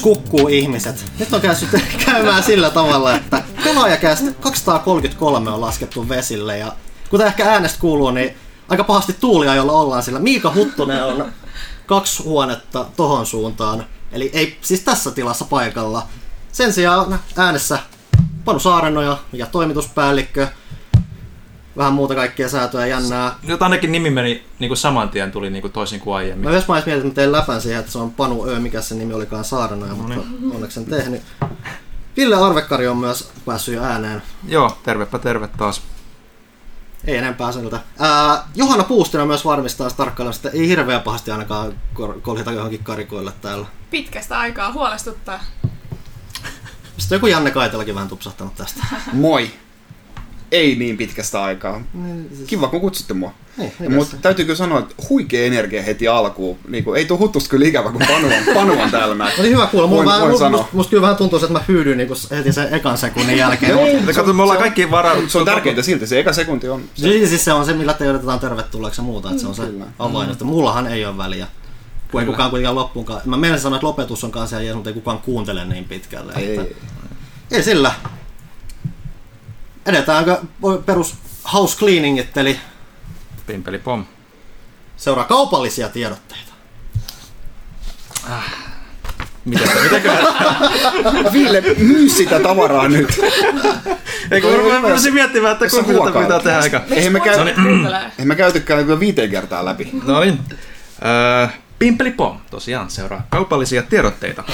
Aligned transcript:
skukkuu 0.00 0.48
ihmiset. 0.48 1.04
Nyt 1.18 1.32
on 1.32 1.40
käynyt 1.40 1.68
käymään 2.06 2.42
sillä 2.42 2.70
tavalla, 2.70 3.14
että 3.14 3.42
pelaajakästä 3.64 4.32
233 4.40 5.50
on 5.50 5.60
laskettu 5.60 6.08
vesille 6.08 6.58
ja 6.58 6.72
kuten 7.10 7.26
ehkä 7.26 7.50
äänestä 7.52 7.80
kuuluu, 7.80 8.10
niin 8.10 8.36
aika 8.68 8.84
pahasti 8.84 9.16
tuulia, 9.20 9.54
jolla 9.54 9.72
ollaan 9.72 10.02
sillä. 10.02 10.18
Miika 10.18 10.52
Huttunen 10.54 11.04
on 11.04 11.32
kaksi 11.86 12.22
huonetta 12.22 12.86
tohon 12.96 13.26
suuntaan, 13.26 13.86
eli 14.12 14.30
ei 14.32 14.58
siis 14.60 14.80
tässä 14.80 15.10
tilassa 15.10 15.44
paikalla. 15.44 16.06
Sen 16.52 16.72
sijaan 16.72 17.20
äänessä 17.36 17.78
Panu 18.44 18.58
Saarenoja 18.58 19.18
ja 19.32 19.46
toimituspäällikkö, 19.46 20.48
vähän 21.76 21.92
muuta 21.92 22.14
kaikkea 22.14 22.48
säätöä 22.48 22.86
jännää. 22.86 23.34
Nyt 23.42 23.62
ainakin 23.62 23.92
nimi 23.92 24.10
meni 24.10 24.44
niin 24.58 24.68
kuin 24.68 24.78
saman 24.78 25.08
tien 25.08 25.32
tuli 25.32 25.50
niin 25.50 25.62
kuin 25.62 25.72
toisin 25.72 26.00
kuin 26.00 26.16
aiemmin. 26.16 26.44
Mä 26.44 26.50
myös 26.50 26.68
mä 26.68 26.74
mietin, 26.86 27.06
että 27.06 27.14
tein 27.14 27.32
läpän 27.32 27.60
siihen, 27.60 27.80
että 27.80 27.92
se 27.92 27.98
on 27.98 28.10
Panu 28.10 28.46
Ö, 28.46 28.60
mikä 28.60 28.80
se 28.80 28.94
nimi 28.94 29.14
olikaan 29.14 29.44
Saarenoja, 29.44 29.92
no 29.94 30.08
niin. 30.08 30.26
mutta 30.28 30.54
onneksi 30.56 30.74
sen 30.74 30.84
tehnyt. 30.84 31.22
Ville 32.16 32.36
Arvekkari 32.36 32.88
on 32.88 32.96
myös 32.96 33.30
päässyt 33.46 33.74
jo 33.74 33.82
ääneen. 33.82 34.22
Joo, 34.48 34.78
tervepä 34.82 35.18
terve 35.18 35.48
taas. 35.48 35.82
Ei 37.04 37.16
enempää 37.16 37.52
siltä. 37.52 37.80
Ää, 37.98 38.44
Johanna 38.54 38.84
Puustinen 38.84 39.26
myös 39.26 39.44
varmistaa 39.44 39.90
tarkkailemassa, 39.90 40.48
että 40.48 40.58
ei 40.58 40.68
hirveän 40.68 41.02
pahasti 41.02 41.30
ainakaan 41.30 41.72
kolhita 42.22 42.52
johonkin 42.52 42.84
karikoille 42.84 43.32
täällä. 43.40 43.66
Pitkästä 43.90 44.38
aikaa 44.38 44.72
huolestuttaa. 44.72 45.40
Sitten 46.98 47.16
joku 47.16 47.26
Janne 47.26 47.50
Kaitelakin 47.50 47.94
vähän 47.94 48.08
tupsahtanut 48.08 48.54
tästä. 48.54 48.84
Moi! 49.12 49.50
Ei 50.52 50.76
niin 50.76 50.96
pitkästä 50.96 51.42
aikaa. 51.42 51.82
Niin, 51.94 52.30
siis... 52.36 52.48
Kiva, 52.48 52.68
kun 52.68 52.80
kutsutte 52.80 53.14
mua. 53.14 53.32
Niin, 53.56 53.72
niin 53.80 53.94
Mutta 53.94 54.16
täytyykö 54.22 54.56
sanoa, 54.56 54.78
että 54.78 54.94
huikea 55.08 55.46
energia 55.46 55.82
heti 55.82 56.08
alkuun. 56.08 56.58
Niin 56.68 56.84
kuin, 56.84 56.98
ei 56.98 57.04
tuu 57.04 57.18
huttusta 57.18 57.50
kyllä 57.50 57.66
ikävä, 57.66 57.92
kun 57.92 58.02
Panu 58.08 58.26
on, 58.26 58.54
panu 58.54 58.80
on 58.82 58.90
täällä 58.90 59.14
näin. 59.14 59.40
Oli 59.40 59.50
hyvä 59.50 59.66
kuulla. 59.66 59.86
Mulla 59.86 60.04
voin, 60.04 60.14
vähän, 60.14 60.20
voin 60.20 60.52
musta, 60.52 60.68
musta, 60.72 60.90
kyllä 60.90 61.02
vähän 61.02 61.16
tuntuu, 61.16 61.38
että 61.38 61.52
mä 61.52 61.60
hyydyin 61.68 61.98
niin 61.98 62.08
heti 62.30 62.52
sen 62.52 62.74
ekan 62.74 62.98
sekunnin 62.98 63.36
jälkeen. 63.36 63.78
Ei, 63.78 64.14
kato, 64.14 64.32
me 64.32 64.42
ollaan 64.42 64.58
kaikki 64.58 64.90
varaudut. 64.90 65.30
Se 65.30 65.38
on 65.38 65.44
tärkeintä 65.44 65.82
silti, 65.82 66.06
se 66.06 66.20
eka 66.20 66.32
sekunti 66.32 66.68
on. 66.68 66.82
Se. 66.94 67.02
Siis, 67.02 67.28
siis 67.28 67.44
se 67.44 67.52
on 67.52 67.66
se, 67.66 67.72
millä 67.72 67.94
te 67.94 68.10
odotetaan 68.10 68.40
tervetulleeksi 68.40 69.00
ja 69.00 69.04
muuta. 69.04 69.28
Että 69.30 69.40
se 69.40 69.46
on 69.46 69.54
se 69.54 69.62
avain, 69.98 70.28
mm. 70.28 70.32
että 70.32 70.44
mullahan 70.44 70.86
ei 70.86 71.04
ole 71.04 71.16
väliä 71.16 71.46
kun 72.10 72.20
ei 72.20 72.26
kukaan 72.26 72.50
kuitenkaan 72.50 72.74
loppuunkaan. 72.74 73.20
Mä 73.24 73.36
menen 73.36 73.60
sanoa, 73.60 73.76
että 73.76 73.86
lopetus 73.86 74.24
on 74.24 74.30
kanssa 74.30 74.62
ja 74.62 74.74
mutta 74.74 74.90
ei 74.90 74.94
kukaan 74.94 75.18
kuuntele 75.18 75.64
niin 75.64 75.84
pitkälle. 75.84 76.32
Ei, 76.36 76.58
että... 76.58 76.74
ei 77.50 77.62
sillä. 77.62 77.92
Edetäänkö 79.90 80.40
perus 80.86 81.14
house 81.52 81.78
cleaningit, 81.78 82.36
eli 82.36 82.60
Pimpeli 83.46 83.78
pom. 83.78 84.04
Seuraa 84.96 85.24
kaupallisia 85.24 85.88
tiedotteita. 85.88 86.52
Äh. 88.30 88.54
Miten, 89.44 89.68
mitäkö? 89.82 90.12
Ville, 91.32 91.62
myy 91.78 92.08
sitä 92.08 92.40
tavaraa 92.40 92.88
nyt. 92.88 93.20
Eikö 94.30 94.48
mä 94.72 94.78
rupesin 94.80 95.14
miettimään, 95.14 95.52
että 95.52 95.68
kuinka 95.68 95.92
tätä 95.92 96.20
pitää 96.20 96.40
tehdä 96.40 96.58
aika. 96.58 96.80
Eihän 96.90 97.12
me, 97.12 97.20
käy... 97.20 97.48
Eihän 97.48 98.28
me 98.28 98.34
käytykään 98.36 99.00
viiteen 99.00 99.30
kertaa 99.30 99.64
läpi. 99.64 99.90
No 100.04 100.20
niin. 100.20 100.40
Äh, 101.44 101.58
Pimpeli 101.78 102.10
pom, 102.10 102.38
tosiaan 102.50 102.90
seuraa 102.90 103.26
kaupallisia 103.30 103.82
tiedotteita. 103.82 104.44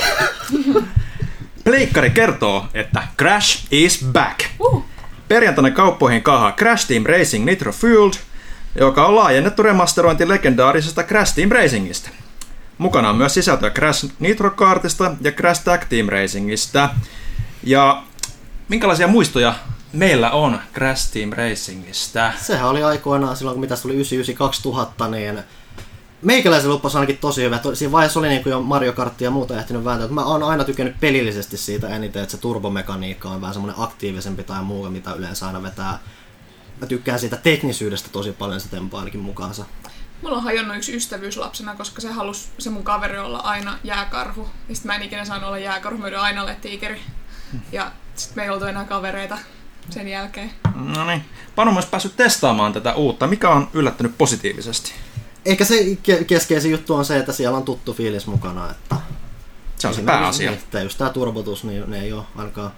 Pleikkari 1.65 2.11
kertoo, 2.11 2.67
että 2.75 3.03
Crash 3.19 3.67
is 3.71 4.05
back. 4.13 4.41
Uh. 4.61 4.96
Perjantaina 5.29 5.71
kauppoihin 5.71 6.23
kaahaa 6.23 6.53
Crash 6.53 6.87
Team 6.87 7.03
Racing 7.07 7.45
Nitro 7.45 7.73
Fueled, 7.73 8.15
joka 8.81 9.07
on 9.07 9.17
laajennettu 9.17 9.63
remasterointi 9.63 10.29
legendaarisesta 10.29 11.03
Crash 11.03 11.35
Team 11.35 11.51
Racingista. 11.51 12.11
Mukana 12.79 13.11
on 13.11 13.17
myös 13.17 13.35
sisältöä 13.35 13.71
Crash 13.71 14.11
Nitro 14.19 14.51
Kartista 14.51 15.15
ja 15.21 15.33
Crash 15.33 15.65
Tag 15.65 15.85
Team 15.89 16.09
Racingista. 16.09 16.91
Ja 17.63 18.03
minkälaisia 18.69 19.09
muistoja 19.09 19.55
meillä 19.93 20.31
on 20.31 20.61
Crash 20.75 21.13
Team 21.13 21.31
Racingista? 21.33 22.33
Sehän 22.39 22.69
oli 22.69 22.83
aikoinaan 22.83 23.37
silloin, 23.37 23.55
kun 23.55 23.61
mitä 23.61 23.77
tuli 23.77 23.95
99-2000, 25.05 25.11
niin 25.11 25.39
meikäläisen 26.23 26.71
luppas 26.71 26.95
ainakin 26.95 27.19
tosi 27.19 27.43
hyvä. 27.43 27.61
Siinä 27.75 27.93
vaiheessa 27.93 28.21
oli 28.21 28.29
niin 28.29 28.43
kuin 28.43 28.51
jo 28.51 28.61
Mario 28.61 28.93
Kart 28.93 29.21
ja 29.21 29.31
muuta 29.31 29.59
ehtinyt 29.59 29.85
vääntää. 29.85 30.09
Mä 30.09 30.25
oon 30.25 30.43
aina 30.43 30.65
tykännyt 30.65 31.01
pelillisesti 31.01 31.57
siitä 31.57 31.89
eniten, 31.89 32.23
että 32.23 32.33
se 32.33 32.39
turbomekaniikka 32.39 33.29
on 33.29 33.41
vähän 33.41 33.55
semmoinen 33.55 33.83
aktiivisempi 33.83 34.43
tai 34.43 34.63
muu, 34.63 34.91
mitä 34.91 35.13
yleensä 35.13 35.47
aina 35.47 35.63
vetää. 35.63 35.99
Mä 36.81 36.87
tykkään 36.87 37.19
siitä 37.19 37.37
teknisyydestä 37.37 38.09
tosi 38.13 38.33
paljon, 38.33 38.61
se 38.61 38.69
tempaa 38.69 39.01
ainakin 39.01 39.21
mukaansa. 39.21 39.65
Mulla 40.23 40.37
on 40.37 40.43
hajonnut 40.43 40.77
yksi 40.77 40.97
ystävyys 40.97 41.37
lapsena, 41.37 41.75
koska 41.75 42.01
se 42.01 42.13
halus 42.13 42.49
se 42.59 42.71
mun 42.71 42.85
kaveri 42.85 43.19
olla 43.19 43.39
aina 43.39 43.79
jääkarhu. 43.85 44.49
Ja 44.69 44.75
sit 44.75 44.85
mä 44.85 44.97
en 44.97 45.03
ikinä 45.03 45.25
saanut 45.25 45.47
olla 45.47 45.59
jääkarhu, 45.59 45.99
mä 45.99 46.21
aina 46.21 46.43
olla 46.43 46.55
tiikeri. 46.55 47.01
Ja 47.73 47.93
sit 48.15 48.37
me 48.37 48.43
ei 48.43 48.51
oltu 48.51 48.65
enää 48.65 48.85
kavereita 48.85 49.39
sen 49.91 50.09
jälkeen. 50.09 50.51
No 50.75 51.05
niin. 51.05 51.25
Panu 51.55 51.73
myös 51.73 51.87
päässyt 51.87 52.17
testaamaan 52.17 52.73
tätä 52.73 52.95
uutta. 52.95 53.27
Mikä 53.27 53.51
on 53.51 53.69
yllättänyt 53.73 54.19
positiivisesti? 54.19 54.93
Ehkä 55.47 55.65
se 55.65 55.99
keskeisin 56.27 56.71
juttu 56.71 56.95
on 56.95 57.05
se, 57.05 57.17
että 57.17 57.33
siellä 57.33 57.57
on 57.57 57.63
tuttu 57.63 57.93
fiilis 57.93 58.27
mukana. 58.27 58.71
Että 58.71 58.97
se 59.77 59.89
on 59.89 59.95
se 59.95 60.03
pääasia. 60.03 60.53
Että 60.53 60.81
just 60.81 60.99
tämä 60.99 61.11
turbotus, 61.11 61.65
niin 61.65 61.91
ne 61.91 62.01
ei 62.01 62.13
ole 62.13 62.23
ainakaan 62.37 62.71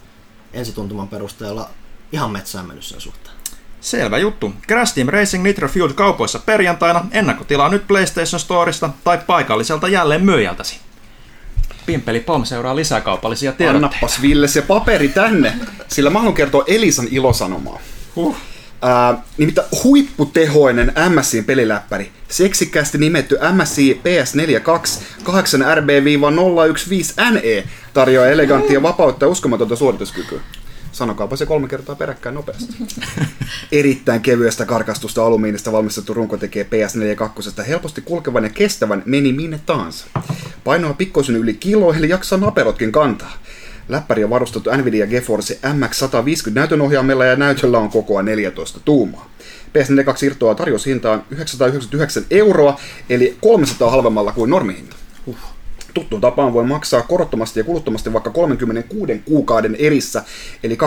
ensituntuman 0.53 1.09
perusteella 1.09 1.71
ihan 2.13 2.31
metsään 2.31 2.67
mennyt 2.67 2.85
sen 2.85 3.01
suhteen. 3.01 3.37
Selvä 3.81 4.19
juttu. 4.19 4.53
Crash 4.69 4.95
Team 4.95 5.09
Racing 5.09 5.45
Nitro 5.45 5.69
Fueled 5.69 5.95
kaupoissa 5.95 6.39
perjantaina. 6.39 7.07
Ennakkotilaa 7.11 7.69
nyt 7.69 7.87
PlayStation 7.89 8.41
Storesta 8.41 8.91
tai 9.05 9.19
paikalliselta 9.27 9.89
jälleen 9.89 10.25
myyjältäsi. 10.25 10.81
Pimpeli 11.87 12.21
Pom 12.21 12.45
seuraa 12.45 12.77
lisää 12.77 13.01
kaupallisia 13.01 13.53
tiedotteita. 13.53 13.87
Annappas 13.87 14.23
Ville 14.23 14.49
se 14.49 14.63
paperi 14.63 15.09
tänne, 15.09 15.55
sillä 15.89 16.11
mä 16.11 16.19
haluan 16.19 16.35
kertoa 16.35 16.65
Elisan 16.67 17.09
ilosanomaa. 17.11 17.79
Huh. 18.17 18.37
Äh, 18.85 19.19
nimittäin 19.39 19.69
huipputehoinen 19.85 20.93
MSIin 21.09 21.45
peliläppäri, 21.45 22.11
seksikkäästi 22.29 22.99
nimetty 22.99 23.39
MSI 23.53 24.01
PS4 24.05 24.61
2 24.61 25.01
8RB-015NE 25.25 27.69
tarjoaa 27.95 28.29
eleganttia 28.29 28.83
vapautta 28.83 29.25
ja 29.25 29.29
uskomatonta 29.29 29.77
suorituskykyä. 29.77 30.41
Sanokaapa 30.93 31.37
se 31.37 31.47
kolme 31.47 31.69
kertaa 31.69 31.95
peräkkäin 31.95 32.35
nopeasti. 32.35 32.75
Erittäin 33.73 34.21
kevyestä 34.21 34.67
karkastusta 34.67 35.27
alumiinista 35.27 35.73
valmistettu 35.73 36.15
runko 36.15 36.37
tekee 36.37 36.63
PS4 36.63 37.17
2 37.17 37.51
helposti 37.69 38.01
kulkevan 38.01 38.45
ja 38.45 38.51
kestävän 38.51 39.03
meni 39.07 39.33
minne 39.33 39.61
tahansa. 39.67 40.07
Painoa 40.65 40.95
pikkoisen 40.95 41.37
yli 41.37 41.55
kilo, 41.55 41.93
eli 41.93 42.09
jaksaa 42.09 42.39
naperotkin 42.39 42.93
kantaa. 42.93 43.33
Läppäri 43.89 44.25
on 44.25 44.31
varustettu 44.31 44.71
Nvidia 44.77 45.07
GeForce 45.07 45.59
MX150 45.63 46.51
näytönohjaimella 46.53 47.25
ja 47.25 47.37
näytöllä 47.37 47.79
on 47.79 47.91
kokoa 47.91 48.23
14 48.23 48.81
tuumaa. 48.85 49.31
PS4 49.69 50.05
2 50.05 50.27
irtoaa 50.27 50.55
tarjoushintaan 50.55 51.25
999 51.31 52.25
euroa, 52.31 52.81
eli 53.11 53.37
300 53.41 53.91
halvemmalla 53.91 54.33
kuin 54.33 54.51
normihinta. 54.51 54.97
Uh. 55.27 55.37
Tuttuun 55.95 56.21
tapaan 56.21 56.53
voi 56.53 56.65
maksaa 56.65 57.03
korottomasti 57.03 57.61
ja 57.61 57.65
kuluttomasti 57.65 58.13
vaikka 58.13 58.31
36 58.31 59.23
kuukauden 59.25 59.77
erissä, 59.79 60.25
eli 60.63 60.79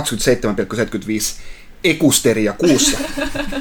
27,75 1.35 1.41
ekusteria 1.83 2.53
kuussa. 2.53 2.97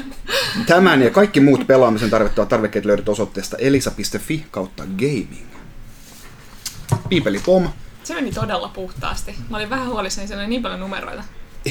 Tämän 0.67 1.01
ja 1.01 1.09
kaikki 1.09 1.39
muut 1.39 1.67
pelaamisen 1.67 2.09
tarvittavat 2.09 2.49
tarvikkeet 2.49 2.85
löydät 2.85 3.09
osoitteesta 3.09 3.57
elisa.fi 3.57 4.45
kautta 4.51 4.83
gaming. 4.83 5.47
Piipeli 7.09 7.39
pom, 7.45 7.69
se 8.11 8.15
meni 8.15 8.31
todella 8.31 8.67
puhtaasti. 8.67 9.35
Mä 9.49 9.57
olin 9.57 9.69
vähän 9.69 9.87
huolissani, 9.87 10.27
siellä 10.27 10.41
oli 10.41 10.49
niin 10.49 10.61
paljon 10.61 10.79
numeroita. 10.79 11.23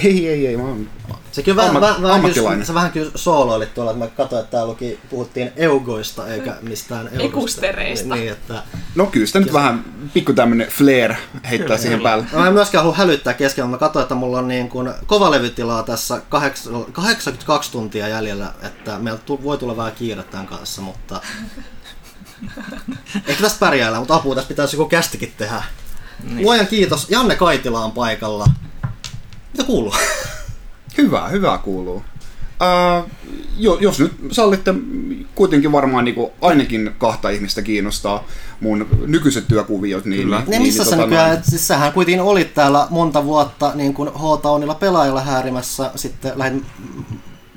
Ei, 0.05 0.29
ei, 0.29 0.47
ei, 0.47 0.57
mä 0.57 0.63
oon 0.63 0.89
Sekin 1.33 1.57
vähän, 1.57 1.69
Amma, 1.71 1.81
vähän, 1.81 2.03
vähän 2.03 2.33
kyllä, 2.33 2.65
se 2.65 2.75
vähän 2.75 2.93
kyllä 2.93 3.11
sooloilit 3.15 3.75
tuolla, 3.75 3.91
että 3.91 4.05
mä 4.05 4.11
katsoin, 4.11 4.41
että 4.41 4.51
täällä 4.51 4.69
luki, 4.69 4.99
puhuttiin 5.11 5.53
eugoista 5.57 6.27
eikä 6.27 6.57
mistään 6.63 7.07
eugoista. 7.07 7.27
Ekustereista. 7.27 8.15
Niin, 8.15 8.33
että... 8.33 8.63
No 8.95 9.07
kyllä 9.07 9.27
sitä 9.27 9.41
nyt 9.41 9.53
vähän 9.53 9.85
pikku 10.15 10.33
tämmönen 10.33 10.69
flair 10.69 11.15
heittää 11.51 11.67
kyllä, 11.67 11.79
siihen 11.79 11.99
kyllä. 11.99 12.09
päälle. 12.09 12.27
Mä 12.33 12.47
en 12.47 12.53
myöskään 12.53 12.85
halua 12.85 12.97
hälyttää 12.97 13.35
keskellä, 13.35 13.71
mä 13.71 13.79
katsoin, 13.79 14.03
että 14.03 14.15
mulla 14.15 14.39
on 14.39 14.49
niin 14.49 14.69
kuin 14.69 14.91
kovalevytilaa 15.07 15.83
tässä 15.83 16.21
82 16.93 17.73
tuntia 17.73 18.09
jäljellä, 18.09 18.53
että 18.63 18.99
meillä 18.99 19.21
voi 19.43 19.59
tulla 19.59 19.77
vähän 19.77 19.93
kiire 19.93 20.23
tämän 20.23 20.47
kanssa, 20.47 20.83
mutta 20.83 21.21
Ehkä 23.27 23.43
tästä 23.43 23.61
pärjäällä, 23.61 23.99
mutta 23.99 24.15
apua 24.15 24.35
tässä 24.35 24.49
pitäisi 24.49 24.77
joku 24.77 24.89
kästikin 24.89 25.33
tehdä. 25.37 25.63
Niin. 26.25 26.43
Luojan 26.43 26.67
kiitos, 26.67 27.11
Janne 27.11 27.37
Kaitila 27.37 27.85
on 27.85 27.93
paikalla. 27.93 28.47
Mitä 29.53 29.65
kuuluu? 29.65 29.95
Hyvä, 30.99 31.29
hyvä 31.29 31.59
kuuluu. 31.59 32.03
Uh, 32.61 33.11
jo, 33.59 33.79
jos 33.81 34.01
nyt 34.01 34.13
sallitte, 34.33 34.75
kuitenkin 35.35 35.73
varmaan 35.73 36.05
niin 36.05 36.15
kuin 36.15 36.31
ainakin 36.43 36.95
kahta 36.99 37.31
ihmistä 37.31 37.63
kiinnostaa 37.63 38.25
mun 38.61 38.89
nykyiset 39.07 39.49
työkuviot. 39.49 40.05
Niin, 40.05 40.23
Kyllä. 40.23 40.39
Niin, 40.39 40.51
niin, 40.51 40.63
missä 40.63 40.83
niin, 40.83 40.91
sä 40.91 40.97
tota, 40.97 41.07
nykyään, 41.07 41.45
siis 41.45 41.69
sähän 41.69 41.93
kuitenkin 41.93 42.23
olit 42.23 42.55
täällä 42.55 42.87
monta 42.91 43.25
vuotta 43.25 43.73
niin 43.75 43.95
kuin 43.95 44.09
H-Townilla 44.09 44.75
pelaajalla 44.75 45.21
häärimässä, 45.21 45.91
sitten 45.97 46.33
lähdin 46.37 46.67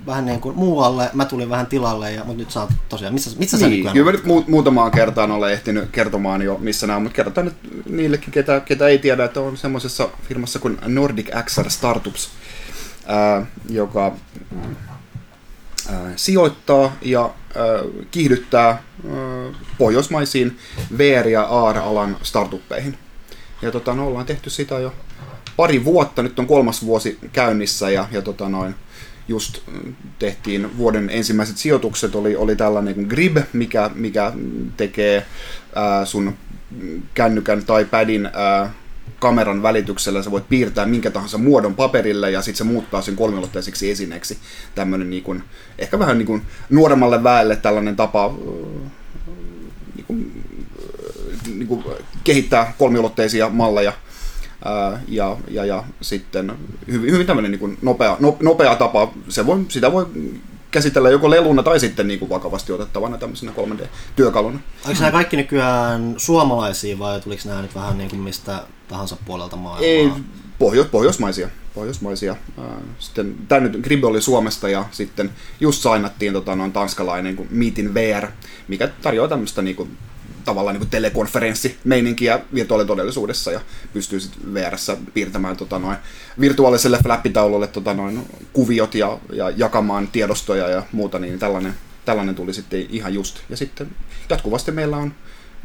vähän 0.06 0.26
niin 0.26 0.42
kuin 0.42 0.56
muualle, 0.56 1.10
mä 1.14 1.26
tulin 1.26 1.50
vähän 1.50 1.66
tilalle, 1.68 2.12
ja, 2.12 2.24
mutta 2.24 2.40
nyt 2.40 2.52
sä 2.52 2.62
oot 2.62 2.70
tosiaan, 2.90 3.14
missä, 3.14 3.32
missä 3.40 3.58
sä 3.58 3.66
Niin, 3.68 3.78
nykyään 3.78 3.94
kyllä 3.94 4.06
mä 4.06 4.12
nyt 4.12 4.26
mu- 4.26 4.50
muutamaan 4.50 4.92
kertaan 4.92 5.32
olen 5.32 5.54
ehtinyt 5.54 5.90
kertomaan 5.92 6.42
jo, 6.42 6.58
missä 6.62 6.88
nämä 6.88 6.98
on, 6.98 7.04
mutta 7.04 7.16
kerrotaan 7.16 7.46
nyt 7.46 7.56
niillekin, 7.90 8.32
ketä, 8.32 8.60
ketä 8.60 8.88
ei 8.88 8.98
tiedä, 8.98 9.24
että 9.24 9.42
on 9.42 9.58
semmoisessa 9.58 10.10
firmassa 10.28 10.60
kuin 10.60 10.78
Nordic 10.86 11.30
XR 11.46 11.70
Startups, 11.70 12.30
ää, 13.08 13.46
joka 13.70 14.16
ää, 15.90 16.12
sijoittaa 16.16 16.96
ja 17.02 17.22
ää, 17.22 17.66
kiihdyttää 18.12 18.68
ää, 18.68 18.84
pohjoismaisiin 19.78 20.58
VR- 20.98 21.28
ja 21.28 21.44
AR-alan 21.44 22.18
startuppeihin. 22.24 22.98
Ja 23.62 23.72
tota, 23.72 23.94
no, 23.94 24.08
ollaan 24.08 24.26
tehty 24.26 24.50
sitä 24.50 24.80
jo 24.80 24.94
pari 25.58 25.86
vuotta, 25.86 26.24
nyt 26.24 26.40
on 26.40 26.48
kolmas 26.48 26.86
vuosi 26.86 27.20
käynnissä 27.34 27.90
ja, 27.90 28.08
ja 28.12 28.22
tota 28.22 28.50
noin, 28.50 28.76
just 29.28 29.60
tehtiin 30.20 30.78
vuoden 30.78 31.10
ensimmäiset 31.10 31.58
sijoitukset, 31.58 32.16
oli, 32.16 32.36
oli 32.36 32.56
tällainen 32.56 32.96
kuin 32.96 33.08
Grib, 33.08 33.38
mikä, 33.54 33.92
mikä 33.96 34.32
tekee 34.78 35.26
ää, 35.76 36.06
sun 36.06 36.34
kännykän 37.14 37.66
tai 37.66 37.86
padin 37.86 38.30
ää, 38.34 38.74
kameran 39.20 39.64
välityksellä, 39.64 40.24
sä 40.24 40.32
voit 40.32 40.50
piirtää 40.50 40.86
minkä 40.86 41.12
tahansa 41.12 41.38
muodon 41.38 41.76
paperille 41.76 42.32
ja 42.32 42.42
sitten 42.42 42.58
se 42.58 42.64
muuttaa 42.64 43.02
sen 43.02 43.16
kolmiulotteiseksi 43.16 43.92
esineeksi. 43.92 44.38
Tämmöinen 44.76 45.10
niin 45.10 45.24
kuin, 45.24 45.44
ehkä 45.78 46.00
vähän 46.00 46.18
niin 46.18 46.26
kuin 46.26 46.42
nuoremmalle 46.70 47.24
väelle 47.24 47.56
tällainen 47.56 47.96
tapa 47.96 48.34
niin 49.96 50.06
kuin, 50.08 50.44
äh, 50.80 51.54
niin 51.58 51.68
kuin 51.68 51.84
kehittää 52.24 52.74
kolmiulotteisia 52.78 53.50
malleja. 53.50 53.94
Ää, 54.66 55.02
ja, 55.08 55.38
ja, 55.48 55.66
ja 55.66 55.84
sitten 56.02 56.54
hyvin, 56.88 57.12
hyvin 57.12 57.28
tämmöinen 57.28 57.52
niin 57.52 57.60
kuin 57.60 57.78
nopea, 57.82 58.18
no, 58.20 58.38
nopea 58.42 58.76
tapa, 58.76 59.12
se 59.30 59.46
voi, 59.46 59.66
sitä 59.70 59.92
voi 59.92 60.06
käsitellä 60.74 61.10
joko 61.10 61.30
leluna 61.30 61.64
tai 61.64 61.80
sitten 61.80 62.08
niin 62.08 62.20
kuin 62.20 62.30
vakavasti 62.30 62.72
otettavana 62.72 63.18
tämmöisenä 63.18 63.52
3D-työkaluna. 63.52 64.60
Onko 64.86 65.00
nämä 65.00 65.12
kaikki 65.12 65.38
nykyään 65.38 66.16
suomalaisia 66.18 67.00
vai 67.00 67.22
tuliko 67.22 67.42
nämä 67.46 67.62
nyt 67.62 67.76
vähän 67.76 67.98
niin 67.98 68.10
kuin 68.10 68.20
mistä 68.20 68.64
tahansa 68.88 69.18
puolelta 69.26 69.56
maailmaa? 69.56 69.88
Ei, 69.88 70.12
pohjo, 70.60 70.86
pohjoismaisia. 70.86 71.50
pohjoismaisia. 71.76 72.36
Sitten, 73.00 73.36
tämä 73.48 73.62
nyt 73.62 73.82
Gribbe 73.82 74.08
oli 74.08 74.22
Suomesta 74.22 74.70
ja 74.70 74.86
sitten 74.92 75.32
just 75.60 75.82
sainattiin 75.82 76.34
tota, 76.34 76.56
noin 76.56 76.72
tanskalainen 76.72 77.36
kuin 77.36 77.48
Meetin 77.52 77.94
VR, 77.94 78.28
mikä 78.68 78.88
tarjoaa 78.88 79.28
tämmöistä 79.28 79.62
niin 79.62 79.76
kuin, 79.76 79.98
tavallaan 80.44 80.80
niin 80.80 80.90
telekonferenssimeininkiä 80.90 82.40
virtuaalitodellisuudessa 82.54 83.52
ja 83.52 83.62
pystyy 83.94 84.20
sitten 84.20 84.54
VRssä 84.54 84.98
piirtämään 85.14 85.58
tota, 85.58 85.80
noin, 85.80 85.98
virtuaaliselle 86.40 87.00
flappitaululle 87.04 87.68
tota, 87.68 87.94
noin, 87.94 88.28
kuviot 88.54 88.96
ja, 88.96 89.18
ja 89.34 89.50
jakamaan 89.50 90.08
tiedostoja 90.08 90.70
ja 90.70 90.84
muuta, 90.92 91.20
niin 91.20 91.40
tällainen, 91.40 91.74
tällainen 92.06 92.36
tuli 92.36 92.54
sitten 92.54 92.86
ihan 92.90 93.14
just. 93.14 93.40
Ja 93.50 93.58
sitten 93.58 93.90
jatkuvasti 94.30 94.72
meillä 94.72 94.98
on 94.98 95.14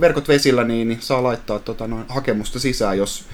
verkot 0.01 0.29
vesillä, 0.29 0.65
niin, 0.65 0.89
niin 0.89 1.03
saa 1.03 1.23
laittaa 1.23 1.59
tota, 1.59 1.87
noin, 1.87 2.05
hakemusta 2.09 2.59
sisään, 2.59 2.99
jos 2.99 3.25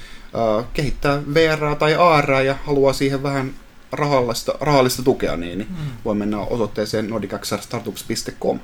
äh, 0.58 0.64
kehittää 0.72 1.22
VR 1.34 1.76
tai 1.78 1.94
AR 1.94 2.30
ja 2.30 2.56
haluaa 2.64 2.92
siihen 2.92 3.22
vähän 3.22 3.54
rahallista, 3.92 4.54
rahallista 4.60 5.02
tukea, 5.02 5.36
niin, 5.36 5.58
niin 5.58 5.68
mm. 5.70 5.90
voi 6.04 6.14
mennä 6.14 6.38
osoitteeseen 6.38 7.10
nordicaxrstartups.com. 7.10 8.58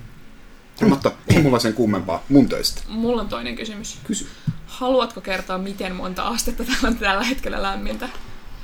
Mutta 0.89 1.13
ei 1.29 1.43
mulla 1.43 1.59
sen 1.59 1.75
kummempaa 1.75 2.23
mun 2.29 2.49
töistä. 2.49 2.83
Mulla 2.89 3.23
on 3.23 3.29
toinen 3.29 3.57
kysymys. 3.57 3.99
Kysy. 4.05 4.29
Haluatko 4.67 5.21
kertoa, 5.21 5.59
miten 5.59 5.95
monta 5.95 6.23
astetta 6.23 6.65
täällä 6.65 6.89
on 6.89 6.97
tällä 6.97 7.25
hetkellä 7.25 7.63
lämmintä? 7.63 8.09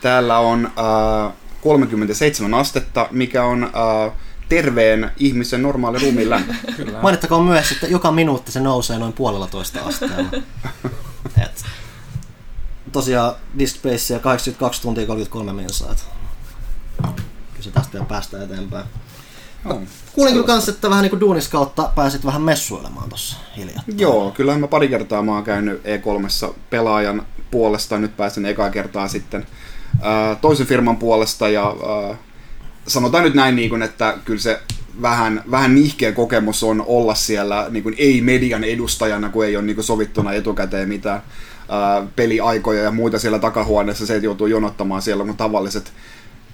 Täällä 0.01 0.39
on 0.39 0.67
äh, 0.67 1.33
37 1.63 2.55
astetta, 2.55 3.09
mikä 3.11 3.45
on 3.45 3.65
äh, 3.65 4.13
terveen 4.49 5.11
ihmisen 5.17 5.63
normaali 5.63 5.99
ruumiin 5.99 6.31
lämpö. 6.31 6.55
Kyllä. 6.77 7.03
Mainittakoon 7.03 7.45
myös, 7.45 7.73
että 7.73 7.87
joka 7.87 8.13
minuutti 8.13 8.53
se 8.53 8.61
nousee 8.61 8.99
noin 8.99 9.13
puolella 9.13 9.47
toista 9.47 9.81
asteella. 9.81 10.29
Et, 11.45 11.65
tosiaan 12.93 13.35
Disk 13.59 13.77
Space 13.77 14.19
82 14.19 14.83
tuntia 14.83 15.07
33 15.07 15.53
minsaa. 15.53 15.95
Kyllä 16.97 17.15
se 17.61 17.71
tästä 17.71 17.93
vielä 17.93 18.05
päästään 18.07 18.43
eteenpäin. 18.43 18.87
Joo. 19.69 19.83
Kuulin 20.13 20.33
kyllä 20.33 20.47
kans, 20.47 20.69
että 20.69 20.91
vähän 20.91 21.03
niinku 21.03 21.21
duunis 21.21 21.49
kautta 21.49 21.91
pääsit 21.95 22.25
vähän 22.25 22.43
messuilemaan 22.43 23.09
tossa 23.09 23.37
hiljattain. 23.57 23.99
Joo, 23.99 24.31
kyllähän 24.31 24.61
mä 24.61 24.69
pari 24.69 24.89
kertaa 24.89 25.23
mä 25.23 25.35
oon 25.35 25.45
käynyt 25.45 25.83
E3 25.83 26.55
pelaajan 26.71 27.27
puolesta, 27.51 27.99
nyt 27.99 28.17
pääsen 28.17 28.47
ekaa 28.47 28.71
kertaa 28.71 29.09
sitten 29.09 29.47
ää, 30.03 30.35
toisen 30.35 30.67
firman 30.67 30.97
puolesta 30.97 31.49
ja 31.49 31.67
ää, 31.67 32.17
sanotaan 32.87 33.25
nyt 33.25 33.35
näin, 33.35 33.57
niin 33.57 33.71
kuin, 33.71 33.83
että 33.83 34.19
kyllä 34.25 34.41
se 34.41 34.61
vähän, 35.03 35.43
vähän 35.51 35.75
nihkeä 35.75 36.13
kokemus 36.13 36.63
on 36.63 36.85
olla 36.87 37.15
siellä 37.15 37.67
niin 37.71 37.83
kuin 37.83 37.95
ei-median 37.99 38.65
edustajana, 38.65 39.29
kun 39.29 39.45
ei 39.45 39.57
ole 39.57 39.65
niin 39.65 39.77
kuin 39.77 39.85
sovittuna 39.85 40.33
etukäteen 40.33 40.89
mitään 40.89 41.23
ää, 41.69 42.07
peliaikoja 42.17 42.83
ja 42.83 42.91
muita 42.91 43.19
siellä 43.19 43.39
takahuoneessa, 43.39 44.07
se, 44.07 44.15
että 44.15 44.27
joutuu 44.27 44.47
jonottamaan 44.47 45.03
siellä, 45.03 45.25
kun 45.25 45.37
tavalliset 45.37 45.93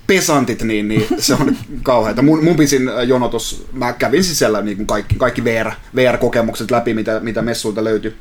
pesantit, 0.07 0.63
niin, 0.63 0.89
niin 0.89 1.07
se 1.19 1.35
on 1.35 1.57
kauheata. 1.83 2.23
Mun, 2.23 2.45
mun 2.45 2.57
pisin 2.57 2.91
jonotus, 3.07 3.67
mä 3.73 3.93
kävin 3.93 4.25
sisällä 4.25 4.63
niin 4.63 4.77
kuin 4.77 4.87
kaikki, 4.87 5.15
kaikki 5.15 5.45
VR, 5.45 5.71
VR-kokemukset 5.97 6.71
läpi, 6.71 6.95
mitä, 6.95 7.21
mitä 7.21 7.43
messuilta 7.43 7.85
löytyi. 7.85 8.15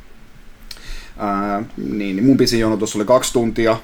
Ää, 1.17 1.63
niin, 1.77 2.15
niin 2.15 2.23
mun 2.23 2.37
pisin 2.37 2.59
jonotus 2.59 2.95
oli 2.95 3.05
kaksi 3.05 3.33
tuntia, 3.33 3.77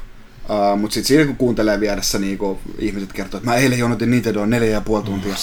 Uh, 0.50 0.80
mutta 0.80 0.94
sitten 0.94 1.08
siinä 1.08 1.26
kun 1.26 1.36
kuuntelee 1.36 1.80
vieressä, 1.80 2.20
niin 2.20 2.38
kun 2.38 2.60
ihmiset 2.80 3.14
kertoo, 3.14 3.38
että 3.38 3.50
mä 3.50 3.56
eilen 3.56 3.80
jonotin 3.80 4.12
Nintendo 4.12 4.46
neljä 4.46 4.70
ja 4.70 4.82
puoli 4.82 5.04
tuntia. 5.04 5.34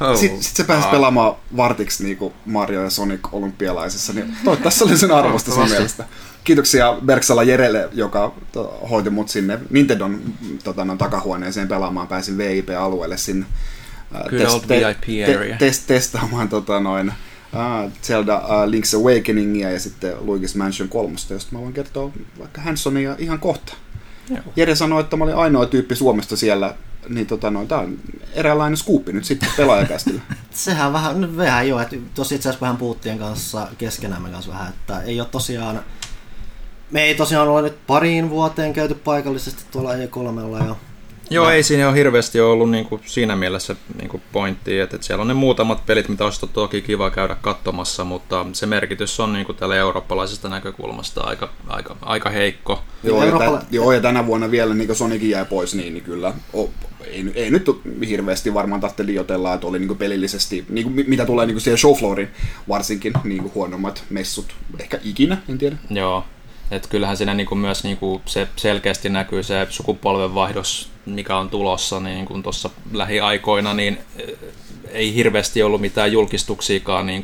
Oh. 0.00 0.16
Sitten 0.16 0.42
sit 0.42 0.56
se 0.56 0.64
pääsi 0.64 0.84
Ah. 0.84 0.90
pelaamaan 0.90 1.34
vartiksi 1.56 2.04
niin 2.04 2.18
Mario 2.46 2.82
ja 2.82 2.90
Sonic 2.90 3.20
olympialaisissa, 3.32 4.12
niin 4.12 4.36
toivottavasti 4.44 4.78
se 4.78 4.84
oli 4.84 4.98
sen 4.98 5.10
arvosta 5.10 5.50
sun 5.50 5.68
mielestä. 5.68 6.04
Kiitoksia 6.44 6.96
Berksala 7.06 7.42
Jerelle, 7.42 7.88
joka 7.92 8.34
to, 8.52 8.78
hoiti 8.90 9.10
mut 9.10 9.28
sinne 9.28 9.58
Nintendon 9.70 10.20
tota, 10.64 10.84
no, 10.84 10.96
takahuoneeseen 10.96 11.68
pelaamaan. 11.68 12.08
Pääsin 12.08 12.38
VIP-alueelle 12.38 13.16
sinne 13.16 13.46
Good 14.30 14.46
old 14.46 14.62
VIP 14.68 15.28
area. 15.36 15.56
test, 15.56 15.86
testaamaan 15.86 16.48
tota, 16.48 16.80
noin, 16.80 17.12
uh, 17.52 17.92
Zelda 18.02 18.38
uh, 18.38 18.70
Link's 18.70 18.96
Awakeningia 19.00 19.70
ja 19.70 19.80
sitten 19.80 20.12
Luigi's 20.12 20.58
Mansion 20.58 20.88
3, 20.88 21.14
josta 21.30 21.52
mä 21.52 21.60
voin 21.60 21.72
kertoa 21.72 22.12
vaikka 22.38 22.60
Hansonia 22.60 23.16
ihan 23.18 23.38
kohta. 23.38 23.74
Joo. 24.30 24.40
Jere 24.56 24.74
sanoi, 24.74 25.00
että 25.00 25.16
mä 25.16 25.24
olin 25.24 25.34
ainoa 25.34 25.66
tyyppi 25.66 25.94
Suomesta 25.96 26.36
siellä, 26.36 26.74
niin 27.08 27.26
tota, 27.26 27.50
no, 27.50 27.66
tää 27.66 27.78
on 27.78 27.98
eräänlainen 28.34 28.76
skuuppi 28.76 29.12
nyt 29.12 29.24
sitten 29.24 29.48
pelaajakästillä. 29.56 30.20
Sehän 30.50 30.92
vähän, 30.92 31.20
nyt 31.20 31.36
vähän 31.36 31.68
joo, 31.68 31.80
että 31.80 31.96
tosi 32.14 32.34
itse 32.34 32.48
asiassa 32.48 32.60
vähän 32.60 32.76
puhuttiin 32.76 33.18
kanssa 33.18 33.68
keskenämme 33.78 34.28
kanssa 34.28 34.52
vähän, 34.52 34.68
että 34.68 35.00
ei 35.00 35.20
ole 35.20 35.28
tosiaan, 35.30 35.82
me 36.90 37.02
ei 37.02 37.14
tosiaan 37.14 37.48
ole 37.48 37.62
nyt 37.62 37.86
pariin 37.86 38.30
vuoteen 38.30 38.72
käyty 38.72 38.94
paikallisesti 38.94 39.64
tuolla 39.70 39.94
E3 39.94 40.66
ja 40.68 40.76
Joo, 41.32 41.50
ei 41.50 41.62
siinä 41.62 41.88
ole 41.88 41.96
hirveästi 41.96 42.40
ollut 42.40 42.70
niin 42.70 42.84
kuin 42.84 43.02
siinä 43.04 43.36
mielessä 43.36 43.76
niin 43.98 44.08
kuin 44.08 44.22
pointtia, 44.32 44.84
että, 44.84 44.96
että 44.96 45.06
siellä 45.06 45.22
on 45.22 45.28
ne 45.28 45.34
muutamat 45.34 45.86
pelit, 45.86 46.08
mitä 46.08 46.24
olisi 46.24 46.46
toki 46.52 46.82
kiva 46.82 47.10
käydä 47.10 47.36
katsomassa, 47.40 48.04
mutta 48.04 48.46
se 48.52 48.66
merkitys 48.66 49.20
on 49.20 49.32
niin 49.32 49.46
kuin 49.46 49.56
tällä 49.56 49.76
eurooppalaisesta 49.76 50.48
näkökulmasta 50.48 51.20
aika, 51.20 51.48
aika, 51.68 51.96
aika 52.02 52.30
heikko. 52.30 52.82
joo, 53.02 53.24
ja 53.24 53.30
Euroopalla- 53.30 53.58
tä, 53.58 53.66
joo, 53.70 53.92
ja 53.92 54.00
tänä 54.00 54.26
vuonna 54.26 54.50
vielä 54.50 54.74
niin 54.74 54.96
Sonicin 54.96 55.30
jäi 55.30 55.44
pois, 55.44 55.74
niin, 55.74 55.94
niin 55.94 56.04
kyllä 56.04 56.34
o, 56.54 56.70
ei, 57.04 57.24
ei, 57.34 57.50
nyt 57.50 57.66
hirveästi 58.08 58.54
varmaan 58.54 58.80
tarvitse 58.80 59.06
liioitella, 59.06 59.54
että 59.54 59.66
oli 59.66 59.78
niin 59.78 59.98
pelillisesti, 59.98 60.64
niin 60.68 60.84
kuin, 60.84 61.04
mitä 61.08 61.26
tulee 61.26 61.46
niin 61.46 61.60
siihen 61.60 61.78
showfloorin 61.78 62.28
varsinkin 62.68 63.12
niin 63.24 63.42
kuin 63.42 63.54
huonommat 63.54 64.04
messut, 64.10 64.54
ehkä 64.78 64.98
ikinä, 65.04 65.38
en 65.48 65.58
tiedä. 65.58 65.76
Joo, 65.90 66.24
että 66.70 66.88
kyllähän 66.88 67.16
siinä 67.16 67.34
niin 67.34 67.46
kuin 67.46 67.58
myös 67.58 67.84
niin 67.84 67.96
kuin 67.96 68.22
se 68.26 68.48
selkeästi 68.56 69.08
näkyy 69.08 69.42
se 69.42 69.66
sukupolvenvaihdos, 69.70 70.88
mikä 71.06 71.36
on 71.36 71.50
tulossa 71.50 72.00
niin 72.00 72.26
kuin 72.26 72.42
tuossa 72.42 72.70
lähiaikoina, 72.92 73.74
niin 73.74 73.98
eh, 74.16 74.38
ei 74.90 75.14
hirveästi 75.14 75.62
ollut 75.62 75.80
mitään 75.80 76.12
julkistuksiakaan 76.12 77.06
niin 77.06 77.22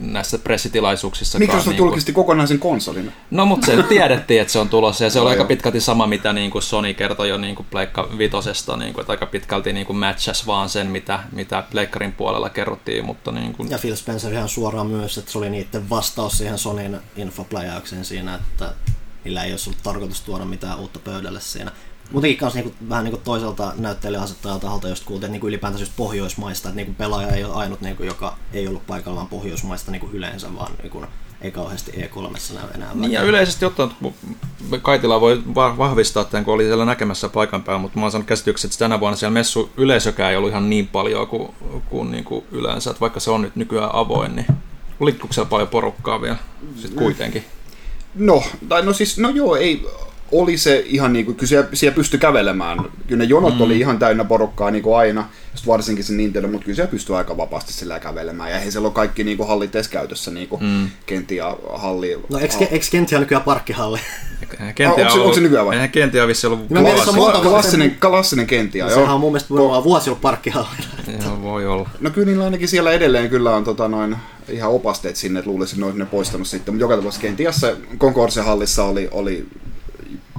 näissä 0.00 0.38
pressitilaisuuksissa. 0.38 1.38
Microsoft 1.38 1.66
niin 1.66 1.76
kuin, 1.76 1.86
julkisti 1.86 2.12
kokonaisen 2.12 2.58
konsolin. 2.58 3.12
No 3.30 3.46
mutta 3.46 3.66
se 3.66 3.82
tiedettiin, 3.88 4.40
että 4.40 4.52
se 4.52 4.58
on 4.58 4.68
tulossa 4.68 5.04
ja 5.04 5.10
se 5.10 5.18
Joo, 5.18 5.24
oli 5.24 5.32
aika 5.32 5.44
pitkälti 5.44 5.80
sama, 5.80 6.06
mitä 6.06 6.32
niin 6.32 6.50
kuin 6.50 6.62
Sony 6.62 6.94
kertoi 6.94 7.28
jo 7.28 7.38
niin 7.38 7.54
kuin 7.54 7.66
Pleikka 7.70 8.08
Vitosesta, 8.18 8.76
niin 8.76 8.94
kuin, 8.94 9.02
että 9.02 9.12
aika 9.12 9.26
pitkälti 9.26 9.72
niin 9.72 9.86
kuin 9.86 9.96
matchas 9.96 10.46
vaan 10.46 10.68
sen, 10.68 10.86
mitä, 10.86 11.20
mitä 11.32 11.64
Pleikkarin 11.70 12.12
puolella 12.12 12.50
kerrottiin, 12.50 13.04
mutta 13.04 13.32
niin 13.32 13.52
kuin, 13.52 13.70
Ja 13.70 13.78
Phil 13.78 13.96
Spencer 13.96 14.32
ihan 14.32 14.48
suoraan 14.48 14.86
myös, 14.86 15.18
että 15.18 15.32
se 15.32 15.38
oli 15.38 15.50
niiden 15.50 15.90
vastaus 15.90 16.38
siihen 16.38 16.58
Sonyn 16.58 17.00
infopläjäykseen 17.16 18.04
siinä, 18.04 18.34
että 18.34 18.74
niillä 19.24 19.44
ei 19.44 19.50
olisi 19.50 19.70
ollut 19.70 19.82
tarkoitus 19.82 20.20
tuoda 20.20 20.44
mitään 20.44 20.78
uutta 20.78 20.98
pöydälle 20.98 21.40
siinä. 21.40 21.72
Muutenkin 22.12 22.38
kanssa 22.38 22.58
niinku, 22.58 22.74
vähän 22.88 23.04
niinku 23.04 23.20
toiselta 23.24 23.72
näyttelijäasettajalta 23.76 24.62
taholta 24.62 24.88
just 24.88 25.04
kuultiin, 25.04 25.32
niinku 25.32 25.48
ylipäätänsä 25.48 25.82
just 25.82 25.92
Pohjoismaista, 25.96 26.68
että 26.68 26.76
niinku 26.76 26.92
pelaaja 26.92 27.28
ei 27.28 27.44
ole 27.44 27.54
ainut, 27.54 27.80
niinku, 27.80 28.02
joka 28.02 28.36
ei 28.52 28.68
ollut 28.68 28.86
paikallaan 28.86 29.26
Pohjoismaista 29.26 29.90
niinku 29.90 30.08
yleensä, 30.12 30.54
vaan 30.54 30.72
niinku, 30.82 31.04
ei 31.40 31.50
kauheasti 31.50 31.92
E3 31.92 32.54
näy 32.54 32.68
enää. 32.74 32.90
Niin 32.94 33.12
ja 33.12 33.22
yleisesti 33.22 33.64
ottaen, 33.64 33.90
Kaitila 34.82 35.20
voi 35.20 35.42
vahvistaa 35.54 36.24
tämän, 36.24 36.44
kun 36.44 36.54
oli 36.54 36.64
siellä 36.64 36.84
näkemässä 36.84 37.28
paikan 37.28 37.62
päällä, 37.62 37.82
mutta 37.82 37.98
mä 37.98 38.04
oon 38.04 38.12
saanut 38.12 38.28
käsityksen, 38.28 38.68
että 38.68 38.78
tänä 38.78 39.00
vuonna 39.00 39.16
siellä 39.16 39.32
messu 39.32 39.70
yleisökään 39.76 40.30
ei 40.30 40.36
ollut 40.36 40.50
ihan 40.50 40.70
niin 40.70 40.88
paljon 40.88 41.26
kuin, 41.26 41.54
kuin, 41.90 42.10
niin 42.10 42.24
kuin 42.24 42.44
yleensä, 42.52 42.90
että 42.90 43.00
vaikka 43.00 43.20
se 43.20 43.30
on 43.30 43.42
nyt 43.42 43.56
nykyään 43.56 43.94
avoin, 43.94 44.36
niin 44.36 44.46
oliko 45.00 45.28
siellä 45.30 45.48
paljon 45.48 45.68
porukkaa 45.68 46.22
vielä 46.22 46.36
sitten 46.74 46.98
kuitenkin? 46.98 47.44
No, 48.14 48.42
tai 48.68 48.82
no 48.82 48.92
siis, 48.92 49.18
no 49.18 49.28
joo, 49.28 49.56
ei, 49.56 49.86
oli 50.32 50.58
se 50.58 50.84
ihan 50.86 51.12
niin 51.12 51.24
kuin, 51.24 51.34
kyllä 51.34 51.48
siellä, 51.48 51.68
siellä 51.72 51.94
pystyi 51.94 52.20
kävelemään. 52.20 52.78
Kyllä 53.06 53.24
ne 53.24 53.24
jonot 53.24 53.54
mm. 53.54 53.60
oli 53.60 53.78
ihan 53.78 53.98
täynnä 53.98 54.24
porukkaa 54.24 54.70
niin 54.70 54.82
kuin 54.82 54.96
aina, 54.96 55.28
just 55.52 55.66
varsinkin 55.66 56.04
se 56.04 56.12
Nintendo, 56.12 56.48
mutta 56.48 56.64
kyllä 56.64 56.76
siellä 56.76 56.90
pystyi 56.90 57.16
aika 57.16 57.36
vapaasti 57.36 57.72
sillä 57.72 58.00
kävelemään. 58.00 58.50
Ja 58.50 58.56
eihän 58.56 58.72
siellä 58.72 58.86
ole 58.86 58.94
kaikki 58.94 59.24
niin 59.24 59.36
kuin, 59.36 59.48
hallit 59.48 59.74
edes 59.74 59.88
käytössä, 59.88 60.30
niin 60.30 60.48
kuin 60.48 60.62
mm. 60.62 60.88
kenti 61.06 61.36
ja 61.36 61.56
halli. 61.74 62.18
No 62.28 62.38
eikö, 62.38 62.54
ha- 62.54 62.66
eikö 62.70 62.86
kenti 62.90 63.14
ole 63.14 63.20
nykyään 63.20 63.44
parkkihalli? 63.44 63.98
Kentia 64.74 64.88
ah, 64.88 64.98
onko, 64.98 65.14
se, 65.14 65.20
onko 65.20 65.34
se 65.34 65.40
nykyään 65.40 65.66
vai? 65.66 65.74
Eihän 65.74 65.90
kenti 65.90 66.20
ole 66.20 66.28
vissi 66.28 66.46
ollut 66.46 66.70
Mä 66.70 66.82
mielestä 66.82 67.12
Klassinen, 67.12 67.42
klassinen, 67.42 67.96
klassinen 68.00 68.46
kentia, 68.46 68.84
joo. 68.84 68.94
Sehän 68.94 69.14
on 69.14 69.20
mun 69.20 69.32
mielestä 69.32 69.54
no. 69.54 69.84
vuosi 69.84 70.10
ollut 70.10 70.20
parkkihalli. 70.20 70.68
Joo, 71.24 71.42
voi 71.42 71.66
olla. 71.66 71.90
No 72.00 72.10
kyllä 72.10 72.26
niillä 72.26 72.44
ainakin 72.44 72.68
siellä 72.68 72.92
edelleen 72.92 73.30
kyllä 73.30 73.56
on 73.56 73.64
tota, 73.64 73.88
noin, 73.88 74.16
ihan 74.48 74.70
opasteet 74.70 75.16
sinne, 75.16 75.38
että 75.38 75.50
luulisin, 75.50 75.74
että 75.74 75.80
ne 75.80 75.86
olisi 75.86 75.98
ne 75.98 76.06
poistanut 76.06 76.46
sitten. 76.46 76.74
Mutta 76.74 76.84
joka 76.84 76.96
tapauksessa 76.96 77.26
Kentiassa 77.26 77.72
Concorse 77.98 78.40
hallissa 78.40 78.84
oli, 78.84 79.08
oli 79.10 79.46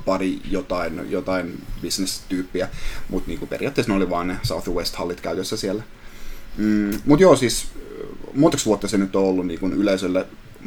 pari 0.05 0.39
jotain, 0.51 1.12
jotain 1.12 1.63
bisnestyyppiä, 1.81 2.70
mutta 3.10 3.27
niinku 3.27 3.46
periaatteessa 3.46 3.91
ne 3.91 3.98
oli 3.98 4.10
vaan 4.10 4.27
ne 4.27 4.38
South 4.43 4.70
West 4.70 4.96
hallit 4.96 5.22
käytössä 5.22 5.58
siellä. 5.58 5.84
Mm, 6.58 6.91
mutta 7.05 7.24
joo, 7.24 7.36
siis 7.36 7.67
montako 8.34 8.63
vuotta 8.65 8.88
se 8.88 8.98
nyt 8.98 9.15
on 9.15 9.24
ollut 9.24 9.48
niinku 9.48 9.67
yleisölle 9.67 10.25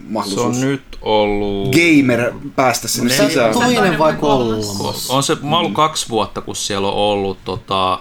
mahdollisuus? 0.09 0.61
Se 0.61 0.67
on 0.67 0.71
nyt 0.73 0.99
ollut... 1.03 1.75
Gamer 1.75 2.33
päästä 2.57 2.89
sinne 2.89 3.17
ne, 3.19 3.29
sisään. 3.29 3.55
Toinen 3.55 3.99
vai 3.99 4.13
kolmas? 4.13 5.11
On 5.11 5.23
se, 5.23 5.37
mä 5.43 5.59
ollut 5.59 5.73
mm. 5.73 5.75
kaksi 5.77 6.09
vuotta, 6.09 6.41
kun 6.41 6.57
siellä 6.57 6.89
on 6.89 6.95
ollut 6.95 7.39
tota, 7.45 7.99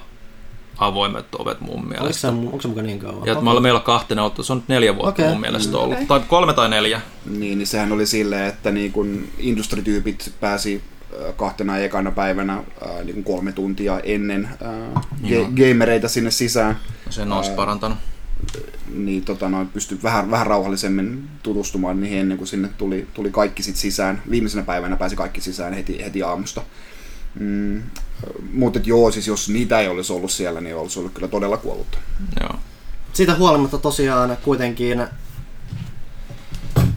avoimet 0.77 1.25
ovet 1.35 1.61
mun 1.61 1.87
mielestä. 1.87 2.03
Oliko 2.03 2.19
se, 2.19 2.27
onko 2.27 2.61
se 2.61 2.67
mukaan 2.67 2.85
niin 2.85 2.99
kauan? 2.99 3.25
Ja 3.25 3.37
okay. 3.37 3.59
meillä 3.59 3.77
on 3.77 3.83
kahtena 3.83 4.23
ollut, 4.23 4.45
se 4.45 4.53
on 4.53 4.57
nyt 4.57 4.67
neljä 4.67 4.95
vuotta 4.95 5.21
okay. 5.21 5.29
mun 5.29 5.41
mielestä 5.41 5.77
ollut. 5.77 5.93
Okay. 5.93 6.05
Tai 6.05 6.21
kolme 6.27 6.53
tai 6.53 6.69
neljä. 6.69 7.01
Niin, 7.25 7.57
niin 7.57 7.67
sehän 7.67 7.91
oli 7.91 8.05
silleen, 8.05 8.45
että 8.45 8.71
niin 8.71 8.91
kun 8.91 9.27
industrityypit 9.37 10.33
pääsi 10.39 10.81
kahtena 11.37 11.77
ekana 11.77 12.11
päivänä 12.11 12.53
ää, 12.53 12.63
niin 13.03 13.13
kuin 13.13 13.23
kolme 13.23 13.51
tuntia 13.51 13.99
ennen 13.99 14.49
ää, 14.61 15.01
ge- 15.23 15.67
gamereita 15.67 16.09
sinne 16.09 16.31
sisään. 16.31 16.79
Se 17.09 17.21
olisi 17.21 17.51
parantanut. 17.51 17.97
Niin 18.93 19.25
tota, 19.25 19.49
no, 19.49 19.65
pystyi 19.73 19.99
vähän, 20.03 20.31
vähän 20.31 20.47
rauhallisemmin 20.47 21.29
tutustumaan 21.43 22.01
niihin 22.01 22.19
ennen 22.19 22.37
kuin 22.37 22.47
sinne 22.47 22.69
tuli, 22.77 23.07
tuli 23.13 23.31
kaikki 23.31 23.63
sit 23.63 23.75
sisään. 23.75 24.21
Viimeisenä 24.29 24.63
päivänä 24.63 24.95
pääsi 24.95 25.15
kaikki 25.15 25.41
sisään 25.41 25.73
heti, 25.73 26.03
heti 26.03 26.23
aamusta. 26.23 26.61
Mm, 27.39 27.81
mutta 28.53 28.79
joo, 28.83 29.11
siis 29.11 29.27
jos 29.27 29.49
niitä 29.49 29.79
ei 29.79 29.87
olisi 29.87 30.13
ollut 30.13 30.31
siellä, 30.31 30.61
niin 30.61 30.75
olisi 30.75 30.99
ollut 30.99 31.13
kyllä 31.13 31.27
todella 31.27 31.57
kuollut. 31.57 31.99
Joo. 32.41 32.59
Siitä 33.13 33.35
huolimatta 33.35 33.77
tosiaan 33.77 34.37
kuitenkin 34.43 35.07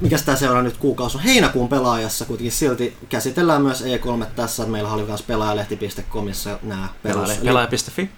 mikä 0.00 0.18
tämä 0.24 0.36
seuraa 0.36 0.62
nyt 0.62 0.76
kuukausi 0.76 1.16
on 1.16 1.24
heinäkuun 1.24 1.68
pelaajassa, 1.68 2.24
kuitenkin 2.24 2.52
silti 2.52 2.96
käsitellään 3.08 3.62
myös 3.62 3.82
E3 3.82 4.26
tässä, 4.36 4.66
meillä 4.66 4.92
oli 4.92 5.02
myös 5.02 5.22
pelaajalehti.comissa 5.22 6.58
nämä 6.62 6.88
perus... 7.02 7.30
Pelaaja.fi? 7.30 8.10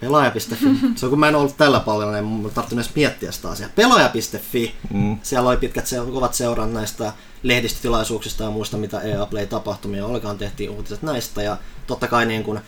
Pelaaja.fi. 0.00 0.56
Se 0.96 1.06
on 1.06 1.10
kun 1.10 1.20
mä 1.20 1.28
en 1.28 1.34
ollut 1.34 1.56
tällä 1.56 1.80
paljon, 1.80 2.12
niin 2.12 2.24
mun 2.24 2.50
tarvitsin 2.50 2.76
myös 2.76 2.94
miettiä 2.94 3.32
sitä 3.32 3.50
asiaa. 3.50 3.70
Pelaaja.fi. 3.74 4.74
Mm. 4.92 5.18
Siellä 5.22 5.48
oli 5.48 5.56
pitkät 5.56 5.86
se, 5.86 5.96
kovat 6.12 6.34
seuran 6.34 6.74
näistä 6.74 7.12
lehdistötilaisuuksista 7.42 8.44
ja 8.44 8.50
muista, 8.50 8.76
mitä 8.76 9.00
EA 9.00 9.26
Play 9.26 9.46
tapahtumia 9.46 10.06
olikaan, 10.06 10.38
tehtiin 10.38 10.70
uutiset 10.70 11.02
näistä. 11.02 11.42
Ja 11.42 11.56
totta 11.86 12.08
kai 12.08 12.26
niin 12.26 12.44
kuin 12.44 12.60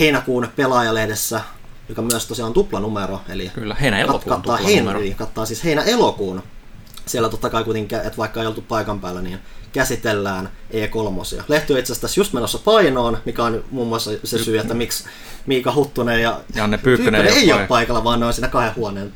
heinäkuun 0.00 0.48
pelaajalehdessä, 0.56 1.40
joka 1.88 2.02
myös 2.02 2.26
tosiaan 2.26 2.46
on 2.46 2.54
tuplanumero, 2.54 3.20
eli 3.28 3.50
Kyllä, 3.54 3.74
heinä-elokuun 3.74 4.36
kattaa, 4.36 4.56
heinä, 4.56 4.94
kattaa 5.16 5.46
siis 5.46 5.64
heinä-elokuun 5.64 6.42
siellä 7.10 7.28
totta 7.28 7.50
kai 7.50 7.64
kuitenkin, 7.64 7.98
että 7.98 8.16
vaikka 8.16 8.40
ei 8.40 8.46
oltu 8.46 8.62
paikan 8.62 9.00
päällä, 9.00 9.22
niin 9.22 9.38
käsitellään 9.72 10.50
E3. 10.70 11.42
Lehti 11.48 11.72
on 11.72 11.78
itse 11.78 11.92
asiassa 11.92 12.20
just 12.20 12.32
menossa 12.32 12.58
painoon, 12.58 13.18
mikä 13.24 13.44
on 13.44 13.64
muun 13.70 13.88
muassa 13.88 14.10
se 14.24 14.38
syy, 14.38 14.58
että 14.58 14.74
miksi 14.74 15.04
Miika 15.46 15.74
Huttunen 15.74 16.22
ja 16.22 16.40
Janne 16.54 16.78
Pyykkönen, 16.78 17.22
Pyykkönen 17.22 17.42
ei 17.42 17.52
ole 17.52 17.66
paikalla, 17.66 18.04
vaan 18.04 18.20
ne 18.20 18.26
on 18.26 18.32
siinä 18.32 18.48
kahden 18.48 18.76
huoneen 18.76 19.12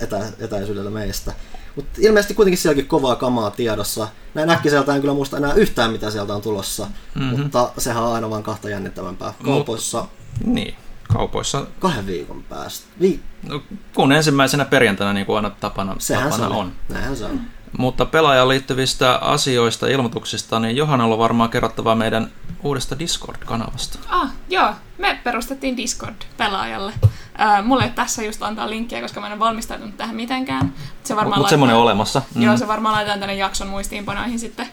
etä, 0.00 0.26
etäisyydellä 0.38 0.90
meistä. 0.90 1.32
Mutta 1.76 2.00
ilmeisesti 2.02 2.34
kuitenkin 2.34 2.58
sielläkin 2.58 2.86
kovaa 2.86 3.16
kamaa 3.16 3.50
tiedossa. 3.50 4.08
Näin 4.34 4.50
äkkiseltä 4.50 4.94
en 4.94 5.00
kyllä 5.00 5.14
muista 5.14 5.36
enää 5.36 5.54
yhtään, 5.54 5.92
mitä 5.92 6.10
sieltä 6.10 6.34
on 6.34 6.42
tulossa, 6.42 6.86
mm-hmm. 7.14 7.42
mutta 7.42 7.72
sehän 7.78 8.02
on 8.02 8.14
aina 8.14 8.30
vain 8.30 8.42
kahta 8.42 8.68
jännittävämpää. 8.68 9.34
Kaupoissa... 9.44 10.06
Niin, 10.44 10.74
kaupoissa... 11.12 11.66
Kahden 11.78 12.06
viikon 12.06 12.42
päästä. 12.42 12.86
Vi- 13.00 13.20
no, 13.48 13.62
kun 13.94 14.12
ensimmäisenä 14.12 14.64
perjantaina 14.64 15.12
niin 15.12 15.26
kuin 15.26 15.36
aina 15.36 15.50
tapana, 15.50 15.96
Sehän 15.98 16.30
tapana 16.30 16.48
se 16.48 16.54
on. 16.54 16.72
Näinhän 16.88 17.16
se 17.16 17.24
on. 17.24 17.40
Mutta 17.78 18.06
pelaajaan 18.06 18.48
liittyvistä 18.48 19.14
asioista, 19.16 19.86
ilmoituksista, 19.86 20.60
niin 20.60 20.76
Johannalla 20.76 21.14
on 21.14 21.18
varmaan 21.18 21.50
kerrottavaa 21.50 21.94
meidän 21.94 22.30
uudesta 22.62 22.98
Discord-kanavasta. 22.98 23.98
Ah, 24.08 24.30
joo. 24.48 24.74
Me 24.98 25.20
perustettiin 25.24 25.76
Discord 25.76 26.14
pelaajalle. 26.36 26.92
Äh, 27.40 27.64
mulle 27.64 27.84
ei 27.84 27.90
tässä 27.90 28.22
just 28.22 28.42
antaa 28.42 28.70
linkkiä, 28.70 29.00
koska 29.00 29.20
mä 29.20 29.26
en 29.26 29.32
ole 29.32 29.40
valmistautunut 29.40 29.96
tähän 29.96 30.16
mitenkään. 30.16 30.74
Se 31.04 31.16
varmaan 31.16 31.38
Mutta 31.38 31.50
semmoinen 31.50 31.76
olemassa. 31.76 32.22
Mm. 32.34 32.42
Joo, 32.42 32.56
se 32.56 32.68
varmaan 32.68 32.94
laitetaan 32.94 33.20
tänne 33.20 33.34
jakson 33.34 33.68
muistiinpanoihin 33.68 34.38
sitten. 34.38 34.68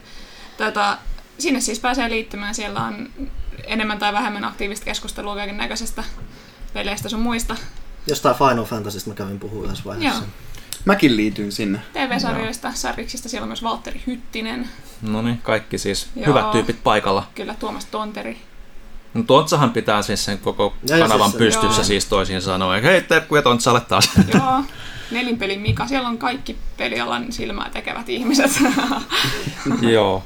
Tota, 0.58 0.98
sinne 1.39 1.62
siis 1.62 1.79
pääsee 1.79 2.10
liittymään. 2.10 2.55
Siellä 2.55 2.84
on 2.84 3.10
enemmän 3.63 4.00
tai 4.00 4.13
vähemmän 4.13 4.43
aktiivista 4.43 4.86
keskustelua 4.86 5.36
kaiken 5.36 5.58
näköisestä 5.58 6.03
peleistä 6.73 7.09
sun 7.09 7.19
muista. 7.19 7.55
Jostain 8.07 8.35
Final 8.35 8.65
Fantasysta 8.65 9.09
mä 9.09 9.15
kävin 9.15 9.39
puhua 9.39 9.65
yhdessä 9.65 9.83
vaiheessa. 9.85 10.21
Joo. 10.21 10.29
Mäkin 10.85 11.17
liityin 11.17 11.51
sinne. 11.51 11.79
TV-sarjoista, 11.93 12.71
sarjiksista, 12.73 13.29
siellä 13.29 13.43
on 13.43 13.49
myös 13.49 13.63
Valtteri 13.63 14.03
Hyttinen. 14.07 14.69
No 15.01 15.21
niin, 15.21 15.38
kaikki 15.41 15.77
siis 15.77 16.07
Joo. 16.15 16.25
hyvät 16.27 16.51
tyypit 16.51 16.83
paikalla. 16.83 17.27
Kyllä, 17.35 17.55
Tuomas 17.59 17.85
Tonteri. 17.85 18.38
No 19.13 19.23
Tontsahan 19.23 19.71
pitää 19.71 20.01
siis 20.01 20.25
sen 20.25 20.38
koko 20.38 20.73
ja 20.89 20.97
kanavan 20.99 21.29
siis, 21.29 21.38
pystyssä 21.38 21.79
joo. 21.79 21.83
siis 21.83 22.05
toisin 22.05 22.41
sanoen. 22.41 22.83
Hei 22.83 23.01
Terkku 23.01 23.35
ja 23.35 23.41
Tontsalle 23.41 23.81
taas. 23.81 24.09
Joo, 24.33 24.43
nelinpeli 25.12 25.58
Mika, 25.58 25.88
siellä 25.88 26.10
on 26.10 26.18
kaikki 26.18 26.58
pelialan 26.78 27.32
silmää 27.32 27.70
tekevät 27.74 28.10
ihmiset. 28.10 28.51
joo. 29.94 30.24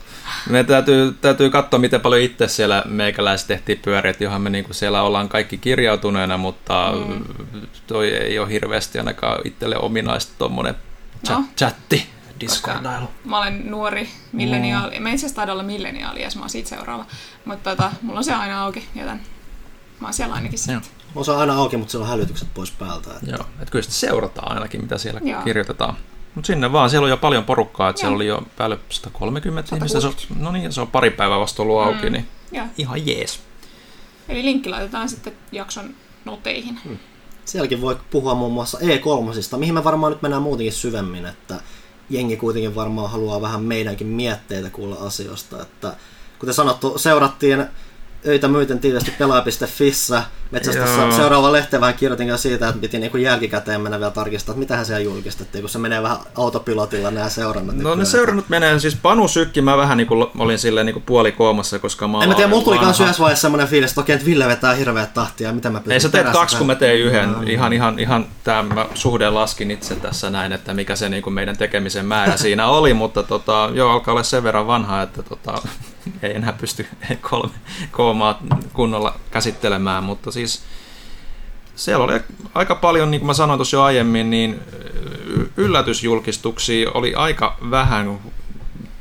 Me 0.50 0.64
täytyy, 0.64 1.18
täytyy 1.22 1.50
katsoa, 1.50 1.80
miten 1.80 2.02
paljon 2.02 2.22
itse 2.22 2.48
siellä 2.48 2.84
meikäläiset 2.86 3.48
tehtiin 3.48 3.80
pyöriä, 3.80 4.14
johon 4.20 4.42
me 4.42 4.50
niinku 4.50 4.74
siellä 4.74 5.02
ollaan 5.02 5.30
kaikki 5.30 5.58
kirjautuneena, 5.58 6.38
mutta 6.38 6.94
mm. 7.08 7.24
toi 7.88 8.10
ei 8.14 8.40
ole 8.40 8.50
hirveästi 8.50 8.98
ainakaan 8.98 9.40
itselle 9.46 9.78
ominaista 9.78 10.34
tuommoinen 10.38 10.76
chat, 11.28 11.40
no. 11.40 11.46
chatti. 11.58 12.08
Discordailu. 12.40 13.10
Mä 13.26 13.38
olen 13.38 13.72
nuori 13.72 14.10
milleniaali. 14.32 14.96
Mm. 14.96 15.04
Mä 15.04 15.10
itse 15.10 15.26
asiassa 15.26 15.54
olla 15.54 15.64
milleniaali, 15.64 16.22
ja 16.22 16.30
mä 16.36 16.42
oon 16.42 16.50
siitä 16.50 16.70
seuraava. 16.70 17.06
Mutta 17.46 17.70
tota, 17.70 17.92
mulla 18.02 18.18
on 18.18 18.24
se 18.24 18.34
aina 18.34 18.64
auki, 18.64 18.88
joten 18.96 19.22
mä 20.00 20.08
oon 20.08 20.14
siellä 20.14 20.36
ainakin 20.36 20.60
sitten. 20.60 20.82
Mulla 21.14 21.34
on 21.34 21.40
aina 21.40 21.56
auki, 21.56 21.78
mutta 21.78 21.92
siellä 21.92 22.04
on 22.04 22.10
hälytykset 22.10 22.48
pois 22.54 22.72
päältä. 22.72 23.10
Että... 23.12 23.32
Joo, 23.32 23.46
että 23.60 23.72
kyllä 23.72 23.84
sitä 23.84 23.96
seurataan 23.96 24.54
ainakin, 24.54 24.82
mitä 24.82 24.98
siellä 24.98 25.22
Joo. 25.24 25.42
kirjoitetaan. 25.42 25.96
Mutta 26.36 26.48
sinne 26.48 26.72
vaan, 26.72 26.90
siellä 26.90 27.06
on 27.06 27.10
jo 27.10 27.18
paljon 27.18 27.44
porukkaa, 27.44 27.90
että 27.90 28.00
siellä 28.00 28.16
oli 28.16 28.28
jo 28.28 28.44
päälle 28.58 28.80
130 28.90 29.76
ihmistä. 29.76 30.02
Se 30.02 30.08
on, 30.08 30.14
no 30.36 30.52
niin, 30.52 30.74
se 30.74 30.82
on 30.82 30.88
pari 30.88 31.10
päivää 31.10 31.40
vasta 31.40 31.64
ollut 31.64 31.82
auki, 31.82 32.06
mm. 32.06 32.12
niin 32.14 32.28
ja. 32.52 32.68
ihan 32.78 33.08
jees. 33.08 33.40
Eli 34.30 34.44
linkki 34.44 34.70
laitetaan 34.70 35.10
sitten 35.10 35.34
jakson 35.52 35.94
noteihin. 36.26 36.80
Hmm. 36.84 36.98
Sielläkin 37.46 37.82
voi 37.82 37.98
puhua 38.12 38.36
muun 38.36 38.54
muassa 38.54 38.78
E3, 38.78 39.58
mihin 39.58 39.74
me 39.74 39.84
varmaan 39.84 40.12
nyt 40.12 40.22
mennään 40.22 40.44
muutenkin 40.44 40.74
syvemmin, 40.74 41.26
että 41.26 41.62
jengi 42.10 42.38
kuitenkin 42.38 42.76
varmaan 42.76 43.12
haluaa 43.12 43.42
vähän 43.42 43.64
meidänkin 43.64 44.08
mietteitä 44.08 44.70
kuulla 44.70 44.96
asioista, 44.96 45.62
että 45.62 45.94
kuten 46.40 46.54
sanottu, 46.54 46.98
seurattiin 46.98 47.66
öitä 48.28 48.48
myöten 48.48 48.80
tiivisti 48.80 49.12
pelaaja.fissä. 49.12 50.24
Metsästä 50.52 51.12
seuraava 51.16 51.52
lehteen 51.52 51.82
vähän 51.82 51.94
kirjoitin 51.94 52.38
siitä, 52.38 52.68
että 52.68 52.82
piti 52.82 53.00
niinku 53.00 53.18
jälkikäteen 53.18 53.82
mennä 53.82 54.00
vielä 54.00 54.12
tarkistaa, 54.12 54.54
että 54.54 54.60
mitähän 54.60 54.86
siellä 54.86 55.02
julkistettiin, 55.02 55.62
kun 55.62 55.70
se 55.70 55.80
menee 55.80 56.02
vähän 56.02 56.18
autopilotilla 56.36 57.12
nämä 57.12 57.30
seurannat. 57.30 57.76
No 57.76 57.96
ne 57.96 58.06
seurannut 58.06 58.50
menee, 58.50 58.80
siis 58.80 58.96
Panu 58.96 59.28
Sykki, 59.28 59.62
mä 59.62 59.78
vähän 59.78 59.98
niinku, 59.98 60.32
olin 60.38 60.60
silleen 60.60 60.86
niinku 60.86 61.04
puolikoomassa, 61.06 61.80
koska 61.80 62.08
mä 62.08 62.24
En 62.24 62.30
mä 62.30 62.36
tiedä, 62.36 62.50
mulla 62.50 62.64
tuli 62.64 62.78
kans 62.78 63.00
yhdessä 63.00 63.22
vaiheessa 63.22 63.42
semmoinen 63.42 63.68
fiilis, 63.68 63.92
että 63.92 64.02
okei, 64.02 64.14
että 64.14 64.26
Ville 64.26 64.48
vetää 64.48 64.74
hirveät 64.74 65.14
tahtia, 65.14 65.54
mitä 65.54 65.70
mä 65.70 65.82
Ei 65.90 66.00
sä 66.00 66.10
teet 66.10 66.30
kaksi, 66.30 66.58
kun 66.58 66.68
mä 66.68 66.76
tein 66.76 67.00
yhden. 67.00 67.32
No, 67.32 67.42
ihan, 67.42 67.74
ihan, 67.74 68.00
ihan 68.00 68.26
tämä 68.44 68.86
suhde 68.94 69.30
laskin 69.30 69.72
itse 69.72 69.96
tässä 69.96 70.30
näin, 70.30 70.52
että 70.52 70.74
mikä 70.74 70.96
se 70.96 71.10
niinku 71.10 71.30
meidän 71.30 71.58
tekemisen 71.58 72.06
määrä 72.06 72.38
siinä 72.38 72.68
oli, 72.68 72.94
mutta 72.94 73.24
tota, 73.24 73.70
joo, 73.74 73.92
alkaa 73.92 74.12
olla 74.12 74.24
sen 74.24 74.44
verran 74.44 74.68
vanha, 74.68 75.02
että 75.02 75.24
tota, 75.24 75.62
ei 76.24 76.36
enää 76.36 76.54
pysty 76.54 76.88
kolme 77.30 77.50
koomaa 78.14 78.40
kunnolla 78.74 79.16
käsittelemään, 79.32 80.04
mutta 80.04 80.32
siis 80.32 80.64
siellä 81.76 82.04
oli 82.04 82.22
aika 82.54 82.76
paljon, 82.76 83.12
niin 83.12 83.22
kuin 83.22 83.28
mä 83.28 83.34
sanoin 83.34 83.58
tuossa 83.58 83.78
jo 83.78 83.84
aiemmin, 83.84 84.30
niin 84.30 84.60
yllätysjulkistuksia 85.58 86.92
oli 86.94 87.16
aika 87.16 87.58
vähän, 87.72 88.20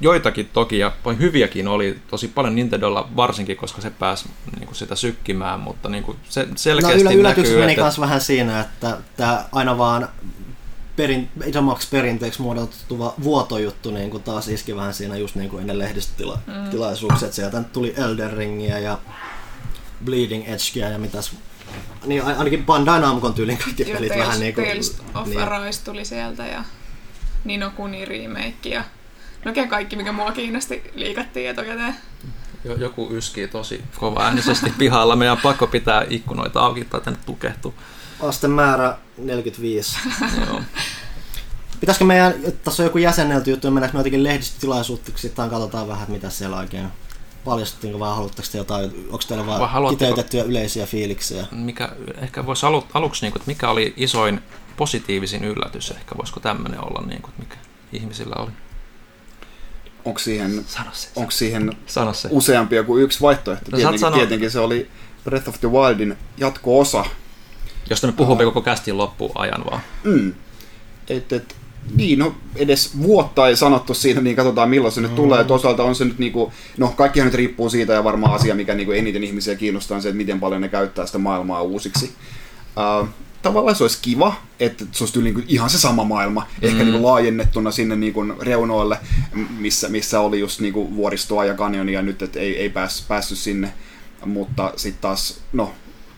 joitakin 0.01 0.51
toki 0.53 0.79
ja 0.79 0.93
hyviäkin 1.19 1.69
oli. 1.69 1.99
Tosi 2.09 2.29
paljon 2.29 2.55
Nintendolla 2.55 3.09
varsinkin, 3.17 3.57
koska 3.57 3.81
se 3.81 3.91
pääsi 3.91 4.29
niin 4.57 4.67
kuin 4.67 4.77
sitä 4.77 4.97
sykkimään, 4.97 5.61
mutta 5.61 5.89
niin 5.89 6.05
kuin 6.05 6.17
se 6.29 6.49
selkeästi 6.57 7.05
no, 7.05 7.11
yl- 7.11 7.15
yllätys 7.15 7.45
näkyy, 7.45 7.61
meni 7.61 7.73
että... 7.73 8.01
vähän 8.01 8.21
siinä, 8.21 8.61
että 8.61 8.99
tämä 9.17 9.45
aina 9.53 9.79
vaan 9.79 10.09
perin, 10.97 11.29
isommaksi 11.47 11.89
perinteeksi 11.91 12.43
muodottuva 12.43 13.15
vuotojuttu 13.23 13.91
niin 13.91 14.11
kuin 14.11 14.23
taas 14.23 14.49
iski 14.49 14.77
vähän 14.77 14.95
siinä 14.95 15.17
just 15.17 15.35
niin 15.35 15.51
kuin 15.51 15.61
ennen 15.61 15.79
lehdistötilaisuuksia, 15.79 17.29
mm. 17.29 17.33
sieltä 17.33 17.63
tuli 17.63 17.95
Elden 17.97 18.33
Ringia 18.33 18.79
ja 18.79 18.99
Bleeding 20.05 20.45
Edgeä 20.49 20.89
ja 20.89 20.99
mitäs 20.99 21.33
niin 22.07 22.25
ainakin 22.25 22.65
Bandai 22.65 23.01
Namcon 23.01 23.35
tyylin 23.35 23.59
kaikki 23.59 23.83
Joo, 23.83 23.93
pelit 23.95 24.09
Tales, 24.09 24.27
vähän 24.27 24.41
niin 24.41 24.55
kuin... 24.55 24.67
Tales 24.67 24.99
of 25.15 25.27
niin. 25.27 25.41
Arise 25.41 25.85
tuli 25.85 26.05
sieltä 26.05 26.47
ja 26.47 26.65
Nino 27.45 27.71
Kuni 27.71 28.05
remake 28.05 28.69
ja 28.69 28.85
Nokia 29.45 29.67
kaikki, 29.67 29.97
mikä 29.97 30.13
mua 30.13 30.33
kiinnosti, 30.33 30.91
liikattiin 30.95 31.51
etukäteen. 31.51 31.97
Jo- 32.65 32.77
Joku 32.77 33.09
yskii 33.13 33.49
tosi 33.49 33.83
kova 33.99 34.25
äänisesti 34.25 34.73
pihalla. 34.79 35.17
Meidän 35.17 35.33
on 35.33 35.43
pakko 35.43 35.67
pitää 35.67 36.05
ikkunoita 36.11 36.61
auki 36.61 36.85
tai 36.85 37.01
tänne 37.01 37.21
tukehtuu. 37.27 37.75
Astemäärä 38.23 38.99
45. 39.19 39.97
Joo. 40.47 40.61
Pitäisikö 41.81 42.05
meidän, 42.05 42.35
tässä 42.65 42.83
on 42.83 42.87
joku 42.87 42.99
jäsennelty 42.99 43.51
juttu, 43.51 43.67
niin 43.67 43.75
mennäänkö 43.75 43.97
me 43.97 44.01
jotenkin 44.01 44.25
lehdistötilaisuuteen, 44.25 45.19
sitten 45.19 45.51
katsotaan 45.51 45.89
vähän, 45.89 46.11
mitä 46.11 46.31
siellä 46.31 46.57
oikein 46.57 46.87
paljastettiinko 47.45 47.99
vai 47.99 48.15
haluatteko 48.15 48.49
te 48.53 48.59
jotain, 48.59 48.85
onko 49.11 49.25
teillä 49.29 49.47
vaan 49.47 49.89
kiteytettyjä 49.91 50.45
yleisiä 50.45 50.87
fiiliksiä? 50.87 51.47
Mikä, 51.51 51.89
ehkä 52.19 52.47
voisi 52.47 52.67
alu, 52.67 52.85
aluksi, 52.95 53.25
niin 53.25 53.33
kuin, 53.33 53.41
että 53.41 53.51
mikä 53.51 53.71
oli 53.71 53.95
isoin 53.97 54.41
positiivisin 54.77 55.45
yllätys, 55.45 55.91
ehkä 55.91 56.15
voisiko 56.19 56.41
tämmöinen 56.41 56.85
olla, 56.85 57.07
niin 57.07 57.23
kuin, 57.23 57.31
että 57.31 57.43
mikä 57.43 57.57
ihmisillä 57.93 58.35
oli. 58.43 58.51
Onko 60.05 60.19
siihen, 60.19 60.65
Sano 60.69 60.91
se. 60.93 61.09
onko 61.17 61.31
siihen 61.31 61.73
Sano 61.87 62.13
se. 62.15 62.29
useampia 62.33 62.83
kuin 62.83 63.03
yksi 63.03 63.21
vaihtoehto? 63.21 63.65
saat 63.65 63.75
Tietenkin, 63.77 63.99
sanoa- 64.01 64.19
tietenkin 64.19 64.51
se 64.51 64.59
oli 64.61 64.91
Breath 65.25 65.49
of 65.49 65.61
the 65.61 65.71
Wildin 65.71 66.17
jatko-osa. 66.39 67.05
Josta 67.93 68.07
me 68.07 68.13
puhumme 68.13 68.45
koko 68.45 68.61
kästin 68.61 68.97
loppuajan 68.97 69.65
vaan. 69.71 69.81
Mm. 70.05 70.35
Et, 71.09 71.33
et, 71.33 71.57
niin, 71.95 72.19
no 72.19 72.35
edes 72.57 72.99
vuotta 73.03 73.49
ei 73.49 73.57
sanottu 73.57 73.95
siinä, 73.95 74.21
niin 74.21 74.37
katsotaan 74.37 74.71
milloin 74.71 74.93
se 74.93 75.01
nyt 75.01 75.15
tulee. 75.15 75.45
Toisaalta 75.45 75.85
on 75.85 75.95
se 75.95 76.05
nyt 76.05 76.19
niinku, 76.19 76.53
no 76.79 76.89
kaikkihan 76.89 77.27
nyt 77.27 77.35
riippuu 77.35 77.71
siitä 77.71 77.93
ja 77.93 78.05
varmaan 78.05 78.35
asia, 78.35 78.55
mikä 78.55 78.75
niinku 78.75 78.93
eniten 78.93 79.25
ihmisiä 79.25 79.55
kiinnostaa 79.55 79.97
on 79.97 80.03
se, 80.03 80.09
että 80.09 80.17
miten 80.17 80.41
paljon 80.41 80.61
ne 80.61 80.69
käyttää 80.69 81.07
sitä 81.07 81.19
maailmaa 81.19 81.63
uusiksi. 81.63 82.13
Uh, 83.03 83.09
tavallaan 83.43 83.77
se 83.77 83.85
olisi 83.85 83.99
kiva, 84.03 84.35
että 84.61 84.85
se 84.93 85.05
olisi 85.05 85.15
tyyliin 85.15 85.45
ihan 85.49 85.71
se 85.71 85.79
sama 85.79 86.05
maailma, 86.05 86.47
ehkä 86.63 86.85
niinku 86.85 87.03
laajennettuna 87.03 87.71
sinne 87.71 87.97
niinku 87.97 88.25
reunoille, 88.41 88.99
missä, 89.59 89.89
missä 89.89 90.21
oli 90.21 90.41
just 90.41 90.61
niinku 90.61 90.97
vuoristoa 90.97 91.45
ja 91.45 91.55
kanjonia 91.55 92.03
nyt, 92.03 92.23
että 92.23 92.41
ei, 92.41 92.59
ei 92.59 92.69
pääs, 92.69 93.05
päässyt 93.09 93.39
sinne. 93.39 93.73
Mutta 94.27 94.73
sitten 94.77 95.01
taas, 95.01 95.41
no 95.53 95.73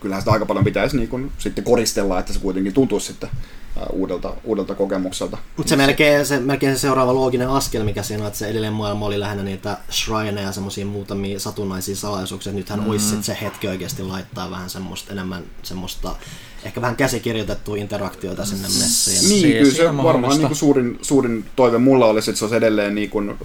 kyllähän 0.04 0.22
sitä 0.22 0.32
aika 0.32 0.46
paljon 0.46 0.64
pitäisi 0.64 0.96
niinku 0.96 1.20
sitten 1.38 1.64
koristella, 1.64 2.18
että 2.18 2.32
se 2.32 2.38
kuitenkin 2.38 2.72
tuntuisi 2.72 3.06
sitten 3.06 3.30
ää, 3.76 3.86
uudelta, 3.92 4.34
uudelta 4.44 4.74
kokemukselta. 4.74 5.38
Mutta 5.56 5.70
se 5.70 5.76
melkein, 5.76 6.26
se 6.26 6.40
melkein 6.40 6.76
se 6.76 6.80
seuraava 6.80 7.14
looginen 7.14 7.48
askel, 7.48 7.84
mikä 7.84 8.02
siinä 8.02 8.22
on, 8.22 8.26
että 8.26 8.38
se 8.38 8.46
edellinen 8.46 8.72
maailma 8.72 9.06
oli 9.06 9.20
lähinnä 9.20 9.42
niitä 9.42 9.78
shrineja 9.90 10.46
ja 10.46 10.52
semmoisia 10.52 10.86
muutamia 10.86 11.40
satunnaisia 11.40 11.96
salaisuuksia. 11.96 12.50
että 12.50 12.58
Nythän 12.58 12.80
mm. 12.80 12.90
olisi 12.90 13.22
se 13.22 13.38
hetki 13.42 13.68
oikeasti 13.68 14.02
laittaa 14.02 14.50
vähän 14.50 14.70
semmoista 14.70 15.12
enemmän 15.12 15.42
semmoista, 15.62 16.16
ehkä 16.64 16.80
vähän 16.80 16.96
käsikirjoitettua 16.96 17.76
interaktiota 17.76 18.44
sinne 18.44 18.68
messiin. 18.68 19.28
Niin, 19.28 19.40
Se- 19.40 19.58
kyllä 19.58 19.74
se 19.74 19.88
on 19.88 20.02
varmaan 20.02 20.38
niin 20.38 20.46
kuin 20.46 20.56
suurin, 20.56 20.98
suurin 21.02 21.44
toive 21.56 21.78
mulla 21.78 22.06
olisi, 22.06 22.30
että 22.30 22.38
se 22.38 22.44
olisi 22.44 22.56
edelleen 22.56 22.94
niin 22.94 23.10
kuin, 23.10 23.30
äh, 23.30 23.36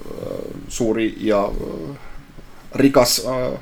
suuri 0.67 1.17
ja 1.21 1.45
äh, 1.45 1.97
rikas 2.75 3.21
äh, 3.25 3.59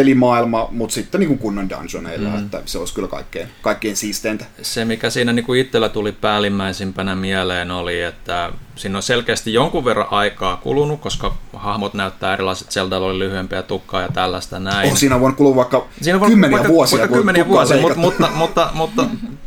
pelimaailma, 0.00 0.68
mutta 0.70 0.94
sitten 0.94 1.20
niin 1.20 1.28
kuin 1.28 1.38
kunnon 1.38 1.70
dungeoneilla, 1.70 2.28
mm. 2.28 2.38
että 2.38 2.62
se 2.66 2.78
olisi 2.78 2.94
kyllä 2.94 3.08
kaikkein, 3.08 3.48
kaikkein 3.62 3.96
siisteintä. 3.96 4.44
Se, 4.62 4.84
mikä 4.84 5.10
siinä 5.10 5.32
niin 5.32 5.44
kuin 5.44 5.60
itsellä 5.60 5.88
tuli 5.88 6.12
päällimmäisimpänä 6.12 7.16
mieleen, 7.16 7.70
oli, 7.70 8.02
että 8.02 8.52
siinä 8.76 8.98
on 8.98 9.02
selkeästi 9.02 9.52
jonkun 9.52 9.84
verran 9.84 10.06
aikaa 10.10 10.56
kulunut, 10.56 11.00
koska 11.00 11.34
hahmot 11.52 11.94
näyttää 11.94 12.32
erilaiset, 12.32 12.70
Zelda 12.70 12.96
oli 12.98 13.18
lyhyempiä 13.18 13.62
tukkaa 13.62 14.02
ja 14.02 14.08
tällaista 14.08 14.58
näin. 14.58 14.90
Oh, 14.90 14.96
siinä 14.96 15.14
on 15.14 15.20
voinut 15.20 15.36
kulua 15.36 15.56
vaikka 15.56 15.86
Siinä 16.00 16.18
on 16.18 16.30
kymmeniä 16.30 16.56
vaikka, 16.56 16.72
vuosia, 16.72 16.98
vaikka 16.98 17.16
kymmeniä 17.16 17.48
vuosia, 17.48 17.80
mutta, 17.80 17.98
mutta, 17.98 18.28
mutta, 18.34 18.70
mutta 18.74 19.04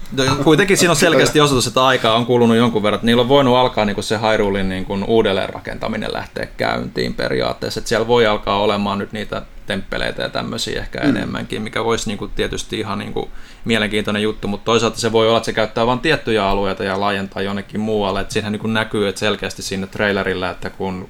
kuitenkin 0.43 0.77
siinä 0.77 0.91
on 0.91 0.95
selkeästi 0.95 1.41
osoitus, 1.41 1.67
että 1.67 1.85
aikaa 1.85 2.15
on 2.15 2.25
kulunut 2.25 2.57
jonkun 2.57 2.83
verran. 2.83 2.97
Että 2.97 3.05
niillä 3.05 3.21
on 3.21 3.29
voinut 3.29 3.55
alkaa 3.55 3.85
niin 3.85 3.95
kuin 3.95 4.03
se 4.05 4.19
Hyrulein 4.31 4.69
niin 4.69 4.85
kuin 4.85 5.03
uudelleenrakentaminen 5.03 6.13
lähteä 6.13 6.45
käyntiin 6.57 7.13
periaatteessa. 7.13 7.79
Että 7.79 7.89
siellä 7.89 8.07
voi 8.07 8.27
alkaa 8.27 8.59
olemaan 8.59 8.99
nyt 8.99 9.11
niitä 9.11 9.41
temppeleitä 9.65 10.21
ja 10.21 10.29
tämmöisiä 10.29 10.79
ehkä 10.79 10.99
mm. 10.99 11.09
enemmänkin, 11.09 11.61
mikä 11.61 11.83
voisi 11.83 12.09
niin 12.09 12.17
kuin 12.17 12.31
tietysti 12.31 12.79
ihan 12.79 12.99
niin 12.99 13.13
kuin 13.13 13.29
mielenkiintoinen 13.65 14.21
juttu, 14.21 14.47
mutta 14.47 14.65
toisaalta 14.65 14.99
se 14.99 15.11
voi 15.11 15.27
olla, 15.27 15.37
että 15.37 15.45
se 15.45 15.53
käyttää 15.53 15.87
vain 15.87 15.99
tiettyjä 15.99 16.45
alueita 16.45 16.83
ja 16.83 16.99
laajentaa 16.99 17.41
jonnekin 17.41 17.79
muualle. 17.79 18.21
Että 18.21 18.33
siinähän 18.33 18.51
niin 18.51 18.59
kuin 18.59 18.73
näkyy 18.73 19.07
että 19.07 19.19
selkeästi 19.19 19.61
siinä 19.61 19.87
trailerilla, 19.87 20.49
että 20.49 20.69
kun 20.69 21.09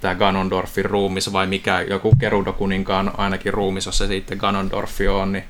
tämä 0.00 0.14
Ganondorfin 0.14 0.84
ruumis 0.84 1.32
vai 1.32 1.46
mikä, 1.46 1.80
joku 1.80 2.12
Gerudo-kuninkaan 2.20 3.12
ainakin 3.16 3.54
ruumis, 3.54 3.86
jos 3.86 3.98
se 3.98 4.06
sitten 4.06 4.38
Ganondorfi 4.38 5.08
on, 5.08 5.32
niin, 5.32 5.44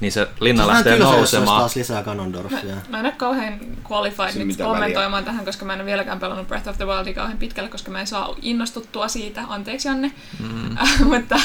niin 0.00 0.12
se 0.12 0.28
linna 0.40 0.66
Vähän 0.66 0.84
lähtee 0.84 0.98
nousemaan. 0.98 1.60
taas 1.60 1.76
lisää 1.76 2.02
Ganondorfia. 2.02 2.74
Mä 2.88 2.98
en 3.00 3.06
ole 3.06 3.14
kauhean 3.16 3.60
qualified 3.90 4.32
Siinä 4.32 4.44
nyt 4.44 4.56
kommentoimaan 4.56 5.24
tähän, 5.24 5.44
koska 5.44 5.64
mä 5.64 5.72
en 5.72 5.80
ole 5.80 5.86
vieläkään 5.86 6.20
pelannut 6.20 6.48
Breath 6.48 6.68
of 6.68 6.76
the 6.76 6.84
Wildia 6.86 7.14
kauhean 7.14 7.38
pitkälle, 7.38 7.70
koska 7.70 7.90
mä 7.90 8.00
en 8.00 8.06
saa 8.06 8.34
innostuttua 8.42 9.08
siitä. 9.08 9.42
Anteeksi 9.48 9.88
Janne. 9.88 10.12
Mm. 10.38 10.76
mutta 11.12 11.40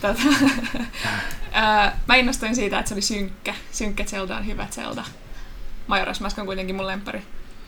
tota, 0.00 0.22
mä 2.08 2.14
innostuin 2.16 2.54
siitä, 2.54 2.78
että 2.78 2.88
se 2.88 2.94
oli 2.94 3.02
synkkä. 3.02 3.54
Synkkä 3.72 4.04
Zelda 4.04 4.36
on 4.36 4.46
hyvä 4.46 4.66
Zelda. 4.70 5.04
Majora's 5.88 6.20
Mask 6.22 6.38
on 6.38 6.46
kuitenkin 6.46 6.76
mun 6.76 6.86
lemppari. 6.86 7.22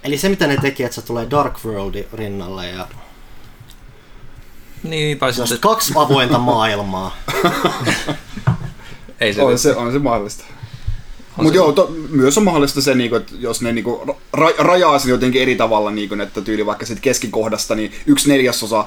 Eli 0.05 0.19
se 0.19 0.29
mitä 0.29 0.47
ne 0.47 0.57
teki, 0.57 0.85
että 0.85 0.95
se 0.95 1.03
tulee 1.03 1.27
Dark 1.31 1.65
World 1.65 2.05
rinnalle 2.13 2.69
ja 2.71 2.87
Niin, 4.83 5.19
tai 5.19 5.33
se 5.33 5.47
sitten, 5.47 5.61
kaksi 5.61 5.93
avointa 5.97 6.39
maailmaa. 6.39 7.17
ei 9.21 9.35
se, 9.35 9.43
On 9.43 9.59
se, 9.59 9.77
on 9.77 9.93
se 9.93 9.99
mahdollista. 9.99 10.45
Mutta 11.43 11.57
joo, 11.57 11.73
to, 11.73 11.95
myös 12.11 12.39
on 12.39 12.45
mahdollista 12.45 12.81
se, 12.81 12.95
niinku, 12.95 13.17
että 13.17 13.35
jos 13.39 13.63
ne 13.63 13.73
niinku, 13.73 14.17
ra, 14.33 14.49
rajaa 14.59 14.99
sen 14.99 15.11
jotenkin 15.11 15.43
eri 15.43 15.57
tavalla, 15.57 15.91
niinku, 15.91 16.15
että 16.15 16.41
tyyli 16.41 16.67
vaikka 16.67 16.87
sit 16.87 17.01
keskikohdasta, 17.01 17.75
niin 17.75 17.93
yksi 18.07 18.29
neljäsosa 18.29 18.85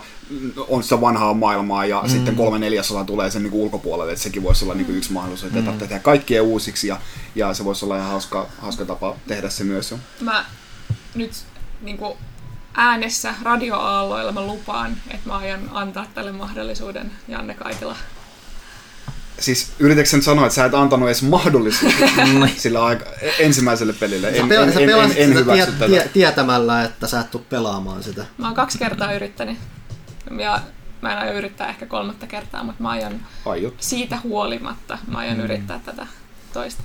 on 0.68 0.84
sitä 0.84 1.02
vanhaa 1.02 1.34
maailmaa 1.34 1.86
ja 1.86 2.02
mm. 2.02 2.10
sitten 2.10 2.36
kolme 2.36 2.60
neljäsosa 2.60 3.04
tulee 3.04 3.32
sen 3.32 3.44
niinku, 3.44 3.64
ulkopuolelle. 3.64 4.12
Että 4.12 4.24
sekin 4.24 4.44
voisi 4.44 4.66
olla 4.66 4.74
niinku, 4.74 4.92
yksi 4.92 5.14
mahdollisuus, 5.14 5.48
että 5.48 5.60
mm. 5.60 5.66
tarvitsee 5.66 5.88
tehdä 5.88 6.04
kaikkea 6.04 6.44
uusiksi 6.44 6.88
ja, 6.88 6.98
ja 7.36 7.54
se 7.54 7.66
voisi 7.66 7.86
olla 7.86 7.98
ihan 7.98 8.10
hauska, 8.10 8.48
hauska 8.58 8.86
tapa 8.86 9.16
tehdä 9.28 9.50
se 9.50 9.64
myös. 9.64 9.92
Jo. 9.92 9.98
Mä 10.22 10.46
nyt 11.16 11.32
niin 11.82 11.98
kuin 11.98 12.14
äänessä 12.74 13.36
radioaalloilla 13.42 14.32
mä 14.32 14.42
lupaan, 14.42 14.98
että 15.10 15.30
mä 15.30 15.38
aion 15.38 15.70
antaa 15.72 16.06
tälle 16.14 16.32
mahdollisuuden 16.32 17.12
Janne 17.28 17.54
Kaikila. 17.54 17.96
Siis 19.42 19.72
yritätkö 19.80 20.10
sen 20.10 20.22
sanoa, 20.22 20.46
että 20.46 20.56
sä 20.56 20.66
et 20.66 20.74
antanut 20.74 21.08
edes 21.10 21.24
mahdollisuutta 21.24 22.06
sillä 22.58 22.86
aika, 22.86 23.06
ensimmäiselle 23.40 23.94
pelille? 23.94 24.32
Sä, 24.32 24.38
En, 24.38 24.50
pel- 24.50 24.54
en, 24.54 24.74
sä 24.74 24.80
en, 24.80 24.90
en, 24.90 24.96
pelasit 24.96 25.18
en 25.18 25.38
sitä 25.38 25.54
tie- 25.54 25.66
tätä. 25.66 25.86
tie- 25.88 26.10
tietämällä, 26.14 26.84
että 26.84 27.08
sä 27.08 27.20
et 27.20 27.32
tuu 27.32 27.46
pelaamaan 27.50 28.04
sitä. 28.04 28.26
Mä 28.38 28.46
oon 28.46 28.56
kaksi 28.56 28.80
kertaa 28.80 29.14
yrittänyt. 29.14 29.58
Ja 30.40 30.60
mä 31.02 31.12
en 31.12 31.18
aio 31.18 31.34
yrittää 31.38 31.70
ehkä 31.70 31.86
kolmatta 31.86 32.28
kertaa, 32.28 32.64
mutta 32.64 32.84
mä 32.84 32.90
aion 32.90 33.14
Aiot. 33.46 33.74
siitä 33.80 34.18
huolimatta, 34.24 34.98
mä 35.08 35.18
aion 35.18 35.38
mm. 35.38 35.44
yrittää 35.44 35.80
tätä 35.86 36.08
toista. 36.54 36.84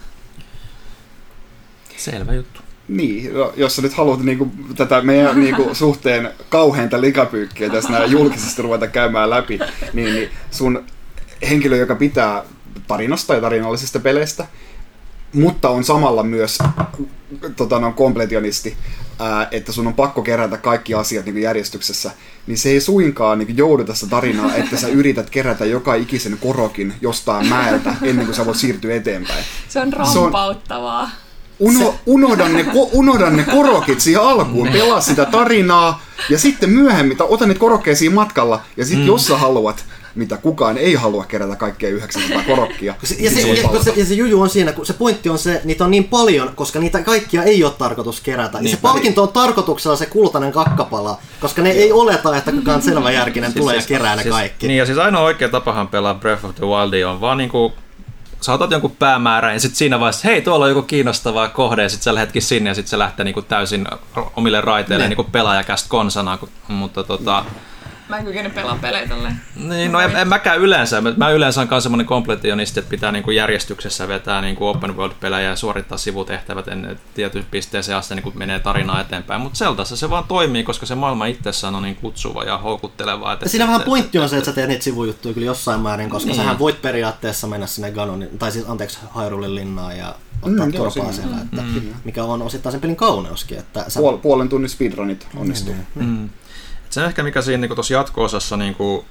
Selvä 1.96 2.34
juttu. 2.34 2.60
Niin, 2.88 3.24
jo- 3.34 3.54
jos 3.56 3.76
sä 3.76 3.82
nyt 3.82 3.94
haluat 3.94 4.20
niinku, 4.20 4.50
tätä 4.76 5.00
meidän 5.00 5.40
niinku, 5.44 5.74
suhteen 5.74 6.30
kauheinta 6.48 7.00
likapyykkiä 7.00 7.70
tässä 7.70 7.90
näin 7.92 8.10
julkisesti 8.10 8.62
ruveta 8.62 8.86
käymään 8.86 9.30
läpi, 9.30 9.58
niin, 9.92 10.14
niin 10.14 10.30
sun 10.50 10.84
henkilö, 11.51 11.77
joka 11.77 11.94
pitää 11.94 12.42
tarinasta 12.87 13.35
ja 13.35 13.40
tarinallisista 13.40 14.01
peleistä, 14.01 14.46
mutta 15.35 15.68
on 15.68 15.85
samalla 15.85 16.22
myös 16.22 16.59
tota, 17.57 17.79
no, 17.79 17.92
kompletionisti, 17.92 18.77
ää, 19.18 19.49
että 19.51 19.72
sun 19.72 19.87
on 19.87 19.94
pakko 19.94 20.22
kerätä 20.22 20.57
kaikki 20.57 20.94
asiat 20.94 21.25
niin 21.25 21.42
järjestyksessä, 21.42 22.11
niin 22.46 22.59
se 22.59 22.68
ei 22.68 22.81
suinkaan 22.81 23.38
niin 23.38 23.57
jouduta 23.57 23.94
sitä 23.94 24.11
tarinaa, 24.11 24.55
että 24.55 24.77
sä 24.77 24.88
yrität 24.88 25.31
kerätä 25.31 25.64
joka 25.64 25.94
ikisen 25.94 26.38
korokin 26.40 26.94
jostain 27.01 27.49
mäeltä 27.49 27.94
ennen 28.03 28.27
kuin 28.27 28.37
sä 28.37 28.46
voit 28.46 28.57
siirtyä 28.57 28.94
eteenpäin. 28.94 29.44
Se 29.68 29.81
on 29.81 29.92
rampauttavaa. 29.92 31.11
Uno, 31.59 31.94
unohda, 32.07 32.49
ne, 32.49 32.64
ko, 32.64 32.90
unohda 32.92 33.31
ne 33.31 33.42
korokit 33.42 34.01
siihen 34.01 34.22
alkuun, 34.22 34.68
pelaa 34.68 35.01
sitä 35.01 35.25
tarinaa 35.25 36.03
ja 36.31 36.38
sitten 36.38 36.70
myöhemmin, 36.70 37.16
tai 37.16 37.27
ota 37.31 37.46
niitä 37.46 37.61
korokkeja 37.61 37.96
siinä 37.96 38.14
matkalla 38.14 38.62
ja 38.77 38.85
sitten 38.85 39.01
mm. 39.01 39.07
jos 39.07 39.27
sä 39.27 39.37
haluat, 39.37 39.85
mitä 40.16 40.37
kukaan 40.37 40.79
ei 40.79 40.94
halua 40.94 41.24
kerätä 41.24 41.57
kaikkea 41.57 41.90
900 41.90 42.42
korokkia. 42.46 42.94
Ja 43.02 43.09
se, 43.09 43.14
niin 43.14 43.24
ja, 43.24 43.31
se 43.31 43.40
se, 43.42 43.76
ja, 43.76 43.83
se, 43.85 43.92
ja 43.96 44.05
se 44.07 44.14
juju 44.14 44.40
on 44.42 44.50
siinä, 44.50 44.72
kun 44.72 44.87
se 44.87 44.92
pointti 44.92 45.29
on 45.29 45.38
se, 45.38 45.61
niitä 45.64 45.85
on 45.85 45.90
niin 45.90 46.05
paljon, 46.05 46.52
koska 46.55 46.79
niitä 46.79 47.02
kaikkia 47.02 47.42
ei 47.42 47.64
ole 47.64 47.72
tarkoitus 47.79 48.20
kerätä. 48.20 48.59
Ja 48.62 48.68
se 48.70 48.76
palkinto 48.83 49.22
on 49.22 49.29
tarkoituksella 49.29 49.96
se 49.96 50.07
kultainen 50.07 50.52
kakkapala, 50.52 51.18
koska 51.40 51.62
ne 51.62 51.70
ei 51.70 51.92
oleta, 51.92 52.37
että 52.37 52.52
kukaan 52.52 52.83
selväjärkinen 52.83 53.52
tulee 53.55 53.76
ja 53.76 53.83
kerää 53.88 54.16
ne 54.16 54.22
siis, 54.22 54.35
kaikki. 54.35 54.68
Niin 54.68 54.79
ja 54.79 54.87
siis 54.87 54.98
ainoa 54.98 55.22
oikea 55.22 55.48
tapahan 55.48 55.88
pelaa 55.88 56.14
Breath 56.14 56.44
of 56.44 56.55
the 56.55 56.66
Wildia 56.66 57.11
on 57.11 57.20
vaan 57.20 57.38
niinku 57.38 57.72
sä 58.40 58.52
otat 58.52 58.70
jonkun 58.70 58.90
päämäärän 58.98 59.52
ja 59.55 59.61
sitten 59.61 59.76
siinä 59.76 60.00
vaiheessa, 60.00 60.29
hei 60.29 60.42
tuolla 60.42 60.64
on 60.64 60.70
joku 60.70 60.83
kiinnostava 60.83 61.48
kohde 61.48 61.83
ja 61.83 61.88
sitten 61.88 62.05
sä 62.05 62.14
lähetkin 62.14 62.42
sinne 62.42 62.70
ja 62.70 62.74
sitten 62.74 62.90
se 62.90 62.98
lähtee 62.98 63.24
niinku 63.24 63.42
täysin 63.42 63.87
omille 64.37 64.61
raiteille 64.61 65.05
Ne. 65.05 65.09
niinku 65.09 65.24
pelaajakästä 65.24 65.88
konsana, 65.88 66.37
kun- 66.38 66.48
mutta 66.68 67.05
tota, 67.05 67.44
Mä 68.08 68.18
en 68.18 68.24
kykene 68.24 68.50
pelaa 68.50 68.78
pelejä 68.80 69.08
tolleen. 69.08 69.40
Niin, 69.56 69.92
no 69.92 70.00
en, 70.00 70.16
en 70.16 70.28
mäkään 70.28 70.58
yleensä. 70.58 71.02
Mä, 71.16 71.30
yleensä 71.30 71.66
on 71.70 71.82
semmoinen 71.82 72.06
kompletionisti, 72.06 72.80
että 72.80 72.90
pitää 72.90 73.12
niinku 73.12 73.30
järjestyksessä 73.30 74.08
vetää 74.08 74.40
niinku 74.40 74.66
open 74.68 74.96
world-pelejä 74.96 75.48
ja 75.48 75.56
suorittaa 75.56 75.98
sivutehtävät 75.98 76.68
ennen 76.68 76.98
tietyn 77.14 77.46
pisteeseen 77.50 77.98
asti, 77.98 78.14
niin 78.14 78.22
kun 78.22 78.32
menee 78.38 78.60
tarinaa 78.60 79.00
eteenpäin. 79.00 79.40
Mutta 79.40 79.58
Zeltassa 79.58 79.96
se 79.96 80.10
vaan 80.10 80.24
toimii, 80.24 80.62
koska 80.64 80.86
se 80.86 80.94
maailma 80.94 81.26
itsessään 81.26 81.74
on 81.74 81.82
niin 81.82 81.96
kutsuva 81.96 82.44
ja 82.44 82.58
houkutteleva. 82.58 83.32
Että 83.32 83.44
Ja 83.44 83.50
siinä 83.50 83.66
vähän 83.66 83.82
pointti 83.82 84.18
on 84.18 84.28
se, 84.28 84.36
että 84.36 84.50
sä 84.50 84.54
teet 84.54 84.68
niitä 84.68 84.84
sivujuttuja 84.84 85.34
kyllä 85.34 85.46
jossain 85.46 85.80
määrin, 85.80 86.10
koska 86.10 86.26
Niin. 86.28 86.36
sähän 86.36 86.58
voit 86.58 86.82
periaatteessa 86.82 87.46
mennä 87.46 87.66
sinne 87.66 87.90
Ganonin, 87.90 88.38
tai 88.38 88.52
siis 88.52 88.64
anteeksi, 88.68 88.98
Hyrule 89.22 89.54
linnaan 89.54 89.98
ja 89.98 90.14
ottaa 90.42 90.66
Mm, 90.66 90.72
mm, 90.72 90.90
siinä. 90.90 91.12
siellä, 91.12 91.36
että, 91.42 91.62
mikä 92.04 92.24
on 92.24 92.42
osittain 92.42 92.72
sen 92.72 92.80
pelin 92.80 92.96
kauneuskin. 92.96 93.58
Että 93.58 93.84
sä, 93.88 94.00
Puol, 94.00 94.16
puolen 94.16 94.48
tunnin 94.48 94.68
speedrunit 94.70 95.26
onnistuu. 95.36 95.74
Mm. 95.94 96.24
Et 96.24 96.30
Se 96.96 97.04
ehkä 97.04 97.22
mikä 97.22 97.42
siinä 97.42 97.61
niinku 97.61 97.74
tuossa 97.74 97.94
jatko-osassa, 97.94 98.56
niinku, 98.56 99.04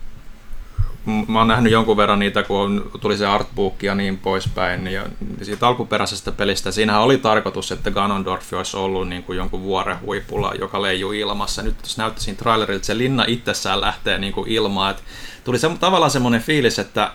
m- 1.06 1.32
mä 1.32 1.40
oon 1.40 1.48
nähnyt 1.48 1.72
jonkun 1.72 1.98
verran 1.98 2.20
niitä, 2.20 2.44
kun 2.44 2.60
on, 2.60 2.92
tuli 3.02 3.18
se 3.18 3.26
artbook 3.26 3.84
ja 3.84 3.96
niin 3.96 4.18
poispäin, 4.18 4.84
niin 4.84 4.94
ja 4.94 5.04
siitä 5.42 5.68
alkuperäisestä 5.68 6.32
pelistä, 6.32 6.72
siinähän 6.72 7.02
oli 7.02 7.18
tarkoitus, 7.18 7.72
että 7.72 7.92
Ganondorf 7.92 8.54
olisi 8.54 8.78
ollut 8.78 9.10
niin 9.10 9.24
kuin 9.24 9.38
jonkun 9.38 9.62
vuoren 9.62 10.02
huipulla, 10.02 10.54
joka 10.60 10.82
leijuu 10.82 11.12
ilmassa. 11.12 11.62
Nyt 11.62 11.76
se 11.84 12.02
näytti 12.02 12.22
siinä 12.22 12.38
trailerilla, 12.38 12.76
että 12.76 12.86
se 12.86 12.98
linna 12.98 13.26
itsessään 13.28 13.82
lähtee 13.82 14.18
niin 14.18 14.34
kuin 14.34 14.50
ilmaan. 14.50 14.92
Et 14.92 15.04
tuli 15.44 15.60
se, 15.60 15.70
tavallaan 15.80 16.12
semmoinen 16.12 16.42
fiilis, 16.42 16.80
että 16.80 17.12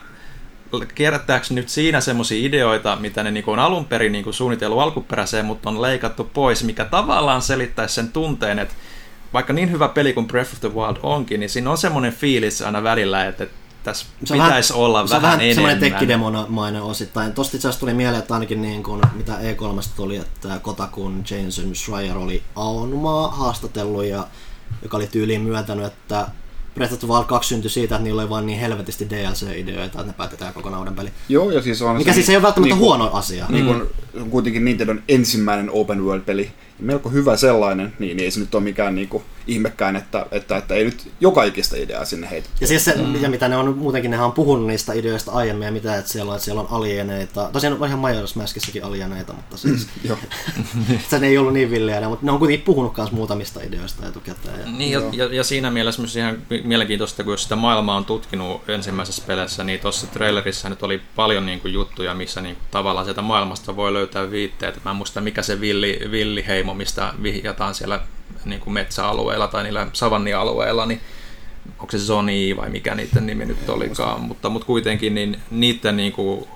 kierrättääkö 0.95 1.45
nyt 1.49 1.69
siinä 1.69 2.01
semmoisia 2.01 2.47
ideoita, 2.47 2.95
mitä 2.95 3.23
ne 3.23 3.31
niinku 3.31 3.51
on 3.51 3.59
alun 3.59 3.85
perin 3.85 4.11
niinku 4.11 4.33
suunnitellut 4.33 4.79
alkuperäiseen, 4.79 5.45
mutta 5.45 5.69
on 5.69 5.81
leikattu 5.81 6.23
pois, 6.33 6.63
mikä 6.63 6.85
tavallaan 6.85 7.41
selittäisi 7.41 7.95
sen 7.95 8.11
tunteen, 8.11 8.59
että 8.59 8.75
vaikka 9.33 9.53
niin 9.53 9.71
hyvä 9.71 9.87
peli 9.87 10.13
kuin 10.13 10.27
Breath 10.27 10.53
of 10.53 10.59
the 10.59 10.73
Wild 10.73 10.97
onkin, 11.03 11.39
niin 11.39 11.49
siinä 11.49 11.71
on 11.71 11.77
semmoinen 11.77 12.13
fiilis 12.13 12.61
aina 12.61 12.83
välillä, 12.83 13.25
että 13.25 13.47
tässä 13.83 14.05
se 14.25 14.33
on 14.33 14.39
pitäisi 14.41 14.73
vähän, 14.73 14.85
olla 14.85 15.07
se 15.07 15.15
on 15.15 15.21
vähän, 15.21 15.39
vähän 15.39 15.53
semmoinen 15.55 15.77
enemmän. 15.77 15.99
tekkidemomainen 15.99 16.81
osittain. 16.81 17.33
Tosta 17.33 17.57
itse 17.57 17.67
asiassa 17.67 17.79
tuli 17.79 17.93
mieleen, 17.93 18.19
että 18.19 18.33
ainakin 18.33 18.61
niin 18.61 18.83
kuin, 18.83 19.01
mitä 19.13 19.33
E3 19.37 19.89
tuli, 19.95 20.17
että 20.17 20.59
Kotakun 20.61 21.23
Jason 21.31 21.75
Schreier 21.75 22.17
oli 22.17 22.43
Aonumaa 22.55 23.31
haastatellut, 23.31 24.05
ja, 24.05 24.27
joka 24.83 24.97
oli 24.97 25.07
tyyliin 25.07 25.41
myöntänyt, 25.41 25.85
että 25.85 26.27
Breath 26.75 26.93
of 26.93 26.99
the 26.99 27.07
Wild 27.07 27.25
2 27.25 27.49
syntyi 27.49 27.69
siitä, 27.69 27.95
että 27.95 28.03
niillä 28.03 28.21
oli 28.21 28.29
vain 28.29 28.45
niin 28.45 28.59
helvetisti 28.59 29.09
DLC-ideoita, 29.09 29.99
että 29.99 30.03
ne 30.03 30.13
päätetään 30.13 30.53
kokonaan 30.53 30.79
uuden 30.79 30.95
peli. 30.95 31.09
Joo, 31.29 31.51
ja 31.51 31.61
siis 31.61 31.81
on 31.81 31.97
Mikä 31.97 32.11
se, 32.11 32.15
siis 32.15 32.29
ei 32.29 32.35
ole 32.35 32.43
välttämättä 32.43 32.75
niinku- 32.75 32.85
huono 32.85 33.09
asia. 33.13 33.45
Niin 33.49 33.65
kun, 33.65 33.89
on 34.21 34.29
kuitenkin 34.29 34.65
Nintendon 34.65 35.03
ensimmäinen 35.09 35.69
open 35.71 36.03
world-peli, 36.03 36.51
melko 36.79 37.09
hyvä 37.09 37.37
sellainen, 37.37 37.93
niin, 37.99 38.17
niin 38.17 38.25
ei 38.25 38.31
se 38.31 38.39
nyt 38.39 38.55
ole 38.55 38.63
mikään 38.63 38.95
niinku 38.95 39.23
ihmekään, 39.47 39.95
että, 39.95 40.25
että, 40.31 40.57
että 40.57 40.75
ei 40.75 40.85
nyt 40.85 41.11
joka 41.19 41.43
ikistä 41.43 41.77
ideaa 41.77 42.05
sinne 42.05 42.29
heitä. 42.29 42.49
Ja 42.61 42.67
siis 42.67 42.85
se, 42.85 42.95
mm. 42.95 43.21
ja 43.21 43.29
mitä 43.29 43.47
ne 43.47 43.57
on 43.57 43.77
muutenkin, 43.77 44.11
nehän 44.11 44.25
on 44.25 44.31
puhunut 44.31 44.67
niistä 44.67 44.93
ideoista 44.93 45.31
aiemmin, 45.31 45.65
ja 45.65 45.71
mitä, 45.71 45.97
että 45.97 46.11
siellä 46.11 46.29
on, 46.29 46.35
että 46.35 46.45
siellä 46.45 46.61
on 46.61 46.67
alieneita. 46.71 47.49
Tosiaan 47.53 47.77
on 47.81 47.87
ihan 47.87 47.99
Majora's 47.99 48.35
Maskissakin 48.35 48.83
alieneita, 48.83 49.33
mutta 49.33 49.57
siis 49.57 49.87
Joo. 50.03 50.17
se 51.09 51.19
ne 51.19 51.27
ei 51.27 51.37
ollut 51.37 51.53
niin 51.53 51.71
villejä, 51.71 52.09
mutta 52.09 52.25
ne 52.25 52.31
on 52.31 52.39
kuitenkin 52.39 52.65
puhunut 52.65 52.97
myös 52.97 53.11
muutamista 53.11 53.59
ideoista 53.63 54.07
etukäteen. 54.07 54.59
Ja... 54.59 54.71
Niin, 54.71 54.91
ja, 54.91 55.01
ja, 55.11 55.35
ja, 55.35 55.43
siinä 55.43 55.71
mielessä 55.71 56.01
myös 56.01 56.15
ihan 56.15 56.37
mielenkiintoista, 56.63 57.23
kun 57.23 57.33
jos 57.33 57.43
sitä 57.43 57.55
maailmaa 57.55 57.97
on 57.97 58.05
tutkinut 58.05 58.69
ensimmäisessä 58.69 59.23
peleissä, 59.27 59.63
niin 59.63 59.79
tuossa 59.79 60.07
trailerissa 60.07 60.69
nyt 60.69 60.83
oli 60.83 61.01
paljon 61.15 61.45
niin 61.45 61.59
kuin, 61.59 61.73
juttuja, 61.73 62.15
missä 62.15 62.41
niin 62.41 62.55
kuin, 62.55 62.65
tavallaan 62.71 63.05
sieltä 63.05 63.21
maailmasta 63.21 63.75
voi 63.75 63.93
löytää 63.93 64.31
viitteet. 64.31 64.83
Mä 64.85 64.91
en 64.91 64.97
muista, 64.97 65.21
mikä 65.21 65.41
se 65.41 65.61
villi, 65.61 65.99
villiheimo, 66.11 66.73
mistä 66.73 67.13
vihjataan 67.23 67.75
siellä 67.75 67.99
niin 68.45 68.61
kuin 68.61 68.73
metsäalueella 68.73 69.47
tai 69.47 69.63
niillä 69.63 69.87
savannialueilla, 69.93 70.85
niin 70.85 71.01
onko 71.79 71.91
se 71.91 71.97
Zoni 71.97 72.57
vai 72.57 72.69
mikä 72.69 72.95
niiden 72.95 73.25
nimi 73.25 73.45
nyt 73.45 73.69
olikaan, 73.69 74.21
mutta, 74.21 74.49
mutta 74.49 74.65
kuitenkin 74.65 75.15
niin 75.15 75.41
niiden 75.51 75.97
niin 75.97 76.11
kuin, 76.11 76.47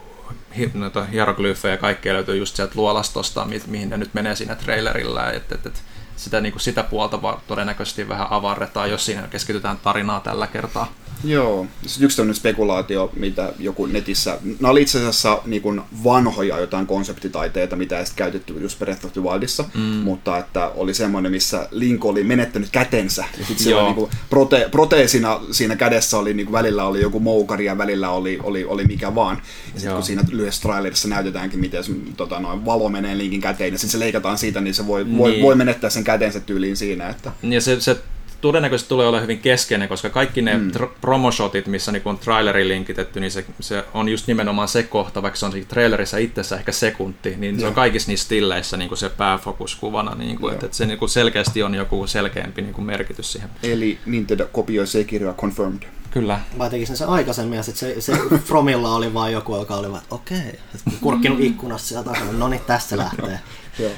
noita 0.74 1.04
hieroglyfejä 1.04 1.74
ja 1.74 1.78
kaikkea 1.78 2.14
löytyy 2.14 2.38
just 2.38 2.56
sieltä 2.56 2.74
luolastosta, 2.76 3.46
mi- 3.46 3.62
mihin 3.68 3.90
ne 3.90 3.98
nyt 3.98 4.14
menee 4.14 4.36
siinä 4.36 4.56
trailerilla, 4.56 5.32
että 5.32 5.56
et, 5.56 5.66
et, 5.66 5.84
sitä, 6.16 6.42
niin 6.42 6.54
kuin 6.54 6.62
sitä 6.62 6.84
puolta 6.84 7.40
todennäköisesti 7.48 8.10
vähän 8.10 8.28
avarretaan, 8.30 8.90
jos 8.90 9.06
siinä 9.06 9.28
keskitytään 9.28 9.78
tarinaa 9.78 10.20
tällä 10.20 10.48
kertaa. 10.48 10.94
Joo. 11.24 11.68
Sitten 11.86 12.06
yksi 12.06 12.18
tämmöinen 12.18 12.36
spekulaatio, 12.36 13.12
mitä 13.16 13.54
joku 13.60 13.86
netissä... 13.86 14.38
Nämä 14.60 14.72
oli 14.72 14.82
itse 14.82 14.98
asiassa 14.98 15.42
niin 15.46 15.62
kuin 15.62 15.82
vanhoja 16.04 16.60
jotain 16.60 16.88
konseptitaiteita, 16.88 17.76
mitä 17.76 18.00
ei 18.00 18.06
sitten 18.06 18.26
käytetty 18.26 18.54
just 18.62 18.80
Breath 18.80 19.06
of 19.06 19.14
the 19.14 19.22
Wildissa, 19.24 19.66
mm. 19.74 19.82
mutta 19.82 20.38
että 20.38 20.68
oli 20.68 20.94
semmoinen, 20.94 21.32
missä 21.32 21.68
Link 21.72 22.06
oli 22.06 22.24
menettänyt 22.24 22.70
kätensä. 22.72 23.26
Ja 23.40 23.46
sitten 23.46 23.64
siellä 23.64 23.84
niin 23.84 23.96
kuin 23.96 24.12
prote, 24.30 24.68
proteesina 24.72 25.40
siinä 25.52 25.76
kädessä 25.76 26.18
oli 26.18 26.34
niin 26.34 26.46
kuin 26.46 26.54
välillä 26.54 26.86
oli 26.86 27.02
joku 27.02 27.20
moukari 27.20 27.66
ja 27.66 27.78
välillä 27.78 28.10
oli, 28.10 28.40
oli, 28.44 28.66
oli 28.66 28.84
mikä 28.86 29.16
vaan. 29.16 29.42
Ja 29.74 29.80
sitten 29.80 29.94
kun 29.96 30.04
siinä 30.04 30.24
lyhyessä 30.32 30.62
trailerissa 30.62 31.08
näytetäänkin, 31.08 31.60
miten 31.60 31.84
se, 31.84 31.92
tota, 32.18 32.40
noin, 32.40 32.66
valo 32.66 32.90
menee 32.90 33.18
Linkin 33.18 33.42
käteen 33.42 33.74
ja 33.74 33.80
sitten 33.80 33.92
se 33.92 34.00
leikataan 34.00 34.38
siitä, 34.38 34.62
niin 34.62 34.74
se 34.74 34.88
voi, 34.88 35.18
voi, 35.18 35.32
Niin. 35.32 35.44
voi 35.44 35.56
menettää 35.56 35.90
sen 35.90 36.04
kätensä 36.04 36.40
tyyliin 36.40 36.78
siinä. 36.78 37.10
Että, 37.10 37.32
Ja 37.44 37.62
se, 37.62 37.82
se 37.82 37.98
todennäköisesti 38.42 38.90
tulee 38.90 39.08
olemaan 39.08 39.24
hyvin 39.24 39.40
keskeinen, 39.40 39.90
koska 39.90 40.10
kaikki 40.10 40.42
ne 40.42 40.58
mm. 40.58 40.72
tr- 40.72 40.90
promoshotit, 41.02 41.68
missä 41.68 41.92
niin 41.92 42.02
on 42.06 42.18
traileri 42.18 42.68
linkitetty, 42.68 43.20
niin 43.20 43.32
se, 43.32 43.46
se 43.60 43.84
on 43.94 44.10
just 44.10 44.28
nimenomaan 44.28 44.68
se 44.68 44.84
kohta, 44.84 45.22
vaikka 45.22 45.40
se 45.40 45.46
on 45.46 45.52
siinä 45.52 45.68
trailerissa 45.68 46.18
itsessä 46.18 46.56
ehkä 46.56 46.72
sekunti, 46.72 47.36
niin 47.38 47.60
se 47.60 47.68
on 47.68 47.74
kaikissa 47.74 48.12
niissä 48.12 48.26
stilleissä 48.26 48.78
niin 48.78 48.88
kuin 48.88 48.98
se 48.98 49.10
pääfokuskuvana, 49.10 50.16
niin 50.16 50.38
kuin, 50.40 50.54
että, 50.54 50.66
että 50.66 50.78
se 50.78 50.86
niin 50.86 51.00
kuin 51.00 51.10
selkeästi 51.10 51.64
on 51.64 51.76
joku 51.76 52.08
selkeämpi 52.08 52.62
niin 52.62 52.74
kuin 52.74 52.86
merkitys 52.86 53.32
siihen. 53.32 53.50
eli 53.64 53.98
Nintendo 54.06 54.48
kopioi 54.52 54.88
Sekiroa 54.88 55.34
confirmed. 55.34 55.84
Kyllä. 56.12 56.40
Mä 56.58 56.70
tekisin 56.70 56.98
sen 56.98 57.10
aikaisemmin 57.10 57.58
ja 57.58 57.64
sit 57.64 57.76
se, 57.76 58.02
se 58.02 58.14
Fromilla 58.46 58.96
oli 58.96 59.14
vaan 59.14 59.32
joku, 59.32 59.56
joka 59.56 59.76
oli 59.76 59.92
vaan, 59.92 60.02
että 60.04 60.16
okei, 60.16 60.38
okay. 60.38 61.00
kurkkinut 61.02 61.40
ikkunasta 61.40 61.88
sieltä 61.88 62.10
takana, 62.10 62.32
no 62.32 62.48
niin, 62.48 62.62
tästä 62.68 62.98
lähtee. 62.98 63.40
Joo. 63.80 63.92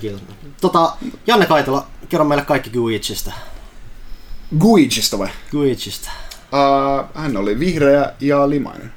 Kiitos. 0.00 0.20
Tota, 0.60 0.92
Janne 1.26 1.46
Kaitala, 1.46 1.86
kerro 2.08 2.24
meille 2.24 2.44
kaikki 2.44 2.70
Guichista. 2.70 3.32
Guichista 4.58 5.18
vai? 5.18 5.28
Guichista. 5.50 6.10
Uh, 6.52 7.08
hän 7.14 7.36
oli 7.36 7.58
vihreä 7.58 8.12
ja 8.20 8.50
limainen. 8.50 8.92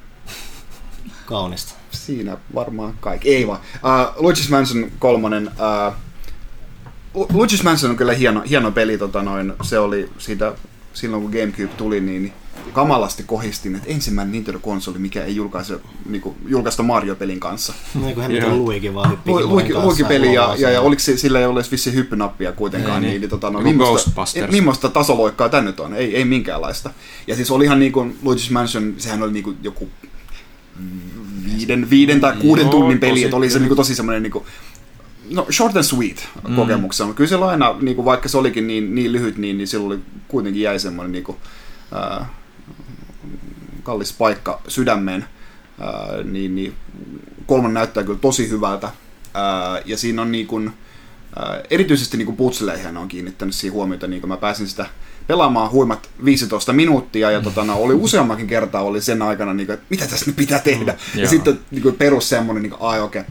Kaunista. 1.26 1.74
Siinä 1.90 2.36
varmaan 2.54 2.94
kaikki. 3.00 3.34
Ei 3.34 3.46
vaan. 3.46 3.60
Uh, 3.74 4.24
Luigi's 4.24 4.50
Mansion 4.50 4.90
kolmonen. 4.98 5.46
Uh, 5.48 5.94
Lu- 7.14 7.28
Luigi's 7.32 7.62
Mansion 7.62 7.90
on 7.90 7.96
kyllä 7.96 8.12
hieno, 8.12 8.42
hieno 8.48 8.70
peli. 8.72 8.98
Tota 8.98 9.22
noin, 9.22 9.52
se 9.62 9.78
oli 9.78 10.10
siitä, 10.18 10.52
silloin 10.94 11.22
kun 11.22 11.32
Gamecube 11.32 11.74
tuli, 11.76 12.00
niin 12.00 12.32
kamalasti 12.72 13.22
kohistin, 13.22 13.76
että 13.76 13.88
ensimmäinen 13.90 14.32
Nintendo-konsoli, 14.32 14.98
mikä 14.98 15.24
ei 15.24 15.36
julkaise, 15.36 15.78
niinku, 16.08 16.36
julkaista 16.48 16.82
Mario-pelin 16.82 17.40
kanssa. 17.40 17.72
Niin 17.94 18.14
kuin 18.14 18.22
hemmetin 18.22 18.48
Joo. 18.48 18.56
Luigi 18.56 18.94
vaan 18.94 19.10
hyppikin 19.10 19.48
Lu- 19.48 19.56
kanssa 19.60 19.82
Luigi-peli 19.82 20.34
ja, 20.34 20.54
ja, 20.58 20.70
ja 20.70 20.80
oliko 20.80 21.00
se, 21.00 21.16
sillä 21.16 21.38
ei 21.40 21.46
ole 21.46 21.60
edes 21.60 21.70
vissiin 21.72 21.96
hyppynappia 21.96 22.52
kuitenkaan, 22.52 22.94
Ei, 22.94 23.00
niin, 23.00 23.10
niin. 23.10 23.20
niin 23.20 23.30
tota, 23.30 23.50
no, 23.50 23.58
Joku 23.58 23.72
millaista, 24.52 24.88
tasoloikkaa 24.88 25.48
tämä 25.48 25.62
nyt 25.62 25.80
on? 25.80 25.94
Ei, 25.94 26.16
ei 26.16 26.24
minkäänlaista. 26.24 26.90
Ja 27.26 27.36
siis 27.36 27.50
olihan 27.50 27.78
niin 27.78 27.92
kuin 27.92 28.18
Luigi's 28.24 28.52
Mansion, 28.52 28.94
sehän 28.98 29.22
oli 29.22 29.32
niin 29.32 29.44
kuin 29.44 29.56
joku 29.62 29.88
viiden, 31.58 31.90
viiden 31.90 32.20
tai 32.20 32.36
kuuden 32.36 32.62
Joo, 32.64 32.70
tunnin 32.70 32.98
peli, 33.00 33.12
tosi 33.12 33.24
että 33.24 33.36
oli 33.36 33.50
se 33.50 33.58
niin 33.58 33.68
kuin 33.68 33.76
tosi 33.76 33.94
semmoinen 33.94 34.22
niin 34.22 34.30
kuin, 34.30 34.44
no 35.30 35.46
short 35.52 35.76
and 35.76 35.84
sweet 35.84 36.28
Mm. 36.48 36.56
kokemuksena, 36.56 37.06
mutta 37.06 37.16
kyllä 37.16 37.28
se 37.28 37.36
aina, 37.36 37.74
niin 37.80 37.96
kuin, 37.96 38.04
vaikka 38.04 38.28
se 38.28 38.38
olikin 38.38 38.66
niin, 38.66 38.94
niin 38.94 39.12
lyhyt, 39.12 39.36
niin, 39.38 39.58
niin 39.58 39.68
silloin 39.68 39.92
oli, 39.92 40.00
kuitenkin 40.28 40.62
jäi 40.62 40.78
semmoinen 40.78 41.12
niin 41.12 41.24
kuin, 41.24 41.36
ää, 41.92 42.26
kallis 43.86 44.12
paikka 44.12 44.60
sydämeen, 44.68 45.24
ää, 45.80 46.22
niin, 46.24 46.54
niin 46.54 46.74
kolman 47.46 47.74
näyttää 47.74 48.02
kyllä 48.02 48.18
tosi 48.18 48.48
hyvältä. 48.48 48.90
Ää, 49.34 49.82
ja 49.84 49.98
siinä 49.98 50.22
on 50.22 50.32
niin 50.32 50.46
kuin, 50.46 50.72
ää, 51.36 51.60
erityisesti 51.70 52.16
niin 52.16 52.26
kuin 52.26 52.36
putsleihin 52.36 52.96
on 52.96 53.08
kiinnittänyt 53.08 53.54
siihen 53.54 53.72
huomiota, 53.72 54.06
niin 54.06 54.20
kuin 54.20 54.28
mä 54.28 54.36
pääsin 54.36 54.68
sitä 54.68 54.86
pelaamaan 55.26 55.70
huimat 55.70 56.10
15 56.24 56.72
minuuttia 56.72 57.30
ja 57.30 57.42
tota, 57.42 57.64
no, 57.64 57.76
oli 57.76 57.94
useammakin 57.94 58.46
kertaa 58.46 58.82
oli 58.82 59.00
sen 59.00 59.22
aikana, 59.22 59.54
niin 59.54 59.66
kuin, 59.66 59.74
että 59.74 59.86
mitä 59.90 60.06
tässä 60.06 60.26
nyt 60.26 60.36
pitää 60.36 60.58
tehdä. 60.58 60.96
ja 61.14 61.20
joo. 61.20 61.30
sitten 61.30 61.60
niin 61.70 61.82
kuin 61.82 61.94
perus 61.94 62.28
semmoinen, 62.28 62.62
niin 62.62 62.74
ai 62.80 63.00
okei, 63.00 63.22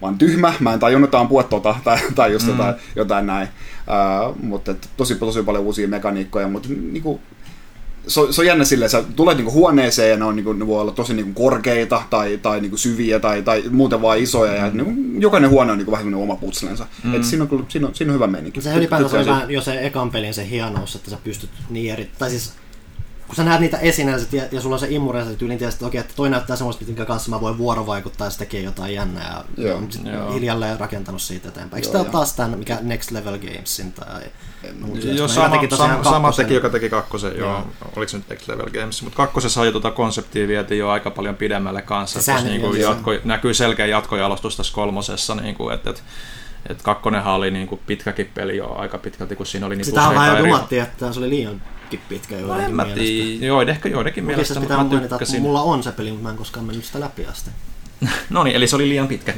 mä 0.00 0.06
oon 0.06 0.18
tyhmä, 0.18 0.54
mä 0.60 0.72
en 0.72 0.80
tajunnut 0.80 1.14
ampua 1.14 1.42
tota, 1.42 1.74
tai, 1.84 1.98
tai 2.14 2.32
just 2.32 2.46
jotain, 2.46 2.74
jotain 2.96 3.26
näin. 3.26 3.48
Uh, 3.48 4.36
mutta 4.42 4.70
et, 4.70 4.88
tosi, 4.96 5.14
tosi 5.14 5.42
paljon 5.42 5.64
uusia 5.64 5.88
mekaniikkoja, 5.88 6.48
mutta 6.48 6.68
niin 6.68 7.02
kuin, 7.02 7.20
se, 8.08 8.20
on, 8.20 8.32
se 8.32 8.40
on 8.40 8.46
jännä 8.46 8.64
silleen, 8.64 8.90
sä 8.90 9.04
tulet 9.16 9.36
niinku 9.36 9.52
huoneeseen 9.52 10.10
ja 10.10 10.16
ne, 10.16 10.24
on, 10.24 10.36
niinku, 10.36 10.52
ne 10.52 10.66
voi 10.66 10.80
olla 10.80 10.92
tosi 10.92 11.14
niinku 11.14 11.42
korkeita 11.42 12.02
tai, 12.10 12.38
tai 12.42 12.60
niinku 12.60 12.76
syviä 12.76 13.20
tai, 13.20 13.42
tai 13.42 13.62
muuten 13.70 14.02
vaan 14.02 14.18
isoja 14.18 14.54
ja 14.54 14.70
niinku, 14.70 15.20
jokainen 15.20 15.50
huone 15.50 15.72
on 15.72 15.78
niinku 15.78 15.92
vähän 15.92 16.14
oma 16.14 16.36
putslensa. 16.36 16.86
Mm. 17.04 17.14
Et 17.14 17.24
siinä, 17.24 17.42
on, 17.42 17.48
kyllä- 17.48 17.64
siinä, 17.68 17.86
on, 17.86 17.94
siinä 17.94 18.10
on 18.10 18.14
hyvä 18.14 18.26
meininki. 18.26 18.60
Se 18.60 18.74
ylipäätään 18.74 19.20
on 19.20 19.26
vähän 19.26 19.50
jo 19.50 19.62
se 19.62 19.86
ekan 19.86 20.10
pelin 20.10 20.34
se 20.34 20.48
hienous, 20.50 20.94
että 20.94 21.10
sä 21.10 21.18
pystyt 21.24 21.50
niin 21.70 21.92
eri... 21.92 22.10
Tai 22.18 22.30
siis 22.30 22.52
kun 23.28 23.36
sä 23.36 23.44
näet 23.44 23.60
niitä 23.60 23.78
esineitä 23.78 24.36
ja, 24.36 24.42
ja 24.52 24.60
sulla 24.60 24.76
on 24.76 24.80
se 24.80 24.86
immure, 24.90 25.24
sä 25.24 25.34
tyylin 25.34 25.58
tiedät, 25.58 25.74
että 25.74 25.86
okei, 25.86 26.00
että 26.00 26.14
toi 26.16 26.30
näyttää 26.30 26.56
semmoista, 26.56 26.84
minkä 26.84 27.04
kanssa 27.04 27.30
mä 27.30 27.40
voin 27.40 27.58
vuorovaikuttaa 27.58 28.26
ja 28.26 28.30
se 28.30 28.38
tekee 28.38 28.60
jotain 28.60 28.94
jännää. 28.94 29.44
Ja 29.56 29.64
Joo. 29.64 29.78
on 29.78 29.92
sit 29.92 30.04
Joo. 30.04 30.32
hiljalleen 30.32 30.80
rakentanut 30.80 31.22
siitä 31.22 31.48
eteenpäin. 31.48 31.84
Eikö 31.84 31.96
joo. 31.96 32.02
ole 32.02 32.12
taas 32.12 32.32
tämän, 32.32 32.58
mikä 32.58 32.78
Next 32.80 33.10
Level 33.10 33.38
Gamesin 33.38 33.92
tai... 33.92 34.22
Joo, 35.14 35.28
sama, 35.28 35.76
sama, 35.76 36.04
sama 36.04 36.32
teki, 36.32 36.54
joka 36.54 36.68
teki 36.68 36.90
kakkosen, 36.90 37.36
joo. 37.36 37.50
Joo. 37.50 37.66
Oliko 37.96 38.08
se 38.08 38.16
nyt 38.16 38.28
Next 38.28 38.48
Level 38.48 38.70
Games? 38.70 39.02
Mutta 39.02 39.16
kakkosessa 39.16 39.64
jo 39.64 39.72
tuota 39.72 39.90
konseptia 39.90 40.48
vietiin 40.48 40.78
jo 40.78 40.88
aika 40.88 41.10
paljon 41.10 41.36
pidemmälle 41.36 41.82
kanssa. 41.82 42.22
Sehän 42.22 42.40
Tuossa 42.40 42.52
ei 42.54 42.58
niinku 42.58 42.76
ole 42.76 42.78
jatko, 42.78 43.10
näkyy 43.24 43.54
selkeä 43.54 43.86
jatkojalostus 43.86 44.56
tässä 44.56 44.74
kolmosessa, 44.74 45.34
niinku, 45.34 45.70
että 45.70 45.90
et, 45.90 46.02
et 46.68 46.82
kakkonenhan 46.82 47.34
oli 47.34 47.50
niinku 47.50 47.80
pitkäkin 47.86 48.30
peli 48.34 48.56
jo 48.56 48.74
aika 48.74 48.98
pitkälti, 48.98 49.36
kun 49.36 49.46
siinä 49.46 49.66
oli 49.66 49.76
niitä 49.76 49.90
Sitä 49.90 50.00
vähän 50.00 50.36
eri- 50.36 50.48
dumattiin, 50.48 50.82
että 50.82 51.12
se 51.12 51.18
oli 51.18 51.30
liiankin 51.90 52.00
pitkä 52.08 52.34
No 52.34 52.40
joidenkin 52.40 52.64
en 52.70 52.74
mä 52.76 52.84
mielestä. 52.84 53.04
tiedä, 53.04 53.46
joidenkin, 53.46 53.92
joidenkin 53.92 54.24
Mielestä 54.24 54.54
mielestä, 54.54 54.60
pitää 54.60 54.76
mutta 54.78 54.94
mä 54.94 54.98
mainita, 54.98 55.04
että 55.04 55.18
tykkäsin. 55.18 55.42
mulla 55.42 55.62
on 55.62 55.82
se 55.82 55.92
peli, 55.92 56.10
mutta 56.10 56.22
mä 56.22 56.30
en 56.30 56.36
koskaan 56.36 56.66
mennyt 56.66 56.84
sitä 56.84 57.00
läpi 57.00 57.26
asti. 57.26 57.50
No 58.30 58.44
niin, 58.44 58.56
eli 58.56 58.68
se 58.68 58.76
oli 58.76 58.88
liian 58.88 59.08
pitkä. 59.08 59.34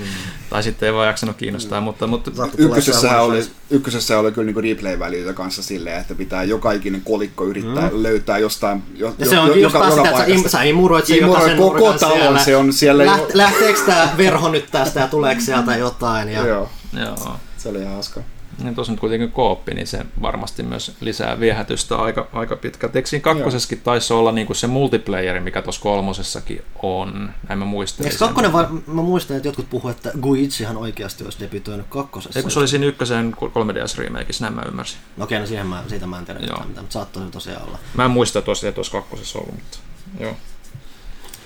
Tai 0.51 0.63
sitten 0.63 0.87
ei 0.87 0.93
vaan 0.95 1.07
jaksanut 1.07 1.37
kiinnostaa, 1.37 1.81
mutta, 1.81 2.07
mutta 2.07 2.31
Ykkösessähän 2.59 3.19
jossain 3.19 3.21
oli, 3.21 3.45
ykkösessä 3.71 4.19
oli 4.19 4.33
kyllä 4.33 4.47
niinku 4.47 4.61
replay-väliöitä 4.61 5.33
kanssa 5.33 5.63
silleen, 5.63 6.01
että 6.01 6.15
pitää 6.15 6.45
joka 6.45 6.73
ikinen 6.73 7.03
kolikko 7.03 7.45
yrittää 7.47 7.89
mm. 7.91 8.03
löytää 8.03 8.39
jostain, 8.39 8.83
jo, 8.97 9.15
Ja 9.19 9.27
se 9.27 9.39
on 9.39 9.61
just 9.61 9.73
taas 9.73 9.95
sitä, 9.95 10.09
että 10.09 10.21
sä, 10.21 10.27
im, 10.27 10.49
sä 10.49 10.63
imuroit 10.63 11.07
sen 11.07 11.17
Imuroi 11.19 11.35
jokaisen 11.35 11.59
koko 11.59 11.93
talon, 11.93 12.19
siellä. 12.19 12.45
se 12.45 12.57
on 12.57 12.73
siellä 12.73 13.05
jo- 13.05 13.11
Läht, 13.11 13.35
Lähteekö 13.35 13.81
tää 13.87 14.15
verho 14.17 14.49
nyt 14.49 14.69
tästä 14.71 15.01
ja 15.01 15.07
tuleeko 15.09 15.41
sieltä 15.41 15.77
jotain? 15.77 16.29
Ja... 16.29 16.47
Joo, 16.47 16.71
joo. 16.93 17.37
se 17.59 17.69
oli 17.69 17.79
ihan 17.79 17.93
hauska. 17.93 18.21
Ja 18.65 18.73
tuossa 18.73 18.93
nyt 18.93 19.01
kuitenkin 19.01 19.33
kooppi, 19.33 19.75
niin 19.75 19.87
se 19.87 20.07
varmasti 20.23 20.63
myös 20.63 20.97
lisää 21.01 21.41
viehätystä 21.41 21.97
aika, 21.97 22.29
aika 22.33 22.57
pitkälti. 22.57 22.99
Eikö 22.99 23.09
siinä 23.09 23.23
kakkosessakin 23.23 23.81
taisi 23.81 24.13
olla 24.13 24.33
niinku 24.33 24.55
se 24.55 24.67
multiplayeri, 24.67 25.41
mikä 25.41 25.63
tuossa 25.63 25.83
kolmosessakin 25.83 26.63
on? 26.83 27.31
Näin 27.49 27.59
mä 27.59 27.65
muistelin. 27.65 28.13
Eikö 28.13 28.25
kakkonen, 28.25 28.53
var... 28.53 28.67
mä 28.87 29.03
muistan, 29.03 29.37
että 29.37 29.49
jotkut 29.49 29.71
puhuivat, 29.71 29.97
että 29.97 30.19
Guichihan 30.23 30.77
oikeasti 30.77 31.25
olisi 31.25 31.41
debytoinut 31.41 31.87
kakkosessa. 31.89 32.39
Eikö 32.39 32.51
se 32.51 32.59
oli 32.59 32.69
siinä 32.69 32.87
ykkösen 32.87 33.37
3DS 33.41 33.99
remakeissa, 33.99 34.45
näin 34.45 34.55
mä 34.55 34.63
ymmärsin. 34.69 34.99
No 35.17 35.25
Okei, 35.25 35.41
no 35.41 35.47
siihen 35.47 35.67
mä, 35.67 35.85
siitä 35.89 36.07
mä 36.07 36.19
en 36.19 36.25
tiedä 36.25 36.41
mitään, 36.41 36.69
mitään, 36.69 36.85
mutta 36.85 36.93
saattoi 36.93 37.23
se 37.23 37.31
tosiaan 37.31 37.67
olla. 37.67 37.79
Mä 37.95 38.05
en 38.05 38.11
muista 38.11 38.43
tuossa, 38.43 38.69
että 38.69 38.75
tuossa 38.75 38.93
kakkosessa 38.93 39.39
ollut, 39.39 39.55
mutta 39.55 39.79
joo. 40.21 40.37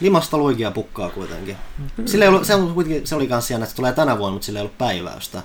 Limasta 0.00 0.38
luikia 0.38 0.70
pukkaa 0.70 1.10
kuitenkin. 1.10 1.56
Sillä 2.06 2.24
ei 2.24 2.28
ollut, 2.28 2.44
se, 2.44 2.54
on 2.54 2.74
kuitenkin, 2.74 3.06
se 3.06 3.14
oli 3.14 3.26
kans 3.26 3.46
siellä, 3.46 3.64
että 3.64 3.70
se 3.70 3.76
tulee 3.76 3.92
tänä 3.92 4.18
vuonna, 4.18 4.32
mutta 4.32 4.46
sillä 4.46 4.58
ei 4.58 4.62
ollut 4.62 4.78
päiväystä. 4.78 5.42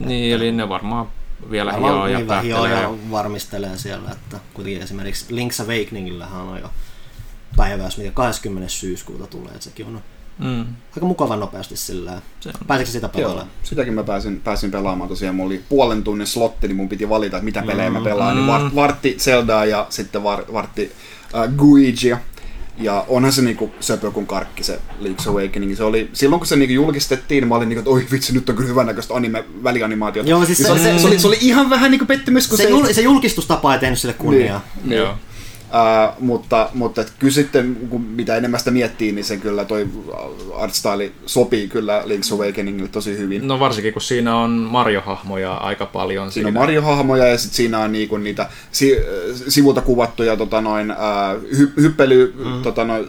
Niin, 0.00 0.34
eli 0.34 0.52
ne 0.52 0.68
varmaan 0.68 1.06
vielä 1.50 1.72
Varmaan 1.72 1.92
hioo 1.94 2.06
ja 2.06 2.18
niin 2.18 2.26
päättelee. 2.26 2.82
ja 2.82 2.90
varmistelee 3.10 3.78
siellä, 3.78 4.10
että 4.10 4.38
kuitenkin 4.54 4.82
esimerkiksi 4.82 5.26
Link's 5.34 5.62
Awakeningillähän 5.64 6.40
on 6.40 6.60
jo 6.60 6.70
päiväys, 7.56 7.98
mikä 7.98 8.10
20. 8.10 8.68
syyskuuta 8.68 9.26
tulee, 9.26 9.48
että 9.52 9.64
sekin 9.64 9.86
on 9.86 10.02
Mm, 10.38 10.66
aika 10.96 11.06
mukava 11.06 11.36
nopeasti 11.36 11.76
sillä. 11.76 12.22
Pääsikö 12.66 12.90
sitä 12.90 13.06
Joo, 13.06 13.12
pelaamaan? 13.22 13.46
sitäkin 13.62 13.94
mä 13.94 14.04
pääsin, 14.04 14.40
pääsin 14.40 14.70
pelaamaan 14.70 15.08
tosiaan. 15.08 15.34
Mulla 15.34 15.46
oli 15.46 15.64
puolen 15.68 16.02
tunnin 16.04 16.26
slotti, 16.26 16.68
niin 16.68 16.76
mun 16.76 16.88
piti 16.88 17.08
valita, 17.08 17.36
että 17.36 17.44
mitä 17.44 17.62
pelejä 17.62 17.90
mä 17.90 18.00
pelaan. 18.00 18.36
Niin 18.36 18.46
var, 18.46 18.60
vartti 18.74 19.16
Zeldaa 19.18 19.64
ja 19.64 19.86
sitten 19.90 20.22
var, 20.22 20.44
vartti 20.52 20.92
äh, 21.34 21.54
Guigia. 21.56 22.18
Ja 22.80 23.04
onhan 23.08 23.32
se 23.32 23.42
niinku 23.42 23.70
söpö 23.80 24.10
kuin 24.10 24.26
karkki 24.26 24.62
se 24.64 24.78
Link's 25.02 25.28
Awakening. 25.28 25.76
Se 25.76 25.84
oli, 25.84 26.10
silloin 26.12 26.40
kun 26.40 26.46
se 26.46 26.56
niinku 26.56 26.72
julkistettiin, 26.74 27.40
niin 27.42 27.48
mä 27.48 27.54
olin 27.54 27.68
niinku, 27.68 27.78
että 27.80 27.90
oi 27.90 28.06
vitsi, 28.12 28.32
nyt 28.32 28.48
on 28.48 28.56
kyllä 28.56 28.68
hyvänäköistä 28.68 29.14
anime, 29.14 29.44
välianimaatiota. 29.64 30.30
Joo, 30.30 30.44
siis 30.44 30.58
Niin 30.58 30.66
se- 30.66 30.82
se, 30.82 30.88
oli, 30.90 30.96
se- 30.96 31.00
se, 31.02 31.06
oli, 31.06 31.18
se, 31.18 31.26
oli, 31.26 31.38
ihan 31.40 31.70
vähän 31.70 31.90
niinku 31.90 32.06
pettymys, 32.06 32.48
kun 32.48 32.56
Se, 32.58 32.62
se... 32.64 32.68
jul, 32.70 32.86
se 32.92 33.00
julkistustapa 33.00 33.74
ei 33.74 33.80
tehnyt 33.80 33.98
sille 33.98 34.14
kunniaa. 34.14 34.64
Niin, 34.76 34.88
niin. 34.88 34.98
Joo. 34.98 35.14
Uh, 35.68 36.22
mutta, 36.24 36.70
mutta 36.74 37.04
kyllä 37.18 37.34
sitten, 37.34 37.76
kun 37.90 38.00
mitä 38.00 38.36
enemmän 38.36 38.60
sitä 38.60 38.70
miettii, 38.70 39.12
niin 39.12 39.24
se 39.24 39.36
kyllä 39.36 39.64
toi 39.64 39.88
artstyle 40.56 41.12
sopii 41.26 41.68
kyllä 41.68 42.02
Link's 42.02 42.34
Awakeningille 42.34 42.88
tosi 42.88 43.18
hyvin. 43.18 43.48
No 43.48 43.60
varsinkin, 43.60 43.92
kun 43.92 44.02
siinä 44.02 44.36
on 44.36 44.50
Mario-hahmoja 44.50 45.54
aika 45.54 45.86
paljon. 45.86 46.32
Siinä 46.32 46.48
on 46.48 46.54
Mario-hahmoja 46.54 47.26
ja 47.26 47.38
sitten 47.38 47.56
siinä 47.56 47.78
on 47.78 47.92
niinku 47.92 48.16
niitä 48.16 48.48
si- 48.72 48.98
sivulta 49.48 49.80
kuvattuja 49.80 50.36
tota 50.36 50.60
noin, 50.60 50.90
ää, 50.90 51.34
hy- 51.34 51.80
hyppely 51.80 52.34
mm. 52.44 52.62
tota 52.62 52.84
noin, 52.84 53.06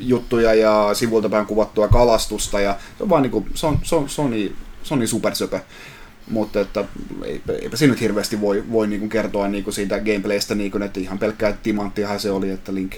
juttuja 0.00 0.54
ja 0.54 0.90
sivulta 0.92 1.28
päin 1.28 1.46
kuvattua 1.46 1.88
kalastusta 1.88 2.60
ja 2.60 2.76
se 2.98 3.02
on 3.02 3.08
vaan 3.08 3.22
niinku, 3.22 3.46
se 3.54 3.66
on, 3.66 3.78
se 3.82 3.94
on, 3.94 4.08
se 4.08 4.22
on, 4.22 4.30
niin, 4.30 4.56
se 4.82 4.94
on 4.94 5.00
niin 5.00 5.08
supersöpö. 5.08 5.60
Mutta 6.32 6.60
että 6.60 6.84
eipä, 7.24 7.52
eipä 7.52 7.76
siinä 7.76 7.92
nyt 7.92 8.00
hirveästi 8.00 8.40
voi, 8.40 8.64
voi 8.72 8.86
niinku 8.86 9.08
kertoa 9.08 9.48
niinku 9.48 9.72
siitä 9.72 10.00
gameplaystä, 10.00 10.54
niinku, 10.54 10.78
että 10.78 11.00
ihan 11.00 11.18
pelkkää 11.18 11.58
timanttiahan 11.62 12.20
se 12.20 12.30
oli, 12.30 12.50
että 12.50 12.74
Link, 12.74 12.94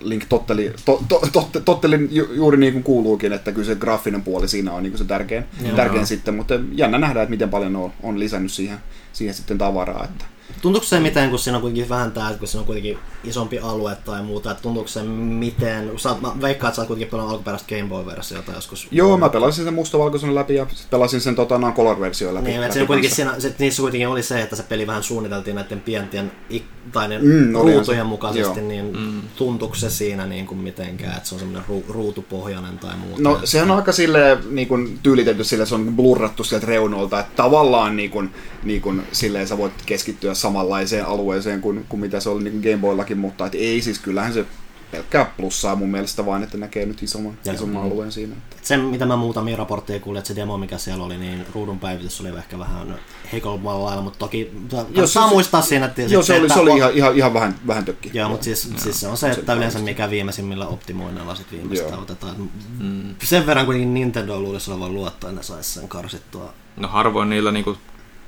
Link 0.00 0.24
totteli, 0.28 0.72
to, 0.84 1.02
to, 1.08 1.22
totte, 1.32 1.60
totteli 1.60 2.08
ju, 2.10 2.32
juuri 2.32 2.58
niin 2.58 2.72
kuin 2.72 2.82
kuuluukin, 2.82 3.32
että 3.32 3.52
kyllä 3.52 3.66
se 3.66 3.74
graafinen 3.74 4.22
puoli 4.22 4.48
siinä 4.48 4.72
on 4.72 4.82
niinku 4.82 4.98
se 4.98 5.04
tärkein, 5.04 5.44
Joo. 5.64 5.76
tärkein 5.76 6.06
sitten, 6.06 6.34
mutta 6.34 6.54
jännä 6.72 6.98
nähdä, 6.98 7.22
että 7.22 7.30
miten 7.30 7.50
paljon 7.50 7.76
on, 7.76 7.92
on 8.02 8.18
lisännyt 8.18 8.52
siihen, 8.52 8.78
siihen 9.12 9.34
sitten 9.34 9.58
tavaraa. 9.58 10.04
Että. 10.04 10.24
Tuntuuko 10.62 10.86
se 10.86 11.00
miten, 11.00 11.30
kun 11.30 11.38
siinä 11.38 11.56
on 11.56 11.60
kuitenkin 11.62 11.88
vähän 11.88 12.12
tää, 12.12 12.34
kun 12.34 12.48
siinä 12.48 12.60
on 12.60 12.66
kuitenkin 12.66 12.98
isompi 13.24 13.58
alue 13.58 13.96
tai 14.04 14.22
muuta, 14.22 14.50
että 14.50 14.62
tuntuuko 14.62 14.88
se 14.88 15.02
miten, 15.02 15.90
sä, 15.96 16.08
mä 16.20 16.32
veikkaan, 16.40 16.68
että 16.68 16.76
sä 16.76 16.82
oot 16.82 16.86
kuitenkin 16.88 17.10
pelannut 17.10 17.32
alkuperäistä 17.32 17.68
Game 17.76 17.88
Boy-versiota 17.88 18.52
joskus. 18.52 18.88
Joo, 18.90 19.16
mä 19.16 19.28
pelasin 19.28 19.64
sen 19.64 19.74
mustavalkoisen 19.74 20.34
läpi 20.34 20.54
ja 20.54 20.66
pelasin 20.90 21.20
sen 21.20 21.36
tota, 21.36 21.58
noin 21.58 21.74
color-versio 21.74 22.34
läpi. 22.34 22.44
Niin, 22.46 22.56
että 22.56 22.68
läpi 22.68 22.80
se 22.80 22.86
kuitenkin 22.86 23.10
siinä, 23.16 23.34
se, 23.40 23.54
niissä 23.58 23.82
kuitenkin 23.82 24.08
oli 24.08 24.22
se, 24.22 24.40
että 24.42 24.56
se 24.56 24.62
peli 24.62 24.86
vähän 24.86 25.02
suunniteltiin 25.02 25.56
näiden 25.56 25.80
pientien 25.80 26.32
ik, 26.50 26.64
tai 26.92 27.08
ne 27.08 27.18
Mm, 27.18 27.52
ruutujen 27.52 27.84
se. 27.84 28.04
mukaisesti, 28.04 28.58
Joo. 28.60 28.68
niin 28.68 28.96
Mm. 28.98 29.22
tuntuuko 29.36 29.74
se 29.74 29.90
siinä 29.90 30.26
niin 30.26 30.46
kuin 30.46 30.58
mitenkään, 30.58 31.16
että 31.16 31.28
se 31.28 31.34
on 31.34 31.38
semmoinen 31.38 31.64
ru, 31.68 31.84
ruutupohjainen 31.88 32.78
tai 32.78 32.96
muuta? 32.96 33.22
No 33.22 33.40
sehän 33.44 33.70
on 33.70 33.76
aika 33.76 33.92
sille 33.92 34.38
niin 34.50 34.68
kuin, 34.68 34.98
tyylitetty 35.02 35.44
sille, 35.44 35.66
se 35.66 35.74
on 35.74 35.96
blurrattu 35.96 36.44
sieltä 36.44 36.66
reunolta, 36.66 37.20
että 37.20 37.32
tavallaan 37.36 37.96
niin 37.96 38.10
kuin, 38.10 38.30
niin 38.64 38.80
kuin, 38.82 39.02
silleen 39.12 39.48
sä 39.48 39.58
voit 39.58 39.72
keskittyä 39.86 40.34
samanlaiseen 40.36 41.06
alueeseen 41.06 41.60
kuin, 41.60 41.86
kuin 41.88 42.00
mitä 42.00 42.20
se 42.20 42.28
oli 42.30 42.44
niin 42.44 42.60
Game 42.62 42.76
Boyllakin, 42.76 43.18
mutta 43.18 43.46
et 43.46 43.54
ei 43.54 43.82
siis 43.82 43.98
kyllähän 43.98 44.32
se 44.32 44.44
pelkkää 44.90 45.24
plussaa 45.36 45.76
mun 45.76 45.88
mielestä 45.90 46.26
vaan, 46.26 46.42
että 46.42 46.58
näkee 46.58 46.86
nyt 46.86 47.02
isomman, 47.02 47.38
Joo. 47.44 47.54
isomman 47.54 47.82
Mm. 47.82 47.90
alueen 47.90 48.12
siinä. 48.12 48.36
Se, 48.62 48.76
mitä 48.76 49.06
mä 49.06 49.16
muutamia 49.16 49.56
raportteja 49.56 50.00
kuulin, 50.00 50.18
että 50.18 50.28
se 50.28 50.36
demo, 50.36 50.58
mikä 50.58 50.78
siellä 50.78 51.04
oli, 51.04 51.16
niin 51.18 51.46
ruudun 51.54 51.78
päivitys 51.78 52.20
oli 52.20 52.28
ehkä 52.28 52.58
vähän 52.58 52.98
heikommalla 53.32 53.84
lailla, 53.84 54.02
mutta 54.02 54.18
toki 54.18 54.52
Joo, 54.94 55.06
saa 55.06 55.28
se- 55.28 55.34
muistaa 55.34 55.62
siinä, 55.62 55.86
että 55.86 56.02
Joo, 56.02 56.22
se 56.22 56.32
oli, 56.32 56.42
että 56.42 56.54
se 56.54 56.60
oli 56.60 56.76
ihan, 56.76 56.92
ihan, 56.94 57.16
ihan 57.16 57.34
vähän, 57.34 57.54
vähän 57.66 57.84
tökki. 57.84 58.10
Joo, 58.14 58.28
mutta 58.28 58.44
siis, 58.44 58.68
siis 58.76 59.00
se 59.00 59.08
on 59.08 59.16
se, 59.16 59.30
että 59.30 59.54
yleensä 59.54 59.78
mikä 59.78 60.10
viimeisimmillä 60.10 60.66
optimoinnilla 60.66 61.34
sit 61.34 61.52
viimeistä 61.52 61.88
Joo. 61.88 62.00
otetaan. 62.02 62.50
Mm. 62.78 63.14
Sen 63.22 63.46
verran 63.46 63.66
kuitenkin 63.66 63.94
Nintendo 63.94 64.40
luulisi 64.40 64.70
olevan 64.70 64.94
luottaa, 64.94 65.30
että 65.30 65.40
ne 65.40 65.42
saisi 65.46 65.70
sen 65.72 65.88
karsittua. 65.88 66.52
No 66.76 66.88
harvoin 66.88 67.30
niillä 67.30 67.52
niinku 67.52 67.76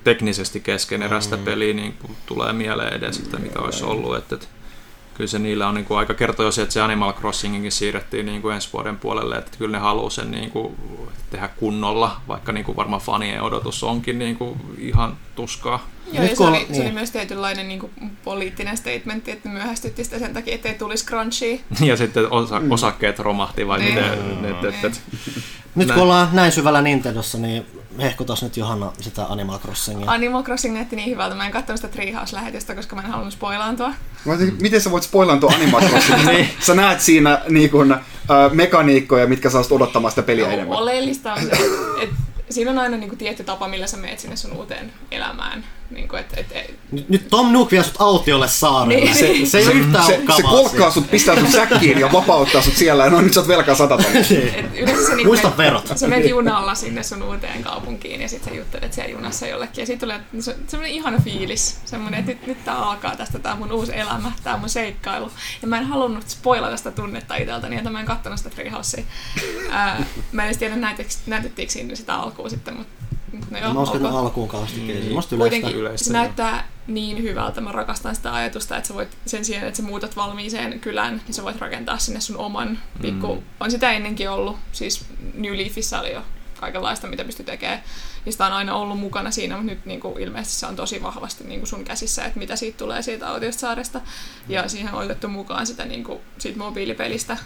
teknisesti 0.05 0.61
keskeneräistä 0.61 1.37
Mm. 1.37 1.43
peliä 1.45 1.75
niinku 1.75 2.11
tulee 2.27 2.53
mieleen 2.53 2.93
edes, 2.95 3.19
että 3.19 3.39
mitä 3.39 3.61
olisi 3.61 3.85
ollut. 3.85 4.17
Että, 4.17 4.35
että 4.35 4.47
kyllä 5.15 5.29
se 5.31 5.39
niillä 5.39 5.69
on 5.69 5.75
niinku 5.75 5.95
aika 5.95 6.15
kertoo 6.15 6.47
jo 6.47 6.53
se, 6.53 6.63
että 6.63 6.73
se 6.73 6.81
Animal 6.81 7.13
Crossinginkin 7.13 7.73
siirrettiin 7.73 8.27
niinku 8.27 8.49
ensi 8.49 8.69
vuoden 8.73 8.97
puolelle, 8.97 9.37
että 9.37 9.59
kyllä 9.59 9.79
ne 9.79 9.83
haluaa 9.83 10.11
sen 10.11 10.31
niinku 10.31 10.75
tehdä 11.31 11.49
kunnolla, 11.49 12.21
vaikka 12.29 12.53
niinku 12.53 12.77
varmaan 12.77 13.03
fanien 13.03 13.43
odotus 13.43 13.85
onkin 13.85 14.19
niinku 14.19 14.57
ihan 14.79 15.17
tuskaa. 15.37 15.87
Joo, 16.13 16.23
Nyt 16.23 16.31
ja 16.31 16.37
se, 16.37 16.43
oli, 16.43 16.57
on- 16.57 16.67
se 16.67 16.73
oli 16.73 16.83
niin. 16.85 16.95
myös 16.95 17.11
tietynlainen 17.11 17.69
niin 17.69 17.81
kuin, 17.81 17.93
poliittinen 18.25 18.77
statementti, 18.77 19.31
että 19.31 19.49
myöhästytti 19.49 20.05
sitä 20.05 20.19
sen 20.19 20.35
takia, 20.35 20.55
ettei 20.55 20.75
tulisi 20.75 21.07
crunchia. 21.07 21.59
Ja 21.81 21.97
sitten 21.97 22.33
osa, 22.33 22.61
Mm. 22.61 22.71
osakkeet 22.71 23.19
romahti 23.19 23.67
vai 23.67 23.79
Niin. 23.79 23.95
miten? 23.95 24.45
Et, 24.51 24.65
et, 24.65 24.85
et, 24.85 25.01
Nyt 25.75 25.89
Näin. 25.89 25.95
kun 25.95 26.03
ollaan 26.03 26.29
näin 26.33 26.53
syvällä 26.53 26.83
Nintendossa, 26.83 27.39
niin 27.39 27.67
hehkutas 28.01 28.43
nyt 28.43 28.57
Johanna 28.57 28.93
sitä 29.01 29.27
Animal 29.29 29.59
Crossingia. 29.59 30.11
Animal 30.11 30.43
Crossing 30.43 30.75
näytti 30.75 30.97
niin 30.97 31.11
hyvältä, 31.11 31.35
mä 31.35 31.47
en 31.47 31.53
katsonut 31.53 31.81
sitä 31.81 31.93
Treehouse-lähetystä, 31.93 32.75
koska 32.75 32.97
mä 32.97 33.03
en 33.03 33.11
halunnut 33.11 33.35
spoilaantua. 33.35 33.93
Mä 34.25 34.35
miten 34.61 34.81
sä 34.81 34.91
voit 34.91 35.03
spoilaa 35.03 35.37
tuon 35.37 35.55
Animal 35.55 35.81
Crossing? 35.81 36.27
niin. 36.31 36.49
Sä 36.61 36.75
näet 36.75 37.01
siinä 37.01 37.43
niin 37.49 37.71
kun, 37.71 37.93
äh, 37.93 38.03
mekaniikkoja, 38.53 39.27
mitkä 39.27 39.51
saa 39.51 39.63
odottamaan 39.71 40.13
sitä 40.13 40.23
peliä 40.23 40.49
enemmän. 40.49 40.79
Oleellista 40.79 41.35
on 41.35 41.41
se, 41.41 41.51
että 42.03 42.17
siinä 42.51 42.71
on 42.71 42.79
aina 42.79 42.97
niin 42.97 43.09
kuin 43.09 43.19
tietty 43.19 43.45
tapa, 43.45 43.69
millä 43.69 43.87
sä 43.87 43.97
meet 43.97 44.19
sinne 44.19 44.37
sun 44.37 44.53
uuteen 44.53 44.93
elämään. 45.11 45.65
Niin 45.91 46.09
kuin, 46.09 46.21
et, 46.21 46.33
et, 46.37 46.47
et, 46.53 46.79
Nyt, 46.93 47.09
nyt 47.09 47.29
Tom 47.29 47.53
Nook 47.53 47.71
vie 47.71 47.83
sut 47.83 47.95
autiolle 47.99 48.49
saarelle. 48.49 49.05
Niin. 49.05 49.45
Se, 49.45 49.51
se 49.51 49.59
ei 49.59 49.67
ole 49.67 49.75
yhtään 49.75 50.07
se, 50.07 50.21
se 50.37 50.43
kolkkaa 50.43 50.91
sut, 50.91 51.11
pistää 51.11 51.41
sut 51.41 51.51
säkkiin 51.51 51.99
ja 51.99 52.13
vapauttaa 52.13 52.63
sut 52.63 52.77
siellä 52.77 53.05
ja 53.05 53.11
no 53.11 53.21
nyt 53.21 53.35
sä 53.35 53.41
oot 53.41 53.49
velkaa 53.49 53.75
sata 53.75 53.99
se, 54.03 54.65
niin 55.15 55.27
Muista 55.27 55.57
verot. 55.57 55.93
sä 55.97 56.09
menet 56.09 56.29
junalla 56.31 56.75
sinne 56.75 57.03
sun 57.03 57.23
uuteen 57.23 57.63
kaupunkiin 57.63 58.21
ja 58.21 58.29
sitten 58.29 58.53
sä 58.53 58.59
juttelet 58.59 58.93
siellä 58.93 59.13
junassa 59.13 59.47
jollekin. 59.47 59.83
Ja 59.83 59.87
sitten 59.87 60.09
tulee 60.09 60.21
se, 60.41 60.57
semmoinen 60.67 60.95
ihana 60.97 61.19
fiilis. 61.25 61.81
Semmoinen, 61.85 62.21
että 62.21 62.33
nyt, 62.33 62.47
nyt 62.47 62.65
tää 62.65 62.77
alkaa 62.77 63.17
tästä, 63.17 63.39
tää 63.39 63.53
on 63.53 63.59
mun 63.59 63.73
uusi 63.73 63.97
elämä, 63.97 64.33
tää 64.45 64.55
on 64.55 64.61
mun 64.61 64.69
seikkailu. 64.69 65.31
Ja 65.63 65.69
mä 65.69 65.79
en 65.79 65.85
halunnut 65.87 66.29
spoilata 66.29 66.77
sitä 66.77 66.91
tunnetta 66.91 67.37
itseltäni, 67.37 67.77
että 67.77 67.91
mä 67.91 68.01
en 68.01 68.07
kattonut 68.07 68.39
sitä 68.39 68.51
Treehousea. 68.51 69.05
Ää, 69.71 70.05
mä 70.33 70.43
en 70.43 70.47
edes 70.47 70.59
tiedä 70.59 70.77
näytettiinkö, 70.77 71.31
näytettiinkö 71.31 71.73
siinä 71.73 71.95
sitä 71.95 72.15
alkuun 72.15 72.51
sitten, 72.51 72.77
mutta 72.77 72.98
no 73.51 73.59
joo, 73.59 73.99
Mä 74.01 74.09
alkuun 74.09 74.49
kauheasti 74.49 74.81
mm. 74.81 75.15
Musta 75.15 75.37
yleistä. 75.37 75.71
Yleistä, 75.71 76.07
se 76.07 76.13
näyttää 76.13 76.69
niin 76.87 77.23
hyvältä. 77.23 77.61
Mä 77.61 77.73
rakastan 77.73 78.17
sitä 78.17 78.35
ajatusta, 78.35 78.77
että 78.77 78.89
sä 78.89 78.95
voit 78.95 79.19
sen 79.27 79.45
sijaan, 79.45 79.67
että 79.67 79.77
sä 79.77 79.83
muutat 79.83 80.17
valmiiseen 80.17 80.81
kylän, 80.81 81.23
niin 81.27 81.35
sä 81.35 81.45
voit 81.45 81.61
rakentaa 81.61 81.99
sinne 81.99 82.21
sun 82.21 82.37
oman 82.37 82.79
pikku... 83.03 83.35
Mm. 83.35 83.43
On 83.61 83.71
sitä 83.71 83.93
ennenkin 83.93 84.31
ollut. 84.31 84.57
Siis 84.73 85.05
New 85.35 85.57
Leafissä 85.57 86.01
oli 86.01 86.13
jo 86.13 86.23
kaikenlaista, 86.61 87.07
mitä 87.07 87.25
pystyy 87.25 87.45
tekemään. 87.45 87.83
Ja 88.27 88.33
sitä 88.33 88.47
on 88.47 88.53
aina 88.53 88.75
ollut 88.75 89.01
mukana 89.01 89.31
siinä, 89.31 89.57
mutta 89.57 89.73
nyt 89.73 89.87
niin 89.87 90.01
kuin, 90.01 90.21
ilmeisesti 90.21 90.61
se 90.61 90.67
on 90.67 90.77
tosi 90.77 91.03
vahvasti 91.03 91.45
niin 91.45 91.61
kuin 91.61 91.69
sun 91.69 91.85
käsissä, 91.85 92.25
että 92.25 92.39
mitä 92.39 92.57
siitä 92.57 92.79
tulee 92.79 93.03
siitä 93.03 93.29
autiosta 93.29 93.61
saaresta. 93.61 94.01
Ja 94.49 94.69
siihen 94.69 94.95
on 94.95 95.05
otettu 95.05 95.29
mukaan 95.29 95.67
sitä 95.67 95.85
niin 95.85 96.05
kuin, 96.05 96.21
siitä 96.39 96.59
mobiilipelistä. 96.59 97.37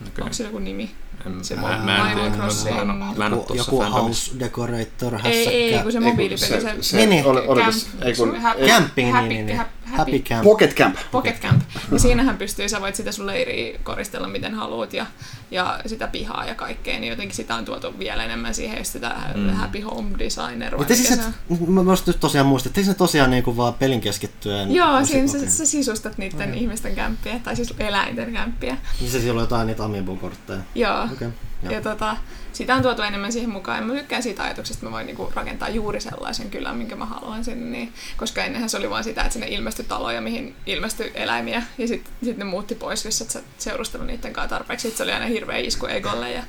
Okay. 0.00 0.22
Onko 0.22 0.32
sillä 0.32 0.48
joku 0.48 0.58
nimi? 0.58 0.90
En, 1.26 1.44
Se 1.44 1.56
mä, 1.56 1.78
mä 1.84 2.12
en. 2.12 2.32
Crossing. 2.32 2.74
Mä 2.76 2.82
en, 2.82 2.90
oo- 2.90 3.14
mä 3.16 3.26
en 3.26 3.32
ole 3.32 3.40
Joku, 3.40 3.54
tuossa 3.54 3.72
joku 3.72 3.92
house 3.92 4.30
decorator, 4.40 5.14
Ei, 5.14 5.20
hässäkkä. 5.22 5.50
ei, 5.50 5.78
kun 5.82 5.92
se 5.92 5.98
Ei, 5.98 6.02
kun 6.04 6.10
mobiilipeli. 6.12 6.38
se- 6.38 6.60
Se, 6.60 6.76
se- 6.80 7.22
oli- 7.24 7.44
odotas, 7.46 7.86
Camp- 8.00 8.04
ei 8.06 8.14
kun- 8.14 8.36
Camping, 8.68 9.18
niin, 9.28 9.46
niin, 9.46 9.60
Happy- 9.96 10.22
Camp. 10.22 10.44
Pocket 10.44 10.74
Camp. 10.74 10.96
Pocket 11.12 11.40
Camp. 11.40 11.62
Ja 11.92 11.98
siinähän 11.98 12.36
pystyy, 12.36 12.68
sä 12.68 12.80
voit 12.80 12.94
sitä 12.94 13.12
sun 13.12 13.26
leiriä 13.26 13.78
koristella 13.82 14.28
miten 14.28 14.54
haluat 14.54 14.92
ja, 14.92 15.06
ja 15.50 15.80
sitä 15.86 16.08
pihaa 16.08 16.44
ja 16.44 16.54
kaikkea, 16.54 17.00
niin 17.00 17.10
jotenkin 17.10 17.36
sitä 17.36 17.54
on 17.54 17.64
tuotu 17.64 17.98
vielä 17.98 18.24
enemmän 18.24 18.54
siihen, 18.54 18.78
jos 18.78 18.92
sitä 18.92 19.16
mm. 19.34 19.50
Happy 19.50 19.80
Home 19.80 20.18
Designer 20.18 20.76
Mutta 20.76 20.94
siis 20.94 21.10
et, 21.10 21.20
se 21.20 21.30
mä 21.66 21.92
just 21.92 22.10
tosiaan 22.20 22.46
muistin, 22.46 22.70
että 22.70 22.80
eikö 22.80 22.90
ne 22.90 22.94
tosiaan 22.94 23.30
niinku 23.30 23.56
vaan 23.56 23.74
pelin 23.74 24.00
keskittyen? 24.00 24.74
Joo, 24.74 25.04
siinä 25.04 25.28
sä, 25.28 25.50
sä 25.50 25.66
sisustat 25.66 26.18
niiden 26.18 26.54
ihmisten 26.54 26.94
kämppiä, 26.94 27.38
tai 27.44 27.56
siis 27.56 27.74
eläinten 27.78 28.32
kämppiä. 28.32 28.76
Niin 29.00 29.10
se 29.10 29.20
siellä 29.20 29.38
on 29.38 29.42
jotain 29.42 29.66
niitä 29.66 29.84
amiibo-kortteja. 29.84 30.60
Joo. 30.74 31.04
Okay. 31.04 31.30
Ja 31.70 31.80
tota, 31.82 32.16
sitä 32.58 32.74
on 32.74 32.82
tuotu 32.82 33.02
enemmän 33.02 33.32
siihen 33.32 33.50
mukaan. 33.50 33.78
Ja 33.78 33.84
mä 33.86 33.94
tykkään 33.94 34.22
siitä 34.22 34.42
ajatuksesta, 34.42 34.78
että 34.78 34.86
mä 34.86 34.92
voin 34.92 35.06
niinku 35.06 35.32
rakentaa 35.34 35.68
juuri 35.68 36.00
sellaisen 36.00 36.50
kylän, 36.50 36.76
minkä 36.76 36.96
mä 36.96 37.06
haluan 37.06 37.44
sinne. 37.44 37.70
Niin, 37.78 37.92
koska 38.16 38.44
ennenhän 38.44 38.70
se 38.70 38.76
oli 38.76 38.90
vaan 38.90 39.04
sitä, 39.04 39.20
että 39.20 39.32
sinne 39.32 39.46
ilmestyi 39.48 39.84
taloja, 39.84 40.20
mihin 40.20 40.54
ilmestyi 40.66 41.12
eläimiä. 41.14 41.62
Ja 41.78 41.88
sitten 41.88 42.12
sit 42.24 42.36
ne 42.36 42.44
muutti 42.44 42.74
pois, 42.74 43.04
jos 43.04 43.20
et 43.20 43.30
sä 43.30 43.42
seurustellut 43.58 44.06
niiden 44.06 44.32
kanssa 44.32 44.48
tarpeeksi. 44.56 44.82
Sitten 44.82 44.96
se 44.96 45.02
oli 45.02 45.12
aina 45.12 45.26
hirveä 45.26 45.56
isku 45.56 45.86
egolle 45.86 46.32
ja 46.32 46.42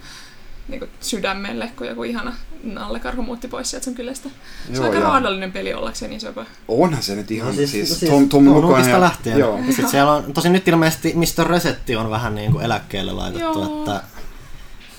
niinku 0.68 0.88
sydämelle, 1.02 1.72
kun 1.78 1.88
joku 1.88 2.04
ihana 2.04 2.34
nallekarhu 2.64 3.22
muutti 3.24 3.48
pois 3.48 3.70
sieltä 3.70 3.84
sun 3.86 3.96
kylästä. 3.96 4.30
Se 4.30 4.74
Joo, 4.74 4.80
on 4.84 4.90
aika 4.90 4.98
ja- 5.04 5.04
raadollinen 5.10 5.52
peli 5.52 5.74
ollakseen 5.74 6.10
niin 6.12 6.22
söpö. 6.22 6.46
Onhan 6.68 7.04
se 7.04 7.16
nyt 7.16 7.32
ihan 7.32 7.48
No 7.48 7.54
siis, 7.54 7.72
siis, 7.72 8.00
siis, 8.00 8.12
Tom, 8.12 8.30
Tom 8.30 8.48
ihan- 8.48 9.02
lähtien. 9.02 9.40
Joo. 9.40 9.58
Ja 9.58 9.66
sitten 9.66 9.90
siellä 9.90 10.12
on, 10.14 10.34
tosi 10.34 10.50
nyt 10.50 10.68
ilmeisesti 10.68 11.14
Mr. 11.16 11.48
Resetti 11.48 11.96
on 11.96 12.10
vähän 12.10 12.36
niin 12.36 12.52
kuin 12.52 12.66
eläkkeelle 12.66 13.12
laitettu, 13.12 13.60
Joo. 13.60 13.80
että 13.80 14.04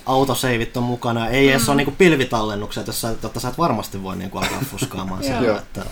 autoseivit 0.05 0.77
on 0.77 0.83
mukana. 0.83 1.27
Ei 1.27 1.49
edes 1.49 1.69
ole 1.69 1.77
niin 1.77 1.95
pilvitallennukset, 1.95 2.87
jossa 2.87 3.09
jotta 3.23 3.39
sä 3.39 3.47
et 3.47 3.57
varmasti 3.57 4.03
voi 4.03 4.15
niin 4.15 4.29
kuin 4.29 4.43
alkaa 4.43 4.61
fuskaamaan 4.71 5.23
siellä. 5.23 5.47
Joo. 5.47 5.57
Että, 5.57 5.85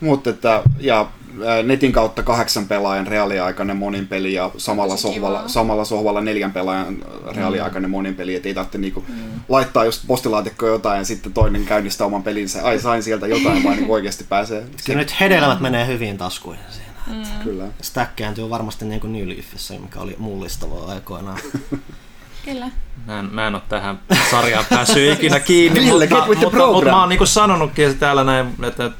Mutta 0.00 0.30
että, 0.30 0.62
ja 0.80 1.08
netin 1.62 1.92
kautta 1.92 2.22
kahdeksan 2.22 2.68
pelaajan 2.68 3.06
reaaliaikainen 3.06 3.76
monin 3.76 4.08
peli 4.08 4.32
ja 4.32 4.50
samalla 4.56 4.96
sohvalla, 4.96 5.38
kivaa. 5.38 5.48
samalla 5.48 5.84
sohvalla 5.84 6.20
neljän 6.20 6.52
pelaajan 6.52 6.96
reaaliaikainen 7.34 7.90
monin 7.90 8.14
peli, 8.14 8.34
että 8.34 8.48
ei 8.48 8.54
tarvitse 8.54 8.78
niinku 8.78 9.04
laittaa 9.48 9.84
just 9.84 10.02
postilaatikkoon 10.06 10.72
jotain 10.72 10.98
ja 10.98 11.04
sitten 11.04 11.32
toinen 11.32 11.64
käynnistää 11.64 12.06
oman 12.06 12.22
pelinsä. 12.22 12.64
Ai 12.64 12.78
sain 12.78 13.02
sieltä 13.02 13.26
jotain, 13.26 13.64
vaan 13.64 13.76
niin 13.76 13.90
oikeasti 13.90 14.24
pääsee. 14.24 14.66
kyllä 14.86 14.98
nyt 14.98 15.20
hedelmät 15.20 15.60
menee 15.60 15.86
hyvin 15.86 16.18
taskuihin 16.18 16.64
siinä. 16.70 17.24
Kyllä. 17.44 17.64
Stack 17.82 18.16
kääntyy 18.16 18.50
varmasti 18.50 18.84
niin 18.84 19.00
kuin 19.00 19.12
New 19.12 19.28
Leafissä, 19.28 19.74
mikä 19.74 20.00
oli 20.00 20.16
mullistavaa 20.18 20.92
aikoinaan. 20.92 21.38
Kyllä. 22.44 22.66
Mä 23.06 23.18
en, 23.20 23.28
mä 23.32 23.46
en 23.46 23.54
ole 23.54 23.62
tähän 23.68 23.98
sarjaan 24.30 24.64
päässyt 24.70 25.12
ikinä 25.12 25.40
kiinni, 25.40 25.80
Ville, 25.80 26.06
mutta, 26.06 26.26
mutta, 26.26 26.40
mutta 26.44 26.56
program. 26.56 26.94
mä 26.94 27.00
oon 27.00 27.08
niinku 27.08 27.26
sanonutkin 27.26 27.98
täällä 27.98 28.24
näin, 28.24 28.54
että 28.62 28.90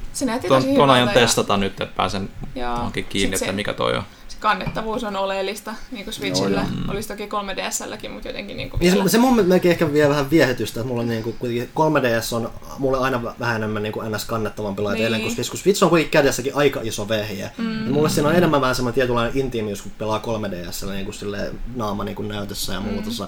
ton, 0.47 0.63
ton 0.75 0.89
ajan 0.89 1.01
hyvältä 1.01 1.19
ja- 1.19 1.25
testata 1.25 1.57
nyt, 1.57 1.71
että 1.81 1.95
pääsen 1.95 2.29
Joo. 2.55 2.71
johonkin 2.75 3.05
kiinni, 3.05 3.37
Sit 3.37 3.43
että 3.43 3.51
se- 3.51 3.55
mikä 3.55 3.73
toi 3.73 3.97
on. 3.97 4.03
Kannettavuus 4.45 5.03
on 5.03 5.15
oleellista 5.15 5.73
niin 5.91 6.03
kuin 6.03 6.13
Switchillä. 6.13 6.61
Joo, 6.61 6.81
Joo, 6.85 6.93
Olisi 6.93 7.07
toki 7.07 7.25
3DSlläkin, 7.25 8.09
mutta 8.09 8.27
jotenkin 8.27 8.57
niin 8.57 8.69
kuin 8.69 8.85
Ja 8.85 8.91
vielä. 8.91 9.03
se, 9.03 9.11
se 9.11 9.17
mun 9.17 9.45
melkein 9.45 9.71
ehkä 9.71 9.93
vie 9.93 10.09
vähän 10.09 10.29
viehetystä, 10.29 10.79
että 10.79 10.87
mulla 10.87 11.01
on 11.01 11.07
niinku, 11.09 11.35
kuitenkin 11.39 11.69
3DS 11.79 12.35
on 12.35 12.49
mulle 12.79 12.97
aina 12.97 13.23
vähän 13.39 13.55
enemmän 13.55 13.83
niinku 13.83 14.01
ns. 14.01 14.25
kannettavampi 14.25 14.81
laite 14.81 14.99
Niin. 15.01 15.11
niin. 15.11 15.21
kuin 15.21 15.35
Switch, 15.35 15.51
kun 15.51 15.59
Switch 15.59 15.83
on 15.83 15.89
kuitenkin 15.89 16.11
kädessäkin 16.11 16.55
aika 16.55 16.79
iso 16.83 17.09
vehje. 17.09 17.51
Mm. 17.57 17.85
Ja 17.85 17.91
mulle 17.91 18.09
siinä 18.09 18.29
on 18.29 18.35
enemmän 18.35 18.61
vähän 18.61 18.75
semmoinen 18.75 18.95
tietynlainen 18.95 19.37
intiimiys, 19.37 19.81
kun 19.81 19.91
pelaa 19.97 20.21
3DS 20.25 20.91
niinku 20.91 21.11
silleen 21.11 21.59
naama 21.75 22.03
niinku 22.03 22.21
näytössä 22.21 22.73
ja 22.73 22.79
muutossa. 22.79 23.27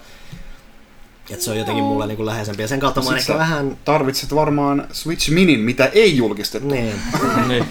Että 1.30 1.46
se 1.46 1.52
on 1.52 1.58
jotenkin 1.58 1.84
mulle 1.84 2.08
niinku 2.08 2.26
läheisempi. 2.26 2.62
Ja 2.62 2.68
sen 2.68 2.80
kautta 2.80 3.02
mä 3.02 3.18
ehkä 3.18 3.34
vähän... 3.38 3.78
Tarvitset 3.86 4.36
varmaan 4.36 4.88
Switch 4.92 5.30
Minin, 5.32 5.60
mitä 5.60 5.86
ei 5.86 6.18
julkistettu. 6.18 6.68
Niin. 6.68 6.96
niin. 7.48 7.66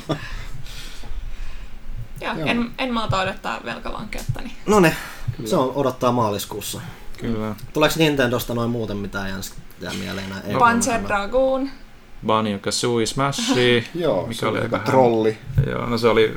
Joo, 2.20 2.34
Joo. 2.34 2.46
en, 2.48 2.70
en 2.78 2.94
malta 2.94 3.20
odottaa 3.20 3.60
velkavankeuttani. 3.64 4.56
No 4.66 4.80
ne, 4.80 4.96
se 5.44 5.56
on 5.56 5.72
odottaa 5.74 6.12
maaliskuussa. 6.12 6.80
Kyllä. 7.18 7.54
Tuleeko 7.72 7.94
Nintendosta 7.98 8.54
noin 8.54 8.70
muuten 8.70 8.96
mitään 8.96 9.42
jää 9.80 9.92
mieleen? 9.98 10.32
Ei 10.46 10.54
Panzer. 10.58 11.02
Dragoon. 11.06 11.70
Banjo 12.26 12.58
Kazooie 12.58 13.06
Smashi. 13.06 13.86
Joo, 13.94 14.26
mikä 14.26 14.40
se 14.40 14.46
oli 14.46 14.60
aika 14.60 14.78
trolli. 14.78 15.38
Joo, 15.66 15.86
no 15.86 15.98
se 15.98 16.08
oli... 16.08 16.36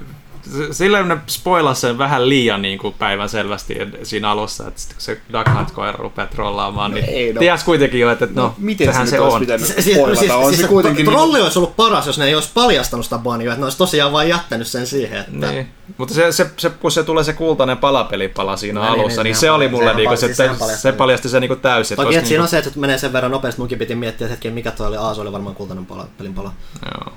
se- 0.58 0.74
Silleen 0.74 1.08
ne 1.08 1.18
spoilasi 1.28 1.82
sen 1.82 1.98
vähän 1.98 2.30
liian 2.30 2.62
niin 2.62 2.80
kuin 2.80 2.94
päivän 3.00 3.30
selvästi 3.30 3.78
siinä 4.04 4.30
alussa, 4.30 4.68
että 4.68 4.80
sit 4.82 4.94
kun 4.94 5.02
se 5.02 5.22
Duck 5.34 5.48
Hunt-koira 5.58 5.98
rupeaa 5.98 6.28
trollaamaan, 6.28 6.92
niin 6.92 7.06
ei, 7.06 7.34
no. 7.34 7.40
ties 7.40 7.64
kuitenkin 7.64 8.00
jo, 8.00 8.12
että 8.12 8.26
no, 8.34 8.42
No, 8.44 8.54
miten 8.58 8.88
sehän 8.88 9.08
se 9.08 9.12
se 9.12 9.20
on. 9.20 9.40
pitänyt 9.40 9.68
Se- 9.68 9.82
siis- 9.82 9.96
spoilata? 9.98 10.20
siis- 10.20 10.32
on 10.32 10.44
siis 10.46 10.56
se 10.58 10.62
se 10.62 10.68
kuitenkin... 10.68 11.06
Trolli 11.06 11.42
olisi 11.42 11.60
ollut 11.60 11.76
paras, 11.76 12.08
jos 12.08 12.18
ne 12.18 12.26
ei 12.26 12.36
olisi 12.36 12.50
paljastanut 12.54 13.06
sitä 13.06 13.18
banjoa, 13.18 13.54
että 13.54 13.60
ne 13.62 13.66
olisi 13.66 13.78
tosiaan 13.78 14.12
vain 14.12 14.30
jättänyt 14.30 14.68
sen 14.68 14.88
siihen, 14.88 15.20
että... 15.20 15.52
Niin. 15.52 15.70
Mutta 15.98 16.14
se, 16.14 16.32
se, 16.32 16.50
se, 16.58 16.70
kun 16.70 16.92
se 16.92 17.04
tulee 17.04 17.24
se 17.24 17.34
kultainen 17.34 17.78
palapelipala 17.78 18.58
siinä 18.58 18.80
No 18.80 18.86
niin, 18.92 19.00
alussa, 19.02 19.24
niin, 19.24 19.24
niin, 19.24 19.36
sehän 19.36 19.52
se 19.54 19.56
oli 19.56 19.68
mulle 19.68 19.94
niinku, 19.94 20.18
se, 20.18 20.34
se, 20.34 20.50
paljasti. 20.60 20.82
se 20.82 20.92
paljasti 20.92 21.30
sen 21.30 21.42
niinku 21.42 21.56
täysin. 21.56 21.96
että 21.96 22.04
Toki, 22.04 22.16
että 22.16 22.28
siinä 22.28 22.44
niinku- 22.44 22.58
on 22.58 22.64
se, 22.64 22.68
että 22.70 22.80
menee 22.80 22.98
sen 22.98 23.14
verran 23.14 23.32
nopeasti, 23.32 23.62
munkin 23.62 23.80
piti 23.80 23.96
miettiä, 23.96 24.28
hetken, 24.28 24.54
mikä 24.54 24.72
toi 24.72 24.88
oli. 24.88 24.98
Aa, 24.98 25.14
se 25.16 25.22
oli 25.22 25.32
varmaan 25.32 25.56
kultainen 25.56 25.86
pala, 25.86 26.08
pelin 26.18 26.34
pala. 26.34 26.52
Joo. 26.86 27.14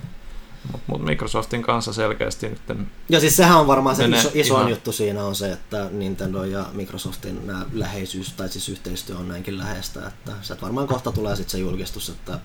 Mutta 0.73 0.93
mut 0.93 1.03
Microsoftin 1.03 1.63
kanssa 1.63 1.93
selkeästi 1.93 2.49
nyt 2.49 2.79
Ja 3.09 3.21
siis 3.21 3.37
sehän 3.37 3.61
on 3.61 3.67
varmaan 3.67 3.97
se 3.97 4.05
iso, 4.05 4.31
isoin 4.35 4.61
ihan- 4.61 4.71
juttu 4.71 4.93
siinä 4.93 5.25
on 5.25 5.35
se, 5.35 5.53
että 5.53 5.89
Nintendo 5.91 6.45
ja 6.45 6.67
Microsoftin 6.73 7.47
nämä 7.47 7.67
läheisyys 7.73 8.33
tai 8.33 8.49
siis 8.49 8.69
yhteistyö 8.69 9.17
on 9.17 9.29
näinkin 9.29 9.59
läheistä, 9.59 10.07
että 10.07 10.33
se 10.43 10.57
varmaan 10.63 10.87
kohta 10.89 11.13
tulee 11.13 11.37
sitten 11.37 11.51
se 11.51 11.59
julkistus, 11.59 12.09
että 12.09 12.39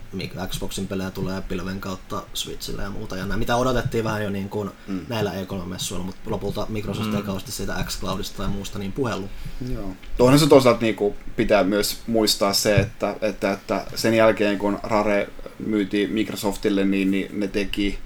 Xboxin 0.48 0.88
pelejä 0.88 1.12
tulee 1.12 1.42
pilven 1.42 1.80
kautta 1.80 2.24
Switchille 2.34 2.84
ja 2.84 2.90
muuta. 2.90 3.18
Ja 3.18 3.26
nämä, 3.26 3.38
mitä 3.38 3.56
odotettiin 3.56 4.04
vähän 4.04 4.24
jo 4.24 4.30
niin 4.30 4.50
kuin 4.50 4.72
mm. 4.88 5.06
näillä 5.10 5.32
E3-messuilla, 5.32 6.06
mutta 6.06 6.32
lopulta 6.32 6.66
Microsoft 6.70 7.14
ei 7.14 7.22
kauheasti 7.22 7.52
siitä 7.52 7.84
X-Cloudista 7.84 8.38
tai 8.38 8.48
muusta 8.48 8.80
niin 8.80 8.92
puhelu. 8.92 9.30
Joo. 9.74 9.94
Onhan 10.20 10.40
se 10.40 10.48
toisaalta 10.48 10.82
niinku 10.82 11.16
pitää 11.36 11.64
myös 11.64 11.98
muistaa 12.08 12.54
se, 12.54 12.76
että, 12.76 13.16
että, 13.22 13.52
että 13.52 13.86
sen 13.96 14.14
jälkeen 14.14 14.58
kun 14.58 14.80
Rare 14.84 15.30
myytiin 15.60 16.12
Microsoftille, 16.12 16.86
niin, 16.86 17.12
niin 17.12 17.40
ne 17.40 17.48
teki, 17.48 18.00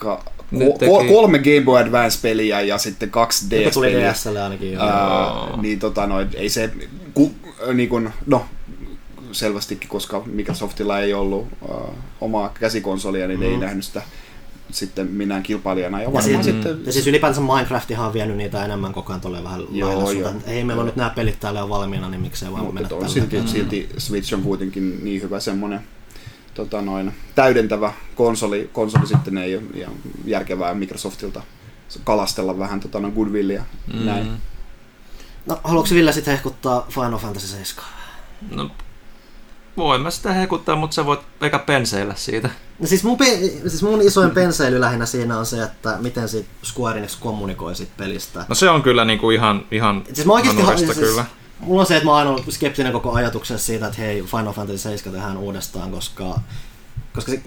ka, 0.00 0.22
ko, 0.86 1.04
kolme 1.08 1.38
Game 1.38 1.60
Boy 1.64 1.78
Advance-peliä 1.78 2.60
ja 2.60 2.78
sitten 2.78 3.10
kaksi 3.10 3.56
Joka 3.56 3.70
tuli 3.70 3.86
DS-peliä. 3.86 4.12
DSlle 4.12 4.42
ainakin 4.42 4.72
jo. 4.72 4.80
Ää, 4.80 5.56
niin 5.62 5.78
tota 5.78 6.06
no, 6.06 6.16
ei 6.34 6.48
se, 6.48 6.70
ku, 7.14 7.32
niin 7.74 7.88
kun, 7.88 8.10
no 8.26 8.44
selvästikin, 9.32 9.88
koska 9.88 10.22
Microsoftilla 10.26 11.00
ei 11.00 11.14
ollut 11.14 11.46
äh, 11.70 11.94
omaa 12.20 12.48
käsikonsolia, 12.60 13.28
niin 13.28 13.40
mm. 13.40 13.46
ei 13.46 13.56
nähnyt 13.56 13.84
sitä 13.84 14.02
sitten 14.72 15.06
minään 15.06 15.42
kilpailijana. 15.42 15.98
Ja 15.98 16.02
Ja, 16.02 16.12
varmaan 16.12 16.44
siis, 16.44 16.46
sitten... 16.46 16.80
ja 16.86 16.92
siis 16.92 17.06
ylipäänsä 17.06 17.40
Minecraftihan 17.40 18.06
on 18.06 18.12
vienyt 18.12 18.36
niitä 18.36 18.64
enemmän 18.64 18.92
koko 18.92 19.12
ajan 19.12 19.20
tolleen 19.20 19.44
vähän 19.44 19.60
Joo, 19.70 20.04
lailla 20.04 20.20
joo. 20.20 20.32
Ei 20.46 20.64
meillä 20.64 20.80
on 20.80 20.86
nyt 20.86 20.96
nämä 20.96 21.10
pelit 21.10 21.40
täällä 21.40 21.60
jo 21.60 21.68
valmiina, 21.68 22.08
niin 22.08 22.20
miksei 22.20 22.52
vaan 22.52 22.64
mennä 22.64 22.80
Mutta 22.80 22.94
on 22.94 23.00
tällä. 23.00 23.14
silti, 23.14 23.48
silti 23.48 23.88
Switch 23.98 24.34
on 24.34 24.42
kuitenkin 24.42 25.04
niin 25.04 25.22
hyvä 25.22 25.40
semmoinen 25.40 25.80
tota 26.64 26.82
noin, 26.82 27.14
täydentävä 27.34 27.92
konsoli, 28.14 28.70
konsoli 28.72 29.06
sitten 29.06 29.38
ei 29.38 29.56
ole 29.56 29.64
ihan 29.74 29.94
järkevää 30.24 30.74
Microsoftilta 30.74 31.42
kalastella 32.04 32.58
vähän 32.58 32.80
tota 32.80 33.00
noin 33.00 33.14
goodwillia 33.14 33.62
mm. 33.92 34.06
näin. 34.06 34.32
No, 35.46 35.60
haluatko 35.64 35.94
Ville 35.94 36.12
sitten 36.12 36.32
hehkuttaa 36.32 36.86
Final 36.90 37.18
Fantasy 37.18 37.46
7? 37.46 37.84
No, 38.50 38.70
voin 39.76 40.00
mä 40.00 40.10
sitä 40.10 40.32
hekuttaa, 40.32 40.76
mutta 40.76 40.94
sä 40.94 41.06
voit 41.06 41.20
eikä 41.40 41.58
penseillä 41.58 42.14
siitä. 42.14 42.50
No 42.78 42.86
siis 42.86 43.04
mun, 43.04 43.18
pe- 43.18 43.38
siis 43.68 43.82
mun 43.82 44.02
isoin 44.02 44.30
penseily 44.30 44.80
lähinnä 44.80 45.06
siinä 45.06 45.38
on 45.38 45.46
se, 45.46 45.62
että 45.62 45.96
miten 46.00 46.28
sit 46.28 46.46
Square 46.64 46.98
Enix 46.98 47.18
kommunikoi 47.20 47.74
sit 47.74 47.96
pelistä. 47.96 48.44
No 48.48 48.54
se 48.54 48.70
on 48.70 48.82
kyllä 48.82 49.04
niinku 49.04 49.30
ihan, 49.30 49.66
ihan 49.70 50.04
Siis 50.12 50.26
mä 50.26 50.32
oikeesti 50.32 50.62
hanurista 50.62 50.94
siis, 50.94 51.08
kyllä. 51.08 51.24
Mulla 51.60 51.80
on 51.80 51.86
se, 51.86 51.96
että 51.96 52.04
mä 52.04 52.10
oon 52.10 52.18
aina 52.18 52.30
ollut 52.30 52.44
skeptinen 52.50 52.92
koko 52.92 53.12
ajatuksessa 53.12 53.66
siitä, 53.66 53.86
että 53.86 53.98
hei, 53.98 54.22
Final 54.22 54.52
Fantasy 54.52 54.78
7 54.78 55.14
tehdään 55.14 55.36
uudestaan, 55.36 55.90
koska, 55.90 56.40
koska 57.14 57.32
se 57.32 57.42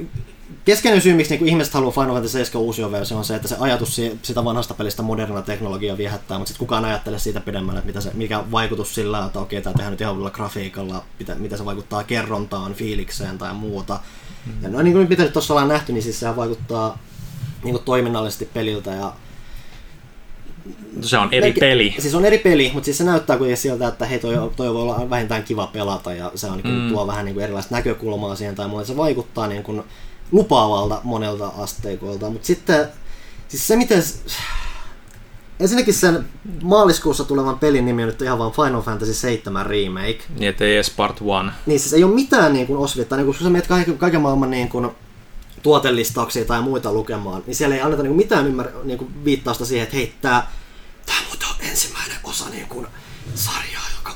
keskeinen 0.66 1.02
syy, 1.02 1.14
miksi 1.14 1.32
niinku 1.34 1.46
ihmiset 1.46 1.74
haluaa 1.74 1.92
Final 1.92 2.14
Fantasy 2.14 2.32
7 2.32 2.66
uusia 2.66 2.92
versio 2.92 3.18
on 3.18 3.26
se, 3.26 3.36
että 3.36 3.48
se 3.48 3.56
ajatus 3.60 3.96
si- 3.96 4.20
sitä 4.22 4.46
vanhasta 4.46 4.74
pelistä 4.74 5.02
modernilla 5.02 5.42
teknologiaa 5.42 5.98
viehättää, 5.98 6.38
mutta 6.38 6.50
sitten 6.50 6.68
kukaan 6.68 6.86
ajattele 6.86 7.20
siitä 7.20 7.40
pidemmälle, 7.40 7.80
että 7.80 7.88
mitä 7.88 8.02
se, 8.02 8.12
mikä 8.14 8.44
vaikutus 8.52 8.96
sillä 8.96 9.20
on, 9.20 9.26
että 9.26 9.40
okei, 9.40 9.62
tämä 9.62 9.74
tehdään 9.74 9.92
nyt 9.92 10.02
ihan 10.02 10.14
uudella 10.14 10.32
grafiikalla, 10.32 11.04
mitä, 11.20 11.36
mitä 11.36 11.58
se 11.58 11.66
vaikuttaa 11.66 12.04
kerrontaan, 12.04 12.74
fiilikseen 12.74 13.38
tai 13.38 13.54
muuta. 13.54 14.00
Ja 14.62 14.70
no 14.70 14.82
niin 14.82 14.94
kuin 14.94 15.10
mitä 15.10 15.24
nyt 15.24 15.34
tuossa 15.34 15.54
ollaan 15.54 15.68
nähty, 15.68 15.94
niin 15.94 16.04
siis 16.04 16.20
sehän 16.20 16.36
vaikuttaa 16.36 16.98
niin 17.64 17.74
kuin 17.74 17.84
toiminnallisesti 17.84 18.46
peliltä 18.54 18.92
ja 18.92 19.14
Se 21.02 21.18
on 21.18 21.30
eri 21.32 21.42
Melkein- 21.50 21.60
peli. 21.60 21.96
Siis 22.00 22.16
on 22.16 22.26
eri 22.26 22.38
peli, 22.38 22.72
mutta 22.74 22.86
siis 22.86 22.98
se 22.98 23.04
näyttää 23.04 23.38
kuitenkin 23.38 23.62
siltä, 23.62 23.88
että 23.88 24.06
hei, 24.06 24.20
toi, 24.20 24.34
toi 24.56 24.74
voi 24.74 24.82
olla 24.82 25.10
vähintään 25.10 25.44
kiva 25.44 25.68
pelata 25.68 26.14
ja 26.14 26.32
se 26.36 26.48
on, 26.48 26.58
niin 26.64 26.76
Mm. 26.76 26.90
tuo 26.90 27.08
vähän 27.08 27.26
niin 27.26 27.34
kuin 27.34 27.44
erilaista 27.44 27.76
näkökulmaa 27.76 28.36
siihen 28.36 28.56
tai 28.56 28.68
muuta. 28.68 28.86
Se 28.86 28.98
vaikuttaa 28.98 29.48
niin 29.48 29.64
kuin 29.64 29.84
lupaavalta 30.32 31.02
monelta 31.04 31.48
asteikolta, 31.58 32.30
mutta 32.30 32.48
sitten 32.48 32.88
siis 33.48 33.68
se 33.68 33.76
miten... 33.76 34.04
Ensinnäkin 35.60 35.94
sen 35.94 36.26
maaliskuussa 36.64 37.24
tulevan 37.24 37.60
pelin 37.60 37.86
nimi 37.86 38.04
on 38.04 38.10
nyt 38.10 38.22
ihan 38.22 38.38
vaan 38.40 38.52
Final 38.52 38.82
Fantasy 38.82 39.14
7 39.14 39.66
Remake. 39.66 40.20
Niin 40.40 40.50
ettei 40.50 40.76
edes 40.76 40.90
part 40.90 41.18
one. 41.22 41.52
Niin 41.66 41.80
siis 41.80 41.94
ei 41.94 42.04
ole 42.04 42.16
mitään 42.16 42.54
niin 42.54 42.68
kuin 42.68 42.80
osvittaa, 42.80 43.18
niin 43.18 43.26
kun 43.26 43.36
sä 43.36 43.44
menet 43.50 43.68
kaiken, 43.68 43.98
kaiken 43.98 44.22
maailman 44.22 44.52
niin 44.52 44.70
kuin, 44.70 44.90
tuotelistauksia 45.64 46.46
tai 46.46 46.62
muita 46.62 46.94
lukemaan, 46.94 47.44
niin 47.48 47.56
siellä 47.56 47.76
ei 47.76 47.82
anneta 47.82 48.04
niin 48.04 48.10
kuin, 48.10 48.18
mitään 48.18 48.48
ymmär, 48.48 48.68
niin 48.84 48.98
kuin, 48.98 49.26
viittausta 49.26 49.66
siihen, 49.66 49.84
että 49.84 49.96
hei, 49.96 50.14
tää, 50.22 50.52
tää 51.06 51.16
muuten 51.28 51.48
on 51.50 51.56
ensimmäinen 51.70 52.18
osa 52.24 52.50
niin 52.50 52.68
kuin, 52.68 52.88
sarjaa, 53.36 53.84
joka 53.98 54.16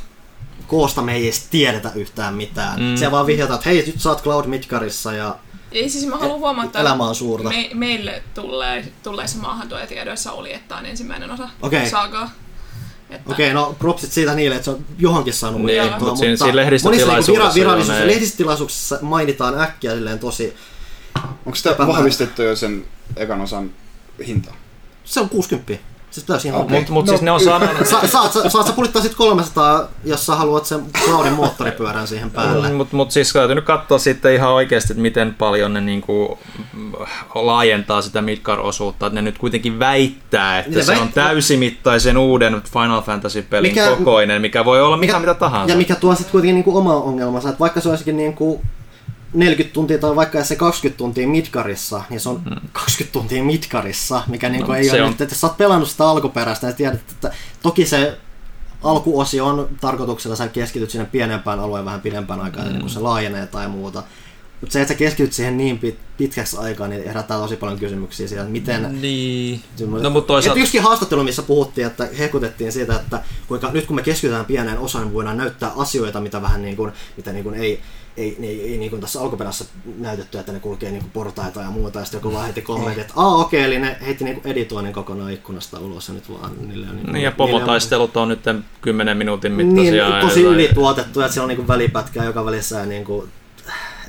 koosta 0.67 1.01
me 1.01 1.15
ei 1.15 1.23
edes 1.23 1.47
tiedetä 1.49 1.91
yhtään 1.95 2.33
mitään. 2.33 2.79
Mm. 2.79 2.95
Siellä 2.97 3.11
vaan 3.11 3.25
vihjataan, 3.25 3.57
että 3.57 3.69
hei, 3.69 3.83
nyt 3.87 4.01
sä 4.01 4.09
oot 4.09 4.23
Cloud 4.23 4.45
Midgarissa 4.45 5.13
ja 5.13 5.35
Ei 5.71 5.89
siis 5.89 6.05
mä 6.05 6.17
haluan 6.17 6.69
elämä 6.75 7.07
on 7.07 7.15
suurta. 7.15 7.49
Me, 7.49 7.69
meille 7.73 8.23
tulee, 8.33 8.87
tulleissa 9.03 9.37
maahantuojatiedoissa 9.37 10.31
oli, 10.31 10.53
että 10.53 10.67
tämä 10.67 10.79
on 10.79 10.85
ensimmäinen 10.85 11.31
osa 11.31 11.49
Okei. 11.61 11.89
sagaa. 11.89 12.31
Että, 13.09 13.33
Okei, 13.33 13.53
no 13.53 13.75
propsit 13.79 14.11
siitä 14.11 14.35
niille, 14.35 14.55
että 14.55 14.65
se 14.65 14.71
on 14.71 14.85
johonkin 14.97 15.33
saanut 15.33 15.61
Niin, 15.61 15.81
mainittua, 15.81 16.09
mut 16.09 16.17
siinä- 16.17 16.35
siinä 16.35 16.55
lehdistötilaisuudessa 16.55 17.63
monissa 17.65 17.93
niinku 17.93 18.07
lehdistötilaisuuksissa 18.07 18.99
mainitaan 19.01 19.61
äkkiä 19.61 19.93
silleen 19.93 20.19
tosi, 20.19 20.55
Onko 21.45 21.55
sitä 21.55 21.69
Epämääräistä. 21.71 21.97
vahvistettu 21.99 22.41
jo 22.41 22.55
sen 22.55 22.85
ekan 23.15 23.41
osan 23.41 23.69
hinta? 24.27 24.51
se 25.03 25.19
on 25.19 25.29
60. 25.29 25.73
Siis 26.11 26.25
täysin 26.25 26.53
okei. 26.53 26.77
Mutta 26.77 26.91
mut 26.93 27.05
No, 27.05 27.09
siis 27.09 27.21
ne 27.21 27.31
on 27.31 27.39
saanut... 27.39 27.69
Sa, 27.83 28.07
saat, 28.07 28.31
sa, 28.33 28.49
saat 28.49 28.67
sä 28.67 28.73
pulittaa 28.73 29.01
sit 29.01 29.15
300, 29.15 29.87
jos 30.03 30.25
sä 30.25 30.35
haluat 30.35 30.65
sen 30.65 30.79
Cloudin 31.05 31.33
moottoripyörän 31.33 32.07
siihen 32.07 32.31
päälle. 32.31 32.71
Mutta 32.71 32.95
mut 32.95 33.11
siis 33.11 33.33
täytyy 33.33 33.55
nyt 33.55 33.65
katsoa 33.65 33.99
sitten 33.99 34.33
ihan 34.33 34.49
oikeasti, 34.51 34.93
että 34.93 35.01
miten 35.01 35.33
paljon 35.33 35.73
ne 35.73 35.81
niinku 35.81 36.39
mm, 36.73 36.91
laajentaa 37.35 38.01
sitä 38.01 38.21
Midgar-osuutta. 38.21 39.05
Että 39.07 39.15
ne 39.15 39.21
nyt 39.21 39.37
kuitenkin 39.37 39.79
väittää, 39.79 40.59
että 40.59 40.77
Ne 40.77 40.83
se 40.83 40.91
on 40.91 40.97
väittää- 40.99 41.23
täysimittaisen 41.25 42.17
uuden 42.17 42.61
Final 42.73 43.01
Fantasy-pelin 43.01 43.71
Mikä- 43.71 43.95
kokoinen, 43.97 44.41
mikä 44.41 44.65
voi 44.65 44.81
olla 44.81 44.97
mikä, 44.97 45.19
mitä 45.19 45.33
tahansa. 45.33 45.71
Ja 45.73 45.77
mikä 45.77 45.95
tuo 45.95 46.15
sitten 46.15 46.31
kuitenkin 46.31 46.55
niinku 46.55 46.77
oma 46.77 46.93
ongelmansa, 46.95 47.49
että 47.49 47.59
vaikka 47.59 47.81
se 47.81 47.89
olisikin 47.89 48.17
niinku 48.17 48.61
40 49.37 49.73
tuntia 49.73 49.97
tai 49.97 50.15
vaikka 50.15 50.43
se 50.43 50.55
20 50.55 50.97
tuntia 50.97 51.27
Midgarissa, 51.27 52.01
niin 52.09 52.19
se 52.19 52.29
on 52.29 52.41
20 52.73 53.13
tuntia 53.13 53.43
Midgarissa, 53.43 54.21
mikä 54.27 54.49
niinku 54.49 54.71
No, 54.71 54.77
ei 54.77 54.91
ole 54.91 55.03
on- 55.03 55.09
nyt, 55.11 55.21
että 55.21 55.35
sä 55.35 55.47
oot 55.47 55.57
pelannut 55.57 55.89
sitä 55.89 56.09
alkuperäistä, 56.09 56.67
niin 56.67 56.75
tiedät, 56.75 56.99
että 57.11 57.31
toki 57.61 57.85
se 57.85 58.17
alkuosio 58.83 59.45
on 59.45 59.69
tarkoituksella, 59.81 60.35
sä 60.35 60.47
keskityt 60.47 60.89
sinne 60.89 61.05
pienempään 61.05 61.59
alueen 61.59 61.85
vähän 61.85 62.01
pidempään 62.01 62.39
aikaa, 62.39 62.65
mm. 62.65 62.79
kun 62.79 62.89
se 62.89 62.99
laajenee 62.99 63.47
tai 63.47 63.67
muuta. 63.67 64.03
Mutta 64.61 64.73
se, 64.73 64.81
että 64.81 64.93
sä 64.93 64.97
keskityt 64.97 65.33
siihen 65.33 65.57
niin 65.57 65.79
pit, 65.79 65.97
pitkäksi 66.17 66.57
aikaa, 66.57 66.87
niin 66.87 67.03
herättää 67.05 67.37
tosi 67.37 67.55
paljon 67.55 67.79
kysymyksiä 67.79 68.27
siitä, 68.27 68.41
että 68.41 68.51
miten, 68.51 69.01
Niin. 69.01 69.61
Semmoinen- 69.75 70.03
No 70.03 70.09
mutta 70.09 70.27
toisaalta... 70.27 70.59
Yksikin 70.59 70.83
haastattelu, 70.83 71.23
missä 71.23 71.41
puhuttiin, 71.41 71.87
että 71.87 72.07
hekutettiin 72.19 72.71
siitä, 72.71 72.95
että 72.95 73.23
kuinka 73.47 73.71
nyt 73.71 73.85
kun 73.85 73.95
me 73.95 74.01
keskitytään 74.01 74.45
pieneen 74.45 74.79
osaan, 74.79 75.03
niin 75.05 75.13
voidaan 75.13 75.37
näyttää 75.37 75.71
asioita, 75.75 76.21
mitä 76.21 76.41
vähän 76.41 76.61
niin 76.61 76.75
kuin, 76.75 76.91
mitä 77.17 77.31
niin 77.33 77.43
kuin 77.43 77.55
ei, 77.55 77.81
ei, 78.17 78.37
ei, 78.41 78.71
ei 78.71 78.77
niin 78.77 78.89
kuin 78.89 79.01
tässä 79.01 79.21
alkuperässä 79.21 79.65
näytetty, 79.97 80.39
että 80.39 80.51
ne 80.51 80.59
kulkee 80.59 80.91
niin 80.91 81.01
kuin 81.01 81.11
portaita 81.11 81.61
ja 81.61 81.69
muuta, 81.71 81.99
ja 81.99 82.05
sitten 82.05 82.17
joku 82.17 82.31
vaan 82.33 82.43
heitti 82.43 82.61
kommentti, 82.61 83.01
että 83.01 83.13
aa 83.15 83.35
okei, 83.35 83.63
eli 83.63 83.79
ne 83.79 83.97
heitti 84.05 84.23
niin 84.23 84.41
kuin 84.41 84.51
editoinnin 84.51 84.93
kokonaan 84.93 85.31
ikkunasta 85.31 85.79
ulos, 85.79 86.07
ja 86.07 86.13
nyt 86.13 86.29
vaan 86.29 86.51
niille 86.67 86.87
on 86.89 86.95
niin, 86.95 87.13
Niin 87.13 87.23
ja 87.23 87.29
on- 87.29 87.35
pomotaistelut 87.35 88.17
on 88.17 88.27
nyt 88.27 88.39
10 88.81 89.17
minuutin 89.17 89.51
mittaisia. 89.51 90.09
niin, 90.09 90.27
tosi 90.27 90.41
ylituotettu, 90.43 91.21
että 91.21 91.33
siellä 91.33 91.43
on 91.45 91.49
niin 91.49 91.57
kuin 91.57 91.67
välipätkää 91.67 92.25
joka 92.25 92.45
välissä, 92.45 92.79
ja 92.79 92.85
niin 92.85 93.05
kuin, 93.05 93.29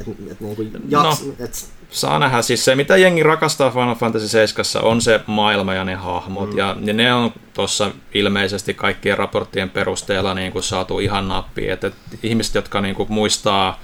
et, 0.01 0.07
et, 0.31 0.41
niin 0.41 0.57
kuin 0.57 0.73
jaks, 0.89 1.23
No. 1.27 1.33
et, 1.39 1.69
Saa 1.91 2.19
nähdä, 2.19 2.43
siis 2.43 2.65
se 2.65 2.75
mitä 2.75 2.97
jengi 2.97 3.23
rakastaa 3.23 3.71
Final 3.71 3.95
Fantasy 3.95 4.29
7 4.29 4.65
on 4.83 5.01
se 5.01 5.21
maailma 5.27 5.75
ja 5.75 5.85
ne 5.85 5.95
hahmot, 5.95 6.51
mm. 6.53 6.59
ja, 6.59 6.77
ja 6.85 6.93
ne 6.93 7.15
on 7.15 7.33
tuossa 7.55 7.91
ilmeisesti 8.15 8.75
kaikkien 8.75 9.19
raporttien 9.19 9.71
perusteella 9.71 10.35
niin 10.35 10.53
kuin 10.53 10.63
saatu 10.63 10.99
ihan 10.99 11.29
nappiin, 11.29 11.73
että, 11.73 11.87
että 11.87 11.99
ihmiset, 12.23 12.55
jotka 12.55 12.81
niin 12.81 12.95
kuin 12.95 13.13
muistaa 13.13 13.81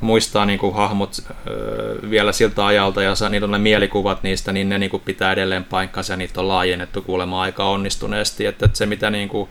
muistaa 0.00 0.46
niin 0.46 0.58
kuin 0.58 0.74
hahmot 0.74 1.16
vielä 2.10 2.32
siltä 2.32 2.66
ajalta 2.66 3.02
ja 3.02 3.14
saa, 3.14 3.28
niillä 3.28 3.46
ne 3.46 3.58
mielikuvat 3.58 4.22
niistä, 4.22 4.52
niin 4.52 4.68
ne 4.68 4.78
niin 4.78 4.90
kuin 4.90 5.02
pitää 5.04 5.32
edelleen 5.32 5.64
paikkansa 5.64 6.12
ja 6.12 6.16
niitä 6.16 6.40
on 6.40 6.48
laajennettu 6.48 7.02
kuulemma 7.02 7.42
aika 7.42 7.64
onnistuneesti. 7.64 8.46
Että, 8.46 8.68
se 8.72 8.86
mitä 8.86 9.10
niin 9.10 9.28
kuin 9.28 9.48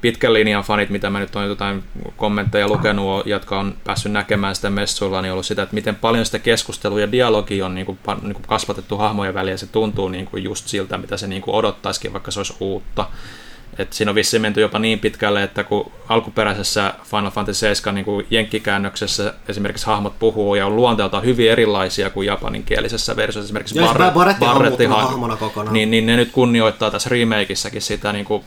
pitkän 0.00 0.32
linjan 0.32 0.64
fanit, 0.64 0.90
mitä 0.90 1.10
mä 1.10 1.20
nyt 1.20 1.36
olen 1.36 1.48
jotain 1.48 1.82
kommentteja 2.16 2.68
lukenut, 2.68 3.26
jotka 3.26 3.58
on 3.58 3.74
päässyt 3.84 4.12
näkemään 4.12 4.54
sitä 4.54 4.70
messuilla, 4.70 5.22
niin 5.22 5.32
ollut 5.32 5.46
sitä, 5.46 5.62
että 5.62 5.74
miten 5.74 5.94
paljon 5.94 6.26
sitä 6.26 6.38
keskustelua 6.38 7.00
ja 7.00 7.12
dialogia 7.12 7.66
on 7.66 7.74
niin 7.74 7.86
kuin, 7.86 7.98
niin 8.22 8.34
kuin 8.34 8.46
kasvatettu 8.46 8.96
hahmojen 8.96 9.34
väliin 9.34 9.52
ja 9.52 9.58
se 9.58 9.66
tuntuu 9.66 10.08
niin 10.08 10.26
kuin 10.26 10.44
just 10.44 10.68
siltä, 10.68 10.98
mitä 10.98 11.16
se 11.16 11.26
niin 11.26 11.42
kuin 11.42 11.54
odottaisikin, 11.54 12.12
vaikka 12.12 12.30
se 12.30 12.40
olisi 12.40 12.56
uutta. 12.60 13.06
Et 13.78 13.92
siinä 13.92 14.10
on 14.10 14.14
vissiin 14.14 14.42
menty 14.42 14.60
jopa 14.60 14.78
niin 14.78 14.98
pitkälle, 14.98 15.42
että 15.42 15.64
kun 15.64 15.92
alkuperäisessä 16.08 16.94
Final 17.04 17.30
Fantasy 17.30 17.58
7 17.58 17.94
niin 17.94 18.04
kuin 18.04 18.26
jenkkikäännöksessä 18.30 19.34
esimerkiksi 19.48 19.86
hahmot 19.86 20.18
puhuu 20.18 20.54
ja 20.54 20.66
on 20.66 20.76
luonteeltaan 20.76 21.24
hyvin 21.24 21.50
erilaisia 21.50 22.10
kuin 22.10 22.26
japaninkielisessä 22.26 23.16
versiossa. 23.16 23.46
Esimerkiksi 23.46 23.78
Ja 23.78 24.10
Barret, 24.14 24.38
Barrettihan 24.38 25.02
hahmona 25.02 25.36
kokonaan. 25.36 25.72
Niin, 25.72 25.90
niin 25.90 26.06
ne 26.06 26.16
nyt 26.16 26.32
kunnioittaa 26.32 26.90
tässä 26.90 27.10
remakeissäkin 27.10 27.82
sitä 27.82 28.12
niin 28.12 28.24
kuin 28.24 28.44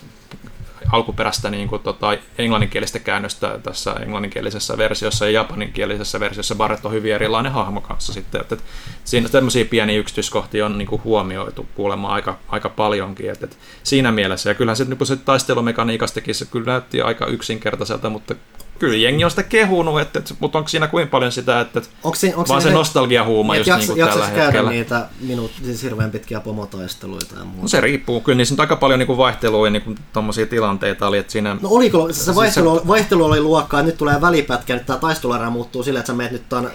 alkuperäistä 0.91 1.49
niin 1.49 1.67
kuin, 1.67 1.81
tota, 1.81 2.17
englanninkielistä 2.37 2.99
käännöstä 2.99 3.59
tässä 3.63 3.93
englanninkielisessä 3.93 4.77
versiossa 4.77 5.25
ja 5.25 5.31
japaninkielisessä 5.31 6.19
versiossa 6.19 6.55
Barrett 6.55 6.85
on 6.85 6.91
hyvin 6.91 7.13
erilainen 7.13 7.51
hahmo 7.51 7.81
kanssa 7.81 8.13
sitten, 8.13 8.41
että, 8.41 8.55
että 8.55 8.67
siinä 9.03 9.29
tämmöisiä 9.29 9.65
pieniä 9.65 9.99
yksityiskohtia 9.99 10.65
on 10.65 10.77
niin 10.77 10.87
kuin 10.87 11.03
huomioitu 11.03 11.67
kuulemma 11.75 12.07
aika, 12.07 12.37
aika 12.47 12.69
paljonkin, 12.69 13.31
että, 13.31 13.45
että 13.45 13.57
siinä 13.83 14.11
mielessä, 14.11 14.49
ja 14.49 14.53
kyllähän 14.53 14.77
se, 14.77 14.85
niin 14.85 15.07
se 15.07 15.15
taistelumekaniikastakin 15.15 16.35
se 16.35 16.45
kyllä 16.45 16.71
näytti 16.71 17.01
aika 17.01 17.25
yksinkertaiselta, 17.25 18.09
mutta 18.09 18.35
kyllä 18.81 18.95
jengi 18.95 19.23
on 19.23 19.29
sitä 19.29 19.43
kehunut, 19.43 20.01
että, 20.01 20.19
että, 20.19 20.33
mutta 20.39 20.57
onko 20.57 20.67
siinä 20.67 20.87
kuin 20.87 21.07
paljon 21.07 21.31
sitä, 21.31 21.59
että, 21.61 21.79
että 21.79 21.91
Onko 22.03 22.15
se, 22.15 22.27
onko 22.35 22.49
vaan 22.49 22.61
se 22.61 22.71
nostalgiahuuma 22.71 23.55
just 23.55 23.69
niin 23.77 23.87
kuin 23.87 23.99
tällä 23.99 24.25
käydä 24.25 24.43
hetkellä. 24.43 24.69
niitä 24.69 25.07
minuut, 25.19 25.51
siis 25.63 25.83
hirveän 25.83 26.11
pitkiä 26.11 26.39
pomotaisteluita 26.39 27.35
ja 27.35 27.45
muuta? 27.45 27.61
No 27.61 27.67
se 27.67 27.81
riippuu, 27.81 28.21
kyllä 28.21 28.37
niissä 28.37 28.55
on 28.55 28.59
aika 28.59 28.75
paljon 28.75 28.99
niin 28.99 29.17
vaihtelua 29.17 29.67
ja 29.67 29.71
niin 29.71 29.95
tommosia 30.13 30.45
tilanteita 30.45 31.07
oli, 31.07 31.17
että 31.17 31.31
siinä... 31.31 31.57
No 31.61 31.69
oliko, 31.69 32.07
se, 32.07 32.13
se 32.13 32.23
Siis 32.23 32.35
vaihtelu, 32.35 32.81
vaihtelu 32.87 33.25
oli 33.25 33.41
luokkaa, 33.41 33.79
että 33.79 33.87
nyt 33.87 33.97
tulee 33.97 34.21
välipätkä, 34.21 34.73
nyt 34.73 34.85
tämä 34.85 34.99
taisteluerä 34.99 35.49
muuttuu 35.49 35.83
silleen, 35.83 35.99
että 35.99 36.11
sä 36.11 36.17
menet 36.17 36.31
nyt 36.31 36.49
tämän 36.49 36.71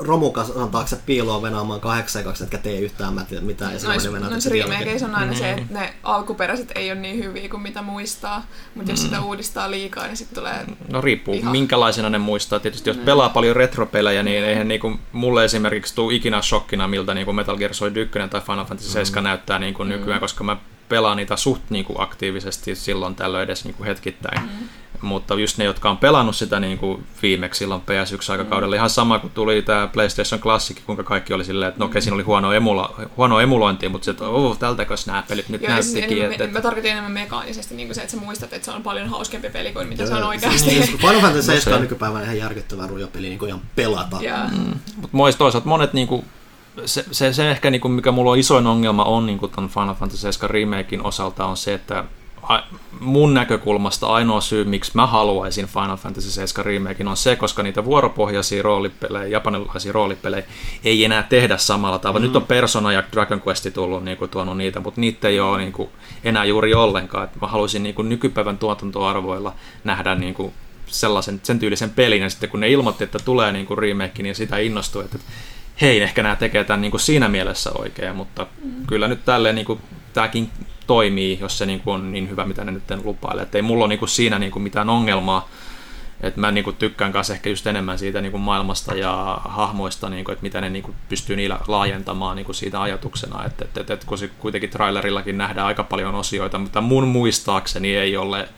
romukasan 0.00 0.70
taakse 0.70 0.98
piiloon 1.06 1.42
venaamaan 1.42 1.80
kahdeksan 1.80 2.24
kaksi, 2.24 2.44
etkä 2.44 2.58
tee 2.58 2.78
yhtään 2.80 3.14
mä 3.14 3.24
tiedä 3.24 3.42
mitään. 3.46 3.72
Ja 3.72 3.78
tätä 3.78 4.50
dialogia. 4.52 4.78
remakeissä 4.78 5.06
on 5.06 5.14
aina 5.14 5.34
se, 5.34 5.44
Niin. 5.54 5.58
että 5.58 5.78
ne 5.78 5.94
alkuperäiset 6.02 6.72
ei 6.74 6.92
ole 6.92 7.00
niin 7.00 7.24
hyviä 7.24 7.48
kuin 7.48 7.62
mitä 7.62 7.82
muistaa, 7.82 8.46
mutta 8.74 8.92
jos 8.92 9.02
sitä 9.02 9.20
uudistaa 9.22 9.70
liikaa, 9.70 10.06
niin 10.06 10.16
sitten 10.16 10.34
tulee... 10.34 10.66
No 10.88 11.00
riippuu, 11.00 11.34
Ihan. 11.34 11.52
minkälaisena 11.52 12.10
ne 12.10 12.18
muistaa. 12.18 12.60
Tietysti 12.60 12.90
jos 12.90 12.96
pelaa 12.96 13.28
paljon 13.28 13.56
retropelejä, 13.56 14.22
niin 14.22 14.44
eihän 14.44 14.68
niinku, 14.68 14.92
mulle 15.12 15.44
esimerkiksi 15.44 15.94
tule 15.94 16.14
ikinä 16.14 16.42
shokkina, 16.42 16.88
miltä 16.88 17.14
niinku 17.14 17.32
Metal 17.32 17.56
Gear 17.56 17.74
Solid 17.74 17.96
1 17.96 18.18
tai 18.30 18.40
Final 18.40 18.64
Fantasy 18.64 18.90
7 18.90 19.24
näyttää 19.24 19.58
niinku 19.58 19.84
nykyään, 19.84 20.20
koska 20.20 20.44
mä 20.44 20.56
pelaan 20.90 21.16
niitä 21.16 21.36
suht 21.36 21.62
niinku 21.70 21.94
aktiivisesti 21.98 22.74
silloin 22.74 23.14
tällöin 23.14 23.44
edes 23.44 23.64
niinku 23.64 23.84
hetkittäin. 23.84 24.42
Mutta 25.02 25.34
just 25.34 25.58
ne, 25.58 25.64
jotka 25.64 25.90
on 25.90 25.96
pelannut 25.96 26.36
sitä 26.36 26.60
niin 26.60 26.78
kuin 26.78 27.04
viimeksi 27.22 27.58
silloin 27.58 27.80
PS1-aikakaudella, 27.82 28.74
ihan 28.76 28.90
sama 28.90 29.18
kuin 29.18 29.32
tuli 29.32 29.62
tämä 29.62 29.86
PlayStation 29.86 30.40
Classic, 30.40 30.76
kuinka 30.86 31.02
kaikki 31.02 31.32
oli 31.34 31.44
silleen, 31.44 31.68
että 31.68 31.78
no 31.78 31.86
okei, 31.86 32.02
siinä 32.02 32.14
oli 32.14 32.22
huono, 32.22 32.52
emula, 32.52 32.94
huono 33.16 33.40
emulointi, 33.40 33.88
mutta 33.88 34.04
se, 34.04 34.10
että 34.10 34.28
oh, 34.28 34.58
tältäkös 34.58 35.06
nämä 35.06 35.22
pelit 35.28 35.48
nyt 35.48 35.62
Joo, 35.62 35.72
siis 35.82 35.94
näyttikin. 35.94 36.24
en, 36.24 36.32
Että, 36.32 36.44
en, 36.44 36.52
mä 36.52 36.60
tarkoitin 36.60 36.90
enemmän 36.92 37.12
mekaanisesti 37.12 37.74
niin 37.74 37.88
kuin 37.88 37.94
se, 37.94 38.00
että 38.00 38.10
sä 38.16 38.20
muistat, 38.20 38.52
että 38.52 38.64
se 38.64 38.70
on 38.70 38.82
paljon 38.82 39.08
hauskempi 39.08 39.50
peli 39.50 39.72
kuin 39.72 39.88
mitä 39.88 40.06
se 40.06 40.12
on 40.12 40.18
Joo, 40.18 40.28
oikeasti. 40.28 40.70
Siis 40.70 40.90
Final 40.90 41.20
Fantasy 41.20 41.36
No 41.36 41.42
7 41.42 41.60
se- 41.60 41.74
on 41.74 41.80
nykypäivänä 41.82 42.24
ihan 42.24 42.38
järkyttävä 42.38 42.86
rujopeli 42.86 43.28
niin 43.28 43.38
kuin 43.38 43.48
ihan 43.48 43.62
pelata. 43.76 44.16
Ja, 44.20 44.48
Mutta 44.96 45.08
moi 45.16 45.32
toisaalta 45.32 45.68
monet 45.68 45.92
niinku, 45.92 46.24
se, 46.86 47.04
se, 47.10 47.32
se 47.32 47.50
ehkä 47.50 47.70
niinku, 47.70 47.88
mikä 47.88 48.12
mulla 48.12 48.30
on 48.30 48.38
isoin 48.38 48.66
ongelma 48.66 49.04
on 49.04 49.26
niinku 49.26 49.48
ton 49.48 49.68
Final 49.68 49.94
Fantasy 49.94 50.20
7 50.20 50.50
remakein 50.50 51.06
osalta 51.06 51.44
on 51.44 51.56
se, 51.56 51.74
että 51.74 52.04
mun 53.00 53.34
näkökulmasta 53.34 54.06
ainoa 54.06 54.40
syy, 54.40 54.64
miksi 54.64 54.90
mä 54.94 55.06
haluaisin 55.06 55.66
Final 55.66 55.96
Fantasy 55.96 56.30
7 56.30 56.66
remakein 56.66 57.08
on 57.08 57.16
se, 57.16 57.36
koska 57.36 57.62
niitä 57.62 57.84
vuoropohjaisia 57.84 58.62
roolipelejä, 58.62 59.26
japanilaisia 59.26 59.92
roolipelejä 59.92 60.44
ei 60.84 61.04
enää 61.04 61.22
tehdä 61.22 61.56
samalla 61.56 61.98
tavalla. 61.98 62.20
Mm. 62.20 62.26
Nyt 62.26 62.36
on 62.36 62.46
Persona 62.46 62.92
ja 62.92 63.02
Dragon 63.12 63.42
Quest 63.46 63.66
tullut 63.74 64.04
niinku, 64.04 64.28
tuonut 64.28 64.56
niitä, 64.56 64.80
mutta 64.80 65.00
niitä 65.00 65.28
ei 65.28 65.40
ole 65.40 65.58
niinku, 65.58 65.90
enää 66.24 66.44
juuri 66.44 66.74
ollenkaan. 66.74 67.24
Et 67.24 67.40
mä 67.40 67.46
haluaisin 67.46 67.82
niinku, 67.82 68.02
nykypäivän 68.02 68.58
tuotantoarvoilla 68.58 69.52
nähdä 69.84 70.14
niinku, 70.14 70.52
sellaisen, 70.86 71.40
sen 71.42 71.58
tyylisen 71.58 71.90
pelin, 71.90 72.22
ja 72.22 72.30
sitten 72.30 72.50
kun 72.50 72.60
ne 72.60 72.68
ilmoitti, 72.68 73.04
että 73.04 73.18
tulee 73.24 73.52
niin 73.52 73.66
kuin 73.66 73.78
remake, 73.78 74.22
niin 74.22 74.34
sitä 74.34 74.58
innostui, 74.58 75.04
että 75.04 75.18
hei, 75.80 76.02
ehkä 76.02 76.22
nämä 76.22 76.36
tekee 76.36 76.64
tämän 76.64 76.80
niin 76.80 76.90
kuin 76.90 77.00
siinä 77.00 77.28
mielessä 77.28 77.70
oikein, 77.74 78.16
mutta 78.16 78.46
mm. 78.64 78.86
kyllä 78.86 79.08
nyt 79.08 79.24
tälleen 79.24 79.54
niin 79.54 79.66
kuin, 79.66 79.80
tämäkin 80.12 80.50
toimii, 80.86 81.38
jos 81.40 81.58
se 81.58 81.66
niin 81.66 81.80
kuin 81.80 81.94
on 81.94 82.12
niin 82.12 82.30
hyvä, 82.30 82.46
mitä 82.46 82.64
ne 82.64 82.72
nyt 82.72 82.82
lupailee. 83.04 83.42
Että 83.42 83.58
ei 83.58 83.62
mulla 83.62 83.84
ole 83.84 83.88
niin 83.88 83.98
kuin 83.98 84.08
siinä 84.08 84.38
niin 84.38 84.52
kuin 84.52 84.62
mitään 84.62 84.90
ongelmaa, 84.90 85.48
että 86.20 86.40
mä 86.40 86.50
niin 86.50 86.64
kuin 86.64 86.76
tykkään 86.76 87.12
kanssa 87.12 87.34
ehkä 87.34 87.50
just 87.50 87.66
enemmän 87.66 87.98
siitä 87.98 88.20
niin 88.20 88.32
kuin 88.32 88.40
maailmasta 88.40 88.94
ja 88.94 89.40
hahmoista, 89.44 90.10
niin 90.10 90.24
kuin, 90.24 90.32
että 90.32 90.42
mitä 90.42 90.60
ne 90.60 90.70
niin 90.70 90.82
kuin 90.82 90.94
pystyy 91.08 91.36
niillä 91.36 91.58
laajentamaan 91.68 92.36
niin 92.36 92.46
kuin 92.46 92.56
siitä 92.56 92.82
ajatuksena. 92.82 93.44
Että, 93.44 93.64
että, 93.64 93.80
että, 93.80 93.94
että 93.94 94.06
kun 94.06 94.18
se 94.18 94.30
kuitenkin 94.38 94.70
trailerillakin 94.70 95.38
nähdään 95.38 95.66
aika 95.66 95.84
paljon 95.84 96.14
osioita, 96.14 96.58
mutta 96.58 96.80
mun 96.80 97.08
muistaakseni 97.08 97.96
ei 97.96 98.16
ole 98.16 98.48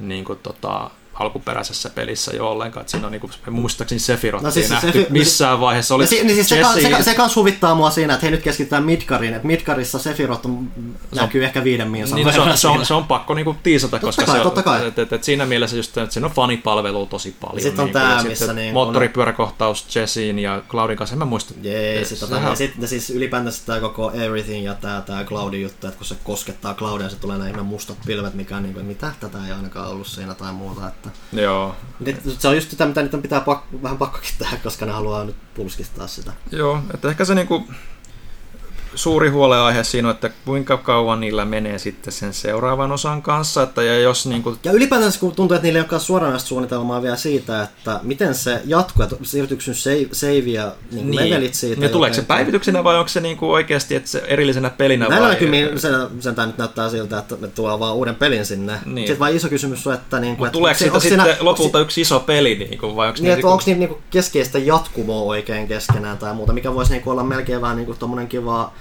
niin 0.00 0.24
kuin, 0.24 0.38
tota, 0.42 0.90
alkuperäisessä 1.20 1.90
pelissä 1.90 2.32
jo 2.36 2.48
ollenkaan. 2.50 2.80
Että 2.80 2.90
siinä 2.90 3.06
on 3.06 3.12
niin 3.12 3.20
kuin, 3.20 3.32
muistaakseni 3.50 3.98
Sephiroth 3.98 4.44
No 4.44 4.50
siis 4.50 4.68
se 4.68 4.74
nähty 4.74 4.90
Sephi- 4.90 5.06
missään 5.10 5.60
vaiheessa. 5.60 5.94
Oli 5.94 6.06
si- 6.06 6.24
niin 6.24 6.34
siis 6.34 6.48
se, 6.48 6.58
Jesse, 6.58 6.80
se, 6.96 7.02
se, 7.02 7.14
kans 7.14 7.36
huvittaa 7.36 7.74
mua 7.74 7.90
siinä, 7.90 8.14
että 8.14 8.26
hei 8.26 8.30
nyt 8.30 8.42
keskitytään 8.42 8.84
Midgariin, 8.84 9.34
että 9.34 9.46
Midgarissa 9.46 9.98
Sephiroth 9.98 10.46
on, 10.46 10.72
näkyy 11.14 11.44
ehkä 11.44 11.64
viiden 11.64 11.90
miinsan 11.90 12.16
niin, 12.16 12.26
no, 12.26 12.32
se, 12.32 12.40
on, 12.40 12.56
se, 12.58 12.68
on, 12.68 12.86
se 12.86 12.94
on 12.94 13.04
pakko 13.04 13.34
niinku 13.34 13.56
tiisata, 13.62 13.90
Totta 13.90 14.06
koska 14.06 14.24
kai, 14.24 14.36
se, 14.36 14.42
totta 14.42 14.62
kai. 14.62 14.86
Et, 14.86 14.98
et, 14.98 15.12
et 15.12 15.24
siinä 15.24 15.46
mielessä 15.46 15.76
just, 15.76 15.96
että 15.98 16.12
siinä 16.12 16.26
on 16.26 16.32
fanipalvelua 16.32 17.06
tosi 17.06 17.36
paljon. 17.40 17.60
Sitten 17.62 17.80
on 17.80 17.84
niinku, 17.86 17.98
tää, 17.98 18.16
ja 18.18 18.22
missä 18.24 18.50
on- 18.50 18.56
moottoripyöräkohtaus 18.72 19.96
Jessin 19.96 20.38
ja 20.38 20.62
Cloudin 20.68 20.96
kanssa, 20.96 21.14
en 21.14 21.18
mä 21.18 21.24
muista. 21.24 21.54
Jee, 21.62 22.04
sit, 22.04 22.20
tota, 22.20 22.34
Sehän- 22.34 22.56
sitten 22.56 22.88
siis 22.88 23.10
ylipäätänsä 23.10 23.62
tämä 23.66 23.80
koko 23.80 24.10
Everything 24.14 24.64
ja 24.64 24.74
tämä 24.74 25.00
tää 25.06 25.24
Cloudin 25.24 25.62
juttu, 25.62 25.86
että 25.86 25.96
kun 25.98 26.06
se 26.06 26.16
koskettaa 26.24 26.74
Cloudia, 26.74 27.08
se 27.08 27.16
tulee 27.16 27.38
nämä 27.38 27.62
mustat 27.62 27.96
pilvet, 28.06 28.34
mikä 28.34 28.56
on 28.56 28.62
niin 28.62 28.74
kuin, 28.74 28.86
mitä 28.86 29.12
tätä 29.20 29.38
ei 29.46 29.52
ainakaan 29.52 29.88
ollut 29.90 30.06
siinä 30.06 30.34
tai 30.34 30.52
muuta. 30.52 30.88
Että, 30.88 31.09
Joo. 31.32 31.76
nyt, 32.00 32.16
se 32.38 32.48
on 32.48 32.54
just 32.54 32.70
sitä, 32.70 32.86
mitä 32.86 33.02
nyt 33.02 33.22
pitää 33.22 33.40
pak, 33.40 33.64
vähän 33.82 33.98
pakkokin 33.98 34.30
tehdä, 34.38 34.56
koska 34.56 34.86
ne 34.86 34.92
haluaa 34.92 35.24
nyt 35.24 35.36
pulskistaa 35.54 36.06
sitä. 36.06 36.32
Joo, 36.52 36.82
että 36.94 37.08
ehkä 37.08 37.24
se 37.24 37.34
niinku 37.34 37.68
suuri 38.94 39.28
huoleaihe 39.28 39.84
siinä 39.84 40.08
on, 40.08 40.14
että 40.14 40.30
kuinka 40.44 40.76
kauan 40.76 41.20
niillä 41.20 41.44
menee 41.44 41.78
sitten 41.78 42.12
sen 42.12 42.34
seuraavan 42.34 42.92
osan 42.92 43.22
kanssa, 43.22 43.62
että 43.62 43.82
ja 43.82 44.00
jos 44.00 44.26
niinku 44.26 44.56
Ja 44.64 44.72
ylipäätänsä 44.72 45.20
kun 45.20 45.34
tuntuu, 45.34 45.54
että 45.54 45.66
niillä 45.66 45.78
ei 45.78 45.80
olekaan 45.80 46.00
suoranaista 46.00 46.48
suunnitelmaa 46.48 47.02
vielä 47.02 47.16
siitä, 47.16 47.62
että 47.62 48.00
miten 48.02 48.34
se 48.34 48.60
jatkuu, 48.64 49.02
että 49.02 49.16
siirtyykö 49.22 49.62
ja 50.46 50.72
niin 50.92 51.10
niin. 51.10 51.30
levelit 51.30 51.54
siitä. 51.54 51.82
Ja 51.84 51.88
tuleeko 51.88 52.14
se 52.14 52.22
päivityksenä 52.22 52.84
vai 52.84 52.96
onko 52.96 53.08
se 53.08 53.20
niinku 53.20 53.52
oikeasti 53.52 53.94
että 53.94 54.10
se 54.10 54.22
erillisenä 54.26 54.70
pelinä 54.70 55.08
Näillä 55.08 55.26
vai? 55.26 55.34
näkymin 55.34 55.80
sen, 55.80 55.92
sentään 56.20 56.48
nyt 56.48 56.58
näyttää 56.58 56.90
siltä, 56.90 57.18
että 57.18 57.36
ne 57.40 57.48
tuo 57.48 57.80
vaan 57.80 57.94
uuden 57.94 58.14
pelin 58.14 58.46
sinne. 58.46 58.72
Niin. 58.72 58.94
Niin. 58.94 59.06
Sitten 59.06 59.18
vaan 59.18 59.36
iso 59.36 59.48
kysymys 59.48 59.86
on, 59.86 59.94
että... 59.94 60.20
Niin 60.20 60.36
kuin, 60.36 60.46
Mutta 60.46 60.58
tuleeko 60.58 60.78
siitä 60.78 61.00
sitten 61.00 61.36
lopulta 61.40 61.80
yksi 61.80 62.00
iso 62.00 62.20
peli, 62.20 62.54
niinku, 62.54 62.96
vai 62.96 63.08
onko 63.08 63.20
Niin, 63.22 63.32
että 63.32 63.46
onko 63.46 63.62
niitä 63.66 63.78
niinku 63.78 63.98
keskeistä 64.10 64.58
jatkumoa 64.58 65.22
oikein 65.22 65.68
keskenään 65.68 66.18
tai 66.18 66.34
muuta, 66.34 66.52
mikä 66.52 66.74
voisi 66.74 66.92
niinku 66.92 67.10
olla 67.10 67.22
melkein 67.22 67.60
vähän 67.60 67.76
niinku 67.76 67.94
tommonen 67.94 68.28
kiva 68.28 68.72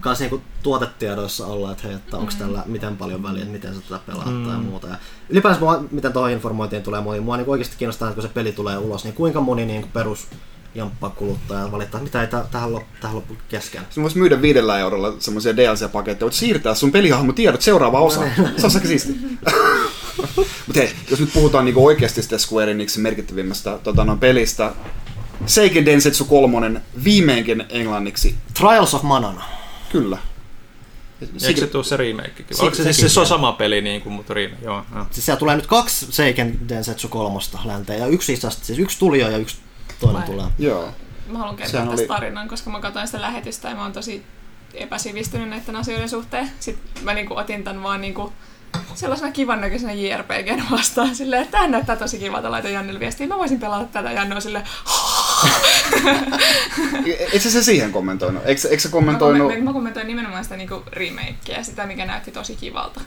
kans 0.00 0.20
niinku 0.20 0.42
tuotetiedoissa 0.62 1.46
olla, 1.46 1.72
että 1.72 1.86
hei, 1.86 1.96
että 1.96 2.16
onko 2.16 2.32
tällä 2.38 2.62
miten 2.66 2.96
paljon 2.96 3.22
väliä, 3.22 3.42
että 3.42 3.52
miten 3.52 3.74
sä 3.74 3.80
tätä 3.80 4.00
pelaat 4.06 4.34
mm. 4.34 4.46
tai 4.46 4.58
muuta. 4.58 4.86
Ja 4.86 4.96
ylipäänsä 5.28 5.60
mua, 5.60 5.84
miten 5.90 6.12
tuohon 6.12 6.30
informointiin 6.30 6.82
tulee 6.82 7.00
moni, 7.00 7.20
mua 7.20 7.36
niinku 7.36 7.52
oikeasti 7.52 7.76
kiinnostaa, 7.78 8.08
että 8.08 8.14
kun 8.14 8.28
se 8.28 8.34
peli 8.34 8.52
tulee 8.52 8.78
ulos, 8.78 9.04
niin 9.04 9.14
kuinka 9.14 9.40
moni 9.40 9.66
niinku 9.66 9.88
perus 9.92 10.26
jamppa 10.74 11.10
kuluttaja 11.10 11.72
valittaa, 11.72 12.00
mitä 12.00 12.20
ei 12.20 12.26
tä- 12.26 12.44
tähän, 12.50 12.72
loppu, 12.72 12.88
tähän 13.00 13.16
loppu 13.16 13.36
kesken. 13.48 13.82
Sä 13.90 14.02
voisi 14.02 14.18
myydä 14.18 14.42
viidellä 14.42 14.78
eurolla 14.78 15.14
semmoisia 15.18 15.56
DLC-paketteja, 15.56 16.26
voit 16.26 16.34
siirtää 16.34 16.74
sun 16.74 16.92
pelihahmotiedot 16.92 17.62
seuraavaan 17.62 18.04
osaan. 18.04 18.30
Se 18.56 18.66
on 18.66 18.72
aika 18.74 18.88
siisti. 18.88 19.12
Mutta 20.66 20.80
hei, 20.80 20.92
jos 21.10 21.20
nyt 21.20 21.32
puhutaan 21.32 21.64
niinku 21.64 21.86
oikeasti 21.86 22.22
sitä 22.22 22.38
Square 22.38 22.70
Enixin 22.70 23.02
merkittävimmästä 23.02 23.78
tota, 23.78 24.04
no, 24.04 24.16
pelistä, 24.16 24.72
Seiken 25.46 25.86
Densetsu 25.86 26.24
3 26.24 26.80
viimeinkin 27.04 27.64
englanniksi, 27.68 28.34
Trials 28.54 28.94
of 28.94 29.02
Manana. 29.02 29.59
Kyllä. 29.92 30.18
Eikö 31.46 31.60
se 31.60 31.66
tuu 31.66 31.82
se 31.82 31.96
remakekin? 31.96 32.56
Se- 32.56 32.62
Onko 32.62 32.74
se, 32.74 32.82
siis 32.82 32.96
sekin 32.96 33.10
se 33.10 33.20
on 33.20 33.26
sama 33.26 33.52
peli, 33.52 33.80
niin 33.80 34.00
kuin, 34.00 34.12
mutta 34.12 34.34
remake? 34.34 34.64
Joo, 34.64 34.82
joo. 34.94 35.06
Siis 35.10 35.26
siellä 35.26 35.38
tulee 35.38 35.56
nyt 35.56 35.66
kaksi 35.66 36.06
Seiken 36.10 36.68
Densetsu 36.68 37.08
kolmosta 37.08 37.58
länteen 37.64 38.00
ja 38.00 38.06
yksi 38.06 38.32
itse 38.32 38.46
asiassa, 38.46 38.66
siis 38.66 38.78
yksi 38.78 38.98
tuli 38.98 39.20
jo 39.20 39.30
ja 39.30 39.36
yksi 39.38 39.56
toinen 40.00 40.20
Vai. 40.22 40.26
tulee. 40.30 40.46
Joo. 40.58 40.88
Mä 41.28 41.38
haluan 41.38 41.56
kertoa 41.56 41.72
Sehän 41.72 41.88
tästä 41.88 42.02
oli- 42.02 42.08
tarinan, 42.08 42.48
koska 42.48 42.70
mä 42.70 42.80
katsoin 42.80 43.06
sitä 43.06 43.20
lähetystä 43.20 43.68
ja 43.68 43.74
mä 43.74 43.82
oon 43.82 43.92
tosi 43.92 44.22
epäsivistynyt 44.74 45.48
näiden 45.48 45.76
asioiden 45.76 46.08
suhteen. 46.08 46.50
Sitten 46.60 47.04
mä 47.04 47.14
niinku 47.14 47.36
otin 47.36 47.64
tän 47.64 47.82
vaan 47.82 48.00
niinku 48.00 48.32
sellaisena 48.94 49.32
kivan 49.32 49.60
näköisenä 49.60 49.92
JRPGn 49.92 50.62
vastaan. 50.70 51.14
Silleen, 51.16 51.42
että 51.42 51.52
tämä 51.58 51.68
näyttää 51.68 51.96
tosi 51.96 52.18
kivalta, 52.18 52.50
laitan 52.50 52.72
Jannelle 52.72 53.00
viestiä. 53.00 53.26
Mä 53.26 53.38
voisin 53.38 53.60
pelata 53.60 53.84
tätä. 53.84 54.12
Janne 54.12 54.34
on 54.34 54.42
silleen, 54.42 54.64
Eikö 57.32 57.50
se 57.50 57.62
siihen 57.62 57.92
kommentoinut? 57.92 58.42
Eikö, 58.46 58.68
eikö 58.68 58.82
se 58.82 58.88
mä, 58.88 58.92
kommentoinut? 58.92 59.38
kommentoin, 59.38 59.64
mä 59.64 59.72
kommentoin 59.72 60.06
nimenomaan 60.06 60.44
sitä 60.44 60.56
niinku 60.56 60.82
remakea, 60.92 61.62
sitä 61.62 61.86
mikä 61.86 62.06
näytti 62.06 62.30
tosi 62.30 62.56
kivalta. 62.56 63.00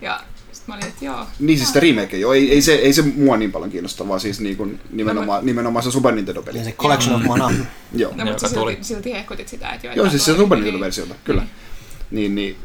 Ja 0.00 0.20
sit 0.52 0.68
mä 0.68 0.74
olin, 0.74 0.86
että 0.86 1.04
joo. 1.04 1.26
Niin 1.38 1.58
siis 1.58 1.68
sitä 1.68 1.80
remake, 1.80 2.16
joo. 2.16 2.32
Ei, 2.32 2.52
ei, 2.52 2.62
se, 2.62 2.74
ei 2.74 2.92
se 2.92 3.02
mua 3.02 3.36
niin 3.36 3.52
paljon 3.52 3.70
kiinnosta, 3.70 4.08
vaan 4.08 4.20
siis 4.20 4.40
niin 4.40 4.56
kuin 4.56 4.80
nimenomaan, 4.90 5.46
nimenomaan 5.46 5.82
se 5.82 5.90
Super 5.90 6.14
Nintendo-peli. 6.14 6.58
Ja 6.58 6.64
se 6.64 6.72
Collection 6.72 7.16
of 7.16 7.22
Mana. 7.22 7.50
Joo. 7.92 8.12
No, 8.16 8.24
mutta 8.24 8.48
tuli. 8.48 8.72
silti, 8.72 8.84
silti 8.84 9.12
hehkutit 9.12 9.48
sitä, 9.48 9.68
että 9.70 9.86
joo. 9.86 9.94
Joo, 9.96 10.10
siis 10.10 10.24
se 10.24 10.36
Super 10.36 10.58
niin- 10.58 10.64
Nintendo-versiota, 10.74 11.14
kyllä. 11.24 11.42
Niin, 12.10 12.34
niin 12.34 12.56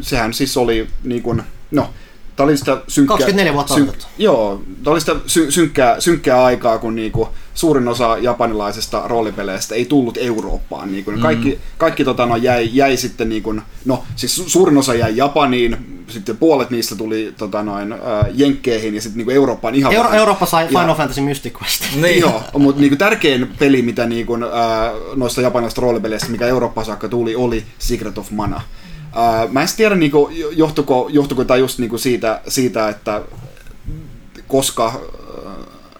sehän 0.00 0.34
siis 0.34 0.56
oli 0.56 0.88
niin 1.04 1.22
kuin, 1.22 1.42
no, 1.70 1.90
tää 2.36 2.44
oli 2.44 2.56
sitä 2.56 2.82
synkkää... 2.88 3.16
24 3.16 3.52
vuotta 3.54 3.74
odotettu. 3.74 4.06
Joo, 4.18 4.62
tää 4.84 4.92
oli 4.92 5.00
sitä 5.00 5.16
sy- 5.26 5.50
synkkää, 5.50 6.00
synkkää 6.00 6.44
aikaa, 6.44 6.78
kun 6.78 6.94
niinku 6.94 7.28
suurin 7.58 7.88
osa 7.88 8.18
japanilaisista 8.18 9.02
roolipeleistä 9.06 9.74
ei 9.74 9.84
tullut 9.84 10.18
Eurooppaan. 10.20 10.92
Niinku, 10.92 11.10
mm. 11.10 11.20
Kaikki, 11.20 11.58
kaikki 11.78 12.04
tota, 12.04 12.26
no, 12.26 12.36
jäi, 12.36 12.70
jäi 12.72 12.96
sitten, 12.96 13.28
niinku, 13.28 13.54
no 13.84 14.04
siis 14.16 14.40
su- 14.40 14.48
suurin 14.48 14.78
osa 14.78 14.94
jäi 14.94 15.16
Japaniin, 15.16 15.76
sitten 16.08 16.36
puolet 16.36 16.70
niistä 16.70 16.96
tuli 16.96 17.34
tota, 17.38 17.62
noin, 17.62 17.92
äh, 17.92 17.98
Jenkkeihin 18.34 18.94
ja 18.94 19.00
sitten 19.00 19.18
niinku 19.18 19.30
Eurooppaan 19.30 19.74
ihan 19.74 19.92
Euro- 19.92 20.04
vähän. 20.04 20.18
Eurooppa 20.18 20.46
sai 20.46 20.62
Ja- 20.64 20.68
Final 20.68 20.94
Fantasy 20.94 21.20
Mystic 21.20 21.54
Quest. 21.62 21.84
niin. 22.02 22.20
Joo, 22.20 22.42
mutta 22.58 22.80
niinku 22.80 22.96
tärkein 22.96 23.54
peli, 23.58 23.82
mitä 23.82 24.06
niinku, 24.06 24.34
äh, 24.34 24.40
noista 25.16 25.40
japanilaisista 25.40 25.80
roolipeleistä, 25.80 26.28
mikä 26.28 26.46
Eurooppaan 26.46 26.84
saakka 26.84 27.08
tuli, 27.08 27.34
oli 27.36 27.64
Secret 27.78 28.18
of 28.18 28.30
Mana. 28.30 28.56
Äh, 28.56 29.50
mä 29.52 29.62
en 29.62 29.68
tiedä, 29.76 29.94
niinku, 29.94 30.30
johtuko, 30.52 31.08
johtuko 31.12 31.44
tämä 31.44 31.58
just 31.58 31.78
niinku 31.78 31.98
siitä, 31.98 32.40
siitä, 32.48 32.88
että 32.88 33.22
koska 34.48 35.00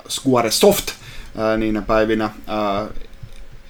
Square 0.09 0.51
Soft 0.51 0.98
niinä 1.57 1.83
päivinä 1.83 2.31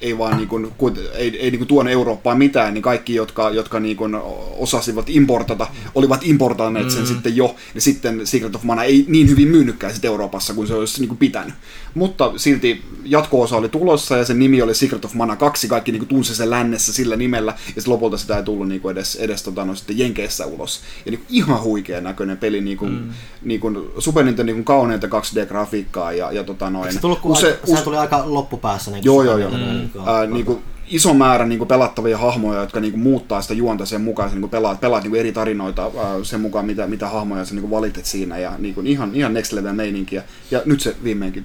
ei 0.00 0.18
vaan 0.18 0.36
niin 0.36 0.48
kuin, 0.48 0.72
ei, 1.14 1.38
ei 1.40 1.50
niin 1.50 1.58
kuin 1.58 1.68
tuonut 1.68 1.92
Eurooppaan 1.92 2.38
mitään, 2.38 2.74
niin 2.74 2.82
kaikki, 2.82 3.14
jotka, 3.14 3.50
jotka 3.50 3.80
niin 3.80 3.96
kuin 3.96 4.14
osasivat 4.56 5.10
importata, 5.10 5.66
olivat 5.94 6.20
importaneet 6.24 6.90
sen 6.90 7.00
mm. 7.00 7.06
sitten 7.06 7.36
jo, 7.36 7.56
ja 7.74 7.80
sitten 7.80 8.26
Secret 8.26 8.54
of 8.54 8.62
Mana 8.62 8.84
ei 8.84 9.04
niin 9.08 9.28
hyvin 9.28 9.48
myynytkään 9.48 9.92
sitten 9.92 10.08
Euroopassa 10.08 10.54
kuin 10.54 10.68
se 10.68 10.74
olisi 10.74 11.00
niin 11.00 11.08
kuin 11.08 11.18
pitänyt. 11.18 11.54
Mutta 11.94 12.32
silti 12.36 12.82
jatko-osa 13.04 13.56
oli 13.56 13.68
tulossa, 13.68 14.16
ja 14.16 14.24
sen 14.24 14.38
nimi 14.38 14.62
oli 14.62 14.74
Secret 14.74 15.04
of 15.04 15.14
Mana 15.14 15.36
2, 15.36 15.68
kaikki 15.68 15.92
niin 15.92 16.00
kuin 16.00 16.08
tunsi 16.08 16.34
sen 16.34 16.50
lännessä 16.50 16.92
sillä 16.92 17.16
nimellä, 17.16 17.52
ja 17.52 17.66
sitten 17.66 17.92
lopulta 17.92 18.16
sitä 18.16 18.36
ei 18.36 18.42
tullut 18.42 18.68
niin 18.68 18.80
kuin 18.80 18.92
edes, 18.92 19.16
edes 19.16 19.42
tota, 19.42 19.64
no, 19.64 19.74
sitten 19.74 19.98
Jenkeissä 19.98 20.46
ulos. 20.46 20.80
Ja 21.06 21.10
niin 21.10 21.18
kuin 21.18 21.26
ihan 21.30 21.62
huikea 21.62 22.00
näköinen 22.00 22.38
peli, 22.38 22.60
niin 22.60 22.76
kuin, 22.76 22.92
mm. 22.92 23.10
niin 23.42 23.60
kuin 23.60 23.78
Super 23.98 24.24
Nintendo 24.24 24.52
niin 24.52 24.56
kuin 24.56 24.64
kauneinta 24.64 25.06
2D-grafiikkaa, 25.06 26.12
ja, 26.12 26.32
ja 26.32 26.44
tota 26.44 26.70
noin, 26.70 26.92
Se, 26.92 27.00
tullut, 27.00 27.18
kun 27.18 27.32
use- 27.32 27.46
aika, 27.46 27.66
sehän 27.66 27.84
tuli 27.84 27.96
aika 27.96 28.22
loppupäässä. 28.26 28.90
Niin 28.90 29.04
Joo, 29.04 29.22
joo, 29.22 29.38
joo. 29.38 29.50
Mm. 29.50 29.87
Ää, 30.06 30.26
niin 30.26 30.46
kuin, 30.46 30.62
iso 30.86 31.14
määrä 31.14 31.46
niin 31.46 31.58
kuin 31.58 31.68
pelattavia 31.68 32.18
hahmoja, 32.18 32.60
jotka 32.60 32.80
niin 32.80 32.92
kuin 32.92 33.02
muuttaa 33.02 33.42
sitä 33.42 33.54
juonta 33.54 33.86
sen 33.86 34.00
mukaan, 34.00 34.30
niin 34.30 34.40
kuin 34.40 34.50
pelaat, 34.50 34.80
pelaat 34.80 35.02
niin 35.02 35.10
kuin 35.10 35.20
eri 35.20 35.32
tarinoita 35.32 35.82
ää, 35.82 36.24
sen 36.24 36.40
mukaan, 36.40 36.66
mitä, 36.66 36.86
mitä 36.86 37.08
hahmoja 37.08 37.44
sä 37.44 37.54
niin 37.54 37.62
kuin 37.62 37.70
valitet 37.70 38.06
siinä, 38.06 38.38
ja 38.38 38.52
niin 38.58 38.74
kuin 38.74 38.86
ihan, 38.86 39.10
ihan 39.14 39.34
next 39.34 39.52
level 39.52 39.72
meininkiä. 39.72 40.22
Ja 40.50 40.62
nyt 40.64 40.80
se 40.80 40.96
viimeinkin, 41.04 41.44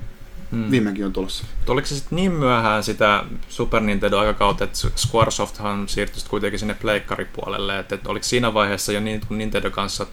hmm. 0.52 0.72
viimeinkin 0.72 1.06
on 1.06 1.14
tulossa. 1.14 1.46
Oliko 1.68 1.88
se 1.88 1.96
sitten 1.96 2.16
niin 2.16 2.32
myöhään 2.32 2.84
sitä 2.84 3.24
Super 3.50 3.82
Nintendo-aikakautta, 3.82 4.64
että 4.64 4.78
Squaresofthan 4.96 5.90
siirtyi 5.90 6.24
kuitenkin 6.30 6.60
sinne 6.60 6.74
pleikkaripuolelle, 6.74 7.80
että, 7.80 7.96
että 7.96 8.10
oliko 8.10 8.24
siinä 8.24 8.54
vaiheessa 8.54 8.92
jo 8.92 9.00
niin 9.00 9.22
Nintendo 9.30 9.72
kanssa 9.72 10.06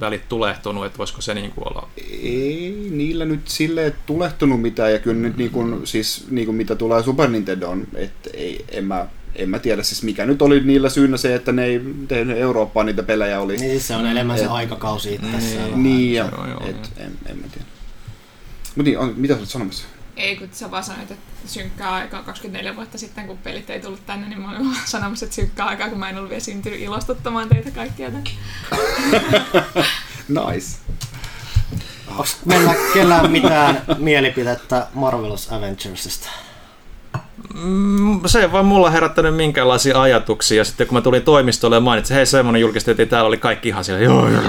välit 0.00 0.28
tulehtunut, 0.28 0.86
että 0.86 0.98
voisiko 0.98 1.20
se 1.20 1.34
niin 1.34 1.50
kuin 1.50 1.68
olla? 1.68 1.88
Ei 2.22 2.88
niillä 2.90 3.24
nyt 3.24 3.48
sille 3.48 3.94
tulehtunut 4.06 4.62
mitään, 4.62 4.92
ja 4.92 4.98
kyllä 4.98 5.20
nyt 5.20 5.36
niin 5.36 5.50
kuin, 5.50 5.86
siis, 5.86 6.26
niin 6.30 6.46
kuin 6.46 6.56
mitä 6.56 6.76
tulee 6.76 7.02
Super 7.02 7.30
Nintendoon, 7.30 7.86
että 7.94 8.30
ei, 8.34 8.64
en 8.68 8.84
mä 8.84 9.06
en 9.36 9.48
mä 9.48 9.58
tiedä 9.58 9.82
siis 9.82 10.02
mikä 10.02 10.26
nyt 10.26 10.42
oli 10.42 10.60
niillä 10.60 10.88
syynä 10.88 11.16
se, 11.16 11.34
että 11.34 11.52
ne 11.52 11.64
ei 11.64 11.80
tehnyt 12.08 12.36
Eurooppaan 12.38 12.86
niitä 12.86 13.02
pelejä 13.02 13.40
oli. 13.40 13.56
Niin, 13.56 13.80
se 13.80 13.96
on 13.96 14.06
enemmän 14.06 14.38
se 14.38 14.46
aikakausi 14.46 15.14
itsessään. 15.14 15.70
Niin. 15.70 15.82
Niin, 15.82 16.12
ja, 16.12 16.28
Joo, 16.32 16.46
joo, 16.46 16.66
et, 16.66 16.92
en, 16.96 17.12
en 17.26 17.36
mä 17.36 17.46
tiedä. 17.48 17.66
Mutta 18.76 18.82
niin, 18.82 18.98
on, 18.98 19.14
mitä 19.16 19.34
sä 19.34 19.38
olet 19.38 19.48
sanomassa? 19.48 19.84
Ei, 20.16 20.36
kun 20.36 20.48
sä 20.52 20.70
vaan 20.70 20.84
sanoit, 20.84 21.10
että 21.10 21.24
synkkää 21.46 21.92
aikaa 21.92 22.22
24 22.22 22.76
vuotta 22.76 22.98
sitten, 22.98 23.26
kun 23.26 23.38
pelit 23.38 23.70
ei 23.70 23.80
tullut 23.80 24.06
tänne, 24.06 24.28
niin 24.28 24.40
mä 24.40 24.50
olin 24.50 24.64
vaan 24.64 24.76
sanomassa, 24.84 25.24
että 25.24 25.36
synkkää 25.36 25.66
aikaa, 25.66 25.88
kun 25.88 25.98
mä 25.98 26.10
en 26.10 26.16
ollut 26.16 26.30
vielä 26.30 26.40
syntynyt 26.40 26.80
ilostuttamaan 26.80 27.48
teitä 27.48 27.70
kaikkia 27.70 28.10
tänne. 28.10 28.30
Nice. 30.28 30.78
Onko 32.08 32.26
meillä 32.44 32.74
kellään 32.94 33.30
mitään 33.30 33.82
mielipidettä 33.98 34.86
Marvelous 34.94 35.52
Avengersista? 35.52 36.28
Mm, 37.54 38.20
se 38.26 38.40
ei 38.40 38.52
vaan 38.52 38.66
mulla 38.66 38.90
herättänyt 38.90 39.36
minkäänlaisia 39.36 40.02
ajatuksia. 40.02 40.58
Ja 40.58 40.64
sitten 40.64 40.86
kun 40.86 40.94
mä 40.94 41.00
tulin 41.00 41.22
toimistolle 41.22 41.76
ja 41.76 41.80
mainitsin, 41.80 42.16
hei 42.16 42.26
semmonen 42.26 42.60
julkistettiin, 42.60 43.08
täällä 43.08 43.28
oli 43.28 43.36
kaikki 43.36 43.68
ihan 43.68 43.84
siellä, 43.84 44.04
joo, 44.04 44.28
joo, 44.28 44.42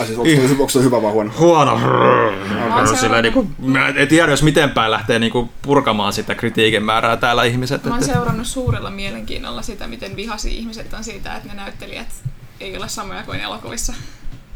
Ai 0.00 0.06
siis, 0.06 0.18
onko, 0.18 0.30
se, 0.30 0.50
onko 0.50 0.68
se 0.68 0.82
hyvä 0.82 1.02
vai 1.02 1.12
huono? 1.12 1.30
huono. 1.38 1.72
oon 1.72 2.86
Sillä 2.86 2.98
seurannut- 3.00 3.22
niin 3.22 3.32
kuin, 3.32 3.54
mä 3.58 3.88
en 3.88 4.08
tiedä, 4.08 4.30
jos 4.32 4.42
miten 4.42 4.70
päin 4.70 4.90
lähtee 4.90 5.18
niin 5.18 5.32
kuin 5.32 5.50
purkamaan 5.62 6.12
sitä 6.12 6.34
kritiikin 6.34 6.82
määrää 6.84 7.16
täällä 7.16 7.44
ihmiset. 7.44 7.84
Mä 7.84 7.90
oon 7.90 8.00
Että, 8.02 8.12
seurannut 8.12 8.46
suurella 8.46 8.90
mielenkiinnolla 8.90 9.62
sitä, 9.62 9.86
miten 9.86 10.16
vihasi 10.16 10.56
ihmiset 10.58 10.92
on 10.94 11.04
siitä, 11.04 11.36
että 11.36 11.48
ne 11.48 11.54
näyttelijät 11.54 12.06
ei 12.60 12.76
ole 12.76 12.88
samoja 12.88 13.22
kuin 13.22 13.40
elokuvissa. 13.40 13.92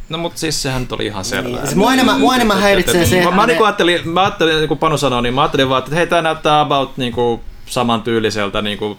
no 0.08 0.18
mutta 0.18 0.38
siis 0.40 0.62
sehän 0.62 0.82
nyt 0.82 0.92
oli 0.92 1.06
ihan 1.06 1.24
selvää. 1.24 1.60
Niin, 1.60 1.68
se 1.70 1.76
mua 1.76 1.92
enemmän, 1.92 2.20
mua 2.20 2.34
enemmän 2.34 2.60
häiritsee 2.60 3.06
se, 3.06 3.16
Mä, 3.16 3.22
että 3.22 3.34
mä, 3.34 3.42
ne- 3.42 3.46
niinku 3.46 3.64
ajattelin, 3.64 4.08
mä 4.08 4.20
ajattelin, 4.22 4.56
niin 4.56 4.68
kuin 4.68 4.78
Panu 4.78 4.98
sanoi, 4.98 5.22
niin 5.22 5.34
mä 5.34 5.40
ajattelin 5.42 5.68
vaan, 5.68 5.78
että 5.84 5.94
hei, 5.96 6.06
tää 6.06 6.22
näyttää 6.22 6.60
about 6.60 6.96
niin 6.96 7.12
kuin, 7.12 7.40
samantyyliseltä 7.66 8.62
niin 8.62 8.78
kuin, 8.78 8.98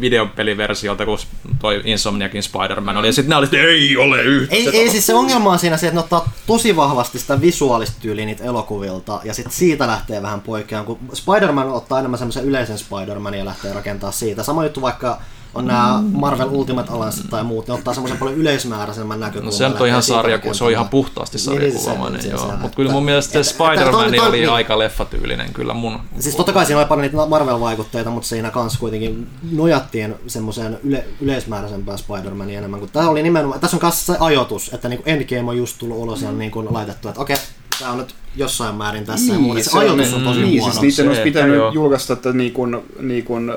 videopeliversiolta 0.00 1.04
kuin 1.04 1.18
toi 1.60 1.82
Insomniakin 1.84 2.42
Spider-Man 2.42 2.96
oli. 2.96 3.06
Ja 3.06 3.12
sitten 3.12 3.30
ne 3.30 3.36
oli, 3.36 3.44
että 3.44 3.56
ei 3.56 3.96
ole 3.96 4.22
yhtä. 4.22 4.56
Ei, 4.56 4.68
ei 4.68 4.90
siis 4.90 5.06
se 5.06 5.14
ongelma 5.14 5.50
on 5.50 5.58
siinä 5.58 5.76
se, 5.76 5.86
että 5.86 5.94
ne 5.94 6.00
ottaa 6.00 6.32
tosi 6.46 6.76
vahvasti 6.76 7.18
sitä 7.18 7.40
visuaalista 7.40 7.96
tyyliä 8.00 8.26
niitä 8.26 8.44
elokuvilta, 8.44 9.20
ja 9.24 9.34
sitten 9.34 9.52
siitä 9.52 9.86
lähtee 9.86 10.22
vähän 10.22 10.40
poikkeaan, 10.40 10.84
kun 10.84 10.98
Spider-Man 11.12 11.70
ottaa 11.70 11.98
enemmän 11.98 12.18
semmoisen 12.18 12.44
yleisen 12.44 12.78
Spider-Manin 12.78 13.38
ja 13.38 13.44
lähtee 13.44 13.72
rakentaa 13.72 14.12
siitä. 14.12 14.42
Sama 14.42 14.64
juttu 14.64 14.82
vaikka 14.82 15.20
on 15.54 15.66
nämä 15.66 16.02
Marvel 16.12 16.48
Ultimate 16.50 16.92
Alliance 16.92 17.28
tai 17.30 17.44
muut, 17.44 17.68
ne 17.68 17.74
ottaa 17.74 17.94
semmoisen 17.94 18.18
paljon 18.18 18.36
yleismääräisemmän 18.36 19.20
näkökulman. 19.20 19.46
No 19.46 19.52
se 19.52 19.66
on 19.66 19.88
ihan 19.88 20.02
siitä 20.02 20.18
sarja, 20.18 20.38
kun 20.38 20.54
se 20.54 20.64
on 20.64 20.70
ihan 20.70 20.88
puhtaasti 20.88 21.38
Niin, 21.38 21.58
niin, 21.58 21.72
sarjakuvamainen, 21.72 22.22
se- 22.22 22.28
joo. 22.28 22.52
Mutta 22.60 22.76
kyllä 22.76 22.92
mun 22.92 23.04
mielestä 23.04 23.42
Spider-Man 23.42 24.20
oli 24.28 24.36
niin. 24.36 24.50
aika 24.50 24.78
leffatyylinen 24.78 25.52
kyllä 25.52 25.74
mun. 25.74 26.00
Siis 26.18 26.36
totta 26.36 26.52
kai 26.52 26.66
siinä 26.66 26.78
oli 26.78 26.88
paljon 26.88 27.02
niitä 27.02 27.26
Marvel-vaikutteita, 27.26 28.10
mutta 28.10 28.28
siinä 28.28 28.50
kanssa 28.50 28.78
kuitenkin 28.78 29.26
nojattiin 29.52 30.14
semmoiseen 30.26 30.78
yle, 30.84 31.04
yleismääräisempään 31.20 31.98
Spider-Maniin 31.98 32.58
enemmän. 32.58 32.80
Kun 32.80 32.88
tämä 32.92 33.08
oli 33.08 33.22
nimenomaan, 33.22 33.60
tässä 33.60 33.76
on 33.76 33.80
kanssa 33.80 34.12
se 34.12 34.18
ajoitus, 34.20 34.70
että 34.74 34.88
niin 34.88 35.02
Endgame 35.06 35.50
on 35.50 35.56
just 35.56 35.78
tullut 35.78 35.98
ulos 35.98 36.22
ja 36.22 36.28
on 36.28 36.38
niin 36.38 36.50
kuin 36.50 36.72
laitettu, 36.72 37.08
että 37.08 37.20
okei, 37.20 37.36
tämä 37.36 37.46
on 37.90 37.98
nyt 37.98 38.14
jossain 38.36 38.74
määrin 38.74 39.06
tässä 39.06 39.32
ja 39.32 39.38
muuta. 39.38 39.62
Se, 39.62 39.78
ajoitus 39.78 40.12
on 40.14 40.24
tosi 40.24 40.40
niin, 40.40 40.60
huono. 40.60 40.72
siis 40.72 40.82
niiden 40.82 40.92
Se, 40.92 41.08
olisi 41.08 41.22
pitänyt 41.22 41.56
joo. 41.56 41.72
julkaista 41.72 42.12
että 42.12 42.32
niin 42.32 42.52
kuin, 42.52 42.76
niin 43.00 43.24
kuin, 43.24 43.50
äh, 43.50 43.56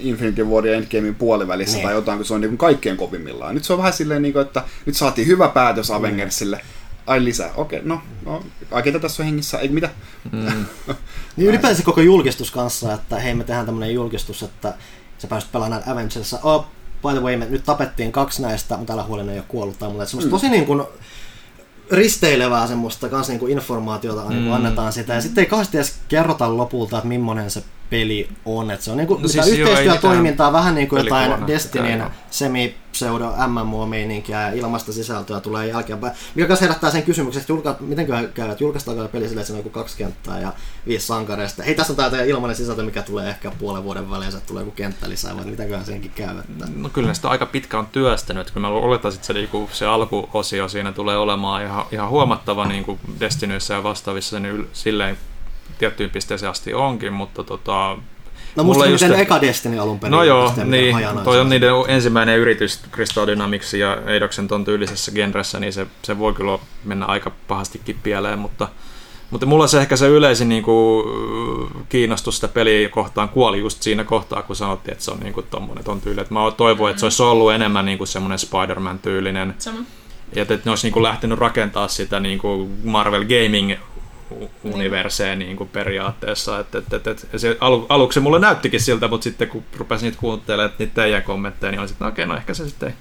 Infinity 0.00 0.44
War 0.44 0.66
ja 0.66 0.74
Endgamein 0.76 1.14
puolivälissä 1.14 1.76
Niin. 1.76 1.84
tai 1.86 1.94
jotain, 1.94 2.18
kun 2.18 2.24
se 2.24 2.34
on 2.34 2.40
niin 2.40 2.50
kuin 2.50 2.58
kaikkein 2.58 2.96
kovimmillaan. 2.96 3.54
Nyt 3.54 3.64
se 3.64 3.72
on 3.72 3.78
vähän 3.78 3.92
silleen, 3.92 4.22
niin 4.22 4.32
kuin, 4.32 4.46
että 4.46 4.64
nyt 4.86 4.96
saatiin 4.96 5.26
hyvä 5.26 5.48
päätös 5.48 5.90
Avengersille. 5.90 6.60
Ai 7.06 7.24
lisää, 7.24 7.50
okei, 7.56 7.80
no, 7.84 8.00
no, 8.26 8.42
ai 8.70 8.82
ketä 8.82 8.98
tässä 8.98 9.22
on 9.22 9.26
hengissä, 9.26 9.58
eikö 9.58 9.74
mitä? 9.74 9.90
Mm. 10.32 10.64
Niin 11.36 11.48
ylipäänsä 11.48 11.82
koko 11.82 12.00
julkistus 12.00 12.50
kanssa, 12.50 12.92
että 12.94 13.18
hei 13.18 13.34
me 13.34 13.44
tehdään 13.44 13.66
tämmönen 13.66 13.94
julkistus, 13.94 14.42
että 14.42 14.74
sä 15.18 15.28
pääsit 15.28 15.52
pelaamaan 15.52 15.80
näitä 15.80 15.92
Avengersissa. 15.92 16.38
Oh, 16.42 16.66
by 17.02 17.08
the 17.12 17.20
way, 17.20 17.36
me 17.36 17.46
nyt 17.50 17.64
tapettiin 17.64 18.12
kaksi 18.12 18.42
näistä, 18.42 18.76
mutta 18.76 18.90
tällä 18.90 19.02
huolella 19.02 19.32
ei 19.32 19.38
ole 19.38 19.44
kuollut 19.48 19.78
tai 19.78 19.88
muuta. 19.88 20.02
Että 20.02 20.10
Semmoista 20.10 20.30
tosi 20.30 20.48
niin 20.48 20.66
kuin 20.66 20.82
risteilevää 21.90 22.66
semmoista 22.66 23.08
kans 23.08 23.28
niin 23.28 23.38
kuin 23.38 23.52
informaatiota 23.52 24.28
niin 24.28 24.44
kuin 24.44 24.54
annetaan 24.54 24.92
sitä. 24.92 25.14
Ja 25.14 25.20
sitten 25.20 25.42
ei 25.42 25.50
kauheasti 25.50 25.76
edes 25.76 25.94
kerrota 26.08 26.56
lopulta, 26.56 26.98
että 26.98 27.08
millainen 27.08 27.50
se 27.50 27.62
peli 27.92 28.28
on. 28.44 28.70
Että 28.70 28.84
se 28.84 28.90
on 28.90 28.96
niin 28.96 29.06
kuin 29.06 29.22
No 29.22 29.28
siis 29.28 29.46
joo, 29.46 29.70
yhteistyötoimintaa, 29.70 30.52
vähän 30.52 30.74
niin 30.74 30.88
kuin 30.88 31.04
jotain. 31.04 31.46
Destinin 31.46 31.98
Joo. 31.98 32.10
semi-pseudo 32.30 33.34
MMO-meininkiä 33.46 34.40
ja 34.40 34.52
ilmasta 34.52 34.92
sisältöä 34.92 35.40
tulee 35.40 35.66
jälkeenpäin. 35.66 36.12
Mikä 36.34 36.48
kanssa 36.48 36.64
herättää 36.64 36.90
sen 36.90 37.02
kysymyksen, 37.02 37.40
että 37.40 37.52
julka, 37.52 37.76
miten 37.80 38.06
käy, 38.06 38.24
että 38.24 38.56
julkaistaanko 38.60 39.08
peli 39.08 39.28
sille, 39.28 39.40
että 39.40 39.46
siinä 39.46 39.58
on 39.58 39.64
joku 39.64 39.78
kaksi 39.78 39.96
kenttää 39.96 40.40
ja 40.40 40.52
viisi 40.86 41.06
sankareista. 41.06 41.62
Hei, 41.62 41.74
tässä 41.74 41.92
on 41.92 42.10
teidän 42.10 42.28
ilmainen 42.28 42.56
sisältö, 42.56 42.82
mikä 42.82 43.02
tulee 43.02 43.28
ehkä 43.28 43.52
puolen 43.58 43.84
vuoden 43.84 44.10
välein, 44.10 44.34
että 44.34 44.46
tulee 44.46 44.62
joku 44.62 44.76
kenttä 44.76 45.08
lisää, 45.08 45.36
vai 45.36 45.44
mitäköhän 45.44 45.86
senkin 45.86 46.10
käy. 46.10 46.38
Että... 46.38 46.64
No 46.76 46.88
kyllä 46.88 47.08
ne 47.08 47.14
sitä 47.14 47.28
aika 47.28 47.46
pitkä 47.46 47.78
on 47.78 47.86
työstänyt. 47.86 48.50
Kyllä 48.50 48.68
mä 48.68 48.74
oletan, 48.74 49.12
että 49.14 49.26
se, 49.26 49.32
niinku, 49.32 49.68
se 49.72 49.86
alkuosio 49.86 50.68
siinä 50.68 50.92
tulee 50.92 51.16
olemaan 51.16 51.62
ihan, 51.62 51.84
ihan 51.92 52.08
huomattava 52.08 52.66
niin 52.66 52.84
kuin 52.84 53.00
Destinyissä 53.20 53.74
ja 53.74 53.82
vastaavissa 53.82 54.40
niin 54.40 54.60
yl- 54.60 54.68
silleen 54.72 55.16
tiettyyn 55.78 56.10
pisteeseen 56.10 56.50
asti 56.50 56.74
onkin, 56.74 57.12
mutta 57.12 57.44
tota, 57.44 57.96
No 58.56 58.64
Mulla 58.64 58.74
musta 58.76 58.90
just 58.90 59.02
miten 59.04 59.16
se- 59.16 59.22
eka 59.22 59.40
Destiny 59.40 59.78
alun 59.78 60.00
perin. 60.00 60.10
No 60.10 60.22
joo, 60.24 60.52
niin. 60.64 60.96
Toi 61.24 61.40
on 61.40 61.48
niiden 61.48 61.72
ensimmäinen 61.88 62.38
yritys 62.38 62.80
Crystal 62.92 63.26
Dynamics 63.26 63.74
ja 63.74 63.98
Eidoksen 64.06 64.48
ton 64.48 64.64
tyylisessä 64.64 65.12
genressä, 65.12 65.60
niin 65.60 65.72
se, 65.72 65.86
se 66.02 66.18
voi 66.18 66.32
kyllä 66.34 66.58
mennä 66.84 67.06
aika 67.06 67.30
pahastikin 67.48 67.96
pieleen, 68.02 68.38
mutta, 68.38 68.68
mutta 69.30 69.46
mulla 69.46 69.66
se 69.66 69.80
ehkä 69.80 69.96
se 69.96 70.08
yleisin 70.08 70.48
niin 70.48 70.62
kuin, 70.62 71.04
kiinnostus 71.88 72.34
sitä 72.34 72.48
peliä 72.48 72.88
kohtaan 72.88 73.28
kuoli 73.28 73.60
just 73.60 73.82
siinä 73.82 74.04
kohtaa, 74.04 74.42
kun 74.42 74.56
sanottiin, 74.56 74.92
että 74.92 75.04
se 75.04 75.10
on 75.10 75.20
niin 75.20 75.32
kuin 75.32 75.46
tommonen 75.50 75.84
ton 75.84 76.00
tyyli. 76.00 76.20
Että 76.20 76.34
mä 76.34 76.40
toivoin, 76.56 76.90
että 76.90 77.00
se 77.00 77.06
olisi 77.06 77.22
ollut 77.22 77.52
enemmän 77.52 77.84
niin 77.84 77.98
kuin 77.98 78.08
semmoinen 78.08 78.38
Spider-Man-tyylinen, 78.38 79.54
Sama. 79.58 79.78
ja 80.34 80.42
että 80.42 80.58
ne 80.64 80.70
olisi 80.70 80.86
niin 80.86 80.92
kuin 80.92 81.02
lähtenyt 81.02 81.38
rakentaa 81.38 81.88
sitä 81.88 82.20
niin 82.20 82.38
kuin 82.38 82.70
Marvel 82.84 83.24
Gaming 83.24 83.72
universeen 84.64 85.38
niin 85.38 85.56
kuin 85.56 85.68
periaatteessa. 85.68 86.58
Et, 86.58 86.74
et, 86.74 86.92
et, 86.92 87.06
et, 87.06 87.28
se 87.36 87.56
alu, 87.60 87.86
aluksi 87.88 88.20
mulle 88.20 88.38
näyttikin 88.38 88.80
siltä, 88.80 89.08
mutta 89.08 89.24
sitten 89.24 89.48
kun 89.48 89.64
rupesin 89.76 90.06
niitä 90.06 90.18
kuuntelemaan 90.20 90.72
niitä 90.78 90.94
teidän 90.94 91.22
kommentteja, 91.22 91.70
niin 91.70 91.80
olisin, 91.80 91.94
että 91.94 92.04
no 92.04 92.08
okei, 92.08 92.26
no 92.26 92.36
ehkä 92.36 92.54
se 92.54 92.68
sitten 92.68 92.94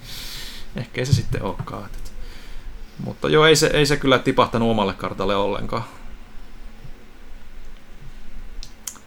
ehkä 0.75 1.05
se 1.05 1.13
sitten 1.13 1.43
olekaan. 1.43 1.86
Et. 1.86 2.13
Mutta 3.03 3.29
joo, 3.29 3.45
ei 3.45 3.55
se, 3.55 3.67
ei 3.73 3.86
se 3.86 3.97
kyllä 3.97 4.19
tipahtanut 4.19 4.71
omalle 4.71 4.93
kartalle 4.93 5.36
ollenkaan. 5.36 5.84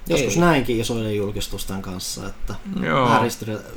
Joskus 0.09 0.37
näinkin 0.37 0.81
isoinen 0.81 1.17
julkistus 1.17 1.67
tämän 1.67 1.83
kanssa, 1.83 2.27
että 2.27 2.55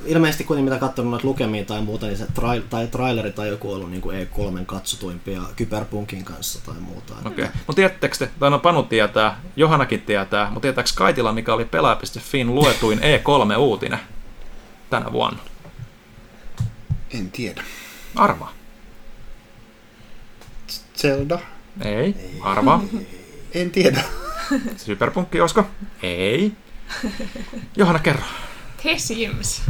Ilmeisesti 0.05 0.43
kuitenkin 0.43 0.73
mitä 0.73 0.79
katsonut 0.79 1.11
noita 1.11 1.27
lukemia 1.27 1.65
tai 1.65 1.81
muuta, 1.81 2.05
niin 2.05 2.17
se 2.17 2.27
trail, 2.33 2.61
tai 2.69 2.87
traileri 2.87 3.31
tai 3.31 3.47
joku 3.47 3.71
ollut 3.71 3.91
niin 3.91 4.01
kuin 4.01 4.27
E3 4.27 4.65
katsotuimpia 4.65 5.41
Kyberpunkin 5.55 6.25
kanssa 6.25 6.65
tai 6.65 6.75
muuta. 6.79 7.13
Okei. 7.25 7.45
Okay. 7.45 7.47
Mutta 7.67 7.73
tiedättekö 7.73 8.17
te, 8.17 8.29
tai 8.39 8.49
no 8.49 8.59
Panu 8.59 8.83
tietää, 8.83 9.41
Johannakin 9.55 10.01
tietää, 10.01 10.45
mutta 10.45 10.61
tietääkö 10.61 10.89
Kaitila, 10.95 11.33
mikä 11.33 11.53
oli 11.53 11.65
pelaaja.fin 11.65 12.55
luetuin 12.55 12.99
E3-uutinen 12.99 13.99
tänä 14.89 15.11
vuonna? 15.11 15.39
En 17.13 17.31
tiedä. 17.31 17.63
Arvaa. 18.15 18.53
Zelda? 20.97 21.39
Ei. 21.81 22.15
Arvaa. 22.41 22.83
En 23.53 23.71
tiedä. 23.71 24.03
Superpunkki, 24.85 25.41
olisiko? 25.41 25.63
Ei. 26.03 26.51
Johanna, 27.75 27.99
kerro. 27.99 28.23
The 28.81 28.97
Sims. 28.97 29.61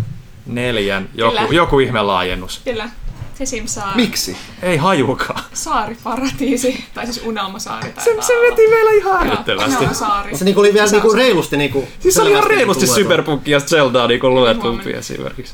Neljän. 0.45 1.09
Joku, 1.13 1.37
Kyllä. 1.37 1.53
joku 1.53 1.79
ihme 1.79 2.01
laajennus. 2.01 2.61
Kyllä. 2.63 2.89
The 3.37 3.45
Sims 3.45 3.73
saa 3.73 3.95
Miksi? 3.95 4.37
Ei 4.61 4.77
hajukaan. 4.77 5.43
saariparatiisi, 5.53 6.85
tai 6.93 7.05
siis 7.05 7.21
unelmasaari. 7.25 7.93
Se, 7.97 8.15
se 8.21 8.33
veti 8.33 8.67
meillä 8.69 8.91
ihan 8.91 9.27
Joo. 9.27 9.43
Unelmasaari. 9.67 10.37
Se 10.37 10.45
niinku 10.45 10.59
oli 10.59 10.73
vielä 10.73 10.87
Se 10.87 10.95
niinku 10.95 11.13
reilusti 11.13 11.57
niinku... 11.57 11.87
Siis 11.99 12.15
se 12.15 12.21
oli 12.21 12.29
ihan 12.29 12.43
selvästi 12.43 12.57
reilusti 12.57 12.85
niinku 12.85 12.93
luetu. 12.95 13.03
Superpunkki 13.09 13.51
ja 13.51 13.59
Zeldaa 13.59 14.07
niin 14.07 14.19
luetumpi 14.23 14.67
Huomenna. 14.67 14.99
esimerkiksi. 14.99 15.53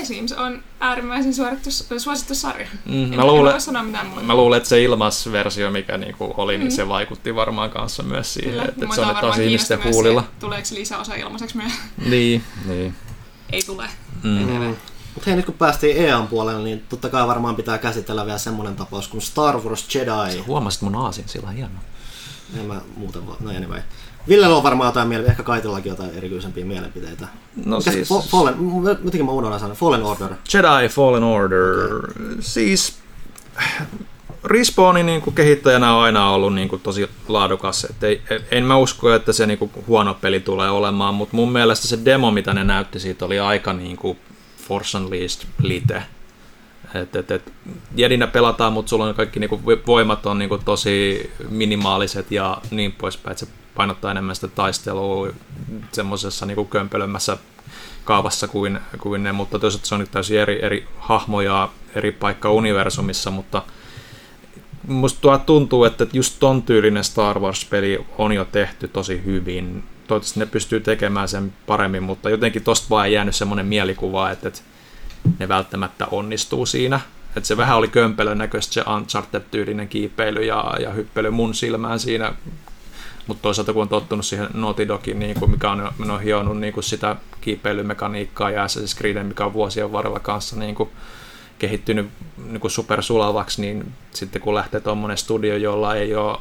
The 0.00 0.06
The 0.06 0.14
Sims 0.14 0.32
on 0.32 0.62
äärimmäisen 0.80 1.34
suosittu, 1.34 1.98
suosittu 1.98 2.34
sarja. 2.34 2.66
Mm, 2.84 3.04
En 3.12 3.16
mä, 3.16 3.26
luulen, 3.26 3.60
sanoa 3.60 3.82
mitään 3.82 4.06
muuta. 4.06 4.22
mä 4.22 4.34
luulen, 4.34 4.56
että 4.56 4.68
se 4.68 4.82
ilmasversio, 4.82 5.70
mikä 5.70 5.98
niinku 5.98 6.34
oli, 6.36 6.58
niin 6.58 6.72
se 6.72 6.88
vaikutti 6.88 7.34
varmaan 7.34 7.70
kanssa 7.70 8.02
myös 8.02 8.34
siihen, 8.34 8.52
Kyllä, 8.52 8.64
että, 8.64 8.86
se 8.94 9.00
on 9.00 9.16
taas 9.16 9.38
ihmisten 9.38 9.84
huulilla. 9.84 10.20
se, 10.20 10.26
Tuleeko 10.40 10.68
lisäosa 10.74 11.14
ilmaiseksi 11.14 11.56
myös? 11.56 11.72
Niin, 12.06 12.44
niin. 12.64 12.94
Ei 13.52 13.62
tule. 13.62 13.84
Mm. 14.22 14.30
Mm. 14.30 14.76
Mutta 15.14 15.26
hei, 15.26 15.36
nyt 15.36 15.46
kun 15.46 15.54
päästiin 15.54 15.96
EAN 15.96 16.26
puolelle, 16.28 16.62
niin 16.64 16.84
totta 16.88 17.08
kai 17.08 17.26
varmaan 17.26 17.56
pitää 17.56 17.78
käsitellä 17.78 18.26
vielä 18.26 18.38
semmonen 18.38 18.76
tapaus 18.76 19.08
kuin 19.08 19.22
Star 19.22 19.56
Wars 19.60 19.94
Jedi. 19.94 20.38
Huomasit 20.46 20.82
mun 20.82 20.96
aasin 20.96 21.28
sillä 21.28 21.50
hienoa. 21.50 21.80
En 22.58 22.64
mä 22.66 22.80
muuten 22.96 23.26
vaan, 23.26 23.36
no 23.40 23.50
anyway. 23.50 23.80
Villellä 24.28 24.56
on 24.56 24.62
varmaan 24.62 24.88
jotain 24.88 25.08
mielipiteitä, 25.08 25.32
ehkä 25.32 25.42
Kaitillakin 25.42 25.90
jotain 25.90 26.10
erityisempiä 26.14 26.64
mielipiteitä. 26.64 27.28
No 27.64 27.78
Mikä 27.78 27.90
se 27.90 27.94
siis... 27.94 28.10
Fo- 28.10 28.28
Fallen, 28.28 28.54
jotenkin 28.84 29.24
mä 29.24 29.32
unohdan 29.32 29.60
sanoa, 29.60 29.74
Fallen 29.74 30.02
Order. 30.02 30.28
Jedi 30.54 30.88
Fallen 30.88 31.22
Order. 31.22 31.66
Siis 32.40 32.98
Respawnin 34.44 35.06
niin 35.06 35.22
kuin 35.22 35.34
kehittäjänä 35.34 35.94
on 35.94 36.02
aina 36.02 36.30
ollut 36.30 36.54
niin 36.54 36.68
kuin 36.68 36.82
tosi 36.82 37.10
laadukas. 37.28 37.84
Et 37.84 38.02
ei, 38.02 38.22
en 38.50 38.64
mä 38.64 38.76
usko, 38.76 39.14
että 39.14 39.32
se 39.32 39.46
niin 39.46 39.58
kuin 39.58 39.70
huono 39.86 40.14
peli 40.14 40.40
tulee 40.40 40.70
olemaan, 40.70 41.14
mutta 41.14 41.36
mun 41.36 41.52
mielestä 41.52 41.88
se 41.88 41.98
demo, 42.04 42.30
mitä 42.30 42.54
ne 42.54 42.64
näytti 42.64 43.00
siitä, 43.00 43.24
oli 43.24 43.40
aika 43.40 43.72
niin 43.72 43.96
kuin 43.96 44.18
Force 44.68 44.98
Unleashed 44.98 45.48
lite. 45.62 46.02
Et, 46.94 47.16
et, 47.16 47.30
et, 47.30 47.52
Jedinä 47.96 48.26
pelataan, 48.26 48.72
mutta 48.72 48.90
sulla 48.90 49.04
on 49.04 49.14
kaikki 49.14 49.40
niinku 49.40 49.60
voimat 49.86 50.26
on 50.26 50.38
niinku 50.38 50.58
tosi 50.58 51.30
minimaaliset 51.48 52.30
ja 52.30 52.58
niin 52.70 52.92
poispäin, 52.92 53.32
että 53.32 53.46
se 53.46 53.52
painottaa 53.80 54.10
enemmän 54.10 54.34
sitä 54.34 54.48
taistelua 54.48 55.28
semmoisessa 55.92 56.46
niinku 56.46 56.64
kömpelömmässä 56.64 57.36
kaavassa 58.04 58.48
kuin, 58.48 58.80
kuin 58.98 59.22
ne, 59.22 59.32
mutta 59.32 59.58
toisaalta 59.58 59.86
se 59.86 59.94
on 59.94 60.06
täysin 60.10 60.38
eri, 60.38 60.64
eri 60.64 60.88
hahmoja 60.98 61.68
eri 61.94 62.12
paikka 62.12 62.50
universumissa, 62.50 63.30
mutta 63.30 63.62
musta 64.88 65.38
tuntuu, 65.38 65.84
että 65.84 66.06
just 66.12 66.36
ton 66.40 66.62
tyylinen 66.62 67.04
Star 67.04 67.38
Wars-peli 67.38 68.06
on 68.18 68.32
jo 68.32 68.44
tehty 68.44 68.88
tosi 68.88 69.22
hyvin. 69.24 69.84
Toivottavasti 70.06 70.40
ne 70.40 70.46
pystyy 70.46 70.80
tekemään 70.80 71.28
sen 71.28 71.52
paremmin, 71.66 72.02
mutta 72.02 72.30
jotenkin 72.30 72.64
tosta 72.64 72.86
vaan 72.90 73.06
ei 73.06 73.12
jäänyt 73.12 73.34
semmoinen 73.34 73.66
mielikuva, 73.66 74.30
että, 74.30 74.48
että 74.48 74.60
ne 75.38 75.48
välttämättä 75.48 76.06
onnistuu 76.06 76.66
siinä. 76.66 77.00
Että 77.36 77.46
se 77.46 77.56
vähän 77.56 77.76
oli 77.76 77.88
kömpelön 77.88 78.38
näköistä 78.38 78.74
se 78.74 78.80
Uncharted-tyylinen 78.80 79.88
kiipeily 79.88 80.44
ja, 80.44 80.74
ja 80.80 80.90
hyppely 80.90 81.30
mun 81.30 81.54
silmään 81.54 82.00
siinä. 82.00 82.34
Mutta 83.30 83.42
toisaalta 83.42 83.72
kun 83.72 83.82
on 83.82 83.88
tottunut 83.88 84.26
siihen 84.26 84.48
Naughty 84.54 84.88
Dogin, 84.88 85.18
niin 85.18 85.38
kuin 85.38 85.50
mikä 85.50 85.70
on, 85.70 85.92
on 86.10 86.20
hionut 86.20 86.58
niin 86.58 86.72
kuin 86.72 86.84
sitä 86.84 87.16
kiipeilymekaniikkaa 87.40 88.50
ja 88.50 88.66
Assassin's 88.66 88.98
Creed, 88.98 89.22
mikä 89.22 89.44
on 89.44 89.52
vuosien 89.52 89.92
varrella 89.92 90.20
kanssa 90.20 90.56
niin 90.56 90.74
kuin 90.74 90.88
kehittynyt 91.58 92.08
niin 92.46 92.60
kuin 92.60 92.70
supersulavaksi, 92.70 93.60
niin 93.60 93.92
sitten 94.12 94.42
kun 94.42 94.54
lähtee 94.54 94.80
tuommoinen 94.80 95.18
studio, 95.18 95.56
jolla 95.56 95.94
ei 95.94 96.14
ole 96.14 96.38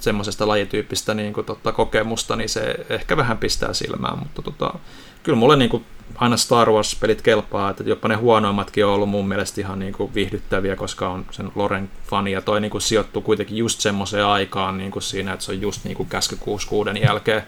semmoisesta 0.00 0.48
lajityyppistä 0.48 1.14
niin 1.14 1.32
kuin, 1.32 1.46
totta, 1.46 1.72
kokemusta, 1.72 2.36
niin 2.36 2.48
se 2.48 2.74
ehkä 2.88 3.16
vähän 3.16 3.38
pistää 3.38 3.72
silmään, 3.72 4.18
mutta 4.18 4.42
tota, 4.42 4.74
kyllä 5.22 5.38
mulle 5.38 5.56
niin 5.56 5.70
kuin, 5.70 5.84
aina 6.16 6.36
Star 6.36 6.70
Wars-pelit 6.70 7.22
kelpaa, 7.22 7.70
että 7.70 7.82
jopa 7.86 8.08
ne 8.08 8.14
huonoimmatkin 8.14 8.86
on 8.86 8.92
ollut 8.92 9.08
mun 9.08 9.28
mielestä 9.28 9.60
ihan 9.60 9.78
niin 9.78 9.92
kuin, 9.92 10.14
viihdyttäviä, 10.14 10.76
koska 10.76 11.08
on 11.08 11.26
sen 11.30 11.52
Loren 11.54 11.90
fani, 12.06 12.32
ja 12.32 12.42
toi 12.42 12.60
niin 12.60 12.70
kuin, 12.70 12.82
sijoittuu 12.82 13.22
kuitenkin 13.22 13.56
just 13.56 13.80
semmoiseen 13.80 14.26
aikaan 14.26 14.78
niin 14.78 14.90
kuin 14.90 15.02
siinä, 15.02 15.32
että 15.32 15.44
se 15.44 15.52
on 15.52 15.60
just 15.60 15.84
niin 15.84 15.96
kuin 15.96 16.08
käsky 16.08 16.36
66 16.36 17.04
jälkeen, 17.06 17.42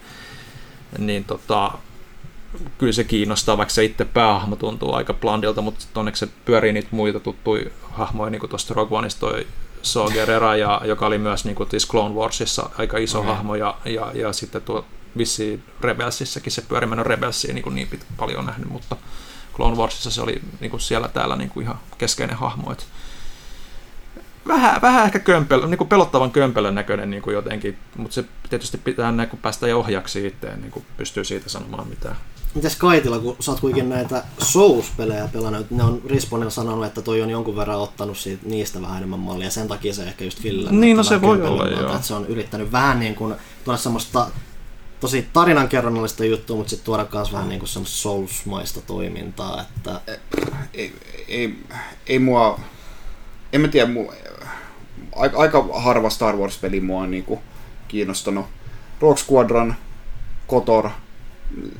niin 0.97 1.23
tota, 1.23 1.71
kyllä 2.77 2.93
se 2.93 3.03
kiinnostaa, 3.03 3.57
vaikka 3.57 3.73
se 3.73 3.83
itse 3.83 4.05
päähahmo 4.05 4.55
tuntuu 4.55 4.93
aika 4.93 5.13
blandilta, 5.13 5.61
mutta 5.61 5.85
onneksi 5.95 6.25
se 6.25 6.31
pyörii 6.45 6.73
niitä 6.73 6.89
muita 6.91 7.19
tuttuja 7.19 7.69
hahmoja, 7.91 8.29
niin 8.29 8.39
kuin 8.39 8.49
tuosta 8.49 8.73
Rogue 8.73 8.97
Oneista 8.97 9.19
toi 9.19 9.47
Saw 9.81 10.11
Gerrera, 10.11 10.55
ja, 10.55 10.81
joka 10.85 11.05
oli 11.05 11.17
myös 11.17 11.45
niin 11.45 11.55
kuin, 11.55 11.69
Clone 11.89 12.15
Warsissa 12.15 12.69
aika 12.77 12.97
iso 12.97 13.19
okay. 13.19 13.31
hahmo, 13.31 13.55
ja, 13.55 13.77
ja, 13.85 14.11
ja 14.13 14.33
sitten 14.33 14.61
tuo 14.61 14.85
vissiin 15.17 15.63
Rebelsissäkin 15.81 16.51
se 16.51 16.61
pyöri, 16.61 16.87
mä 16.87 16.95
en 16.95 16.99
ole 16.99 17.07
Rebelsia 17.07 17.53
niin, 17.53 17.75
niin 17.75 17.87
pit, 17.87 18.05
paljon 18.17 18.45
nähnyt, 18.45 18.69
mutta 18.69 18.95
Clone 19.55 19.77
Warsissa 19.77 20.11
se 20.11 20.21
oli 20.21 20.41
niin 20.59 20.71
kuin 20.71 20.81
siellä 20.81 21.07
täällä 21.07 21.35
niin 21.35 21.49
kuin 21.49 21.63
ihan 21.63 21.79
keskeinen 21.97 22.37
hahmo, 22.37 22.71
että 22.71 22.83
vähän, 24.47 24.81
vähän 24.81 25.05
ehkä 25.05 25.19
kömpelö, 25.19 25.67
niin 25.67 25.77
kuin 25.77 25.87
pelottavan 25.87 26.31
kömpelön 26.31 26.75
näköinen 26.75 27.09
niin 27.09 27.21
kuin 27.21 27.33
jotenkin, 27.33 27.77
mutta 27.97 28.15
se 28.15 28.25
tietysti 28.49 28.77
pitää 28.77 29.11
näin, 29.11 29.29
kun 29.29 29.39
päästä 29.39 29.77
ohjaksi 29.77 30.27
itse, 30.27 30.55
niin 30.55 30.71
kuin 30.71 30.85
pystyy 30.97 31.23
siitä 31.23 31.49
sanomaan 31.49 31.87
mitään. 31.87 32.15
Mites 32.55 32.75
Kaitila, 32.75 33.19
kun 33.19 33.35
sä 33.39 33.51
oot 33.51 33.59
kuitenkin 33.59 33.89
näitä 33.89 34.23
Souls-pelejä 34.39 35.29
pelannut, 35.33 35.71
ne 35.71 35.83
on 35.83 36.01
Respawnilla 36.05 36.51
sanonut, 36.51 36.85
että 36.85 37.01
toi 37.01 37.21
on 37.21 37.29
jonkun 37.29 37.55
verran 37.55 37.79
ottanut 37.79 38.17
siitä, 38.17 38.43
niistä 38.45 38.81
vähän 38.81 38.97
enemmän 38.97 39.19
mallia, 39.19 39.49
sen 39.49 39.67
takia 39.67 39.93
se 39.93 40.03
ehkä 40.03 40.23
just 40.23 40.43
Ville. 40.43 40.71
Niin, 40.71 40.97
no 40.97 41.03
se 41.03 41.21
voi 41.21 41.41
olla, 41.41 41.67
joo. 41.67 41.95
Että 41.95 42.07
se 42.07 42.13
on 42.13 42.25
yrittänyt 42.25 42.71
vähän 42.71 42.99
niin 42.99 43.15
kuin 43.15 43.35
tuoda 43.65 43.77
semmoista 43.77 44.27
tosi 44.99 45.27
tarinankerronnallista 45.33 46.25
juttua, 46.25 46.55
mutta 46.55 46.69
sitten 46.69 46.85
tuoda 46.85 47.07
myös 47.13 47.33
vähän 47.33 47.49
niin 47.49 47.59
kuin 47.59 47.69
semmoista 47.69 47.97
Souls-maista 47.97 48.81
toimintaa, 48.87 49.61
että... 49.61 50.01
Ei, 50.73 50.93
ei, 51.27 51.57
ei 52.07 52.19
mua, 52.19 52.59
en 53.53 53.61
mä 53.61 53.67
tiedä, 53.67 53.91
mua, 53.91 54.13
aika, 55.15 55.37
aika 55.37 55.67
harva 55.73 56.09
Star 56.09 56.35
Wars-peli 56.35 56.79
mua 56.79 57.01
on 57.01 57.11
niinku 57.11 57.41
kiinnostanut. 57.87 58.45
Rogue 58.99 59.17
Squadron, 59.17 59.75
Kotor, 60.47 60.89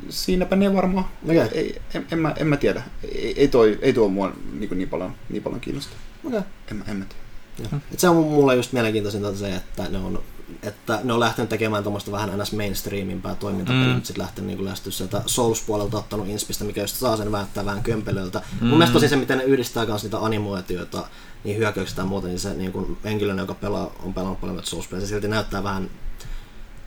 siinäpä 0.10 0.56
ne 0.56 0.74
varmaan. 0.74 1.06
Okay. 1.24 1.48
Ei, 1.52 1.82
en, 1.94 2.08
en, 2.12 2.20
mä, 2.20 2.34
en 2.38 2.48
mä 2.48 2.58
tiedä. 2.58 2.84
Ei, 3.04 3.34
ei, 3.38 3.48
toi, 3.48 3.80
ei 3.82 3.94
tuo 3.94 4.10
mua 4.10 4.32
niin, 4.60 4.78
niin, 4.78 4.90
paljon, 4.90 5.16
niin 5.30 5.44
paljon 5.44 5.62
kiinnosta. 5.62 5.96
Okay. 6.24 6.42
En, 6.72 6.84
en 6.88 6.98
mä 6.98 7.06
tiedä. 7.06 7.82
Et 7.94 8.00
se 8.00 8.10
on 8.10 8.16
mulle 8.16 8.56
just 8.56 8.74
mielenkiintoisinta 8.74 9.36
se, 9.36 9.56
että 9.56 9.90
ne 9.90 9.98
on, 9.98 10.24
että 10.64 11.00
ne 11.04 11.14
on 11.14 11.20
lähtenyt 11.20 11.50
tekemään 11.50 11.84
tuommoista 11.84 12.12
vähän 12.12 12.40
ns. 12.40 12.52
mainstreamimpää 12.52 13.36
toimintapeliä, 13.36 13.88
Mm. 13.88 13.94
mutta 13.94 14.08
sitten 14.08 14.24
lähtenyt 14.24 14.48
niin 14.48 14.66
lähestyä 14.66 14.92
sieltä 14.92 15.22
Souls-puolelta 15.26 15.98
ottanut 15.98 16.28
inspistä, 16.28 16.64
mikä 16.64 16.82
just 16.82 16.96
saa 16.96 17.18
sen 17.18 17.32
välttää 17.32 17.66
vähän 17.66 17.84
kömpelöltä. 17.84 18.42
Mm. 18.62 18.68
Mun 18.68 18.78
mielestä 18.78 18.94
tosi 18.94 19.08
se, 19.10 19.16
miten 19.16 19.38
ne 19.38 19.44
yhdistää 19.44 19.86
myös 19.86 20.04
niitä 20.04 20.20
animaatioita, 20.20 21.08
niin 21.44 21.58
hyökkäyksistä 21.58 22.02
ja 22.02 22.06
muuta, 22.06 22.28
niin 22.28 22.40
se 22.40 22.54
niin 22.54 22.72
kuin 22.72 22.98
henkilönä, 23.04 23.42
joka 23.42 23.54
pelaa, 23.54 23.92
on 24.04 24.14
pelannut 24.14 24.42
paljon 24.42 24.64
souls 24.64 24.90
se 25.00 25.08
silti 25.08 25.28
näyttää 25.28 25.64
vähän 25.64 25.90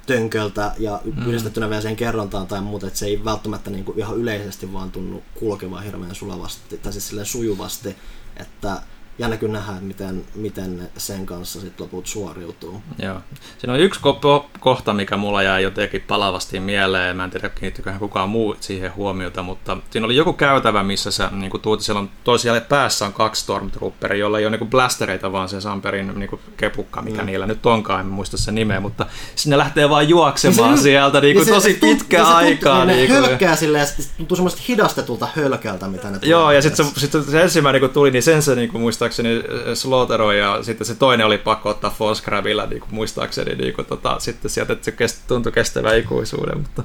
tönköltä 0.07 0.73
ja 0.79 1.01
mm. 1.05 1.27
yhdistettynä 1.27 1.69
vielä 1.69 1.81
siihen 1.81 1.97
kerrontaan 1.97 2.47
tai 2.47 2.61
muuta, 2.61 2.87
että 2.87 2.99
se 2.99 3.07
ei 3.07 3.25
välttämättä 3.25 3.71
niin 3.71 3.85
kuin 3.85 3.99
ihan 3.99 4.17
yleisesti 4.17 4.73
vaan 4.73 4.91
tunnu 4.91 5.23
kulkevan 5.35 5.83
hirveän 5.83 6.15
sulavasti, 6.15 6.79
tai 6.79 6.93
siis 6.93 7.09
silleen 7.09 7.27
sujuvasti, 7.27 7.97
että 8.37 8.83
jännä 9.21 9.37
kyllä 9.37 9.53
nähdä, 9.53 9.73
miten, 9.81 10.25
miten 10.35 10.89
sen 10.97 11.27
kanssa 11.27 11.61
sitten 11.61 11.85
loput 11.85 12.07
suoriutuu. 12.07 12.83
Joo. 13.03 13.21
Siinä 13.59 13.75
on 13.75 13.81
yksi 13.81 14.01
ko- 14.01 14.49
kohta, 14.61 14.93
mikä 14.93 15.17
mulla 15.17 15.43
jäi 15.43 15.63
jotenkin 15.63 16.05
palavasti 16.09 16.61
mieleen. 16.61 17.17
Mä 17.17 17.25
en 17.25 17.31
tiedä, 17.31 17.49
kiinnittyköhän 17.49 18.01
kukaan 18.01 18.29
muu 18.29 18.57
siihen 18.61 18.95
huomiota, 18.95 19.43
mutta 19.43 19.77
siinä 19.91 20.05
oli 20.05 20.17
joku 20.17 20.33
käytävä, 20.33 20.83
missä 20.83 21.11
sä 21.11 21.29
niin 21.33 21.51
kuin 21.51 21.61
tuut, 21.61 21.81
siellä 21.81 22.01
on 22.01 22.11
toisialle 22.25 22.61
päässä 22.61 23.07
on 23.07 23.13
kaksi 23.13 23.43
Stormtrooperia, 23.43 24.19
joilla 24.19 24.39
ei 24.39 24.47
ole 24.47 24.57
niin 24.57 24.71
blastereita, 24.71 25.33
vaan 25.33 25.49
se 25.49 25.61
Samperin 25.61 26.13
niin 26.19 26.31
kuin 26.31 26.41
kepukka, 26.57 27.03
mikä 27.03 27.21
mm. 27.21 27.27
niillä 27.27 27.47
nyt 27.47 27.67
onkaan, 27.67 28.01
en 28.01 28.07
muista 28.07 28.37
sen 28.37 28.55
nimeä, 28.55 28.81
mutta 28.81 29.07
sinne 29.35 29.59
lähtee 29.59 29.91
vaan 29.91 30.09
juoksemaan 30.09 30.77
se- 30.77 30.83
sieltä 30.83 31.21
niin 31.21 31.37
kuin 31.37 31.47
se- 31.47 31.53
tosi 31.53 31.73
se 31.73 31.79
pitkä 31.81 32.17
se 32.17 32.31
aikaa. 32.31 32.85
Niin 32.85 33.07
kuin, 33.07 33.23
hölkkää 33.23 33.57
silleen, 33.57 33.81
ja 33.81 33.87
sit 33.87 34.11
tuntuu 34.17 34.37
semmoista 34.37 34.63
hidastetulta 34.69 35.29
hölkältä, 35.37 35.89
mitä 35.89 36.11
ne 36.11 36.19
Joo, 36.23 36.53
ja 36.53 36.63
sitten 36.63 36.87
se, 36.87 37.01
sit 37.01 37.13
se 37.31 37.43
ensimmäinen 37.43 37.81
kun 37.81 37.91
tuli, 37.91 38.11
niin 38.11 38.23
sen 38.23 38.43
se 38.43 38.55
niin 38.55 38.69
kuin, 38.69 38.81
muistaakseni 39.11 39.75
slaughteroi, 39.75 40.39
ja 40.39 40.63
sitten 40.63 40.87
se 40.87 40.95
toinen 40.95 41.27
oli 41.27 41.39
pakko 41.39 41.69
ottaa 41.69 41.91
Force 41.91 42.23
Grabilla, 42.25 42.67
niin 42.67 42.81
kuin, 42.81 42.95
muistaakseni, 42.95 43.55
niin 43.55 43.75
kuin, 43.75 43.87
tota, 43.87 44.17
sitten 44.19 44.51
sieltä, 44.51 44.73
että 44.73 44.85
se 44.85 44.93
kest, 44.93 45.27
tuntui 45.27 45.53
kestävän 45.53 45.99
ikuisuuden, 45.99 46.59
mutta, 46.59 46.83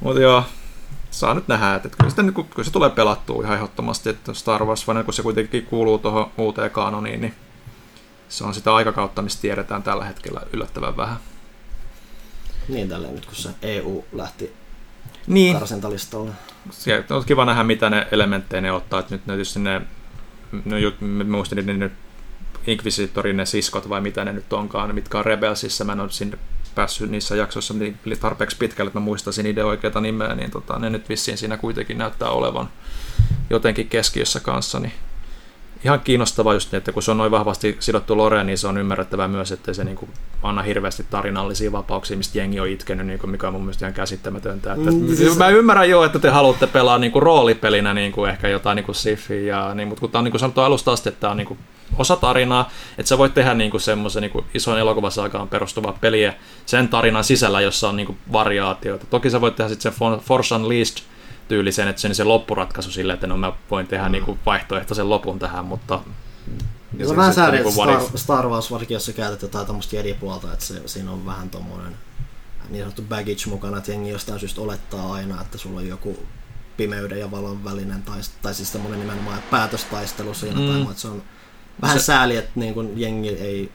mutta 0.00 0.20
joo, 0.20 0.44
saa 1.10 1.34
nyt 1.34 1.48
nähdä, 1.48 1.74
että 1.74 1.88
kyllä, 1.88 2.10
sitä, 2.10 2.22
niin 2.22 2.34
kuin, 2.34 2.48
kyllä 2.48 2.64
se 2.64 2.72
tulee 2.72 2.90
pelattua 2.90 3.42
ihan 3.42 3.56
ehdottomasti, 3.56 4.08
että 4.10 4.34
Star 4.34 4.64
Wars, 4.64 4.86
vaan 4.86 5.04
kun 5.04 5.14
se 5.14 5.22
kuitenkin 5.22 5.66
kuuluu 5.66 5.98
tuohon 5.98 6.30
uuteen 6.38 6.70
kanoniin, 6.70 7.20
niin 7.20 7.34
se 8.28 8.44
on 8.44 8.54
sitä 8.54 8.74
aikakautta, 8.74 9.22
mistä 9.22 9.42
tiedetään 9.42 9.82
tällä 9.82 10.04
hetkellä 10.04 10.40
yllättävän 10.52 10.96
vähän. 10.96 11.16
Niin 12.68 12.88
tälleen 12.88 13.14
nyt, 13.14 13.26
kun 13.26 13.34
se 13.34 13.50
EU 13.62 14.04
lähti 14.12 14.52
Niin, 15.26 15.58
karsintalistalle. 15.58 16.30
se 16.70 17.04
on 17.10 17.24
kiva 17.24 17.44
nähdä, 17.44 17.64
mitä 17.64 17.90
ne 17.90 18.06
elementtejä 18.10 18.60
ne 18.60 18.72
ottaa. 18.72 19.00
Että 19.00 19.14
nyt 19.14 19.26
ne 19.26 19.32
tietysti 19.34 19.60
ne, 19.60 19.80
no, 20.64 20.76
muistin, 21.28 21.66
ne 21.66 21.72
nyt 21.72 21.92
Inquisitorin 22.66 23.36
ne 23.36 23.46
siskot 23.46 23.88
vai 23.88 24.00
mitä 24.00 24.24
ne 24.24 24.32
nyt 24.32 24.52
onkaan, 24.52 24.94
mitkä 24.94 25.18
on 25.18 25.24
Rebelsissa. 25.24 25.84
Mä 25.84 25.92
en 25.92 26.00
ole 26.00 26.10
sinne 26.10 26.38
päässyt 26.74 27.10
niissä 27.10 27.36
jaksoissa 27.36 27.74
niin 27.74 27.98
tarpeeksi 28.20 28.56
pitkälle, 28.56 28.88
että 28.88 28.98
mä 28.98 29.04
muistaisin 29.04 29.44
niiden 29.44 29.66
oikeata 29.66 30.00
nimeä, 30.00 30.34
niin 30.34 30.50
tota, 30.50 30.78
ne 30.78 30.90
nyt 30.90 31.08
vissiin 31.08 31.38
siinä 31.38 31.56
kuitenkin 31.56 31.98
näyttää 31.98 32.28
olevan 32.28 32.68
jotenkin 33.50 33.88
keskiössä 33.88 34.40
kanssa, 34.40 34.80
niin 34.80 34.92
ihan 35.84 36.00
kiinnostavaa 36.00 36.54
just, 36.54 36.74
että 36.74 36.92
kun 36.92 37.02
se 37.02 37.10
on 37.10 37.16
noin 37.18 37.30
vahvasti 37.30 37.76
sidottu 37.80 38.16
Loreen, 38.16 38.46
niin 38.46 38.58
se 38.58 38.66
on 38.68 38.78
ymmärrettävää 38.78 39.28
myös, 39.28 39.52
että 39.52 39.72
se 39.72 39.84
niin 39.84 39.96
kuin 39.96 40.10
anna 40.42 40.62
hirveästi 40.62 41.06
tarinallisia 41.10 41.72
vapauksia, 41.72 42.16
mistä 42.16 42.38
jengi 42.38 42.60
on 42.60 42.68
itkenyt, 42.68 43.06
niin 43.06 43.18
kuin, 43.18 43.30
mikä 43.30 43.46
on 43.46 43.52
mun 43.52 43.62
mielestä 43.62 43.86
ihan 43.86 43.94
käsittämätöntä. 43.94 44.72
Että, 44.72 44.90
Mm, 44.90 45.16
siis- 45.16 45.38
Mä 45.38 45.48
ymmärrän 45.48 45.90
jo, 45.90 46.04
että 46.04 46.18
te 46.18 46.30
haluatte 46.30 46.66
pelaa 46.66 46.98
niin 46.98 47.12
kuin 47.12 47.22
roolipelinä 47.22 47.94
niin 47.94 48.12
kuin 48.12 48.30
ehkä 48.30 48.48
jotain 48.48 48.76
niin 48.76 48.84
kuin 48.86 48.96
Siffiä, 48.96 49.40
ja, 49.40 49.74
niin, 49.74 49.88
mutta 49.88 50.00
kun 50.00 50.10
tämä 50.10 50.20
on 50.20 50.24
niin 50.24 50.32
kuin 50.32 50.40
sanottu 50.40 50.60
alusta 50.60 50.92
asti, 50.92 51.08
että 51.08 51.20
tämä 51.20 51.30
on 51.30 51.36
niin 51.36 51.46
kuin 51.46 51.58
osa 51.98 52.16
tarinaa, 52.16 52.70
että 52.98 53.08
sä 53.08 53.18
voit 53.18 53.34
tehdä 53.34 53.54
niinku 53.54 53.78
semmoisen 53.78 54.20
niinku 54.20 54.44
ison 54.54 54.78
elokuvasaakaan 54.78 55.48
perustuvaa 55.48 55.98
peliä 56.00 56.34
sen 56.66 56.88
tarinan 56.88 57.24
sisällä, 57.24 57.60
jossa 57.60 57.88
on 57.88 57.96
niinku 57.96 58.16
variaatioita. 58.32 59.06
Toki 59.10 59.30
sä 59.30 59.40
voit 59.40 59.56
tehdä 59.56 59.68
sitten 59.68 59.92
sen 59.92 59.98
For- 59.98 60.20
Force 60.20 60.54
Tyylisen, 61.48 61.88
että 61.88 62.02
se 62.02 62.08
on 62.08 62.14
se 62.14 62.24
loppuratkaisu 62.24 62.90
silleen, 62.90 63.14
että 63.14 63.26
no 63.26 63.36
mä 63.36 63.52
voin 63.70 63.86
tehdä 63.86 64.08
niinku 64.08 64.38
vaihtoehtoisen 64.46 65.10
lopun 65.10 65.38
tähän, 65.38 65.64
mutta... 65.64 66.00
Ja 66.98 67.06
se 67.06 67.10
on 67.10 67.16
vähän 67.16 67.34
sääli, 67.34 67.56
että 67.56 67.70
Star, 67.70 68.02
Star 68.14 68.48
Wars, 68.48 68.70
varsinkin 68.70 68.94
jos 68.94 69.06
sä 69.06 69.12
käytät 69.12 69.42
jotain 69.42 69.66
tämmöistä 69.66 69.96
jedipuolta, 69.96 70.52
että 70.52 70.64
se, 70.64 70.82
siinä 70.88 71.10
on 71.10 71.26
vähän 71.26 71.50
tommonen 71.50 71.96
niin 72.68 72.82
sanottu 72.82 73.02
baggage 73.02 73.46
mukana, 73.46 73.78
että 73.78 73.90
jengi 73.90 74.10
jostain 74.10 74.40
syystä 74.40 74.60
olettaa 74.60 75.12
aina, 75.12 75.40
että 75.40 75.58
sulla 75.58 75.80
on 75.80 75.88
joku 75.88 76.26
pimeyden 76.76 77.20
ja 77.20 77.30
valon 77.30 77.64
välinen, 77.64 78.02
tai, 78.02 78.20
tai 78.42 78.54
siis 78.54 78.70
tämmöinen 78.70 79.00
nimenomaan 79.00 79.42
päätöstaistelu 79.50 80.34
siinä, 80.34 80.60
mm. 80.60 80.68
tai 80.68 80.80
että 80.82 81.00
se 81.00 81.08
on 81.08 81.22
vähän 81.82 82.00
se... 82.00 82.04
sääli, 82.04 82.36
että 82.36 82.50
niin 82.54 82.74
kun 82.74 82.92
jengi 82.96 83.28
ei, 83.28 83.72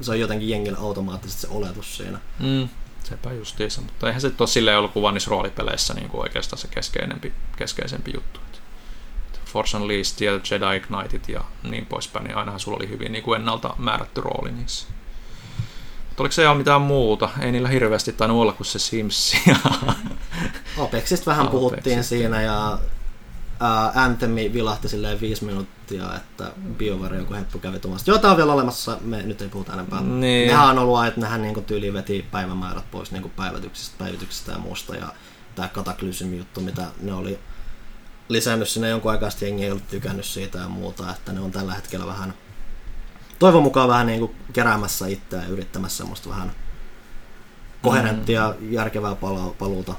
se 0.00 0.10
on 0.10 0.20
jotenkin 0.20 0.48
jengillä 0.48 0.78
automaattisesti 0.78 1.42
se 1.42 1.48
oletus 1.48 1.96
siinä. 1.96 2.18
Mm. 2.40 2.68
Sepä 3.04 3.32
justiinsa, 3.32 3.80
mutta 3.80 4.06
eihän 4.06 4.20
se 4.20 4.32
ole 4.38 4.48
silleen 4.48 4.78
ollut 4.78 4.92
kuva 4.92 5.12
niissä 5.12 5.30
roolipeleissä 5.30 5.94
niin 5.94 6.08
kuin 6.08 6.20
oikeastaan 6.20 6.60
se 6.60 6.68
keskeisempi, 6.68 7.32
keskeisempi 7.56 8.10
juttu. 8.14 8.40
Force 9.54 9.76
Unleashed 9.76 10.20
ja 10.20 10.32
Jedi 10.32 10.76
Ignited 10.76 11.20
ja 11.28 11.40
niin 11.62 11.86
poispäin, 11.86 12.24
niin 12.24 12.36
ainahan 12.36 12.60
sulla 12.60 12.76
oli 12.76 12.88
hyvin 12.88 13.12
niin 13.12 13.24
kuin 13.24 13.40
ennalta 13.40 13.74
määrätty 13.78 14.20
rooli 14.20 14.52
niissä. 14.52 14.86
Mutta 16.08 16.22
oliko 16.22 16.32
se 16.32 16.42
ihan 16.42 16.56
mitään 16.56 16.80
muuta? 16.80 17.28
Ei 17.40 17.52
niillä 17.52 17.68
hirveästi 17.68 18.12
tainnut 18.12 18.40
olla 18.40 18.52
kuin 18.52 18.66
se 18.66 18.78
Sims. 18.78 19.34
Ja... 19.46 19.56
Apexista 20.78 21.30
vähän 21.30 21.46
Apexista. 21.46 21.60
puhuttiin 21.60 22.04
siinä 22.04 22.42
ja 22.42 22.78
uh, 23.64 23.98
Anthemi 23.98 24.52
vilahti 24.52 24.88
silleen 24.88 25.20
viisi 25.20 25.44
minuuttia, 25.44 26.16
että 26.16 26.52
BioWare 26.76 27.18
joku 27.18 27.34
heppu 27.34 27.58
kävi 27.58 27.78
tuomasta. 27.78 28.10
Joo, 28.10 28.18
tää 28.18 28.30
on 28.30 28.36
vielä 28.36 28.52
olemassa, 28.52 28.98
me 29.00 29.22
nyt 29.22 29.42
ei 29.42 29.48
puhuta 29.48 29.72
enempää. 29.72 30.00
Niin. 30.00 30.48
Nehän 30.48 30.68
on 30.68 30.78
ollut, 30.78 31.06
että 31.06 31.20
nehän 31.20 31.42
niinku 31.42 31.60
tyyli 31.60 31.92
veti 31.92 32.26
päivämäärät 32.30 32.90
pois 32.90 33.12
niinku 33.12 33.28
päivityksistä, 33.28 33.94
päivityksistä 33.98 34.52
ja 34.52 34.58
muusta. 34.58 34.96
Ja 34.96 35.08
tää 35.54 35.68
Cataclysm 35.68 36.34
juttu, 36.34 36.60
mitä 36.60 36.86
ne 37.00 37.14
oli 37.14 37.38
lisännyt 38.28 38.68
sinne 38.68 38.88
jonkun 38.88 39.10
aikaa, 39.10 39.30
sitten 39.30 39.48
jengi 39.48 39.64
ei 39.64 39.70
ollut 39.70 39.88
tykännyt 39.88 40.24
siitä 40.24 40.58
ja 40.58 40.68
muuta, 40.68 41.10
että 41.10 41.32
ne 41.32 41.40
on 41.40 41.50
tällä 41.50 41.74
hetkellä 41.74 42.06
vähän 42.06 42.34
toivon 43.38 43.62
mukaan 43.62 43.88
vähän 43.88 44.06
niinku 44.06 44.34
keräämässä 44.52 45.06
itseä 45.06 45.42
ja 45.42 45.48
yrittämässä 45.48 45.96
semmoista 45.96 46.30
vähän 46.30 46.52
koherenttia, 47.82 48.54
mm. 48.60 48.72
järkevää 48.72 49.14
pala- 49.14 49.54
paluuta 49.58 49.94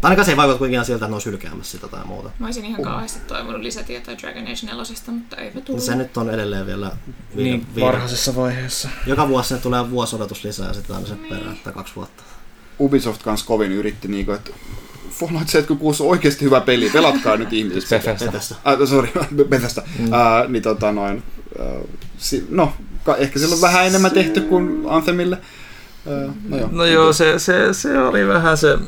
että 0.00 0.08
ainakaan 0.08 0.24
se 0.24 0.32
ei 0.32 0.36
vaikuta 0.36 0.58
kuitenkin 0.58 0.84
siltä, 0.84 0.96
että 0.96 1.08
ne 1.08 1.14
olisi 1.14 1.30
hylkäämässä 1.30 1.70
sitä 1.72 1.88
tai 1.88 2.04
muuta. 2.04 2.30
Mä 2.38 2.46
olisin 2.46 2.64
ihan 2.64 2.82
kauheasti 2.82 3.20
toivonut 3.26 3.60
lisätietoa 3.60 4.14
Dragon 4.18 4.42
Age 4.42 4.66
4, 4.66 5.12
mutta 5.12 5.36
eipä 5.36 5.60
tullut. 5.60 5.82
Se 5.82 5.94
nyt 5.94 6.16
on 6.16 6.30
edelleen 6.30 6.66
vielä 6.66 6.92
viime, 7.36 7.50
niin, 7.50 7.66
varhaisessa 7.80 8.36
vaiheessa. 8.36 8.88
Joka 9.06 9.28
vuosi 9.28 9.48
se 9.48 9.58
tulee 9.58 9.90
vuosodotus 9.90 10.44
lisää 10.44 10.68
ja 10.68 10.74
sitten 10.74 10.96
aina 10.96 11.08
se 11.08 11.14
niin. 11.14 11.28
perään, 11.28 11.52
että 11.52 11.72
kaksi 11.72 11.96
vuotta. 11.96 12.22
Ubisoft 12.80 13.22
kanssa 13.22 13.46
kovin 13.46 13.72
yritti, 13.72 14.08
niin 14.08 14.30
että 14.30 14.50
Fallout 15.10 15.48
76 15.48 16.02
on 16.02 16.08
oikeasti 16.08 16.44
hyvä 16.44 16.60
peli, 16.60 16.90
pelatkaa 16.90 17.36
nyt 17.36 17.52
ihmiset. 17.58 17.90
Bethesda. 17.90 18.26
Bethesda. 18.26 18.56
Ah, 18.64 18.78
sorry, 18.88 19.10
Bethesda. 19.50 19.82
Mm. 19.98 20.04
Uh, 20.04 20.10
niin 20.48 20.62
tota 20.62 20.92
noin, 20.92 21.22
uh, 21.58 21.88
si- 22.18 22.46
no, 22.50 22.72
ehkä 23.18 23.38
sillä 23.38 23.54
on 23.54 23.60
vähän 23.60 23.86
enemmän 23.86 24.10
tehty 24.10 24.40
kuin 24.40 24.82
Anthemille. 24.88 25.38
Uh, 26.06 26.34
no 26.48 26.56
joo, 26.56 26.68
no 26.72 26.84
joo 26.84 27.12
se, 27.12 27.38
se, 27.38 27.72
se 27.72 27.98
oli 27.98 28.28
vähän 28.28 28.56
se 28.56 28.78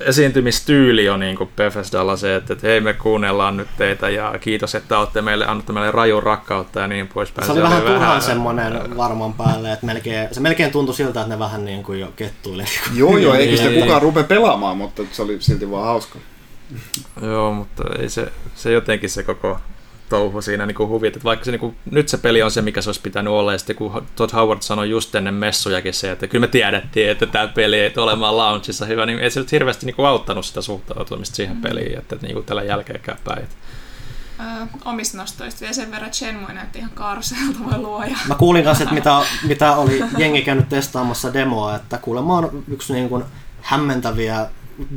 esiintymistyyli 0.00 1.08
on 1.08 1.20
niin 1.20 1.36
kuin 1.36 1.50
Bethesdalla 1.56 2.16
se, 2.16 2.36
että, 2.36 2.52
että 2.52 2.66
hei 2.66 2.80
me 2.80 2.92
kuunnellaan 2.92 3.56
nyt 3.56 3.68
teitä 3.76 4.08
ja 4.08 4.34
kiitos, 4.40 4.74
että 4.74 4.98
olette 4.98 5.22
meille, 5.22 5.46
annatte 5.46 5.72
meille 5.72 5.90
rajun 5.90 6.22
rakkautta 6.22 6.80
ja 6.80 6.86
niin 6.86 7.08
poispäin. 7.08 7.46
Se 7.46 7.52
oli 7.52 7.60
se 7.60 7.64
vähän 7.64 7.82
turhaan 7.82 8.00
vähän... 8.00 8.22
semmoinen 8.22 8.96
varman 8.96 9.32
päälle, 9.32 9.72
että 9.72 9.86
melkein, 9.86 10.28
se 10.32 10.40
melkein 10.40 10.72
tuntui 10.72 10.94
siltä, 10.94 11.20
että 11.20 11.34
ne 11.34 11.38
vähän 11.38 11.64
niin 11.64 11.82
kuin 11.82 12.00
jo 12.00 12.12
kettuili. 12.16 12.64
Joo, 12.94 13.16
joo, 13.16 13.34
eikä 13.34 13.56
sitä 13.56 13.80
kukaan 13.80 14.02
rupea 14.02 14.24
pelaamaan, 14.24 14.76
mutta 14.76 15.02
se 15.12 15.22
oli 15.22 15.36
silti 15.40 15.70
vaan 15.70 15.84
hauska. 15.84 16.18
Joo, 17.22 17.52
mutta 17.52 17.84
ei 17.98 18.08
se, 18.08 18.32
se 18.54 18.72
jotenkin 18.72 19.10
se 19.10 19.22
koko 19.22 19.58
touhu 20.10 20.42
siinä 20.42 20.66
niin 20.66 20.78
huvit. 20.78 21.16
Että 21.16 21.24
vaikka 21.24 21.44
se, 21.44 21.50
niin 21.50 21.60
kuin, 21.60 21.76
nyt 21.90 22.08
se 22.08 22.18
peli 22.18 22.42
on 22.42 22.50
se, 22.50 22.62
mikä 22.62 22.82
se 22.82 22.88
olisi 22.88 23.00
pitänyt 23.00 23.32
olla, 23.32 23.52
ja 23.52 23.58
sitten 23.58 23.76
kun 23.76 24.06
Todd 24.16 24.32
Howard 24.32 24.62
sanoi 24.62 24.90
just 24.90 25.14
ennen 25.14 25.34
messujakin 25.34 25.94
se, 25.94 26.10
että 26.10 26.26
kyllä 26.26 26.40
me 26.40 26.48
tiedettiin, 26.48 27.10
että 27.10 27.26
tämä 27.26 27.48
peli 27.48 27.80
ei 27.80 27.90
tule 27.90 28.04
olemaan 28.04 28.36
launchissa 28.36 28.86
hyvä, 28.86 29.06
niin 29.06 29.18
ei 29.18 29.30
se 29.30 29.40
nyt 29.40 29.52
hirveästi 29.52 29.86
niin 29.86 29.96
kuin, 29.96 30.06
auttanut 30.06 30.46
sitä 30.46 30.62
suhtautumista 30.62 31.36
siihen 31.36 31.56
mm. 31.56 31.62
peliin, 31.62 31.98
että, 31.98 32.14
että 32.14 32.26
niin 32.26 32.34
kuin 32.34 32.46
tällä 32.46 32.62
jälkeenkään 32.62 33.18
päin. 33.24 33.48
Öö, 34.40 34.66
omista 34.84 35.18
nostoista 35.18 35.60
vielä 35.60 35.72
sen 35.72 35.90
verran, 35.90 36.06
että 36.06 36.18
Shenmue 36.18 36.52
näytti 36.52 36.78
ihan 36.78 36.90
karseelta, 36.94 37.58
voi 37.70 37.78
luoja. 37.78 38.16
Mä 38.28 38.34
kuulin 38.34 38.64
kanssa, 38.64 38.84
että 38.84 38.94
mitä, 38.94 39.22
mitä 39.42 39.72
oli 39.76 40.04
jengi 40.18 40.42
käynyt 40.42 40.68
testaamassa 40.68 41.34
demoa, 41.34 41.76
että 41.76 41.98
kuulemma 41.98 42.38
on 42.38 42.64
yksi 42.68 42.92
niin 42.92 43.08
kuin 43.08 43.24
hämmentäviä 43.62 44.46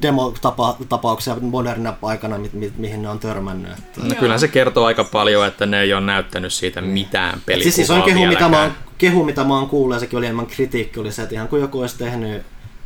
demotapauksia 0.02 1.36
modernina 1.42 1.94
aikana, 2.02 2.38
mi- 2.38 2.50
mi- 2.54 2.74
mihin 2.78 3.02
ne 3.02 3.10
on 3.10 3.20
törmännyt. 3.20 3.72
Että... 3.72 4.02
No, 4.04 4.16
kyllähän 4.16 4.40
se 4.40 4.48
kertoo 4.48 4.86
aika 4.86 5.04
paljon, 5.04 5.48
että 5.48 5.66
ne 5.66 5.82
ei 5.82 5.94
ole 5.94 6.02
näyttänyt 6.02 6.54
siitä 6.54 6.82
mitään 6.82 7.42
pelikuvaa 7.46 7.64
Siis, 7.64 7.76
siis 7.76 7.90
on 7.90 8.04
kehu 8.04 8.26
mitä, 8.26 8.50
mä 8.50 8.62
oon, 8.62 8.72
kehu, 8.98 9.24
mitä 9.24 9.44
mä 9.44 9.54
oon 9.54 9.70
kuullut, 9.70 9.96
ja 9.96 10.00
sekin 10.00 10.18
oli 10.18 10.26
enemmän 10.26 10.48
kritiikki, 10.48 11.00
oli 11.00 11.12
se, 11.12 11.22
että 11.22 11.36
ihan 11.36 11.48
kuin 11.48 11.62
joku 11.62 11.80
olisi 11.80 11.98
tehnyt 11.98 12.44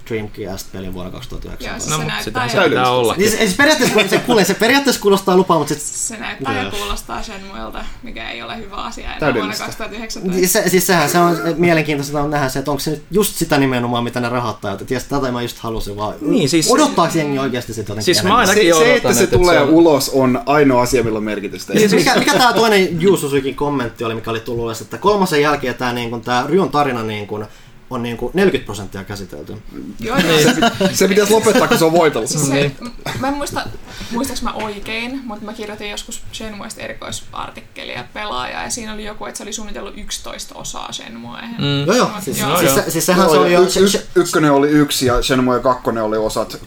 Dreamcast-pelin 0.08 0.94
vuonna 0.94 1.12
2009. 1.12 1.68
Joo, 1.68 1.80
siis 1.80 1.92
no, 1.92 1.98
se 1.98 2.06
näyttää 2.06 2.48
sitä 2.48 2.64
pitää 2.64 2.92
olla. 2.92 3.16
Niin, 3.18 3.32
se, 3.32 3.38
siis 3.38 3.54
periaatteessa, 3.54 4.10
se, 4.10 4.18
kuule, 4.18 4.46
se 4.46 4.54
periaatteessa 4.54 5.02
kuulostaa 5.02 5.38
lupaa, 5.38 5.58
mutta 5.58 5.74
sit... 5.74 5.84
Se 5.84 6.18
näyttää 6.18 6.64
ja 6.64 6.72
kuulostaa 6.72 7.24
Shenmuelta, 7.24 7.86
mikä 8.04 8.30
ei 8.30 8.42
ole 8.42 8.58
hyvä 8.58 8.76
asia 8.76 9.16
enää 9.16 9.34
vuonna 9.34 9.56
2019. 9.56 10.36
Niin, 10.36 10.50
se, 10.50 10.70
siis 10.70 10.88
sehän 10.88 11.10
se 11.10 11.20
on 11.20 11.38
mielenkiintoista 11.58 12.22
on 12.22 12.30
nähdä 12.30 12.50
se, 12.50 12.60
että 12.60 12.72
onko 12.72 12.80
se 12.80 12.92
nyt 12.92 13.04
just 13.12 13.36
sitä 13.36 13.58
nimenomaan, 13.58 14.04
mitä 14.04 14.20
ne 14.20 14.30
rahoittaa. 14.30 14.74
Että 14.74 14.86
ties, 14.86 15.04
tätä 15.04 15.32
mä 15.32 15.42
just 15.42 15.58
halusin 15.58 15.98
vaan. 15.98 16.16
Niin, 16.22 16.50
siis, 16.50 16.72
Odottaako 16.72 17.18
jengi 17.18 17.40
oikeasti 17.40 17.74
sitä 17.74 17.92
jotenkin 17.92 18.04
Siis 18.04 18.24
mä 18.24 18.36
ainakin 18.36 18.76
se, 18.76 18.80
se, 18.80 18.96
että 18.96 19.14
se 19.14 19.24
että 19.24 19.38
tulee 19.38 19.56
se 19.56 19.62
on... 19.62 19.70
ulos 19.70 20.10
on 20.10 20.42
ainoa 20.46 20.82
asia, 20.82 21.04
millä 21.04 21.18
on 21.18 21.24
merkitystä. 21.24 21.74
Siis 21.74 21.92
mikä, 21.92 22.16
mikä 22.16 22.34
tämä 22.34 22.54
toinen 22.54 23.02
Juususukin 23.02 23.56
kommentti 23.56 24.04
oli, 24.04 24.16
mikä 24.16 24.32
oli 24.32 24.40
tullut 24.40 24.64
ulos, 24.64 24.82
että 24.82 24.98
kolmosen 24.98 25.42
jälkeen 25.42 25.76
tämä 25.76 25.94
niin 25.94 26.22
tää 26.22 26.48
Ryon 26.48 26.70
tarina 26.70 27.04
niin 27.04 27.28
kuin, 27.28 27.46
on 27.90 28.04
niin 28.04 28.18
kuin 28.18 28.32
40 28.34 28.66
prosenttia 28.66 29.04
käsitelty. 29.04 29.58
Joo, 30.00 30.18
se, 30.20 30.56
se 30.94 31.08
pitäisi 31.08 31.34
lopettaa, 31.34 31.68
kun 31.68 31.78
se 31.78 31.86
on 31.86 31.92
voitellut. 31.92 32.30
Siis 32.30 32.48
se, 32.48 32.72
mä 33.20 33.28
en 33.28 33.34
muista, 33.34 33.64
muistaaks 34.12 34.42
mä 34.42 34.54
oikein, 34.54 35.22
mutta 35.24 35.46
mä 35.46 35.54
kirjoitin 35.54 35.90
joskus 35.92 36.22
Shenmuesta 36.34 36.82
erikoisartikkelia 36.82 38.04
pelaajaa, 38.14 38.64
ja 38.64 38.70
siinä 38.70 38.94
oli 38.94 39.06
joku, 39.06 39.26
että 39.26 39.38
se 39.38 39.44
oli 39.44 39.54
suunnitellut 39.54 39.98
11 39.98 40.56
osaa 40.56 40.92
Shenmueen. 40.92 41.50
Mm. 41.50 41.86
Joo, 41.86 41.96
joo. 41.96 42.12
Siis, 42.22 42.40
joo, 42.40 42.58
siis, 42.58 42.76
joo. 42.76 42.84
siis 42.90 43.06
sehän 43.06 43.30
se 43.30 43.38
oli 43.38 43.54
jo... 43.54 43.62
Y- 43.62 43.66
y- 43.66 44.06
ykkönen 44.16 44.52
oli 44.52 44.70
yksi, 44.70 45.06
ja 45.06 45.22
Shenmue 45.22 45.60
kakkonen 45.60 46.04
oli 46.04 46.18
osat 46.18 46.54
2-7 46.54 46.58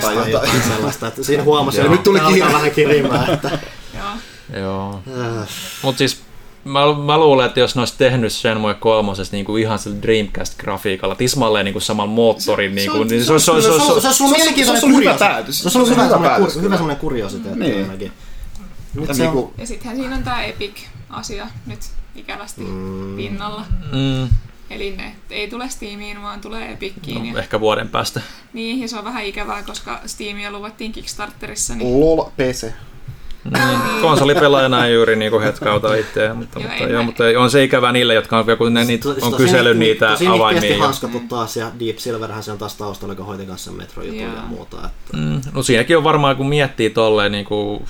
tai 0.00 0.30
jotain. 0.30 0.62
sellaista, 0.68 1.06
että 1.06 1.22
siinä 1.24 1.42
huomasi, 1.42 1.80
että 1.80 1.92
nyt 1.92 2.02
tuli 2.02 2.20
vähän 2.40 2.70
kirimään. 2.70 3.32
Että... 3.32 3.58
Joo. 3.98 4.10
Joo. 4.60 5.02
Mutta 5.82 5.98
siis 5.98 6.22
mä, 6.64 6.80
mä 7.06 7.18
luulen, 7.18 7.46
että 7.46 7.60
jos 7.60 7.74
ne 7.74 7.80
olisi 7.80 7.94
tehnyt 7.98 8.32
Shenmue 8.32 8.74
kolmosessa 8.74 9.36
niin 9.36 9.44
kuin 9.44 9.62
ihan 9.62 9.78
sillä 9.78 9.96
Dreamcast-grafiikalla, 10.02 11.14
tismalleen 11.14 11.64
niin 11.64 11.72
kuin 11.72 11.82
saman 11.82 12.08
moottorin, 12.08 12.74
niin 12.74 12.90
kuin, 12.90 13.08
niin 13.08 13.24
se 13.24 13.32
olisi... 13.32 13.50
Mielenkiintoinen 14.30 14.96
hyvä 14.96 15.14
päätös. 15.18 15.62
Se 15.62 15.78
olisi 15.78 15.92
hyvä 15.92 16.02
hyvä 16.62 16.76
semmoinen 16.76 16.96
kuriositeetti 16.96 17.60
niin. 17.60 18.12
Niinku- 19.18 19.54
ja 19.58 19.66
sittenhän 19.66 19.96
siinä 19.96 20.16
on 20.16 20.22
tämä 20.22 20.42
Epic-asia 20.42 21.46
nyt 21.66 21.80
ikävästi 22.14 22.60
mm. 22.60 23.16
pinnalla. 23.16 23.64
Mm. 23.92 24.28
Eli 24.70 24.96
ne 24.96 25.14
ei 25.30 25.48
tule 25.48 25.68
Steamiin, 25.68 26.22
vaan 26.22 26.40
tulee 26.40 26.72
Epickiin. 26.72 27.18
No, 27.18 27.24
ja... 27.24 27.38
Ehkä 27.38 27.60
vuoden 27.60 27.88
päästä. 27.88 28.20
Niin, 28.52 28.80
ja 28.80 28.88
se 28.88 28.98
on 28.98 29.04
vähän 29.04 29.24
ikävää, 29.24 29.62
koska 29.62 30.00
Steamia 30.06 30.52
luvattiin 30.52 30.92
Kickstarterissa. 30.92 31.74
Niin... 31.74 32.00
LOL 32.00 32.24
PC. 32.24 32.72
Niin, 33.44 33.78
konsolipelaajana 34.00 34.86
ei 34.86 34.94
juuri 34.94 35.16
niinku 35.16 35.40
hetkauta 35.40 35.94
itseään, 35.94 36.36
mutta, 36.36 36.60
joo, 36.60 36.68
mutta, 36.68 36.84
joo, 36.84 37.02
mutta 37.02 37.24
on 37.38 37.50
se 37.50 37.64
ikävä 37.64 37.92
niille, 37.92 38.14
jotka 38.14 38.38
on, 38.38 38.44
kun 38.58 38.74
ne 38.74 38.84
niitä, 38.84 39.08
on 39.22 39.34
kysellyt 39.34 39.78
niitä 39.78 40.08
tosi 40.08 40.26
avaimia. 40.26 40.60
Tosi 40.60 40.78
hanskattu 40.78 41.22
taas, 41.28 41.56
ja 41.56 41.70
Deep 41.80 41.98
Silverhän 41.98 42.42
se 42.42 42.52
on 42.52 42.58
taas 42.58 42.74
taustalla, 42.74 43.12
joka 43.12 43.24
hoiti 43.24 43.46
kanssa 43.46 43.72
metro 43.72 44.02
ja 44.02 44.28
muuta. 44.46 44.76
Että... 44.76 45.16
Mm, 45.16 45.40
no 45.54 45.62
siinäkin 45.62 45.96
on 45.96 46.04
varmaan, 46.04 46.36
kun 46.36 46.48
miettii 46.48 46.90
tolleen 46.90 47.32
niin 47.32 47.44
kuin 47.44 47.84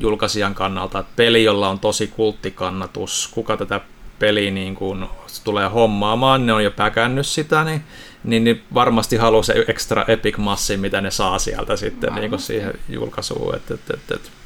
julkaisijan 0.00 0.54
kannalta, 0.54 0.98
että 0.98 1.12
peli, 1.16 1.44
jolla 1.44 1.68
on 1.68 1.78
tosi 1.78 2.06
kulttikannatus, 2.06 3.28
kuka 3.32 3.56
tätä 3.56 3.80
peliä 4.18 4.50
niin 4.50 4.74
kuin 4.74 5.06
tulee 5.44 5.68
hommaamaan, 5.68 6.46
ne 6.46 6.52
on 6.52 6.64
jo 6.64 6.70
päkännyt 6.70 7.26
sitä, 7.26 7.64
niin, 7.64 7.84
niin, 8.24 8.44
niin 8.44 8.62
varmasti 8.74 9.16
haluaa 9.16 9.42
se 9.42 9.64
extra 9.68 10.04
epic 10.08 10.36
massi, 10.36 10.76
mitä 10.76 11.00
ne 11.00 11.10
saa 11.10 11.38
sieltä 11.38 11.76
sitten 11.76 12.14
niin 12.14 12.30
kuin 12.30 12.40
siihen 12.40 12.74
julkaisuun. 12.88 13.54
Et, 13.54 13.70
et, 13.70 13.80
et, 13.90 14.10
et 14.10 14.20
kun 14.20 14.37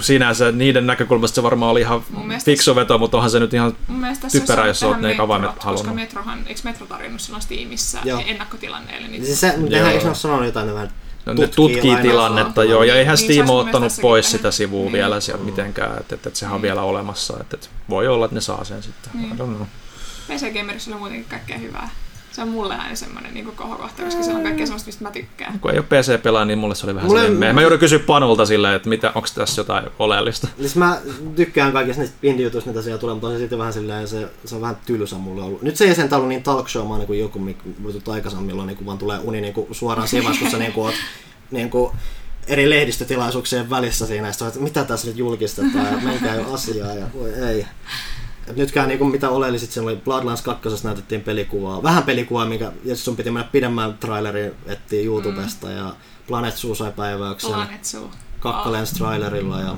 sinänsä 0.00 0.52
niiden 0.52 0.86
näkökulmasta 0.86 1.34
se 1.34 1.42
varmaan 1.42 1.70
oli 1.70 1.80
ihan 1.80 2.04
fiksu 2.44 2.76
veto, 2.76 2.98
mutta 2.98 3.16
onhan 3.16 3.30
se 3.30 3.40
nyt 3.40 3.54
ihan 3.54 3.76
typerä, 4.32 4.66
jos 4.66 4.82
olet 4.82 5.00
ne 5.00 5.16
avaimet 5.18 5.48
metrot, 5.50 5.54
Koska 5.54 5.64
halunnut. 5.70 5.94
Metrohan, 5.94 6.38
eikö 6.46 6.60
Metro 6.64 6.86
tarjonnut 6.86 7.20
silloin 7.20 7.42
Steamissa 7.42 7.98
Joo. 8.04 8.22
ennakkotilanneille? 8.26 9.08
Niin 9.08 9.26
Siis 9.26 9.40
se, 9.40 9.46
Joo. 9.46 9.68
nehän 9.70 9.92
eikö 9.92 10.02
ne 10.04 10.08
ole 10.08 10.14
sanonut 10.16 10.44
jotain, 10.46 10.66
ne 10.66 10.74
vähän 10.74 10.90
No, 11.26 11.32
ne 11.32 11.46
tutkii 11.46 11.82
lainaa- 11.82 12.02
tilannetta, 12.02 12.64
joo, 12.64 12.82
ja 12.82 12.94
eihän 12.94 13.16
Niin, 13.16 13.24
Steam 13.24 13.46
se 13.46 13.52
mun 13.52 13.60
ottanut 13.60 13.92
pois 14.02 14.30
sitä 14.30 14.50
sivua 14.50 14.82
Niin. 14.82 14.92
vielä 14.92 15.20
sieltä 15.20 15.44
mitenkään, 15.44 15.98
että, 15.98 16.14
että, 16.14 16.28
että 16.28 16.38
sehän 16.38 16.54
on 16.54 16.62
vielä 16.62 16.82
olemassa, 16.82 17.34
että, 17.40 17.56
että 17.56 17.68
voi 17.90 18.08
olla, 18.08 18.24
että 18.24 18.34
ne 18.34 18.40
saa 18.40 18.64
sen 18.64 18.82
sitten. 18.82 19.12
Niin. 19.14 19.28
I 19.32 19.32
don't 19.32 19.56
know. 19.56 19.66
PC 20.28 20.54
Gamerissa 20.54 20.90
on 20.94 20.98
muutenkin 20.98 21.28
kaikkea 21.28 21.58
hyvää. 21.58 21.90
Se 22.32 22.42
on 22.42 22.48
mulle 22.48 22.76
aina 22.76 22.94
semmoinen 22.94 23.34
niin 23.34 23.46
kohokohta, 23.46 24.02
koska 24.02 24.22
siellä 24.22 24.36
on 24.36 24.42
kaikkea 24.42 24.66
semmoista, 24.66 24.86
mistä 24.88 25.04
mä 25.04 25.10
tykkään. 25.10 25.58
Kun 25.60 25.70
ei 25.70 25.78
ole 25.78 25.86
PC-pelaaja, 25.86 26.44
niin 26.44 26.58
mulle 26.58 26.74
se 26.74 26.86
oli 26.86 26.94
vähän 26.94 27.10
Mulle- 27.10 27.26
silleen, 27.26 27.54
mä 27.54 27.60
joudun 27.60 27.78
kysyä 27.78 27.98
Panulta 27.98 28.46
silleen, 28.46 28.74
että 28.74 28.88
mitä, 28.88 29.12
onko 29.14 29.28
tässä 29.34 29.60
jotain 29.60 29.84
oleellista. 29.98 30.48
Siis 30.58 30.76
mä 30.76 31.00
tykkään 31.36 31.72
kaikista 31.72 32.02
niistä 32.02 32.16
indie-jutuista, 32.22 32.70
mitä 32.70 32.82
siellä 32.82 32.98
tulee, 32.98 33.14
mutta 33.14 33.26
on 33.28 33.34
se 33.34 33.38
sitten 33.38 33.58
vähän 33.58 33.72
silleen, 33.72 34.08
se, 34.08 34.28
se 34.44 34.54
on 34.54 34.60
vähän 34.60 34.76
tylsä 34.86 35.16
mulle 35.16 35.42
ollut. 35.42 35.62
Nyt 35.62 35.76
se 35.76 35.84
ei 35.84 35.94
sentään 35.94 36.18
ollut 36.18 36.28
niin 36.28 36.42
talk 36.42 36.68
show 36.68 36.96
niin 36.96 37.06
kuin 37.06 37.20
joku, 37.20 37.38
mikä 37.38 37.62
aikaisemmin, 38.12 38.46
milloin 38.46 38.66
niin 38.66 38.76
kuin 38.76 38.86
vaan 38.86 38.98
tulee 38.98 39.18
uni 39.18 39.40
niin 39.40 39.54
kuin 39.54 39.66
suoraan 39.74 40.08
siinä 40.08 40.24
vaiheessa, 40.24 40.44
kun 40.44 40.52
sä 40.52 40.58
niin 40.58 40.72
kuin 40.72 40.86
oot 40.86 40.94
niin 41.50 41.70
kuin 41.70 41.92
eri 42.46 42.70
lehdistötilaisuuksien 42.70 43.70
välissä 43.70 44.06
siinä, 44.06 44.28
että 44.28 44.60
mitä 44.60 44.84
tässä 44.84 45.06
nyt 45.06 45.16
julkistetaan, 45.16 45.86
ja 45.86 45.98
menkää 46.02 46.34
jo 46.34 46.52
asiaa, 46.52 46.94
ja 46.94 47.06
voi 47.14 47.32
ei. 47.34 47.66
Nytkään 48.56 48.88
niinku 48.88 49.04
mitä 49.04 49.30
oleellisit, 49.30 49.70
siellä 49.70 49.90
oli 49.90 50.00
Bloodlines 50.04 50.42
2. 50.42 50.68
näytettiin 50.84 51.20
pelikuvaa, 51.20 51.82
vähän 51.82 52.02
pelikuvaa, 52.02 52.46
sit 52.86 52.98
sun 52.98 53.16
piti 53.16 53.30
mennä 53.30 53.48
pidemmän 53.52 53.98
trailerin 53.98 54.52
etsiä 54.66 55.02
YouTubesta, 55.04 55.70
ja 55.70 55.94
Planet 56.26 56.56
Zoo 56.56 56.74
sai 56.74 56.92
päiväyksen 56.92 57.52
Planet 57.52 57.84
Zoo. 57.84 58.10
kakkalens 58.40 58.92
trailerilla, 58.92 59.60
ja 59.60 59.76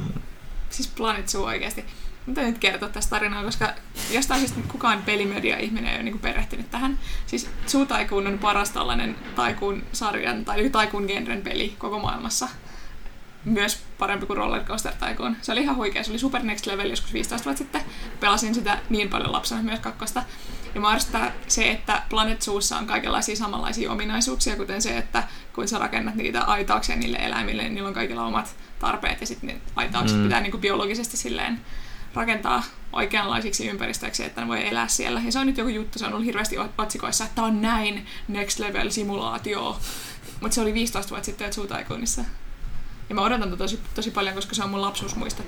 Siis 0.70 0.88
Planet 0.88 1.28
Zoo 1.28 1.44
oikeasti. 1.44 1.84
Mitä 2.26 2.42
nyt 2.42 2.58
kertoa 2.58 2.88
tästä 2.88 3.10
tarinaa, 3.10 3.44
koska 3.44 3.74
jostain 4.10 4.40
syystä 4.40 4.60
kukaan 4.68 5.02
pelimedia-ihminen 5.02 5.90
ei 5.90 5.96
ole 5.96 6.02
niin 6.02 6.18
perehtynyt 6.18 6.70
tähän. 6.70 6.98
Siis 7.26 7.48
Zoo 7.66 7.86
Tycoon 7.86 8.26
on 8.26 8.38
paras 8.38 8.70
tällainen 8.70 9.16
Tycoon-sarjan 9.36 10.44
tai 10.44 10.70
Tycoon 10.70 11.04
genren 11.06 11.42
peli 11.42 11.74
koko 11.78 11.98
maailmassa. 11.98 12.48
Myös 13.44 13.82
parempi 13.98 14.26
kuin 14.26 14.36
Roller 14.36 14.64
Coaster 14.64 14.92
Tycoon. 15.08 15.36
Se 15.42 15.52
oli 15.52 15.60
ihan 15.62 15.76
huikea. 15.76 16.04
Se 16.04 16.10
oli 16.10 16.18
Super 16.18 16.42
Next 16.42 16.66
Level 16.66 16.90
joskus 16.90 17.12
15 17.12 17.44
vuotta 17.44 17.58
sitten. 17.58 17.80
Pelasin 18.20 18.54
sitä 18.54 18.78
niin 18.90 19.08
paljon 19.08 19.32
lapsena 19.32 19.62
myös 19.62 19.80
kakkosta. 19.80 20.22
Ja 20.74 20.80
mä 20.80 20.98
se, 21.48 21.70
että 21.70 22.02
Planet 22.08 22.42
Zoossa 22.42 22.78
on 22.78 22.86
kaikenlaisia 22.86 23.36
samanlaisia 23.36 23.92
ominaisuuksia, 23.92 24.56
kuten 24.56 24.82
se, 24.82 24.98
että 24.98 25.22
kun 25.54 25.68
sä 25.68 25.78
rakennat 25.78 26.14
niitä 26.14 26.42
aitauksia 26.42 26.96
niille 26.96 27.16
eläimille, 27.16 27.62
niin 27.62 27.74
niillä 27.74 27.88
on 27.88 27.94
kaikilla 27.94 28.24
omat 28.26 28.56
tarpeet 28.78 29.20
ja 29.20 29.26
sitten 29.26 29.46
ne 29.48 29.60
aitaukset 29.76 30.18
Mm. 30.18 30.22
pitää 30.24 30.40
niinku 30.40 30.58
biologisesti 30.58 31.16
silleen 31.16 31.60
rakentaa 32.14 32.62
oikeanlaisiksi 32.92 33.68
ympäristöiksi, 33.68 34.24
että 34.24 34.40
ne 34.40 34.48
voi 34.48 34.68
elää 34.68 34.88
siellä. 34.88 35.20
Ja 35.24 35.32
se 35.32 35.38
on 35.38 35.46
nyt 35.46 35.58
joku 35.58 35.70
juttu, 35.70 35.98
se 35.98 36.06
on 36.06 36.12
ollut 36.12 36.26
hirveästi 36.26 36.56
ot- 36.56 36.68
otsikoissa, 36.82 37.24
että 37.24 37.34
tämä 37.34 37.46
on 37.46 37.62
näin 37.62 38.06
next 38.28 38.58
level 38.58 38.90
simulaatio. 38.90 39.80
Mutta 40.40 40.54
se 40.54 40.60
oli 40.60 40.74
15 40.74 41.10
vuotta 41.10 41.26
sitten 41.26 41.52
Zoo 41.52 41.66
Tycoonissa. 41.66 42.24
Ja 43.08 43.14
mä 43.14 43.20
odotan 43.22 43.42
tätä 43.50 43.56
tosi, 43.56 43.80
tosi 43.94 44.10
paljon, 44.10 44.34
koska 44.34 44.54
se 44.54 44.64
on 44.64 44.70
mun 44.70 44.82
lapsuusmuistot 44.82 45.46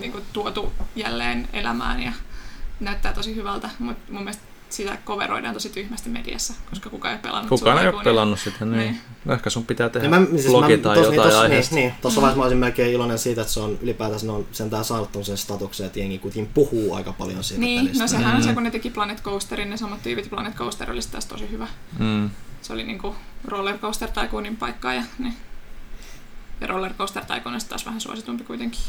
niin 0.00 0.12
kuin 0.12 0.24
tuotu 0.32 0.72
jälleen 0.96 1.48
elämään 1.52 2.02
ja 2.02 2.12
näyttää 2.80 3.12
tosi 3.12 3.34
hyvältä, 3.36 3.70
mutta 3.78 4.12
mun 4.12 4.22
mielestä 4.22 4.42
sitä 4.68 4.98
coveroidaan 5.06 5.54
tosi 5.54 5.68
tyhmästi 5.68 6.08
mediassa, 6.10 6.54
koska 6.70 6.90
kukaan 6.90 7.12
ei 7.12 7.16
ole 7.16 7.22
pelannut 7.22 7.48
Kukaan 7.48 7.78
ei 7.82 7.88
ole 7.88 8.04
pelannut 8.04 8.40
sitä, 8.40 8.64
niin. 8.64 8.78
Niin. 8.78 9.00
No 9.24 9.34
ehkä 9.34 9.50
sun 9.50 9.66
pitää 9.66 9.88
tehdä 9.88 10.06
Ja 10.06 10.10
mä, 10.20 10.26
siis 10.30 10.46
blogi 10.46 10.76
mä, 10.76 10.82
tai 10.82 10.96
tos, 10.96 11.04
jotain 11.06 11.20
niin, 11.20 11.30
tos, 11.30 11.40
aiheesta. 11.40 11.74
Niin, 11.74 11.88
niin, 11.88 11.94
tuossa 12.02 12.20
vaiheessa 12.20 12.38
mä 12.38 12.42
olisin 12.44 12.58
melkein 12.58 12.92
iloinen 12.92 13.18
siitä, 13.18 13.40
että 13.40 13.52
se 13.52 13.60
on 13.60 13.78
ylipäätänsä 13.82 14.26
ne 14.26 14.32
on 14.32 14.46
sentään 14.52 14.84
saanut 14.84 15.08
sen 15.22 15.36
statuksen, 15.36 15.86
että 15.86 15.98
jengi 15.98 16.18
kuitenkin 16.18 16.52
puhuu 16.54 16.94
aika 16.94 17.12
paljon 17.12 17.44
siitä 17.44 17.60
Niin, 17.60 17.80
pelistä. 17.84 18.04
no 18.04 18.08
sehän 18.08 18.34
on 18.36 18.40
Mm. 18.42 18.46
se, 18.48 18.54
kun 18.54 18.62
ne 18.62 18.70
teki 18.70 18.90
Planet 18.90 19.22
Coasterin, 19.22 19.70
ne 19.70 19.76
samat 19.76 20.02
tyypit 20.02 20.30
Planet 20.30 20.54
Coaster 20.54 20.90
oli 20.90 21.00
taas 21.10 21.26
tosi 21.26 21.50
hyvä. 21.50 21.66
Mm. 21.98 22.30
Se 22.62 22.72
oli 22.72 22.84
niinku 22.84 23.16
Roller 23.44 23.78
Coaster 23.78 24.08
Tycoonin 24.10 24.56
paikka 24.56 24.92
ja 24.92 25.02
niin. 25.18 25.34
Ja 26.60 26.66
Roller 26.66 26.94
Coaster 26.94 27.24
Tycoon 27.24 27.54
on 27.54 27.60
sit 27.60 27.68
taas 27.70 27.86
vähän 27.86 28.00
suositumpi 28.00 28.44
kuitenkin. 28.44 28.80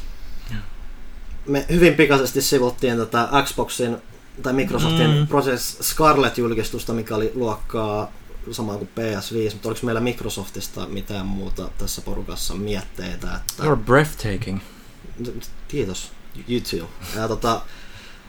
Me 1.47 1.65
hyvin 1.69 1.93
pikaisesti 1.93 2.41
sivuttiin 2.41 2.97
tätä 2.97 3.27
Xboxin 3.45 3.97
tai 4.43 4.53
Microsoftin 4.53 5.17
Mm. 5.17 5.27
Process 5.27 5.77
Scarlet-julkistusta, 5.81 6.93
mikä 6.93 7.15
oli 7.15 7.31
luokkaa 7.35 8.11
samaa 8.51 8.77
kuin 8.77 8.89
PS5, 8.95 9.53
mutta 9.53 9.69
oliko 9.69 9.81
meillä 9.85 10.01
Microsoftista 10.01 10.85
mitään 10.87 11.25
muuta 11.25 11.69
tässä 11.77 12.01
porukassa 12.01 12.53
mietteitä? 12.55 13.27
Että... 13.35 13.63
You're 13.63 13.75
breathtaking. 13.75 14.59
Kiitos. 15.67 16.11
You 16.49 16.61
too. 16.79 16.89
Ja, 17.21 17.27
tota, 17.27 17.61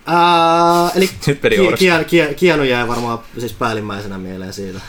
ää, 0.07 0.91
eli 0.95 1.11
Nyt 1.27 1.43
meni 1.43 1.57
Ki-. 1.57 1.63
Kian- 1.87 2.05
Kian- 2.05 2.35
Kianu 2.35 2.63
jäi 2.63 2.89
varmaan 2.89 3.19
siis 3.39 3.53
päällimmäisenä 3.53 4.19
mieleen 4.19 4.53
siitä. 4.53 4.81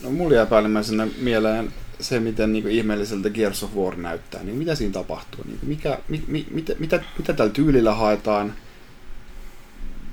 No 0.00 0.10
mulla 0.10 0.34
jää 0.34 0.46
päällimmäisenä 0.46 1.06
mieleen 1.18 1.72
se, 2.04 2.20
miten 2.20 2.52
niin 2.52 2.68
ihmeelliseltä 2.68 3.30
Gears 3.30 3.62
of 3.62 3.76
War 3.76 3.96
näyttää. 3.96 4.42
Niin 4.42 4.56
mitä 4.56 4.74
siinä 4.74 4.92
tapahtuu? 4.92 5.44
Niin 5.46 5.58
mikä, 5.62 5.98
mi, 6.08 6.24
mi, 6.26 6.46
mitä, 6.50 6.74
mitä, 6.78 7.00
mitä 7.18 7.32
tällä 7.32 7.52
tyylillä 7.52 7.94
haetaan? 7.94 8.54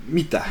Mitä? 0.07 0.45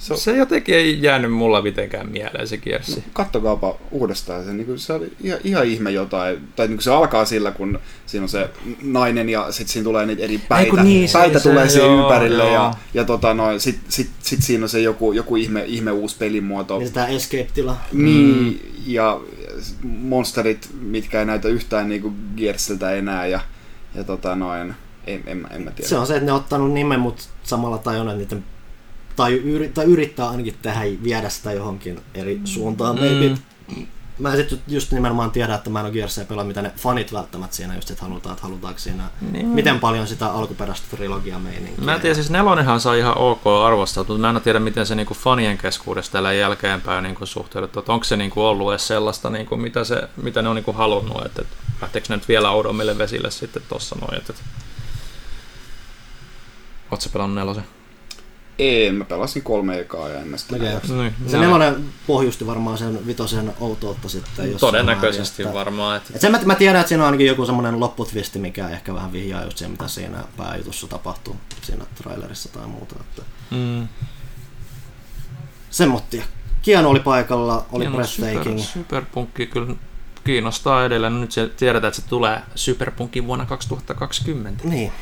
Se, 0.00 0.16
Se 0.16 0.36
jotenkin 0.36 0.74
ei 0.74 1.02
jäänyt 1.02 1.32
mulla 1.32 1.62
mitenkään 1.62 2.10
mieleen 2.10 2.48
se 2.48 2.56
kiersi. 2.56 3.04
kattokaapa 3.12 3.76
uudestaan 3.90 4.44
se. 4.44 4.52
Niin 4.52 4.78
se 4.78 4.92
oli 4.92 5.12
ihan, 5.20 5.40
ihan 5.44 5.66
ihme 5.66 5.90
jotain. 5.90 6.48
Tai 6.56 6.68
niin 6.68 6.82
se 6.82 6.90
alkaa 6.90 7.24
sillä, 7.24 7.50
kun 7.50 7.78
siinä 8.06 8.22
on 8.24 8.28
se 8.28 8.50
nainen 8.82 9.28
ja 9.28 9.52
sitten 9.52 9.72
siinä 9.72 9.84
tulee 9.84 10.06
niitä 10.06 10.22
eri 10.22 10.40
päitä. 10.48 10.70
kun 10.70 10.84
niin, 10.84 11.08
se 11.08 11.18
päitä 11.18 11.38
se, 11.38 11.48
tulee 11.48 11.68
siihen 11.68 11.90
joo, 11.90 12.02
ympärille 12.02 12.44
joo. 12.44 12.54
ja, 12.54 12.74
ja 12.94 13.04
tota, 13.04 13.34
no, 13.34 13.58
sitten 13.58 13.92
sit, 13.92 14.10
sit 14.22 14.42
siinä 14.42 14.64
on 14.64 14.68
se 14.68 14.80
joku, 14.80 15.12
joku 15.12 15.36
ihme, 15.36 15.64
ihme 15.66 15.90
uusi 15.90 16.16
pelimuoto. 16.18 16.78
Niin 16.78 16.92
tämä 16.92 17.06
Escape-tila. 17.06 17.76
Niin, 17.92 18.72
ja 18.86 19.20
monsterit, 19.84 20.70
mitkä 20.80 21.18
ei 21.18 21.26
näytä 21.26 21.48
yhtään 21.48 21.88
niinku 21.88 22.12
Gearsiltä 22.36 22.90
enää, 22.90 23.26
ja, 23.26 23.40
ja 23.94 24.04
tota 24.04 24.36
noin, 24.36 24.74
en, 25.06 25.22
en, 25.26 25.46
en 25.50 25.62
mä 25.62 25.70
tiedä. 25.70 25.88
Se 25.88 25.98
on 25.98 26.06
se, 26.06 26.14
että 26.14 26.26
ne 26.26 26.32
on 26.32 26.38
ottanut 26.38 26.72
nimen, 26.72 27.00
mutta 27.00 27.24
samalla 27.42 27.78
tajunnut, 27.78 28.20
että 28.20 28.34
niiden 28.34 28.48
tai, 29.16 29.34
yri, 29.34 29.68
tai 29.68 29.84
yrittää 29.84 30.28
ainakin 30.28 30.54
tehdä 30.62 30.80
viedä 31.02 31.28
sitä 31.28 31.52
johonkin 31.52 32.00
eri 32.14 32.40
suuntaan. 32.44 32.96
Mm. 32.96 33.02
Maybe. 33.02 33.38
Mä 34.20 34.32
en 34.32 34.36
sit 34.36 34.60
just 34.68 34.92
nimenomaan 34.92 35.30
tiedä, 35.30 35.54
että 35.54 35.70
mä 35.70 35.80
en 35.80 35.86
ole 35.86 35.92
Gearsia 35.92 36.24
pelaa, 36.24 36.44
mitä 36.44 36.62
ne 36.62 36.72
fanit 36.76 37.12
välttämättä 37.12 37.56
siinä 37.56 37.74
just 37.74 37.88
sit 37.88 38.00
halutaan, 38.00 38.32
että 38.32 38.42
halutaanko 38.42 38.78
siinä, 38.78 39.10
Niin. 39.32 39.46
miten 39.46 39.80
paljon 39.80 40.06
sitä 40.06 40.32
alkuperäistä 40.32 40.86
trilogia 40.96 41.38
meininkiä. 41.38 41.84
Mä 41.84 41.94
en 41.94 42.00
tiedä, 42.00 42.14
siis 42.14 42.30
nelonenhan 42.30 42.80
sai 42.80 42.98
ihan 42.98 43.18
ok 43.18 43.42
arvosteltu, 43.66 44.12
mutta 44.12 44.32
mä 44.32 44.38
en 44.38 44.42
tiedä, 44.42 44.60
miten 44.60 44.86
se 44.86 44.94
niinku 44.94 45.14
fanien 45.14 45.58
keskuudessa 45.58 46.12
tällä 46.12 46.32
jälkeenpäin 46.32 47.02
niinku 47.02 47.26
suhteutettu. 47.26 47.78
Että 47.78 47.92
onko 47.92 48.04
se 48.04 48.16
niinku 48.16 48.42
ollut 48.42 48.70
edes 48.72 48.86
sellaista, 48.86 49.30
niinku, 49.30 49.56
mitä, 49.56 49.84
se, 49.84 50.08
mitä 50.22 50.42
ne 50.42 50.48
on 50.48 50.56
niinku 50.56 50.72
halunnut, 50.72 51.26
että, 51.26 51.42
että 51.42 51.56
lähteekö 51.82 52.06
ne 52.10 52.16
nyt 52.16 52.28
vielä 52.28 52.50
oudommille 52.50 52.98
vesille 52.98 53.30
sitten 53.30 53.62
tossa 53.68 53.96
noin. 54.00 54.14
Että, 54.14 54.32
että... 54.32 54.44
Oletko 56.90 57.08
pelannut 57.12 57.34
nelosen? 57.34 57.64
Ei, 58.60 58.92
mä 58.92 59.04
pelasin 59.04 59.42
kolme 59.42 59.78
ekaa 59.78 60.08
ja 60.08 60.20
en 60.20 60.28
mä 60.28 60.36
sitä 60.36 60.56
jaksa. 60.56 60.94
Niin, 60.94 61.14
Se 61.26 61.38
nelonen 61.38 61.84
pohjusti 62.06 62.46
varmaan 62.46 62.78
sen 62.78 63.06
vitosen 63.06 63.52
outoutta 63.60 64.08
sitten. 64.08 64.50
jossain 64.52 64.70
Todennäköisesti 64.72 65.42
määrin, 65.42 65.50
että- 65.50 65.58
varmaan. 65.64 65.96
Että... 65.96 66.12
Et 66.14 66.20
sen 66.20 66.32
mä, 66.32 66.40
mä 66.44 66.54
tiedän, 66.54 66.80
että 66.80 66.88
siinä 66.88 67.02
on 67.02 67.06
ainakin 67.06 67.26
joku 67.26 67.46
semmoinen 67.46 67.80
lopputvisti, 67.80 68.38
mikä 68.38 68.68
ehkä 68.68 68.94
vähän 68.94 69.12
vihjaa 69.12 69.44
just 69.44 69.58
siihen, 69.58 69.72
mitä 69.72 69.88
siinä 69.88 70.24
pääjutussa 70.36 70.86
tapahtuu 70.86 71.36
siinä 71.62 71.84
trailerissa 71.94 72.48
tai 72.52 72.66
muuta. 72.66 72.96
Että 73.00 73.22
Mm. 73.50 73.88
Semmottia. 75.70 76.24
Kianu 76.62 76.90
oli 76.90 77.00
paikalla, 77.00 77.66
oli 77.72 77.84
Hieno 77.84 77.96
breathtaking. 77.96 78.58
Super, 78.60 78.82
superpunkki 78.82 79.46
kyllä 79.46 79.74
kiinnostaa 80.24 80.84
edelleen. 80.84 81.20
Nyt 81.20 81.32
se 81.32 81.46
tiedetään, 81.56 81.88
että 81.88 82.00
se 82.00 82.08
tulee 82.08 82.42
Superpunkin 82.54 83.26
vuonna 83.26 83.46
2020. 83.46 84.68
Niin, 84.68 84.92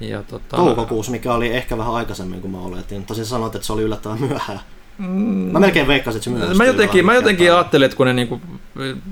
Ja 0.00 0.22
tota, 0.22 0.56
toukokuussa, 0.56 1.12
mikä 1.12 1.34
oli 1.34 1.48
ehkä 1.48 1.78
vähän 1.78 1.94
aikaisemmin 1.94 2.40
kuin 2.40 2.50
mä 2.50 2.58
oletin. 2.58 3.06
Tosin 3.06 3.26
sanoit, 3.26 3.54
että 3.54 3.66
se 3.66 3.72
oli 3.72 3.82
yllättävän 3.82 4.20
myöhään. 4.20 4.60
Mm, 4.98 5.06
Mä 5.52 5.60
melkein 5.60 5.86
veikkasin, 5.86 6.16
että 6.16 6.24
se 6.24 6.30
myöhästyi. 6.30 6.58
Mä 6.58 6.64
jotenkin, 6.64 7.06
mä 7.06 7.14
jotenkin 7.14 7.52
ajattelin, 7.52 7.84
että 7.84 7.96
kun 7.96 8.06
ne 8.06 8.12
niinku, 8.12 8.40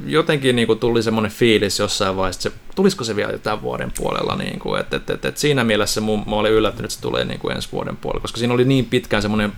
jotenkin 0.06 0.56
niinku 0.56 0.74
tuli 0.74 1.02
semmoinen 1.02 1.32
fiilis 1.32 1.78
jossain 1.78 2.16
vaiheessa, 2.16 2.48
että 2.48 2.58
se, 2.58 2.64
tulisiko 2.74 3.04
se 3.04 3.16
vielä 3.16 3.38
tämän 3.38 3.62
vuoden 3.62 3.92
puolella, 3.98 4.36
niinku, 4.36 4.74
että 4.74 4.96
et, 4.96 5.10
et, 5.10 5.24
et 5.24 5.36
siinä 5.36 5.64
mielessä 5.64 6.00
mun, 6.00 6.24
mä 6.26 6.36
olin 6.36 6.52
yllättynyt, 6.52 6.84
että 6.84 6.94
se 6.94 7.00
tulee 7.00 7.24
niinku 7.24 7.48
ensi 7.48 7.68
vuoden 7.72 7.96
puolella, 7.96 8.20
koska 8.22 8.38
siinä 8.38 8.54
oli 8.54 8.64
niin 8.64 8.84
pitkään 8.84 9.22
semmoinen 9.22 9.52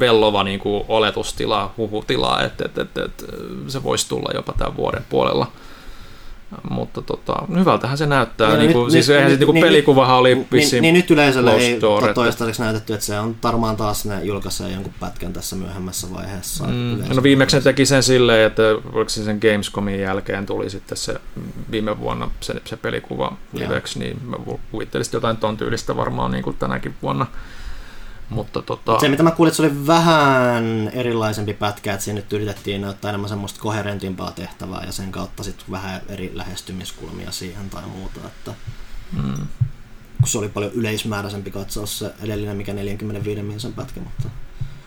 vellova 0.00 0.44
niinku 0.44 0.84
oletustila, 0.88 1.74
huhutila, 1.76 2.42
että 2.42 2.64
et, 2.64 2.78
et, 2.78 2.98
et, 2.98 3.24
se 3.68 3.82
voisi 3.82 4.08
tulla 4.08 4.30
jopa 4.34 4.52
tämän 4.58 4.76
vuoden 4.76 5.04
puolella. 5.08 5.52
Mutta 6.70 7.02
tota, 7.02 7.36
hyvältähän 7.58 7.98
se 7.98 8.06
näyttää. 8.06 8.48
Niin, 8.48 8.58
Niin, 8.58 8.68
niin, 8.68 8.82
nyt- 8.84 8.92
siis 8.92 9.08
nyt- 9.08 9.16
eihän 9.16 9.30
nyt- 9.30 9.40
se, 9.40 9.44
niin, 9.46 9.54
niin- 9.54 9.64
pelikuvahan 9.64 10.16
oli 10.16 10.34
Niin, 10.34 10.46
vissiin 10.52 10.82
niin 10.82 10.94
nyt 10.94 11.10
yleisölle 11.10 11.52
ei 11.56 11.80
door, 11.80 12.02
ole 12.02 12.10
että- 12.10 12.14
toistaiseksi 12.14 12.62
näytetty, 12.62 12.94
että 12.94 13.06
se 13.06 13.20
on 13.20 13.36
varmaan 13.42 13.76
taas 13.76 14.04
ne 14.04 14.24
julkaisee 14.24 14.70
jonkun 14.72 14.94
pätkän 15.00 15.32
tässä 15.32 15.56
myöhemmässä 15.56 16.06
vaiheessa. 16.14 16.64
Mm, 16.64 16.98
no 17.14 17.22
viimeksi 17.22 17.56
ne 17.56 17.62
teki 17.62 17.86
sen 17.86 18.02
silleen, 18.02 18.46
että 18.46 18.62
oliko 18.92 19.08
se 19.08 19.24
sen 19.24 19.38
Gamescomin 19.42 20.00
jälkeen 20.00 20.46
tuli 20.46 20.70
sitten 20.70 20.98
se 20.98 21.14
viime 21.70 22.00
vuonna 22.00 22.30
se, 22.40 22.54
se 22.64 22.76
pelikuva 22.76 23.32
liveksi, 23.52 23.98
niin 23.98 24.20
mä 24.26 24.36
kuvittelin 24.70 25.06
jotain 25.12 25.36
ton 25.36 25.56
tyylistä 25.56 25.96
varmaan 25.96 26.30
niin 26.30 26.44
kuin 26.44 26.56
tänäkin 26.56 26.94
vuonna. 27.02 27.26
Mutta 28.30 28.62
tota, 28.62 29.00
Se, 29.00 29.08
mitä 29.08 29.22
mä 29.22 29.30
kuulin, 29.30 29.48
että 29.48 29.56
se 29.56 29.62
oli 29.62 29.86
vähän 29.86 30.90
erilaisempi 30.92 31.54
pätkä, 31.54 31.92
että 31.92 32.04
siinä 32.04 32.20
nyt 32.20 32.32
yritettiin 32.32 32.80
näyttää 32.80 33.08
enemmän 33.08 33.28
semmoista 33.28 33.60
koherentimpaa 33.60 34.30
tehtävää 34.30 34.84
ja 34.86 34.92
sen 34.92 35.12
kautta 35.12 35.42
sitten 35.42 35.66
vähän 35.70 36.00
eri 36.08 36.30
lähestymiskulmia 36.34 37.32
siihen 37.32 37.70
tai 37.70 37.82
muuta. 37.86 38.20
Että, 38.26 38.52
mm, 39.12 39.46
kun 40.20 40.28
se 40.28 40.38
oli 40.38 40.48
paljon 40.48 40.72
yleismääräisempi 40.72 41.50
katsaus 41.50 41.98
se 41.98 42.14
edellinen, 42.22 42.56
mikä 42.56 42.72
45 42.72 43.42
minsan 43.42 43.72
pätkä, 43.72 44.00
mutta 44.00 44.28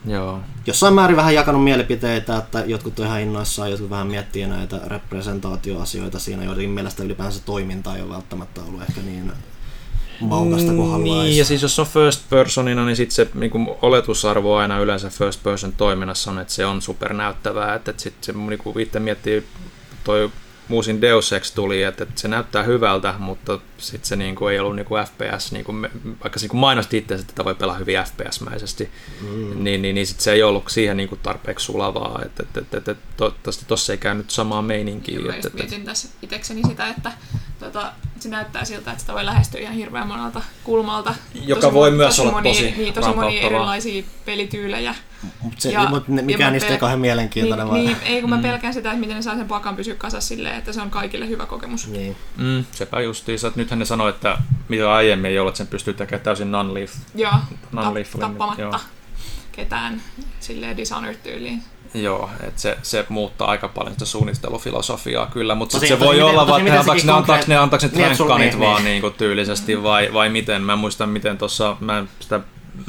joo. 0.05 0.39
jossain 0.67 0.93
määrin 0.93 1.17
vähän 1.17 1.35
jakanut 1.35 1.63
mielipiteitä, 1.63 2.37
että 2.37 2.59
jotkut 2.59 2.99
on 2.99 3.05
ihan 3.05 3.21
innoissaan, 3.21 3.71
jotkut 3.71 3.89
vähän 3.89 4.07
miettii 4.07 4.47
näitä 4.47 4.81
representaatioasioita 4.85 6.19
siinä, 6.19 6.43
joidenkin 6.43 6.69
mielestä 6.69 7.03
ylipäänsä 7.03 7.39
toiminta 7.45 7.95
ei 7.95 8.01
ole 8.01 8.13
välttämättä 8.13 8.61
ollut 8.61 8.81
ehkä 8.81 9.01
niin 9.01 9.31
maukasta 10.21 10.71
kuin 10.71 10.91
haluaisi. 10.91 11.29
Niin, 11.29 11.37
ja 11.37 11.45
siis 11.45 11.61
jos 11.61 11.79
on 11.79 11.85
first 11.85 12.29
personina, 12.29 12.85
niin 12.85 12.95
sitten 12.95 13.15
se 13.15 13.27
niin 13.33 13.51
kuin 13.51 13.67
oletusarvo 13.81 14.55
aina 14.55 14.79
yleensä 14.79 15.09
first 15.09 15.43
person 15.43 15.73
toiminnassa 15.73 16.31
on, 16.31 16.39
että 16.39 16.53
se 16.53 16.65
on 16.65 16.81
supernäyttävää. 16.81 17.75
Että, 17.75 17.91
että 17.91 18.03
sitten 18.03 18.23
se 18.23 18.33
niin 18.33 18.59
kuin 18.59 18.79
itse 18.79 18.99
miettii, 18.99 19.43
toi 20.03 20.31
uusin 20.69 21.01
Deus 21.01 21.33
Ex 21.33 21.51
tuli, 21.51 21.83
että, 21.83 22.03
että 22.03 22.21
se 22.21 22.27
näyttää 22.27 22.63
hyvältä, 22.63 23.13
mutta 23.19 23.59
sitten 23.77 24.07
se 24.07 24.15
niin 24.15 24.35
kuin 24.35 24.53
ei 24.53 24.59
ollut 24.59 24.75
niin 24.75 24.85
kuin 24.85 25.05
FPS, 25.05 25.51
niin 25.51 25.65
kuin 25.65 25.75
me, 25.75 25.89
vaikka 26.23 26.39
se 26.39 26.43
niin 26.43 26.49
kuin 26.49 26.59
mainosti 26.59 26.97
itse, 26.97 27.13
että 27.13 27.27
tätä 27.27 27.45
voi 27.45 27.55
pelaa 27.55 27.77
hyvin 27.77 27.97
FPS-mäisesti, 27.97 28.89
mm. 29.21 29.63
niin, 29.63 29.81
niin, 29.81 29.95
niin 29.95 30.07
sit 30.07 30.19
se 30.19 30.31
ei 30.31 30.43
ollut 30.43 30.63
siihen 30.69 30.97
niin 30.97 31.09
kuin 31.09 31.19
tarpeeksi 31.23 31.65
sulavaa. 31.65 32.21
Että, 32.25 32.43
että, 32.43 32.59
että, 32.59 32.77
että 32.77 32.95
toivottavasti 33.17 33.65
tuossa 33.67 33.93
ei 33.93 33.97
käynyt 33.97 34.29
samaa 34.29 34.61
meininkiä. 34.61 35.19
Mä 35.19 35.25
Että, 35.25 35.35
just 35.35 35.45
että, 35.45 35.57
mietin 35.57 35.83
tässä 35.85 36.07
itsekseni 36.21 36.61
sitä, 36.67 36.87
että 36.87 37.11
tota, 37.59 37.91
se 38.19 38.29
näyttää 38.29 38.65
siltä, 38.65 38.91
että 38.91 39.01
sitä 39.01 39.13
voi 39.13 39.25
lähestyä 39.25 39.61
ihan 39.61 39.75
hirveän 39.75 40.07
monelta 40.07 40.41
kulmalta. 40.63 41.15
Joka 41.33 41.73
voi 41.73 41.91
myös 41.91 42.19
olla 42.19 42.31
monia, 42.31 42.53
tosi 42.53 42.71
niin, 42.77 42.93
tosi 42.93 43.13
monia 43.13 43.41
erilaisia 43.41 44.03
pelityylejä. 44.25 44.95
Mut 45.41 45.53
se, 45.61 45.71
Ja- 45.71 45.89
mut 45.89 46.07
ne, 46.07 46.21
ja 46.21 46.25
mikään 46.25 46.53
niistä 46.53 46.69
pel- 46.69 46.73
ei 46.73 46.77
kauhean 46.77 46.99
mielenkiintoinen. 46.99 47.67
Niin, 47.67 47.73
vaan- 47.73 47.85
niin, 47.85 48.15
ei 48.15 48.21
kun 48.21 48.29
mä 48.29 48.37
pelkään 48.37 48.73
sitä, 48.73 48.89
että 48.89 48.99
miten 48.99 49.15
ne 49.15 49.21
saa 49.21 49.35
sen 49.35 49.47
pakan 49.47 49.75
pysyä 49.75 49.95
kasassa 49.95 50.27
silleen, 50.27 50.55
että 50.55 50.73
se 50.73 50.81
on 50.81 50.89
kaikille 50.89 51.27
hyvä 51.27 51.45
kokemus. 51.45 51.87
niin. 51.87 52.15
Mm, 52.37 52.65
sepä 52.71 53.01
justiinsa. 53.01 53.47
että 53.47 53.57
Nythän 53.67 53.79
ne 53.79 53.85
sanoi, 53.85 54.09
että 54.09 54.37
mitä 54.69 54.93
aiemmin 54.93 55.31
ei 55.31 55.39
ollut, 55.39 55.51
että 55.51 55.57
sen 55.57 55.67
pystyy 55.67 55.93
tekemään 55.93 56.23
täysin 56.23 56.51
non-leaf. 56.51 56.91
Joo, 57.15 57.31
Non-lethal, 57.71 58.19
tap, 58.21 58.29
tappamatta 58.31 58.61
joo. 58.61 58.75
ketään 59.51 60.01
silleen 60.39 60.77
Dishonored-tyyliin. 60.77 61.61
Joo, 61.93 62.29
että 62.43 62.61
se, 62.61 62.77
se 62.83 63.05
muuttaa 63.09 63.47
aika 63.47 63.67
paljon 63.67 63.93
sitä 63.93 64.05
suunnittelufilosofiaa 64.05 65.25
kyllä, 65.25 65.55
mutta 65.55 65.71
sit 65.71 65.79
Tosi- 65.81 65.87
se 65.87 65.93
tosi 65.97 66.05
voi 66.05 66.15
miten- 66.15 66.29
olla, 66.29 66.47
vaan, 66.47 66.67
että 66.67 66.79
antaako 66.79 67.01
ne, 67.05 67.11
antaako 67.11 67.43
ne, 67.47 67.57
antaako 67.57 67.85
ne 67.85 67.91
Niin, 68.07 68.15
trankkanit 68.17 68.49
niin, 68.51 68.59
vaan 68.59 68.75
niin. 68.83 68.85
niin 68.85 69.01
kuin 69.01 69.13
tyylisesti 69.13 69.83
vai, 69.83 70.09
vai 70.13 70.29
miten. 70.29 70.61
Mä 70.61 70.73
en 70.73 70.79
muista, 70.79 71.07
miten 71.07 71.37
tuossa 71.37 71.77
mä 71.79 71.97
en 71.97 72.09
sitä 72.19 72.39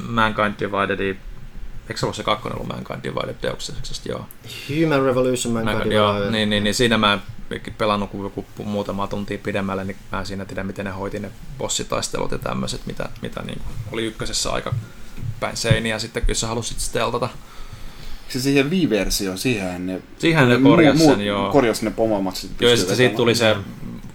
Mankind 0.08 0.54
Divided, 0.60 1.00
eikö 1.00 1.96
se 1.96 2.06
ollut 2.06 2.16
se 2.16 2.22
kakkonen 2.22 2.58
ollut 2.58 2.72
Mankind 2.74 2.98
Divided 3.02 3.54
Exista, 3.78 4.08
joo. 4.08 4.26
Human 4.68 5.02
Revolution 5.02 5.52
Mankind 5.54 5.74
Mankind, 5.74 5.92
joo, 5.92 6.12
Divided. 6.14 6.30
niin, 6.32 6.50
niin, 6.50 6.64
niin, 6.64 6.74
siinä 6.74 6.98
mä 6.98 7.18
pelannut 7.78 8.10
kuin 8.10 8.22
joku 8.22 8.46
muutama 8.64 9.06
tuntia 9.06 9.38
pidemmälle, 9.38 9.84
niin 9.84 9.96
mä 10.12 10.20
en 10.20 10.26
siinä 10.26 10.44
tiedä, 10.44 10.64
miten 10.64 10.84
ne 10.84 10.90
hoiti 10.90 11.18
ne 11.18 11.30
bossitaistelut 11.58 12.32
ja 12.32 12.38
tämmöiset, 12.38 12.86
mitä, 12.86 13.08
mitä 13.22 13.42
niin 13.42 13.58
kuin 13.58 13.76
oli 13.92 14.04
ykkösessä 14.04 14.50
aika 14.52 14.74
päin 15.40 15.56
seiniä, 15.56 15.98
sitten 15.98 16.22
kyllä 16.22 16.34
sä 16.34 16.46
halusit 16.46 16.80
steltata. 16.80 17.28
Se 18.28 18.40
siihen 18.40 18.70
Wii-versioon, 18.70 19.38
siihen 19.38 19.86
ne... 19.86 20.02
Siihen 20.18 20.48
ne 20.48 20.58
korjasi 20.62 21.04
sen, 21.04 21.26
joo. 21.26 21.52
Korjasi 21.52 21.84
ne 21.84 21.90
pomomat. 21.90 22.36
sit 22.36 22.50
Joo, 22.60 22.70
ja 22.70 22.76
sitten 22.76 22.96
siitä 22.96 23.16
tuli 23.16 23.34
se 23.34 23.56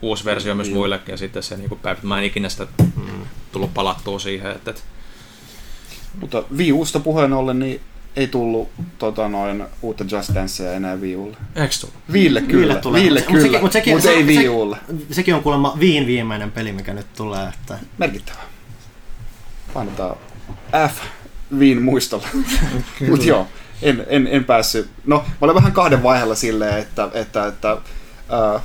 uusi 0.02 0.26
versio 0.26 0.56
myös 0.56 0.68
Niin. 0.68 0.78
muillekin, 0.78 1.14
ja 1.14 1.18
sitten 1.18 1.44
se 1.44 1.58
niinku 1.58 1.76
päivä, 1.76 2.00
mä 2.04 2.20
en 2.20 2.24
ikinä 2.24 2.50
sitä 2.50 2.68
tullut 3.52 3.74
palattua 3.74 4.20
siihen, 4.20 4.52
että, 4.52 4.72
että 4.72 4.82
Mutta 6.22 6.44
Wii 6.58 6.72
Usta 6.72 7.00
puheen 7.00 7.34
ollen, 7.34 7.60
niin 7.60 7.82
ei 8.16 8.28
tullut 8.28 8.70
tota, 8.98 9.28
noin, 9.30 9.66
uutta 9.82 10.06
Just 10.12 10.34
Dancea 10.36 10.74
enää 10.74 10.96
Wii 10.96 11.16
Ulle. 11.16 11.38
eikö 11.56 11.74
tullut? 11.82 11.96
Viille 12.12 12.42
kyllä, 12.42 12.58
Viille 12.60 12.76
tulee. 12.76 13.02
Viille 13.02 13.20
Mut 13.20 13.28
se- 13.28 13.32
mut 13.32 13.42
kyllä, 13.42 13.52
sekin- 13.52 13.62
mut 13.62 13.72
sekin- 13.72 13.94
mutta 13.94 14.08
se- 14.08 14.14
ei 14.14 14.24
se- 14.24 14.28
Wii 14.42 14.50
Ulle. 14.50 14.78
Sekin 15.12 15.36
on 15.36 15.44
kuulemma 15.44 15.78
Viin 15.80 16.08
viimeinen 16.08 16.52
peli, 16.52 16.72
mikä 16.72 16.94
nyt 16.94 17.14
tulee. 17.16 17.48
Että... 17.50 17.80
Merkittävä. 17.98 18.38
Painetaan 19.74 20.16
F 20.92 20.98
Viin 21.60 21.82
muistolla. 21.82 22.28
Mutta 23.10 23.26
joo, 23.26 23.48
en, 23.82 24.06
en, 24.10 24.28
en 24.32 24.46
päässyt. 24.46 24.90
No, 25.06 25.18
mä 25.18 25.34
olen 25.42 25.56
vähän 25.56 25.72
kahden 25.72 26.04
vaiheella 26.04 26.36
silleen, 26.36 26.78
että, 26.80 27.10
että, 27.14 27.48
että 27.48 27.78
ää, 28.30 28.60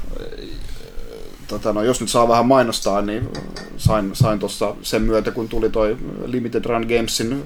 tota, 1.46 1.72
no, 1.72 1.82
jos 1.82 2.01
nyt 2.01 2.11
saa 2.11 2.28
vähän 2.28 2.46
mainostaa, 2.46 3.03
niin 3.03 3.28
sain, 3.76 4.11
sain 4.12 4.38
tuossa 4.38 4.74
sen 4.82 5.03
myötä, 5.03 5.30
kun 5.30 5.49
tuli 5.49 5.70
toi 5.70 5.96
Limited 6.26 6.64
Run 6.64 6.86
Gamesin 6.96 7.44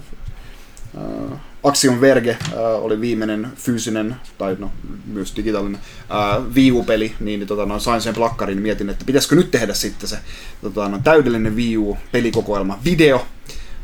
ää, 0.97 1.39
Axiom 1.63 2.01
Verge 2.01 2.39
ää, 2.57 2.63
oli 2.63 3.01
viimeinen 3.01 3.53
fyysinen, 3.57 4.17
tai 4.39 4.57
no, 4.59 4.73
myös 5.07 5.37
digitaalinen 5.37 5.81
ää, 6.09 6.41
Wii 6.55 6.73
U-peli, 6.73 7.15
niin, 7.21 7.41
niin 7.41 7.47
tota, 7.47 7.67
no, 7.67 7.81
sain 7.81 8.01
sen 8.01 8.15
plakkarin, 8.15 8.57
niin 8.57 8.63
mietin, 8.63 8.91
että 8.91 9.05
pitäisikö 9.05 9.37
nyt 9.37 9.51
tehdä 9.51 9.75
sitten 9.75 10.09
se 10.09 10.19
tota, 10.63 10.89
no, 10.89 11.01
täydellinen 11.05 11.57
Wii 11.57 11.77
U-pelikokoelma 11.77 12.79
video 12.85 13.27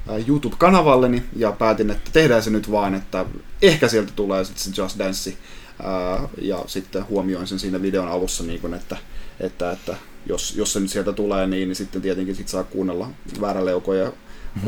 ää, 0.08 0.16
YouTube-kanavalleni, 0.28 1.22
ja 1.36 1.52
päätin, 1.52 1.90
että 1.90 2.10
tehdään 2.12 2.42
se 2.42 2.50
nyt 2.50 2.70
vaan, 2.70 2.94
että 2.94 3.24
ehkä 3.62 3.88
sieltä 3.88 4.12
tulee 4.16 4.44
sitten 4.44 4.74
se 4.74 4.82
Just 4.82 4.98
Dance, 4.98 5.36
ää, 5.82 6.28
ja 6.42 6.64
sitten 6.66 7.08
huomioin 7.08 7.46
sen 7.46 7.58
siinä 7.58 7.82
videon 7.82 8.08
alussa, 8.08 8.44
niin 8.44 8.60
kun, 8.60 8.74
että, 8.74 8.96
että, 9.40 9.72
että 9.72 9.96
jos, 10.26 10.56
jos 10.56 10.72
se 10.72 10.80
nyt 10.80 10.90
sieltä 10.90 11.12
tulee, 11.12 11.46
niin, 11.46 11.68
niin 11.68 11.76
sitten 11.76 12.02
tietenkin 12.02 12.34
sit 12.34 12.48
saa 12.48 12.64
kuunnella 12.64 13.10
vääräleukoja 13.40 14.12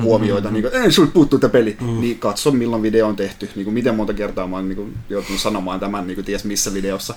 huomioita, 0.03 0.51
niin 0.51 0.63
kuin, 0.63 0.83
ei 0.83 0.93
sulta 0.93 1.13
puuttuu 1.13 1.39
tämä 1.39 1.51
peli, 1.51 1.77
mm. 1.81 2.01
niin 2.01 2.19
katso 2.19 2.51
milloin 2.51 2.83
video 2.83 3.07
on 3.07 3.17
tehty, 3.17 3.51
niin 3.55 3.65
kuin, 3.65 3.75
miten 3.75 3.95
monta 3.95 4.15
kertaa 4.15 4.47
mä 4.47 4.57
oon 4.57 4.69
niin 4.69 4.77
kuin, 4.77 4.99
joutunut 5.09 5.41
sanomaan 5.41 5.81
tämän 5.81 6.07
niin 6.07 6.15
kuin, 6.15 6.25
ties 6.25 6.45
missä 6.45 6.75
videossa. 6.75 7.15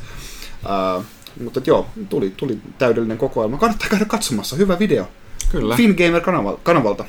Uh, 0.97 1.03
mutta 1.43 1.61
joo, 1.65 1.89
tuli, 2.09 2.33
tuli 2.37 2.57
täydellinen 2.77 3.17
kokoelma. 3.17 3.57
Kannattaa 3.57 3.89
käydä 3.89 4.05
katsomassa, 4.05 4.55
hyvä 4.55 4.79
video. 4.79 5.07
Kyllä. 5.51 5.75
FinGamer-kanavalta. 5.75 6.59
Kanavalta. 6.63 7.05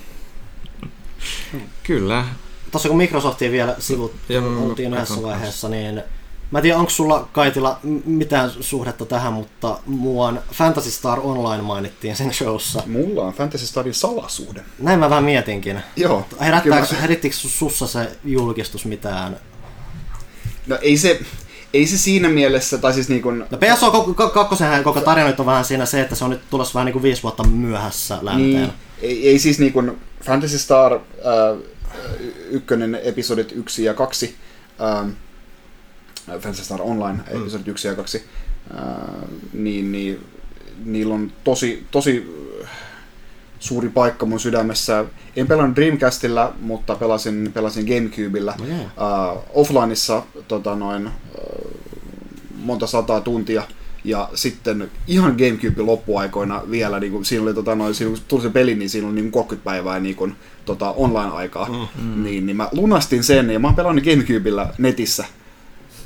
Kyllä. 1.83 2.25
Tuossa 2.71 2.89
kun 2.89 2.99
Microsoftia 2.99 3.51
vielä 3.51 3.77
sivut 3.79 4.15
mm, 4.29 4.63
oltiin 4.63 4.95
yhdessä 4.95 5.23
vaiheessa, 5.23 5.69
niin 5.69 6.03
mä 6.51 6.59
en 6.59 6.63
tiedä, 6.63 6.79
onko 6.79 6.91
sulla 6.91 7.29
Kaitila 7.33 7.79
mitään 8.05 8.51
suhdetta 8.61 9.07
tähän, 9.07 9.33
mutta 9.33 9.79
muuan 9.87 10.41
Fantasy 10.53 10.91
Star 10.91 11.21
Online 11.23 11.63
mainittiin 11.63 12.17
sen 12.17 12.35
showssa. 12.35 12.83
Mulla 12.87 13.23
on 13.23 13.33
Fantasy 13.33 13.67
Starin 13.67 13.95
salasuhde. 13.95 14.63
Näin 14.79 14.99
mä 14.99 15.11
vähän 15.11 15.25
mietinkin. 15.25 15.81
Joo. 15.97 16.27
Herittikö 17.01 17.37
sussa 17.37 17.87
se 17.87 18.13
julkistus 18.25 18.85
mitään? 18.85 19.37
No 20.67 20.79
ei 20.83 20.97
se, 20.97 21.21
ei 21.75 21.87
se 21.87 21.99
siinä 21.99 22.29
mielessä, 22.29 22.79
tai 22.79 22.95
siis 22.95 23.09
niin 23.09 23.23
kuin, 23.23 23.39
No 23.51 23.59
PSO 23.59 23.91
kok- 23.91 24.27
kok- 24.27 24.31
kakkosenhän 24.35 24.85
koko 24.85 25.01
tarina 25.01 25.27
nyt 25.27 25.41
on 25.41 25.47
vähän 25.47 25.65
siinä 25.65 25.87
se, 25.87 26.01
että 26.01 26.15
se 26.15 26.25
on 26.25 26.31
nyt 26.31 26.51
tulossa 26.51 26.75
vähän 26.75 26.87
niin 26.87 26.93
kuin 26.93 27.03
viisi 27.03 27.23
vuotta 27.23 27.45
myöhässä 27.45 28.19
länteen. 28.23 28.53
Niin, 28.53 28.73
ei, 29.03 29.29
ei 29.29 29.39
siis 29.39 29.59
niin 29.59 29.73
kuin 29.73 29.99
Fantasy 30.25 30.59
Star 30.59 30.93
äh, 30.93 31.01
ykkönen 32.51 33.01
episodit 33.05 33.53
1 33.53 33.85
ja 33.85 33.95
2, 33.95 34.37
ähm, 34.81 35.11
Fantasy 36.27 36.65
Star 36.65 36.83
Online 36.83 37.19
episodit 37.27 37.69
1 37.69 37.89
ja 37.89 37.95
2, 37.95 38.25
äh, 38.75 38.85
niin, 39.53 39.93
niin 39.93 40.27
niillä 40.85 41.15
on 41.15 41.33
tosi, 41.45 41.87
tosi 41.91 42.31
äh, 42.63 42.71
suuri 43.59 43.89
paikka 43.89 44.27
mun 44.27 44.41
sydämessä. 44.41 45.05
En 45.37 45.47
pelannut 45.47 45.77
Dreamcastilla, 45.77 46.53
mutta 46.61 46.95
pelasin, 46.95 47.51
pelasin 47.55 47.87
Gamecubella. 47.87 48.55
No 48.59 48.67
joo. 48.67 48.81
uh, 48.81 49.43
offlineissa 49.55 50.23
tota 50.49 50.77
noin, 50.77 51.07
uh, 51.07 51.71
monta 52.57 52.87
sataa 52.87 53.21
tuntia. 53.21 53.63
Ja 54.05 54.29
sitten 54.35 54.91
ihan 55.07 55.37
Gamecube 55.39 55.83
loppuaikoina 55.83 56.63
vielä, 56.71 57.01
niin 57.01 57.13
kun, 57.13 57.25
siinä 57.25 57.43
oli 57.43 57.55
tota, 57.55 57.75
noin, 57.75 57.95
siinä, 57.95 58.11
kun 58.11 58.21
tuli 58.29 58.43
se 58.43 58.51
peli, 58.51 58.75
niin 58.75 58.91
siinä 58.91 59.09
oli 59.09 59.15
niin 59.15 59.31
30 59.31 59.65
päivää 59.65 60.01
niin 60.01 60.17
kun, 60.17 60.37
tota, 60.65 60.91
online-aikaa. 60.93 61.69
Mm. 62.03 62.25
Niin, 62.25 62.47
niin 62.47 62.57
mä 62.57 62.69
lunastin 62.73 63.25
sen 63.25 63.51
ja 63.51 63.59
mä 63.59 63.69
oon 63.69 63.77
pelannut 63.77 64.05
Gamecubella 64.05 64.69
netissä 64.79 65.25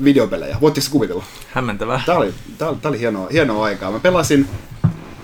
videopelejä. 0.05 0.57
Voitteko 0.61 0.85
se 0.85 0.91
kuvitella? 0.91 1.25
Hämmentävää. 1.53 2.03
Tää 2.07 2.17
oli, 2.17 2.35
tää, 2.59 2.69
oli- 2.69 2.79
tää 2.83 2.89
oli 2.89 2.99
hienoa, 3.01 3.29
hienoa 3.33 3.65
aikaa. 3.65 3.91
Mä 3.91 4.01
pelasin 4.01 4.49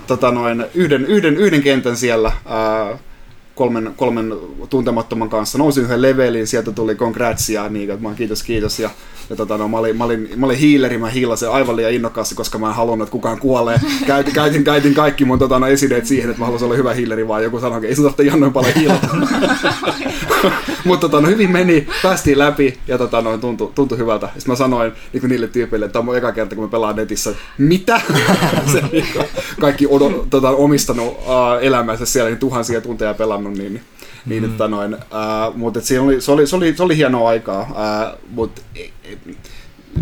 tota 0.07 0.31
noin, 0.31 0.65
yhden, 0.75 1.05
yhden, 1.05 1.37
yhden 1.37 1.61
kentän 1.63 1.97
siellä 1.97 2.31
ää, 2.45 2.97
kolmen, 3.55 3.93
kolmen 3.97 4.33
tuntemattoman 4.69 5.29
kanssa. 5.29 5.57
Nousin 5.57 5.83
yhden 5.83 6.01
levelin, 6.01 6.47
sieltä 6.47 6.71
tuli 6.71 6.95
congratsia, 6.95 7.69
niin 7.69 7.91
että 7.91 8.07
mä 8.09 8.15
kiitos 8.15 8.43
kiitos. 8.43 8.79
Ja 8.79 8.89
ja 9.29 9.35
tota, 9.35 9.57
no, 9.57 9.67
mä, 9.67 9.77
olin, 9.77 9.97
mä, 9.97 10.03
olin, 10.03 10.29
mä 10.35 10.45
olin 10.45 10.57
hiileri, 10.57 10.97
mä 10.97 11.09
hiilasin 11.09 11.49
aivan 11.49 11.75
liian 11.75 11.93
innokkaasti, 11.93 12.35
koska 12.35 12.57
mä 12.57 12.67
en 12.67 12.75
halunnut, 12.75 13.05
että 13.05 13.11
kukaan 13.11 13.39
kuolee. 13.39 13.79
Käytin, 14.07 14.33
käytin, 14.33 14.63
käytin 14.63 14.93
kaikki 14.93 15.25
mun 15.25 15.39
tota, 15.39 15.59
no, 15.59 15.67
esineet 15.67 16.05
siihen, 16.05 16.29
että 16.29 16.39
mä 16.39 16.45
haluaisin 16.45 16.65
olla 16.65 16.75
hyvä 16.75 16.93
hiileri, 16.93 17.27
vaan 17.27 17.43
joku 17.43 17.59
sanoi, 17.59 17.77
että 17.77 17.87
ei 17.87 17.95
sun 17.95 18.03
tarvitse 18.03 18.23
Jannoin 18.23 18.53
paljon 18.53 18.73
hiilata. 18.73 19.07
Mutta 20.85 21.09
tota, 21.09 21.21
no, 21.21 21.27
hyvin 21.27 21.51
meni, 21.51 21.87
päästiin 22.03 22.39
läpi 22.39 22.79
ja 22.87 22.97
tota, 22.97 23.21
no, 23.21 23.37
tuntui, 23.37 23.71
tuntui 23.75 23.97
hyvältä. 23.97 24.29
Sitten 24.37 24.51
mä 24.51 24.55
sanoin 24.55 24.91
niin 25.13 25.29
niille 25.29 25.47
tyypeille, 25.47 25.85
että 25.85 25.93
tämä 25.93 26.01
on 26.01 26.05
mun 26.05 26.17
eka 26.17 26.31
kerta, 26.31 26.55
kun 26.55 26.63
mä 26.63 26.71
pelaan 26.71 26.95
netissä. 26.95 27.35
Mitä? 27.57 28.01
Se, 28.71 28.83
niin 28.91 29.05
kaikki 29.59 29.87
odo, 29.89 30.25
tota, 30.29 30.49
omistanut 30.49 31.07
uh, 31.07 31.17
elämänsä 31.61 32.05
siellä 32.05 32.29
niin 32.29 32.39
tuhansia 32.39 32.81
tunteja 32.81 33.13
pelannut, 33.13 33.53
niin, 33.53 33.73
niin 33.73 33.83
niin, 34.25 34.43
mm. 34.43 34.51
että 34.51 34.67
noin, 34.67 34.93
uh, 34.93 35.55
mutta 35.55 35.79
et 35.79 35.99
oli, 35.99 36.21
se, 36.21 36.31
oli, 36.31 36.47
se, 36.47 36.55
oli, 36.55 36.75
se 36.75 36.83
oli 36.83 36.97
hienoa 36.97 37.29
aikaa, 37.29 37.61
uh, 37.61 38.19
mutta 38.29 38.61
ei, 38.75 38.93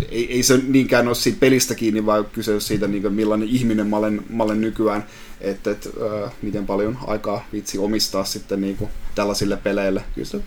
ei, 0.10 0.34
ei, 0.34 0.44
se 0.44 0.60
niinkään 0.68 1.08
ole 1.08 1.16
siitä 1.16 1.40
pelistä 1.40 1.76
kiinni, 1.76 2.06
vaan 2.06 2.26
kyse 2.26 2.54
on 2.54 2.62
siitä, 2.62 2.88
niin 2.88 3.02
kuin, 3.02 3.14
millainen 3.14 3.50
ihminen 3.50 3.88
mä 3.88 3.98
olen, 3.98 4.22
mä 4.30 4.44
olen 4.44 4.62
nykyään 4.62 5.06
että 5.44 5.72
et, 5.72 5.90
äh, 6.26 6.32
miten 6.42 6.66
paljon 6.66 6.98
aikaa 7.08 7.46
vitsi 7.54 7.78
omistaa 7.78 8.24
sitten 8.24 8.62
niin 8.62 8.78
kuin 8.78 8.90
tällaisille 9.16 9.58
peleille. 9.58 10.04
Kyllä 10.16 10.28
se, 10.28 10.40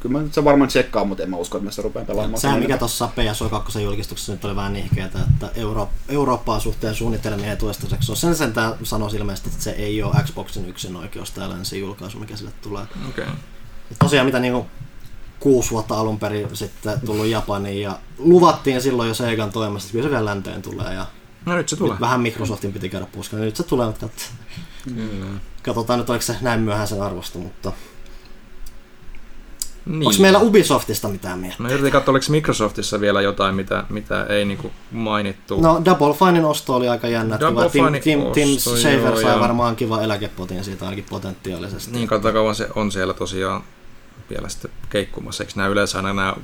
kyllä 0.00 0.18
mä, 0.18 0.28
se 0.32 0.44
varmaan 0.44 0.68
tsekkaa, 0.68 1.04
mutta 1.04 1.22
en 1.22 1.30
mä 1.30 1.36
usko, 1.36 1.58
että 1.58 1.64
mä 1.64 1.70
sitä 1.70 1.82
rupean 1.82 2.06
pelaamaan. 2.06 2.40
Sehän 2.40 2.60
mikä 2.60 2.78
tuossa 2.78 3.08
PSO 3.08 3.48
2 3.48 3.82
julkistuksessa 3.82 4.32
nyt 4.32 4.44
oli 4.44 4.56
vähän 4.56 4.72
nihkeetä, 4.72 5.18
että 5.32 5.60
Euro- 5.60 5.90
Eurooppaa 6.08 6.60
suhteen 6.60 6.94
suunnitelmia 6.94 7.56
toistaiseksi 7.56 8.12
on. 8.12 8.16
Sen 8.16 8.36
sentään 8.36 8.74
sanoisi 8.82 9.16
ilmeisesti, 9.16 9.50
että 9.50 9.62
se 9.62 9.70
ei 9.70 10.02
ole 10.02 10.14
Xboxin 10.24 10.68
yksin 10.68 10.96
oikeus 10.96 11.30
täällä 11.30 11.56
se 11.62 11.76
julkaisu, 11.76 12.18
mikä 12.18 12.36
sille 12.36 12.52
tulee. 12.62 12.84
Okay. 13.08 13.26
Tosiaan 13.98 14.26
mitä 14.26 14.38
niinku 14.38 14.66
kuusi 15.40 15.70
vuotta 15.70 15.98
alun 15.98 16.18
perin 16.18 16.56
sitten 16.56 17.00
tullut 17.06 17.26
Japaniin 17.26 17.82
ja 17.82 17.98
luvattiin 18.18 18.82
silloin 18.82 19.08
jo 19.08 19.14
Segan 19.14 19.52
toimesta, 19.52 19.86
että 19.86 19.92
kyllä 19.92 20.04
se 20.04 20.10
vielä 20.10 20.24
länteen 20.24 20.62
tulee 20.62 20.94
ja 20.94 21.06
No 21.46 21.56
nyt 21.56 21.68
se 21.68 21.76
tulee. 21.76 21.92
Nyt 21.92 22.00
vähän 22.00 22.20
Microsoftin 22.20 22.72
piti 22.72 22.88
käydä 22.88 23.06
puskella, 23.12 23.44
nyt 23.44 23.56
se 23.56 23.62
tulee, 23.62 23.86
mutta 23.86 24.08
mm. 24.94 25.40
katsotaan 25.62 25.98
nyt, 25.98 26.10
oliko 26.10 26.22
se 26.22 26.36
näin 26.40 26.60
myöhään 26.60 26.88
sen 26.88 27.02
arvostu, 27.02 27.38
mutta 27.38 27.72
niin. 29.86 30.06
Onko 30.06 30.20
meillä 30.20 30.38
Ubisoftista 30.38 31.08
mitään 31.08 31.38
mieltä? 31.38 31.62
Mä 31.62 31.68
yritin 31.68 31.92
katsoa, 31.92 32.12
oliko 32.12 32.26
Microsoftissa 32.28 33.00
vielä 33.00 33.20
jotain, 33.22 33.54
mitä, 33.54 33.84
mitä 33.88 34.24
ei 34.24 34.44
niinku 34.44 34.72
mainittu. 34.90 35.60
No 35.60 35.82
Double 35.84 36.14
Finein 36.14 36.44
osto 36.44 36.74
oli 36.74 36.88
aika 36.88 37.08
jännä. 37.08 37.40
Double 37.40 37.70
Tim, 37.70 37.84
Tim, 38.02 38.32
Tim 38.32 38.58
Schafer 38.58 39.20
sai 39.22 39.40
varmaan 39.40 39.76
kiva 39.76 40.02
eläkepotin 40.02 40.64
siitä 40.64 40.84
ainakin 40.84 41.06
potentiaalisesti. 41.10 41.92
Niin, 41.92 42.08
katsotaan 42.08 42.34
kauan 42.34 42.54
se 42.54 42.68
on 42.74 42.92
siellä 42.92 43.14
tosiaan 43.14 43.62
vielä 44.30 44.48
sitten 44.48 44.70
keikkumassa. 44.90 45.42
Eikö 45.42 45.52
nämä 45.56 45.68
yleensä 45.68 45.98
aina 45.98 46.08
nämä 46.08 46.34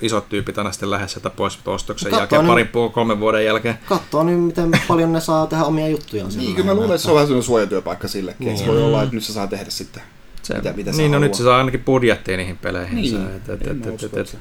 isot 0.00 0.28
tyypit 0.28 0.58
aina 0.58 0.72
sitten 0.72 0.90
lähes 0.90 1.12
sieltä 1.12 1.30
pois 1.30 1.58
ostoksen 1.66 2.12
jälkeen, 2.12 2.46
parin 2.46 2.68
puoli 2.68 2.90
kolmen 2.90 3.20
vuoden 3.20 3.44
jälkeen. 3.44 3.78
Katsoo 3.86 4.22
nyt, 4.22 4.40
miten 4.40 4.70
paljon 4.88 5.12
ne 5.12 5.20
saa 5.20 5.46
tehdä 5.46 5.64
omia 5.64 5.88
juttujaan. 5.88 6.30
Niin, 6.36 6.54
kyllä 6.54 6.66
mä 6.66 6.74
luulen, 6.74 6.90
että 6.90 7.02
se 7.02 7.08
on 7.08 7.14
vähän 7.14 7.26
sellainen 7.26 7.46
suojatyöpaikka 7.46 8.08
sillekin. 8.08 8.46
Niin. 8.46 8.58
Se 8.58 8.66
voi 8.66 8.82
olla, 8.82 9.02
että 9.02 9.14
nyt 9.14 9.24
se 9.24 9.32
saa 9.32 9.46
tehdä 9.46 9.70
sitten 9.70 10.02
se, 10.42 10.54
mitä, 10.54 10.72
mitä 10.72 10.90
niin, 10.90 11.10
no 11.10 11.18
nyt 11.18 11.34
se 11.34 11.42
saa 11.42 11.58
ainakin 11.58 11.84
budjettia 11.84 12.36
niihin 12.36 12.58
peleihin. 12.58 12.96
Niin, 12.96 13.26
et, 13.36 13.48
et, 13.48 13.66
et, 13.66 14.04
et, 14.04 14.16
et, 14.16 14.38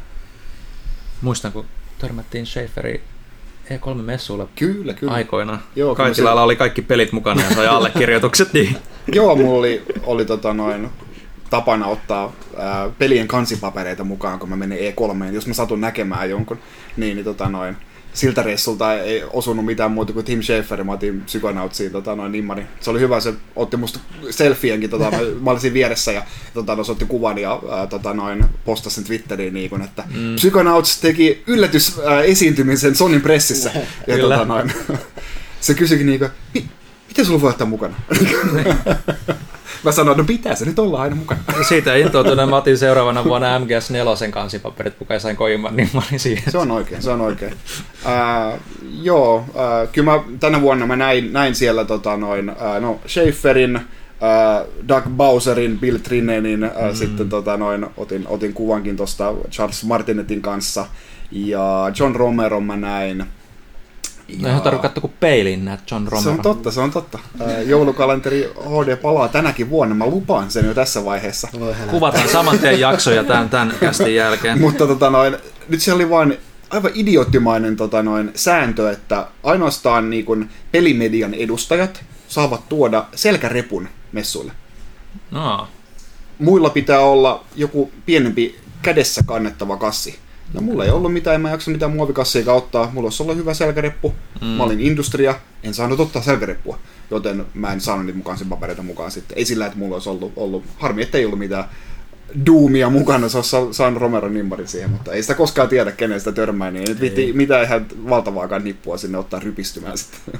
Muistan, 1.21 1.51
kun 1.51 1.65
törmättiin 1.99 2.45
Schaeferin 2.45 3.01
E3-messuilla 3.69 4.47
kyllä, 4.55 4.93
kyllä. 4.93 5.13
aikoina. 5.13 5.59
Joo, 5.75 5.95
Kaikilla 5.95 6.33
se... 6.33 6.39
oli 6.39 6.55
kaikki 6.55 6.81
pelit 6.81 7.11
mukana 7.11 7.43
ja 7.43 7.55
sai 7.55 7.67
allekirjoitukset. 7.77 8.53
Niin. 8.53 8.77
Joo, 9.13 9.35
mulla 9.35 9.59
oli, 9.59 9.83
oli 10.03 10.25
tota 10.25 10.53
noin, 10.53 10.89
tapana 11.49 11.87
ottaa 11.87 12.33
ää, 12.57 12.89
pelien 12.97 13.27
kansipapereita 13.27 14.03
mukaan, 14.03 14.39
kun 14.39 14.49
mä 14.49 14.55
menen 14.55 14.77
E3, 14.77 15.33
jos 15.33 15.47
mä 15.47 15.53
satun 15.53 15.81
näkemään 15.81 16.29
jonkun, 16.29 16.59
niin, 16.97 17.15
niin 17.15 17.25
tota 17.25 17.49
noin, 17.49 17.77
siltä 18.13 18.43
reissulta 18.43 18.93
ei 18.93 19.23
osunut 19.33 19.65
mitään 19.65 19.91
muuta 19.91 20.13
kuin 20.13 20.25
Tim 20.25 20.41
Schafer, 20.41 20.83
mä 20.83 20.91
otin 20.91 21.21
Psychonautsiin 21.21 21.91
tota, 21.91 22.15
noin 22.15 22.31
nimmari. 22.31 22.65
Se 22.79 22.89
oli 22.89 22.99
hyvä, 22.99 23.19
se 23.19 23.33
otti 23.55 23.77
musta 23.77 23.99
selfienkin, 24.29 24.89
tota, 24.89 25.11
mä, 25.11 25.17
mä 25.41 25.51
olisin 25.51 25.73
vieressä 25.73 26.11
ja 26.11 26.23
tota, 26.53 26.75
no, 26.75 26.83
se 26.83 26.91
otti 26.91 27.05
kuvan 27.05 27.37
ja 27.37 27.61
ää, 27.71 27.87
tota, 27.87 28.13
noin, 28.13 28.45
postasi 28.65 28.95
sen 28.95 29.03
Twitteriin, 29.03 29.53
niin 29.53 29.69
kun, 29.69 29.81
että 29.81 30.03
mm. 30.15 30.35
Psychonauts 30.35 31.01
teki 31.01 31.43
yllätys 31.47 31.99
ää, 32.05 32.21
esiintymisen 32.21 32.95
Sonin 32.95 33.21
pressissä. 33.21 33.71
ja, 34.07 34.17
tota, 34.17 34.45
noin, 34.45 34.73
se 35.61 35.73
kysyikin 35.73 36.07
niin 36.07 36.19
kuin, 36.19 36.31
miten 37.07 37.25
sulla 37.25 37.41
voi 37.41 37.49
ottaa 37.49 37.67
mukana? 37.67 37.95
Mä 39.83 39.91
sanoin, 39.91 40.17
no 40.17 40.23
pitää 40.23 40.55
se 40.55 40.65
nyt 40.65 40.79
olla 40.79 41.01
aina 41.01 41.15
mukana. 41.15 41.41
Siitä 41.67 41.95
intoutuneen 41.95 42.49
mä 42.49 42.57
otin 42.57 42.77
seuraavana 42.77 43.23
vuonna 43.23 43.59
MGS 43.59 43.89
4 43.89 44.13
kansipaperit, 44.31 44.95
kuka 44.95 45.19
sain 45.19 45.35
koimman, 45.35 45.75
niin 45.75 45.89
mä 45.93 46.01
olin 46.09 46.19
siihen. 46.19 46.51
Se 46.51 46.57
on 46.57 46.71
oikein, 46.71 47.01
se 47.01 47.11
on 47.11 47.21
oikein. 47.21 47.53
Uh, 48.05 48.59
joo, 49.01 49.35
uh, 49.35 49.91
kyllä 49.91 50.11
mä 50.11 50.23
tänä 50.39 50.61
vuonna 50.61 50.85
mä 50.85 50.95
näin, 50.95 51.33
näin 51.33 51.55
siellä 51.55 51.85
tota 51.85 52.17
noin, 52.17 52.49
uh, 52.49 52.81
no 52.81 52.99
Schaeferin, 53.07 53.75
uh, 53.75 54.87
Doug 54.87 55.03
Bowserin, 55.09 55.79
Bill 55.79 55.97
Trinenin, 55.97 56.63
uh, 56.63 56.89
mm. 56.89 56.95
sitten 56.95 57.29
tota 57.29 57.57
noin, 57.57 57.85
otin, 57.97 58.25
otin 58.27 58.53
kuvankin 58.53 58.97
tuosta 58.97 59.33
Charles 59.51 59.83
Martinetin 59.83 60.41
kanssa, 60.41 60.85
ja 61.31 61.91
John 61.99 62.15
Romero 62.15 62.61
mä 62.61 62.77
näin, 62.77 63.25
No 64.39 64.49
ihan 64.49 64.61
tarvitse 64.61 64.81
katsoa 64.81 65.01
kuin 65.01 65.13
peiliin 65.19 65.65
näet 65.65 65.91
John 65.91 66.07
Romero. 66.07 66.23
Se 66.23 66.29
on 66.29 66.41
totta, 66.41 66.71
se 66.71 66.79
on 66.79 66.91
totta. 66.91 67.19
Joulukalenteri 67.65 68.53
HD 68.55 68.95
palaa 68.95 69.27
tänäkin 69.27 69.69
vuonna, 69.69 69.95
mä 69.95 70.05
lupaan 70.05 70.51
sen 70.51 70.65
jo 70.65 70.73
tässä 70.73 71.05
vaiheessa. 71.05 71.47
Kuvataan 71.89 72.29
saman 72.29 72.59
tien 72.59 72.79
jaksoja 72.79 73.23
tämän, 73.23 73.49
tämän 73.49 73.73
kästin 73.79 74.15
jälkeen. 74.15 74.61
Mutta 74.61 74.87
tota 74.87 75.09
noin, 75.09 75.37
nyt 75.67 75.81
se 75.81 75.93
oli 75.93 76.09
vain 76.09 76.37
aivan 76.69 76.91
idioottimainen 76.93 77.75
tota 77.75 78.03
noin, 78.03 78.31
sääntö, 78.35 78.91
että 78.91 79.27
ainoastaan 79.43 80.09
niin 80.09 80.25
kun, 80.25 80.49
pelimedian 80.71 81.33
edustajat 81.33 82.03
saavat 82.27 82.69
tuoda 82.69 83.05
selkärepun 83.15 83.87
messuille. 84.11 84.51
No. 85.31 85.67
Muilla 86.39 86.69
pitää 86.69 86.99
olla 86.99 87.43
joku 87.55 87.91
pienempi 88.05 88.59
kädessä 88.81 89.21
kannettava 89.25 89.77
kassi. 89.77 90.19
No 90.53 90.61
mulla 90.61 90.85
ei 90.85 90.91
ollut 90.91 91.13
mitään, 91.13 91.35
en 91.35 91.41
mä 91.41 91.49
jaksa 91.49 91.71
mitään 91.71 91.91
muovikassia 91.91 92.53
ottaa. 92.53 92.91
Mulla 92.93 93.05
olisi 93.05 93.23
ollut 93.23 93.37
hyvä 93.37 93.53
selkäreppu. 93.53 94.13
Mm. 94.41 94.47
Mä 94.47 94.63
olin 94.63 94.79
industria, 94.79 95.35
en 95.63 95.73
saanut 95.73 95.99
ottaa 95.99 96.21
selkäreppua. 96.21 96.79
Joten 97.11 97.45
mä 97.53 97.73
en 97.73 97.81
saanut 97.81 98.05
niitä 98.05 98.17
mukaan 98.17 98.37
sen 98.37 98.49
papereita 98.49 98.83
mukaan 98.83 99.11
sitten. 99.11 99.37
Ei 99.37 99.45
sillä, 99.45 99.65
että 99.65 99.77
mulla 99.77 99.95
olisi 99.95 100.09
ollut, 100.09 100.33
ollut 100.35 100.63
harmi, 100.77 101.01
että 101.01 101.17
ei 101.17 101.25
ollut 101.25 101.39
mitään 101.39 101.65
duumia 102.45 102.89
mukana, 102.89 103.29
se 103.29 103.37
olisi 103.37 103.55
saanut 103.71 104.01
Romero 104.01 104.29
nimmarin 104.29 104.67
siihen, 104.67 104.89
mutta 104.89 105.11
ei 105.11 105.21
sitä 105.21 105.35
koskaan 105.35 105.69
tiedä, 105.69 105.91
kenen 105.91 106.19
sitä 106.19 106.31
törmää, 106.31 106.71
niin 106.71 106.81
ei 106.81 106.93
nyt 106.93 107.01
vitti 107.01 107.33
mitään 107.33 107.63
ihan 107.63 107.85
valtavaakaan 108.09 108.63
nippua 108.63 108.97
sinne 108.97 109.17
ottaa 109.17 109.39
rypistymään 109.39 109.97
sitten. 109.97 110.39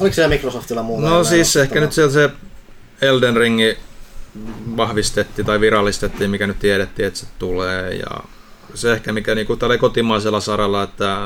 Oliko 0.00 0.14
siellä 0.14 0.34
Microsoftilla 0.34 0.82
muuta? 0.82 1.08
No 1.08 1.24
siis 1.24 1.56
ehkä 1.56 1.80
nyt 1.80 1.92
siellä 1.92 2.12
se 2.12 2.30
Elden 3.02 3.36
Ringi 3.36 3.78
vahvistettiin 4.76 5.46
tai 5.46 5.60
virallistettiin, 5.60 6.30
mikä 6.30 6.46
nyt 6.46 6.58
tiedettiin, 6.58 7.08
että 7.08 7.20
se 7.20 7.26
tulee 7.38 7.94
ja 7.94 8.20
se 8.78 8.92
ehkä 8.92 9.12
mikä 9.12 9.34
niin 9.34 9.46
kuin 9.46 9.58
tällä 9.58 9.78
kotimaisella 9.78 10.40
saralla, 10.40 10.82
että 10.82 11.18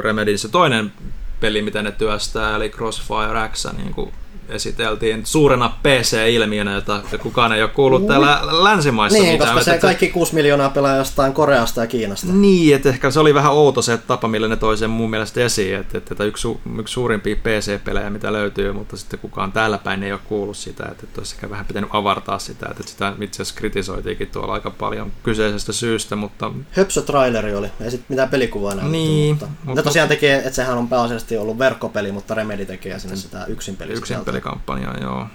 Remedin 0.00 0.38
se 0.38 0.48
toinen 0.48 0.92
peli, 1.40 1.62
mitä 1.62 1.82
ne 1.82 1.92
työstää, 1.92 2.56
eli 2.56 2.70
Crossfire 2.70 3.48
X, 3.52 3.66
niin 3.76 3.94
kuin 3.94 4.12
esiteltiin 4.48 5.26
suurena 5.26 5.72
PC-ilmiönä, 5.82 6.74
jota 6.74 7.02
kukaan 7.22 7.52
ei 7.52 7.62
ole 7.62 7.70
kuullut 7.70 8.06
täällä 8.06 8.40
länsimaissa. 8.42 9.18
Niin, 9.18 9.32
mitään. 9.32 9.54
koska 9.54 9.64
se 9.64 9.74
että 9.74 9.86
kaikki 9.86 10.08
6 10.08 10.34
miljoonaa 10.34 10.70
pelaa 10.70 10.96
jostain 10.96 11.32
Koreasta 11.32 11.80
ja 11.80 11.86
Kiinasta. 11.86 12.32
Niin, 12.32 12.76
että 12.76 12.88
ehkä 12.88 13.10
se 13.10 13.20
oli 13.20 13.34
vähän 13.34 13.52
outo 13.52 13.82
se 13.82 13.98
tapa, 13.98 14.28
millä 14.28 14.48
ne 14.48 14.56
toi 14.56 14.76
sen 14.76 14.90
mun 14.90 15.10
mielestä 15.10 15.40
esiin, 15.40 15.76
että, 15.76 15.98
että 15.98 16.24
yksi, 16.24 16.48
yksi 16.78 16.92
suurimpia 16.92 17.36
PC-pelejä, 17.36 18.10
mitä 18.10 18.32
löytyy, 18.32 18.72
mutta 18.72 18.96
sitten 18.96 19.20
kukaan 19.20 19.52
täällä 19.52 19.78
päin 19.78 20.02
ei 20.02 20.12
ole 20.12 20.20
kuullut 20.24 20.56
sitä, 20.56 20.84
että, 20.90 21.04
että 21.06 21.20
olisi 21.20 21.34
ehkä 21.34 21.50
vähän 21.50 21.66
pitänyt 21.66 21.90
avartaa 21.92 22.38
sitä, 22.38 22.66
että 22.70 22.82
sitä 22.86 23.12
itse 23.20 23.42
asiassa 23.42 23.58
kritisoitiinkin 23.58 24.28
tuolla 24.28 24.52
aika 24.52 24.70
paljon 24.70 25.12
kyseisestä 25.22 25.72
syystä, 25.72 26.16
mutta... 26.16 26.52
Höpsö 26.70 27.02
traileri 27.02 27.54
oli, 27.54 27.68
ei 27.80 27.90
sitten 27.90 28.06
mitään 28.08 28.28
pelikuvaa 28.28 28.74
näytetty, 28.74 28.98
niin, 28.98 29.30
mutta... 29.30 29.46
mutta... 29.64 29.80
Ne 29.80 29.82
tosiaan 29.82 30.08
tekee, 30.08 30.36
että 30.36 30.50
sehän 30.50 30.78
on 30.78 30.88
pääasiallisesti 30.88 31.36
ollut 31.36 31.58
verkkopeli, 31.58 32.12
mutta 32.12 32.34
Remedi 32.34 32.66
tekee 32.66 32.98
sinne 32.98 33.16
sitä 33.16 33.44
yksin 33.46 33.76
peli. 33.76 33.92
Yksin 33.92 34.24
peli 34.24 34.37
kampanjaa, 34.40 34.96
joo. 35.00 35.26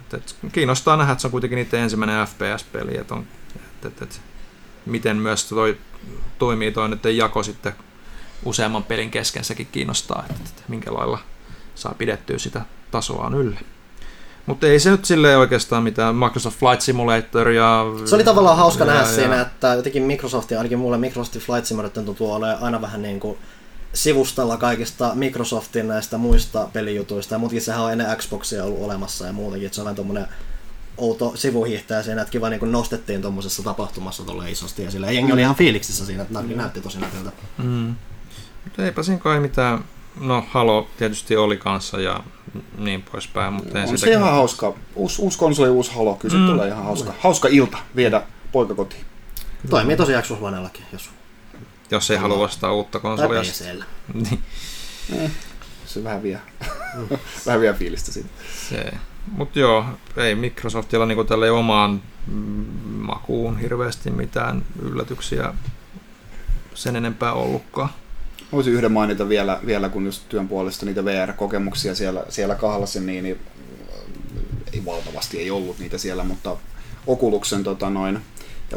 Et, 0.00 0.14
et, 0.14 0.36
kiinnostaa 0.52 0.96
nähdä, 0.96 1.12
että 1.12 1.22
se 1.22 1.26
on 1.26 1.30
kuitenkin 1.30 1.56
niiden 1.56 1.80
ensimmäinen 1.80 2.26
FPS-peli, 2.26 2.98
että 2.98 3.14
et, 3.56 3.84
et, 3.84 4.02
et, 4.02 4.20
miten 4.86 5.16
myös 5.16 5.48
toi, 5.48 5.78
toimii 6.38 6.72
toi 6.72 6.88
nyt 6.88 7.04
jako 7.04 7.42
sitten 7.42 7.72
useamman 8.44 8.84
pelin 8.84 9.10
keskenssäkin 9.10 9.68
kiinnostaa, 9.72 10.24
että, 10.30 10.42
että 10.48 10.62
minkä 10.68 10.94
lailla 10.94 11.18
saa 11.74 11.94
pidettyä 11.98 12.38
sitä 12.38 12.62
tasoa 12.90 13.30
yllä. 13.36 13.60
Mutta 14.46 14.66
ei 14.66 14.80
se 14.80 14.90
nyt 14.90 15.04
silleen 15.04 15.38
oikeastaan 15.38 15.82
mitään 15.82 16.16
Microsoft 16.16 16.58
Flight 16.58 16.80
Simulator 16.80 17.48
ja... 17.48 17.84
Se 18.04 18.14
oli 18.14 18.24
tavallaan 18.24 18.56
hauska 18.56 18.84
ja, 18.84 18.92
nähdä 18.92 19.06
ja, 19.06 19.14
siinä, 19.14 19.40
että 19.40 19.74
jotenkin 19.74 20.02
Microsoft, 20.02 20.52
ainakin 20.52 20.78
mulle 20.78 20.98
Microsoft 20.98 21.38
Flight 21.38 21.66
Simulator 21.66 22.04
tuntuu 22.04 22.32
olemaan 22.32 22.62
aina 22.62 22.80
vähän 22.80 23.02
niin 23.02 23.20
kuin 23.20 23.38
sivustalla 23.92 24.56
kaikista 24.56 25.10
Microsoftin 25.14 25.88
näistä 25.88 26.18
muista 26.18 26.68
pelijutuista, 26.72 27.34
ja 27.34 27.38
muutenkin 27.38 27.62
sehän 27.62 27.82
on 27.82 27.92
ennen 27.92 28.16
Xboxia 28.16 28.64
ollut 28.64 28.82
olemassa 28.82 29.26
ja 29.26 29.32
muutenkin, 29.32 29.66
että 29.66 29.74
se 29.76 29.80
on 29.80 29.84
vähän 29.84 29.96
tommonen 29.96 30.26
outo 30.96 31.32
sivuhiihtäjä 31.34 32.02
siinä, 32.02 32.22
että 32.22 32.32
kiva 32.32 32.50
niin 32.50 32.72
nostettiin 32.72 33.22
tuommoisessa 33.22 33.62
tapahtumassa 33.62 34.24
tuolle 34.24 34.50
isosti 34.50 34.82
ja 34.82 34.90
sillä 34.90 35.10
jengi 35.10 35.32
oli 35.32 35.40
ihan 35.40 35.54
fiiliksissä 35.54 36.06
siinä, 36.06 36.22
että 36.22 36.42
mm. 36.42 36.56
näytti 36.56 36.80
tosi 36.80 37.00
nätiltä. 37.00 37.32
Mm. 37.58 37.94
Mutta 38.64 38.84
eipä 38.84 39.02
siinä 39.02 39.20
kai 39.20 39.40
mitään, 39.40 39.84
no 40.20 40.44
Halo 40.50 40.88
tietysti 40.98 41.36
oli 41.36 41.56
kanssa 41.56 42.00
ja 42.00 42.20
niin 42.78 43.02
poispäin, 43.12 43.52
mutta 43.52 43.82
ei 43.82 43.88
On 43.88 43.98
se 43.98 44.10
ihan 44.10 44.32
hauska. 44.32 44.74
Uusi, 44.94 45.22
uusi 45.22 45.38
konsoli, 45.38 45.68
uusi 45.68 45.94
Halo. 45.94 46.14
Kyllä 46.14 46.32
se 46.32 46.38
Mm. 46.38 46.46
tulee 46.46 46.68
ihan 46.68 46.84
hauska. 46.84 47.14
Hauska 47.18 47.48
ilta 47.48 47.78
viedä 47.96 48.22
poika 48.52 48.74
kotiin. 48.74 49.04
Toimii 49.70 49.96
tosi 49.96 50.12
Xbox 50.22 50.40
jos 50.92 51.10
jos 51.96 52.10
ei 52.10 52.16
halua 52.16 52.44
ostaa 52.44 52.72
uutta 52.72 52.92
tai 52.92 53.00
konsolia. 53.00 53.42
PCllä. 53.42 53.84
Niin, 55.10 55.32
Se 55.86 56.04
vähän 56.04 56.22
vie, 56.22 56.40
vähän 57.46 57.60
vie 57.60 57.72
fiilistä 57.72 58.12
siitä. 58.12 58.28
se. 58.68 58.92
Mutta 59.26 59.58
joo, 59.58 59.84
ei 60.16 60.34
Microsoftilla 60.34 61.06
niinku 61.06 61.24
tälle 61.24 61.50
omaan 61.50 62.02
makuun 62.84 63.58
hirveästi 63.58 64.10
mitään 64.10 64.64
yllätyksiä 64.82 65.54
sen 66.74 66.96
enempää 66.96 67.32
ollutkaan. 67.32 67.88
Voisin 68.52 68.72
yhden 68.72 68.92
mainita 68.92 69.28
vielä, 69.28 69.60
vielä 69.66 69.88
kun 69.88 70.06
just 70.06 70.28
työn 70.28 70.48
puolesta 70.48 70.86
niitä 70.86 71.04
VR-kokemuksia 71.04 71.94
siellä, 71.94 72.24
siellä 72.28 72.54
kahlasin, 72.54 73.06
niin, 73.06 73.24
niin 73.24 73.40
ei 74.72 74.84
valtavasti 74.84 75.38
ei 75.38 75.50
ollut 75.50 75.78
niitä 75.78 75.98
siellä, 75.98 76.24
mutta 76.24 76.56
Oculusen 77.06 77.64
tota 77.64 77.90
noin, 77.90 78.20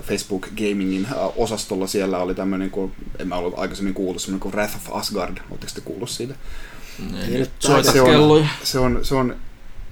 Facebook 0.01 0.47
Gamingin 0.57 1.07
ä, 1.11 1.15
osastolla 1.35 1.87
siellä 1.87 2.17
oli 2.17 2.35
tämmöinen, 2.35 2.69
kun 2.69 2.91
en 3.19 3.27
mä 3.27 3.35
ollut 3.35 3.53
aikaisemmin 3.57 3.93
kuullut, 3.93 4.21
semmoinen 4.21 4.39
kuin 4.39 4.53
Wrath 4.53 4.75
of 4.75 4.95
Asgard. 4.95 5.37
Oletteko 5.49 5.71
te 5.75 5.81
kuullut 5.81 6.09
siitä? 6.09 6.33
Ei 7.27 7.37
nyt 7.39 7.51
Se 7.59 7.71
on, 7.73 7.83
se 8.63 8.79
on, 8.79 8.99
se 9.03 9.15
on 9.15 9.35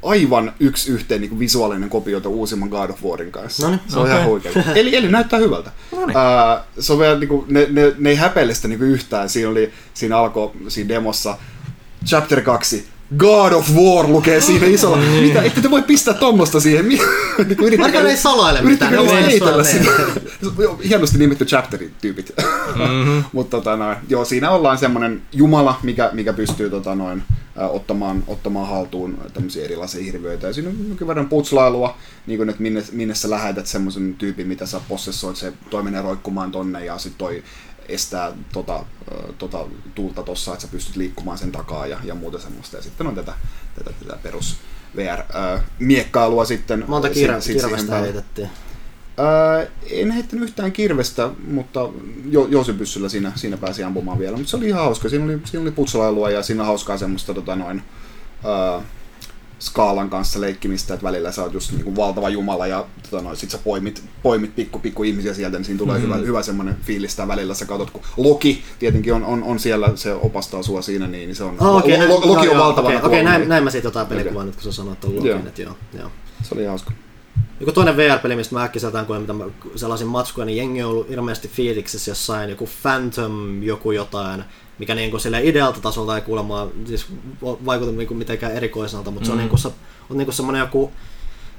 aivan 0.04 0.54
yksi 0.60 0.92
yhteen 0.92 1.22
niin 1.22 1.30
kuin 1.30 1.40
visuaalinen 1.40 1.90
kopiota 1.90 2.30
uusimman 2.30 2.70
God 2.70 2.90
of 2.90 3.04
Warin 3.04 3.32
kanssa. 3.32 3.64
Noniin. 3.64 3.82
se 3.88 4.00
on 4.00 4.04
Okei. 4.04 4.16
ihan 4.16 4.28
huikea. 4.28 4.52
Eli, 4.76 4.96
eli 4.96 5.12
näyttää 5.12 5.40
hyvältä. 5.40 5.72
Noniin. 5.92 6.18
Ää, 6.18 6.64
se 6.80 6.94
on 6.94 7.00
vielä, 7.00 7.20
niin 7.20 7.28
kuin, 7.28 7.46
ne, 7.50 7.68
ne, 7.70 7.94
ne 7.98 8.10
ei 8.10 8.16
häpeile 8.16 8.54
sitä 8.54 8.68
niin 8.68 8.80
kuin 8.80 8.92
yhtään. 8.92 9.30
Siinä, 9.30 9.50
oli, 9.50 9.72
siinä 9.94 10.18
alkoi 10.18 10.52
siinä 10.68 10.90
demossa 10.90 11.38
chapter 12.06 12.42
2. 12.42 12.88
God 13.18 13.52
of 13.52 13.70
War 13.76 14.08
lukee 14.08 14.42
siinä 14.42 14.66
isolla. 14.66 14.98
Mitä? 14.98 15.42
Ette 15.42 15.62
te 15.62 15.72
voi 15.72 15.82
pistää 15.82 16.14
tommosta 16.14 16.60
siihen? 16.60 16.88
Niin 16.90 17.00
kuin 17.58 17.68
yrittäkää- 17.68 17.86
Ainakaan 17.86 18.06
ei 18.08 18.18
salaile 18.18 18.62
mitään. 18.62 18.94
Yrittäkää 18.94 19.22
ne 19.22 19.28
heitellä 19.28 19.64
sitä. 19.64 19.90
Hienosti 20.90 21.18
nimetty 21.18 21.46
chapterin 21.46 21.94
tyypit. 22.02 22.34
Mm-hmm. 22.76 23.24
Mutta 23.34 23.58
tota, 23.58 23.78
noin, 23.78 23.98
joo, 24.10 24.26
siinä 24.26 24.52
ollaan 24.52 24.78
semmoinen 24.78 25.22
jumala, 25.32 25.80
mikä, 25.84 26.10
mikä 26.14 26.34
pystyy 26.34 26.70
tota, 26.70 26.96
noin, 26.96 27.24
ottamaan, 27.70 28.24
ottamaan 28.28 28.68
haltuun 28.70 29.18
tämmöisiä 29.34 29.64
erilaisia 29.66 30.04
hirviöitä. 30.04 30.48
Ja 30.48 30.54
siinä 30.54 30.70
on 30.70 30.76
jonkin 30.88 31.08
verran 31.08 31.30
putslailua, 31.30 31.98
niin 32.28 32.38
kuin, 32.38 32.50
että 32.50 32.62
minne, 32.62 32.84
minne 32.92 33.16
sä 33.16 33.30
lähetät 33.30 33.68
semmoisen 33.68 34.16
tyypin, 34.18 34.48
mitä 34.48 34.66
sä 34.66 34.80
possessoit, 34.90 35.38
se 35.38 35.54
toi 35.70 35.84
menee 35.84 36.02
roikkumaan 36.02 36.52
tonne 36.52 36.86
ja 36.86 36.98
sitten 36.98 37.18
toi 37.18 37.44
estää 37.90 38.32
tota, 38.54 38.86
tota 39.38 39.66
tuulta 39.96 40.24
tossa, 40.24 40.54
että 40.54 40.62
sä 40.62 40.72
pystyt 40.72 40.96
liikkumaan 40.96 41.38
sen 41.38 41.52
takaa 41.52 41.88
ja, 41.88 41.98
ja 42.04 42.16
muuta 42.16 42.40
semmoista. 42.40 42.78
Ja 42.78 42.84
sitten 42.84 43.08
on 43.08 43.16
tätä, 43.16 43.34
tätä, 43.76 43.92
tätä 44.00 44.18
perus 44.24 44.56
VR-miekkailua 44.96 46.46
sitten. 46.46 46.86
Monta 46.88 47.10
kirve, 47.10 47.42
sit 47.42 47.62
kirvestä 47.62 47.96
heitettiin. 47.96 48.50
Ää, 49.18 49.68
en 49.90 50.12
heittänyt 50.12 50.44
yhtään 50.44 50.72
kirvestä, 50.72 51.30
mutta 51.48 51.90
jo, 52.30 52.48
jousipyssyllä 52.48 53.10
siinä, 53.10 53.32
siinä 53.36 53.58
pääsi 53.58 53.84
ampumaan 53.84 54.20
vielä. 54.20 54.38
Mutta 54.38 54.50
se 54.50 54.58
oli 54.58 54.68
ihan 54.68 54.84
hauska. 54.84 55.10
Siinä 55.10 55.26
oli, 55.26 55.40
siinä 55.46 55.62
oli 55.62 55.72
putsalailua 55.72 56.30
ja 56.30 56.44
siinä 56.44 56.64
hauskaa 56.64 56.98
semmoista 56.98 57.34
tota 57.34 57.56
noin, 57.56 57.82
ää, 58.44 58.82
skaalan 59.60 60.10
kanssa 60.10 60.42
leikkimistä, 60.42 60.94
että 60.94 61.04
välillä 61.04 61.32
sä 61.32 61.44
oot 61.44 61.54
just 61.54 61.72
niinku 61.72 61.96
valtava 61.96 62.30
jumala 62.30 62.68
ja 62.68 62.86
tota 63.10 63.24
noin, 63.24 63.38
sit 63.38 63.50
sä 63.52 63.58
poimit, 63.58 64.04
poimit 64.24 64.56
pikku, 64.56 64.80
pikku 64.80 65.04
ihmisiä 65.04 65.34
sieltä, 65.34 65.58
niin 65.58 65.66
siinä 65.66 65.78
tulee 65.78 65.98
mm. 65.98 66.04
hyvä, 66.04 66.16
hyvä 66.16 66.44
semmoinen 66.44 66.78
fiilis 66.82 67.18
ja 67.18 67.28
välillä 67.28 67.54
sä 67.54 67.66
katsot, 67.66 67.90
kun 67.92 68.02
Loki 68.18 68.64
tietenkin 68.80 69.14
on, 69.14 69.24
on, 69.24 69.44
on 69.44 69.60
siellä, 69.60 69.90
se 69.96 70.14
opastaa 70.14 70.64
sua 70.64 70.82
siinä, 70.82 71.08
niin 71.08 71.36
se 71.36 71.44
on, 71.44 71.56
Ah, 71.60 71.76
okei, 71.76 72.08
Lo- 72.08 72.22
Lo- 72.22 72.28
Loki 72.28 72.46
joo, 72.46 72.56
on 72.56 72.62
valtava. 72.62 72.88
Okei, 72.88 73.00
okei, 73.04 73.24
näin, 73.24 73.50
näin 73.50 73.64
mä 73.64 73.70
siitä 73.70 73.88
jotain 73.88 74.08
pelikuvaa 74.08 74.36
Okei. 74.42 74.46
nyt, 74.46 74.56
kun 74.56 74.64
sä 74.64 74.72
sanoit 74.72 75.00
tuon 75.00 75.16
Lokin, 75.16 75.30
Joo. 75.30 75.40
että 75.40 75.62
joo, 75.62 75.76
joo. 76.00 76.10
Se 76.44 76.56
oli 76.56 76.66
hauska. 76.66 76.92
Joku 77.60 77.72
toinen 77.72 77.98
VR-peli, 77.98 78.36
mistä 78.36 78.56
mä 78.56 78.64
äkkiseltään 78.64 79.06
koen, 79.06 79.22
mitä 79.22 79.34
mä 79.34 79.46
sellaisin 79.76 80.08
matskua, 80.08 80.46
niin 80.46 80.58
jengi 80.58 80.84
on 80.84 80.90
ollut 80.90 81.12
ilmeisesti 81.12 81.48
fiiliksissä 81.48 82.12
jossain 82.12 82.50
joku 82.50 82.70
Phantom 82.82 83.64
joku 83.64 83.92
jotain, 83.92 84.44
mikä 84.80 84.96
niinku 84.96 85.20
sille 85.20 85.44
idealta 85.44 85.82
tasolta 85.82 86.16
ei 86.16 86.22
kuulemma 86.22 86.68
siis 86.86 87.06
vaikuta 87.42 87.92
niinku 87.92 88.14
mitenkään 88.14 88.56
erikoiselta, 88.56 89.12
mutta 89.12 89.26
mm. 89.26 89.26
se 89.26 89.32
on, 89.32 89.38
niinku, 89.38 89.58
se, 89.58 89.68
on 90.10 90.18
niinku 90.18 90.32
semmoinen 90.32 90.60
joku 90.60 90.92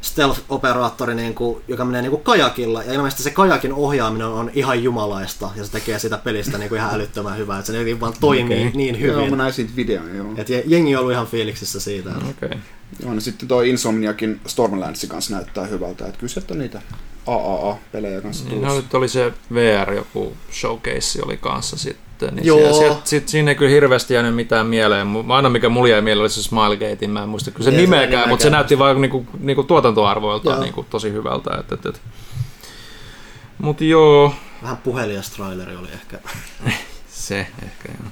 stealth-operaattori, 0.05 1.15
niinku, 1.15 1.63
joka 1.69 1.85
menee 1.85 2.03
niinku 2.03 2.19
kajakilla, 2.19 2.83
ja 2.83 2.93
ilmeisesti 2.93 3.23
se 3.23 3.31
kajakin 3.31 3.73
ohjaaminen 3.73 4.27
on 4.27 4.51
ihan 4.55 4.83
jumalaista, 4.83 5.51
ja 5.57 5.65
se 5.65 5.73
tekee 5.73 5.99
sitä 5.99 6.19
pelistä 6.19 6.59
niinku 6.59 6.75
ihan 6.75 6.95
älyttömän 6.95 7.39
hyvää, 7.39 7.59
että 7.59 7.67
se 7.67 7.73
jotenkin 7.73 8.01
vaan 8.01 8.15
toimii 8.21 8.67
Okei. 8.67 8.71
niin 8.75 9.01
Joo, 9.01 9.17
hyvin. 9.17 9.31
mä 9.31 9.37
näin 9.37 9.53
siitä 9.53 9.73
videon, 9.77 10.17
joo. 10.17 10.27
Et 10.37 10.49
je- 10.49 10.65
jengi 10.67 10.97
on 10.97 11.01
ollut 11.01 11.13
ihan 11.13 11.27
fiiliksissä 11.27 11.81
siitä. 11.81 12.11
Okei. 12.11 12.31
Okay. 12.31 12.59
Joo, 13.03 13.15
no 13.15 13.21
sitten 13.21 13.49
toi 13.49 13.71
Insomniakin 13.71 14.41
Stormlandsin 14.47 15.09
kanssa 15.09 15.35
näyttää 15.35 15.67
hyvältä, 15.67 16.07
että 16.07 16.19
kyllä 16.19 16.33
sieltä 16.33 16.55
on 16.55 16.59
niitä 16.59 16.83
AAA-pelejä 17.27 18.21
kanssa 18.21 18.49
Niin, 18.49 18.63
no, 18.63 18.77
nyt 18.77 18.95
oli 18.95 19.09
se 19.09 19.33
VR, 19.55 19.93
joku 19.93 20.33
showcase 20.53 21.23
oli 21.23 21.37
kanssa 21.37 21.77
sitten. 21.77 22.05
Niin 22.31 22.47
Joo. 22.47 22.61
Joo. 22.61 22.73
Sieltä, 22.79 23.01
sit, 23.05 23.29
siinä 23.29 23.51
ei 23.51 23.55
kyllä 23.55 23.71
hirveästi 23.71 24.15
jäänyt 24.15 24.35
mitään 24.35 24.67
mieleen. 24.67 25.09
Aina 25.29 25.49
mikä 25.49 25.69
mulla 25.69 25.89
jäi 25.89 26.03
mieleen 26.03 26.23
oli 26.23 26.31
se 26.31 26.43
Smilegatein, 26.43 27.11
mä 27.11 27.23
en 27.23 27.29
muista 27.29 27.51
kyllä 27.51 27.65
se 27.65 27.71
Ei 27.71 27.77
se 27.77 27.83
nimeäkään, 27.83 28.09
nimeäkään. 28.11 28.29
mutta 28.29 28.43
se 28.43 28.51
näytti 28.51 28.79
vaan 28.79 29.01
niinku, 29.01 29.27
niinku 29.39 29.63
tuotantoarvoilta 29.63 30.51
Joo. 30.51 30.61
niinku, 30.61 30.87
tosi 30.91 31.13
hyvältä. 31.13 31.51
Et, 31.61 31.73
et, 31.73 31.87
et. 31.87 32.01
Mut 33.59 33.81
joo, 33.81 34.35
Vähän 34.63 34.77
puhelias 34.77 35.31
traileri 35.31 35.77
oli 35.77 35.89
ehkä. 35.95 36.19
se 37.09 37.39
ehkä 37.63 37.89
joo. 38.03 38.11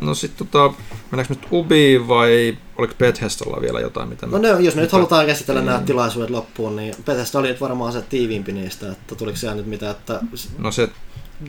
No 0.00 0.14
sit 0.14 0.36
tota, 0.36 0.72
mennäänkö 1.10 1.34
nyt 1.34 1.46
Ubiin 1.52 2.08
vai 2.08 2.58
oliko 2.78 2.94
Bethesdalla 2.98 3.60
vielä 3.60 3.80
jotain, 3.80 4.08
mitä 4.08 4.26
No 4.26 4.38
ne, 4.38 4.48
jos 4.48 4.58
me 4.58 4.64
nyt 4.64 4.74
mitä- 4.76 4.96
halutaan 4.96 5.26
käsitellä 5.26 5.60
nämä 5.60 5.78
Mm. 5.78 5.84
tilaisuudet 5.84 6.30
loppuun, 6.30 6.76
niin 6.76 6.94
Bethesda 7.04 7.38
oli 7.38 7.48
nyt 7.48 7.60
varmaan 7.60 7.92
se 7.92 8.02
tiiviimpi 8.02 8.52
niistä, 8.52 8.92
että 8.92 9.14
tuliko 9.14 9.36
siellä 9.38 9.56
nyt 9.56 9.66
mitä, 9.66 9.90
että 9.90 10.20
No 10.58 10.70
se, 10.72 10.88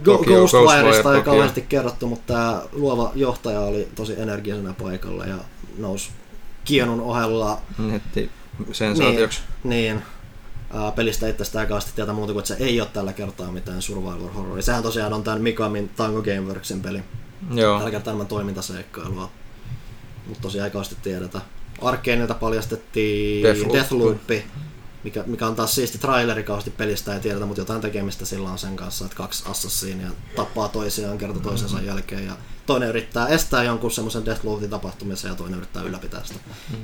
Ghostwireista 0.04 0.82
Ghostwire, 0.82 1.18
ei 1.18 1.24
kauheasti 1.24 1.62
kerrottu, 1.62 2.08
mutta 2.08 2.34
tämä 2.34 2.62
luova 2.72 3.12
johtaja 3.16 3.60
oli 3.60 3.88
tosi 3.96 4.22
energisenä 4.22 4.74
paikalla 4.74 5.26
ja 5.26 5.38
nousi 5.78 6.10
Kienun 6.66 7.02
ohella 7.02 7.62
netti 7.78 8.30
sensaatioksi. 8.72 9.42
niin, 9.64 10.02
ää, 10.74 10.92
pelistä 10.92 11.28
itsestään 11.28 11.68
kauheasti 11.68 11.92
tietää 11.96 12.14
muuta 12.16 12.34
kuin, 12.34 12.42
että 12.42 12.56
se 12.56 12.64
ei 12.64 12.82
ole 12.82 12.90
tällä 12.94 13.14
kertaa 13.14 13.52
mitään 13.52 13.82
survival 13.82 14.30
horror. 14.36 14.62
Sehän 14.62 14.84
tosiaan 14.84 15.14
on 15.14 15.24
tämän 15.24 15.42
Mikamin 15.42 15.90
Tango 15.90 16.22
Gameworksin 16.22 16.82
peli. 16.82 17.04
Joo. 17.54 17.78
Tällä 17.78 17.92
kertaa 17.92 18.12
enemmän 18.12 18.28
toimintaseikkailua. 18.28 19.30
Mutta 20.28 20.42
tosiaan 20.42 20.66
ei 20.66 20.72
kauheasti 20.72 20.96
tiedetä. 21.04 21.42
Arkeenilta 21.82 22.34
paljastettiin 22.34 23.44
Deathloop. 23.44 23.74
Deathloop, 23.74 24.18
mikä, 25.04 25.24
mikä 25.28 25.48
on 25.48 25.56
taas 25.56 25.76
siisti 25.76 25.98
traileri 25.98 26.44
kauheasti 26.44 26.72
pelistä 26.72 27.14
ei 27.14 27.20
tiedetä, 27.20 27.46
mutta 27.46 27.62
jotain 27.62 27.82
tekemistä 27.82 28.26
sillä 28.26 28.50
on 28.50 28.58
sen 28.60 28.76
kanssa, 28.76 29.06
että 29.06 29.18
kaksi 29.18 29.44
assassinia 29.50 30.08
tappaa 30.36 30.68
toisiaan 30.68 31.18
kerta 31.18 31.40
toisensa 31.40 31.76
Mm-hmm. 31.76 31.88
jälkeen 31.90 32.26
ja 32.28 32.34
toinen 32.66 32.90
yrittää 32.90 33.28
estää 33.28 33.64
jonkun 33.64 33.92
semmoisen 33.92 34.26
Deathloopin 34.26 34.70
tapahtumisen 34.70 35.30
ja 35.30 35.36
toinen 35.36 35.58
yrittää 35.58 35.84
ylläpitää 35.84 36.22
sitä. 36.24 36.40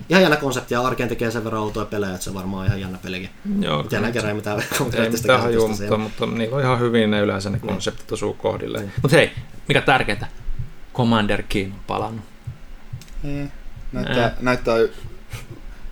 Ihan 0.09 0.21
jännä 0.21 0.37
konsepti 0.37 0.73
ja 0.73 0.81
Arkeen 0.81 1.09
tekee 1.09 1.31
sen 1.31 1.43
verran 1.43 1.61
outoja 1.61 1.85
pelejä, 1.85 2.13
että 2.13 2.23
se 2.23 2.33
varmaan 2.33 2.59
on 2.61 2.65
ihan 2.67 2.81
jännä 2.81 2.97
pelikin. 2.97 3.29
Joo, 3.59 3.77
Mutta 3.81 3.95
jälleen 3.95 4.13
kerran 4.13 4.29
ei 4.29 4.35
mitään 4.35 4.59
Ei 4.59 4.77
konkreettista 4.77 5.23
mitään 5.25 5.41
hajua, 5.41 5.67
käsitystä 5.67 5.97
mutta, 5.97 6.23
mutta 6.23 6.37
niillä 6.37 6.55
on 6.55 6.61
ihan 6.61 6.79
hyvin 6.79 7.11
ne 7.11 7.19
yleensä 7.19 7.49
ne 7.49 7.59
konseptit 7.59 8.11
osuu 8.11 8.33
kohdille. 8.33 8.77
Niin. 8.79 8.91
Mutta 9.01 9.17
hei, 9.17 9.31
mikä 9.67 9.81
tärkeintä? 9.81 10.27
Commander 10.93 11.43
Keen 11.49 11.71
on 11.71 11.79
palannut. 11.87 12.25
Eh, 13.23 13.51
Näyttää, 13.91 14.25
Eh. 14.27 14.31
näyttää 14.41 14.75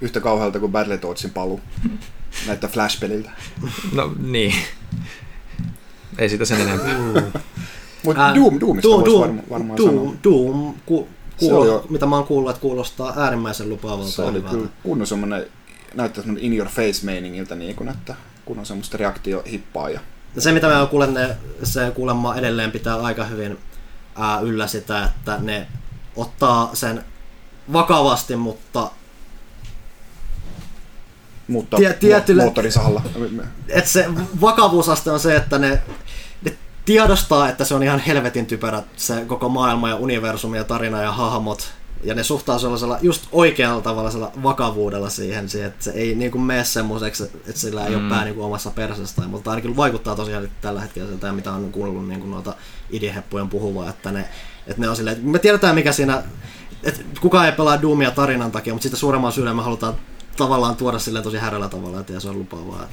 yhtä 0.01 0.19
kauhealta 0.19 0.59
kuin 0.59 0.71
Battletoadsin 0.71 1.31
palu. 1.31 1.59
Näyttää 2.47 2.69
Flash-peliltä. 2.69 3.29
No 3.93 4.15
niin. 4.23 4.53
Ei 6.17 6.29
sitä 6.29 6.45
sen 6.45 6.61
enempää. 6.61 6.95
Mutta 8.03 8.25
Ää, 8.25 8.35
Doom, 8.35 8.59
Doomista 8.59 8.89
Doom, 8.89 9.05
Doom, 9.05 9.21
varma, 9.21 9.41
varmaan 9.49 9.77
Doom, 9.77 9.89
sanoa. 9.89 10.13
Doom 10.23 10.73
ku, 10.85 11.07
kuulo, 11.37 11.65
jo- 11.65 11.85
mitä 11.89 12.05
mä 12.05 12.15
oon 12.15 12.25
kuullut, 12.27 12.49
että 12.49 12.61
kuulostaa 12.61 13.13
äärimmäisen 13.17 13.69
lupaavalta 13.69 14.11
Se 14.11 14.21
oli 14.21 14.41
kyllä 14.41 14.67
kunnon 14.83 15.07
semmonen, 15.07 15.45
näyttää 15.93 16.23
semmonen 16.23 16.43
in 16.45 16.53
your 16.53 16.69
face 16.69 17.05
meiningiltä 17.05 17.55
niin 17.55 17.75
kuin 17.75 17.85
näyttää 17.85 18.15
kunnon 18.45 18.65
semmoista 18.65 18.97
reaktiohippaa 18.97 19.89
ja 19.89 19.99
Ja 20.35 20.41
se 20.41 20.51
mitä 20.51 20.67
mä 20.67 20.79
oon 20.79 20.87
kuullut, 20.87 21.13
ne, 21.13 21.37
se 21.63 21.91
kuulemma 21.95 22.35
edelleen 22.35 22.71
pitää 22.71 22.95
aika 23.01 23.23
hyvin 23.23 23.57
ää, 24.15 24.39
yllä 24.39 24.67
sitä, 24.67 25.03
että 25.05 25.37
ne 25.41 25.67
ottaa 26.15 26.69
sen 26.73 27.05
vakavasti, 27.73 28.35
mutta 28.35 28.91
mutta 31.47 31.77
Tie- 31.77 32.23
moottorisahalla. 32.35 33.01
et 33.69 33.87
se 33.87 34.05
vakavuusaste 34.41 35.11
on 35.11 35.19
se, 35.19 35.35
että 35.35 35.57
ne, 35.57 35.81
ne 36.41 36.57
tiedostaa, 36.85 37.49
että 37.49 37.65
se 37.65 37.75
on 37.75 37.83
ihan 37.83 37.99
helvetin 37.99 38.45
typerä 38.45 38.83
se 38.95 39.25
koko 39.27 39.49
maailma 39.49 39.89
ja 39.89 39.95
universumi 39.95 40.57
ja 40.57 40.63
tarina 40.63 41.01
ja 41.01 41.11
hahmot 41.11 41.73
Ja 42.03 42.15
ne 42.15 42.23
suhtautuu 42.23 42.61
sellaisella 42.61 42.97
just 43.01 43.27
oikealla 43.31 43.81
tavalla 43.81 44.11
sellaisella 44.11 44.43
vakavuudella 44.43 45.09
siihen, 45.09 45.49
siihen, 45.49 45.67
että 45.67 45.83
se 45.83 45.91
ei 45.91 46.15
niin 46.15 46.31
kuin 46.31 46.41
mene 46.41 46.63
semmoiseksi, 46.63 47.23
että 47.23 47.59
sillä 47.59 47.85
ei 47.85 47.95
mm. 47.95 48.01
ole 48.01 48.09
pää 48.09 48.23
niin 48.23 48.35
kuin 48.35 48.45
omassa 48.45 48.71
persestä, 48.71 49.21
mutta 49.21 49.49
ainakin 49.49 49.77
vaikuttaa 49.77 50.15
tosiaan 50.15 50.49
tällä 50.61 50.81
hetkellä 50.81 51.09
siltä, 51.09 51.31
mitä 51.31 51.51
on 51.51 51.71
kuullut 51.71 52.07
niin 52.07 52.19
kuin 52.19 52.31
noita 52.31 52.53
idiheppujen 52.89 53.49
puhuvaa, 53.49 53.89
että 53.89 54.11
ne, 54.11 54.25
että 54.67 54.81
ne 54.81 54.89
on 54.89 54.95
silleen, 54.95 55.17
että 55.17 55.27
me 55.27 55.39
tiedetään 55.39 55.75
mikä 55.75 55.91
siinä, 55.91 56.23
että 56.83 57.01
kukaan 57.21 57.45
ei 57.45 57.51
pelaa 57.51 57.81
Doomia 57.81 58.11
tarinan 58.11 58.51
takia, 58.51 58.73
mutta 58.73 58.83
sitten 58.83 58.99
suuremman 58.99 59.31
syyn 59.31 59.55
me 59.55 59.61
halutaan 59.61 59.93
tavallaan 60.37 60.75
tuoda 60.75 60.99
silleen 60.99 61.23
tosi 61.23 61.37
härällä 61.37 61.69
tavalla, 61.69 61.99
että 61.99 62.19
se 62.19 62.29
on 62.29 62.39
lupaavaa. 62.39 62.87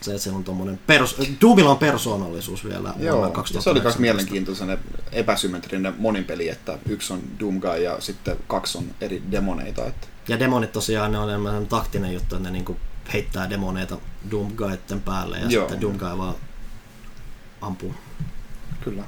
Se, 0.00 0.10
että 0.10 0.22
se 0.22 0.30
on 0.30 0.44
tommonen 0.44 0.80
pers- 0.86 1.28
Doomilla 1.40 1.70
on 1.70 1.78
persoonallisuus 1.78 2.64
vielä 2.64 2.94
Joo, 2.98 3.44
se 3.60 3.70
oli 3.70 3.80
myös 3.80 3.98
mielenkiintoinen 3.98 4.78
epäsymmetrinen 5.12 5.94
monin 5.98 6.24
peli, 6.24 6.48
että 6.48 6.78
yksi 6.88 7.12
on 7.12 7.22
Doomguy 7.40 7.78
ja 7.82 8.00
sitten 8.00 8.36
kaksi 8.46 8.78
on 8.78 8.84
eri 9.00 9.22
demoneita. 9.30 9.86
Että... 9.86 10.06
Ja 10.28 10.38
demonit 10.38 10.72
tosiaan 10.72 11.12
ne 11.12 11.18
on 11.18 11.28
enemmän 11.28 11.66
taktinen 11.66 12.14
juttu, 12.14 12.36
että 12.36 12.48
ne 12.48 12.52
niinku 12.52 12.76
heittää 13.12 13.50
demoneita 13.50 13.98
Doomguyten 14.30 15.00
päälle 15.00 15.38
ja 15.38 15.46
Joo. 15.48 15.62
sitten 15.62 15.80
Doomguy 15.80 16.18
vaan 16.18 16.34
ampuu. 17.60 17.94
Kyllä. 18.84 19.04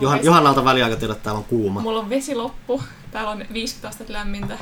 Johan, 0.00 0.24
Johannalta 0.24 0.64
väliaikatilta, 0.64 1.12
että 1.12 1.24
täällä 1.24 1.38
on 1.38 1.44
kuuma. 1.44 1.80
Mulla 1.80 2.00
on 2.00 2.10
vesi 2.10 2.34
loppu. 2.34 2.82
Täällä 3.10 3.30
on 3.30 3.44
50 3.52 3.88
astetta 3.88 4.12
lämmintä. 4.12 4.58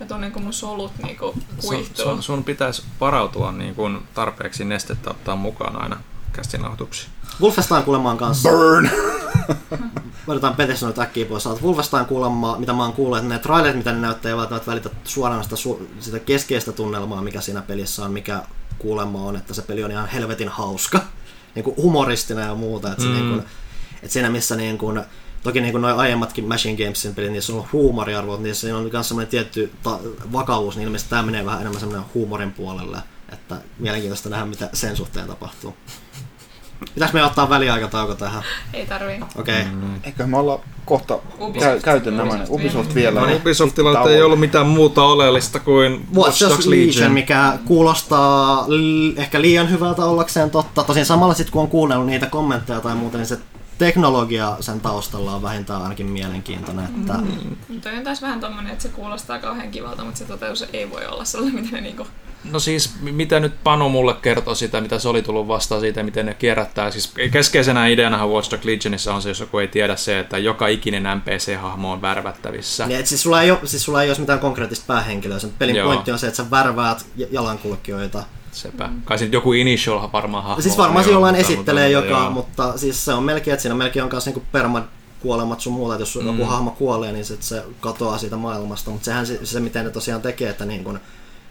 Mä 0.00 0.06
tunnen, 0.06 0.32
kun 0.32 0.42
mun 0.42 0.52
solut 0.52 0.92
niinku 1.02 1.34
kuihtuu. 1.60 2.04
Sun, 2.04 2.14
sun, 2.14 2.22
sun 2.22 2.44
pitäisi 2.44 2.82
varautua 3.00 3.52
niin 3.52 3.74
kuin 3.74 3.98
tarpeeksi 4.14 4.64
nestettä 4.64 5.10
ottaa 5.10 5.36
mukaan 5.36 5.82
aina 5.82 6.00
kästinauhoituksiin. 6.32 7.10
Wolfenstein 7.40 7.84
kuulemaan 7.84 8.18
kanssa. 8.18 8.48
Burn! 8.48 8.90
Bethesda 10.56 10.86
nyt 10.86 10.98
äkkiä 10.98 11.26
pois. 11.26 11.46
Wolfenstein 11.46 12.06
kuulemma, 12.06 12.58
mitä 12.58 12.72
mä 12.72 12.82
oon 12.82 12.92
kuullut, 12.92 13.18
että 13.18 13.28
ne 13.28 13.38
trailerit, 13.38 13.76
mitä 13.76 13.92
ne 13.92 13.98
näyttää, 13.98 14.30
ei 14.30 14.36
välttämättä 14.36 14.70
välitä 14.70 14.90
suoraan 15.04 15.44
sitä, 15.44 15.56
sitä 16.00 16.18
keskeistä 16.18 16.72
tunnelmaa, 16.72 17.22
mikä 17.22 17.40
siinä 17.40 17.62
pelissä 17.62 18.04
on, 18.04 18.12
mikä 18.12 18.42
kuulemma 18.78 19.18
on, 19.18 19.36
että 19.36 19.54
se 19.54 19.62
peli 19.62 19.84
on 19.84 19.90
ihan 19.90 20.08
helvetin 20.08 20.48
hauska. 20.48 21.00
Niin 21.54 21.64
kuin 21.64 21.76
humoristinen 21.76 22.46
ja 22.46 22.54
muuta. 22.54 22.92
Että, 22.92 23.02
mm. 23.02 23.08
se 23.08 23.14
niin 23.14 23.28
kuin, 23.28 23.44
että 24.02 24.12
siinä 24.12 24.30
missä 24.30 24.56
niin 24.56 24.78
kuin, 24.78 25.04
Toki 25.44 25.60
niin 25.60 25.72
kuin 25.72 25.82
nuo 25.82 25.96
aiemmatkin 25.96 26.48
Machine 26.48 26.84
Gamesin 26.84 27.14
pelit, 27.14 27.32
niissä 27.32 27.52
on 27.52 27.64
huumoriarvot, 27.72 28.40
niissä 28.40 28.76
on 28.76 28.88
myös 28.92 29.08
semmoinen 29.08 29.30
tietty 29.30 29.72
ta- 29.82 29.98
vakavuus, 30.32 30.76
niin 30.76 30.86
ilmeisesti 30.86 31.10
tämä 31.10 31.22
menee 31.22 31.46
vähän 31.46 31.60
enemmän 31.60 31.80
semmoinen 31.80 32.06
huumorin 32.14 32.52
puolelle. 32.52 32.98
Että 33.32 33.56
mielenkiintoista 33.78 34.28
nähdä, 34.28 34.44
mitä 34.44 34.70
sen 34.72 34.96
suhteen 34.96 35.26
tapahtuu. 35.26 35.76
Pitäis 36.94 37.12
me 37.12 37.24
ottaa 37.24 37.48
väliaikatauko 37.48 38.14
tähän? 38.14 38.42
Ei 38.72 38.86
tarvii. 38.86 39.20
Okei. 39.36 39.60
Okay. 39.60 39.72
Mm. 39.72 40.00
Eikö 40.04 40.26
me 40.26 40.36
olla 40.36 40.60
kohta 40.84 41.18
käy, 41.60 41.80
käyty 41.80 42.10
nämä 42.10 42.34
Ubisoft, 42.34 42.50
Ubisoft 42.50 42.94
vielä. 42.94 43.20
No, 43.20 43.36
Ubisoftilla 43.36 44.10
ei 44.10 44.22
ollut 44.22 44.40
mitään 44.40 44.66
muuta 44.66 45.02
oleellista 45.02 45.60
kuin 45.60 46.06
Watch 46.14 46.48
Dogs 46.48 46.66
Legion, 46.66 46.88
Legion, 46.88 47.12
mikä 47.12 47.58
kuulostaa 47.64 48.64
li- 48.68 49.14
ehkä 49.16 49.40
liian 49.40 49.70
hyvältä 49.70 50.04
ollakseen 50.04 50.50
totta. 50.50 50.84
Tosin 50.84 51.06
samalla 51.06 51.34
sitten 51.34 51.52
kun 51.52 51.62
on 51.62 51.68
kuunnellut 51.68 52.06
niitä 52.06 52.26
kommentteja 52.26 52.80
tai 52.80 52.94
muuta, 52.94 53.16
niin 53.18 53.26
se 53.26 53.38
teknologia 53.78 54.56
sen 54.60 54.80
taustalla 54.80 55.34
on 55.34 55.42
vähintään 55.42 55.82
ainakin 55.82 56.06
mielenkiintoinen. 56.06 56.84
Että... 56.84 57.12
Mm. 57.12 57.80
Toi 57.80 57.96
on 57.96 58.04
taas 58.04 58.22
vähän 58.22 58.40
tommonen, 58.40 58.72
että 58.72 58.82
se 58.82 58.88
kuulostaa 58.88 59.38
kauhean 59.38 59.70
kivalta, 59.70 60.04
mutta 60.04 60.18
se 60.18 60.24
toteutus 60.24 60.64
ei 60.72 60.90
voi 60.90 61.06
olla 61.06 61.24
sellainen, 61.24 61.64
miten 61.64 61.74
ne 61.74 61.80
niinku... 61.80 62.06
No 62.50 62.58
siis, 62.58 62.94
mitä 63.00 63.40
nyt 63.40 63.64
Panu 63.64 63.88
mulle 63.88 64.14
kertoi 64.14 64.56
sitä, 64.56 64.80
mitä 64.80 64.98
se 64.98 65.08
oli 65.08 65.22
tullut 65.22 65.48
vastaan 65.48 65.80
siitä, 65.80 66.02
miten 66.02 66.26
ne 66.26 66.34
kierrättää. 66.34 66.90
Siis 66.90 67.14
keskeisenä 67.30 67.86
ideana 67.86 68.26
Watch 68.26 68.50
Dogs 68.50 68.64
Legionissa 68.64 69.14
on 69.14 69.22
se, 69.22 69.28
jos 69.28 69.40
joku 69.40 69.58
ei 69.58 69.68
tiedä 69.68 69.96
se, 69.96 70.18
että 70.18 70.38
joka 70.38 70.66
ikinen 70.66 71.02
NPC-hahmo 71.02 71.92
on 71.92 72.02
värvättävissä. 72.02 72.86
Niin, 72.86 73.06
siis, 73.06 73.22
sulla 73.22 73.42
ei 73.42 73.50
ole, 73.50 73.60
siis 73.64 73.84
sulla 73.84 74.02
ei 74.02 74.10
ole 74.10 74.18
mitään 74.18 74.38
konkreettista 74.38 74.84
päähenkilöä. 74.86 75.38
Sen 75.38 75.52
pelin 75.58 75.76
Joo. 75.76 75.86
pointti 75.86 76.12
on 76.12 76.18
se, 76.18 76.26
että 76.26 76.36
sä 76.36 76.50
värväät 76.50 77.06
jalankulkijoita 77.30 78.24
Sepä. 78.54 78.90
Kai 79.04 79.18
se 79.18 79.24
joku 79.24 79.52
initial 79.52 80.08
varmaan 80.12 80.44
hahmo. 80.44 80.62
Siis 80.62 80.78
varmaan 80.78 81.10
jollain 81.10 81.34
esittelee 81.34 81.88
mutta, 81.94 82.06
joka, 82.06 82.20
joo. 82.22 82.30
mutta 82.30 82.78
siis 82.78 83.04
se 83.04 83.12
on 83.12 83.22
melkein, 83.22 83.52
että 83.52 83.62
siinä 83.62 83.74
melkein 83.74 84.04
on 84.04 84.10
myös 84.12 84.26
niinku 84.26 84.42
perma 84.52 84.84
kuolemat 85.20 85.60
sun 85.60 85.72
muuta, 85.72 85.94
että 85.94 86.02
jos 86.02 86.16
mm. 86.16 86.26
joku 86.26 86.44
hahmo 86.44 86.70
kuolee, 86.70 87.12
niin 87.12 87.24
se, 87.24 87.36
se 87.40 87.64
katoaa 87.80 88.18
siitä 88.18 88.36
maailmasta, 88.36 88.90
mutta 88.90 89.04
sehän 89.04 89.26
se, 89.26 89.46
se 89.46 89.60
miten 89.60 89.84
ne 89.84 89.90
tosiaan 89.90 90.22
tekee, 90.22 90.50
että 90.50 90.64
niin 90.64 90.84
kun, 90.84 91.00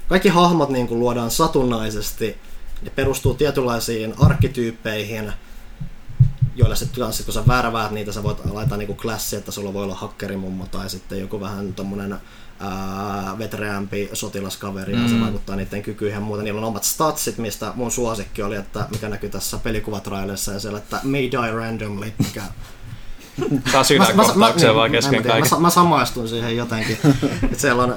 kaikki 0.07 0.29
hahmot 0.29 0.69
niin 0.69 0.87
kun 0.87 0.99
luodaan 0.99 1.31
satunnaisesti, 1.31 2.37
ne 2.81 2.89
perustuu 2.89 3.33
tietynlaisiin 3.33 4.13
arkkityyppeihin, 4.19 5.33
joilla 6.55 6.75
sitten 6.75 7.05
kun 7.25 7.33
sä 7.33 7.47
värväät 7.47 7.91
niitä, 7.91 8.11
sä 8.11 8.23
voit 8.23 8.45
laittaa 8.51 8.77
niinku 8.77 8.95
klassi, 8.95 9.35
että 9.35 9.51
sulla 9.51 9.73
voi 9.73 9.83
olla 9.83 9.95
hakkerimummo 9.95 10.65
tai 10.71 10.89
sitten 10.89 11.19
joku 11.19 11.41
vähän 11.41 11.73
tommonen 11.73 12.15
vetreämpi 13.39 14.09
sotilaskaveri 14.13 14.95
mm. 14.95 15.01
ja 15.01 15.09
se 15.09 15.15
mm. 15.15 15.21
vaikuttaa 15.21 15.55
niiden 15.55 15.81
kykyihin 15.81 16.15
ja 16.15 16.21
muuta. 16.21 16.43
Niillä 16.43 16.57
on 16.57 16.67
omat 16.67 16.83
statsit, 16.83 17.37
mistä 17.37 17.71
mun 17.75 17.91
suosikki 17.91 18.43
oli, 18.43 18.55
että 18.55 18.87
mikä 18.91 19.09
näkyy 19.09 19.29
tässä 19.29 19.57
pelikuvatraileissa 19.57 20.51
ja 20.51 20.59
siellä, 20.59 20.77
että 20.77 20.99
may 21.03 21.31
die 21.31 21.51
randomly, 21.51 22.13
mikä 22.17 22.41
Taas 23.71 23.87
sydänkohtaukseen 23.87 24.75
vaan 24.75 24.91
kesken 24.91 25.23
kaiken. 25.23 25.49
Mä, 25.51 25.57
mä, 25.57 25.61
mä 25.61 25.69
samaistuin 25.69 26.27
siihen 26.27 26.57
jotenkin. 26.57 26.97
että 27.43 27.59
siellä 27.59 27.83
on 27.83 27.95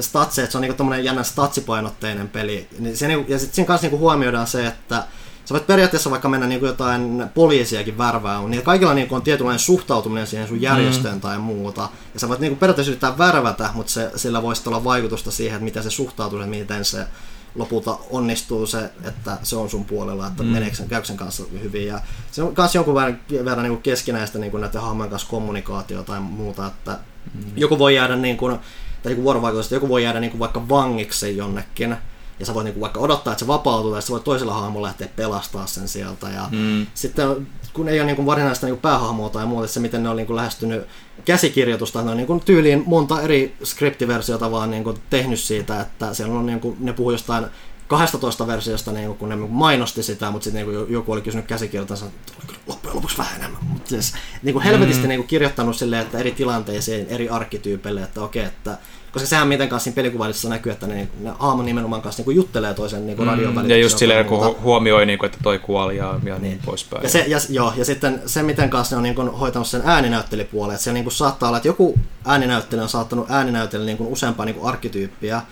statsi, 0.00 0.40
että 0.40 0.52
se 0.52 0.58
on 0.58 0.62
niinku 0.62 0.76
tommonen 0.76 1.04
jännä 1.04 1.22
statsipainotteinen 1.22 2.28
peli. 2.28 2.68
Niin 2.78 2.96
se, 2.96 3.06
ja 3.28 3.38
sitten 3.38 3.54
siinä 3.54 3.66
kanssa 3.66 3.84
niinku 3.84 3.98
huomioidaan 3.98 4.46
se, 4.46 4.66
että 4.66 5.04
sä 5.44 5.54
voit 5.54 5.66
periaatteessa 5.66 6.10
vaikka 6.10 6.28
mennä 6.28 6.46
niin 6.46 6.60
kuin 6.60 6.68
jotain 6.68 7.24
poliisiakin 7.34 7.98
värvää, 7.98 8.42
niin 8.42 8.62
kaikilla 8.62 8.94
niin 8.94 9.08
kuin 9.08 9.16
on 9.16 9.22
tietynlainen 9.22 9.58
suhtautuminen 9.58 10.26
siihen 10.26 10.48
sun 10.48 10.62
järjestöön 10.62 11.14
mm. 11.14 11.20
tai 11.20 11.38
muuta. 11.38 11.88
Ja 12.14 12.20
sä 12.20 12.28
voit 12.28 12.40
niin 12.40 12.50
kuin 12.50 12.58
periaatteessa 12.58 12.90
yrittää 12.90 13.18
värvätä, 13.18 13.70
mutta 13.74 13.92
se, 13.92 14.10
sillä 14.16 14.42
voisi 14.42 14.62
olla 14.66 14.84
vaikutusta 14.84 15.30
siihen, 15.30 15.56
että 15.56 15.64
miten 15.64 15.82
se 15.82 15.90
suhtautuu, 15.90 16.38
että 16.38 16.50
miten 16.50 16.84
se 16.84 17.06
lopulta 17.54 17.98
onnistuu 18.10 18.66
se, 18.66 18.90
että 19.04 19.38
se 19.42 19.56
on 19.56 19.70
sun 19.70 19.84
puolella, 19.84 20.26
että 20.26 20.42
mm. 20.42 20.48
meneekö 20.48 20.76
sen, 20.76 20.88
käykö 20.88 21.06
sen 21.06 21.16
kanssa 21.16 21.44
hyvin. 21.62 21.86
Ja 21.86 22.00
se 22.30 22.42
on 22.42 22.54
myös 22.56 22.74
jonkun 22.74 22.94
verran, 22.94 23.18
verran 23.44 23.62
niin 23.62 23.72
kuin 23.72 23.82
keskinäistä 23.82 24.38
niin 24.38 24.50
kuin 24.50 24.60
näiden 24.60 24.80
hahmojen 24.80 25.10
kanssa 25.10 25.28
kommunikaatio 25.28 26.02
tai 26.02 26.20
muuta, 26.20 26.66
että 26.66 26.98
mm. 27.34 27.52
joku 27.56 27.78
voi 27.78 27.94
jäädä 27.94 28.16
niin 28.16 28.36
kuin, 28.36 28.58
tai 29.02 29.12
joku 29.12 29.22
vuorovaikutus, 29.22 29.72
joku 29.72 29.88
voi 29.88 30.04
jäädä 30.04 30.20
niin 30.20 30.30
kuin 30.30 30.40
vaikka 30.40 30.68
vangiksi 30.68 31.36
jonnekin, 31.36 31.96
ja 32.40 32.46
sä 32.46 32.54
voit 32.54 32.64
niinku 32.64 32.80
vaikka 32.80 33.00
odottaa, 33.00 33.32
että 33.32 33.40
se 33.40 33.46
vapautuu, 33.46 33.92
tai 33.92 34.02
sä 34.02 34.08
voit 34.08 34.24
toisella 34.24 34.54
hahmolla 34.54 34.86
lähteä 34.86 35.08
pelastaa 35.16 35.66
sen 35.66 35.88
sieltä. 35.88 36.28
Ja 36.28 36.48
mm. 36.50 36.86
sitten 36.94 37.46
kun 37.72 37.88
ei 37.88 38.00
ole 38.00 38.06
niinku 38.06 38.26
varsinaista 38.26 38.66
niinku 38.66 38.80
päähahmoa 38.80 39.28
tai 39.28 39.46
muuta, 39.46 39.68
se 39.68 39.80
miten 39.80 40.02
ne 40.02 40.08
on 40.08 40.16
niinku 40.16 40.36
lähestynyt 40.36 40.86
käsikirjoitusta, 41.24 42.02
ne 42.02 42.10
on 42.10 42.16
niinku 42.16 42.42
tyyliin 42.44 42.82
monta 42.86 43.22
eri 43.22 43.56
skriptiversiota 43.64 44.50
vaan 44.50 44.70
niinku 44.70 44.94
tehnyt 45.10 45.40
siitä, 45.40 45.80
että 45.80 46.14
siellä 46.14 46.38
on 46.38 46.46
niinku, 46.46 46.76
ne 46.80 46.92
puhuu 46.92 47.10
jostain 47.10 47.46
12 47.88 48.46
versiosta, 48.46 48.92
niin 48.92 49.16
kun 49.16 49.28
ne 49.28 49.36
mainosti 49.36 50.02
sitä, 50.02 50.30
mutta 50.30 50.44
sitten 50.44 50.66
niin 50.66 50.86
joku 50.88 51.12
oli 51.12 51.22
kysynyt 51.22 51.46
käsikirjoitansa, 51.46 52.06
että 52.06 52.32
oli 52.38 52.46
kyllä 52.46 52.60
loppujen 52.66 52.96
lopuksi 52.96 53.18
vähän 53.18 53.36
enemmän. 53.36 53.64
Mutta 53.64 53.88
siis, 53.88 54.14
niin 54.42 54.52
kuin 54.52 54.62
helvetisti 54.62 55.02
mm. 55.02 55.08
niin 55.08 55.20
kuin 55.20 55.28
kirjoittanut 55.28 55.76
silleen, 55.76 56.02
että 56.02 56.18
eri 56.18 56.32
tilanteisiin, 56.32 57.06
eri 57.06 57.28
arkkityypeille, 57.28 58.02
että 58.02 58.22
okei, 58.22 58.44
että 58.44 58.78
koska 59.12 59.28
sehän 59.28 59.48
miten 59.48 59.68
kanssa 59.68 59.84
siinä 59.84 59.94
pelikuvallissa 59.94 60.48
näkyy, 60.48 60.72
että 60.72 60.86
ne, 60.86 61.08
ne 61.20 61.30
hahmo 61.38 61.62
nimenomaan 61.62 62.02
kanssa 62.02 62.22
niin 62.26 62.36
juttelee 62.36 62.74
toisen 62.74 63.06
niin 63.06 63.18
mm, 63.18 63.26
radion 63.26 63.70
Ja 63.70 63.76
just 63.76 63.98
silleen, 63.98 64.26
kun 64.26 64.46
hu- 64.46 64.60
huomioi, 64.60 65.06
niin 65.06 65.18
kuin, 65.18 65.26
että 65.26 65.38
toi 65.42 65.58
kuoli 65.58 65.96
ja, 65.96 66.20
ja 66.24 66.34
niin, 66.34 66.42
niin 66.42 66.60
poispäin. 66.64 67.02
Ja, 67.02 67.08
se, 67.08 67.24
ja, 67.28 67.38
joo, 67.48 67.72
ja 67.76 67.84
sitten 67.84 68.22
se, 68.26 68.42
miten 68.42 68.70
kanssa 68.70 68.96
ne 68.96 68.98
on 68.98 69.02
niin 69.02 69.14
kuin, 69.14 69.28
hoitanut 69.28 69.68
sen 69.68 69.82
ääninäyttelipuolen, 69.84 70.74
että 70.74 70.84
siellä 70.84 70.94
niin 70.94 71.04
kuin, 71.04 71.14
saattaa 71.14 71.48
olla, 71.48 71.56
että 71.56 71.68
joku 71.68 71.98
ääninäyttelijä 72.24 72.82
on 72.82 72.88
saattanut 72.88 73.30
ääninäytellä 73.30 73.86
niin 73.86 73.98
kuin, 73.98 74.08
useampaa 74.08 74.46
niin 74.46 74.54
kuin, 74.54 74.68
arkkityyppiä, 74.68 75.42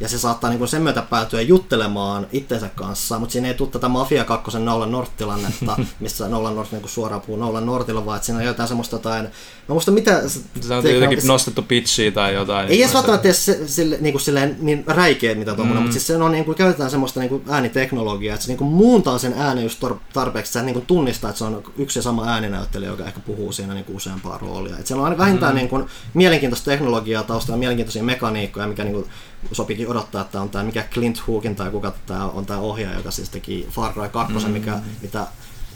ja 0.00 0.08
se 0.08 0.18
saattaa 0.18 0.50
niin 0.50 0.68
sen 0.68 0.82
myötä 0.82 1.02
päätyä 1.02 1.40
juttelemaan 1.40 2.26
itsensä 2.32 2.68
kanssa, 2.74 3.18
mutta 3.18 3.32
siinä 3.32 3.48
ei 3.48 3.54
tule 3.54 3.68
tätä 3.68 3.88
Mafia 3.88 4.24
2 4.24 4.58
Nolan 4.58 4.92
North-tilannetta, 4.92 5.76
missä 6.00 6.28
Nolan 6.28 6.56
North 6.56 6.72
niin 6.72 6.88
suoraan 6.88 7.20
puhuu 7.20 7.36
Nolan 7.36 7.66
Northilla, 7.66 8.06
vaan 8.06 8.16
että 8.16 8.26
siinä 8.26 8.38
on 8.38 8.46
jotain 8.46 8.68
semmoista 8.68 8.96
jotain, 8.96 9.24
mä 9.24 9.72
muista 9.72 9.90
mitä... 9.90 10.22
Se 10.60 10.74
on 10.74 10.94
jotenkin 10.94 11.18
nostettu 11.26 11.62
pitchiä 11.62 12.10
tai 12.10 12.34
jotain. 12.34 12.68
Ei 12.68 12.82
edes 12.82 12.94
välttämättä 12.94 13.32
se, 13.32 13.68
sille, 13.68 13.98
niin, 14.00 14.12
kuin 14.12 14.22
silleen, 14.22 14.56
niin 14.60 14.84
räikeä 14.86 15.34
mitä 15.34 15.54
tuommoinen, 15.54 15.82
mm. 15.82 15.86
mutta 15.86 15.92
siis 15.92 16.06
se 16.06 16.16
on, 16.16 16.32
niin 16.32 16.44
kuin, 16.44 16.54
käytetään 16.54 16.90
semmoista 16.90 17.20
niin 17.20 17.30
kuin 17.30 17.42
ääniteknologiaa, 17.48 18.34
että 18.34 18.44
se 18.44 18.50
niin 18.50 18.58
kuin 18.58 18.70
muuntaa 18.70 19.18
sen 19.18 19.34
äänen 19.36 19.64
just 19.64 19.84
tarpeeksi, 20.12 20.50
että 20.50 20.60
se 20.60 20.64
niin 20.64 20.74
kuin 20.74 20.86
tunnistaa, 20.86 21.30
että 21.30 21.38
se 21.38 21.44
on 21.44 21.62
yksi 21.78 21.98
ja 21.98 22.02
sama 22.02 22.28
ääninäyttelijä, 22.28 22.90
joka 22.90 23.04
ehkä 23.04 23.20
puhuu 23.20 23.52
siinä 23.52 23.74
niin 23.74 23.84
kuin 23.84 23.96
useampaa 23.96 24.38
roolia. 24.38 24.74
Että 24.74 24.88
siellä 24.88 25.06
on 25.06 25.18
vähintään 25.18 25.52
mm. 25.52 25.56
niin 25.56 25.68
kuin, 25.68 25.86
mielenkiintoista 26.14 26.70
teknologiaa 26.70 27.22
taustalla, 27.22 27.58
mielenkiintoisia 27.58 28.02
mekaniikkoja, 28.02 28.66
mikä 28.66 28.84
niin 28.84 28.94
kuin, 28.94 29.06
sopikin 29.52 29.88
odottaa, 29.88 30.22
että 30.22 30.40
on 30.40 30.50
tämä 30.50 30.64
mikä 30.64 30.84
Clint 30.92 31.22
Hookin 31.26 31.56
tai 31.56 31.70
kuka 31.70 31.92
tämä 32.06 32.24
on 32.24 32.46
tämä 32.46 32.60
ohjaaja, 32.60 32.96
joka 32.96 33.10
siis 33.10 33.30
teki 33.30 33.68
Far 33.70 33.92
Cry 33.92 34.08
2, 34.08 34.34
mm-hmm. 34.34 34.50
mikä, 34.50 34.78
mitä 35.02 35.26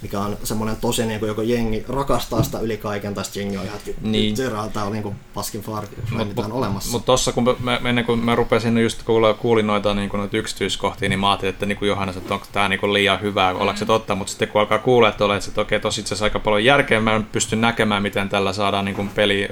mikä 0.03 0.21
on 0.21 0.37
semmoinen 0.45 0.77
tosi, 0.77 1.07
niin 1.07 1.21
kuin 1.21 1.29
joko 1.29 1.43
jengi 1.43 1.85
rakastaa 1.89 2.43
sitä 2.43 2.59
yli 2.59 2.77
kaiken, 2.77 3.15
tai 3.15 3.25
jengi 3.35 3.57
on 3.57 3.65
ihan, 3.65 3.79
niin. 4.01 4.35
tämä 4.73 4.87
on 4.87 4.93
niin 4.93 5.03
kuin 5.03 5.17
paskin 5.35 5.63
Far 5.63 5.87
Cry, 6.09 6.25
mitä 6.25 6.43
on 6.43 6.53
olemassa. 6.53 6.93
Mutta 6.93 7.07
tossa, 7.07 7.33
kun 7.33 7.57
mä, 7.61 7.81
ennen 7.85 8.05
kuin 8.05 8.25
mä 8.25 8.35
rupesin 8.35 8.79
just 8.79 9.03
kuulla, 9.03 9.35
kuulin 9.35 9.67
noita, 9.67 9.95
niin 9.95 10.09
kuin, 10.09 10.19
noita 10.19 10.37
yksityiskohtia, 10.37 11.09
niin 11.09 11.21
mä 11.21 11.31
ajattelin, 11.31 11.53
että 11.53 11.67
niin 11.67 11.79
kuin 11.79 11.89
Johannes, 11.89 12.17
että 12.17 12.35
onko 12.35 12.47
tämä 12.53 12.69
niin 12.69 12.81
kuin 12.81 12.93
liian 12.93 13.21
hyvää, 13.21 13.53
mm. 13.53 13.61
ollaanko 13.61 13.79
se 13.79 13.87
totta, 13.87 14.15
mutta 14.15 14.31
sitten 14.31 14.49
kun 14.49 14.61
alkaa 14.61 14.79
kuulla, 14.79 15.09
että 15.09 15.25
olet, 15.25 15.49
että 15.49 15.61
okei, 15.61 15.81
tosi 15.81 16.01
itse 16.01 16.15
asiassa 16.15 16.25
aika 16.25 16.41
paljon 16.41 16.65
järkeä, 16.65 17.01
mä 17.01 17.15
en 17.15 17.25
pysty 17.25 17.57
näkemään, 17.57 18.03
miten 18.03 18.29
tällä 18.29 18.53
saadaan 18.53 18.85
niin 18.85 18.97
kuin 18.97 19.09
peli 19.09 19.49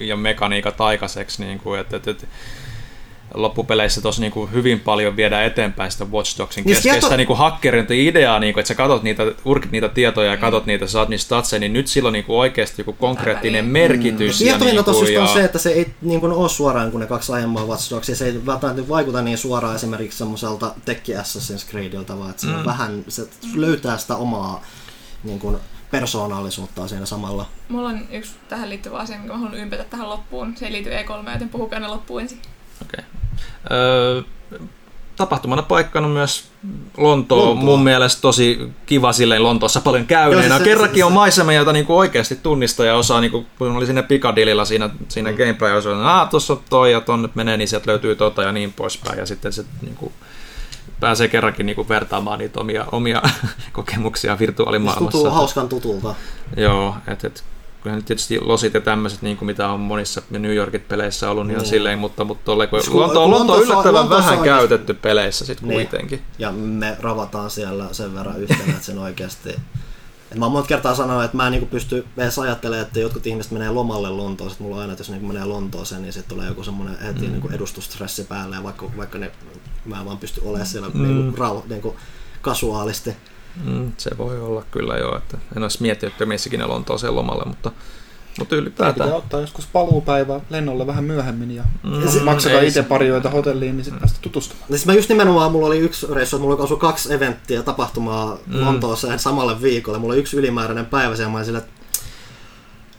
ja 0.00 0.16
mekaniikat 0.16 0.80
aikaiseksi, 0.80 1.44
niin 1.44 1.58
kuin, 1.58 1.80
että, 1.80 1.96
että, 1.96 2.10
että 2.10 2.26
loppupeleissä 3.34 4.00
tosi 4.00 4.20
niin 4.20 4.32
kuin 4.32 4.52
hyvin 4.52 4.80
paljon 4.80 5.16
viedä 5.16 5.44
eteenpäin 5.44 5.90
sitä 5.90 6.04
Watch 6.04 6.38
Dogsin 6.38 6.64
Niin, 6.64 6.74
keskeistä 6.74 7.00
tieto- 7.00 7.16
niin 7.16 7.26
kuin 7.26 7.38
hakkerointi-ideaa, 7.38 8.38
niin 8.38 8.54
kuin, 8.54 8.60
että 8.60 8.68
sä 8.68 8.74
katot 8.74 9.02
niitä, 9.02 9.22
urkit 9.44 9.72
niitä 9.72 9.88
tietoja 9.88 10.30
ja 10.30 10.36
katot 10.36 10.66
niitä, 10.66 10.86
saat 10.86 11.08
niitä 11.08 11.24
statseja, 11.24 11.60
niin 11.60 11.72
nyt 11.72 11.86
sillä 11.86 12.06
on 12.06 12.12
niin 12.12 12.24
kuin 12.24 12.38
oikeasti 12.38 12.80
joku 12.80 12.92
konkreettinen 12.92 13.64
merkitys. 13.64 14.40
ja, 14.40 14.44
Tietoinen 14.44 14.74
niin 14.74 14.84
totuus 14.84 15.04
kuin, 15.04 15.14
just 15.14 15.22
on 15.22 15.28
ja, 15.28 15.34
se, 15.34 15.44
että 15.44 15.58
se 15.58 15.70
ei 15.70 15.86
niin 16.02 16.20
kuin 16.20 16.32
ole 16.32 16.48
suoraan 16.48 16.90
kuin 16.90 17.00
ne 17.00 17.06
kaksi 17.06 17.32
aiemmaa 17.32 17.66
Watch 17.66 17.90
Dogsia. 17.90 18.16
Se 18.16 18.26
ei 18.26 18.46
välttämättä 18.46 18.88
vaikuta 18.88 19.22
niin 19.22 19.38
suoraan 19.38 19.76
esimerkiksi 19.76 20.18
semmoiselta 20.18 20.74
tekki 20.84 21.12
Assassin's 21.12 21.70
Creediltä, 21.70 22.18
vaan 22.18 22.30
että 22.30 22.42
se, 22.42 22.46
mm. 22.46 22.64
vähän, 22.64 23.04
se 23.08 23.28
löytää 23.54 23.98
sitä 23.98 24.16
omaa 24.16 24.64
niin 25.24 25.38
kuin, 25.38 25.56
persoonallisuuttaan 25.90 26.88
siinä 26.88 27.06
samalla. 27.06 27.46
Mulla 27.68 27.88
on 27.88 28.06
yksi 28.10 28.32
tähän 28.48 28.70
liittyvä 28.70 28.98
asia, 28.98 29.18
minkä 29.18 29.32
mä 29.32 29.38
haluan 29.38 29.54
ympätä 29.54 29.84
tähän 29.84 30.08
loppuun. 30.08 30.56
Se 30.56 30.66
ei 30.66 30.72
liity 30.72 30.90
E3, 30.90 31.32
joten 31.32 31.48
puhukaa 31.48 31.80
ne 31.80 31.88
loppuun 31.88 32.20
ensin. 32.20 32.38
Okay. 32.82 33.04
Tapahtumana 35.16 35.62
paikkana 35.62 36.08
myös 36.08 36.44
Lontoo, 36.96 37.38
Lontoa. 37.46 37.64
mun 37.64 37.82
mielestä 37.84 38.22
tosi 38.22 38.72
kiva 38.86 39.12
silleen 39.12 39.42
Lontoossa 39.42 39.80
paljon 39.80 40.00
Joo, 40.02 40.06
käyneenä. 40.06 40.42
se- 40.58 40.58
se- 40.58 40.64
Kerrankin 40.70 40.98
se- 41.00 41.04
on 41.04 41.12
maisemia, 41.12 41.58
jota 41.58 41.72
niinku 41.72 41.98
oikeasti 41.98 42.36
tunnistaa 42.36 42.86
ja 42.86 42.94
osaa, 42.96 43.20
niinku, 43.20 43.46
kun 43.58 43.76
oli 43.76 43.86
siinä 43.86 44.02
Piccadillilla 44.02 44.64
siinä, 44.64 44.90
siinä 45.08 45.30
mm. 45.30 45.36
gameplay-osalla, 45.36 45.96
että 45.98 46.10
"Aa, 46.10 46.26
tuossa 46.26 46.52
on 46.52 46.60
toi 46.70 46.92
ja 46.92 47.00
tonne 47.00 47.28
menee, 47.34 47.56
niin 47.56 47.68
sieltä 47.68 47.90
löytyy 47.90 48.14
tota 48.16 48.42
ja 48.42 48.52
niin 48.52 48.72
poispäin. 48.72 49.18
Ja 49.18 49.26
sitten 49.26 49.52
se 49.52 49.64
niinku, 49.82 50.12
pääsee 51.00 51.28
kerrankin 51.28 51.66
niinku 51.66 51.88
vertaamaan 51.88 52.38
niitä 52.38 52.60
omia, 52.60 52.84
omia 52.92 53.22
kokemuksia 53.72 54.30
Siis 54.32 54.40
virtuaalimaailmassa. 54.40 55.18
tutuu 55.18 55.30
hauskan 55.34 55.68
tutulta. 55.68 56.14
Joo, 56.56 56.94
että 57.06 57.26
et, 57.26 57.44
kyllähän 57.84 57.98
nyt 57.98 58.06
tietysti 58.06 58.40
losit 58.40 58.74
ja 58.74 58.80
tämmöiset, 58.80 59.22
niin 59.22 59.36
kuin 59.36 59.46
mitä 59.46 59.68
on 59.68 59.80
monissa 59.80 60.22
New 60.30 60.54
Yorkin 60.54 60.80
peleissä 60.80 61.30
ollut, 61.30 61.46
niin 61.46 61.58
Niin. 61.58 61.68
silleen, 61.68 61.98
mutta, 61.98 62.24
mutta 62.24 62.44
tolle, 62.44 62.66
kun 62.66 62.78
Lonto, 62.78 62.98
Lonto 62.98 63.24
on 63.24 63.30
Lontoossa- 63.30 63.62
yllättävän 63.62 63.94
Lontoossa 63.94 64.24
vähän 64.30 64.38
oikeasti- 64.38 64.58
käytetty 64.68 64.94
peleissä 64.94 65.44
sitten 65.46 65.68
Niin. 65.68 65.88
kuitenkin. 65.88 66.22
Ja 66.38 66.52
me 66.52 66.96
ravataan 67.00 67.50
siellä 67.50 67.88
sen 67.92 68.14
verran 68.14 68.40
yhtenä, 68.40 68.64
että 68.72 68.84
sen 68.84 68.98
oikeasti... 68.98 69.48
Et 70.32 70.38
mä 70.38 70.44
oon 70.44 70.52
monta 70.52 70.68
kertaa 70.68 70.94
sanonut, 70.94 71.24
että 71.24 71.36
mä 71.36 71.46
en 71.46 71.50
niinku 71.52 71.66
pysty 71.66 72.06
edes 72.16 72.38
ajattelemaan, 72.38 72.86
että 72.86 73.00
jotkut 73.00 73.26
ihmiset 73.26 73.52
menee 73.52 73.70
lomalle 73.70 74.10
Lontoon. 74.10 74.50
Sitten 74.50 74.64
mulla 74.64 74.76
on 74.76 74.80
aina, 74.82 74.92
että 74.92 75.00
jos 75.00 75.10
niinku 75.10 75.26
menee 75.26 75.44
Lontooseen, 75.44 76.02
niin 76.02 76.12
sitten 76.12 76.36
tulee 76.36 76.48
joku 76.48 76.64
semmoinen 76.64 76.98
heti 76.98 77.26
mm. 77.26 77.32
niinku 77.32 77.48
edustustressi 77.52 78.24
päälle. 78.24 78.56
Ja 78.56 78.62
vaikka, 78.62 78.86
vaikka 78.96 79.18
ne, 79.18 79.30
mä 79.84 79.98
en 80.00 80.06
vaan 80.06 80.18
pysty 80.18 80.40
olemaan 80.44 80.66
siellä 80.66 80.88
mm. 80.94 81.02
niinku, 81.02 81.36
rau, 81.36 81.62
niinku, 81.68 81.96
kasuaalisti. 82.42 83.16
Mm, 83.64 83.92
se 83.96 84.10
voi 84.18 84.40
olla 84.40 84.62
kyllä 84.70 84.96
joo, 84.96 85.16
että 85.16 85.38
en 85.56 85.62
olisi 85.62 85.82
miettinyt, 85.82 86.12
että 86.14 86.26
menissäkin 86.26 86.60
ne 86.60 86.66
Lontooseen 86.66 87.14
lomalle, 87.16 87.44
mutta, 87.46 87.70
mutta 88.38 88.54
Pitää 88.54 88.58
ylipäätään. 88.58 89.12
ottaa 89.12 89.40
joskus 89.40 89.66
paluupäivä 89.66 90.40
lennolle 90.50 90.86
vähän 90.86 91.04
myöhemmin 91.04 91.50
ja 91.50 91.62
Mm, 91.82 92.08
se- 92.08 92.20
maksakaa 92.20 92.60
itse 92.60 92.82
se- 92.82 92.88
pari 92.88 93.08
yötä 93.08 93.30
hotelliin, 93.30 93.76
niin 93.76 93.84
sitten 93.84 94.00
päästä 94.00 94.18
tutustumaan. 94.22 94.66
Sit 94.78 94.86
mä 94.86 94.94
just 94.94 95.08
nimenomaan, 95.08 95.52
mulla 95.52 95.66
oli 95.66 95.78
yksi 95.78 96.06
reissu, 96.14 96.36
että 96.36 96.48
mulla 96.48 96.62
osui 96.64 96.76
kaksi 96.76 97.12
eventtiä 97.14 97.62
tapahtumaa 97.62 98.38
Mm. 98.46 98.54
mm. 98.56 98.64
Lontooseen 98.64 99.18
samalle 99.18 99.62
viikolle. 99.62 99.98
Mulla 99.98 100.12
oli 100.14 100.20
yksi 100.20 100.36
ylimääräinen 100.36 100.86
päivä 100.86 101.16
siellä, 101.16 101.30
mä 101.32 101.38
olin 101.38 101.46
sillä, 101.46 101.58
että 101.58 101.70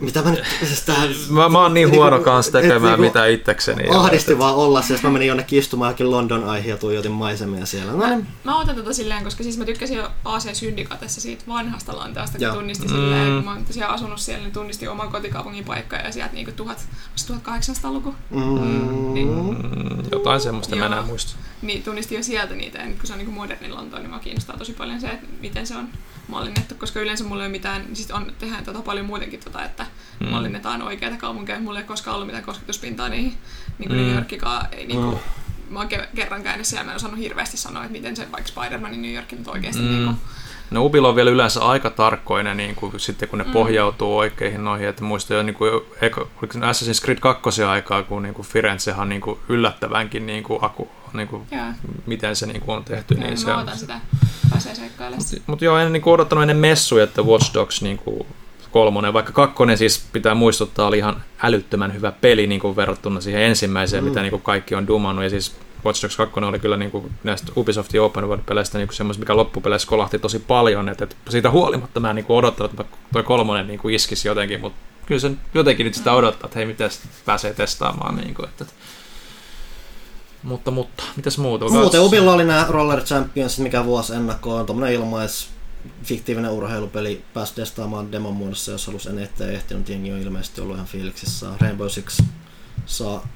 mitä 0.05 0.21
mä 0.21 0.31
nyt, 0.31 0.43
siis 0.67 0.81
tää, 0.81 0.95
Mä, 1.29 1.49
mä 1.49 1.59
oon 1.61 1.73
niin 1.73 1.85
niinku- 1.85 2.01
huono 2.01 2.19
kanssa 2.19 2.59
et 2.59 2.61
tekemään 2.63 2.81
niinku 2.99 3.01
mitä 3.01 3.25
itsekseni. 3.25 3.83
Ahdisti 3.89 4.31
että- 4.31 4.43
vaan 4.43 4.55
olla 4.55 4.81
siellä, 4.81 5.03
mä 5.03 5.09
menin 5.09 5.27
jonnekin 5.27 5.59
istumaan 5.59 5.87
johonkin 5.89 6.11
London 6.11 6.43
aihe 6.43 6.69
ja 6.69 6.77
tuijotin 6.77 7.11
maisemia 7.11 7.65
siellä. 7.65 7.91
No 7.91 8.07
niin, 8.09 8.27
Mä 8.43 8.59
otan 8.59 8.75
tätä 8.75 8.93
silleen, 8.93 9.23
koska 9.23 9.43
siis 9.43 9.57
mä 9.57 9.65
tykkäsin 9.65 9.97
jo 9.97 10.09
AC 10.25 10.53
Syndicatessa 10.53 11.21
siitä 11.21 11.43
vanhasta 11.47 11.95
Lonteosta, 11.95 12.37
kun 12.37 12.47
tunnisti 12.53 12.85
Mm. 12.87 12.89
silleen, 12.93 13.35
kun 13.35 13.45
mä 13.45 13.51
oon 13.53 13.65
tosiaan 13.65 13.93
asunut 13.93 14.19
siellä, 14.19 14.43
niin 14.43 14.53
tunnisti 14.53 14.87
oman 14.87 15.09
kotikaupungin 15.11 15.65
paikkaa 15.65 15.99
ja 15.99 16.11
sieltä 16.11 16.33
niinku 16.33 16.51
tuhat, 16.51 16.87
1800-luku. 17.15 18.15
mm, 18.29 19.13
Niin, 19.13 19.27
Mm, 19.27 20.03
jotain 20.11 20.41
semmoista 20.41 20.75
mä 20.75 20.85
enää 20.85 21.01
muista. 21.01 21.35
niin 21.61 21.83
tunnisti 21.83 22.15
jo 22.15 22.23
sieltä 22.23 22.53
niitä, 22.55 22.77
ja 22.79 22.85
nyt 22.85 22.97
kun 22.97 23.07
se 23.07 23.13
on 23.13 23.19
niinku 23.19 23.33
moderni 23.33 23.69
Lontoon, 23.69 24.01
niin 24.01 24.11
mä 24.11 24.19
kiinnostaa 24.19 24.57
tosi 24.57 24.73
paljon 24.73 25.01
se, 25.01 25.07
että 25.07 25.27
miten 25.41 25.67
se 25.67 25.75
on 25.77 25.87
mallinnettu, 26.27 26.75
koska 26.75 26.99
yleensä 26.99 27.23
mulla 27.23 27.43
ei 27.43 27.47
ole 27.47 27.51
mitään, 27.51 27.85
siis 27.93 28.11
on, 28.11 28.33
tehdään 28.39 28.63
tota 28.63 28.81
paljon 28.81 29.05
muutenkin, 29.05 29.39
tota, 29.39 29.63
että 29.65 29.85
Mm. 30.19 30.27
mallinnetaan 30.29 30.81
oikeita 30.81 31.17
kaupunkeja, 31.17 31.59
mulla 31.59 31.79
ei 31.79 31.83
ole 31.83 31.87
koskaan 31.87 32.15
ollut 32.15 32.27
mitään 32.27 32.43
kosketuspintaa 32.43 33.09
niihin, 33.09 33.37
niin 33.79 33.89
kuin 33.89 33.99
Mm. 33.99 34.05
New 34.05 34.15
Yorkikaan, 34.15 34.67
ei 34.71 34.87
niinku, 34.87 35.11
Mm. 35.11 35.17
mm. 35.67 35.73
mä 35.73 35.79
oon 35.79 35.89
ke- 35.91 36.07
kerran 36.15 36.43
käynyt 36.43 36.67
siellä, 36.67 36.83
mä 36.85 36.91
en 36.91 36.95
osannut 36.95 37.19
hirveästi 37.19 37.57
sanoa, 37.57 37.83
että 37.83 37.91
miten 37.91 38.15
se 38.15 38.31
vaikka 38.31 38.51
Spider-Manin 38.51 39.01
New 39.01 39.13
York 39.13 39.31
nyt 39.31 39.47
oikeasti 39.47 39.81
Mm. 39.81 39.87
mm. 39.87 39.93
niinku, 39.95 40.13
No 40.71 40.85
Ubil 40.85 41.05
on 41.05 41.15
vielä 41.15 41.29
yleensä 41.29 41.61
aika 41.61 41.89
tarkkoinen, 41.89 42.57
niin 42.57 42.75
kuin, 42.75 42.99
sitten 42.99 43.29
kun 43.29 43.39
ne 43.39 43.45
Mm. 43.45 43.51
pohjautuu 43.51 44.17
oikeihin 44.17 44.63
noihin, 44.63 44.87
että 44.87 45.03
muistan 45.03 45.37
jo 45.37 45.43
niin 45.43 45.53
kuin, 45.55 45.71
Assassin's 46.41 47.03
Creed 47.03 47.19
2 47.19 47.63
aikaa, 47.63 48.03
kun 48.03 48.23
niin 48.23 48.33
kuin 48.33 48.47
Firenzehan 48.47 49.09
niin 49.09 49.21
kuin 49.21 49.39
yllättävänkin 49.49 50.25
niin 50.25 50.43
kuin, 50.43 50.59
aku, 50.63 50.89
niin 51.13 51.27
kuin, 51.27 51.41
Joo. 51.51 51.61
miten 52.05 52.35
se 52.35 52.45
niin 52.45 52.61
kuin 52.61 52.77
on 52.77 52.83
tehty. 52.83 53.13
Niin 53.13 53.27
Niin 53.27 53.37
se 53.37 53.53
on. 53.53 53.59
sitä. 53.75 53.99
Mutta 55.47 55.65
joo, 55.65 55.77
en 55.77 55.93
niin 55.93 56.01
kuin 56.01 56.13
odottanut 56.13 56.41
ennen 56.41 56.57
messuja, 56.57 57.03
että 57.03 57.21
Watch 57.21 57.53
Dogs 57.53 57.81
niin 57.81 57.97
kuin, 57.97 58.27
kolmonen, 58.71 59.13
vaikka 59.13 59.31
kakkonen 59.31 59.77
siis 59.77 60.05
pitää 60.13 60.35
muistuttaa, 60.35 60.87
oli 60.87 60.97
ihan 60.97 61.23
älyttömän 61.43 61.93
hyvä 61.93 62.11
peli 62.11 62.47
niin 62.47 62.61
kuin 62.61 62.75
verrattuna 62.75 63.21
siihen 63.21 63.41
ensimmäiseen, 63.41 64.03
mm. 64.03 64.09
mitä 64.09 64.21
niin 64.21 64.29
kuin 64.29 64.41
kaikki 64.41 64.75
on 64.75 64.87
dumannut. 64.87 65.23
Ja 65.23 65.29
siis 65.29 65.55
Watch 65.85 66.03
Dogs 66.03 66.17
2 66.17 66.39
oli 66.39 66.59
kyllä 66.59 66.77
niin 66.77 66.91
kuin 66.91 67.11
näistä 67.23 67.51
Ubisoftin 67.57 68.01
Open 68.01 68.27
World-peleistä 68.27 68.77
niin 68.77 68.87
semmoista, 68.91 69.19
mikä 69.19 69.35
loppupeleissä 69.35 69.87
kolahti 69.87 70.19
tosi 70.19 70.39
paljon. 70.39 70.89
Et, 70.89 71.01
et 71.01 71.17
siitä 71.29 71.51
huolimatta 71.51 71.99
mä 71.99 72.09
en 72.09 72.15
niin 72.15 72.25
kuin 72.25 72.37
odottanut, 72.37 72.71
että 72.71 72.97
toi 73.13 73.23
kolmonen 73.23 73.67
niin 73.67 73.79
kuin 73.79 73.95
iskisi 73.95 74.27
jotenkin, 74.27 74.61
mutta 74.61 74.79
kyllä 75.05 75.21
se 75.21 75.31
jotenkin 75.53 75.85
nyt 75.85 75.95
sitä 75.95 76.13
odottaa, 76.13 76.47
että 76.47 76.59
hei, 76.59 76.65
miten 76.65 76.89
pääsee 77.25 77.53
testaamaan. 77.53 78.15
Niin 78.15 78.35
kuin, 78.35 78.49
että, 78.49 78.63
että. 78.63 78.75
Mutta, 80.43 80.71
mutta, 80.71 81.03
mitäs 81.15 81.37
muuta? 81.37 81.69
Muuten 81.69 82.01
Ubilla 82.01 82.33
oli 82.33 82.43
nämä 82.43 82.65
Roller 82.69 83.01
Champions, 83.01 83.59
mikä 83.59 83.85
vuosi 83.85 84.13
ennakkoon, 84.13 84.65
tuommoinen 84.65 84.95
ilmais 84.95 85.49
fiktiivinen 86.03 86.51
urheilupeli, 86.51 87.23
pääsi 87.33 87.55
testaamaan 87.55 88.11
demon 88.11 88.33
muodossa, 88.33 88.71
jos 88.71 88.87
halusi 88.87 89.09
en 89.09 89.19
ettei 89.19 89.55
ehtinyt, 89.55 89.89
jengi 89.89 90.11
on 90.11 90.19
ilmeisesti 90.19 90.61
ollut 90.61 90.75
ihan 90.75 90.87
fiiliksissä. 90.87 91.47
Rainbow 91.59 91.87
Six 91.87 92.21
saa 92.85 93.27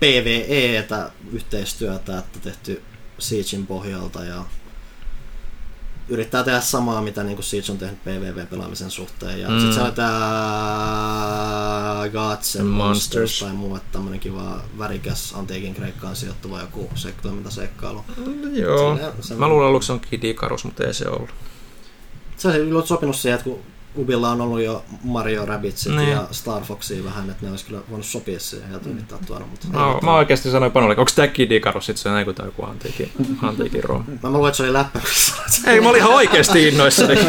PvEtä 0.00 1.10
yhteistyötä, 1.32 2.18
että 2.18 2.38
tehty 2.40 2.82
Siegein 3.18 3.66
pohjalta 3.66 4.24
ja 4.24 4.44
yrittää 6.08 6.42
tehdä 6.44 6.60
samaa, 6.60 7.02
mitä 7.02 7.22
niin 7.24 7.42
Siege 7.42 7.72
on 7.72 7.78
tehnyt 7.78 8.04
PvP-pelaamisen 8.04 8.90
suhteen. 8.90 9.40
Ja 9.40 9.48
Mm. 9.48 9.54
mm. 9.54 9.60
sitten 9.60 9.74
se 9.74 9.80
on 9.82 9.94
tää 9.94 10.08
Gods 12.12 12.56
and 12.56 12.64
Monsters. 12.66 12.76
Monsters 13.18 13.40
tai 13.40 13.52
muu, 13.52 13.76
että 13.76 13.88
tämmönen 13.92 14.20
kiva 14.20 14.60
värikäs 14.78 15.34
antiikin 15.36 15.74
Kreikkaan 15.74 16.16
sijoittuva 16.16 16.60
joku 16.60 16.90
se, 16.94 17.14
toimintaseikkailu. 17.22 18.04
Joo, 18.52 18.96
Siinä- 18.96 19.12
se- 19.20 19.34
mä 19.34 19.48
luulen 19.48 19.68
aluksi 19.68 19.92
on 19.92 20.00
Kid 20.00 20.24
Icarus, 20.24 20.64
mutta 20.64 20.84
ei 20.86 20.94
se 20.94 21.08
ollut. 21.08 21.30
Se 22.36 22.48
olisi 22.48 22.88
sopinut 22.88 23.16
siihen, 23.16 23.38
että 23.38 23.50
kun 23.50 23.62
Ubilla 23.98 24.30
on 24.30 24.40
ollut 24.40 24.60
jo 24.60 24.84
Mario 25.04 25.46
Rabbitsit 25.46 25.96
Niin. 25.96 26.08
ja 26.08 26.28
Star 26.30 26.62
Foxia 26.62 27.04
vähän, 27.04 27.30
että 27.30 27.46
ne 27.46 27.50
olisi 27.50 27.64
kyllä 27.64 27.80
voinut 27.90 28.06
sopia 28.06 28.40
siihen 28.40 28.72
ja 28.72 28.80
yrittää 28.90 29.18
tuoda, 29.26 29.44
mutta 29.44 29.66
ei 29.66 29.72
Mä, 29.72 29.98
mä 30.02 30.14
oikeasti 30.14 30.50
sanoin 30.50 30.72
Panolle, 30.72 30.96
onko 30.96 31.10
tämä 31.14 31.28
Kid 31.28 31.50
Icarus 31.50 31.86
sitten 31.86 32.02
se 32.02 32.08
näin 32.08 32.24
kuin 32.24 32.36
joku 32.44 32.64
antiikin, 32.64 33.12
antiikin 33.42 33.84
rom. 33.84 34.04
Mä 34.22 34.30
luulen, 34.30 34.48
että 34.48 34.56
se 34.56 34.62
oli 34.62 34.72
läppä. 34.72 35.00
Ei, 35.66 35.80
mä 35.80 35.88
olin 35.88 36.00
ihan 36.00 36.14
oikeasti 36.14 36.68
innoissani. 36.68 37.18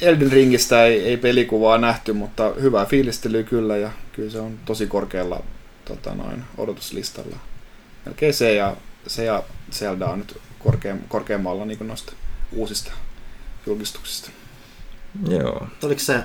Elden 0.00 0.32
Ringistä 0.32 0.84
ei, 0.84 1.04
ei 1.04 1.16
pelikuvaa 1.16 1.78
nähty, 1.78 2.12
mutta 2.12 2.52
hyvää 2.60 2.86
fiilistelyä 2.86 3.42
kyllä 3.42 3.76
ja 3.76 3.90
kyllä 4.12 4.30
se 4.30 4.40
on 4.40 4.58
tosi 4.64 4.86
korkealla 4.86 5.42
tota 5.84 6.14
noin, 6.14 6.44
odotuslistalla. 6.58 7.36
Melkein 8.04 8.34
se 8.34 8.54
ja, 8.54 8.76
se 9.06 9.24
ja 9.24 9.42
Zelda 9.72 10.06
on 10.06 10.18
nyt 10.18 10.38
korkeam, 10.58 10.98
korkeammalla 11.08 11.64
niin 11.64 11.88
noista 11.88 12.12
uusista 12.52 12.92
julkistuksista. 13.66 14.30
Joo. 15.28 15.66
Oliko 15.82 16.00
se 16.00 16.24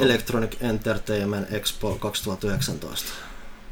Electronic 0.00 0.56
Entertainment 0.60 1.52
Expo 1.52 1.98
2019? 2.00 3.12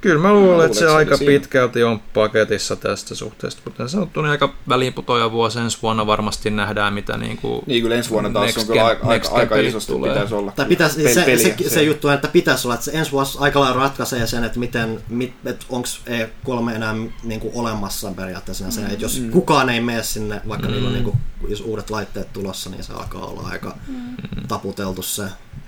Kyllä 0.00 0.20
mä 0.22 0.32
luulen, 0.32 0.50
luulen, 0.50 0.66
että 0.66 0.78
se 0.78 0.84
että 0.84 0.92
se 0.92 0.96
aika 0.96 1.16
siinä. 1.16 1.32
pitkälti 1.32 1.82
on 1.82 2.00
paketissa 2.14 2.76
tästä 2.76 3.14
suhteesta. 3.14 3.60
Kuten 3.64 3.88
sanottu, 3.88 4.22
niin 4.22 4.30
aika 4.30 4.54
väliinputoja 4.68 5.32
vuosi 5.32 5.58
ensi 5.58 5.78
vuonna 5.82 6.06
varmasti 6.06 6.50
nähdään, 6.50 6.94
mitä 6.94 7.16
niin 7.16 7.36
kuin 7.36 7.62
Niin 7.66 7.82
kyllä 7.82 7.94
ensi 7.96 8.10
vuonna 8.10 8.30
taas 8.30 8.44
Next 8.46 8.58
on 8.58 8.66
kyllä 8.66 8.84
aika, 8.86 9.06
next 9.08 9.32
aika, 9.32 9.54
aika 9.54 9.68
isosti 9.68 9.92
tulee. 9.92 10.12
pitäisi 10.12 10.34
olla. 10.34 10.52
Tai 10.56 10.66
pitäisi, 10.66 11.04
Pel- 11.04 11.14
se, 11.14 11.22
peliä, 11.24 11.54
se, 11.62 11.68
se, 11.68 11.82
juttu 11.82 12.08
on, 12.08 12.14
että 12.14 12.28
pitäisi 12.28 12.66
olla, 12.66 12.74
että 12.74 12.84
se 12.84 12.90
ensi 12.94 13.12
vuosi 13.12 13.38
aika 13.40 13.60
lailla 13.60 13.80
ratkaisee 13.80 14.26
sen, 14.26 14.44
että 14.44 14.58
miten, 14.58 15.00
mit, 15.08 15.32
et 15.44 15.66
onko 15.68 15.88
E3 16.06 16.74
enää 16.74 16.94
niin 17.22 17.40
kuin 17.40 17.52
olemassa 17.54 18.12
periaatteessa 18.16 18.70
se, 18.70 18.80
että 18.80 19.04
jos 19.04 19.20
Mm. 19.20 19.30
kukaan 19.30 19.68
ei 19.70 19.80
mene 19.80 20.02
sinne, 20.02 20.40
vaikka 20.48 20.66
Mm. 20.68 20.72
niillä 20.72 20.86
on 20.88 20.92
niin 20.94 21.04
kuin, 21.04 21.16
jos 21.48 21.60
uudet 21.60 21.90
laitteet 21.90 22.32
tulossa, 22.32 22.70
niin 22.70 22.84
se 22.84 22.92
alkaa 22.92 23.24
olla 23.26 23.48
aika 23.48 23.76
Mm. 23.88 24.16
taputeltu 24.48 25.02
se, 25.02 25.22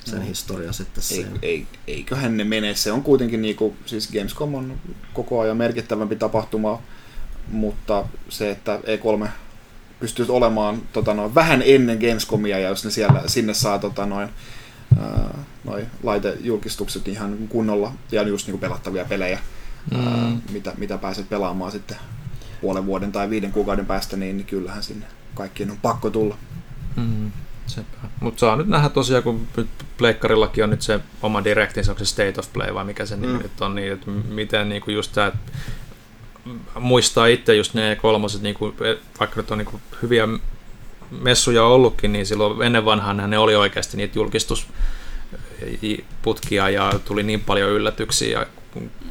sen 0.05 0.19
Mm. 0.19 0.25
historia 0.25 0.73
sitten 0.73 1.05
Ei, 1.13 1.27
ei, 1.43 1.67
eiköhän 1.87 2.37
ne 2.37 2.45
mene. 2.45 2.75
Se 2.75 2.93
on 2.93 3.03
kuitenkin, 3.03 3.43
niinku, 3.43 3.77
siis 3.87 4.07
Gamescom 4.23 4.55
on 4.55 4.79
koko 5.13 5.41
ajan 5.41 5.57
merkittävämpi 5.57 6.17
tapahtuma, 6.17 6.83
mutta 7.53 8.05
se, 8.29 8.51
että 8.51 8.77
E3 8.77 9.29
pystyy 10.01 10.27
olemaan 10.29 10.83
tota 10.93 11.15
noin, 11.15 11.35
vähän 11.35 11.63
ennen 11.67 11.99
Gamescomia 11.99 12.59
ja 12.59 12.69
jos 12.69 12.85
ne 12.85 12.91
siellä, 12.91 13.23
sinne 13.27 13.55
saa 13.55 13.79
tota 13.79 14.07
noin, 14.07 14.29
ää, 15.01 15.39
noi 15.65 15.87
laitejulkistukset 16.03 17.09
ihan 17.09 17.39
kunnolla 17.49 17.93
ja 18.13 18.23
just 18.23 18.47
niinku 18.47 18.61
pelattavia 18.61 19.05
pelejä, 19.05 19.39
mm. 19.91 20.07
ää, 20.07 20.33
mitä, 20.53 20.73
mitä 20.77 20.99
pääset 20.99 21.29
pelaamaan 21.29 21.73
sitten 21.73 21.97
puolen 22.61 22.87
vuoden 22.87 23.13
tai 23.13 23.31
viiden 23.31 23.53
kuukauden 23.53 23.87
päästä, 23.87 24.17
niin, 24.17 24.37
niin 24.37 24.47
kyllähän 24.47 24.83
sinne 24.83 25.07
kaikkien 25.35 25.71
on 25.71 25.79
pakko 25.83 26.11
tulla. 26.11 26.37
Mm. 26.97 27.33
Mutta 28.21 28.41
saa 28.41 28.57
nyt 28.57 28.67
nähdä 28.67 28.89
tosiaan, 28.89 29.23
kun 29.23 29.49
Pleikkarillakin 29.97 30.65
on 30.65 30.71
nyt 30.71 30.83
se 30.83 31.01
oma 31.23 31.45
direktin, 31.45 31.85
se 31.85 31.95
State 32.03 32.35
of 32.39 32.53
Play 32.53 32.75
vai 32.75 32.85
mikä 32.85 33.07
se 33.07 33.17
mm. 33.17 33.23
nimi 33.23 33.39
nyt 33.39 33.61
on, 33.61 33.75
niin 33.75 33.93
että 33.93 34.11
miten 34.11 34.69
niinku 34.69 34.91
just 34.91 35.13
tämä, 35.13 35.33
muistaa 36.79 37.27
itse 37.27 37.55
just 37.55 37.75
ne 37.75 37.99
kolmoset, 38.03 38.43
niinku, 38.43 38.75
vaikka 39.21 39.37
nyt 39.37 39.51
on 39.51 39.59
niinku 39.59 39.81
hyviä 40.03 40.29
messuja 41.11 41.65
ollutkin, 41.65 42.13
niin 42.13 42.27
silloin 42.27 42.63
ennen 42.63 42.85
vanhaan 42.85 43.31
ne 43.31 43.39
oli 43.39 43.57
oikeasti 43.57 43.97
niitä 43.97 44.19
julkistusputkia 44.19 46.71
ja 46.71 46.93
tuli 47.05 47.23
niin 47.23 47.41
paljon 47.41 47.71
yllätyksiä 47.71 48.41
ja 48.41 48.47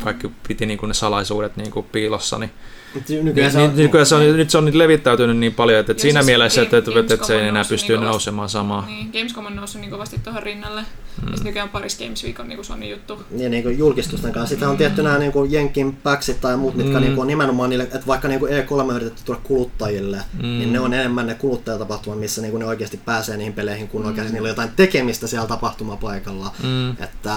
kaikki 0.03 0.31
piti 0.47 0.65
niin 0.65 0.77
kuin 0.77 0.88
ne 0.88 0.93
salaisuudet 0.93 1.57
niin 1.57 1.71
kuin 1.71 1.85
piilossa, 1.91 2.38
niin 2.38 2.51
Nykyään, 2.95 3.34
niin, 3.35 3.51
se 3.51 3.57
on, 3.59 3.76
nykyään 3.76 4.05
se 4.05 4.15
on, 4.15 4.38
nyt 4.38 4.49
se 4.49 4.57
on 4.57 4.77
levittäytynyt 4.77 5.38
niin 5.38 5.53
paljon, 5.53 5.80
että, 5.80 5.91
että 5.91 6.01
siinä 6.01 6.19
siis 6.19 6.26
mielessä, 6.26 6.61
että, 6.61 6.77
että, 6.77 6.91
että, 6.99 7.26
se 7.26 7.41
ei 7.41 7.47
enää 7.47 7.63
pysty 7.69 7.93
niin 7.93 8.03
nousemaan 8.03 8.49
samaan. 8.49 8.88
Niin, 8.88 9.09
Gamescom 9.13 9.45
on 9.45 9.55
noussut 9.55 9.81
niin 9.81 9.91
kovasti 9.91 10.19
tuohon 10.23 10.43
rinnalle. 10.43 10.81
Mm. 10.81 11.31
Ja 11.31 11.43
nykyään 11.43 11.69
Paris 11.69 11.99
Games 11.99 12.23
Week 12.23 12.39
on 12.39 12.49
niin 12.49 12.65
Sony 12.65 12.85
juttu. 12.85 13.23
Niin, 13.30 13.51
niin 13.51 13.63
kuin 13.63 13.77
julkistusten 13.77 14.31
kanssa. 14.31 14.49
Sitten 14.49 14.69
on 14.69 14.77
tietty 14.77 15.03
nämä 15.03 15.18
niin 15.18 15.31
kuin 15.31 15.51
Jenkin 15.51 15.95
Packsit 15.95 16.41
tai 16.41 16.57
muut, 16.57 16.76
mitkä 16.76 16.93
mm. 16.93 16.99
niin 16.99 17.15
kuin 17.15 17.22
on 17.22 17.27
nimenomaan 17.27 17.69
niille, 17.69 17.84
että 17.84 18.07
vaikka 18.07 18.27
niin 18.27 18.39
kuin 18.39 18.51
E3 18.51 18.72
on 18.72 18.95
yritetty 18.95 19.22
tulla 19.26 19.41
kuluttajille, 19.43 20.18
mm. 20.34 20.41
niin 20.41 20.73
ne 20.73 20.80
on 20.80 20.93
enemmän 20.93 21.27
ne 21.27 21.35
kuluttajatapahtumat, 21.35 22.19
missä 22.19 22.41
niin 22.41 22.51
kuin 22.51 22.59
ne 22.59 22.65
oikeasti 22.65 22.97
pääsee 23.05 23.38
niihin 23.38 23.53
peleihin, 23.53 23.88
kun 23.88 24.01
mm. 24.01 24.07
oikeasti 24.07 24.34
niillä 24.34 24.45
on 24.45 24.51
jotain 24.51 24.72
tekemistä 24.76 25.27
siellä 25.27 25.47
tapahtumapaikalla. 25.47 26.51
Mm. 26.63 26.91
Että 26.91 27.35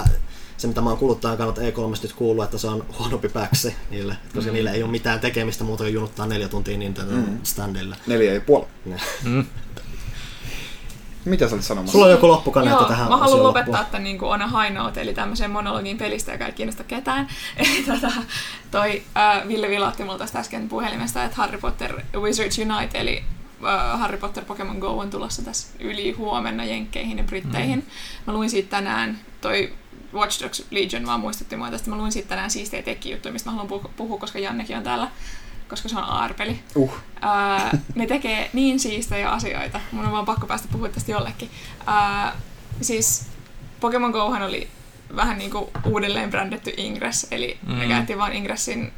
se, 0.64 0.68
mitä 0.68 0.80
mä 0.80 0.90
oon 0.90 0.98
kuluttajan 0.98 1.36
kannalta 1.36 1.60
E3 1.60 2.02
nyt 2.02 2.12
kuullut, 2.12 2.44
että 2.44 2.58
se 2.58 2.66
on 2.66 2.86
huonompi 2.98 3.28
päksi 3.28 3.76
niille, 3.90 4.16
koska 4.34 4.50
mm. 4.50 4.54
niille 4.54 4.70
ei 4.70 4.82
ole 4.82 4.90
mitään 4.90 5.20
tekemistä 5.20 5.64
muuta 5.64 5.84
kuin 5.84 5.94
junuttaa 5.94 6.26
neljä 6.26 6.48
tuntia 6.48 6.78
Nintendo 6.78 7.12
mm. 7.12 7.38
standille. 7.42 7.96
Neljä 8.06 8.34
ja 8.34 8.40
puoli. 8.40 8.66
Mm. 9.24 9.44
Mitä 11.24 11.48
sä 11.48 11.54
olit 11.54 11.64
sanomassa? 11.64 11.92
Sulla 11.92 12.06
on 12.06 12.12
joku 12.12 12.28
loppukaneetta 12.28 12.84
tähän 12.84 13.08
Mä 13.08 13.16
haluan 13.16 13.42
lopettaa 13.42 13.80
että 13.80 13.98
niin 13.98 14.24
on 14.24 14.42
a 14.42 14.62
high 14.62 14.74
note, 14.74 15.00
eli 15.00 15.14
tämmöisen 15.14 15.50
monologin 15.50 15.98
pelistä, 15.98 16.32
joka 16.32 16.46
ei 16.46 16.52
kiinnosta 16.52 16.84
ketään. 16.84 17.28
Eli 17.56 17.84
tota, 17.86 18.12
toi 18.70 19.02
äh, 19.16 19.48
Ville 19.48 19.68
vilautti 19.68 20.04
multa 20.04 20.18
tästä 20.18 20.38
äsken 20.38 20.68
puhelimesta, 20.68 21.24
että 21.24 21.36
Harry 21.36 21.58
Potter 21.58 22.00
Wizards 22.16 22.58
Unite, 22.58 22.98
eli 22.98 23.24
äh, 23.64 24.00
Harry 24.00 24.16
Potter 24.16 24.44
Pokemon 24.44 24.78
Go 24.78 24.98
on 24.98 25.10
tulossa 25.10 25.42
tässä 25.42 25.68
yli 25.80 26.12
huomenna 26.12 26.64
Jenkkeihin 26.64 27.18
ja 27.18 27.24
Britteihin. 27.24 27.78
Mm. 27.78 27.86
Mä 28.26 28.32
luin 28.32 28.50
siitä 28.50 28.70
tänään, 28.70 29.18
toi 29.40 29.72
Watch 30.14 30.42
Dogs 30.42 30.64
Legion 30.70 31.06
vaan 31.06 31.20
muistutti 31.20 31.56
mua 31.56 31.70
tästä. 31.70 31.90
Mä 31.90 31.96
luin 31.96 32.12
sitten 32.12 32.28
tänään 32.28 32.50
siistejä 32.50 32.82
tekijuttuja, 32.82 33.32
mistä 33.32 33.50
mä 33.50 33.56
haluan 33.56 33.90
puhua, 33.96 34.18
koska 34.18 34.38
Jannekin 34.38 34.76
on 34.76 34.82
täällä 34.82 35.10
koska 35.68 35.88
se 35.88 35.98
on 35.98 36.04
AR-peli. 36.04 36.60
Uh. 36.74 36.94
Ää, 37.20 37.78
ne 37.94 38.06
tekee 38.06 38.50
niin 38.52 38.80
siistejä 38.80 39.30
asioita. 39.30 39.80
Mun 39.92 40.04
on 40.04 40.12
vaan 40.12 40.24
pakko 40.24 40.46
päästä 40.46 40.68
puhua 40.72 40.88
tästä 40.88 41.12
jollekin. 41.12 41.50
Ää, 41.86 42.36
siis 42.80 43.26
Pokemon 43.80 44.10
Gohan 44.10 44.42
oli 44.42 44.68
vähän 45.16 45.38
niin 45.38 45.50
kuin 45.50 45.70
uudelleen 45.84 46.30
brändetty 46.30 46.74
Ingress, 46.76 47.26
eli 47.30 47.58
mm. 47.66 47.78
ne 47.78 47.88
käytti 47.88 48.18
vaan 48.18 48.32
Ingressin 48.32 48.92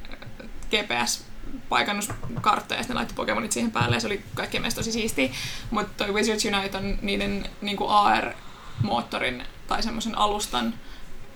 GPS 0.71 1.25
paikannuskarttoja 1.69 2.79
ja 2.79 2.83
sitten 2.83 2.95
ne 2.95 2.99
laittoi 2.99 3.17
Pokemonit 3.17 3.53
siihen 3.53 3.71
päälle 3.71 3.97
ja 3.97 4.01
se 4.01 4.07
oli 4.07 4.23
kaikkien 4.35 4.63
mielestä 4.63 4.79
tosi 4.79 4.93
siistiä. 4.93 5.31
Mutta 5.71 6.05
toi 6.05 6.15
Wizards 6.15 6.45
Unite 6.45 6.79
on 6.79 6.99
niiden 7.03 7.49
niin 7.61 7.77
kuin 7.77 7.91
AR-moottorin 7.91 9.43
tai 9.67 9.83
semmoisen 9.83 10.19
alustan 10.19 10.75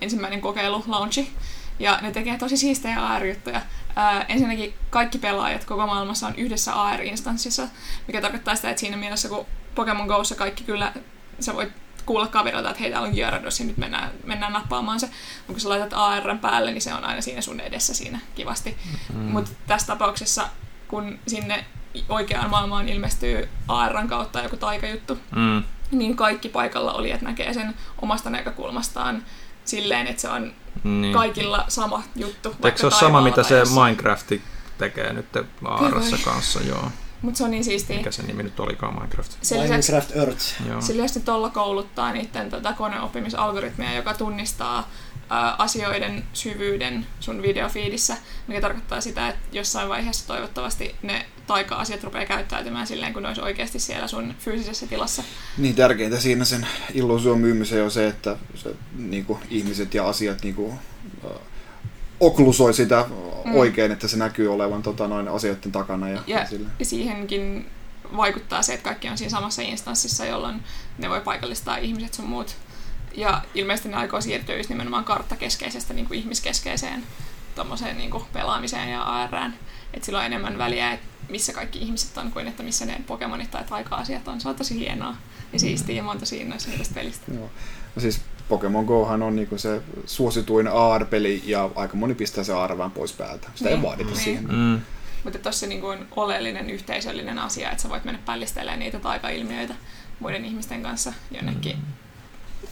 ensimmäinen 0.01 0.41
kokeilu, 0.41 0.85
launchi. 0.87 1.33
Ja 1.79 1.99
ne 2.03 2.11
tekee 2.11 2.39
tosi 2.39 2.57
siistejä 2.57 3.07
AR-juttuja. 3.07 3.61
Ää, 3.97 4.25
ensinnäkin 4.29 4.75
kaikki 4.91 5.19
pelaajat 5.19 5.65
koko 5.65 5.87
maailmassa 5.87 6.27
on 6.27 6.35
yhdessä 6.37 6.73
AR-instanssissa, 6.73 7.69
mikä 8.07 8.21
tarkoittaa 8.21 8.57
sitä, 8.57 8.71
että 8.71 8.81
siinä 8.81 8.97
mielessä 8.97 9.29
kun 9.29 9.47
Pokemon 9.75 10.09
Go'ssa 10.09 10.35
kaikki 10.35 10.65
kyllä, 10.65 10.93
sä 11.41 11.55
voit 11.55 11.73
kuulla 12.07 12.27
kaverilta, 12.27 12.71
että 12.71 12.81
hei, 12.81 12.91
täällä 12.91 13.09
on 13.09 13.15
Gyarados 13.15 13.61
ja 13.61 13.67
nyt 13.67 13.77
mennään, 13.77 14.11
mennään 14.25 14.53
nappaamaan 14.53 15.01
se. 15.01 15.07
Mutta 15.07 15.53
kun 15.53 15.61
sä 15.61 15.69
laitat 15.69 15.93
AR 15.93 16.39
päälle, 16.39 16.71
niin 16.71 16.83
se 16.83 16.95
on 16.95 17.05
aina 17.05 17.21
siinä 17.21 17.41
sun 17.41 17.61
edessä 17.61 17.95
siinä 17.95 18.19
kivasti. 18.35 18.77
Mm. 19.13 19.19
Mutta 19.19 19.51
tässä 19.67 19.87
tapauksessa, 19.87 20.49
kun 20.89 21.19
sinne 21.27 21.65
oikeaan 22.09 22.51
maailmaan 22.51 22.89
ilmestyy 22.89 23.49
ARn 23.69 24.09
kautta 24.09 24.43
joku 24.43 24.57
taikajuttu, 24.57 25.19
mm. 25.37 25.63
niin 25.91 26.17
kaikki 26.17 26.49
paikalla 26.49 26.93
oli, 26.93 27.11
että 27.11 27.27
näkee 27.27 27.55
sen 27.55 27.75
omasta 28.03 28.31
näkökulmastaan 28.31 29.25
silleen, 29.65 30.07
että 30.07 30.23
se 30.23 30.29
on 30.29 30.53
niin. 30.85 31.15
kaikilla 31.15 31.65
sama 31.69 32.03
juttu. 32.17 32.57
Eikö 32.65 32.79
se 32.79 32.87
ole 32.87 32.93
sama, 32.93 33.21
mitä 33.21 33.43
se 33.43 33.63
Minecrafti 33.85 34.43
tekee 34.79 35.13
nyt 35.13 35.27
Aarassa 35.65 36.17
kanssa, 36.25 36.61
joo. 36.61 36.91
Mutta 37.23 37.39
se 37.39 37.45
on 37.45 37.51
niin 37.51 37.65
siistiä. 37.65 37.97
Mikä 37.97 38.11
se 38.11 38.23
nimi 38.23 38.43
nyt 38.43 38.61
olikaan 38.61 38.95
Minecraft? 38.95 39.33
Sen 39.43 39.61
Minecraft 39.61 40.17
Earth. 40.17 40.45
Sen 40.81 40.97
lisäksi 40.97 41.21
tuolla 41.21 41.51
kouluttaa 41.51 42.13
niiden 42.13 42.51
tätä 42.51 42.73
koneoppimisalgoritmia, 42.73 43.93
joka 43.93 44.15
tunnistaa 44.15 44.89
asioiden 45.59 46.25
syvyyden 46.33 47.07
sun 47.21 47.43
videofiidissä, 47.43 48.17
mikä 48.47 48.61
tarkoittaa 48.61 49.01
sitä, 49.01 49.29
että 49.29 49.41
jossain 49.53 49.89
vaiheessa 49.89 50.27
toivottavasti 50.27 50.95
ne 51.03 51.27
taika-asiat 51.51 52.05
rupeaa 52.05 52.27
käyttäytymään 52.27 52.87
silleen, 52.87 53.13
kun 53.13 53.23
ne 53.23 53.29
olisi 53.29 53.41
oikeasti 53.41 53.79
siellä 53.79 54.07
sun 54.07 54.35
fyysisessä 54.39 54.87
tilassa. 54.87 55.23
Niin 55.59 55.75
tärkeintä 55.75 56.21
siinä 56.21 56.45
sen 56.45 56.67
illuusion 56.95 57.39
myymiseen 57.39 57.85
on 57.85 57.91
se, 57.91 58.07
että 58.07 58.37
se, 58.55 58.75
niin 58.97 59.25
kuin, 59.25 59.39
ihmiset 59.51 59.95
ja 59.95 60.09
asiat 60.09 60.43
niin 60.43 60.55
kuin, 60.55 60.73
äh, 61.25 61.31
oklusoi 62.21 62.75
sitä 62.75 63.05
mm. 63.45 63.55
oikein, 63.55 63.93
että 63.93 64.09
se 64.09 64.17
näkyy 64.17 64.53
olevan 64.53 64.83
tota, 64.83 65.09
noin 65.09 65.29
asioiden 65.29 65.73
takana. 65.73 66.09
Ja, 66.09 66.23
ja, 66.27 66.47
ja 66.79 66.85
siihenkin 66.85 67.67
vaikuttaa 68.17 68.63
se, 68.63 68.75
että 68.75 68.85
kaikki 68.85 69.09
on 69.09 69.19
siinä 69.19 69.31
samassa 69.31 69.63
instanssissa, 69.63 70.25
jolloin 70.25 70.63
ne 70.99 71.11
voi 71.11 71.21
paikallistaa 71.21 71.77
ihmiset 71.77 72.15
sun 72.15 72.25
muut 72.25 72.57
ja 73.15 73.43
ilmeisesti 73.55 73.89
ne 73.89 73.97
aikoo 73.97 74.21
siirtyä 74.21 74.57
just 74.57 74.69
nimenomaan 74.69 75.05
karttakeskeisestä 75.05 75.95
niin 75.95 76.07
kuin 76.07 76.19
ihmiskeskeiseen 76.19 77.03
niin 77.95 78.11
kuin 78.11 78.25
pelaamiseen 78.33 78.91
ja 78.91 79.03
ARään. 79.03 79.59
Että 79.95 80.07
sillä 80.07 80.19
on 80.19 80.25
enemmän 80.25 80.59
väliä, 80.59 80.93
että 80.93 81.07
missä 81.31 81.53
kaikki 81.53 81.79
ihmiset 81.79 82.19
on, 82.19 82.33
kuin 82.33 82.49
että 82.49 82.63
missä 82.63 82.87
ne 82.87 83.01
Pokemonit 83.07 83.51
tai 83.51 83.65
taika-asiat 83.65 84.29
on. 84.29 84.41
Se 84.41 84.49
on 84.49 84.55
tosi 84.55 84.79
hienoa 84.79 85.17
ja 85.53 85.59
siistiä 85.59 85.97
ja 85.97 86.03
monta 86.03 86.27
siinä 86.27 86.57
tästä 86.79 86.95
pelistä. 86.95 87.33
Joo. 87.35 87.51
No 87.97 88.03
siis 88.03 88.21
Pokemon 88.49 88.85
Gohan 88.85 89.23
on 89.23 89.37
niinku 89.37 89.59
se 89.59 89.83
suosituin 90.07 90.69
AR-peli 90.69 91.43
ja 91.47 91.71
aika 91.75 91.97
moni 91.97 92.15
pistää 92.15 92.45
se 92.45 92.53
AR 92.53 92.79
vähän 92.79 92.91
pois 92.91 93.13
päältä. 93.13 93.49
Sitä 93.55 93.71
niin, 93.71 93.79
ei 93.79 93.83
vaadita 93.83 94.11
niin. 94.11 94.21
siihen. 94.21 94.45
Mm. 94.45 94.81
Mutta 95.25 95.39
tuossa 95.39 95.67
niinku 95.67 95.87
on 95.87 96.07
oleellinen 96.17 96.71
yhteisöllinen 96.71 97.39
asia, 97.39 97.71
että 97.71 97.83
sä 97.83 97.89
voit 97.89 98.05
mennä 98.05 98.21
pällistelemään 98.27 98.79
niitä 98.79 98.99
taikailmiöitä 98.99 99.75
muiden 100.21 100.45
ihmisten 100.45 100.83
kanssa 100.83 101.13
jonnekin 101.31 101.77
mm 101.77 101.83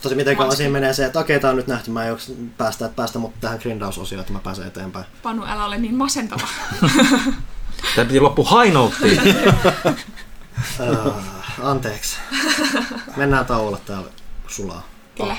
Tosi 0.02 0.14
miten 0.14 0.36
kauan 0.36 0.56
siinä 0.56 0.72
menee 0.72 0.92
se, 0.92 1.04
että 1.04 1.20
okei, 1.20 1.40
tämä 1.40 1.50
on 1.50 1.56
nyt 1.56 1.66
nähty, 1.66 1.90
mä 1.90 2.04
en 2.04 2.16
päästä, 2.58 2.86
että 2.86 2.96
päästä 2.96 3.18
mut 3.18 3.40
tähän 3.40 3.58
grindausosioon, 3.62 4.20
että 4.20 4.32
mä 4.32 4.38
pääsen 4.38 4.66
eteenpäin. 4.66 5.04
Panu, 5.22 5.44
älä 5.44 5.64
ole 5.64 5.78
niin 5.78 5.94
masentava. 5.94 6.48
Tämä 7.94 8.06
piti 8.06 8.20
loppu 8.20 8.44
hainouttiin. 8.44 9.20
uh, 11.06 11.12
anteeksi. 11.62 12.16
Mennään 13.16 13.46
tauolle 13.46 13.78
täällä 13.86 14.10
sulaa. 14.48 14.82
Kyllä. 15.16 15.36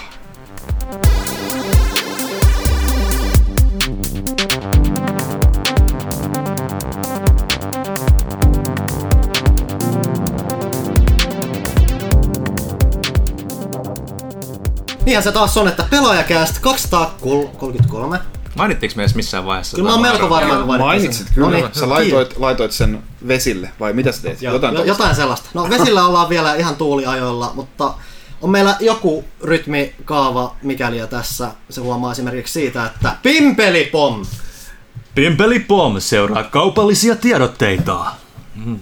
Niinhän 15.05 15.23
se 15.23 15.31
taas 15.31 15.57
on, 15.57 15.67
että 15.67 15.85
pelaajakäästä 15.89 16.59
233. 16.59 18.19
Mainittiinko 18.55 18.93
me 18.95 19.03
edes 19.03 19.15
missään 19.15 19.45
vaiheessa? 19.45 19.75
Kyllä 19.75 19.89
mä 19.89 19.93
oon 19.93 20.01
melko 20.01 20.29
varma, 20.29 20.53
että 20.53 20.65
mainitsit. 20.65 21.27
kyllä. 21.35 21.47
No 21.47 21.53
niin, 21.53 21.69
sä 21.71 21.89
laitoit, 21.89 22.37
laitoit 22.37 22.71
sen 22.71 23.03
vesille, 23.27 23.71
vai 23.79 23.93
mitä 23.93 24.11
sä 24.11 24.21
teet? 24.21 24.41
Jotain, 24.41 24.75
jo, 24.75 24.83
jotain 24.83 25.15
sellaista. 25.15 25.49
No 25.53 25.69
vesillä 25.69 26.05
ollaan 26.05 26.29
vielä 26.29 26.55
ihan 26.55 26.75
tuuliajoilla, 26.75 27.51
mutta 27.55 27.93
on 28.41 28.49
meillä 28.49 28.75
joku 28.79 29.25
rytmikaava 29.43 30.55
mikäli 30.61 30.99
tässä. 31.09 31.51
Se 31.69 31.81
huomaa 31.81 32.11
esimerkiksi 32.11 32.53
siitä, 32.53 32.85
että 32.85 33.15
Pimpelipom! 33.23 34.25
Pimpelipom 35.15 35.99
seuraa 35.99 36.43
kaupallisia 36.43 37.15
tiedotteita. 37.15 38.05
Mm. 38.55 38.79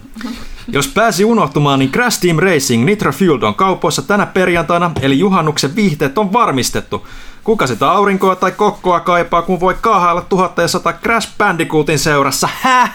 Jos 0.72 0.88
pääsi 0.88 1.24
unohtumaan, 1.24 1.78
niin 1.78 1.92
Crash 1.92 2.20
Team 2.20 2.36
Racing 2.36 2.84
Nitro 2.84 3.12
Fueled 3.12 3.42
on 3.42 3.54
kaupoissa 3.54 4.02
tänä 4.02 4.26
perjantaina, 4.26 4.90
eli 5.02 5.18
juhannuksen 5.18 5.76
viihteet 5.76 6.18
on 6.18 6.32
varmistettu. 6.32 7.06
Kuka 7.44 7.66
sitä 7.66 7.90
aurinkoa 7.90 8.36
tai 8.36 8.52
kokkoa 8.52 9.00
kaipaa, 9.00 9.42
kun 9.42 9.60
voi 9.60 9.76
kaahailla 9.80 10.20
1100 10.20 10.92
Crash 10.92 11.28
Bandicootin 11.38 11.98
seurassa? 11.98 12.48
Häh? 12.60 12.92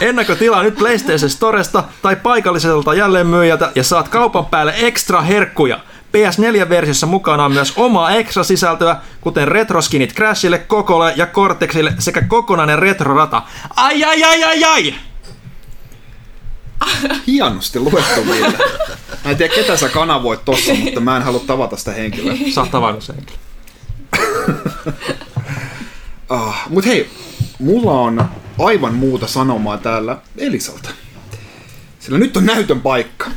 Ennakkotilaa 0.00 0.62
nyt 0.62 0.74
PlayStation 0.74 1.30
Storesta 1.30 1.84
tai 2.02 2.16
paikalliselta 2.16 2.94
jälleenmyyjältä 2.94 3.72
ja 3.74 3.82
saat 3.82 4.08
kaupan 4.08 4.46
päälle 4.46 4.74
ekstra 4.76 5.20
herkkuja. 5.22 5.80
PS4-versiossa 6.16 7.06
mukana 7.06 7.44
on 7.44 7.52
myös 7.52 7.72
omaa 7.76 8.10
ekstra-sisältöä, 8.10 8.96
kuten 9.20 9.48
retroskinit 9.48 10.14
Crashille, 10.14 10.58
Kokolle 10.58 11.12
ja 11.16 11.26
Cortexille 11.26 11.94
sekä 11.98 12.22
kokonainen 12.22 12.78
retrorata. 12.78 13.42
Ai 13.76 14.04
ai 14.04 14.24
ai 14.24 14.44
ai 14.44 14.64
ai! 14.64 14.94
Hienosti 17.26 17.80
luettu 17.80 18.26
Ville. 18.26 18.58
Mä 19.24 19.30
en 19.30 19.36
tiedä 19.36 19.54
ketä 19.54 19.76
sä 19.76 19.88
kanavoit 19.88 20.44
tossa, 20.44 20.74
mutta 20.74 21.00
mä 21.00 21.16
en 21.16 21.22
halua 21.22 21.44
tavata 21.46 21.76
sitä 21.76 21.92
henkilöä. 21.92 22.34
Saat 22.54 22.70
tavannut 22.70 23.04
sen. 23.04 23.26
Ah, 26.28 26.68
mut 26.68 26.86
hei, 26.86 27.10
mulla 27.58 27.92
on 27.92 28.24
aivan 28.58 28.94
muuta 28.94 29.26
sanomaa 29.26 29.78
täällä 29.78 30.18
Elisalta. 30.38 30.90
Sillä 32.00 32.18
nyt 32.18 32.36
on 32.36 32.46
näytön 32.46 32.80
paikka. 32.80 33.30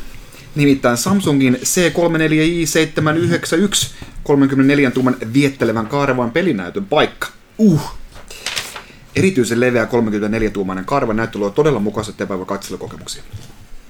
Nimittäin 0.54 0.96
Samsungin 0.96 1.58
C34i791 1.62 3.90
34 4.22 4.90
tuuman 4.90 5.16
viettelevän 5.34 5.86
kaarevan 5.86 6.30
pelinäytön 6.30 6.84
paikka. 6.84 7.28
Uh! 7.58 7.80
Erityisen 9.16 9.60
leveä 9.60 9.84
34-tuumainen 9.84 10.84
karva 10.84 11.14
näyttö 11.14 11.38
luo 11.38 11.50
todella 11.50 11.80
mukaiset 11.80 12.20
epävä 12.20 12.44
katselukokemuksia. 12.44 13.22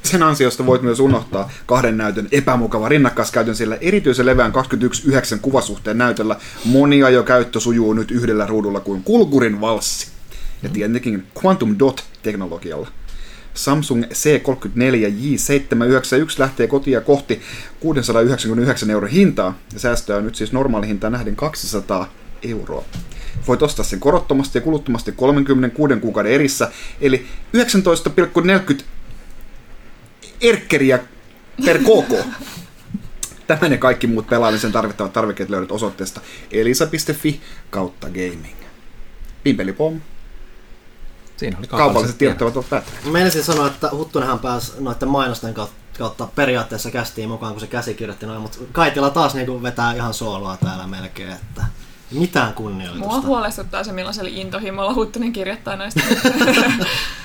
Sen 0.03 0.23
ansiosta 0.23 0.67
voit 0.67 0.83
myös 0.83 1.01
unohtaa 1.01 1.51
kahden 1.67 1.97
näytön 1.97 2.29
epämukava 2.33 2.89
rinnakkaiskäytön, 2.89 3.55
sillä 3.55 3.79
erityisen 3.81 4.27
leveän 4.27 4.53
21.9 4.53 5.39
kuvasuhteen 5.43 5.99
näytöllä 5.99 6.37
monia 6.65 7.11
jo 7.11 7.23
käyttö 7.23 7.61
sujuu 7.61 7.93
nyt 7.93 8.11
yhdellä 8.11 8.47
ruudulla 8.47 8.81
kuin 8.81 9.03
kulkurin 9.03 9.61
valssi. 9.61 10.07
Ja 10.63 10.69
tietenkin 10.69 11.27
Quantum 11.45 11.77
Dot-teknologialla. 11.79 12.89
Samsung 13.55 14.05
C34J791 14.05 16.35
lähtee 16.39 16.67
kotia 16.67 17.01
kohti 17.01 17.41
699 17.81 18.91
euron 18.91 19.11
hintaa, 19.11 19.59
ja 19.73 19.81
säästöä 19.81 20.17
on 20.17 20.25
nyt 20.25 20.35
siis 20.35 20.53
normaali 20.53 20.87
hintaan 20.87 21.13
nähden 21.13 21.37
200 21.37 22.13
euroa. 22.43 22.85
Voit 23.49 23.63
ostaa 23.63 23.85
sen 23.85 24.01
korottomasti 24.01 24.59
ja 24.59 24.63
kuluttomasti 24.63 25.13
36 25.13 25.95
kuukauden 26.01 26.33
erissä, 26.33 26.71
eli 27.01 27.27
19,40 28.77 28.83
erkkeriä 30.41 30.99
per 31.65 31.79
koko. 31.79 32.19
Tämä 33.47 33.69
ne 33.69 33.79
kaikki 33.79 34.07
muut 34.07 34.27
pelaamisen 34.27 34.73
tarvittavat 34.73 35.13
tarvikkeet 35.13 35.51
löydät 35.51 35.73
osoitteesta 35.73 36.21
elisa.fi 36.51 37.41
kautta 37.71 38.07
gaming. 38.07 38.57
Pimpeli 39.43 39.73
pom. 39.73 40.01
Siinä 41.43 41.59
oli 41.59 41.67
Kaupalliset 41.67 42.19
tiedot 42.19 42.57
ovat 42.57 42.71
päättyneet. 42.71 43.13
Meinasin 43.13 43.45
sanoa, 43.45 43.67
että 43.67 43.91
Huttunenhan 43.93 44.39
pääsi 44.39 44.73
noiden 44.79 45.09
mainosten 45.09 45.55
kautta, 45.99 46.29
periaatteessa 46.35 46.91
kästiin 46.91 47.29
mukaan, 47.29 47.53
kun 47.53 47.61
se 47.61 47.67
käsikirjoitti 47.67 48.27
noin, 48.27 48.41
mutta 48.41 48.59
Kaitila 48.73 49.11
taas 49.11 49.35
niin 49.35 49.63
vetää 49.63 49.95
ihan 49.95 50.15
sooloa 50.15 50.57
täällä 50.57 50.87
melkein, 50.87 51.31
että 51.31 51.65
mitään 52.11 52.55
kunnioitusta. 52.55 53.09
Mua 53.09 53.21
huolestuttaa 53.21 53.85
se, 53.85 53.93
millaisella 53.93 54.31
intohimolla 54.33 54.95
Huttunen 54.95 55.33
kirjoittaa 55.33 55.77
noista. 55.77 56.01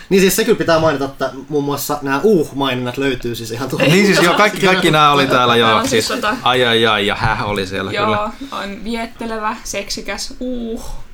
Niin 0.09 0.21
siis 0.21 0.35
se 0.35 0.43
kyllä 0.43 0.57
pitää 0.57 0.79
mainita, 0.79 1.05
että 1.05 1.31
muun 1.49 1.63
muassa 1.63 1.99
nämä 2.01 2.21
uh-maininnat 2.23 2.97
löytyy 2.97 3.35
siis 3.35 3.51
ihan 3.51 3.69
tuolta. 3.69 3.85
Niin 3.85 4.05
siis 4.05 4.21
joo, 4.21 4.33
kaikki, 4.33 4.65
kaikki 4.65 4.91
nämä 4.91 5.11
oli 5.11 5.27
täällä 5.27 5.55
joo. 5.55 5.75
on 5.75 5.87
Siis, 5.87 6.07
siis 6.07 6.19
tota- 6.19 6.35
ai 6.43 6.65
ai 6.65 6.85
ai 6.87 7.07
ja 7.07 7.15
häh 7.15 7.49
oli 7.49 7.67
siellä 7.67 7.91
kyllä. 7.91 8.07
Joo, 8.07 8.29
on 8.61 8.83
viettelevä, 8.83 9.55
seksikäs, 9.63 10.33
uh. 10.39 11.06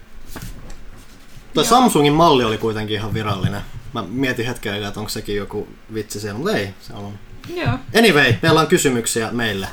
Tuo 1.53 1.63
Joo. 1.63 1.69
Samsungin 1.69 2.13
malli 2.13 2.43
oli 2.43 2.57
kuitenkin 2.57 2.95
ihan 2.95 3.13
virallinen. 3.13 3.61
Mä 3.93 4.03
mietin 4.09 4.45
hetken 4.45 4.73
aikaa, 4.73 4.87
että 4.87 4.99
onko 4.99 5.09
sekin 5.09 5.35
joku 5.35 5.67
vitsi 5.93 6.19
siellä, 6.19 6.37
mutta 6.37 6.57
ei, 6.57 6.69
se 6.81 6.93
on. 6.93 7.13
Joo. 7.55 7.73
Anyway, 7.97 8.33
meillä 8.41 8.59
on 8.61 8.67
kysymyksiä 8.67 9.29
meille, 9.31 9.67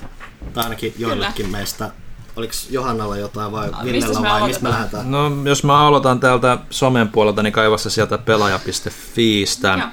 tai 0.55 0.65
ainakin 0.65 0.95
joillekin 0.99 1.51
meistä. 1.51 1.91
Oliko 2.37 2.53
Johannalla 2.71 3.17
jotain 3.17 3.53
vai 3.53 3.69
Ah, 3.73 3.85
Villellä 3.85 4.23
vai 4.23 4.49
mistä 4.49 4.63
me 4.63 4.71
lähdetään? 4.71 5.11
No, 5.11 5.31
jos 5.45 5.65
mä 5.65 5.79
aloitan 5.87 6.21
täältä 6.21 6.59
somen 6.71 7.09
puolelta, 7.09 7.43
niin 7.43 7.53
kaivassa 7.53 7.91
sieltä 7.91 8.19
pelaaja.fiistä. 8.19 9.69
Joo. 9.79 9.89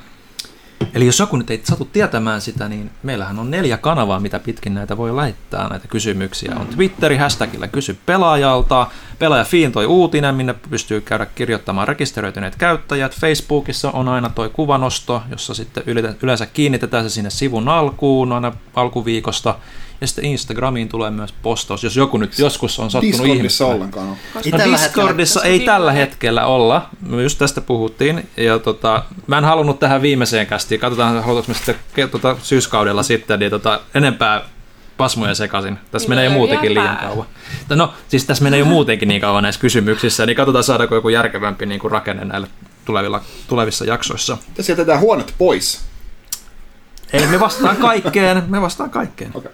Eli 0.98 1.06
jos 1.06 1.20
joku 1.20 1.38
nyt 1.38 1.52
ei 1.52 1.62
satu 1.64 1.86
tietämään 1.86 2.42
sitä, 2.42 2.70
niin 2.70 2.92
meillähän 3.04 3.40
on 3.40 3.52
neljä 3.52 3.78
kanavaa, 3.78 4.20
mitä 4.20 4.40
pitkin 4.40 4.74
näitä 4.74 4.98
voi 4.98 5.16
lähettää 5.16 5.70
näitä 5.70 5.88
kysymyksiä. 5.88 6.56
On 6.60 6.68
Twitteri 6.68 7.18
hashtagillä 7.18 7.68
kysy 7.68 7.98
pelaajalta, 8.06 8.88
pelaaja 9.20 9.44
Fiin 9.44 9.72
toi 9.72 9.86
uutinen, 9.86 10.36
minne 10.36 10.56
pystyy 10.70 11.02
käydä 11.02 11.26
kirjoittamaan 11.26 11.88
rekisteröityneet 11.88 12.56
käyttäjät. 12.56 13.16
Facebookissa 13.16 13.92
on 13.92 14.08
aina 14.08 14.30
toi 14.30 14.50
kuvanosto, 14.50 15.24
jossa 15.32 15.54
sitten 15.54 15.84
yle- 15.86 16.16
yleensä 16.22 16.46
kiinnitetään 16.46 17.04
se 17.04 17.10
sinne 17.10 17.30
sivun 17.30 17.70
alkuun 17.70 18.32
aina 18.32 18.52
alkuviikosta. 18.76 19.56
Ja 20.02 20.08
sitten 20.08 20.26
Instagramiin 20.26 20.90
tulee 20.90 21.12
myös 21.12 21.34
postaus, 21.42 21.84
jos 21.84 21.96
joku 21.96 22.18
nyt 22.18 22.40
joskus 22.40 22.80
on 22.80 22.92
sattunut 22.92 23.12
Discordissa 23.14 23.66
ihmettelemään. 23.66 23.76
ollenkaan 23.78 24.08
on. 24.08 24.18
No 24.52 24.58
tällä 24.58 24.78
Discordissa 24.78 25.40
hetkellä- 25.40 25.54
ei 25.62 25.66
tällä 25.66 25.92
hetkellä 25.92 26.46
olla. 26.46 26.90
Me 27.08 27.24
just 27.24 27.40
tästä 27.40 27.62
puhuttiin. 27.62 28.30
Ja 28.38 28.60
tota, 28.60 29.04
mä 29.28 29.38
en 29.38 29.44
halunnut 29.44 29.80
tähän 29.80 30.02
viimeiseen 30.02 30.48
kästiin. 30.48 30.82
Katsotaan, 30.82 31.24
halutaanko 31.24 31.48
me 31.48 31.54
sitten 31.54 32.10
tota, 32.10 32.36
syyskaudella 32.44 33.04
sitten 33.04 33.40
niin 33.40 33.52
tota, 33.52 33.80
enempää 33.96 34.42
pasmoja 34.98 35.36
sekaisin. 35.36 35.78
Tässä 35.92 36.06
Niin, 36.06 36.10
menee 36.10 36.24
jo 36.24 36.30
löydä 36.30 36.38
muutenkin 36.40 36.74
pää. 36.74 36.84
liian 36.84 36.98
kauan. 36.98 37.28
No, 37.70 37.94
siis 38.08 38.26
tässä 38.26 38.44
menee 38.44 38.60
jo 38.60 38.66
muutenkin 38.66 39.08
niin 39.08 39.22
kauan 39.22 39.44
näissä 39.44 39.62
kysymyksissä, 39.62 40.26
niin 40.26 40.36
katsotaan 40.36 40.64
saadaanko 40.64 40.96
joku 40.96 41.10
järkevämpi 41.10 41.66
niin 41.66 41.80
kuin 41.80 41.92
rakenne 41.92 42.26
näille 42.26 42.48
tulevilla, 42.86 43.22
tulevissa 43.48 43.86
jaksoissa. 43.86 44.38
Tässä 44.56 44.72
jätetään 44.72 45.00
huonot 45.00 45.34
pois. 45.38 45.82
Ei, 47.14 47.28
me 47.28 47.40
vastaan 47.40 47.78
kaikkeen. 47.78 48.44
Me 48.48 48.62
vastaan 48.62 48.90
kaikkeen. 48.90 49.32
Okei. 49.34 49.52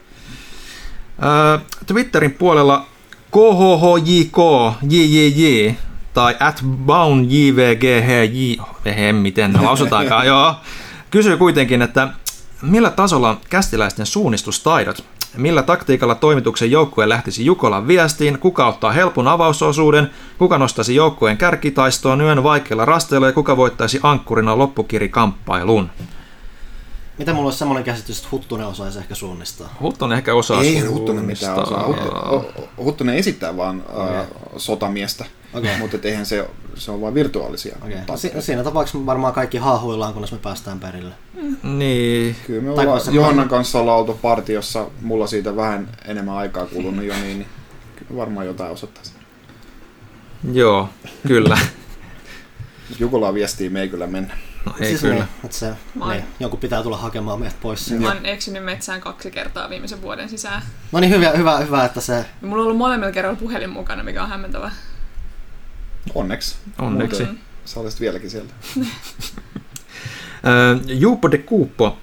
Twitterin 1.88 2.32
puolella 2.32 2.86
KHHJK, 3.32 4.38
JJJ 4.90 5.72
tai 6.14 6.36
at 6.40 6.64
boundjvghy, 6.86 8.58
miten 9.12 9.54
ne 9.54 9.62
lausutaankaan, 9.62 10.28
joo, 10.32 10.56
kysyy 11.12 11.38
kuitenkin, 11.38 11.82
että 11.82 12.10
millä 12.62 12.90
tasolla 12.90 13.30
on 13.30 13.38
kästiläisten 13.50 14.06
suunnistustaidot? 14.06 15.04
Millä 15.38 15.64
taktiikalla 15.64 16.16
toimituksen 16.16 16.72
joukkue 16.72 17.10
lähtisi 17.10 17.46
Jukolan 17.46 17.88
viestiin? 17.88 18.40
Kuka 18.40 18.68
ottaa 18.68 18.92
helpon 18.92 19.28
avausosuuden? 19.28 20.12
Kuka 20.38 20.58
nostaisi 20.58 20.96
joukkueen 20.96 21.38
kärkitaistoon 21.38 22.22
yön 22.22 22.44
vaikeilla 22.44 22.86
rasteilla 22.86 23.28
ja 23.28 23.34
kuka 23.34 23.58
voittaisi 23.58 24.00
ankkurina 24.04 24.58
loppukirikamppailun? 24.58 25.90
Mitä 27.18 27.34
mulla 27.34 27.46
olisi 27.48 27.60
semmoinen 27.60 27.84
käsitys, 27.84 28.18
että 28.18 28.30
Huttunen 28.32 28.68
osaisi 28.68 29.00
ehkä 29.00 29.16
suunnistaa? 29.16 29.76
Huttonen 29.82 30.18
ehkä 30.18 30.34
osaa 30.34 30.62
Ei 30.62 30.80
Huttunen 30.80 31.26
mitään 31.26 31.60
osaa. 31.60 31.84
suunnistaa. 31.84 32.32
Huttunen, 32.40 32.70
Huttunen 32.78 33.16
esittää 33.16 33.58
vaan 33.58 33.84
okay. 33.90 34.24
sotamiestä, 34.58 35.26
Okei. 35.54 35.78
mutta 35.78 35.98
et 35.98 36.06
eihän 36.06 36.26
se, 36.26 36.48
se 36.76 36.92
on 36.92 37.02
vain 37.02 37.14
virtuaalisia. 37.14 37.76
Okei. 37.82 37.98
tapoja. 37.98 38.18
Si- 38.18 38.32
siinä 38.40 38.64
tapauksessa 38.64 39.06
varmaan 39.06 39.34
kaikki 39.34 39.58
haahuillaan, 39.58 40.14
kunnes 40.14 40.32
me 40.32 40.38
päästään 40.38 40.80
perille. 40.80 41.14
Niin, 41.64 42.36
Kyllä 42.48 42.62
me 42.62 42.76
Tai 42.76 42.86
ollaan 42.88 43.14
Johannan 43.16 43.50
kanssa 43.50 43.80
ollaan 43.80 44.00
oltu 44.00 44.14
partiossa, 44.22 44.88
mulla 45.02 45.28
siitä 45.28 45.56
vähän 45.56 45.90
enemmän 46.06 46.36
aikaa 46.36 46.66
kulunut 46.66 47.06
jo, 47.06 47.14
niin, 47.14 47.24
niin 47.40 47.48
kyllä 47.96 48.12
me 48.12 48.18
varmaan 48.18 48.46
jotain 48.46 48.72
osattaisi. 48.72 49.12
joo, 50.54 50.90
kyllä. 51.28 51.58
Jukolaa 53.00 53.34
viestiin 53.34 53.72
me 53.74 53.82
ei 53.82 53.90
kyllä 53.90 54.08
mennä. 54.08 54.38
No 54.66 54.74
ei 54.80 54.88
siis 54.88 55.02
kyllä. 55.02 55.14
Niin, 55.14 55.28
että 55.44 55.58
se, 55.58 55.74
Mä 55.96 56.06
oon- 56.06 56.14
niin, 56.14 56.26
joku 56.40 56.58
pitää 56.58 56.84
tulla 56.84 56.98
hakemaan 56.98 57.40
meidät 57.40 57.56
pois 57.62 57.86
sieltä. 57.86 58.06
Mä 58.08 58.14
oon 58.14 58.26
eksynyt 58.26 58.64
metsään 58.64 59.02
kaksi 59.02 59.32
kertaa 59.32 59.70
viimeisen 59.70 60.02
vuoden 60.02 60.30
sisään. 60.30 60.62
No 60.92 61.00
niin, 61.00 61.10
hyvä, 61.12 61.30
hyvä, 61.30 61.58
hyvä, 61.58 61.86
että 61.86 62.02
se... 62.02 62.14
Ja 62.42 62.48
mulla 62.48 62.62
on 62.62 62.66
ollut 62.66 62.78
molemmilla 62.78 63.12
kerralla 63.12 63.40
puhelin 63.40 63.70
mukana, 63.70 64.04
mikä 64.04 64.24
on 64.24 64.30
hämmentävää. 64.30 64.72
Onneksi. 66.16 66.56
Onneksi. 66.80 67.24
Muuten 67.24 67.40
Sä 67.66 67.80
olisit 67.80 68.00
vieläkin 68.00 68.30
sieltä. 68.30 68.54
Ö, 70.46 70.80
Juuppo 70.86 71.32
de 71.32 71.38
Kuuppo 71.38 71.98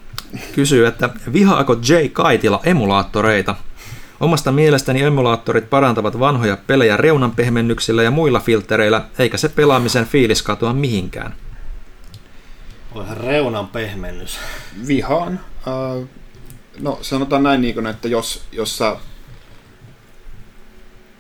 kysyy, 0.55 0.87
että 0.87 1.11
vihaako 1.33 1.73
J. 1.75 2.09
Kaitila 2.13 2.61
emulaattoreita? 2.65 3.55
Omasta 4.21 4.53
mielestäni 4.53 5.03
emulaattorit 5.03 5.71
parantavat 5.71 6.19
vanhoja 6.19 6.57
pelejä 6.67 6.97
reunanpehmennyksillä 6.97 8.03
ja 8.03 8.11
muilla 8.11 8.41
filtereillä, 8.41 9.05
eikä 9.19 9.37
se 9.37 9.49
pelaamisen 9.49 10.07
fiilis 10.07 10.43
katoa 10.43 10.73
mihinkään. 10.73 11.35
Olihan 12.95 13.17
reunan 13.17 13.69
pehmennys. 13.69 14.39
Vihaan. 14.87 15.41
Äh, 15.69 16.09
no 16.79 16.99
sanotaan 17.03 17.43
näin, 17.43 17.61
niin 17.61 17.75
kuin, 17.75 17.87
että 17.87 18.09
jos, 18.09 18.43
jos 18.53 18.79
sä 18.79 18.97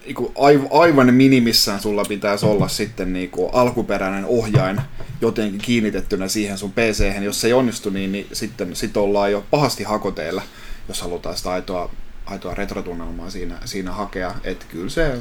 niinku 0.04 0.32
aiv- 0.38 0.68
aivan 0.70 1.14
minimissään 1.14 1.80
sulla 1.80 2.04
pitäisi 2.04 2.46
olla 2.46 2.68
sitten 2.68 3.12
niinku 3.12 3.46
alkuperäinen 3.46 4.24
ohjain 4.24 4.80
jotenkin 5.20 5.60
kiinnitettynä 5.60 6.28
siihen 6.28 6.58
sun 6.58 6.72
pc 6.72 7.22
Jos 7.22 7.40
se 7.40 7.46
ei 7.46 7.52
onnistu, 7.52 7.90
niin, 7.90 8.12
niin 8.12 8.26
sitten 8.32 8.76
sit 8.76 8.96
ollaan 8.96 9.32
jo 9.32 9.44
pahasti 9.50 9.84
hakoteilla, 9.84 10.42
jos 10.88 11.02
halutaan 11.02 11.36
sitä 11.36 11.50
aitoa, 11.50 11.90
aitoa 12.26 12.54
retrotunnelmaa 12.54 13.30
siinä, 13.30 13.58
siinä 13.64 13.92
hakea. 13.92 14.34
Että 14.44 14.66
kyllä 14.68 14.90
se 14.90 15.18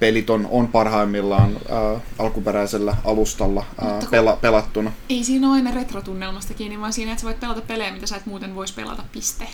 pelit 0.00 0.30
on, 0.30 0.48
on 0.50 0.68
parhaimmillaan 0.68 1.50
äh, 1.96 2.02
alkuperäisellä 2.18 2.96
alustalla 3.04 3.60
äh, 3.60 3.84
Mutta 3.84 4.00
kun- 4.00 4.08
pela, 4.10 4.36
pelattuna. 4.40 4.92
Ei 5.08 5.24
siinä 5.24 5.46
ole 5.48 5.54
aina 5.56 5.70
retrotunnelmasta 5.70 6.54
kiinni, 6.54 6.80
vaan 6.80 6.92
siinä, 6.92 7.10
että 7.12 7.20
sä 7.20 7.26
voit 7.26 7.40
pelata 7.40 7.60
pelejä, 7.60 7.92
mitä 7.92 8.06
sä 8.06 8.16
et 8.16 8.26
muuten 8.26 8.54
voisi 8.54 8.74
pelata, 8.74 9.04
piste. 9.12 9.44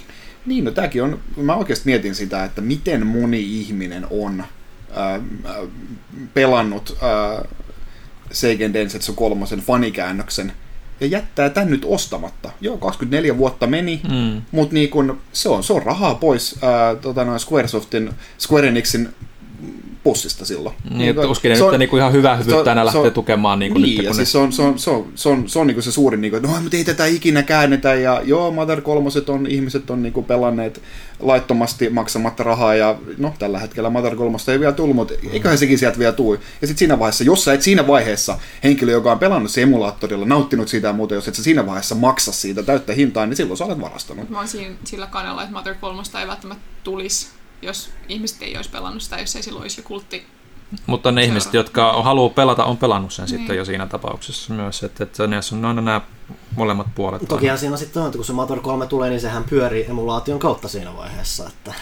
Niin, 0.47 0.65
no 0.65 0.71
tämäkin 0.71 1.03
on, 1.03 1.21
mä 1.37 1.55
oikeasti 1.55 1.85
mietin 1.87 2.15
sitä, 2.15 2.45
että 2.45 2.61
miten 2.61 3.07
moni 3.07 3.61
ihminen 3.61 4.07
on 4.11 4.41
äh, 4.97 5.15
äh, 5.15 5.21
pelannut 6.35 6.97
äh, 7.03 7.45
Seiken 8.33 8.75
Densetsu 8.75 9.13
kolmosen 9.13 9.59
fanikäännöksen 9.61 10.53
ja 11.01 11.07
jättää 11.07 11.51
tän 11.51 11.71
nyt 11.71 11.85
ostamatta. 11.85 12.51
Joo, 12.61 12.77
24 12.79 13.39
vuotta 13.39 13.67
meni, 13.67 14.01
Mm. 14.11 14.43
mutta 14.53 14.75
niin 14.75 14.91
kun, 14.91 15.21
se, 15.33 15.49
on, 15.49 15.65
se 15.65 15.73
on 15.73 15.83
rahaa 15.83 16.15
pois 16.15 16.59
ää, 16.63 16.97
tota, 16.97 17.25
noin 17.25 17.41
Squaresoftin, 17.41 18.11
Square 18.39 18.69
Enixin 18.69 19.09
pussista 20.05 20.45
silloin. 20.45 20.75
Niin, 20.91 21.15
kun- 21.15 21.25
tuskin 21.25 21.49
ne 21.49 21.55
nyt 21.55 21.63
on- 21.65 21.79
niinku 21.79 21.97
ihan 21.97 22.13
hyvää 22.13 22.37
se 22.39 22.45
hyvyyttä 22.45 22.71
aina 22.71 22.81
on- 22.81 22.87
lähtee 22.87 23.11
tukemaan 23.11 23.59
niinku 23.59 23.79
niin, 23.79 23.97
nyt, 23.97 24.07
ja 24.07 24.15
siis 24.15 24.33
se 24.33 24.39
on, 24.39 24.53
se 24.53 24.63
on, 24.63 24.79
se 24.79 24.91
on, 24.91 25.07
se 25.15 25.29
on, 25.29 25.49
se 25.49 25.59
on, 25.59 25.67
niinku 25.67 25.83
se 25.83 25.93
suurin, 25.93 26.21
niinku, 26.21 26.37
että 26.37 26.49
no, 26.49 26.61
mutta 26.61 26.77
ei 26.77 26.85
tätä 26.85 27.07
ikinä 27.07 27.43
käännetä, 27.43 27.95
ja 27.95 28.21
joo, 28.25 28.51
Mother 28.51 28.81
3 28.81 29.11
on, 29.29 29.47
ihmiset 29.47 29.91
on 29.91 30.03
niinku 30.03 30.23
pelanneet 30.23 30.83
laittomasti 31.21 31.91
maksamatta 31.91 32.43
rahaa, 32.43 32.75
ja 32.75 32.97
no, 33.19 33.35
tällä 33.39 33.59
hetkellä 33.59 33.91
Mother 33.91 34.17
3 34.17 34.39
ei 34.53 34.61
vielä 34.61 34.73
tullut, 34.73 34.97
mutta 34.97 35.15
eiköhän 35.33 35.59
sekin 35.59 35.79
sieltä 35.79 35.99
vielä 35.99 36.13
tule. 36.13 36.39
Ja 36.61 36.67
sitten 36.67 36.79
siinä 36.79 36.99
vaiheessa, 36.99 37.25
jos 37.25 37.45
sä 37.45 37.53
et 37.53 37.63
siinä 37.63 37.87
vaiheessa 37.87 38.39
henkilö, 38.65 38.93
joka 38.93 39.13
on 39.13 39.19
pelannut 39.19 39.51
se 39.51 39.63
emulaattorilla, 39.63 40.27
nauttinut 40.27 40.69
siitä 40.69 40.87
ja 40.87 40.93
muuta, 40.93 41.15
jos 41.15 41.29
et 41.29 41.35
sä 41.35 41.43
siinä 41.43 41.67
vaiheessa 41.67 41.95
maksa 41.95 42.33
siitä 42.33 42.63
täyttä 42.63 42.93
hintaa, 42.93 43.27
niin 43.27 43.37
silloin 43.37 43.57
sä 43.59 43.65
olet 43.65 43.81
varastanut. 43.81 44.31
Mä 44.31 44.39
oon 44.39 44.49
siinä, 44.49 44.75
sillä 44.85 45.07
kannalla, 45.07 45.43
että 45.43 45.55
Mother 45.55 45.75
3 45.81 46.03
ei 46.21 46.27
välttämättä 46.27 46.65
tulisi, 46.85 47.27
jos 47.65 47.91
ihmiset 48.09 48.43
ei 48.43 48.57
olisi 48.57 48.71
pelannut 48.71 49.03
sitä, 49.03 49.19
jos 49.19 49.37
ei 49.37 49.43
silloin 49.43 49.63
olisi 49.63 49.81
jo 49.81 49.85
kultti. 49.87 50.27
Mutta 50.87 51.13
ne 51.13 51.21
Seuraava. 51.21 51.27
ihmiset, 51.27 51.55
jotka 51.55 52.03
haluaa 52.03 52.29
pelata, 52.29 52.65
on 52.65 52.77
pelannut 52.77 53.13
sen 53.13 53.29
sitten 53.29 53.49
Niin. 53.49 53.59
jo 53.59 53.65
siinä 53.65 53.87
tapauksessa 53.87 54.53
myös. 54.53 54.83
Että, 54.83 55.05
että 55.05 55.27
näissä 55.27 55.57
on 55.57 55.65
aina 55.65 55.81
nämä 55.81 56.01
molemmat 56.57 56.87
puolet. 56.95 57.23
Tokihan 57.29 57.59
siinä 57.59 57.77
sitten 57.77 58.03
on, 58.03 58.07
että 58.09 58.19
kun 58.19 58.25
se 58.25 58.33
Motor 58.33 58.61
3 58.61 58.87
tulee, 58.87 59.11
niin 59.11 59.21
sehän 59.21 59.45
pyörii 59.45 59.87
emulaation 59.89 60.39
kautta 60.39 60.69
siinä 60.69 60.97
vaiheessa. 60.97 61.47
Että 61.49 61.75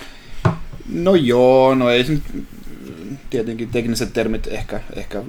No 0.89 1.15
joo, 1.15 1.75
no 1.75 1.91
ei 1.91 2.05
se 2.05 2.19
tietenkin 3.31 3.69
tekniset 3.69 4.13
termit 4.13 4.47
ehkä, 4.47 4.81
ehkä 4.97 5.23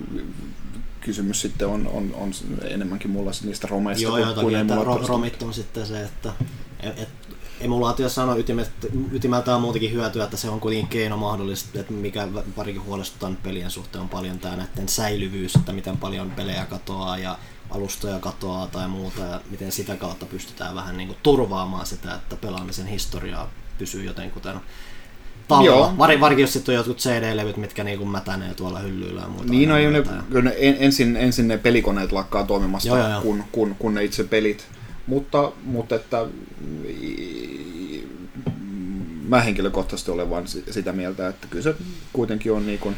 kysymys 1.01 1.41
sitten 1.41 1.67
on, 1.67 1.88
on, 1.93 2.11
on 2.15 2.31
enemmänkin 2.63 3.11
mulla 3.11 3.31
niistä 3.43 3.67
romeista 3.67 4.03
joo, 4.03 4.15
kuin, 4.15 4.35
toki, 4.35 4.55
että 4.55 4.75
romit 5.07 5.43
on 5.43 5.53
sitten 5.53 5.85
se, 5.85 6.03
että 6.03 6.34
et, 6.80 6.99
et, 6.99 7.09
emulaatiossa 7.64 8.23
on 8.23 8.44
ytimeltään 9.11 9.61
muutenkin 9.61 9.91
hyötyä, 9.91 10.23
että 10.23 10.38
se 10.38 10.49
on 10.49 10.60
kuitenkin 10.60 10.90
keino 10.90 11.18
mahdollista, 11.18 11.80
että 11.80 11.94
mikä 11.94 12.27
parikin 12.56 12.85
huolestuttaa 12.85 13.31
pelien 13.44 13.72
suhteen 13.72 14.02
on 14.02 14.10
paljon 14.10 14.40
tämä 14.40 14.56
näiden 14.56 14.90
säilyvyys, 14.90 15.56
että 15.56 15.73
miten 15.73 15.98
paljon 15.98 16.31
pelejä 16.31 16.65
katoaa 16.65 17.18
ja 17.18 17.38
alustoja 17.69 18.19
katoaa 18.19 18.68
tai 18.68 18.88
muuta 18.88 19.22
ja 19.22 19.41
miten 19.49 19.72
sitä 19.72 19.95
kautta 19.95 20.26
pystytään 20.26 20.76
vähän 20.76 20.98
niin 20.98 21.07
kuin 21.07 21.18
turvaamaan 21.23 21.85
sitä, 21.85 22.15
että 22.15 22.35
pelaamisen 22.35 22.88
historiaa 22.88 23.49
pysyy 23.77 24.03
jotenkuten 24.03 24.56
tallella. 25.48 25.98
Var, 25.98 26.19
varsinkin 26.19 26.44
jos 26.44 26.53
sitten 26.53 26.73
on 26.73 26.77
jotkut 26.77 26.98
CD-levyt, 26.98 27.57
mitkä 27.57 27.84
niin 27.84 27.98
kuin 27.98 28.10
mätänee 28.10 28.53
tuolla 28.53 28.80
hyllyillä 28.80 29.22
ja 29.22 29.27
muuta. 29.27 29.49
Niin, 29.49 29.69
no, 29.69 29.76
ne, 29.76 30.41
ne 30.41 30.56
en, 30.57 30.76
ensin, 30.80 31.18
ensin 31.18 31.48
ne 31.48 31.57
pelikoneet 31.57 32.11
lakkaa 32.11 32.44
toimimasta, 32.44 32.88
Joo, 32.88 32.98
joo, 32.98 33.10
joo. 33.10 33.22
kun, 33.22 33.44
kun, 33.52 33.76
kun 33.80 33.94
ne 33.94 34.03
itse 34.03 34.23
pelit. 34.23 34.68
Mutta, 35.07 35.51
mutta 35.63 35.95
että 35.95 36.25
mä 39.27 39.41
henkilökohtaisesti 39.41 40.11
olen 40.11 40.30
vain 40.30 40.47
si- 40.47 40.63
sitä 40.71 40.93
mieltä, 40.93 41.27
että 41.27 41.47
kyllä 41.49 41.63
se 41.63 41.75
kuitenkin 42.13 42.51
on 42.51 42.65
niin 42.65 42.80
kuin, 42.80 42.95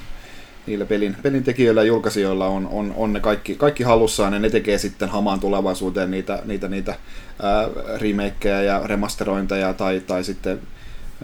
niillä 0.68 0.86
pelin, 0.86 1.16
pelin 1.22 1.44
tekijöillä 1.44 1.82
ja 1.82 1.88
julkaisijoilla 1.88 2.48
on, 2.48 2.68
on, 2.68 2.94
on 2.98 3.14
ne 3.14 3.20
kaikki, 3.20 3.56
kaikki 3.56 3.84
halussaan 3.84 4.34
ja 4.34 4.40
ne 4.40 4.50
tekee 4.50 4.78
sitten 4.78 5.10
hamaan 5.10 5.40
tulevaisuuteen 5.40 6.12
niitä, 6.12 6.42
niitä, 6.46 6.68
niitä 6.68 6.96
ää, 7.42 7.70
remakeja 7.98 8.62
ja 8.62 8.82
remasterointeja 8.86 9.74
tai, 9.74 10.00
tai 10.08 10.24
sitten 10.24 10.60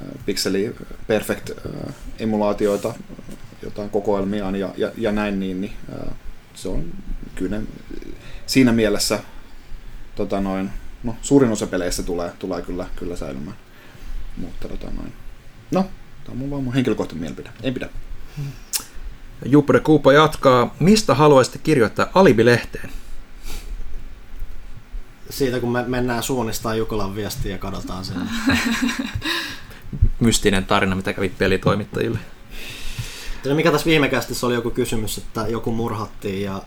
ää, 0.01 0.07
pixeli 0.25 0.75
perfect 1.07 1.49
ää, 1.49 1.93
emulaatioita 2.19 2.93
jotain 3.63 3.89
kokoelmiaan 3.89 4.55
ja, 4.55 4.69
ja, 4.77 4.91
ja 4.97 5.11
näin, 5.11 5.39
niin, 5.39 5.61
niin 5.61 5.73
ää, 5.91 6.15
se 6.53 6.69
on 6.69 6.85
kyllä 7.35 7.57
ne, 7.57 7.63
siinä 8.45 8.71
mielessä 8.71 9.19
tota 10.15 10.41
noin, 10.41 10.69
no, 11.03 11.15
suurin 11.21 11.51
osa 11.51 11.67
peleistä 11.67 12.03
tulee, 12.03 12.31
tulee 12.39 12.61
kyllä, 12.61 12.85
kyllä 12.95 13.15
säilymään. 13.15 13.57
Mutta 14.37 14.67
tota 14.67 14.87
noin, 14.97 15.13
no, 15.71 15.81
tämä 16.23 16.31
on 16.31 16.37
mun 16.37 16.49
vaan 16.49 16.63
mun 16.63 16.73
henkilökohtainen 16.73 17.21
mielipide. 17.21 17.49
En 17.63 17.73
pidä. 17.73 17.89
Juppure 19.45 19.79
Kuupa 19.79 20.13
jatkaa. 20.13 20.75
Mistä 20.79 21.15
haluaisitte 21.15 21.59
kirjoittaa 21.59 22.07
Alibi-lehteen? 22.13 22.89
Siitä 25.29 25.59
kun 25.59 25.71
me 25.71 25.83
mennään 25.87 26.23
suunnistaan 26.23 26.77
Jukolan 26.77 27.15
viestiä 27.15 27.51
ja 27.51 27.57
katsotaan 27.57 28.05
sen. 28.05 28.17
Mystinen 30.19 30.65
tarina, 30.65 30.95
mitä 30.95 31.13
kävi 31.13 31.29
pelitoimittajille. 31.29 32.19
Tiedä, 33.43 33.55
mikä 33.55 33.71
tässä 33.71 33.85
viime 33.85 34.09
kästissä 34.09 34.47
oli 34.47 34.53
joku 34.53 34.69
kysymys, 34.69 35.17
että 35.17 35.47
joku 35.47 35.71
murhattiin 35.71 36.41
ja 36.41 36.61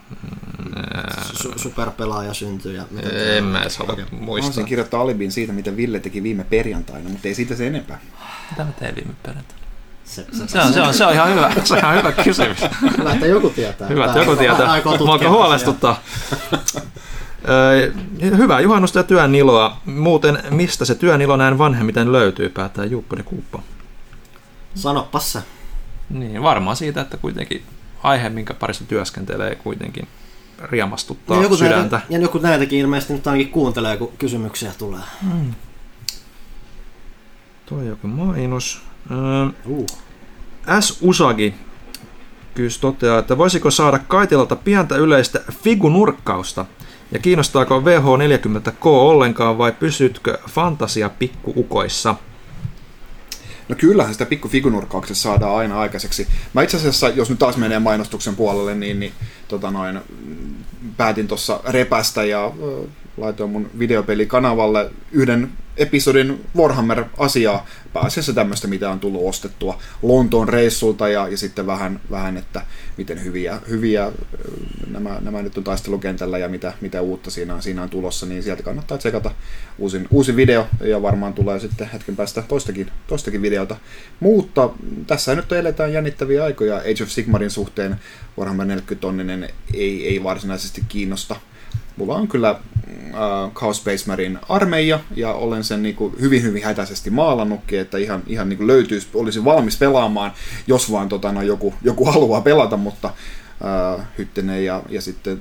su- 1.32 1.58
superpelaaja 1.58 2.34
syntyi. 2.34 2.74
Ja 2.74 2.84
mitä 2.90 3.08
En 3.36 3.44
mä 3.44 3.60
edes 3.62 3.78
halua 3.78 3.96
muistaa. 4.10 4.26
haluaisin 4.26 4.64
kirjoittaa 4.64 5.00
alibin 5.00 5.32
siitä, 5.32 5.52
mitä 5.52 5.76
Ville 5.76 6.00
teki 6.00 6.22
viime 6.22 6.44
perjantaina, 6.44 7.08
mutta 7.08 7.28
ei 7.28 7.34
siitä 7.34 7.54
se 7.56 7.66
enempää. 7.66 8.00
Mitä 8.50 8.64
mä 8.64 8.72
tein 8.72 8.94
viime 8.96 9.14
perjantaina? 9.22 9.64
Se, 10.04 10.26
se, 10.32 10.48
Se 10.48 10.60
on, 10.60 10.72
se, 10.72 10.80
on, 10.82 10.94
se 10.94 11.06
on 11.06 11.12
ihan 11.12 11.30
hyvä, 11.30 11.52
se 11.64 11.74
on 11.74 11.78
ihan 11.78 11.96
hyvä 11.96 12.12
kysymys. 12.12 12.58
Hyvä, 12.98 13.12
että 13.12 13.26
joku 13.26 13.50
tietää. 13.50 13.88
Hyvä, 13.88 14.04
että 14.04 14.18
joku 14.18 14.36
tietää. 14.36 14.82
Mua 14.98 15.30
huolestuttaa. 15.30 16.00
Hyvää 18.36 18.60
juhannusta 18.60 18.98
ja 18.98 19.02
työn 19.02 19.34
iloa. 19.34 19.76
Muuten, 19.84 20.38
mistä 20.50 20.84
se 20.84 20.94
työn 20.94 21.22
ilo 21.22 21.36
näin 21.36 21.58
vanhemmiten 21.58 22.12
löytyy, 22.12 22.48
päättää 22.48 22.84
Juppuri 22.84 23.22
Kuuppa. 23.22 23.62
Sanoppas 24.74 25.32
se. 25.32 25.42
Niin, 26.10 26.42
varmaan 26.42 26.76
siitä, 26.76 27.00
että 27.00 27.16
kuitenkin 27.16 27.62
aihe, 28.02 28.28
minkä 28.28 28.54
parissa 28.54 28.84
työskentelee, 28.84 29.54
kuitenkin 29.54 30.08
riamastuttaa 30.62 31.36
Ja 31.36 31.42
joku, 31.42 31.56
sydäntä. 31.56 31.96
näitä, 31.96 32.00
ja 32.10 32.18
joku 32.18 32.38
näitäkin 32.38 32.78
ilmeisesti 32.78 33.12
nyt 33.12 33.26
ainakin 33.26 33.52
kuuntelee, 33.52 33.96
kun 33.96 34.12
kysymyksiä 34.18 34.72
tulee. 34.78 35.00
Mm. 35.32 35.54
Tuo 37.66 37.78
on 37.78 37.86
joku 37.86 38.06
mainos. 38.06 38.82
Ö, 39.10 39.14
Uh. 39.66 39.86
S. 40.80 40.98
Usagi 41.02 41.54
kys 42.54 42.78
toteaa, 42.78 43.18
että 43.18 43.38
voisiko 43.38 43.70
saada 43.70 43.98
Kaitilalta 43.98 44.56
pientä 44.56 44.96
yleistä 44.96 45.40
figunurkkausta 45.62 46.66
ja 47.12 47.18
kiinnostaako 47.18 47.80
VH40K 47.80 48.86
ollenkaan 48.86 49.58
vai 49.58 49.72
pysytkö 49.72 50.38
fantasia 50.50 51.08
pikkuukoissa? 51.08 52.14
No 53.68 53.74
kyllähän 53.78 54.12
sitä 54.12 54.26
pikkufigurinurkkauksessa 54.26 55.22
saadaan 55.22 55.56
aina 55.56 55.80
aikaiseksi. 55.80 56.28
Mä 56.52 56.62
itse 56.62 56.76
asiassa, 56.76 57.08
jos 57.08 57.30
nyt 57.30 57.38
taas 57.38 57.56
menee 57.56 57.78
mainostuksen 57.78 58.36
puolelle, 58.36 58.74
niin, 58.74 59.00
niin 59.00 59.12
tota 59.48 59.70
noin, 59.70 60.00
päätin 60.96 61.28
tuossa 61.28 61.60
repästä 61.68 62.24
ja 62.24 62.52
laitoin 63.16 63.50
mun 63.50 63.70
videopelikanavalle 63.78 64.90
yhden 65.12 65.52
episodin 65.76 66.44
Warhammer-asiaa, 66.56 67.66
pääasiassa 67.92 68.32
tämmöistä, 68.32 68.68
mitä 68.68 68.90
on 68.90 69.00
tullut 69.00 69.28
ostettua 69.28 69.82
Lontoon 70.02 70.48
reissulta 70.48 71.08
ja, 71.08 71.28
ja 71.28 71.36
sitten 71.36 71.66
vähän, 71.66 72.00
vähän, 72.10 72.36
että 72.36 72.62
miten 72.96 73.24
hyviä, 73.24 73.60
hyviä 73.68 74.12
nämä, 74.90 75.18
nämä 75.20 75.42
nyt 75.42 75.58
on 75.58 75.64
taistelukentällä 75.64 76.38
ja 76.38 76.48
mitä, 76.48 76.72
mitä 76.80 77.00
uutta 77.00 77.30
siinä 77.30 77.54
on, 77.54 77.62
siinä 77.62 77.82
on 77.82 77.90
tulossa, 77.90 78.26
niin 78.26 78.42
sieltä 78.42 78.62
kannattaa 78.62 78.98
tsekata 78.98 79.30
uusin, 79.78 80.08
uusi 80.10 80.36
video 80.36 80.66
ja 80.80 81.02
varmaan 81.02 81.34
tulee 81.34 81.60
sitten 81.60 81.90
hetken 81.92 82.16
päästä 82.16 82.42
toistakin, 82.42 82.90
toistakin 83.06 83.42
videota. 83.42 83.76
Mutta 84.20 84.70
tässä 85.06 85.34
nyt 85.34 85.52
eletään 85.52 85.92
jännittäviä 85.92 86.44
aikoja 86.44 86.76
Age 86.76 87.02
of 87.02 87.08
Sigmarin 87.08 87.50
suhteen. 87.50 87.96
Warhammer 88.38 88.66
40 88.66 89.00
tonninen 89.00 89.48
ei, 89.74 90.08
ei 90.08 90.22
varsinaisesti 90.22 90.82
kiinnosta. 90.88 91.36
Mulla 91.96 92.14
on 92.14 92.28
kyllä 92.28 92.50
äh, 92.50 93.52
Chaos 93.54 93.76
Space 93.76 94.04
Marine 94.06 94.38
armeija 94.48 95.00
ja 95.16 95.32
olen 95.32 95.64
sen 95.64 95.82
niin 95.82 95.94
kuin 95.94 96.14
hyvin 96.20 96.42
hyvin 96.42 96.64
hätäisesti 96.64 97.10
maalannutkin, 97.10 97.80
että 97.80 97.98
ihan, 97.98 98.22
ihan 98.26 98.48
niin 98.48 98.66
löytyisi, 98.66 99.08
olisi 99.14 99.44
valmis 99.44 99.78
pelaamaan, 99.78 100.32
jos 100.66 100.92
vaan 100.92 101.08
tota, 101.08 101.32
no, 101.32 101.42
joku, 101.42 101.74
joku 101.82 102.04
haluaa 102.04 102.40
pelata, 102.40 102.76
mutta 102.76 103.10
äh, 103.98 104.06
Hyttenen 104.18 104.64
ja, 104.64 104.82
ja 104.88 105.00
sitten 105.00 105.40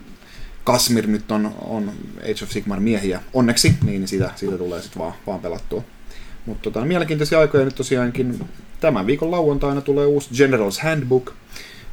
Kasmir 0.64 1.08
nyt 1.08 1.32
on, 1.32 1.56
on 1.62 1.92
Age 2.22 2.44
of 2.44 2.50
Sigmar 2.50 2.80
miehiä 2.80 3.22
onneksi, 3.34 3.78
niin 3.86 4.08
siitä, 4.08 4.32
siitä 4.36 4.58
tulee 4.58 4.82
sitten 4.82 5.00
vaan, 5.02 5.14
vaan 5.28 5.40
pelattua. 5.40 5.84
Mutta 6.46 6.64
tota, 6.64 6.86
mielenkiintoisia 6.86 7.40
aikoja 7.40 7.66
nyt 7.66 7.76
tosiaankin 7.76 8.46
tämän 8.80 9.08
viikon 9.08 9.32
lauantaina 9.32 9.82
tulee 9.82 10.06
uusi 10.06 10.30
General's 10.30 10.84
Handbook, 10.84 11.32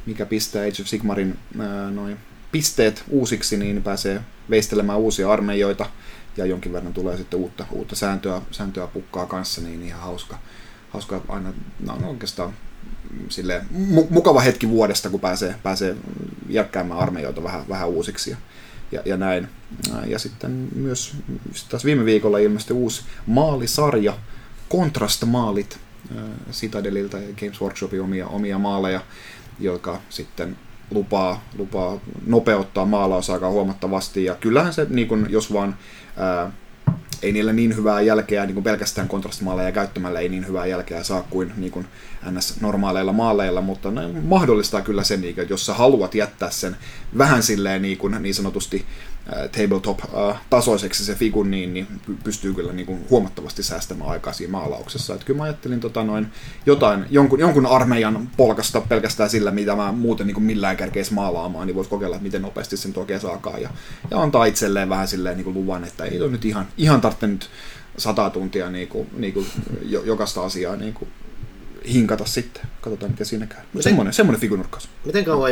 mikä 0.05 0.25
pistää 0.25 0.61
Age 0.61 0.81
of 0.81 0.87
Sigmarin 0.87 1.37
ää, 1.59 1.91
noin 1.91 2.17
pisteet 2.51 3.03
uusiksi, 3.09 3.57
niin 3.57 3.83
pääsee 3.83 4.21
veistelemään 4.49 4.99
uusia 4.99 5.31
armeijoita 5.31 5.85
ja 6.37 6.45
jonkin 6.45 6.73
verran 6.73 6.93
tulee 6.93 7.17
sitten 7.17 7.39
uutta, 7.39 7.65
uutta 7.71 7.95
sääntöä, 7.95 8.41
sääntöä 8.51 8.87
pukkaa 8.87 9.25
kanssa, 9.25 9.61
niin 9.61 9.83
ihan 9.83 10.01
hauska, 10.01 10.37
hauska 10.89 11.21
aina, 11.27 11.53
no, 11.79 11.93
on 11.93 12.03
oikeastaan 12.03 12.53
sille 13.29 13.65
mu- 13.73 14.07
mukava 14.09 14.39
hetki 14.39 14.69
vuodesta, 14.69 15.09
kun 15.09 15.19
pääsee, 15.19 15.55
pääsee 15.63 15.95
järkkäämään 16.49 16.99
armeijoita 16.99 17.43
vähän, 17.43 17.63
vähän 17.69 17.89
uusiksi 17.89 18.31
ja, 18.31 18.37
ja, 18.91 19.01
ja 19.05 19.17
näin. 19.17 19.47
Ja 20.05 20.19
sitten 20.19 20.69
myös 20.75 21.13
sit 21.53 21.69
taas 21.69 21.85
viime 21.85 22.05
viikolla 22.05 22.37
ilmestyi 22.37 22.75
uusi 22.75 23.03
maalisarja, 23.27 24.17
Contrast-maalit 24.71 25.79
äh, 26.17 26.23
Citadelilta 26.51 27.17
ja 27.17 27.33
Games 27.39 27.61
Workshopin 27.61 28.01
omia, 28.01 28.27
omia 28.27 28.59
maaleja, 28.59 29.01
joka 29.59 30.01
sitten 30.09 30.57
lupaa, 30.91 31.43
lupaa 31.57 31.99
nopeuttaa 32.25 32.85
maalausaikaa 32.85 33.49
huomattavasti. 33.49 34.25
Ja 34.25 34.35
kyllähän 34.35 34.73
se, 34.73 34.87
niin 34.89 35.07
kun, 35.07 35.27
jos 35.29 35.53
vaan 35.53 35.75
ää, 36.17 36.51
ei 37.21 37.31
niillä 37.31 37.53
niin 37.53 37.75
hyvää 37.75 38.01
jälkeä 38.01 38.45
niin 38.45 38.53
kuin 38.53 38.63
pelkästään 38.63 39.07
kontrastimaaleja 39.07 39.71
käyttämällä 39.71 40.19
ei 40.19 40.29
niin 40.29 40.47
hyvää 40.47 40.65
jälkeä 40.65 41.03
saa 41.03 41.23
kuin, 41.29 41.53
niin 41.57 41.85
kuin 42.23 42.35
NS-normaaleilla 42.35 43.13
maaleilla, 43.13 43.61
mutta 43.61 43.91
ne 43.91 44.07
mahdollistaa 44.07 44.81
kyllä 44.81 45.03
sen, 45.03 45.21
niin, 45.21 45.39
että 45.39 45.53
jos 45.53 45.65
sä 45.65 45.73
haluat 45.73 46.15
jättää 46.15 46.49
sen 46.49 46.77
vähän 47.17 47.43
silleen 47.43 47.81
niin, 47.81 47.97
kuin, 47.97 48.15
niin 48.19 48.35
sanotusti 48.35 48.85
äh, 49.33 49.49
tabletop-tasoiseksi 49.49 51.05
se 51.05 51.15
figun, 51.15 51.51
niin, 51.51 51.73
niin 51.73 51.87
pystyy 52.23 52.53
kyllä 52.53 52.73
niin 52.73 52.85
kuin 52.85 53.05
huomattavasti 53.09 53.63
säästämään 53.63 54.09
aikaa 54.09 54.33
siinä 54.33 54.51
maalauksessa. 54.51 55.13
Että 55.13 55.25
kyllä 55.25 55.37
mä 55.37 55.43
ajattelin 55.43 55.79
tota, 55.79 56.03
noin, 56.03 56.27
jotain, 56.65 57.05
jonkun, 57.09 57.39
jonkun 57.39 57.65
armeijan 57.65 58.29
polkasta 58.37 58.81
pelkästään 58.81 59.29
sillä, 59.29 59.51
mitä 59.51 59.75
mä 59.75 59.91
muuten 59.91 60.27
niin 60.27 60.35
kuin 60.35 60.43
millään 60.43 60.77
kärkeisi 60.77 61.13
maalaamaan, 61.13 61.67
niin 61.67 61.75
voisi 61.75 61.89
kokeilla, 61.89 62.15
että 62.15 62.23
miten 62.23 62.41
nopeasti 62.41 62.77
sen 62.77 62.93
oikein 62.95 63.19
saakaan. 63.19 63.61
Ja, 63.61 63.69
ja 64.11 64.21
antaa 64.21 64.45
itselleen 64.45 64.89
vähän 64.89 65.07
silleen 65.07 65.37
niin 65.37 65.45
kuin 65.45 65.53
luvan, 65.53 65.83
että 65.83 66.05
ei 66.05 66.21
ole 66.21 66.31
nyt 66.31 66.45
ihan, 66.45 66.67
ihan 66.77 67.01
tarvitse 67.01 67.27
nyt 67.27 67.49
sata 67.97 68.29
tuntia 68.29 68.69
niin 68.69 68.87
kuin, 68.87 69.07
niin 69.17 69.33
kuin 69.33 69.47
jokaista 70.05 70.43
asiaa 70.43 70.75
niin 70.75 70.93
kuin 70.93 71.09
hinkata 71.93 72.25
sitten. 72.25 72.63
Katsotaan, 72.81 73.11
miten 73.11 73.25
siinä 73.25 73.47
käy. 73.47 73.59
Miten, 73.73 73.83
semmoinen, 73.83 74.13
semmoinen 74.13 74.41
figunurkkaus. 74.41 74.89
Miten 75.05 75.25
kauan 75.25 75.51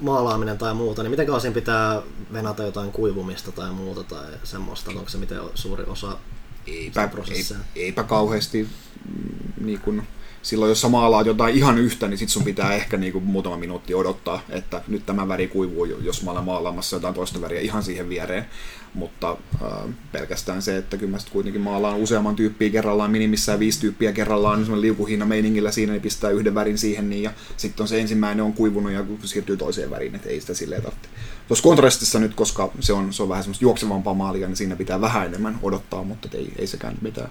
maalaaminen 0.00 0.58
tai 0.58 0.74
muuta, 0.74 1.02
niin 1.02 1.10
miten 1.10 1.26
kauan 1.26 1.40
siinä 1.40 1.54
pitää 1.54 2.02
venata 2.32 2.62
jotain 2.62 2.92
kuivumista 2.92 3.52
tai 3.52 3.70
muuta 3.72 4.02
tai 4.02 4.26
semmoista? 4.44 4.90
Onko 4.90 5.08
se 5.08 5.18
miten 5.18 5.38
suuri 5.54 5.84
osa 5.86 6.18
eipä, 6.66 7.08
prosessia? 7.08 7.56
Eipä 7.76 8.02
kauheasti 8.02 8.62
mm, 8.62 9.66
niin 9.66 9.80
kuin, 9.80 10.02
silloin 10.42 10.68
jos 10.68 10.80
sä 10.80 10.88
maalaat 10.88 11.26
jotain 11.26 11.54
ihan 11.54 11.78
yhtä, 11.78 12.08
niin 12.08 12.18
sit 12.18 12.28
sun 12.28 12.44
pitää 12.44 12.74
ehkä 12.74 12.96
niinku 12.96 13.20
muutama 13.20 13.56
minuutti 13.56 13.94
odottaa, 13.94 14.42
että 14.50 14.82
nyt 14.88 15.06
tämä 15.06 15.28
väri 15.28 15.48
kuivuu, 15.48 15.84
jos 15.84 16.22
mä 16.22 16.30
olen 16.30 16.44
maalaamassa 16.44 16.96
jotain 16.96 17.14
toista 17.14 17.40
väriä 17.40 17.60
ihan 17.60 17.82
siihen 17.82 18.08
viereen. 18.08 18.46
Mutta 18.94 19.36
äh, 19.62 19.94
pelkästään 20.12 20.62
se, 20.62 20.76
että 20.76 20.96
kyllä 20.96 21.10
mä 21.10 21.18
kuitenkin 21.30 21.62
maalaan 21.62 21.98
useamman 21.98 22.36
tyyppiä 22.36 22.70
kerrallaan, 22.70 23.10
minimissään 23.10 23.58
viisi 23.58 23.80
tyyppiä 23.80 24.12
kerrallaan, 24.12 24.62
niin 24.62 24.80
liukuhinna 24.80 25.26
meiningillä 25.26 25.70
siinä, 25.70 25.92
niin 25.92 26.02
pistää 26.02 26.30
yhden 26.30 26.54
värin 26.54 26.78
siihen, 26.78 27.10
niin, 27.10 27.22
ja 27.22 27.32
sitten 27.56 27.84
on 27.84 27.88
se 27.88 28.00
ensimmäinen 28.00 28.44
on 28.44 28.52
kuivunut 28.52 28.92
ja 28.92 29.04
siirtyy 29.24 29.56
toiseen 29.56 29.90
väriin, 29.90 30.14
että 30.14 30.28
ei 30.28 30.40
sitä 30.40 30.54
silleen 30.54 30.82
tarvitse. 30.82 31.08
Tuossa 31.48 31.62
kontrastissa 31.62 32.18
nyt, 32.18 32.34
koska 32.34 32.70
se 32.80 32.92
on, 32.92 33.12
se 33.12 33.22
on 33.22 33.28
vähän 33.28 33.44
semmoista 33.44 33.64
juoksevampaa 33.64 34.14
maalia, 34.14 34.46
niin 34.46 34.56
siinä 34.56 34.76
pitää 34.76 35.00
vähän 35.00 35.26
enemmän 35.26 35.58
odottaa, 35.62 36.02
mutta 36.02 36.28
ei, 36.34 36.52
ei 36.58 36.66
sekään 36.66 36.96
mitään 37.00 37.30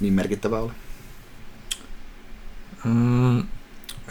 niin 0.00 0.12
merkittävää 0.12 0.60
ole. 0.60 0.72
Mm, 2.84 3.42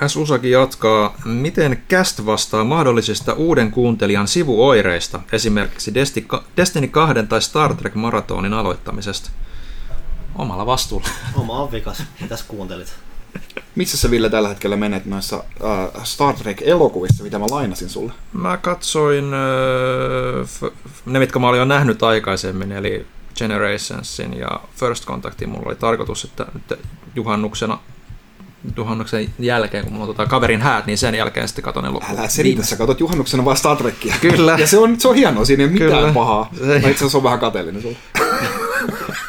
S. 0.07 0.15
Usaki 0.15 0.51
jatkaa, 0.51 1.15
miten 1.25 1.83
Cast 1.89 2.25
vastaa 2.25 2.63
mahdollisista 2.63 3.33
uuden 3.33 3.71
kuuntelijan 3.71 4.27
sivuoireista, 4.27 5.19
esimerkiksi 5.31 5.93
Destiny 6.57 6.87
2 6.87 7.23
tai 7.29 7.41
Star 7.41 7.75
Trek 7.75 7.95
maratonin 7.95 8.53
aloittamisesta? 8.53 9.29
Omalla 10.35 10.65
vastuulla. 10.65 11.07
Oma 11.41 11.59
on 11.59 11.71
vikas. 11.71 12.03
Mitäs 12.21 12.43
kuuntelit? 12.43 12.93
Missä 13.75 13.97
sä 13.97 14.11
Ville 14.11 14.29
tällä 14.29 14.49
hetkellä 14.49 14.75
menet 14.75 15.05
noissa 15.05 15.37
uh, 15.37 16.03
Star 16.03 16.35
Trek-elokuvissa, 16.35 17.23
mitä 17.23 17.39
mä 17.39 17.45
lainasin 17.51 17.89
sulle? 17.89 18.13
Mä 18.33 18.57
katsoin 18.57 19.25
uh, 19.25 20.47
f- 20.47 20.73
ne, 21.05 21.19
mitkä 21.19 21.39
mä 21.39 21.49
olin 21.49 21.59
jo 21.59 21.65
nähnyt 21.65 22.03
aikaisemmin, 22.03 22.71
eli 22.71 23.05
Generationsin 23.35 24.37
ja 24.37 24.49
First 24.75 25.05
Contactin. 25.05 25.49
Mulla 25.49 25.65
oli 25.65 25.75
tarkoitus, 25.75 26.23
että 26.23 26.45
nyt 26.53 26.79
juhannuksena 27.15 27.79
juhannuksen 28.77 29.29
jälkeen, 29.39 29.83
kun 29.83 29.93
mulla 29.93 30.05
on 30.05 30.15
tota 30.15 30.29
kaverin 30.29 30.61
häät, 30.61 30.85
niin 30.85 30.97
sen 30.97 31.15
jälkeen 31.15 31.47
sitten 31.47 31.63
katon 31.63 31.83
ne 31.83 31.89
loppuun. 31.89 32.19
Älä 32.19 32.27
selitä, 32.27 32.63
sä 32.63 32.75
katot 32.75 32.99
juhannuksena 32.99 33.45
vaan 33.45 33.57
Star 33.57 33.77
Trekia. 33.77 34.15
Kyllä. 34.21 34.55
Ja 34.59 34.67
se 34.67 34.77
on, 34.77 34.99
se 34.99 35.07
on 35.07 35.15
hienoa, 35.15 35.45
siinä 35.45 35.63
ei 35.63 35.69
ole 35.69 35.73
mitään 35.73 35.91
Kyllä. 35.91 36.13
pahaa. 36.13 36.49
Mä 36.61 36.75
itse 36.75 36.89
asiassa 36.89 37.17
on 37.17 37.23
vähän 37.23 37.39
kateellinen 37.39 37.81
sulla. 37.81 37.97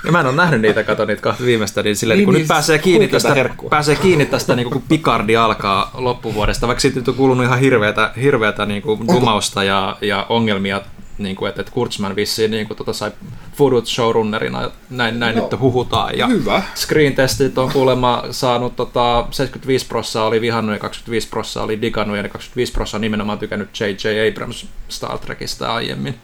Ja 0.04 0.12
mä 0.12 0.20
en 0.20 0.26
ole 0.26 0.36
nähnyt 0.36 0.60
niitä, 0.60 0.82
kato 0.82 1.04
niitä 1.04 1.22
kahta 1.22 1.44
viimeistä, 1.44 1.82
niin 1.82 1.96
silleen, 1.96 2.18
niin, 2.18 2.24
kun 2.24 2.34
niin, 2.34 2.40
nyt 2.40 2.48
pääsee 2.48 2.78
kiinni 2.78 3.08
tästä, 3.08 3.34
pääsee 3.70 3.96
kiinni 3.96 4.26
tästä 4.26 4.56
niin 4.56 4.70
kun 4.70 4.82
Picardi 4.88 5.36
alkaa 5.36 5.90
loppuvuodesta, 5.94 6.66
vaikka 6.66 6.80
sitten 6.80 7.04
on 7.08 7.14
kuulunut 7.14 7.46
ihan 7.46 7.58
hirveätä, 7.58 8.12
hirveätä 8.22 8.66
niin 8.66 8.82
kuin 8.82 9.08
dumausta 9.08 9.64
ja, 9.64 9.96
ja 10.00 10.26
ongelmia 10.28 10.80
niin 11.18 11.36
kuin, 11.36 11.48
että, 11.48 11.60
että 11.60 11.72
Kurtzman 11.72 12.16
vissiin 12.16 12.51
niin 12.51 12.66
kuin, 12.66 12.76
tota, 12.76 12.93
sai 12.93 13.12
Fudut 13.55 13.86
showrunnerina, 13.86 14.70
näin, 14.90 15.20
näin 15.20 15.36
no, 15.36 15.48
nyt 15.51 15.60
huhutaan. 15.60 16.18
Ja 16.18 16.26
hyvä. 16.26 16.62
Screen 16.74 17.14
testit 17.14 17.59
on 17.59 17.72
kuulemma 17.72 18.24
saanut 18.30 18.76
tota, 18.76 19.26
75 19.30 19.86
prossaa 19.86 20.26
oli 20.26 20.40
vihannut 20.40 20.74
ja 20.74 20.80
25 20.80 21.28
prossaa 21.28 21.64
oli 21.64 21.80
digannut 21.80 22.16
ja 22.16 22.22
ne 22.22 22.28
25 22.28 22.72
prossaa 22.72 23.01
nimenomaan 23.01 23.38
tykännyt 23.38 23.80
J.J. 23.80 24.28
Abrams 24.30 24.66
Star 24.88 25.18
Trekista 25.18 25.74
aiemmin 25.74 26.14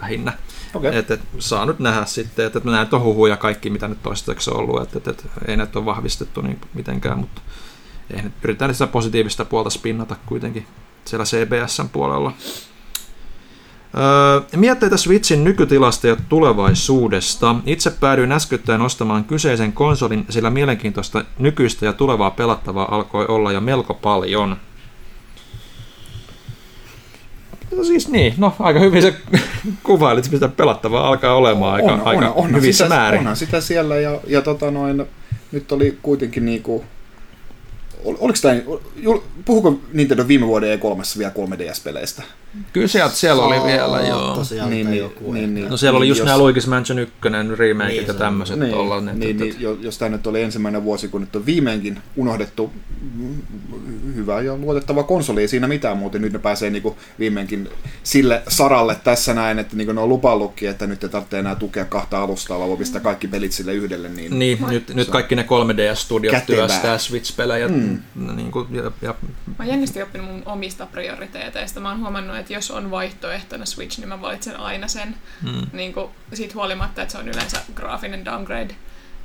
lähinnä. 0.00 0.32
Okay. 0.74 0.96
Et, 0.98 1.10
et, 1.10 1.20
saa 1.38 1.66
nyt 1.66 1.78
nähdä 1.78 2.04
sitten, 2.04 2.46
että 2.46 2.58
et 2.58 2.64
näitä 2.64 2.96
on 2.96 3.02
huhuja 3.02 3.36
kaikki, 3.36 3.70
mitä 3.70 3.88
nyt 3.88 4.02
toistaiseksi 4.02 4.50
on 4.50 4.56
ollut, 4.56 4.82
että 4.82 4.98
et, 4.98 5.08
et, 5.08 5.26
ei 5.48 5.56
näitä 5.56 5.78
ole 5.78 5.86
vahvistettu 5.86 6.40
niin 6.40 6.60
mitenkään, 6.74 7.18
mutta 7.18 7.40
ei 8.10 8.22
nyt 8.22 8.32
yritetään 8.42 8.74
sitä 8.74 8.86
positiivista 8.86 9.44
puolta 9.44 9.70
spinnata 9.70 10.16
kuitenkin 10.26 10.66
siellä 11.04 11.24
CBSn 11.24 11.88
puolella. 11.88 12.32
Mietteitä 14.56 14.96
Switchin 14.96 15.44
nykytilasta 15.44 16.06
ja 16.06 16.16
tulevaisuudesta. 16.28 17.56
Itse 17.66 17.90
päädyin 17.90 18.32
äskettäin 18.32 18.80
ostamaan 18.80 19.24
kyseisen 19.24 19.72
konsolin, 19.72 20.26
sillä 20.30 20.50
mielenkiintoista 20.50 21.24
nykyistä 21.38 21.86
ja 21.86 21.92
tulevaa 21.92 22.30
pelattavaa 22.30 22.94
alkoi 22.94 23.26
olla 23.26 23.52
jo 23.52 23.60
melko 23.60 23.94
paljon. 23.94 24.56
No 27.76 27.84
siis 27.84 28.08
niin, 28.08 28.34
no 28.36 28.54
aika 28.58 28.80
hyvin 28.80 29.02
se 29.02 29.14
kuvailit, 29.82 30.30
mitä 30.30 30.48
pelattavaa 30.48 31.08
alkaa 31.08 31.34
olemaan 31.34 31.74
aika, 31.74 31.92
on, 31.92 32.02
aika 32.04 32.30
on, 32.30 32.54
hyvissä 32.54 32.84
sitä, 32.84 32.94
määrin. 32.94 33.18
Onhan 33.18 33.36
sitä 33.36 33.60
siellä 33.60 33.96
ja, 33.96 34.20
ja 34.26 34.42
tota 34.42 34.70
noin, 34.70 35.04
nyt 35.52 35.72
oli 35.72 35.98
kuitenkin 36.02 36.44
niinku 36.44 36.84
oliko 38.04 38.38
tämä, 38.42 38.54
puhuko 39.44 39.80
Nintendo 39.92 40.28
viime 40.28 40.46
vuoden 40.46 40.78
E3 40.78 41.18
vielä 41.18 41.32
3DS-peleistä? 41.32 42.22
Kyllä 42.72 42.86
sieltä 42.86 43.14
siellä 43.14 43.42
oli 43.42 43.64
vielä, 43.64 44.00
joo. 44.00 44.34
Tosiaan, 44.34 44.70
niin, 44.70 44.90
niin, 44.90 44.98
joku, 44.98 45.32
niin, 45.32 45.54
niin, 45.54 45.68
no 45.68 45.76
siellä 45.76 45.92
niin, 45.92 45.98
oli 45.98 46.08
just 46.08 46.18
jos, 46.18 46.26
nämä 46.26 46.38
Luigi's 46.38 46.68
Mansion 46.68 46.98
1, 46.98 47.14
remakeit 47.56 47.96
niin, 47.96 48.06
ja 48.06 48.14
tämmöiset 48.14 48.58
niin, 48.58 48.74
olla. 48.74 49.00
Niin, 49.00 49.20
niin, 49.20 49.38
niin, 49.38 49.82
jos 49.82 49.98
tämä 49.98 50.08
nyt 50.08 50.26
oli 50.26 50.42
ensimmäinen 50.42 50.84
vuosi, 50.84 51.08
kun 51.08 51.20
nyt 51.20 51.36
on 51.36 51.46
viimeinkin 51.46 51.98
unohdettu 52.16 52.72
hyvä 54.14 54.40
ja 54.40 54.56
luotettava 54.56 55.02
konsoli, 55.02 55.40
ei 55.40 55.48
siinä 55.48 55.68
mitään 55.68 55.96
muuten. 55.96 56.22
Nyt 56.22 56.32
ne 56.32 56.38
pääsee 56.38 56.70
niinku 56.70 56.96
viimeinkin 57.18 57.68
sille 58.02 58.42
saralle 58.48 58.96
tässä 59.04 59.34
näin, 59.34 59.58
että 59.58 59.76
niinku 59.76 59.92
ne 59.92 60.00
on 60.00 60.08
lupaillutkin, 60.08 60.68
että 60.68 60.86
nyt 60.86 61.04
ei 61.04 61.10
tarvitse 61.10 61.38
enää 61.38 61.54
tukea 61.54 61.84
kahta 61.84 62.22
alustaa, 62.22 62.58
vaan 62.58 62.70
voi 62.70 62.76
pistää 62.76 63.00
kaikki 63.00 63.28
pelit 63.28 63.52
sille 63.52 63.74
yhdelle. 63.74 64.08
Niin, 64.08 64.38
niin 64.38 64.58
nyt, 64.68 64.94
nyt 64.94 65.08
kaikki 65.08 65.36
ne 65.36 65.42
3DS-studiot 65.42 66.46
työstää 66.46 66.98
Switch-pelejä. 66.98 67.68
Mm. 67.68 68.02
Niin 68.36 68.50
kuin, 68.50 68.66
ja, 68.70 68.92
ja... 69.02 69.14
Mä 69.46 69.54
oon 69.58 69.68
jännisti 69.68 70.02
oppinut 70.02 70.26
mun 70.26 70.42
omista 70.46 70.86
prioriteeteista. 70.86 71.80
Mä 71.80 71.88
oon 71.88 72.00
huomannut, 72.00 72.37
että 72.38 72.52
jos 72.52 72.70
on 72.70 72.90
vaihtoehtona 72.90 73.66
Switch, 73.66 73.98
niin 73.98 74.08
mä 74.08 74.20
valitsen 74.20 74.60
aina 74.60 74.88
sen. 74.88 75.14
Mm. 75.42 75.66
Niin 75.72 75.94
kuin, 75.94 76.10
siitä 76.34 76.54
huolimatta, 76.54 77.02
että 77.02 77.12
se 77.12 77.18
on 77.18 77.28
yleensä 77.28 77.60
graafinen 77.74 78.24
downgrade. 78.24 78.74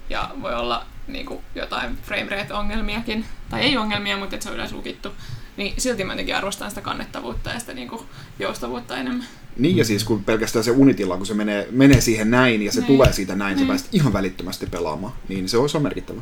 Ja 0.09 0.29
voi 0.41 0.55
olla 0.55 0.85
niin 1.07 1.25
kuin, 1.25 1.43
jotain 1.55 1.97
frame 2.03 2.29
rate-ongelmiakin. 2.29 3.25
Tai 3.49 3.61
ei 3.61 3.77
ongelmia, 3.77 4.17
mutta 4.17 4.35
että 4.35 4.43
se 4.43 4.49
on 4.49 4.55
yleensä 4.55 4.75
lukittu. 4.75 5.09
Niin 5.57 5.73
silti 5.77 6.03
mä 6.03 6.13
jotenkin 6.13 6.35
arvostan 6.35 6.69
sitä 6.69 6.81
kannettavuutta 6.81 7.49
ja 7.49 7.59
sitä 7.59 7.73
niin 7.73 7.87
kuin, 7.87 8.01
joustavuutta 8.39 8.97
enemmän. 8.97 9.27
Niin 9.57 9.77
ja 9.77 9.85
siis 9.85 10.03
kun 10.03 10.23
pelkästään 10.23 10.65
se 10.65 10.71
unitilla, 10.71 11.17
kun 11.17 11.25
se 11.25 11.33
menee, 11.33 11.67
menee 11.71 12.01
siihen 12.01 12.31
näin 12.31 12.61
ja 12.61 12.71
se 12.71 12.79
niin. 12.79 12.87
tulee 12.87 13.13
siitä 13.13 13.35
näin, 13.35 13.55
niin. 13.55 13.65
se 13.65 13.67
pääset 13.67 13.87
ihan 13.91 14.13
välittömästi 14.13 14.65
pelaamaan, 14.65 15.13
niin 15.29 15.49
se 15.49 15.57
olisi 15.57 15.79
merkittävä. 15.79 16.21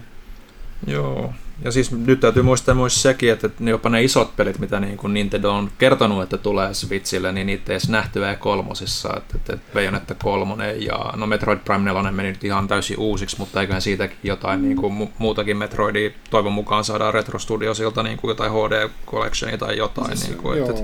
Joo, 0.88 1.34
ja 1.64 1.72
siis 1.72 1.91
nyt 1.91 2.20
täytyy 2.20 2.44
muistaa 2.44 2.76
myös 2.76 3.02
sekin, 3.02 3.32
että 3.32 3.49
jopa 3.60 3.90
ne 3.90 4.03
isot 4.03 4.36
pelit, 4.36 4.60
mitä 4.60 4.80
niin 4.80 4.98
kuin 4.98 5.14
Nintendo 5.14 5.52
on 5.52 5.72
kertonut, 5.78 6.24
että 6.24 6.38
tulee 6.38 6.74
Switchille, 6.74 7.32
niin 7.32 7.48
niitä 7.48 7.72
ei 7.72 7.74
edes 7.74 7.90
nähty 7.90 8.20
E3. 8.20 9.18
Että, 9.18 9.36
että 9.36 9.58
Bayonetta 9.74 10.16
3 10.16 10.74
ja 10.74 11.14
no 11.16 11.28
Metroid 11.28 11.60
Prime 11.60 11.94
4 11.94 12.12
meni 12.12 12.32
nyt 12.32 12.44
ihan 12.44 12.68
täysin 12.68 12.99
uusiksi, 12.99 13.40
mutta 13.40 13.62
eiköhän 13.62 13.82
siitäkin 13.82 14.18
jotain 14.24 14.62
niin 14.62 14.78
kuin, 14.78 15.12
muutakin 15.18 15.58
Metroidia 15.58 16.10
toivon 16.30 16.53
mukaan 16.53 16.84
saadaan 16.84 17.14
Retro 17.14 17.40
Studiosilta 17.40 18.03
niin 18.03 18.18
kuin 18.18 18.30
jotain 18.30 18.52
HD 18.52 18.90
Collectionia 19.08 19.58
tai 19.58 19.78
jotain. 19.78 20.18
Siis, 20.18 20.30
niin 20.30 20.41
kuin, 20.41 20.58
joo, 20.58 20.70
että, 20.70 20.84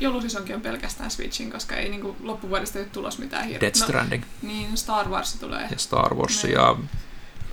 Joulusesonkin 0.00 0.54
on 0.54 0.60
pelkästään 0.60 1.10
Switchin, 1.10 1.52
koska 1.52 1.76
ei 1.76 1.88
niin 1.88 2.00
kuin, 2.00 2.16
loppuvuodesta 2.22 2.78
ei 2.78 2.84
tulos 2.92 3.18
mitään 3.18 3.44
hirveä. 3.44 3.60
Death 3.60 3.78
Stranding. 3.78 4.22
No, 4.22 4.48
niin, 4.48 4.76
Star 4.76 5.08
Wars 5.08 5.34
tulee. 5.34 5.68
Ja 5.70 5.78
Star 5.78 6.14
Wars 6.14 6.44
ja 6.44 6.76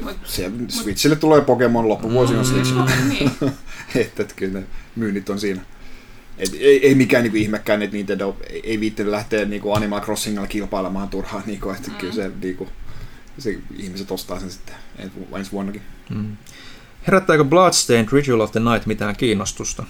Mut, 0.02 0.18
Se, 0.24 0.52
Switchille 0.68 1.16
tulee 1.16 1.42
Pokemon 1.42 1.90
loppuvuosi 1.90 2.36
on 2.36 2.46
Switch. 2.46 2.74
niin. 3.10 3.32
että, 3.96 4.22
että 4.24 4.36
kyllä 4.36 4.60
ne 4.60 4.66
myynnit 4.96 5.30
on 5.30 5.40
siinä. 5.40 5.62
Et 6.38 6.50
ei, 6.60 6.88
ei 6.88 6.96
mikään 6.96 7.24
niinku 7.24 7.38
ihmekään, 7.38 7.82
että 7.82 7.96
Nintendo 7.98 8.38
ei, 8.50 8.62
ei 8.64 8.80
viittely 8.80 9.12
lähteä 9.12 9.46
niinku 9.46 9.74
Animal 9.74 10.02
Crossingilla 10.02 10.48
kilpailemaan 10.48 11.10
turhaan, 11.10 11.44
niinku, 11.48 11.70
että 11.70 11.92
mm. 11.92 11.98
kyllä 11.98 12.14
se, 12.14 12.32
niinku, 12.42 12.68
se, 13.40 13.60
ihmiset 13.78 14.12
ostaa 14.12 14.40
sen 14.40 14.52
sitten 14.52 14.76
en- 14.98 15.12
ensi 15.36 15.52
vuonnakin. 15.52 15.82
Mm. 16.10 16.38
Herättääkö 17.08 17.44
Bloodstained 17.44 18.08
Ritual 18.12 18.40
of 18.40 18.52
the 18.52 18.60
Night 18.60 18.86
mitään 18.86 19.16
kiinnostusta? 19.16 19.84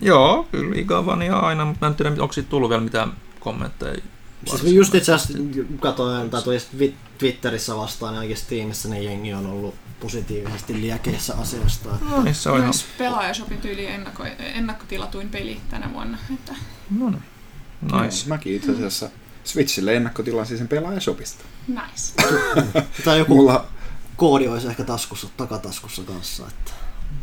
Joo, 0.00 0.48
kyllä 0.52 0.80
Igavania 0.80 1.36
aina, 1.38 1.64
mutta 1.64 1.86
mä 1.86 1.90
en 1.90 1.94
tiedä, 1.94 2.10
onko 2.10 2.32
siitä 2.32 2.50
tullut 2.50 2.70
vielä 2.70 2.82
mitään 2.82 3.12
kommentteja. 3.40 4.02
Siis 4.46 4.62
just 4.72 4.94
itse 4.94 5.14
asiassa 5.14 5.38
katoin, 5.80 6.30
tai 6.30 6.42
tuli 6.42 6.58
Twi- 6.58 6.94
Twitterissä 7.18 7.76
vastaan, 7.76 8.12
niin 8.12 8.18
ainakin 8.18 8.36
Steamissa 8.36 8.88
niin 8.88 9.04
jengi 9.04 9.34
on 9.34 9.46
ollut 9.46 9.74
positiivisesti 10.00 10.80
liekeissä 10.80 11.34
asiasta. 11.34 11.94
Että 11.94 12.06
No 12.10 12.22
niin, 12.22 12.34
se 12.34 12.50
on 12.50 12.60
ihan... 12.60 12.72
Pelaajashopin 12.98 13.58
tyyli 13.60 13.86
ennakko, 13.86 14.24
ennakkotilatuin 14.38 15.28
peli 15.28 15.60
tänä 15.70 15.92
vuonna. 15.92 16.18
Että 16.34 16.54
No 16.98 17.10
niin. 17.10 17.22
Nice. 18.02 18.28
Mäkin 18.28 18.56
itse 18.56 18.72
asiassa 18.72 19.10
Switchille 19.44 19.96
ennakkotilasin 19.96 20.58
sen 20.58 20.68
pelaajashopista. 20.68 21.44
nice. 21.68 22.22
tai 23.04 23.18
joku 23.18 23.34
Mulla, 23.34 23.66
koodi 24.16 24.48
olisi 24.48 24.66
ehkä 24.68 24.84
taskussa, 24.84 25.28
takataskussa 25.36 26.02
kanssa. 26.02 26.46
Että. 26.48 26.72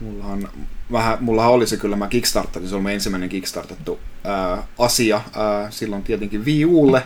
Mullahan, 0.01 0.47
vähän, 0.91 1.17
mullahan 1.21 1.51
oli 1.51 1.67
se 1.67 1.77
kyllä, 1.77 1.95
mä 1.95 2.07
kickstartasin, 2.07 2.69
se 2.69 2.75
oli 2.75 2.81
mun 2.81 2.91
ensimmäinen 2.91 3.29
kickstartattu 3.29 3.99
ää, 4.23 4.63
asia, 4.79 5.21
ää, 5.33 5.71
silloin 5.71 6.03
tietenkin 6.03 6.45
Wii 6.45 6.65
Ulle, 6.65 7.03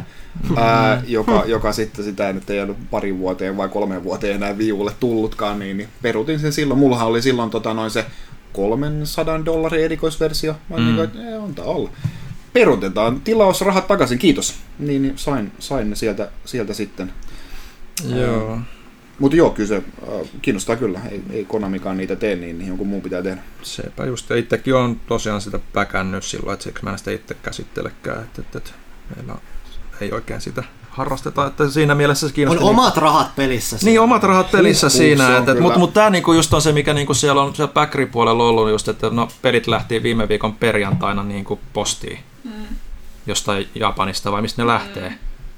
ää, 0.56 1.02
joka, 1.08 1.44
joka 1.46 1.72
sitten 1.72 2.06
sitä 2.06 2.34
nyt 2.34 2.50
ei 2.50 2.62
ollut 2.62 2.78
pari 2.92 3.18
vuoteen 3.18 3.58
vai 3.58 3.70
kolme 3.70 4.04
vuoteen 4.04 4.36
enää 4.36 4.54
Wii 4.54 4.72
Ulle 4.72 4.92
tullutkaan, 5.00 5.60
niin, 5.60 5.78
niin 5.78 5.90
perutin 6.02 6.40
sen 6.40 6.54
silloin. 6.54 6.80
Mullahan 6.80 7.08
oli 7.08 7.22
silloin 7.22 7.50
tota, 7.50 7.74
noin 7.74 7.92
se 7.92 8.06
300 8.54 9.46
dollarin 9.46 9.84
erikoisversio, 9.84 10.56
mä 10.70 10.78
mm. 10.78 10.84
Niin 10.86 11.00
että 11.00 11.20
ei, 11.20 11.34
antaa 11.34 11.66
olla. 11.66 11.90
Perutetaan 12.54 13.22
tilausrahat 13.22 13.88
takaisin, 13.88 14.20
kiitos. 14.20 14.56
Niin, 14.80 15.02
niin 15.02 15.18
sain, 15.18 15.52
sain 15.60 15.90
ne 15.90 15.96
sieltä, 15.96 16.30
sieltä 16.46 16.74
sitten. 16.74 17.14
Joo. 18.16 18.60
Mutta 19.20 19.38
joo, 19.38 19.50
kyllä 19.50 19.68
se 19.68 19.76
äh, 19.76 20.28
kiinnostaa 20.42 20.76
kyllä. 20.76 21.00
Ei, 21.12 21.22
ei 21.30 21.46
Konamikaan 21.46 21.98
niitä 21.98 22.16
tee, 22.16 22.36
niin, 22.36 22.58
niin 22.58 22.68
jonkun 22.68 22.88
muun 22.88 23.02
pitää 23.02 23.24
tehdä. 23.24 23.42
Sepä 23.62 24.06
just. 24.06 24.30
Ja 24.30 24.36
itsekin 24.36 24.76
on 24.76 25.00
tosiaan 25.08 25.42
sitä 25.42 25.60
päkännyt 25.74 26.24
silloin, 26.24 26.54
että 26.54 26.64
siksi 26.64 26.84
mä 26.84 26.92
en 26.92 26.98
sitä 26.98 27.12
itse 27.12 27.34
käsittelekään, 27.34 28.24
että, 28.24 28.42
että, 28.42 28.58
että 28.58 28.72
meillä 29.16 29.36
ei 30.02 30.12
oikein 30.12 30.42
sitä 30.42 30.64
harrasteta, 30.90 31.48
että 31.48 31.70
siinä 31.70 31.96
mielessä 31.96 32.28
se 32.28 32.32
On 32.32 32.34
kiinnostaa. 32.34 32.68
omat 32.70 32.98
rahat 32.98 33.36
pelissä. 33.36 33.78
Niin, 33.84 34.02
omat 34.02 34.24
rahat 34.24 34.52
pelissä 34.52 34.88
Huhhuh, 34.88 34.98
se 34.98 34.98
siinä, 34.98 35.28
on 35.28 35.36
että, 35.38 35.62
mutta 35.62 35.80
mut 35.80 35.94
tämä 35.94 36.10
niinku 36.10 36.34
just 36.34 36.54
on 36.54 36.62
se, 36.62 36.72
mikä 36.72 36.94
niinku 36.94 37.14
siellä 37.14 37.42
on 37.42 37.56
siellä 37.56 37.74
backri-puolella 37.74 38.44
ollut 38.44 38.70
just, 38.70 38.88
että 38.88 39.10
no, 39.10 39.28
pelit 39.42 39.68
lähti 39.68 40.04
viime 40.04 40.28
viikon 40.30 40.54
perjantaina 40.56 41.24
niinku 41.24 41.60
postiin 41.74 42.20
Mm. 42.44 42.52
jostain 43.28 43.68
Japanista 43.76 44.32
vai 44.32 44.42
mistä 44.42 44.62
ne 44.62 44.68
lähtee. 44.68 45.14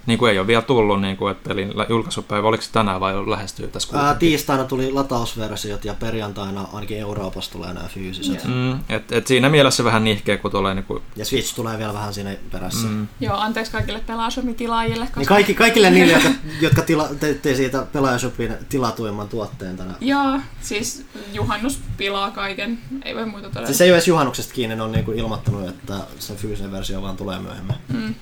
Niin 0.10 0.20
kuin 0.20 0.32
ei 0.32 0.40
ole 0.40 0.48
vielä 0.48 0.62
tullut, 0.62 1.02
niin 1.02 1.18
kuin, 1.18 1.32
että 1.32 1.56
lä- 1.56 1.86
julkaisupäivä, 1.90 2.48
oliko 2.48 2.64
se 2.64 2.72
tänään 2.72 3.00
vai 3.00 3.30
lähestyy 3.30 3.68
tässä 3.68 3.90
Ää, 3.98 4.02
kuitenkin? 4.02 4.20
tiistaina 4.20 4.64
tuli 4.64 4.92
latausversiot 4.92 5.86
ja 5.86 5.94
perjantaina 5.94 6.68
ainakin 6.74 6.98
Euroopassa 6.98 7.52
tulee 7.52 7.74
nämä 7.74 7.88
fyysiset. 7.88 8.44
Joo. 8.46 8.54
Mm, 8.54 8.80
et, 8.90 9.12
et 9.12 9.28
siinä 9.28 9.50
mielessä 9.50 9.84
vähän 9.84 10.04
nihkeä, 10.04 10.38
kun 10.38 10.52
tulee 10.52 10.74
niin 10.74 10.86
kuin, 10.86 11.04
Ja 11.16 11.26
Switch 11.26 11.56
tulee 11.56 11.78
vielä 11.78 11.94
vähän 11.94 12.14
siinä 12.14 12.36
perässä. 12.52 12.88
Mm. 12.88 13.08
Joo, 13.20 13.38
anteeksi 13.38 13.72
kaikille 13.72 14.00
Pelaajashopin 14.00 14.56
tilaajille. 14.56 15.06
Koska... 15.06 15.20
Niin 15.20 15.28
kaikki, 15.28 15.54
kaikille 15.54 15.90
niille, 15.90 16.14
jotka, 16.14 16.30
jotka 16.66 16.82
tila, 16.82 17.10
teitte 17.20 17.56
siitä 17.56 17.86
Pelaajashopin 17.94 18.54
tilatuimman 18.70 19.30
tuotteen 19.30 19.78
tänä. 19.78 19.94
Joo, 20.02 20.40
siis 20.62 21.06
juhannus 21.34 21.80
pilaa 21.98 22.32
kaiken. 22.32 22.80
Ei 23.06 23.16
voi 23.16 23.26
muuta 23.26 23.50
todeta. 23.50 23.66
Siis 23.68 23.82
ei 23.82 23.90
ole 23.90 23.96
edes 23.98 24.08
juhannuksesta 24.08 24.54
kiinni, 24.54 24.76
ne 24.76 24.82
on 24.82 24.92
niinku 24.92 25.12
ilmoittanut, 25.12 25.70
että 25.70 25.94
se 26.20 26.36
fyysinen 26.36 26.72
versio 26.72 27.02
vaan 27.02 27.18
tulee 27.18 27.40
myöhemmin. 27.40 27.76
Mm. 27.94 28.16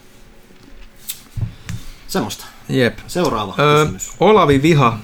Semmoista. 2.08 2.46
jep. 2.70 2.98
Seuraava 3.08 3.56
Öö, 3.60 3.84
kysymys. 3.86 4.12
Olavi 4.20 4.62
Viha. 4.62 4.98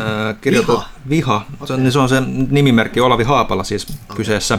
Öö, 0.00 0.34
kirjoitu, 0.40 0.72
Viha? 0.72 0.86
Viha. 1.08 1.46
Se, 1.66 1.72
on, 1.72 1.80
Okei. 1.80 1.92
se 1.92 1.98
on 1.98 2.08
sen 2.08 2.48
nimimerkki 2.50 3.00
Olavi 3.00 3.24
Haapala 3.24 3.64
siis 3.64 3.84
okay. 4.04 4.16
kyseessä. 4.16 4.58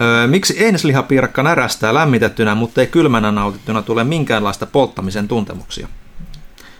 Öö, 0.00 0.26
miksi 0.26 0.64
eineslihapiirakka 0.64 1.42
närästää 1.42 1.94
lämmitettynä, 1.94 2.54
mutta 2.54 2.80
ei 2.80 2.86
kylmänä 2.86 3.32
nautittuna 3.32 3.82
tule 3.82 4.04
minkäänlaista 4.04 4.66
polttamisen 4.66 5.28
tuntemuksia? 5.28 5.88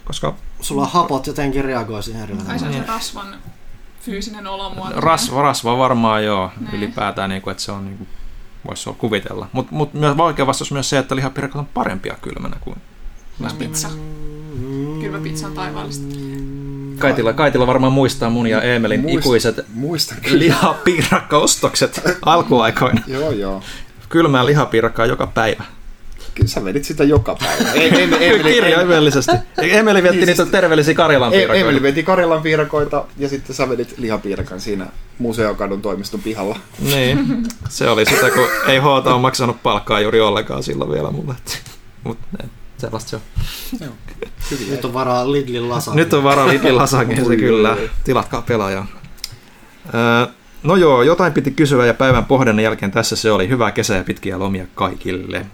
Koska 0.04 0.34
Sulla 0.60 0.86
hapot 0.86 1.26
jotenkin 1.26 1.64
reagoi 1.64 2.02
siihen 2.02 2.22
eri 2.22 2.34
Ai 2.48 2.58
se 2.58 2.64
tavalla. 2.64 2.66
on 2.78 2.84
se 2.86 2.92
rasvan 2.92 3.26
fyysinen 4.00 4.46
olomuoto. 4.46 5.00
rasva, 5.00 5.42
rasva 5.42 5.78
varmaan 5.78 6.24
joo, 6.24 6.50
Niin. 6.60 6.74
ylipäätään, 6.74 7.30
niin 7.30 7.42
kuin, 7.42 7.52
että 7.52 7.62
se 7.62 7.72
on 7.72 7.84
niin 7.84 7.98
kuin, 7.98 8.08
voisi 8.68 8.88
olla 8.88 8.98
kuvitella. 9.00 9.48
Mutta 9.52 9.74
mut 9.74 9.94
myös 9.94 10.16
vaikea 10.16 10.46
vastaus 10.46 10.72
myös 10.72 10.90
se, 10.90 10.98
että 10.98 11.16
lihapiirakat 11.16 11.56
on 11.58 11.66
parempia 11.66 12.16
kylmänä 12.22 12.56
kuin 12.60 12.76
pizza. 13.58 13.88
Kylmä 15.00 15.18
pizza 15.18 15.46
on 15.46 15.52
taivaallista. 15.52 16.06
Kaitila, 16.98 17.32
Kaitila 17.32 17.66
varmaan 17.66 17.92
muistaa 17.92 18.30
mun 18.30 18.46
ja 18.46 18.62
Eemelin 18.62 19.04
Muist- 19.04 19.18
ikuiset 19.18 19.60
Muistan 19.74 20.18
kyllä. 20.22 20.38
lihapiirakka-ostokset 20.38 22.00
alkuaikoina. 22.22 23.00
Joo, 23.06 23.30
joo. 23.30 23.62
Kylmää 24.08 24.46
lihapiirakkaa 24.46 25.06
joka 25.06 25.26
päivä. 25.26 25.64
Kyllä 26.34 26.48
sä 26.48 26.64
vedit 26.64 26.84
sitä 26.84 27.04
joka 27.04 27.36
päivä. 27.40 27.72
Ei, 27.72 27.80
ei, 27.94 28.08
ei, 28.14 28.30
ei, 28.30 28.42
Kirjaimellisesti. 28.42 29.32
Emeli 29.58 30.02
vietti 30.02 30.18
Niin, 30.18 30.26
niitä 30.26 30.42
siis- 30.42 30.52
terveellisiä 30.52 30.94
Karjalan 30.94 31.32
piirakoita. 31.32 31.60
Emeli 31.60 31.82
veti 31.82 32.02
Karjalan 32.02 32.42
piirakoita 32.42 33.04
ja 33.18 33.28
sitten 33.28 33.56
sä 33.56 33.68
vedit 33.68 33.94
lihapiirakan 33.98 34.60
siinä 34.60 34.86
Museokadun 35.18 35.82
toimiston 35.82 36.20
pihalla. 36.20 36.58
Niin, 36.78 37.42
se 37.68 37.88
oli 37.88 38.06
sitä, 38.06 38.30
kun 38.30 38.46
ei 38.68 38.78
Hoota 38.78 39.14
ole 39.14 39.20
maksanut 39.20 39.62
palkkaa 39.62 40.00
juuri 40.00 40.20
ollenkaan 40.20 40.62
silloin 40.62 40.90
vielä 40.90 41.10
mulle. 41.10 41.34
Mutta 42.04 42.26
sellaista 42.78 43.10
se 43.10 43.16
on. 43.16 43.92
Nyt 44.70 44.84
on 44.84 44.94
varaa 44.94 45.32
Lidlin 45.32 45.68
lasa. 45.68 45.94
Nyt 45.94 46.12
on 46.12 46.24
varaa 46.24 46.48
Lidlin 46.48 46.76
lasageen, 46.82 47.26
se 47.26 47.36
kyllä. 47.36 47.76
Tilatkaa 48.04 48.42
pelaaja. 48.42 48.84
Öö, 49.94 50.32
no 50.62 50.76
joo, 50.76 51.02
jotain 51.02 51.32
piti 51.32 51.50
kysyä 51.50 51.86
ja 51.86 51.94
päivän 51.94 52.24
pohdinnan 52.24 52.62
jälkeen 52.64 52.90
tässä 52.90 53.16
se 53.16 53.30
oli. 53.30 53.48
Hyvää 53.48 53.72
kesää 53.72 53.96
ja 53.96 54.04
pitkiä 54.04 54.38
lomia 54.38 54.66
kaikille. 54.74 55.46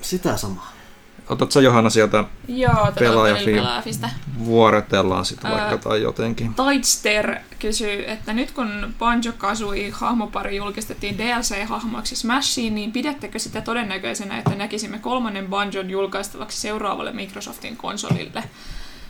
Sitä 0.00 0.36
samaa. 0.36 0.77
Otat 1.28 1.52
sä 1.52 1.60
Johanna 1.60 1.90
sieltä, 1.90 2.24
Joo, 2.48 2.74
tätä 2.74 3.00
Pelaaja 3.00 3.34
pelin 3.34 3.44
film. 3.46 3.58
pelaafista. 3.58 4.08
vuorotellaan 4.44 5.24
sitä 5.24 5.48
Ää. 5.48 5.54
vaikka 5.54 5.88
tai 5.88 6.02
jotenkin. 6.02 6.54
Tidester 6.54 7.36
kysyy, 7.58 8.04
että 8.10 8.32
nyt 8.32 8.50
kun 8.50 8.94
Banjo 8.98 9.32
Kazooie 9.38 9.90
hahmopari 9.90 10.56
julkistettiin 10.56 11.18
DLC-hahmoiksi 11.18 12.16
Smashiin, 12.16 12.74
niin 12.74 12.92
pidättekö 12.92 13.38
sitä 13.38 13.60
todennäköisenä, 13.60 14.38
että 14.38 14.54
näkisimme 14.54 14.98
kolmannen 14.98 15.46
Banjon 15.46 15.90
julkaistavaksi 15.90 16.60
seuraavalle 16.60 17.12
Microsoftin 17.12 17.76
konsolille? 17.76 18.44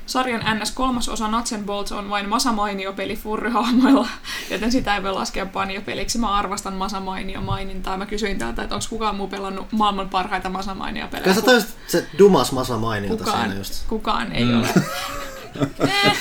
Sarjan 0.08 0.58
NS 0.58 0.70
kolmas 0.70 1.08
osa 1.08 1.28
Nuts 1.28 1.52
and 1.52 1.64
Bolts 1.64 1.92
on 1.92 2.10
vain 2.10 2.28
Masa 2.28 2.52
Mainio 2.52 2.92
peli 2.92 3.16
furryhahmoilla, 3.16 4.08
joten 4.50 4.72
sitä 4.72 4.96
ei 4.96 5.02
voi 5.02 5.12
laskea 5.12 5.46
Banjo-peliksi. 5.46 6.18
Mä 6.18 6.34
arvostan 6.34 6.74
Masa 6.74 7.00
Mainio 7.00 7.40
mainintaa. 7.40 7.96
Mä 7.96 8.06
kysyin 8.06 8.38
täältä, 8.38 8.62
että 8.62 8.74
onko 8.74 8.86
kukaan 8.90 9.16
muu 9.16 9.28
pelannut 9.28 9.72
maailman 9.72 10.08
parhaita 10.08 10.48
Masa 10.50 10.74
Mainio 10.74 11.08
pelejä. 11.08 11.24
Kyllä 11.24 11.34
sä 11.36 11.42
taisit 11.42 11.76
se 11.86 12.06
Dumas 12.18 12.52
Masa 12.52 12.76
mainiota 12.78 13.24
kukaan, 13.24 13.40
siinä 13.42 13.54
just. 13.60 13.86
kukaan 13.88 14.32
ei 14.32 14.44
Mm. 14.44 14.58
ole. 14.60 14.68
Eh, 15.80 16.16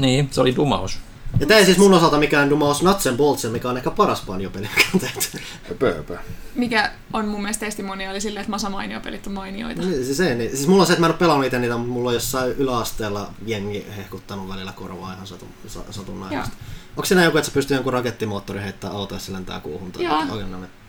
Niin, 0.00 0.28
se 0.30 0.40
oli 0.40 0.56
dumaus. 0.56 0.98
Ja 1.40 1.46
tää 1.46 1.58
ei 1.58 1.64
siis 1.64 1.78
mun 1.78 1.94
osalta 1.94 2.18
mikään 2.18 2.50
Dumas 2.50 2.82
Nuts 2.82 3.06
and 3.06 3.16
Bolts, 3.16 3.44
mikä 3.44 3.68
on 3.68 3.76
ehkä 3.76 3.90
paras 3.90 4.22
banjo-peli, 4.26 4.68
mikä 4.76 4.88
on 4.94 5.00
tehty. 5.00 5.38
Höpö, 5.68 5.94
höpö. 5.96 6.18
mikä 6.54 6.92
on 7.12 7.28
mun 7.28 7.42
mielestä 7.42 7.66
testimoniaali 7.66 8.20
silleen, 8.20 8.40
että 8.40 8.50
Masa 8.50 8.70
Mainio-pelit 8.70 9.26
on 9.26 9.32
mainioita. 9.32 9.82
Niin, 9.82 10.04
siis, 10.04 10.20
ei, 10.20 10.34
niin, 10.34 10.56
siis 10.56 10.68
mulla 10.68 10.82
on 10.82 10.86
se, 10.86 10.92
että 10.92 11.00
mä 11.00 11.06
en 11.06 11.12
ole 11.12 11.18
pelannut 11.18 11.46
itse 11.46 11.58
niitä, 11.58 11.76
mutta 11.76 11.92
mulla 11.92 12.08
on 12.08 12.14
jossain 12.14 12.52
yläasteella 12.52 13.30
jengi 13.46 13.86
hehkuttanut 13.96 14.48
välillä 14.48 14.72
korvaa 14.72 15.12
ihan 15.12 15.26
satun, 15.26 15.48
sa, 15.66 15.80
satunnaisesti. 15.90 16.56
Onko 16.96 17.04
siinä 17.04 17.24
joku, 17.24 17.38
että 17.38 17.50
sä 17.50 17.54
pystyy 17.54 17.76
jonkun 17.76 17.92
rakettimoottori 17.92 18.62
heittää 18.62 18.90
autoa 18.90 19.16
ja 19.16 19.20
se 19.20 19.32
lentää 19.32 19.60
kuuhun? 19.60 19.92
Tai 19.92 20.04
Joo. 20.04 20.24
No 20.24 20.36
niin. 20.36 20.83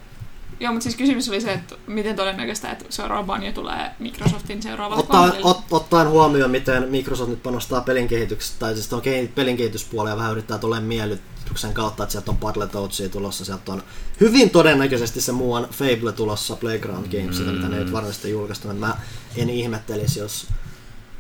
Joo, 0.60 0.74
mutta 0.74 0.84
siis 0.84 0.96
kysymys 0.96 1.30
oli 1.30 1.42
se, 1.42 1.54
että 1.54 1.76
miten 1.88 2.16
todennäköistä, 2.16 2.72
että 2.72 2.86
seuraava 2.90 3.24
Banjo 3.24 3.52
tulee 3.52 3.92
Microsoftin 4.00 4.64
seuraavalle 4.64 5.04
Ottaa, 5.04 5.32
ot, 5.44 5.64
ottaen 5.72 6.10
huomioon, 6.10 6.52
miten 6.52 6.90
Microsoft 6.90 7.30
nyt 7.30 7.44
panostaa 7.44 7.82
pelin 7.82 8.08
kehityksessä, 8.08 8.60
tai 8.60 8.74
siis 8.74 8.94
on 8.94 9.02
pelin 9.36 9.58
kehityspuolella 9.58 10.10
ja 10.10 10.18
vähän 10.18 10.32
yrittää 10.32 10.58
tuolle 10.58 10.80
miellytyksen 10.80 11.74
kautta, 11.74 12.04
että 12.04 12.12
sieltä 12.12 12.32
on 12.32 12.38
Battletoadsia 12.38 13.10
tulossa, 13.10 13.46
sieltä 13.46 13.72
on 13.72 13.84
hyvin 14.22 14.50
todennäköisesti 14.50 15.22
se 15.22 15.32
muuan 15.32 15.68
Fable 15.72 16.12
tulossa 16.12 16.56
Playground 16.56 17.06
Gamesilta, 17.06 17.52
mm. 17.52 17.58
mitä 17.58 17.70
ne 17.70 17.78
nyt 17.78 17.94
varmasti 17.94 18.30
julkaistu. 18.30 18.74
Mä 18.74 18.98
en 19.36 19.50
ihmettelisi, 19.50 20.20
jos 20.20 20.48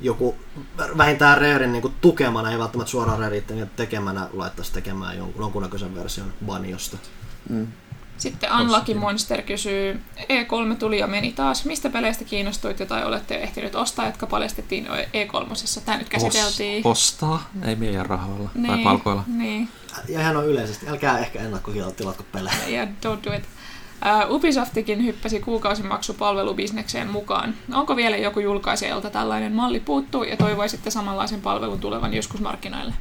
joku 0.02 0.36
vähintään 0.98 1.38
Rarein 1.38 1.72
niin 1.72 1.94
tukemana, 2.02 2.52
ei 2.52 2.60
välttämättä 2.60 2.92
suoraan 2.92 3.20
Rarein 3.20 3.70
tekemänä 3.76 4.30
laittaisi 4.34 4.74
tekemään 4.74 5.18
jonkun, 5.18 5.42
jonkunnäköisen 5.42 5.96
version 5.96 6.34
Banjosta. 6.46 6.98
Mm. 7.50 7.68
Sitten 8.18 8.50
Unlucky 8.62 8.94
Monster 8.94 9.42
kysyy, 9.42 10.02
E3 10.20 10.76
tuli 10.80 11.00
ja 11.00 11.08
meni 11.08 11.32
taas. 11.32 11.66
Mistä 11.66 11.90
peleistä 11.90 12.24
kiinnostuit 12.24 12.78
tai 12.88 13.06
olette 13.06 13.36
ehtineet 13.36 13.76
ostaa, 13.76 14.06
jotka 14.06 14.28
paljastettiin 14.28 14.88
E3? 14.88 15.82
Tämä 15.86 15.98
nyt 15.98 16.10
käsiteltiin. 16.10 16.88
Os, 16.88 16.92
ostaa, 16.92 17.50
ei 17.66 17.76
meidän 17.76 18.06
rahoilla 18.06 18.50
niin, 18.56 18.68
tai 18.68 18.84
palkoilla. 18.84 19.24
Niin. 19.28 19.70
Ja 20.10 20.20
ihan 20.20 20.38
on 20.38 20.48
yleisesti, 20.48 20.88
älkää 20.90 21.20
ehkä 21.20 21.40
ennakkotilatko 21.40 22.24
pelejä. 22.32 22.56
Yeah, 22.70 22.88
don't 22.88 23.30
do 23.30 23.34
it. 23.34 23.44
Uh, 24.28 24.36
Ubisoftikin 24.36 25.06
hyppäsi 25.06 25.40
kuukausimaksupalvelubisnekseen 25.40 27.10
mukaan. 27.10 27.56
Onko 27.74 27.96
vielä 27.96 28.18
joku 28.18 28.40
julkaisijalta 28.40 29.10
tällainen 29.10 29.52
malli 29.52 29.80
puuttuu 29.80 30.24
ja 30.24 30.38
toivoisitte 30.38 30.90
samanlaisen 30.90 31.42
palvelun 31.42 31.80
tulevan 31.80 32.14
joskus 32.14 32.42
markkinoille? 32.42 32.94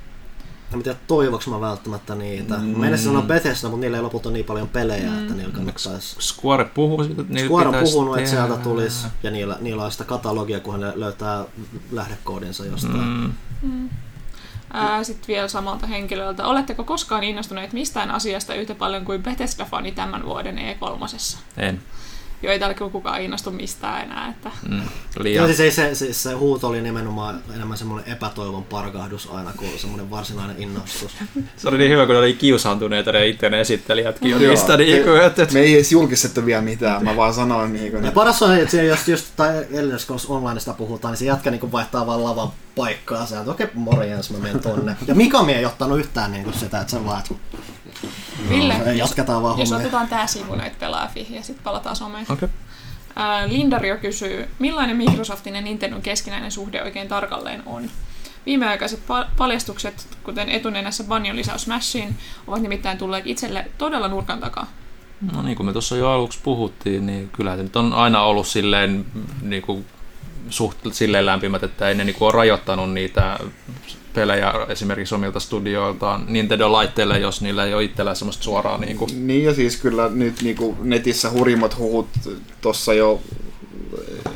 En 0.75 0.83
tiedä, 0.83 0.99
toivoks 1.07 1.47
mä 1.47 1.61
välttämättä 1.61 2.15
niitä. 2.15 2.57
Mm. 2.57 2.65
Mä 2.65 2.97
sanoa 2.97 3.23
Bethesda, 3.23 3.69
mutta 3.69 3.81
niillä 3.81 3.97
ei 3.97 4.03
lopulta 4.03 4.31
niin 4.31 4.45
paljon 4.45 4.69
pelejä, 4.69 5.11
mm. 5.11 5.19
että 5.19 5.35
niillä 5.35 5.53
kannattaisi... 5.53 6.17
Square 6.21 6.65
puhuu 6.65 7.05
siitä, 7.05 7.23
että 7.23 7.39
Square 7.39 7.69
on 7.69 7.75
puhunut, 7.85 8.19
että 8.19 8.31
sieltä 8.31 8.57
tulisi, 8.57 9.07
ja 9.23 9.31
niillä, 9.31 9.57
niillä 9.61 9.85
on 9.85 9.93
sitä 9.93 10.05
katalogia, 10.05 10.61
kun 10.61 10.81
ne 10.81 10.93
löytää 10.95 11.45
lähdekoodinsa 11.93 12.67
jostain. 12.67 13.05
Mm. 13.05 13.33
Mm. 13.63 13.89
Sitten 15.03 15.29
vielä 15.29 15.49
samalta 15.49 15.87
henkilöltä. 15.87 16.47
Oletteko 16.47 16.85
koskaan 16.85 17.25
innostuneet 17.25 17.73
mistään 17.73 18.11
asiasta 18.11 18.55
yhtä 18.55 18.75
paljon 18.75 19.05
kuin 19.05 19.23
Bethesda-fani 19.23 19.93
tämän 19.93 20.25
vuoden 20.25 20.59
E3? 20.59 21.37
En. 21.57 21.83
Jo 22.45 22.51
ei 22.51 22.59
täällä 22.59 22.75
kukaan 22.93 23.23
innostu 23.23 23.51
mistään 23.51 24.03
enää. 24.03 24.29
Että... 24.29 24.51
Mm, 24.69 24.83
liian. 25.19 25.49
Joo, 25.49 25.57
siis 25.57 25.77
se, 25.77 25.95
se, 25.95 26.13
se, 26.13 26.33
huuto 26.33 26.69
oli 26.69 26.81
nimenomaan 26.81 27.43
enemmän 27.55 27.79
semmoinen 27.79 28.13
epätoivon 28.13 28.65
parkahdus 28.65 29.29
aina 29.33 29.53
kuin 29.57 29.79
semmoinen 29.79 30.11
varsinainen 30.11 30.63
innostus. 30.63 31.17
se 31.57 31.69
oli 31.69 31.79
niin 31.79 31.91
hyvä, 31.91 32.07
kun 32.07 32.17
oli 32.17 32.35
kiusaantuneita 32.35 33.13
ne 33.13 33.27
itse 33.27 33.47
esittelijätkin. 33.61 34.31
Joo, 34.31 34.41
niistä, 34.41 34.77
niin, 34.77 35.05
kuin, 35.05 35.23
että, 35.23 35.43
että... 35.43 35.55
Me 35.55 35.61
ei 35.61 35.75
edes 35.75 35.93
julkistettu 35.93 36.47
vielä 36.47 36.63
mitään, 36.63 37.05
mä 37.05 37.17
vaan 37.17 37.35
sanoin. 37.35 37.73
Niin 37.73 37.93
kuin, 37.93 38.05
ja 38.05 38.13
paras 38.13 38.43
on, 38.43 38.59
että 38.59 38.77
jos 38.77 39.09
just 39.09 39.27
tai 39.37 39.67
Elder 39.73 39.99
Scrolls 39.99 40.27
Onlineista 40.27 40.75
puhutaan, 40.75 41.13
niin 41.13 41.19
se 41.19 41.25
jätkä 41.25 41.51
niin 41.51 41.73
vaihtaa 41.73 42.07
vaan 42.07 42.25
lavan 42.25 42.49
paikkaa. 42.77 43.27
Se 43.27 43.39
on, 43.39 43.49
okei, 43.49 43.65
okay, 43.65 43.77
morjens, 43.77 44.31
mä 44.31 44.39
menen 44.39 44.61
tonne. 44.61 44.97
Ja 45.07 45.15
Mika 45.15 45.47
ei 45.49 45.67
ottanut 45.67 45.99
yhtään 45.99 46.33
niin 46.33 46.45
kuin 46.45 46.59
sitä, 46.59 46.81
että 46.81 46.91
se 46.91 47.05
vaan, 47.05 47.19
että 47.19 47.35
Ville, 48.49 48.79
no, 48.79 48.93
jatketaan 48.93 49.43
vaan 49.43 49.59
jos 49.59 49.71
hommia. 49.71 49.87
otetaan 49.87 50.09
tää 50.09 50.27
sivu, 50.27 50.55
että 50.55 50.79
pelaa 50.81 51.11
ja 51.31 51.43
sitten 51.43 51.65
palataan 51.65 51.97
someen. 51.97 52.27
Okay. 52.29 52.49
Lindario 53.47 53.97
kysyy, 53.97 54.49
millainen 54.59 54.97
Microsoftin 54.97 55.55
ja 55.55 55.61
Nintendon 55.61 56.03
keskinäinen 56.03 56.53
suhde 56.53 56.83
oikein 56.83 57.09
tarkalleen 57.09 57.63
on? 57.67 57.91
Viimeaikaiset 58.47 59.01
paljastukset, 59.39 60.09
kuten 60.25 60.49
etunenässä 60.49 61.05
Banjon 61.05 61.37
lisäys 61.37 61.63
Smashiin, 61.63 62.17
ovat 62.47 62.63
nimittäin 62.63 62.99
tulleet 62.99 63.27
itselle 63.27 63.71
todella 63.79 64.09
nurkan 64.09 64.41
takaa. 64.41 64.67
No 65.33 65.43
niin 65.43 65.57
kuin 65.57 65.67
me 65.67 65.73
tuossa 65.73 65.97
jo 65.97 66.11
aluksi 66.11 66.39
puhuttiin, 66.43 67.07
niin 67.07 67.29
kyllä 67.29 67.57
nyt 67.57 67.77
on 67.77 67.93
aina 67.93 68.23
ollut 68.23 68.47
silleen, 68.47 69.07
niin 69.43 69.63
kuin, 69.63 69.87
suht 70.51 70.79
silleen 70.93 71.27
lämpimät, 71.27 71.63
että 71.63 71.89
ei 71.89 71.95
ne 71.95 72.05
niin 72.05 72.17
kuin, 72.17 72.27
ole 72.27 72.33
rajoittanut 72.33 72.93
niitä 72.93 73.39
pelejä 74.15 74.53
esimerkiksi 74.69 75.15
omilta 75.15 75.41
studioiltaan 75.41 76.27
Nintendo-laitteille, 76.29 77.19
jos 77.19 77.41
niillä 77.41 77.65
ei 77.65 77.75
ole 77.75 77.85
itsellä 77.85 78.15
semmoista 78.15 78.45
suoraa... 78.45 78.79
Niin, 78.79 78.97
kuin... 78.97 79.27
niin 79.27 79.45
ja 79.45 79.55
siis 79.55 79.77
kyllä 79.77 80.09
nyt 80.09 80.43
niin 80.43 80.57
kuin 80.57 80.77
netissä 80.83 81.31
hurjimmat 81.31 81.79
huhut 81.79 82.09
tuossa 82.61 82.95
jo 82.95 83.21
eh, 83.99 84.33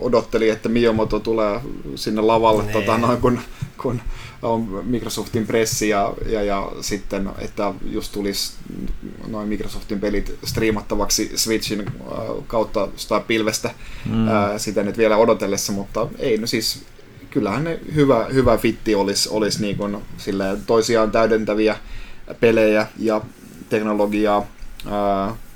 odotteli, 0.00 0.48
että 0.48 0.68
Miyamoto 0.68 1.20
tulee 1.20 1.60
sinne 1.94 2.20
lavalle, 2.20 2.62
nee. 2.62 2.72
tota, 2.72 2.98
noin, 2.98 3.20
kun, 3.20 3.40
kun 3.82 4.00
on 4.42 4.82
Microsoftin 4.84 5.46
pressi 5.46 5.88
ja, 5.88 6.14
ja, 6.26 6.42
ja 6.42 6.72
sitten, 6.80 7.30
että 7.38 7.74
just 7.90 8.12
tulisi 8.12 8.52
noin 9.26 9.48
Microsoftin 9.48 10.00
pelit 10.00 10.38
striimattavaksi 10.44 11.32
Switchin 11.34 11.80
äh, 11.80 11.86
kautta 12.46 12.88
sitä 12.96 13.20
pilvestä 13.20 13.70
mm. 14.06 14.28
ää, 14.28 14.50
äh, 14.50 14.60
sitä 14.60 14.82
nyt 14.82 14.98
vielä 14.98 15.16
odotellessa, 15.16 15.72
mutta 15.72 16.08
ei, 16.18 16.38
no 16.38 16.46
siis 16.46 16.82
kyllähän 17.36 17.64
ne 17.64 17.80
hyvä, 17.94 18.26
hyvä 18.32 18.56
fitti 18.56 18.94
olisi, 18.94 19.28
olisi 19.28 19.62
niin 19.62 19.76
kuin 19.76 19.96
toisiaan 20.66 21.10
täydentäviä 21.10 21.76
pelejä 22.40 22.86
ja 22.98 23.20
teknologiaa. 23.68 24.46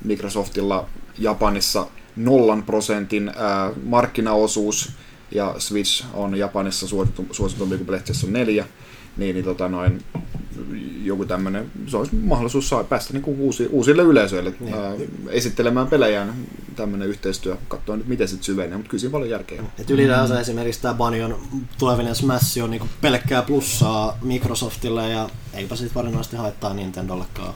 Microsoftilla 0.05 0.89
Japanissa 1.19 1.87
nollan 2.17 2.63
prosentin 2.63 3.33
markkinaosuus 3.85 4.93
ja 5.31 5.55
Switch 5.59 6.05
on 6.15 6.37
Japanissa 6.37 6.87
suositumpi 7.33 7.77
kuin 7.77 7.87
PlayStation 7.87 8.33
4, 8.33 8.65
niin, 9.21 9.35
niin 9.35 9.45
tota 9.45 9.69
noin, 9.69 10.03
joku 11.03 11.25
tämmöinen, 11.25 11.71
se 11.87 11.97
olisi 11.97 12.15
mahdollisuus 12.15 12.69
saa 12.69 12.85
päästä 12.85 13.13
niin 13.13 13.23
kuin 13.23 13.41
uusi, 13.41 13.67
uusille 13.67 14.03
yleisöille 14.03 14.55
niin. 14.61 14.75
ää, 14.75 14.93
esittelemään 15.29 15.87
pelejään 15.87 16.35
tämmöinen 16.77 17.09
yhteistyö, 17.09 17.57
katsoa 17.69 17.97
nyt 17.97 18.07
miten 18.07 18.29
sitten 18.29 18.45
syvenee, 18.45 18.77
mutta 18.77 18.91
kyllä 18.91 19.01
siinä 19.01 19.13
paljon 19.13 19.31
järkeä 19.31 19.63
Et 19.79 19.91
ylipäänsä 19.91 20.35
mm. 20.35 20.41
esimerkiksi 20.41 20.83
tämä 20.83 20.95
Banjon 20.95 21.41
tulevinen 21.79 22.15
Smash 22.15 22.63
on 22.63 22.71
niin 22.71 22.91
pelkkää 23.01 23.43
plussaa 23.43 24.19
Microsoftille 24.23 25.11
ja 25.11 25.31
eipä 25.55 25.77
sitten 25.77 25.95
varsinaisesti 25.95 26.37
haittaa 26.37 26.75
Nintendollekaan. 26.75 27.55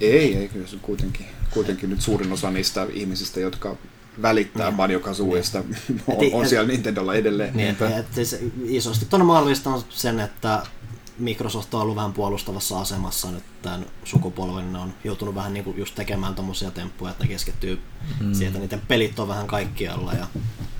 Ei, 0.00 0.36
ei 0.36 0.48
kyllä 0.48 0.66
se 0.66 0.76
kuitenkin, 0.82 1.26
kuitenkin 1.50 1.90
nyt 1.90 2.00
suurin 2.00 2.32
osa 2.32 2.50
niistä 2.50 2.86
ihmisistä, 2.92 3.40
jotka 3.40 3.76
välittää 4.22 4.68
niin. 4.68 4.76
Banjo 4.76 5.00
Kazooista, 5.00 5.62
niin. 5.88 6.02
on, 6.34 6.40
on 6.40 6.48
siellä 6.48 6.68
Nintendolla 6.68 7.14
edelleen. 7.14 7.56
Niin, 7.56 7.68
että, 7.68 7.98
että 7.98 8.20
isosti 8.64 9.06
tuonne 9.06 9.24
mahdollistaa 9.24 9.82
sen, 9.88 10.20
että 10.20 10.62
Microsoft 11.18 11.74
on 11.74 11.80
ollut 11.80 11.96
vähän 11.96 12.12
puolustavassa 12.12 12.80
asemassa 12.80 13.30
nyt 13.30 13.44
tämän 13.62 13.86
sukupolven. 14.04 14.72
Ne 14.72 14.78
on 14.78 14.94
joutunut 15.04 15.34
vähän 15.34 15.54
niin 15.54 15.64
kuin 15.64 15.78
just 15.78 15.94
tekemään 15.94 16.34
tommosia 16.34 16.70
temppuja, 16.70 17.10
että 17.10 17.24
ne 17.24 17.28
keskittyy 17.28 17.80
mm. 18.20 18.34
siihen, 18.34 18.48
että 18.48 18.58
niiden 18.58 18.86
pelit 18.88 19.18
on 19.18 19.28
vähän 19.28 19.46
kaikkialla. 19.46 20.12
Ja 20.12 20.26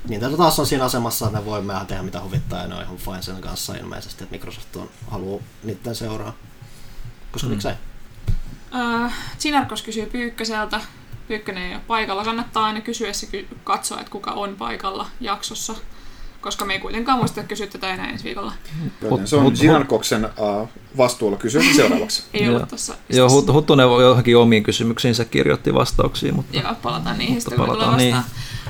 Nintendo 0.08 0.36
taas 0.36 0.58
on 0.58 0.66
siinä 0.66 0.84
asemassa, 0.84 1.26
että 1.26 1.38
ne 1.38 1.44
voi 1.44 1.66
vähän 1.66 1.86
tehdä 1.86 2.02
mitä 2.02 2.22
huvittaa 2.22 2.62
ja 2.62 2.68
ne 2.68 2.74
on 2.74 2.82
ihan 2.82 2.96
fine 2.96 3.22
sen 3.22 3.40
kanssa 3.40 3.74
ilmeisesti, 3.74 4.24
että 4.24 4.32
Microsoft 4.32 4.76
on, 4.76 4.90
haluaa 5.06 5.42
niiden 5.62 5.94
seuraa. 5.94 6.34
Koska 7.32 7.48
mm. 7.48 7.50
miksei? 7.50 7.74
Uh, 8.74 9.12
Sinarkos 9.38 9.82
kysyy 9.82 10.06
Pyykköseltä. 10.06 10.80
Pyykkönen 11.28 11.62
ei 11.62 11.74
ole 11.74 11.82
paikalla. 11.86 12.24
Kannattaa 12.24 12.64
aina 12.64 12.80
kysyä 12.80 13.12
se 13.12 13.44
katsoa, 13.64 14.00
että 14.00 14.10
kuka 14.10 14.30
on 14.30 14.56
paikalla 14.56 15.06
jaksossa 15.20 15.74
koska 16.44 16.64
me 16.64 16.72
ei 16.72 16.78
kuitenkaan 16.78 17.18
muista 17.18 17.42
kysyä 17.42 17.66
tätä 17.66 17.94
enää 17.94 18.10
ensi 18.10 18.24
viikolla. 18.24 18.52
Joten 19.02 19.26
se 19.26 19.36
on 19.36 19.56
Sinarkoksen 19.56 20.24
uh, 20.24 20.68
vastuulla 20.96 21.36
kysyä 21.36 21.62
seuraavaksi. 21.76 22.24
ei 22.34 22.48
ollut 22.48 22.68
tuossa. 22.68 22.94
Joo, 23.08 23.30
Hut, 23.30 23.52
Huttunen 23.52 23.86
johonkin 23.86 24.36
omiin 24.36 24.62
kysymyksiinsä 24.62 25.24
kirjoitti 25.24 25.74
vastauksia. 25.74 26.32
Mutta, 26.32 26.58
Joo, 26.58 26.74
palataan 26.82 27.18
niihin 27.18 27.40
sitten, 27.40 27.58
kun 27.58 27.66
palataan 27.66 27.96
niin. 27.96 28.16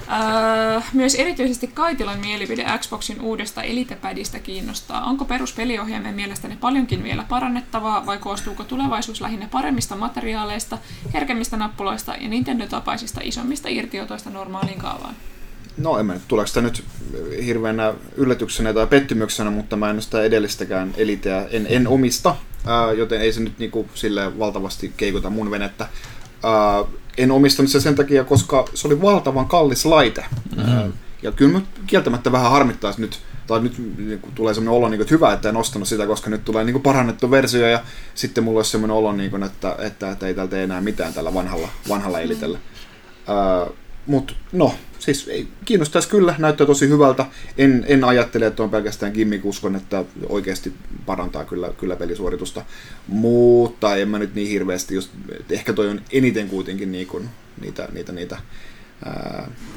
Uh, 0.08 0.82
myös 0.92 1.14
erityisesti 1.14 1.66
Kaitilan 1.66 2.20
mielipide 2.20 2.66
Xboxin 2.78 3.20
uudesta 3.20 3.62
Elitepadista 3.62 4.38
kiinnostaa. 4.38 5.04
Onko 5.04 5.24
peruspeliohjaimen 5.24 6.14
mielestäni 6.14 6.56
paljonkin 6.56 7.02
vielä 7.02 7.24
parannettavaa 7.28 8.06
vai 8.06 8.18
koostuuko 8.18 8.64
tulevaisuus 8.64 9.20
lähinnä 9.20 9.48
paremmista 9.50 9.96
materiaaleista, 9.96 10.78
herkemmistä 11.14 11.56
nappuloista 11.56 12.14
ja 12.20 12.28
Nintendo-tapaisista 12.28 13.20
isommista 13.22 13.68
irtiotoista 13.68 14.30
normaaliin 14.30 14.78
kaavaan? 14.78 15.14
No 15.76 15.98
en 15.98 16.06
mä 16.06 16.12
nyt, 16.12 16.28
tuleeko 16.28 16.46
sitä 16.46 16.60
nyt 16.60 16.84
hirveänä 17.44 17.94
yllätyksenä 18.16 18.72
tai 18.72 18.86
pettymyksenä, 18.86 19.50
mutta 19.50 19.76
mä 19.76 19.90
en 19.90 20.02
sitä 20.02 20.22
edellistäkään 20.22 20.94
eliteä, 20.96 21.46
en, 21.50 21.66
en 21.70 21.88
omista, 21.88 22.36
ää, 22.66 22.92
joten 22.92 23.20
ei 23.20 23.32
se 23.32 23.40
nyt 23.40 23.58
niinku 23.58 23.88
sille 23.94 24.38
valtavasti 24.38 24.92
keikuta 24.96 25.30
mun 25.30 25.50
venettä. 25.50 25.88
Ää, 26.42 26.84
en 27.18 27.30
omistanut 27.30 27.70
se 27.70 27.80
sen 27.80 27.94
takia, 27.94 28.24
koska 28.24 28.64
se 28.74 28.88
oli 28.88 29.02
valtavan 29.02 29.46
kallis 29.46 29.84
laite. 29.84 30.24
Mm-hmm. 30.56 30.92
ja 31.22 31.32
kyllä 31.32 31.60
kieltämättä 31.86 32.32
vähän 32.32 32.50
harmittaisi 32.50 33.00
nyt, 33.00 33.18
tai 33.46 33.60
nyt 33.60 33.78
niin 33.98 34.20
tulee 34.34 34.54
sellainen 34.54 34.78
olo, 34.78 34.88
niin 34.88 35.00
että 35.00 35.14
hyvä, 35.14 35.32
että 35.32 35.48
en 35.48 35.56
ostanut 35.56 35.88
sitä, 35.88 36.06
koska 36.06 36.30
nyt 36.30 36.44
tulee 36.44 36.64
niin 36.64 36.82
parannettu 36.82 37.30
versio, 37.30 37.68
ja 37.68 37.80
sitten 38.14 38.44
mulla 38.44 38.58
olisi 38.58 38.70
sellainen 38.70 38.96
olo, 38.96 39.14
että, 39.46 39.76
että, 39.78 40.10
että 40.10 40.26
ei 40.26 40.34
täältä 40.34 40.62
enää 40.62 40.80
mitään 40.80 41.14
tällä 41.14 41.34
vanhalla, 41.34 41.68
vanhalla 41.88 42.20
elitellä. 42.20 42.58
Mm. 42.58 43.83
Mutta 44.06 44.34
no, 44.52 44.74
siis 44.98 45.28
ei, 45.28 45.48
kiinnostaisi 45.64 46.08
kyllä, 46.08 46.34
näyttää 46.38 46.66
tosi 46.66 46.88
hyvältä. 46.88 47.26
En, 47.58 47.84
en 47.88 48.04
ajattele, 48.04 48.46
että 48.46 48.62
on 48.62 48.70
pelkästään 48.70 49.12
gimmick, 49.12 49.44
uskon, 49.44 49.76
että 49.76 50.04
oikeasti 50.28 50.72
parantaa 51.06 51.44
kyllä, 51.44 51.72
kyllä 51.78 51.96
pelisuoritusta. 51.96 52.64
Mutta 53.08 53.96
en 53.96 54.08
mä 54.08 54.18
nyt 54.18 54.34
niin 54.34 54.48
hirveästi, 54.48 54.94
just, 54.94 55.10
ehkä 55.50 55.72
toi 55.72 55.88
on 55.88 56.00
eniten 56.12 56.48
kuitenkin 56.48 56.92
niin 56.92 57.06
kuin 57.06 57.28
niitä, 57.60 57.88
niitä, 57.92 58.12
niitä 58.12 58.38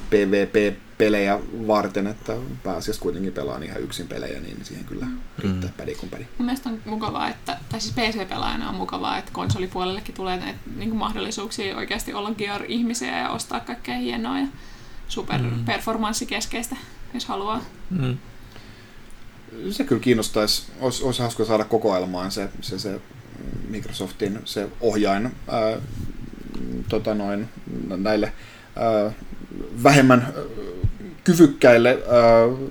PvP-pelejä 0.10 1.40
varten, 1.68 2.08
että 2.08 2.36
pääasiassa 2.64 3.02
kuitenkin 3.02 3.34
pelaan 3.34 3.64
ihan 3.64 3.82
yksin 3.82 4.08
pelejä, 4.08 4.40
niin 4.40 4.66
siihen 4.66 4.86
kyllä 4.86 5.06
mm. 5.06 5.20
riittää 5.38 5.70
mm. 5.70 5.78
pädi 5.78 5.96
kuin 5.96 6.10
pädi. 6.10 6.26
Mun 6.38 6.46
mielestä 6.46 6.70
on 6.70 6.82
mukavaa, 6.86 7.30
että, 7.30 7.58
tai 7.70 7.82
siis 7.82 7.96
PC-pelaajana 7.96 8.70
on 8.70 8.76
mukavaa, 8.76 9.18
että 9.18 9.32
konsolipuolellekin 9.32 10.16
tulee 10.16 10.38
näitä 10.38 10.60
niin 10.76 10.90
kuin 10.90 11.00
mahdollisuuksia 11.00 11.78
oikeasti 11.78 12.14
olla 12.14 12.32
gear-ihmisiä 12.32 13.20
ja 13.20 13.30
ostaa 13.30 13.60
kaikkea 13.60 13.96
hienoa 13.96 14.40
ja 14.40 14.48
superperformanssikeskeistä, 15.08 16.76
mm. 16.76 16.82
jos 17.14 17.26
haluaa. 17.26 17.62
Mm. 17.90 18.18
Se 19.72 19.84
kyllä 19.84 20.02
kiinnostaisi, 20.02 20.72
olisi, 20.80 21.04
olisi 21.04 21.22
hauska 21.22 21.46
saada 21.46 21.64
kokoelmaan 21.64 22.32
se, 22.32 22.50
se, 22.62 22.80
se 22.80 23.02
Microsoftin 23.70 24.40
se 24.46 24.70
ohjain 24.82 25.26
ää, 25.48 25.78
tota 26.90 27.14
noin, 27.14 27.50
näille 27.98 28.34
vähemmän 29.84 30.22
ää, 30.22 30.44
kyvykkäille, 31.24 31.90
ää, 31.90 32.68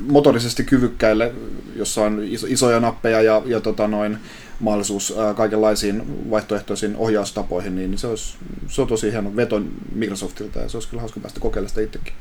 motorisesti 0.00 0.64
kyvykkäille, 0.64 1.32
jossa 1.76 2.02
on 2.02 2.22
iso, 2.24 2.46
isoja 2.50 2.80
nappeja 2.80 3.22
ja, 3.22 3.42
ja 3.44 3.60
tota 3.60 3.88
noin, 3.88 4.18
mahdollisuus 4.60 5.14
kaikenlaisiin 5.36 6.30
vaihtoehtoisiin 6.30 6.96
ohjaustapoihin, 6.96 7.76
niin 7.76 7.98
se, 7.98 8.06
olisi, 8.06 8.36
se 8.68 8.82
on 8.82 8.88
tosi 8.88 9.12
hieno 9.12 9.36
veto 9.36 9.62
Microsoftilta 9.92 10.58
ja 10.58 10.68
se 10.68 10.76
olisi 10.76 10.88
kyllä 10.88 11.00
hauska 11.00 11.20
päästä 11.20 11.40
kokeilemaan 11.40 11.68
sitä 11.68 11.80
itsekin. 11.80 12.14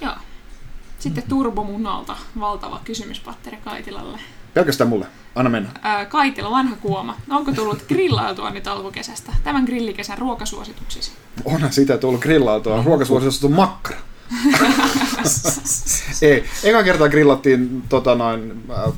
Joo. 0.00 0.14
Sitten 0.98 1.24
turbomunalta 1.28 2.16
valtava 2.40 2.80
kysymys 2.84 3.20
Patteri 3.20 3.56
Kaitilalle. 3.56 4.18
Pelkästään 4.54 4.88
mulle. 4.88 5.06
Anna 5.34 5.50
mennä. 5.50 5.70
Ää, 5.82 6.04
Kaitila, 6.04 6.50
vanha 6.50 6.76
kuoma. 6.76 7.16
Onko 7.30 7.52
tullut 7.52 7.84
grillailtua 7.88 8.50
nyt 8.50 8.66
alkukesästä? 8.66 9.32
Tämän 9.44 9.64
grillikesän 9.64 10.18
ruokasuosituksisi. 10.18 11.12
Onhan 11.44 11.72
sitä 11.72 11.98
tullut 11.98 12.20
grillautua. 12.20 12.82
Ruokasuosituksessa 12.82 13.46
on 13.46 13.52
makkara. 13.52 13.98
Ei, 16.22 16.44
eka 16.64 16.82
kertaa 16.82 17.08
grillattiin 17.08 17.82
tota 17.88 18.14
noin, 18.14 18.64
äh, 18.70 18.92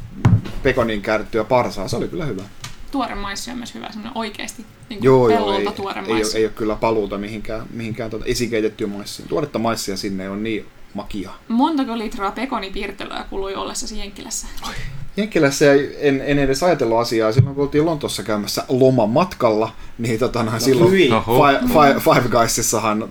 pekonin 0.62 1.02
käärittyä 1.02 1.44
parsaa. 1.44 1.88
Se 1.88 1.96
oli 1.96 2.08
kyllä 2.08 2.24
hyvä. 2.24 2.42
Tuore 2.90 3.14
maissi 3.14 3.50
on 3.50 3.58
myös 3.58 3.74
hyvä, 3.74 3.86
semmoinen 3.86 4.18
oikeasti 4.18 4.66
niin 4.88 5.02
Joo, 5.02 5.28
joo, 5.28 5.58
ei, 5.58 5.66
tuore 5.76 6.00
ei, 6.00 6.12
ole, 6.12 6.22
ei 6.34 6.44
ole 6.44 6.52
kyllä 6.52 6.76
paluuta 6.76 7.18
mihinkään, 7.18 7.66
mihinkään 7.72 8.10
tuota 8.10 8.24
esikeitettyä 8.24 8.86
maissiin. 8.86 9.28
Tuoretta 9.28 9.58
maissia 9.58 9.96
sinne 9.96 10.30
on 10.30 10.42
niin 10.42 10.66
makia. 10.94 11.30
Montako 11.48 11.98
litraa 11.98 12.32
pekonipiirtelöä 12.32 13.24
kului 13.30 13.54
ollessasi 13.54 13.98
Jenkkilässä? 13.98 14.46
Jenkkilässä 15.16 15.72
ei- 15.72 15.96
en, 16.00 16.22
en 16.26 16.38
edes 16.38 16.62
ajatellut 16.62 16.98
asiaa. 16.98 17.32
Silloin 17.32 17.54
kun 17.54 17.64
oltiin 17.64 17.86
Lontossa 17.86 18.22
käymässä 18.22 18.64
lomamatkalla, 18.68 19.72
niin 19.98 20.18
tota, 20.18 20.42
no, 20.42 20.52
silloin 20.58 20.90
hyi. 20.90 21.12
Oho. 21.12 21.46
Fi, 21.46 21.66
Fi, 21.66 22.00
Five 22.10 22.28
Guysissahan 22.28 23.08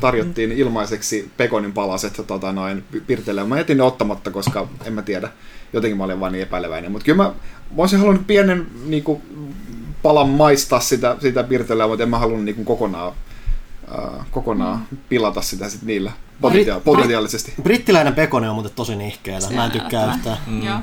tarjottiin 0.00 0.52
ilmaiseksi 0.52 1.30
pekonin 1.36 1.72
palaset 1.72 2.22
tota, 2.26 2.52
noin, 2.52 2.84
pirtelemään. 3.06 3.48
Mä 3.48 3.58
jätin 3.58 3.76
ne 3.76 3.82
ottamatta, 3.82 4.30
koska 4.30 4.68
en 4.84 4.92
mä 4.92 5.02
tiedä. 5.02 5.28
Jotenkin 5.72 5.96
mä 5.98 6.04
olin 6.04 6.20
vaan 6.20 6.32
niin 6.32 6.42
epäileväinen. 6.42 6.92
Mutta 6.92 7.04
kyllä 7.04 7.22
mä, 7.22 7.28
mä 7.76 7.76
olisin 7.76 7.98
halunnut 7.98 8.26
pienen 8.26 8.66
niin 8.86 9.02
kuin, 9.04 9.22
palan 10.02 10.28
maistaa 10.28 10.80
sitä, 10.80 11.16
sitä 11.20 11.42
pirteleä, 11.42 11.86
mutta 11.88 12.02
en 12.02 12.08
mä 12.08 12.18
halunnut 12.18 12.44
niin 12.44 12.54
kuin, 12.54 12.64
kokonaan, 12.64 13.12
äh, 13.98 14.26
kokonaan 14.30 14.86
pilata 15.08 15.42
sitä 15.42 15.68
sit 15.68 15.82
niillä 15.82 16.12
potentia- 16.40 16.80
potentiaalisesti. 16.80 17.54
Brittiläinen 17.62 18.14
pekoni 18.14 18.48
on 18.48 18.54
muuten 18.54 18.72
tosi 18.74 18.96
nihkeellä. 18.96 19.50
Mä 19.50 19.64
en 19.64 19.70
tykkää 19.70 20.14
yhtään. 20.14 20.38
Mm. 20.46 20.62
Joo. 20.62 20.78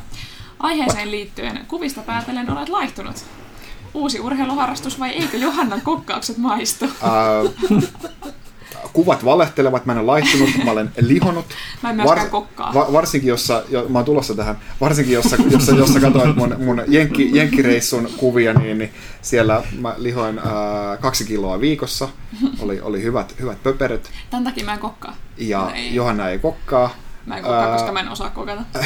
Aiheeseen 0.65 1.11
liittyen, 1.11 1.65
kuvista 1.67 2.01
päätellen 2.01 2.49
olet 2.57 2.69
laihtunut. 2.69 3.15
Uusi 3.93 4.19
urheiluharrastus 4.19 4.99
vai 4.99 5.09
eikö 5.09 5.37
Johannan 5.37 5.81
kokkaukset 5.81 6.37
maistu? 6.37 6.85
Kuvat 8.93 9.25
valehtelevat, 9.25 9.85
mä 9.85 9.91
en 9.93 9.97
ole 9.99 10.05
laittunut, 10.05 10.49
mä 10.63 10.71
olen 10.71 10.91
lihonut. 11.01 11.45
Mä 11.83 11.89
en 11.89 11.95
myöskään 11.95 12.29
kokkaa. 12.29 12.73
va, 12.73 12.93
varsinkin 12.93 13.27
jossa, 13.27 13.63
jo, 13.69 13.85
mä 13.89 13.97
oon 13.97 14.05
tulossa 14.05 14.35
tähän, 14.35 14.57
varsinkin 14.81 15.13
jossa, 15.13 15.35
jossa, 15.49 15.71
jossa 15.71 15.99
katsoin 15.99 16.37
mun, 16.37 16.55
mun 16.65 16.81
jenkki, 16.87 17.29
jenkkireissun 17.37 18.09
kuvia, 18.17 18.53
niin, 18.53 18.77
niin 18.77 18.93
siellä 19.21 19.63
mä 19.81 19.95
lihoin 19.97 20.39
ää, 20.39 20.97
kaksi 20.97 21.25
kiloa 21.25 21.59
viikossa, 21.59 22.09
oli, 22.59 22.81
oli 22.81 23.03
hyvät, 23.03 23.35
hyvät 23.39 23.63
pöperöt, 23.63 24.11
Tän 24.29 24.43
takia 24.43 24.65
mä 24.65 24.73
en 24.73 24.79
kokkaa. 24.79 25.15
ja 25.37 25.71
Ei. 25.75 25.95
Johanna 25.95 26.29
ei 26.29 26.39
kokkaa. 26.39 26.89
Mä 27.25 27.37
en 27.37 27.43
kokkaa, 27.43 27.65
Ää, 27.65 27.73
koska 27.77 27.91
mä 27.91 27.99
en 27.99 28.09
osaa 28.09 28.29
kokata. 28.29 28.61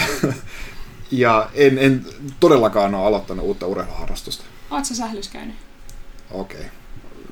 Ja 1.11 1.49
en, 1.53 1.77
en 1.77 2.06
todellakaan 2.40 2.95
ole 2.95 3.06
aloittanut 3.07 3.45
uutta 3.45 3.68
urheiluharrastusta. 3.68 4.44
Oot 4.72 4.86
sä 4.86 4.95
sählys 4.95 5.27
käynyt? 5.30 5.56
Okei. 6.31 6.65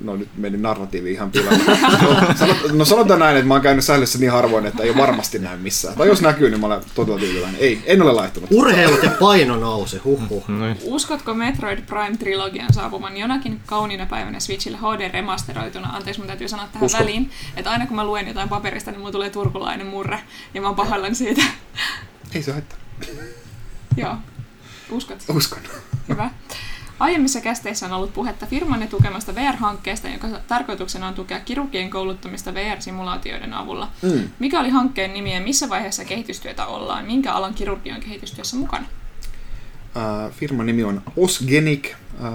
No 0.02 0.16
nyt 0.16 0.28
meni 0.36 0.56
narratiivi 0.58 1.12
ihan 1.12 1.30
pilalle. 1.30 1.58
no, 2.02 2.36
sanot, 2.36 2.56
no 2.72 2.84
sanotaan 2.84 3.20
näin, 3.20 3.36
että 3.36 3.48
mä 3.48 3.54
oon 3.54 3.62
käynyt 3.62 3.84
sählyssä 3.84 4.18
niin 4.18 4.30
harvoin, 4.32 4.66
että 4.66 4.82
ei 4.82 4.96
varmasti 4.96 5.38
näy 5.38 5.56
missään. 5.56 5.96
Tai 5.96 6.08
jos 6.08 6.22
näkyy, 6.22 6.50
niin 6.50 6.60
mä 6.60 6.66
olen 6.66 6.80
todella 6.94 7.18
tyytyväinen. 7.18 7.60
Ei, 7.60 7.82
en 7.86 8.02
ole 8.02 8.12
laittanut. 8.12 8.50
Urheilut 8.52 9.02
ja 9.02 9.10
paino 9.10 9.56
nousi, 9.56 9.98
huhhuh. 9.98 10.48
Noin. 10.48 10.76
Uskotko 10.84 11.34
Metroid 11.34 11.78
Prime-trilogian 11.78 12.72
saapuman 12.72 13.16
jonakin 13.16 13.60
kauniina 13.66 14.06
päivänä 14.06 14.40
Switchille 14.40 14.78
HD 14.78 15.12
remasteroituna? 15.12 15.88
Anteeksi, 15.88 16.20
mun 16.20 16.26
täytyy 16.26 16.48
sanoa 16.48 16.66
tähän 16.72 16.86
Uskon. 16.86 17.00
väliin, 17.00 17.30
että 17.56 17.70
aina 17.70 17.86
kun 17.86 17.96
mä 17.96 18.04
luen 18.04 18.28
jotain 18.28 18.48
paperista, 18.48 18.90
niin 18.90 19.00
mulla 19.00 19.12
tulee 19.12 19.30
turkulainen 19.30 19.86
murre, 19.86 20.20
ja 20.54 20.60
mä 20.60 20.66
oon 20.66 20.76
pahoillani 20.76 21.14
siitä. 21.14 21.42
Ei 22.34 22.42
se 22.42 22.52
haittaa. 22.52 22.78
Joo. 23.96 24.16
Uskot? 24.90 25.24
Uskon. 25.28 25.62
Hyvä. 26.08 26.30
Aiemmissa 27.00 27.40
kästeissä 27.40 27.86
on 27.86 27.92
ollut 27.92 28.14
puhetta 28.14 28.46
firmanne 28.46 28.86
tukemasta 28.86 29.34
VR-hankkeesta, 29.34 30.08
jonka 30.08 30.28
tarkoituksena 30.48 31.08
on 31.08 31.14
tukea 31.14 31.40
kirurgien 31.40 31.90
kouluttamista 31.90 32.54
VR-simulaatioiden 32.54 33.54
avulla. 33.54 33.90
Mm. 34.02 34.28
Mikä 34.38 34.60
oli 34.60 34.70
hankkeen 34.70 35.14
nimi 35.14 35.34
ja 35.34 35.40
missä 35.40 35.68
vaiheessa 35.68 36.04
kehitystyötä 36.04 36.66
ollaan? 36.66 37.04
Minkä 37.04 37.32
alan 37.32 37.54
kirurgi 37.54 37.92
on 37.92 38.00
kehitystyössä 38.00 38.56
mukana? 38.56 38.86
Äh, 39.96 40.32
firman 40.32 40.66
nimi 40.66 40.84
on 40.84 41.02
Osgenic. 41.16 41.90
Äh, 42.24 42.32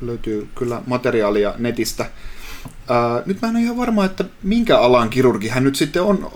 löytyy 0.00 0.48
kyllä 0.54 0.82
materiaalia 0.86 1.54
netistä. 1.58 2.02
Äh, 2.02 3.26
nyt 3.26 3.42
mä 3.42 3.48
en 3.48 3.56
ole 3.56 3.62
ihan 3.64 3.76
varma, 3.76 4.04
että 4.04 4.24
minkä 4.42 4.78
alan 4.78 5.10
kirurgi 5.10 5.48
hän 5.48 5.64
nyt 5.64 5.76
sitten 5.76 6.02
on, 6.02 6.30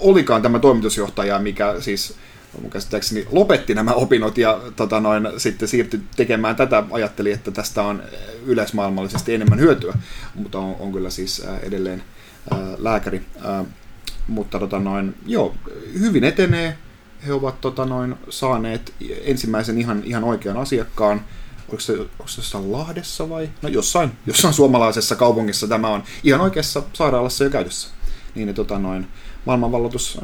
olikaan 0.00 0.42
tämä 0.42 0.58
toimitusjohtaja, 0.58 1.38
mikä 1.38 1.74
siis 1.80 2.16
mun 2.60 2.70
käsittääkseni 2.70 3.26
lopetti 3.30 3.74
nämä 3.74 3.92
opinnot 3.92 4.38
ja 4.38 4.60
tota 4.76 5.00
noin, 5.00 5.28
sitten 5.36 5.68
siirtyi 5.68 6.00
tekemään 6.16 6.56
tätä. 6.56 6.84
Ajatteli, 6.90 7.32
että 7.32 7.50
tästä 7.50 7.82
on 7.82 8.02
yleismaailmallisesti 8.46 9.34
enemmän 9.34 9.60
hyötyä, 9.60 9.94
mutta 10.34 10.58
on, 10.58 10.76
on 10.78 10.92
kyllä 10.92 11.10
siis 11.10 11.42
edelleen 11.62 12.02
äh, 12.52 12.58
lääkäri. 12.78 13.22
Äh, 13.48 13.66
mutta 14.28 14.58
tota 14.58 14.78
noin, 14.78 15.14
joo, 15.26 15.54
hyvin 16.00 16.24
etenee. 16.24 16.78
He 17.26 17.32
ovat 17.32 17.60
tota 17.60 17.84
noin, 17.84 18.14
saaneet 18.28 18.94
ensimmäisen 19.22 19.78
ihan, 19.78 20.02
ihan 20.04 20.24
oikean 20.24 20.56
asiakkaan. 20.56 21.24
Oliko 21.68 21.80
se, 21.80 21.92
onko 21.92 22.26
se 22.26 22.40
jossain 22.40 22.72
Lahdessa 22.72 23.28
vai? 23.28 23.50
No 23.62 23.68
jossain, 23.68 24.12
jossain 24.26 24.54
suomalaisessa 24.54 25.16
kaupungissa 25.16 25.68
tämä 25.68 25.88
on 25.88 26.02
ihan 26.24 26.40
oikeassa 26.40 26.82
sairaalassa 26.92 27.44
jo 27.44 27.50
käytössä. 27.50 27.88
Niin 28.34 28.54
tota 28.54 28.78
noin, 28.78 29.08
maailmanvalloitus 29.44 30.18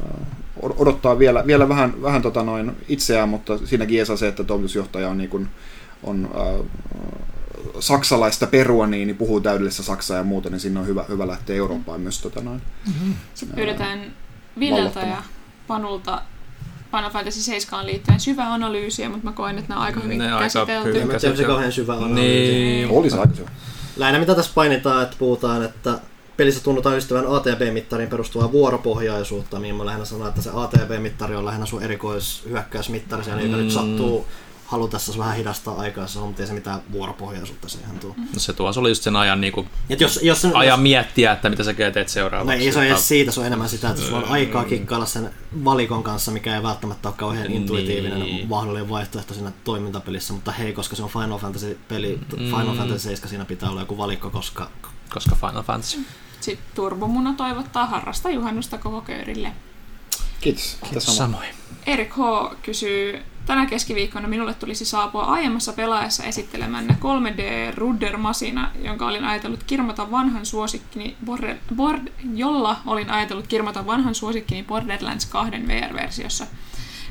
odottaa 0.63 1.19
vielä, 1.19 1.47
vielä 1.47 1.69
vähän, 1.69 2.03
vähän 2.03 2.23
tota 2.23 2.43
noin 2.43 2.73
itseään, 2.89 3.29
mutta 3.29 3.59
siinäkin 3.59 3.99
ei 3.99 4.07
saa 4.07 4.17
se, 4.17 4.29
että 4.29 4.45
toimitusjohtaja 4.45 5.09
on, 5.09 5.19
niin 5.19 5.31
kuin, 5.31 5.49
on 6.03 6.31
äh, 6.37 6.67
saksalaista 7.81 8.47
perua, 8.47 8.87
niin, 8.87 9.07
niin 9.07 9.17
puhuu 9.17 9.41
täydellistä 9.41 9.83
saksaa 9.83 10.17
ja 10.17 10.23
muuta, 10.23 10.51
niin 10.51 10.61
sinne 10.61 10.81
on 10.81 10.87
hyvä, 10.87 11.05
hyvä 11.09 11.27
lähteä 11.27 11.57
Eurooppaan 11.57 12.01
myös 12.01 12.21
tota 12.21 12.41
noin. 12.41 12.63
Sitten 13.35 13.57
pyydetään 13.57 14.13
Villeltä 14.59 15.01
Vallottamaan. 15.01 15.11
ja 15.11 15.23
Panulta 15.67 16.23
Final 16.91 17.11
Fantasy 17.11 17.41
7 17.41 17.87
liittyen 17.87 18.21
syvää 18.21 18.53
analyysiä, 18.53 19.09
mutta 19.09 19.25
mä 19.25 19.33
koen, 19.33 19.59
että 19.59 19.69
nämä 19.69 19.81
on 19.81 19.87
aika 19.87 20.01
hyvin 20.01 20.19
Ne 20.19 20.25
aika 20.25 20.39
käsitelty. 20.39 20.89
hyvin 20.89 21.01
En 21.03 21.07
mä 21.07 21.19
tiedä, 21.19 21.37
se 21.37 21.45
kauhean 21.45 21.73
syvä 21.73 21.93
analyysi. 21.93 22.23
Niin. 22.23 22.91
Oli 22.91 23.11
se 23.11 23.19
aika 23.19 23.35
se. 23.35 23.43
Lähinnä 23.97 24.19
mitä 24.19 24.35
tässä 24.35 24.51
painitaan, 24.55 25.03
että 25.03 25.17
puhutaan, 25.19 25.65
että 25.65 25.99
pelissä 26.37 26.61
tunnutaan 26.65 26.97
ystävän 26.97 27.25
ATB-mittariin 27.27 28.09
perustuvaa 28.09 28.53
vuoropohjaisuutta, 28.53 29.61
mihin 29.61 29.75
mä 29.77 29.87
lähinnä 29.87 30.05
sanon, 30.05 30.29
että 30.29 30.43
se 30.43 30.51
ATB-mittari 30.55 31.37
on 31.37 31.45
lähinnä 31.45 31.67
sun 31.67 31.83
erikoishyökkäysmittari, 31.83 33.25
siellä 33.25 33.43
mm. 33.43 33.51
nyt 33.51 33.71
sattuu 33.71 34.27
halutessa 34.67 35.19
vähän 35.19 35.37
hidastaa 35.37 35.75
aikaa, 35.79 36.07
mutta 36.21 36.43
ei 36.43 36.47
se 36.49 36.55
mitään 36.55 36.81
vuoropohjaisuutta 36.93 37.69
siihen 37.69 37.99
tuu. 37.99 38.15
No 38.19 38.25
se 38.39 38.53
tuossa 38.53 38.81
oli 38.81 38.89
just 38.89 39.03
sen 39.03 39.17
ajan, 39.17 39.41
niin 39.41 39.53
kuin, 39.53 39.69
Et 39.91 40.01
jos, 40.01 40.21
jos 40.23 40.43
sen, 40.43 40.57
ajan 40.57 40.81
miettiä, 40.81 41.33
että 41.33 41.51
mitä 41.51 41.65
sä 41.65 41.75
teet 41.75 41.97
No 41.97 42.05
seuraavaksi. 42.07 42.65
ei 42.65 42.73
se 42.73 42.79
ole 42.79 42.87
edes 42.87 43.09
siitä, 43.09 43.33
se 43.33 43.41
on 43.41 43.47
enemmän 43.47 43.69
sitä, 43.69 43.91
että 43.91 44.03
sulla 44.03 44.19
on 44.19 44.25
aikaa 44.25 44.65
kikkailla 44.65 45.07
sen 45.07 45.31
valikon 45.65 46.03
kanssa, 46.03 46.31
mikä 46.31 46.57
ei 46.57 46.63
välttämättä 46.63 47.09
ole 47.09 47.17
kauhean 47.19 47.47
Niin. 47.47 47.57
intuitiivinen 47.57 48.49
mahdollinen 48.49 48.89
vaihtoehto 48.89 49.35
siinä 49.35 49.53
toimintapelissä, 49.65 50.33
mutta 50.33 50.53
hei, 50.53 50.73
koska 50.73 50.97
se 50.97 51.03
on 51.03 51.11
Final 51.11 51.39
Fantasy-peli, 51.39 52.21
Final 52.37 52.77
Fantasy 52.77 52.99
7 52.99 53.29
siinä 53.29 53.45
pitää 53.45 53.71
olla 53.71 53.81
joku 53.81 53.99
valikko, 53.99 54.31
koska 54.31 54.71
Koska 55.11 55.37
Final 55.41 55.63
Fantasy. 55.63 55.99
Sitten 56.47 56.75
Turbomuna 56.75 57.35
toivottaa 57.35 57.87
harrasta 57.87 58.31
juhannusta 58.31 58.79
koko 58.79 59.01
köyrille. 59.01 59.53
Kiitos. 60.41 60.79
Kiitos. 60.85 61.17
Samoin. 61.17 61.49
Erik 61.87 62.13
H. 62.17 62.21
kysyy, 62.63 63.23
tänä 63.47 63.67
keskiviikkona 63.67 64.29
minulle 64.29 64.55
tulisi 64.55 64.85
saapua 64.85 65.25
aiemmassa 65.25 65.73
pelaajassa 65.73 66.25
esittelemänne 66.25 66.97
3D 67.01 67.75
Rudder 67.75 68.17
Masina, 68.17 68.71
jonka 68.83 69.07
olin 69.07 69.25
ajatellut 69.25 69.63
kirmata 69.63 70.11
vanhan 70.11 70.47
suosikkini, 70.47 71.17
Border, 71.25 71.57
Bord, 71.77 72.09
jolla 72.35 72.77
olin 72.87 73.11
ajatellut 73.11 73.47
kirmata 73.47 73.87
vanhan 73.87 74.15
suosikkini 74.15 74.63
Borderlands 74.63 75.27
2 75.27 75.51
VR-versiossa. 75.51 76.47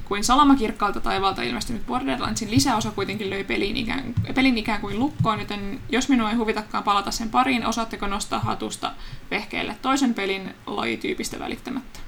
Kuin 0.06 0.23
salamakirkkaalta 0.23 0.99
taivaalta 0.99 1.41
ilmestynyt 1.41 1.86
Borderlandsin 1.88 2.52
lisäosa 2.52 2.91
kuitenkin 2.91 3.30
löi 3.30 3.44
pelin 3.44 3.77
ikään, 3.77 4.14
pelin 4.36 4.57
ikään 4.57 4.82
kuin 4.82 4.99
lukkoon, 4.99 5.40
joten 5.40 5.80
jos 5.90 6.10
minua 6.10 6.30
ei 6.30 6.36
huvitakaan 6.36 6.84
palata 6.84 7.11
sen 7.11 7.30
pariin, 7.30 7.65
osaatteko 7.65 8.07
nostaa 8.07 8.40
hatusta 8.40 8.91
vehkeille 9.32 9.76
toisen 9.82 10.14
pelin 10.14 10.56
lajityypistä 10.68 11.40
välittämättä? 11.40 11.99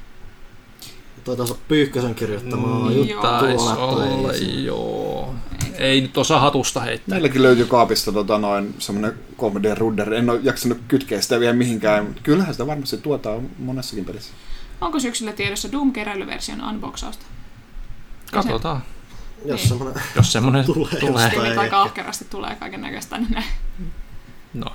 toi 1.23 1.37
taas 1.37 1.53
Pyykkösen 1.67 2.15
kirjoittamaa 2.15 2.89
Mm, 2.89 2.95
juttu. 2.95 3.21
Taisi 3.21 3.65
olla, 3.77 4.33
joo. 4.63 5.35
Ei 5.77 6.01
nyt 6.01 6.17
osaa 6.17 6.39
hatusta 6.39 6.79
heittää. 6.81 7.15
Meilläkin 7.15 7.43
löytyy 7.43 7.65
kaapista 7.65 8.11
tota, 8.11 8.37
noin 8.37 8.75
semmoinen 8.79 9.13
3D-rudder. 9.37 10.13
En 10.13 10.29
ole 10.29 10.39
jaksanut 10.43 10.77
kytkeä 10.87 11.21
sitä 11.21 11.39
vielä 11.39 11.53
mihinkään, 11.53 12.05
mutta 12.05 12.21
kyllähän 12.23 12.53
sitä 12.53 12.67
varmasti 12.67 12.97
tuotaan 12.97 13.49
monessakin 13.59 14.05
pelissä. 14.05 14.33
Onko 14.81 14.99
syksyllä 14.99 15.33
tiedossa 15.33 15.71
Doom-keräilyversion 15.71 16.69
unboxausta? 16.69 17.25
Katsotaan, 18.31 18.83
Jos 19.45 19.59
Niin. 19.59 19.67
semmoinen 19.69 20.01
jos 20.15 20.31
semmonen 20.31 20.65
Tulee 20.73 20.99
tulee. 20.99 21.31
ei 21.43 21.57
aika 21.57 21.81
ahkerasti 21.81 22.25
tulee 22.25 22.55
kaiken 22.55 22.81
näköistä. 22.81 23.17
Niin 23.17 23.31
ne. 23.31 23.43
No, 24.53 24.65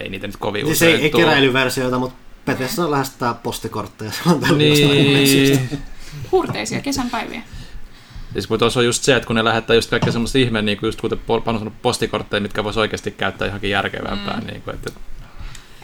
ei 0.00 0.08
niitä 0.08 0.26
nyt 0.26 0.36
kovin 0.36 0.66
Siis 0.66 0.76
usein 0.78 0.96
ei, 0.96 1.02
ei 1.02 1.10
tule. 1.10 1.22
keräilyversioita, 1.24 1.98
mutta 1.98 2.16
Bethesda 2.46 2.90
lähestää 2.90 3.34
postikortteja 3.34 4.12
Niin. 4.56 5.80
Huurteisia 6.32 6.80
kesän 6.80 7.10
päiviä. 7.10 7.42
Siis 8.32 8.46
kun 8.46 8.58
tuossa 8.58 8.80
on 8.80 8.86
just 8.86 9.02
se, 9.02 9.16
että 9.16 9.26
kun 9.26 9.36
ne 9.36 9.44
lähettää 9.44 9.74
just 9.76 9.90
kaikkea 9.90 10.12
semmoista 10.12 10.38
ihme, 10.38 10.62
niin 10.62 10.78
kuin 10.78 10.88
just 10.88 11.00
kuten 11.00 11.20
on 11.28 11.42
sanonut, 11.46 11.82
postikortteja, 11.82 12.40
mitkä 12.40 12.64
voisi 12.64 12.80
oikeasti 12.80 13.10
käyttää 13.10 13.46
johonkin 13.46 13.70
järkevämpään. 13.70 14.40
Mm. 14.40 14.46
Niin 14.46 14.62
kuin, 14.62 14.74
että, 14.74 14.90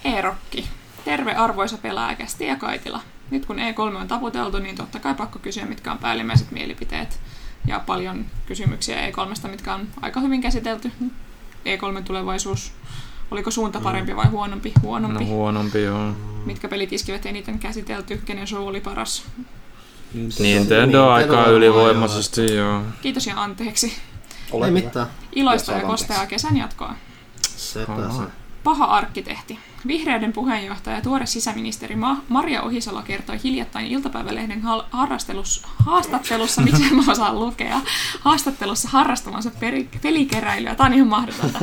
E-rokki. 0.05 0.69
Terve 1.05 1.35
arvoisa 1.35 1.79
pelaaja 1.79 2.17
Kästi 2.17 2.47
ja 2.47 2.57
Kaitila. 2.57 3.01
Nyt 3.31 3.47
kun 3.47 3.57
E3 3.57 3.97
on 3.97 4.09
taputeltu, 4.09 4.59
niin 4.59 4.77
totta 4.77 4.99
kai 4.99 5.15
pakko 5.15 5.39
kysyä, 5.39 5.65
mitkä 5.65 5.93
on 5.93 5.99
päällimmäiset 5.99 6.51
mielipiteet. 6.51 7.21
Ja 7.67 7.81
paljon 7.81 8.27
kysymyksiä 8.47 9.11
E3, 9.11 9.49
mitkä 9.49 9.75
on 9.75 9.89
aika 10.03 10.21
hyvin 10.21 10.41
käsitelty. 10.41 10.93
E3 11.65 12.03
tulevaisuus. 12.05 12.73
Oliko 13.31 13.51
suunta 13.51 13.81
parempi 13.81 14.17
vai 14.17 14.27
huonompi? 14.27 14.73
Huonompi. 14.83 15.25
no 15.25 15.31
huonompi 15.31 15.83
joo. 15.83 16.13
Mitkä 16.45 16.69
pelit 16.69 16.93
iskivät 16.93 17.27
eniten 17.27 17.59
käsitelty? 17.59 18.23
Kenen 18.25 18.47
show 18.47 18.63
oli 18.69 18.81
paras? 18.81 19.25
Nintendo 20.39 21.09
aika 21.09 21.47
ylivoimaisesti, 21.47 22.55
joo. 22.55 22.83
Kiitos 23.03 23.27
ja 23.27 23.43
anteeksi. 23.43 23.93
Ole 24.53 24.67
Ei 24.67 24.71
hyvä. 24.71 24.81
mitään. 24.85 25.07
Iloista 25.33 25.73
ja 25.73 25.81
kosteaa 25.81 26.27
kesän 26.27 26.57
jatkoa. 26.57 26.95
Sepä 27.43 27.93
se. 28.17 28.23
Paha 28.65 28.85
arkkitehti. 28.85 29.59
Vihreiden 29.87 30.33
puheenjohtaja 30.33 30.97
ja 30.97 31.03
tuore 31.03 31.27
sisäministeri 31.27 31.97
Ma- 31.97 32.23
Maria 32.29 32.63
Ohisalo 32.63 33.03
kertoi 33.03 33.43
hiljattain 33.45 33.87
iltapäivälehden 33.87 34.63
harrastelussa, 34.91 35.69
haastattelussa, 35.87 36.63
miksi 36.63 36.95
mä 36.95 37.03
osaan 37.13 37.41
lukea, 37.41 37.81
haastattelussa 38.21 38.89
harrastamansa 38.89 39.51
peri- 39.61 39.89
pelikeräilyä. 40.03 40.75
Tämä 40.75 40.87
on 40.87 40.95
ihan 40.95 41.09
mahdotonta. 41.09 41.59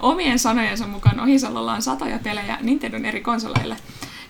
Omien 0.00 0.38
sanojensa 0.38 0.86
mukaan 0.86 1.20
Ohisalolla 1.20 1.72
on 1.72 1.82
satoja 1.82 2.18
pelejä 2.18 2.58
Nintendon 2.60 3.04
eri 3.04 3.20
konsoleille. 3.20 3.76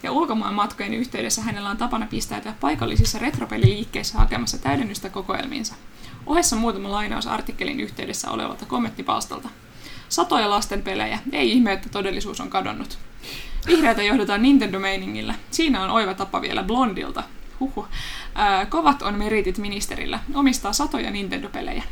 Ja 0.02 0.12
ulkomaan 0.12 0.54
matkojen 0.54 0.94
yhteydessä 0.94 1.42
hänellä 1.42 1.70
on 1.70 1.76
tapana 1.76 2.06
pistäytyä 2.06 2.54
paikallisissa 2.60 3.18
retropeliliikkeissä 3.18 4.18
hakemassa 4.18 4.58
täydennystä 4.58 5.10
kokoelmiinsa. 5.10 5.74
Ohessa 6.26 6.56
muutama 6.56 6.90
lainaus 6.92 7.26
artikkelin 7.26 7.80
yhteydessä 7.80 8.30
olevalta 8.30 8.66
kommenttipalstalta. 8.66 9.48
Satoja 10.08 10.50
lasten 10.50 10.82
pelejä. 10.82 11.18
Ei 11.32 11.52
ihme, 11.52 11.72
että 11.72 11.88
todellisuus 11.88 12.40
on 12.40 12.50
kadonnut. 12.50 12.98
Vihreätä 13.66 14.02
johdetaan 14.02 14.42
Nintendo-meiningillä. 14.42 15.34
Siinä 15.50 15.84
on 15.84 15.90
oiva 15.90 16.14
tapa 16.14 16.40
vielä 16.40 16.62
Blondilta. 16.62 17.22
Huhhuh. 17.60 17.88
Kovat 18.68 19.02
on 19.02 19.14
meritit 19.14 19.58
ministerillä. 19.58 20.18
Omistaa 20.34 20.72
satoja 20.72 21.10
Nintendo-pelejä. 21.10 21.82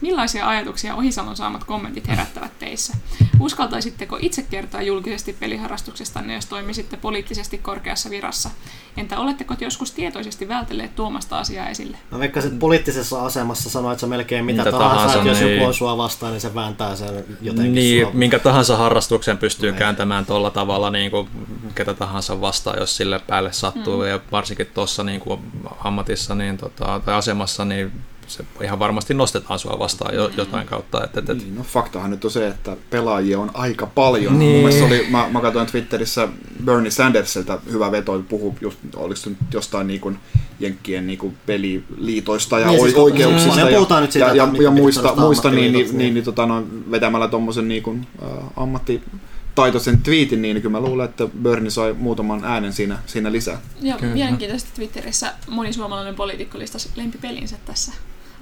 Millaisia 0.00 0.48
ajatuksia 0.48 0.94
Ohisalon 0.94 1.36
saamat 1.36 1.64
kommentit 1.64 2.08
herättävät 2.08 2.58
teissä? 2.58 2.94
Uskaltaisitteko 3.40 4.18
itse 4.20 4.42
kertoa 4.42 4.82
julkisesti 4.82 5.32
peliharrastuksestanne, 5.32 6.34
jos 6.34 6.46
toimisitte 6.46 6.96
poliittisesti 6.96 7.58
korkeassa 7.58 8.10
virassa? 8.10 8.50
Entä 8.96 9.18
oletteko 9.18 9.54
joskus 9.60 9.92
tietoisesti 9.92 10.48
vältelleet 10.48 10.96
tuomasta 10.96 11.38
asiaa 11.38 11.68
esille? 11.68 11.96
Mä 12.10 12.18
veikkasin, 12.18 12.48
että 12.48 12.60
poliittisessa 12.60 13.22
asemassa 13.24 13.70
sanoit, 13.70 13.92
että 13.92 14.00
sä 14.00 14.06
melkein 14.06 14.44
mitä, 14.44 14.64
Mitä 14.64 14.70
tahansa, 14.70 14.94
tahansa, 14.96 15.18
että 15.18 15.28
jos 15.28 15.40
niin. 15.40 15.54
joku 15.54 15.66
on 15.66 15.74
sua 15.74 15.96
vastaan, 15.96 16.32
niin 16.32 16.40
se 16.40 16.54
vääntää 16.54 16.96
sen 16.96 17.24
jotenkin 17.40 17.74
Niin, 17.74 18.04
sua. 18.04 18.14
minkä 18.14 18.38
tahansa 18.38 18.76
harrastuksen 18.76 19.38
pystyy 19.38 19.70
Niin. 19.70 19.78
kääntämään 19.78 20.26
tuolla 20.26 20.50
tavalla 20.50 20.90
niin 20.90 21.10
kuin 21.10 21.28
ketä 21.74 21.94
tahansa 21.94 22.40
vastaan, 22.40 22.78
jos 22.78 22.96
sille 22.96 23.18
päälle 23.18 23.52
sattuu. 23.52 24.02
Mm. 24.02 24.08
Ja 24.08 24.20
varsinkin 24.32 24.66
tuossa 24.66 25.04
niin 25.04 25.20
kuin 25.20 25.40
ammatissa 25.84 26.34
niin, 26.34 26.56
tota, 26.56 27.00
tai 27.04 27.14
asemassa, 27.14 27.64
niin 27.64 27.92
se 28.28 28.44
ihan 28.62 28.78
varmasti 28.78 29.14
nostetaan 29.14 29.58
sua 29.58 29.78
vastaan 29.78 30.14
jo, 30.14 30.30
jotain 30.36 30.66
kautta. 30.66 31.04
Et, 31.04 31.16
et, 31.16 31.30
et. 31.30 31.38
Niin, 31.38 31.56
no 31.56 31.62
faktahan 31.62 32.10
nyt 32.10 32.24
on 32.24 32.30
se, 32.30 32.46
että 32.46 32.76
pelaajia 32.90 33.40
on 33.40 33.50
aika 33.54 33.86
paljon. 33.86 34.38
Niin. 34.38 34.74
Mun 34.74 34.86
oli, 34.86 35.06
mä, 35.10 35.28
mä 35.30 35.40
katsoin 35.40 35.66
Twitterissä 35.66 36.28
Bernie 36.64 36.90
Sandersilta 36.90 37.58
hyvä 37.72 37.92
veto, 37.92 38.22
puhu 38.28 38.56
just, 38.60 38.78
oliko 38.96 39.16
se 39.16 39.30
nyt 39.30 39.38
jostain 39.52 39.86
niin 39.86 40.00
kuin 40.00 40.18
Jenkkien 40.60 41.06
niin 41.06 41.18
kuin 41.18 41.36
peliliitoista 41.46 42.58
ja 42.58 42.66
Niin, 42.66 42.80
siis 42.80 42.94
oikeuksista 42.94 43.54
me 43.54 43.70
ja, 43.70 43.76
puhutaan 43.76 44.02
nyt 44.02 44.12
siitä, 44.12 44.28
ja, 44.28 44.34
ja, 44.34 44.62
ja 44.62 44.70
muista, 44.70 45.14
muista 45.16 45.50
niin, 45.50 45.72
niin, 45.72 45.98
niin, 45.98 46.14
niin. 46.14 46.24
tota, 46.24 46.46
no, 46.46 46.64
vetämällä 46.90 47.28
tuommoisen 47.28 47.68
niin 47.68 47.82
kuin, 47.82 48.06
äh, 48.22 48.28
ammattitaitoisen 48.56 50.02
tweetin, 50.02 50.42
niin 50.42 50.62
kyllä 50.62 50.80
mä 50.80 50.86
luulen, 50.86 51.08
että 51.08 51.28
Bernie 51.42 51.70
sai 51.70 51.92
muutaman 51.92 52.44
äänen 52.44 52.72
siinä, 52.72 52.98
siinä 53.06 53.32
lisää. 53.32 53.60
Ja 53.80 53.96
Kyllä. 53.96 54.14
mielenkiintoisesti 54.14 54.72
Twitterissä 54.74 55.34
moni 55.48 55.72
suomalainen 55.72 56.14
poliitikko 56.14 56.58
listasi 56.58 56.90
lempipelinsä 56.96 57.56
tässä 57.64 57.92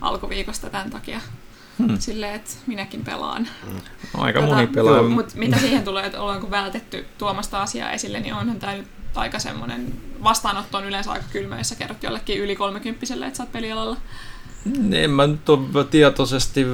alkuviikosta 0.00 0.70
tämän 0.70 0.90
takia. 0.90 1.20
Hmm. 1.78 1.98
Silleen, 1.98 2.34
että 2.34 2.50
minäkin 2.66 3.04
pelaan. 3.04 3.48
Aika 4.14 4.40
moni 4.40 4.66
pelaa. 4.66 5.02
Mutta 5.02 5.34
mitä 5.36 5.58
siihen 5.58 5.84
tulee, 5.84 6.06
että 6.06 6.20
ollaanko 6.20 6.50
vältetty 6.50 7.06
tuomasta 7.18 7.62
asiaa 7.62 7.90
esille, 7.90 8.20
niin 8.20 8.34
onhan 8.34 8.58
tämä 8.58 8.74
nyt 8.74 8.88
aika 9.14 9.38
semmoinen 9.38 9.94
vastaanotto 10.22 10.78
on 10.78 10.84
yleensä 10.84 11.12
aika 11.12 11.24
kylmä, 11.32 11.58
jos 11.58 11.68
sä 11.68 11.74
kerrot 11.74 12.02
jollekin 12.02 12.38
yli 12.38 12.56
kolmekymppiselle, 12.56 13.26
että 13.26 13.36
sä 13.36 13.42
oot 13.42 13.52
pelialalla. 13.52 13.96
En 14.92 15.10
mä 15.10 15.26
nyt 15.26 15.48
ole 15.48 15.84
tietoisesti 15.84 16.64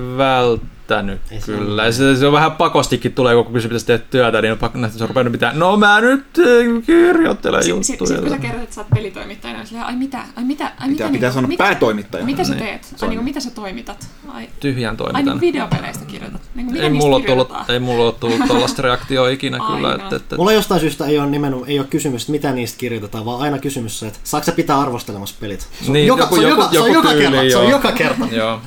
välttänyt 0.93 1.20
Ei 1.31 1.40
se 1.40 1.47
kyllä. 1.47 1.93
Se, 1.93 2.16
se, 2.16 2.27
on 2.27 2.32
vähän 2.32 2.52
pakostikin 2.52 3.12
tulee, 3.12 3.35
kun 3.35 3.52
kysyy, 3.52 3.69
pitäisi 3.69 3.86
tehdä 3.86 4.05
työtä, 4.10 4.43
niin 4.43 4.52
on 4.52 4.59
pakko 4.59 4.78
nähdä, 4.78 4.86
että 4.86 4.98
se 4.98 5.06
rupeaa 5.06 5.24
nyt 5.24 5.32
pitää, 5.32 5.52
no 5.55 5.77
mä 5.77 6.01
nyt 6.01 6.24
eh, 6.39 6.82
kirjoittelen 6.86 7.62
Sitten 7.64 7.85
sit, 7.85 8.01
juttuja. 8.01 8.20
kun 8.20 8.31
sä 8.31 8.39
kerrot, 8.39 8.62
että 8.62 8.74
sä 8.74 8.81
oot 8.81 8.90
pelitoimittajana, 8.94 9.59
niin 9.59 9.66
silleen, 9.66 9.86
ai 9.86 9.97
mitä, 9.97 10.19
ai 10.36 10.44
mitä, 10.44 10.64
ai 10.64 10.70
Pitää, 10.70 10.89
mitä, 10.89 10.89
pitää 10.89 11.10
niinku, 11.10 11.35
sanoa 11.35 11.48
mitä, 11.48 11.64
päätoimittaja. 11.64 12.24
mitä 12.24 12.44
sä 12.44 12.55
Niin. 12.55 12.64
teet? 12.64 12.85
Se 12.85 12.97
Ai 12.97 12.98
on- 13.02 13.10
niinku, 13.10 13.24
mitä 13.24 13.40
sä 13.40 13.51
toimitat? 13.51 14.09
Ai, 14.28 14.48
Tyhjän 14.60 14.90
ai 14.93 14.97
toimitan. 14.97 15.24
niinku 15.24 15.40
videopeleistä 15.40 16.05
kirjoitat? 16.05 16.40
Niinku, 16.55 16.73
mitä 16.73 16.85
Ei 16.85 16.90
mulla, 16.90 17.16
ole 17.16 17.24
tullut, 17.24 17.48
ei 17.69 17.78
mulla 17.78 18.05
ole 18.05 18.12
tullut 18.20 18.40
tuollaista 18.47 18.82
reaktioa 18.82 19.28
ikinä 19.28 19.59
kyllä. 19.59 19.89
Aina. 19.89 20.05
Että, 20.05 20.16
että, 20.16 20.36
Mulla 20.36 20.52
jostain 20.52 20.81
syystä 20.81 21.06
ei 21.06 21.19
ole, 21.19 21.27
nimenomaan, 21.27 21.69
ei 21.70 21.78
ole 21.78 21.86
kysymys, 21.90 22.23
että 22.23 22.32
mitä 22.32 22.52
niistä 22.52 22.78
kirjoitetaan, 22.78 23.24
vaan 23.24 23.40
aina 23.40 23.59
kysymys 23.59 23.98
se, 23.98 24.06
että 24.06 24.19
saako 24.24 24.44
sä 24.44 24.52
pitää 24.52 24.81
arvostelemassa 24.81 25.36
pelit. 25.40 25.60
Se 25.60 25.66
on 25.86 25.93
Niin, 25.93 26.06
joka, 26.06 26.23
joku- 26.23 26.35
se 26.36 26.40
on 26.47 26.48
joku- 26.48 26.62
joka, 26.62 26.73
se 26.73 26.81
on 26.81 26.93
joku 26.93 27.09
joka 27.09 27.19
kerta, 27.20 27.51
se 27.51 27.56
on 27.56 27.70
joka 27.70 27.93
kerta. 27.93 28.27
Joo. 28.32 28.60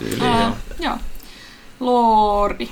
Tyyli, 0.00 0.26
Ää, 0.26 0.40
joo. 0.42 0.54
joo. 0.78 0.98
Lordi. 1.80 2.68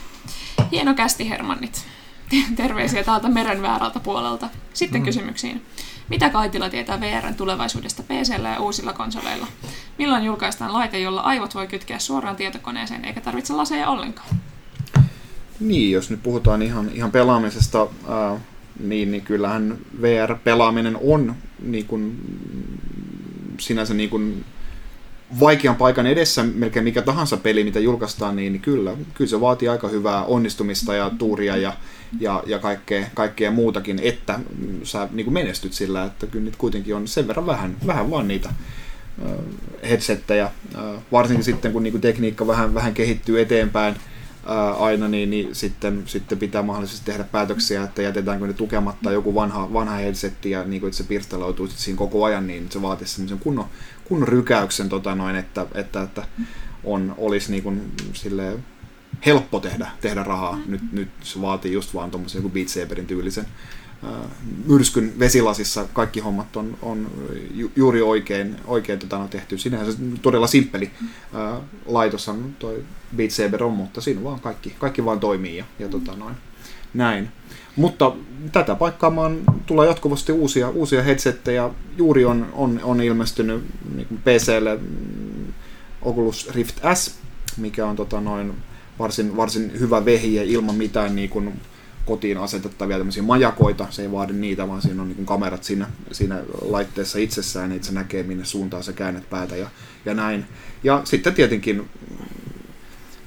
Hieno 0.72 0.94
kästi 0.94 1.28
Hermannit. 1.28 1.86
Terveisiä 2.56 3.04
täältä 3.04 3.28
meren 3.28 3.62
väärältä 3.62 4.00
puolelta. 4.00 4.48
Sitten 4.74 5.00
mm. 5.00 5.04
kysymyksiin. 5.04 5.62
Mitä 6.08 6.30
Kaitila 6.30 6.70
tietää 6.70 7.00
VRn 7.00 7.34
tulevaisuudesta 7.34 8.02
PCllä 8.02 8.48
ja 8.48 8.60
uusilla 8.60 8.92
konsoleilla? 8.92 9.46
Milloin 9.98 10.24
julkaistaan 10.24 10.72
laite, 10.72 10.98
jolla 10.98 11.20
aivot 11.20 11.54
voi 11.54 11.66
kytkeä 11.66 11.98
suoraan 11.98 12.36
tietokoneeseen 12.36 13.04
eikä 13.04 13.20
tarvitse 13.20 13.52
laseja 13.52 13.88
ollenkaan? 13.88 14.28
Niin, 15.60 15.92
jos 15.92 16.10
nyt 16.10 16.22
puhutaan 16.22 16.62
ihan, 16.62 16.90
ihan 16.94 17.10
pelaamisesta, 17.10 17.86
ää, 18.08 18.40
niin, 18.80 19.10
niin 19.10 19.22
kyllähän 19.22 19.78
VR-pelaaminen 20.02 20.98
on 21.02 21.34
niin 21.62 21.86
kuin, 21.86 22.18
sinänsä 23.58 23.94
niin 23.94 24.10
kuin 24.10 24.44
vaikean 25.40 25.76
paikan 25.76 26.06
edessä 26.06 26.42
melkein 26.42 26.84
mikä 26.84 27.02
tahansa 27.02 27.36
peli, 27.36 27.64
mitä 27.64 27.80
julkaistaan, 27.80 28.36
niin, 28.36 28.52
niin 28.52 28.62
kyllä, 28.62 28.96
kyllä 29.14 29.30
se 29.30 29.40
vaatii 29.40 29.68
aika 29.68 29.88
hyvää 29.88 30.24
onnistumista 30.24 30.94
ja 30.94 31.10
tuuria 31.18 31.56
ja, 31.56 31.72
ja, 32.20 32.42
ja 32.46 32.58
kaikkea, 32.58 33.06
kaikkea 33.14 33.50
muutakin, 33.50 34.00
että 34.02 34.40
sä 34.82 35.08
niin 35.12 35.24
kuin 35.24 35.34
menestyt 35.34 35.72
sillä, 35.72 36.04
että 36.04 36.26
kyllä 36.26 36.44
nyt 36.44 36.56
kuitenkin 36.56 36.94
on 36.94 37.08
sen 37.08 37.28
verran 37.28 37.46
vähän, 37.46 37.76
vähän 37.86 38.10
vaan 38.10 38.28
niitä 38.28 38.48
ö, 39.22 39.28
headsettejä, 39.88 40.50
ö, 40.74 40.78
varsinkin 41.12 41.44
sitten 41.44 41.72
kun 41.72 41.82
niinku 41.82 41.98
tekniikka 41.98 42.46
vähän, 42.46 42.74
vähän 42.74 42.94
kehittyy 42.94 43.40
eteenpäin 43.40 43.94
ää, 44.48 44.72
aina, 44.72 45.08
niin, 45.08 45.30
niin 45.30 45.54
sitten, 45.54 46.02
sitten 46.06 46.38
pitää 46.38 46.62
mahdollisesti 46.62 47.06
tehdä 47.06 47.24
päätöksiä, 47.24 47.82
että 47.82 48.02
jätetäänkö 48.02 48.46
ne 48.46 48.52
tukematta 48.52 49.12
joku 49.12 49.34
vanha, 49.34 49.72
vanha 49.72 49.94
headsetti 49.94 50.50
ja 50.50 50.64
niin 50.64 50.80
kuin, 50.80 50.88
että 50.88 50.96
se 50.96 51.04
pirstaloituu 51.04 51.66
siinä 51.66 51.98
koko 51.98 52.24
ajan, 52.24 52.46
niin 52.46 52.66
se 52.70 52.82
vaatisi 52.82 53.14
semmoisen 53.14 53.38
kunnon, 53.38 53.66
kunnon 54.08 54.28
rykäyksen, 54.28 54.88
tota 54.88 55.14
noin, 55.14 55.36
että, 55.36 55.66
että, 55.74 56.02
että 56.02 56.22
on, 56.84 57.14
olisi 57.18 57.50
niin 57.50 57.62
kuin, 57.62 57.92
silleen, 58.12 58.64
helppo 59.26 59.60
tehdä, 59.60 59.90
tehdä 60.00 60.22
rahaa. 60.22 60.58
Nyt, 60.66 60.92
nyt 60.92 61.08
se 61.22 61.40
vaatii 61.40 61.72
just 61.72 61.94
vaan 61.94 62.10
tuommoisen 62.10 62.38
joku 62.38 62.48
Beat 62.48 62.68
Saberin 62.68 63.06
tyylisen 63.06 63.46
myrskyn 64.66 65.18
vesilasissa. 65.18 65.88
Kaikki 65.92 66.20
hommat 66.20 66.56
on, 66.56 66.78
on 66.82 67.10
ju, 67.54 67.70
juuri 67.76 68.02
oikein, 68.02 68.56
oikein 68.66 68.98
tota, 68.98 69.18
no, 69.18 69.28
tehty. 69.28 69.58
Sinänsä 69.58 69.98
todella 70.22 70.46
simppeli 70.46 70.90
ää, 71.34 71.60
laitos 71.86 72.28
on 72.28 72.56
toi 72.58 72.84
Beat 73.16 73.30
Saber 73.30 73.64
on, 73.64 73.72
mutta 73.72 74.00
siinä 74.00 74.24
vaan 74.24 74.40
kaikki, 74.40 74.74
kaikki 74.78 75.04
vaan 75.04 75.20
toimii 75.20 75.56
ja, 75.56 75.64
ja 75.78 75.88
tota, 75.88 76.16
noin, 76.16 76.34
näin. 76.94 77.28
Mutta 77.78 78.12
tätä 78.52 78.74
paikkaamaan 78.74 79.38
tulee 79.66 79.88
jatkuvasti 79.88 80.32
uusia, 80.32 80.68
uusia 80.68 81.02
headsetteja. 81.02 81.70
Juuri 81.96 82.24
on, 82.24 82.46
on, 82.52 82.80
on 82.82 83.00
ilmestynyt 83.00 83.64
niin 83.94 84.06
PClle 84.24 84.78
Oculus 86.02 86.50
Rift 86.54 86.78
S, 86.94 87.18
mikä 87.56 87.86
on 87.86 87.96
tota 87.96 88.20
noin 88.20 88.54
varsin, 88.98 89.36
varsin 89.36 89.72
hyvä 89.80 90.04
vehje 90.04 90.44
ilman 90.44 90.74
mitään 90.74 91.16
niin 91.16 91.30
kuin 91.30 91.60
kotiin 92.06 92.38
asetettavia 92.38 92.98
tämmöisiä 92.98 93.22
majakoita, 93.22 93.86
se 93.90 94.02
ei 94.02 94.12
vaadi 94.12 94.32
niitä, 94.32 94.68
vaan 94.68 94.82
siinä 94.82 95.02
on 95.02 95.08
niin 95.08 95.26
kamerat 95.26 95.64
siinä, 95.64 95.86
siinä 96.12 96.40
laitteessa 96.62 97.18
itsessään, 97.18 97.70
niin 97.70 97.84
se 97.84 97.92
näkee 97.92 98.22
minne 98.22 98.44
suuntaan 98.44 98.84
sä 98.84 98.92
käännet 98.92 99.30
päätä 99.30 99.56
ja, 99.56 99.70
ja 100.04 100.14
näin. 100.14 100.44
Ja 100.84 101.00
sitten 101.04 101.34
tietenkin 101.34 101.88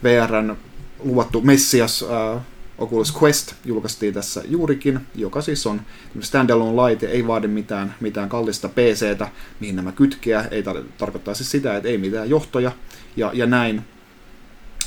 VRn 0.04 0.56
luvattu 1.00 1.42
Messias 1.42 2.04
äh, 2.04 2.42
Oculus 2.82 3.24
Quest 3.24 3.54
julkaistiin 3.66 4.14
tässä 4.14 4.42
juurikin, 4.48 5.00
joka 5.16 5.42
siis 5.42 5.68
on 5.68 5.82
standalone 6.20 6.76
laite, 6.76 7.08
ei 7.08 7.28
vaadi 7.28 7.48
mitään, 7.48 7.96
mitään 8.00 8.30
kallista 8.30 8.70
PCtä, 8.70 9.28
mihin 9.60 9.76
nämä 9.76 9.92
kytkeä, 9.92 10.46
ei 10.52 10.62
tar- 10.62 10.84
tarkoittaa 10.98 11.34
siis 11.34 11.52
sitä, 11.52 11.78
että 11.78 11.90
ei 11.90 11.98
mitään 11.98 12.30
johtoja 12.30 12.72
ja, 13.16 13.32
ja 13.34 13.46
näin. 13.46 13.82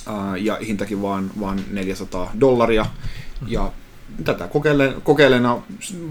Uh, 0.08 0.34
ja 0.34 0.58
hintakin 0.66 1.02
vaan, 1.02 1.30
vaan 1.40 1.60
400 1.70 2.30
dollaria. 2.40 2.86
Ja 3.46 3.72
tätä 4.24 4.48
kokeile, 4.48 4.94
kokeilena 5.04 5.62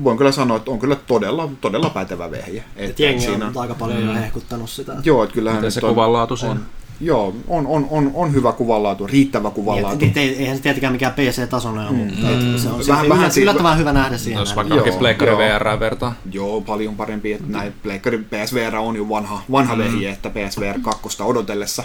voin 0.03 0.17
kyllä 0.17 0.31
sanoa, 0.31 0.57
että 0.57 0.71
on 0.71 0.79
kyllä 0.79 0.95
todella, 0.95 1.49
todella 1.61 1.89
pätevä 1.89 2.31
vehje. 2.31 2.63
Et 2.75 2.99
jengi 2.99 3.21
siinä, 3.21 3.47
on 3.47 3.57
aika 3.57 3.75
paljon 3.75 4.03
mm. 4.03 4.13
hehkuttanut 4.13 4.69
sitä. 4.69 4.95
Joo, 5.03 5.23
että 5.23 5.33
kyllähän 5.33 5.59
Miten 5.59 5.71
se 5.71 5.81
kuvanlaatu 5.81 6.35
on, 6.43 6.49
on, 6.49 6.65
Joo, 7.01 7.35
on, 7.47 7.67
on, 7.67 7.87
on, 7.89 8.11
on 8.13 8.33
hyvä 8.33 8.51
kuvanlaatu, 8.51 9.07
riittävä 9.07 9.49
kuvanlaatu. 9.49 10.05
Ja, 10.05 10.11
eihän 10.15 10.57
se 10.57 10.63
tietenkään 10.63 10.93
mikään 10.93 11.13
PC-tasoinen 11.13 11.87
ole, 11.87 11.97
mutta 11.97 12.27
mm. 12.27 12.57
se 12.57 12.69
on 12.69 12.81
vähän, 12.87 13.09
vähän 13.09 13.31
yllättävän 13.41 13.77
hyvä 13.77 13.93
nähdä 13.93 14.17
siihen. 14.17 14.39
Jos 14.39 14.55
vaikka 14.55 14.75
onkin 14.75 14.93
Pleikkari 14.93 15.37
VR 15.37 15.79
vertaa. 15.79 16.15
Joo, 16.31 16.61
paljon 16.61 16.95
parempi. 16.95 17.33
Että 17.33 17.47
näin 17.47 17.73
Pleikkari 17.83 18.17
PSVR 18.17 18.75
on 18.75 18.95
jo 18.95 19.09
vanha, 19.09 19.41
vanha 19.51 19.75
mm. 19.75 19.83
vehje, 19.83 20.09
että 20.09 20.29
PSVR 20.29 20.79
2 20.81 21.23
odotellessa 21.23 21.83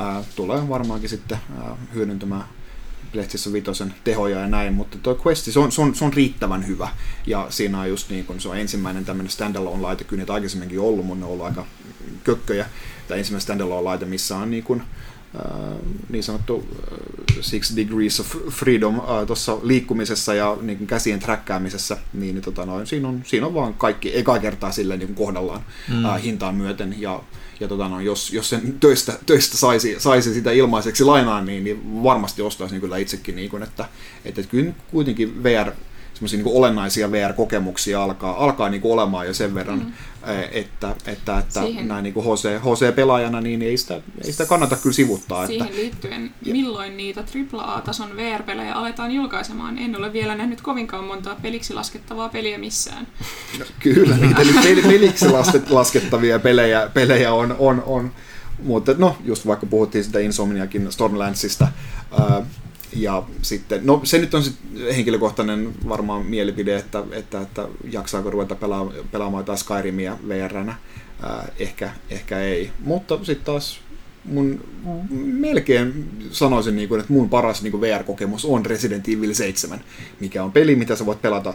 ää, 0.00 0.22
tulee 0.36 0.68
varmaankin 0.68 1.08
sitten 1.08 1.38
ää, 1.58 1.76
hyödyntämään 1.94 2.44
PlayStation 3.12 3.52
Vitosen 3.52 3.94
tehoja 4.04 4.40
ja 4.40 4.46
näin, 4.46 4.74
mutta 4.74 4.98
tuo 5.02 5.18
Quest, 5.26 5.44
se 5.44 5.58
on, 5.58 5.72
se, 5.72 5.80
on, 5.80 5.94
se 5.94 6.04
on 6.04 6.12
riittävän 6.12 6.66
hyvä. 6.66 6.88
Ja 7.26 7.46
siinä 7.50 7.80
on 7.80 7.88
just 7.88 8.10
niin 8.10 8.24
kun 8.24 8.40
se 8.40 8.48
on 8.48 8.58
ensimmäinen 8.58 9.04
tämmöinen 9.04 9.30
standalone-laite, 9.30 10.04
kyllä 10.04 10.20
niitä 10.20 10.32
aikaisemminkin 10.32 10.80
ollut, 10.80 11.06
mutta 11.06 11.20
ne 11.20 11.26
on 11.26 11.32
ollut 11.32 11.46
aika 11.46 11.64
kökköjä. 12.24 12.66
Tämä 13.10 13.18
ensimmäinen 13.18 13.42
standalone-laite, 13.42 14.04
missä 14.04 14.36
on 14.36 14.50
niin 14.50 14.62
kun, 14.62 14.82
äh, 15.36 15.78
niin 16.08 16.24
sanottu 16.24 16.66
äh, 16.92 16.98
Six 17.40 17.76
Degrees 17.76 18.20
of 18.20 18.36
Freedom 18.48 18.94
äh, 18.94 19.26
tuossa 19.26 19.58
liikkumisessa 19.62 20.34
ja 20.34 20.56
niin 20.60 20.78
kuin 20.78 20.88
käsien 20.88 21.20
träkkäämisessä, 21.20 21.96
niin, 22.12 22.34
niin 22.34 22.42
tota 22.42 22.66
noin, 22.66 22.86
siinä, 22.86 23.08
on, 23.08 23.22
siinä 23.24 23.46
on 23.46 23.54
vaan 23.54 23.74
kaikki 23.74 24.18
eka 24.18 24.38
kertaa 24.38 24.72
silleen 24.72 25.00
niin 25.00 25.14
kohdallaan 25.14 25.60
mm. 25.88 26.04
äh, 26.04 26.22
hintaan 26.22 26.54
myöten 26.54 26.94
ja 26.98 27.22
ja 27.60 27.68
tota, 27.68 27.88
no, 27.88 28.00
jos, 28.00 28.32
jos 28.32 28.50
sen 28.50 28.76
töistä, 28.80 29.18
töistä 29.26 29.56
saisi, 29.56 29.96
saisi 29.98 30.34
sitä 30.34 30.52
ilmaiseksi 30.52 31.04
lainaan, 31.04 31.46
niin, 31.46 31.64
niin 31.64 32.02
varmasti 32.02 32.42
ostaisin 32.42 32.74
niin 32.74 32.80
kyllä 32.80 32.96
itsekin, 32.96 33.36
niin 33.36 33.50
kuin, 33.50 33.62
että, 33.62 33.88
että 34.24 34.42
kyllä 34.42 34.72
kuitenkin 34.90 35.42
VR 35.42 35.72
semmoisia 36.20 36.44
niin 36.44 36.56
olennaisia 36.56 37.12
VR-kokemuksia 37.12 38.02
alkaa, 38.02 38.44
alkaa 38.44 38.68
niin 38.68 38.80
kuin 38.80 38.92
olemaan 38.92 39.26
jo 39.26 39.34
sen 39.34 39.54
verran, 39.54 39.78
mm. 39.78 39.92
Että, 40.52 40.96
että, 41.06 41.38
että 41.38 41.60
näin 41.82 42.02
niin 42.02 42.14
kuin 42.14 42.26
HC, 42.26 42.48
HC-pelaajana 42.62 43.40
niin 43.40 43.62
ei 43.62 43.76
sitä, 43.76 44.00
ei 44.24 44.32
sitä 44.32 44.46
kannata 44.46 44.76
kyllä 44.76 44.94
sivuttaa. 44.94 45.46
Siihen 45.46 45.66
että, 45.66 45.78
liittyen, 45.78 46.34
milloin 46.46 46.96
niitä 46.96 47.24
AAA-tason 47.52 48.16
VR-pelejä 48.16 48.74
aletaan 48.74 49.12
julkaisemaan? 49.12 49.78
En 49.78 49.96
ole 49.96 50.12
vielä 50.12 50.34
nähnyt 50.34 50.60
kovinkaan 50.60 51.04
montaa 51.04 51.36
peliksi 51.42 51.74
laskettavaa 51.74 52.28
peliä 52.28 52.58
missään. 52.58 53.06
No, 53.58 53.64
kyllä, 53.78 54.16
niitä 54.16 54.44
nyt 54.44 54.82
peliksi 54.82 55.26
laskettavia 55.70 56.38
pelejä, 56.38 56.90
pelejä 56.94 57.32
on, 57.32 57.56
on, 57.58 57.82
on 57.86 58.12
mutta 58.62 58.94
no, 58.98 59.16
just 59.24 59.46
vaikka 59.46 59.66
puhuttiin 59.66 60.04
sitä 60.04 60.18
Insomniakin 60.18 60.92
Stormlandsista, 60.92 61.68
ää, 62.18 62.42
ja 62.92 63.22
sitten, 63.42 63.86
no 63.86 64.00
se 64.04 64.18
nyt 64.18 64.34
on 64.34 64.44
sit 64.44 64.56
henkilökohtainen 64.96 65.74
varmaan 65.88 66.26
mielipide, 66.26 66.76
että, 66.76 67.02
että, 67.12 67.40
että 67.40 67.68
jaksaako 67.90 68.30
ruveta 68.30 68.54
pelaa, 68.54 68.92
pelaamaan 69.12 69.40
jotain 69.40 69.58
Skyrimia 69.58 70.18
VR-nä. 70.28 70.74
Äh, 71.24 71.50
ehkä, 71.58 71.90
ehkä 72.10 72.40
ei. 72.40 72.70
Mutta 72.80 73.18
sitten 73.24 73.44
taas 73.44 73.80
mun 74.24 74.64
melkein 75.22 76.10
sanoisin, 76.30 76.76
niin 76.76 76.88
kuin, 76.88 77.00
että 77.00 77.12
mun 77.12 77.28
paras 77.28 77.62
niin 77.62 77.70
kuin 77.70 77.80
VR-kokemus 77.80 78.44
on 78.44 78.66
Resident 78.66 79.08
Evil 79.08 79.34
7, 79.34 79.80
mikä 80.20 80.44
on 80.44 80.52
peli, 80.52 80.76
mitä 80.76 80.96
sä 80.96 81.06
voit 81.06 81.22
pelata, 81.22 81.54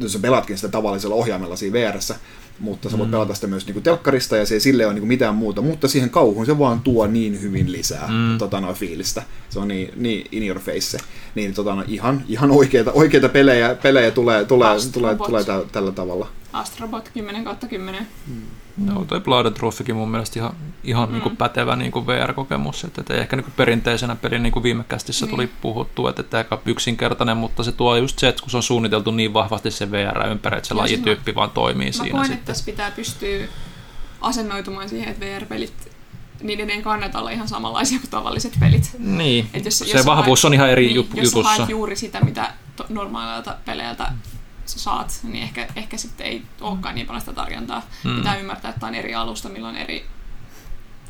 jos 0.00 0.12
sä 0.12 0.18
pelatkin 0.18 0.56
sitä 0.56 0.68
tavallisella 0.68 1.14
ohjaimella 1.14 1.56
siinä 1.56 1.72
VRssä, 1.72 2.14
mutta 2.58 2.90
sä 2.90 2.98
voit 2.98 3.08
mm. 3.08 3.12
pelata 3.12 3.34
sitä 3.34 3.46
myös 3.46 3.66
niinku 3.66 3.80
telkkarista 3.80 4.36
ja 4.36 4.46
se 4.46 4.54
ei 4.54 4.60
sille 4.60 4.86
ole 4.86 4.94
niinku 4.94 5.06
mitään 5.06 5.34
muuta, 5.34 5.62
mutta 5.62 5.88
siihen 5.88 6.10
kauhuun 6.10 6.46
se 6.46 6.58
vaan 6.58 6.80
tuo 6.80 7.06
niin 7.06 7.40
hyvin 7.40 7.72
lisää 7.72 8.08
mm. 8.08 8.38
tota, 8.38 8.60
noin 8.60 8.76
fiilistä. 8.76 9.22
Se 9.48 9.58
on 9.58 9.68
niin, 9.68 9.92
niin 9.96 10.26
in 10.32 10.42
your 10.42 10.60
face. 10.60 10.98
Niin 11.34 11.54
tota, 11.54 11.74
no, 11.74 11.84
ihan, 11.88 12.24
ihan 12.28 12.50
oikeita, 12.50 12.92
oikeita 12.92 13.28
pelejä, 13.28 13.74
pelejä 13.74 14.10
tulee, 14.10 14.44
tulee, 14.44 14.76
tulee, 14.92 15.16
tulee 15.16 15.44
tä, 15.44 15.62
tällä 15.72 15.92
tavalla. 15.92 16.28
Astrobot 16.52 17.08
10 17.14 17.44
kautta 17.44 17.68
10. 17.68 18.06
Mm. 18.26 18.42
No, 18.76 19.04
toi 19.04 19.20
Blood 19.20 19.52
Trophykin 19.52 19.96
mun 19.96 20.10
mielestä 20.10 20.38
ihan, 20.38 20.52
ihan 20.84 21.08
mm. 21.08 21.12
niin 21.12 21.22
kuin 21.22 21.36
pätevä 21.36 21.76
niin 21.76 21.92
kuin 21.92 22.06
VR-kokemus. 22.06 22.84
Että, 22.84 23.00
että 23.00 23.14
ehkä 23.14 23.36
niin 23.36 23.44
kuin 23.44 23.54
perinteisenä 23.56 24.16
pelin 24.16 24.42
niin 24.42 24.52
kuin 24.52 24.62
viime 24.62 24.84
kästissä 24.88 25.26
niin. 25.26 25.30
tuli 25.30 25.50
puhuttu, 25.60 26.08
että, 26.08 26.20
että 26.20 26.38
aika 26.38 26.62
yksinkertainen, 26.66 27.36
mutta 27.36 27.62
se 27.62 27.72
tuo 27.72 27.96
just 27.96 28.18
se, 28.18 28.28
että 28.28 28.42
kun 28.42 28.50
se 28.50 28.56
on 28.56 28.62
suunniteltu 28.62 29.10
niin 29.10 29.34
vahvasti 29.34 29.70
se 29.70 29.90
VR 29.90 30.26
ympäri, 30.30 30.56
että 30.56 30.68
se 30.68 30.74
ja 30.74 30.78
lajityyppi 30.78 31.34
vaan 31.34 31.50
toimii 31.50 31.86
mä 31.86 31.92
siinä 31.92 32.10
koen, 32.10 32.24
sitten. 32.24 32.38
että 32.38 32.46
tässä 32.46 32.64
pitää 32.64 32.90
pystyä 32.90 33.48
asennoitumaan 34.20 34.88
siihen, 34.88 35.08
että 35.08 35.26
VR-pelit 35.26 35.96
niiden 36.42 36.70
ei 36.70 36.82
kannata 36.82 37.18
olla 37.18 37.30
ihan 37.30 37.48
samanlaisia 37.48 37.98
kuin 37.98 38.10
tavalliset 38.10 38.56
pelit. 38.60 38.90
Niin, 38.98 39.48
Et 39.54 39.64
jos, 39.64 39.78
se 39.78 39.96
jos 39.96 40.06
vahvuus 40.06 40.42
haet, 40.42 40.50
on 40.50 40.54
ihan 40.54 40.70
eri 40.70 40.86
niin, 40.86 40.94
jutussa. 40.94 41.38
Jos 41.38 41.46
haet 41.46 41.68
juuri 41.68 41.96
sitä, 41.96 42.20
mitä 42.20 42.52
normaaleilta 42.88 43.56
peleiltä 43.64 44.12
sä 44.68 44.78
saat, 44.78 45.20
niin 45.22 45.42
ehkä, 45.42 45.66
ehkä 45.76 45.96
sitten 45.96 46.26
ei 46.26 46.42
olekaan 46.60 46.94
niin 46.94 47.06
paljon 47.06 47.20
sitä 47.20 47.32
tarjontaa. 47.32 47.82
Mm. 48.04 48.16
Pitää 48.16 48.36
ymmärtää, 48.36 48.68
että 48.68 48.80
tämä 48.80 48.88
on 48.88 48.94
eri 48.94 49.14
alusta, 49.14 49.48
milloin 49.48 49.76
eri 49.76 50.06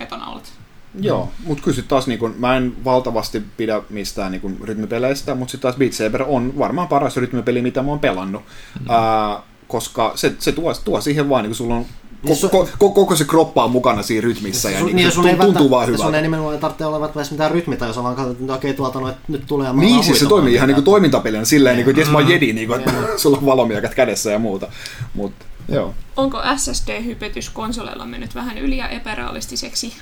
vetonaulat. 0.00 0.52
Joo, 1.00 1.32
mutta 1.44 1.64
kyllä 1.64 1.74
sitten 1.74 1.88
taas 1.88 2.06
niin 2.06 2.18
kun, 2.18 2.34
mä 2.38 2.56
en 2.56 2.84
valtavasti 2.84 3.42
pidä 3.56 3.82
mistään 3.90 4.32
niin 4.32 4.40
kun, 4.40 4.56
rytmipeleistä, 4.62 5.34
mutta 5.34 5.52
sitten 5.52 5.62
taas 5.62 5.76
Beat 5.76 5.92
Saber 5.92 6.22
on 6.22 6.58
varmaan 6.58 6.88
paras 6.88 7.16
rytmipeli, 7.16 7.62
mitä 7.62 7.82
mä 7.82 7.88
oon 7.88 7.98
pelannut. 8.00 8.42
Mm. 8.80 8.86
Uh, 8.86 9.42
koska 9.68 10.12
se, 10.14 10.34
se 10.38 10.52
tuo, 10.52 10.74
tuo 10.74 11.00
siihen 11.00 11.28
vaan, 11.28 11.42
niin 11.42 11.50
kun 11.50 11.56
sulla 11.56 11.74
on 11.74 11.86
koko, 12.26 12.68
koko, 12.78 12.90
koko 12.90 13.16
se 13.16 13.24
kroppa 13.24 13.64
on 13.64 13.70
mukana 13.70 14.02
siinä 14.02 14.20
rytmissä 14.20 14.70
ja 14.70 14.84
niin, 14.84 14.96
niin 14.96 15.10
se 15.10 15.14
tuntuu, 15.14 15.36
tuntuu 15.36 15.70
vaan 15.70 15.86
hyvältä. 15.86 16.04
Sun 16.04 16.14
ei 16.14 16.22
nimenomaan 16.22 16.58
tarvitse 16.58 16.86
olla 16.86 17.00
välttämättä 17.00 17.34
mitään 17.34 17.50
rytmiä, 17.50 17.78
jos 17.80 17.96
vaan 17.96 18.16
katsot, 18.16 18.40
että 18.40 18.54
okei, 18.54 18.74
tuolta 18.74 19.00
no, 19.00 19.14
nyt 19.28 19.46
tulee 19.46 19.72
Niin, 19.72 20.04
siis 20.04 20.18
se 20.18 20.26
toimii 20.26 20.54
ihan 20.54 20.68
niin 20.68 20.74
kuin 20.74 20.84
toimintapelina 20.84 21.44
silleen, 21.44 21.76
niin 21.76 21.84
kuin, 21.84 21.92
että 21.92 22.00
jes 22.00 22.10
mä 22.10 22.18
oon 22.18 22.28
jedi, 22.28 22.52
niin 22.52 22.68
kuin, 22.68 22.80
että 22.80 22.92
sulla 23.16 23.38
on 23.38 23.46
valomiekat 23.46 23.94
kädessä 23.94 24.30
ja 24.30 24.38
muuta. 24.38 24.66
Mut, 25.14 25.32
joo. 25.68 25.94
Onko 26.16 26.42
SSD-hypetys 26.56 27.50
konsoleilla 27.50 28.06
mennyt 28.06 28.34
vähän 28.34 28.58
yli 28.58 28.76
ja 28.76 28.88
epärealistiseksi? 28.88 29.92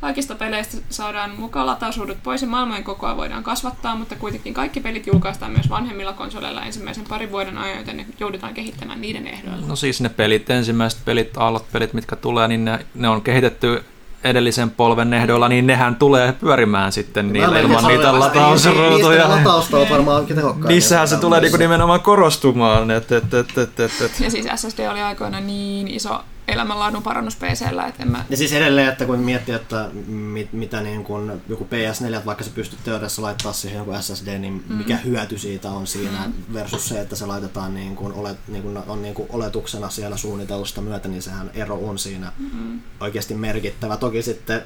Kaikista 0.00 0.34
peleistä 0.34 0.76
saadaan 0.90 1.30
mukaan 1.38 1.66
latausuudet 1.66 2.18
pois 2.22 2.42
ja 2.42 2.48
maailmojen 2.48 2.84
kokoa 2.84 3.16
voidaan 3.16 3.42
kasvattaa, 3.42 3.96
mutta 3.96 4.16
kuitenkin 4.16 4.54
kaikki 4.54 4.80
pelit 4.80 5.06
julkaistaan 5.06 5.52
myös 5.52 5.70
vanhemmilla 5.70 6.12
konsoleilla 6.12 6.64
ensimmäisen 6.64 7.04
parin 7.08 7.32
vuoden 7.32 7.58
ajan, 7.58 7.78
joten 7.78 7.96
ne 7.96 8.06
joudutaan 8.20 8.54
kehittämään 8.54 9.00
niiden 9.00 9.26
ehdoilla. 9.26 9.66
No 9.66 9.76
siis 9.76 10.00
ne 10.00 10.08
pelit, 10.08 10.50
ensimmäiset 10.50 11.00
pelit, 11.04 11.36
aallot 11.36 11.72
pelit, 11.72 11.92
mitkä 11.92 12.16
tulee, 12.16 12.48
niin 12.48 12.64
ne, 12.64 12.86
ne 12.94 13.08
on 13.08 13.22
kehitetty 13.22 13.84
edellisen 14.24 14.70
polven 14.70 15.14
ehdoilla, 15.14 15.48
niin 15.48 15.66
nehän 15.66 15.96
tulee 15.96 16.32
pyörimään 16.32 16.92
sitten 16.92 17.32
niillä 17.32 17.60
ilman 17.60 17.84
niitä 17.84 18.20
latausruutuja. 18.20 19.28
latausta 19.28 19.78
on 19.78 19.90
varmaan. 19.90 20.26
Niissähän 20.68 21.08
se 21.08 21.16
tulee 21.16 21.40
niinku 21.40 21.56
nimenomaan 21.56 22.00
korostumaan. 22.00 22.90
Et, 22.90 23.12
et, 23.12 23.34
et, 23.34 23.58
et, 23.58 23.80
et, 23.80 23.92
et. 24.00 24.20
Ja 24.20 24.30
siis 24.30 24.46
SSD 24.56 24.88
oli 24.90 25.00
aikoina 25.00 25.40
niin 25.40 25.88
iso 25.88 26.20
elämänlaadun 26.48 27.02
parannus 27.02 27.36
PCllä. 27.36 27.92
En 27.98 28.10
mä... 28.10 28.24
Ja 28.30 28.36
siis 28.36 28.52
edelleen, 28.52 28.88
että 28.88 29.04
kun 29.04 29.18
miettii, 29.18 29.54
että 29.54 29.90
mit, 30.06 30.52
mitä 30.52 30.80
niin 30.80 31.04
kun 31.04 31.42
joku 31.48 31.64
PS4, 31.64 32.24
vaikka 32.26 32.44
se 32.44 32.50
pystyt 32.50 32.78
teoriassa 32.84 33.22
laittaa 33.22 33.52
siihen 33.52 33.78
joku 33.78 33.92
SSD, 34.00 34.38
niin 34.38 34.64
mm. 34.68 34.74
mikä 34.74 34.96
hyöty 34.96 35.38
siitä 35.38 35.70
on 35.70 35.86
siinä 35.86 36.18
mm. 36.26 36.54
versus 36.54 36.88
se, 36.88 37.00
että 37.00 37.16
se 37.16 37.26
laitetaan 37.26 37.74
niin 37.74 37.96
kun 37.96 38.12
olet, 38.12 38.38
niin 38.48 38.62
kun 38.62 38.82
on 38.86 39.02
niin 39.02 39.14
kun 39.14 39.26
oletuksena 39.28 39.90
siellä 39.90 40.16
suunnitelusta 40.16 40.80
myötä, 40.80 41.08
niin 41.08 41.22
sehän 41.22 41.50
ero 41.54 41.74
on 41.74 41.98
siinä 41.98 42.32
mm. 42.38 42.80
oikeasti 43.00 43.34
merkittävä. 43.34 43.96
Toki 43.96 44.22
sitten 44.22 44.62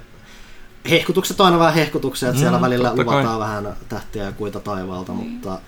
hehkutukset 0.90 1.40
on 1.40 1.46
aina 1.46 1.58
vähän 1.58 1.74
hehkutuksia, 1.74 2.28
että 2.28 2.38
mm, 2.38 2.40
siellä 2.40 2.60
välillä 2.60 2.92
luvataan 2.92 3.24
kai. 3.24 3.38
vähän 3.38 3.76
tähtiä 3.88 4.24
ja 4.24 4.32
kuita 4.32 4.60
taivaalta, 4.60 5.12
mm. 5.12 5.18
mutta 5.18 5.60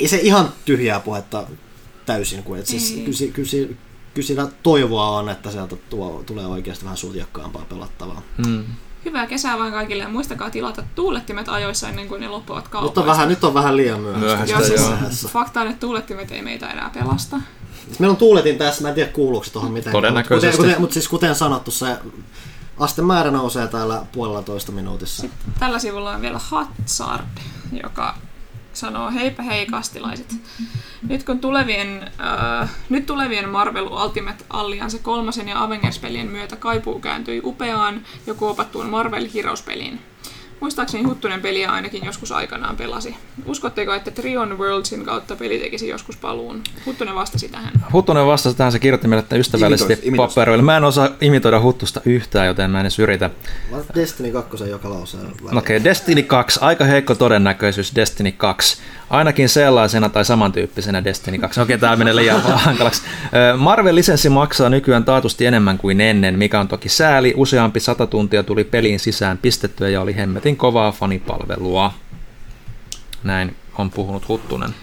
ei 0.00 0.08
se 0.08 0.16
ihan 0.16 0.48
tyhjää 0.64 1.00
puhetta 1.00 1.46
täysin, 2.06 2.42
kuin, 2.42 2.58
että 2.58 2.70
siis, 2.70 2.92
kyllä, 2.92 3.32
kyllä, 3.32 3.76
kyllä 4.16 4.26
siinä 4.26 4.48
toivoa 4.62 5.10
on, 5.10 5.28
että 5.28 5.50
sieltä 5.50 5.76
tuo, 5.90 6.22
tulee 6.26 6.46
oikeasti 6.46 6.84
vähän 6.84 6.96
sutjakkaampaa 6.96 7.64
pelattavaa. 7.68 8.22
Mm. 8.46 8.64
Hyvää 9.04 9.26
kesää 9.26 9.58
vaan 9.58 9.72
kaikille 9.72 10.02
ja 10.02 10.08
muistakaa 10.08 10.50
tilata 10.50 10.82
tuulettimet 10.94 11.48
ajoissa 11.48 11.88
ennen 11.88 12.08
kuin 12.08 12.20
ne 12.20 12.28
loppuvat 12.28 12.68
kaupoista. 12.68 13.00
Mutta 13.00 13.10
vähän, 13.12 13.28
nyt 13.28 13.44
on 13.44 13.54
vähän 13.54 13.76
liian 13.76 14.00
myöhäistä. 14.00 14.56
Joo, 14.56 14.64
siis 15.10 15.32
fakta 15.32 15.60
on, 15.60 15.66
että 15.66 15.80
tuulettimet 15.80 16.30
ei 16.32 16.42
meitä 16.42 16.70
enää 16.70 16.90
pelasta. 16.94 17.36
Siis 17.86 17.98
meillä 17.98 18.12
on 18.12 18.16
tuuletin 18.16 18.58
tässä, 18.58 18.82
mä 18.82 18.88
en 18.88 18.94
tiedä 18.94 19.12
kuuluuko 19.12 19.46
tuohon 19.52 19.72
mitään. 19.72 19.92
Todennäköisesti. 19.92 20.46
Mutta 20.46 20.56
kuten, 20.56 20.70
kuten, 20.70 20.80
mutta 20.80 20.94
siis 20.94 21.08
kuten 21.08 21.34
sanottu, 21.34 21.70
se 21.70 21.98
astemäärä 22.78 23.30
nousee 23.30 23.66
täällä 23.66 24.02
puolella 24.12 24.42
toista 24.42 24.72
minuutissa. 24.72 25.20
Sitten 25.20 25.54
tällä 25.58 25.78
sivulla 25.78 26.10
on 26.10 26.20
vielä 26.20 26.38
Hatsard, 26.38 27.38
joka 27.82 28.14
sanoo 28.76 29.10
heipä 29.10 29.42
hei 29.42 29.66
kastilaiset. 29.66 30.36
Nyt 31.08 31.24
kun 31.24 31.38
tulevien, 31.38 32.10
äh, 32.20 32.70
nyt 32.88 33.06
tulevien 33.06 33.48
Marvel 33.48 33.86
Ultimate 33.86 34.44
Alliance 34.50 34.98
kolmasen 34.98 35.48
ja 35.48 35.62
Avengers-pelien 35.62 36.26
myötä 36.26 36.56
kaipuu 36.56 36.98
kääntyi 37.00 37.40
upeaan 37.44 38.02
ja 38.26 38.34
kuopattuun 38.34 38.86
Marvel 38.86 39.28
Heroes-peliin. 39.34 39.98
Muistaakseni 40.60 41.04
Huttunen 41.04 41.40
peliä 41.40 41.70
ainakin 41.70 42.04
joskus 42.04 42.32
aikanaan 42.32 42.76
pelasi. 42.76 43.16
Uskotteko, 43.46 43.94
että 43.94 44.10
Trion 44.10 44.58
Worldsin 44.58 45.04
kautta 45.04 45.36
peli 45.36 45.58
tekisi 45.58 45.88
joskus 45.88 46.16
paluun? 46.16 46.62
Huttunen 46.86 47.14
vastasi 47.14 47.48
tähän. 47.48 47.72
Huttunen 47.92 48.26
vastasi 48.26 48.56
tähän, 48.56 48.72
se 48.72 48.78
kirjoitti 48.78 49.08
meille 49.08 49.22
että 49.22 49.36
ystävällisesti 49.36 50.12
paperoille. 50.16 50.62
Mä 50.62 50.76
en 50.76 50.84
osaa 50.84 51.08
imitoida 51.20 51.60
Huttusta 51.60 52.00
yhtään, 52.04 52.46
joten 52.46 52.70
mä 52.70 52.80
en 52.80 52.84
edes 52.86 52.98
yritä. 52.98 53.30
Destiny 53.94 54.32
2 54.32 54.68
joka 54.68 54.90
lauseen 54.90 55.22
väliin. 55.24 55.58
Okei, 55.58 55.76
okay, 55.76 55.84
Destiny 55.84 56.22
2, 56.22 56.58
aika 56.62 56.84
heikko 56.84 57.14
todennäköisyys 57.14 57.94
Destiny 57.94 58.32
2. 58.32 58.78
Ainakin 59.10 59.48
sellaisena 59.48 60.08
tai 60.08 60.24
samantyyppisenä 60.24 61.04
Destiny 61.04 61.38
2. 61.38 61.60
Okei, 61.60 61.74
okay, 61.74 61.80
tämä 61.80 61.96
menee 61.96 62.16
liian 62.16 62.42
hankalaksi. 62.64 63.02
Marvel-lisenssi 63.56 64.28
maksaa 64.28 64.68
nykyään 64.68 65.04
taatusti 65.04 65.46
enemmän 65.46 65.78
kuin 65.78 66.00
ennen, 66.00 66.38
mikä 66.38 66.60
on 66.60 66.68
toki 66.68 66.88
sääli. 66.88 67.34
Useampi 67.36 67.80
sata 67.80 68.06
tuntia 68.06 68.42
tuli 68.42 68.64
peliin 68.64 69.00
sisään 69.00 69.38
pistettyä 69.38 69.88
ja 69.88 70.00
oli 70.00 70.16
hemmetin 70.46 70.56
kovaa 70.56 70.92
fanipalvelua. 70.92 71.92
Näin 73.24 73.56
on 73.78 73.90
puhunut 73.90 74.28
Huttunen. 74.28 74.74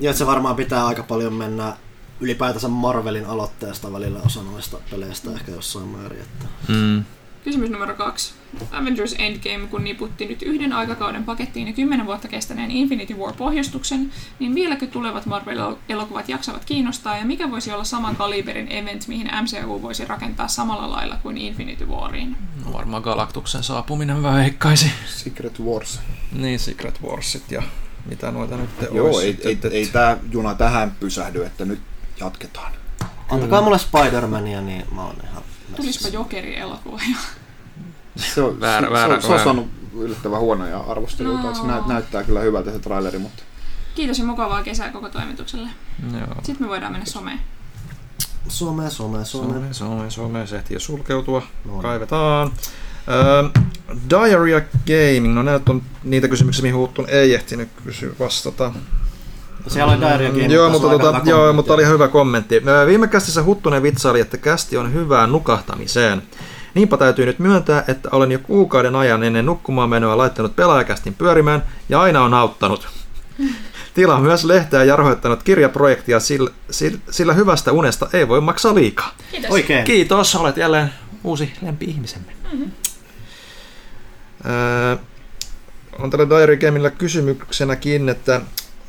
Ja 0.00 0.12
se 0.12 0.26
varmaan 0.26 0.56
pitää 0.56 0.86
aika 0.86 1.02
paljon 1.02 1.32
mennä 1.32 1.76
ylipäätänsä 2.20 2.68
Marvelin 2.68 3.26
aloitteesta 3.26 3.92
välillä 3.92 4.20
osa 4.26 4.42
noista 4.42 4.78
peleistä 4.90 5.30
ehkä 5.30 5.52
jossain 5.52 5.88
määrin. 5.88 6.20
Että. 6.20 6.46
Mm. 6.68 7.04
Kysymys 7.44 7.70
numero 7.70 7.94
kaksi. 7.94 8.34
Avengers 8.72 9.14
Endgame, 9.18 9.66
kun 9.66 9.84
niputti 9.84 10.26
nyt 10.26 10.42
yhden 10.42 10.72
aikakauden 10.72 11.24
pakettiin 11.24 11.66
ja 11.66 11.72
kymmenen 11.72 12.06
vuotta 12.06 12.28
kestäneen 12.28 12.70
Infinity 12.70 13.14
War-pohjustuksen, 13.14 14.10
niin 14.38 14.54
vieläkö 14.54 14.86
tulevat 14.86 15.26
Marvel-elokuvat 15.26 16.28
jaksavat 16.28 16.64
kiinnostaa 16.64 17.16
ja 17.16 17.24
mikä 17.24 17.50
voisi 17.50 17.72
olla 17.72 17.84
saman 17.84 18.16
kaliberin 18.16 18.68
event, 18.72 19.08
mihin 19.08 19.30
MCU 19.42 19.82
voisi 19.82 20.04
rakentaa 20.04 20.48
samalla 20.48 20.90
lailla 20.90 21.16
kuin 21.22 21.36
Infinity 21.36 21.84
Wariin? 21.86 22.36
No 22.64 22.72
varmaan 22.72 23.02
Galaktuksen 23.02 23.62
saapuminen 23.62 24.22
väikkaisi. 24.22 24.90
Secret 25.06 25.60
Wars. 25.60 26.00
Niin, 26.32 26.58
Secret 26.58 27.02
Warsit 27.02 27.50
ja 27.52 27.62
mitä 28.06 28.30
noita 28.30 28.56
nyt 28.56 28.70
Joo, 28.92 29.06
olisi 29.06 29.26
ei, 29.26 29.38
ei, 29.44 29.52
että- 29.52 29.68
ei 29.68 29.86
tämä 29.86 30.16
juna 30.30 30.54
tähän 30.54 30.96
pysähdy, 31.00 31.44
että 31.44 31.64
nyt 31.64 31.80
jatketaan. 32.20 32.72
Antakaa 33.30 33.62
mulle 33.62 33.78
Spider-Mania, 33.78 34.60
niin 34.60 34.84
mä 34.94 35.04
oon 35.04 35.16
ihan 35.30 35.42
Tulispa. 35.76 36.08
Jokeri 36.08 36.56
elokuva 36.56 37.00
Se 38.16 38.42
on, 38.42 38.60
Väärä- 38.60 38.86
se, 38.86 38.92
väärä- 38.92 39.08
se, 39.14 39.16
on, 39.16 39.22
se 39.22 39.32
on 39.32 39.40
saanut 39.44 39.68
yllättävän 39.98 40.40
huonoja 40.40 40.80
arvosteluita. 40.80 41.42
No. 41.42 41.54
Se 41.54 41.62
näyt, 41.62 41.86
näyttää 41.86 42.24
kyllä 42.24 42.40
hyvältä 42.40 42.72
se 42.72 42.78
traileri, 42.78 43.18
mutta 43.18 43.42
Kiitos 43.94 44.18
ja 44.18 44.24
mukavaa 44.24 44.62
kesää 44.62 44.92
koko 44.92 45.08
toimitukselle. 45.08 45.68
Joo. 46.12 46.26
Sitten 46.42 46.66
me 46.66 46.68
voidaan 46.68 46.92
mennä 46.92 47.06
someen. 47.06 47.40
Some, 48.48 48.90
some, 48.90 49.24
some. 49.24 49.48
Some, 49.48 49.72
some, 49.72 50.10
some, 50.10 50.46
se 50.46 50.56
ehtii 50.56 50.74
jo 50.74 50.80
sulkeutua. 50.80 51.42
No 51.64 51.72
niin. 51.72 51.82
Kaivetaan. 51.82 52.52
Öö, 53.08 53.62
Diarrhea 54.10 54.60
Gaming, 54.60 55.34
no 55.34 55.42
näitä 55.42 55.72
on 55.72 55.82
niitä 56.04 56.28
kysymyksiä, 56.28 56.62
mihin 56.62 56.76
Huttun 56.76 57.08
ei 57.08 57.34
ehtinyt 57.34 57.68
kysyä 57.84 58.12
vastata. 58.18 58.72
Siellä 59.66 59.92
oli 59.92 60.52
joo, 60.54 60.70
mutta, 60.70 60.88
tota, 60.88 61.08
hyvä 61.08 61.22
joo, 61.24 61.38
kommentti. 61.38 61.56
mutta 61.56 61.74
oli 61.74 61.82
ihan 61.82 61.94
hyvä 61.94 62.08
kommentti. 62.08 62.62
Viime 62.86 63.08
kästissä 63.08 63.42
Huttunen 63.42 63.82
vitsaili, 63.82 64.20
että 64.20 64.36
kästi 64.36 64.76
on 64.76 64.92
hyvää 64.92 65.26
nukahtamiseen. 65.26 66.22
Niinpä 66.74 66.96
täytyy 66.96 67.26
nyt 67.26 67.38
myöntää, 67.38 67.84
että 67.88 68.08
olen 68.12 68.32
jo 68.32 68.38
kuukauden 68.38 68.96
ajan 68.96 69.22
ennen 69.22 69.46
nukkumaan 69.46 69.88
menoa 69.88 70.16
laittanut 70.16 70.56
pelaajakästin 70.56 71.14
pyörimään 71.14 71.62
ja 71.88 72.00
aina 72.00 72.24
on 72.24 72.34
auttanut. 72.34 72.88
Tila 73.94 74.16
on 74.16 74.22
myös 74.22 74.44
lehteä 74.44 74.84
ja 74.84 74.96
rahoittanut 74.96 75.42
kirjaprojektia, 75.42 76.20
sillä, 76.20 76.50
sillä, 77.10 77.32
hyvästä 77.32 77.72
unesta 77.72 78.08
ei 78.12 78.28
voi 78.28 78.40
maksaa 78.40 78.74
liikaa. 78.74 79.14
Kiitos. 79.30 79.50
Oikein. 79.50 79.84
Kiitos, 79.84 80.34
olet 80.34 80.56
jälleen 80.56 80.92
uusi 81.24 81.52
lempi-ihmisemme. 81.62 82.32
Öö, 84.46 84.96
on 85.98 86.10
tällä 86.10 86.28
Diary 86.28 86.56
Gameilla 86.56 86.90
kysymyksenäkin, 86.90 88.08
että 88.08 88.40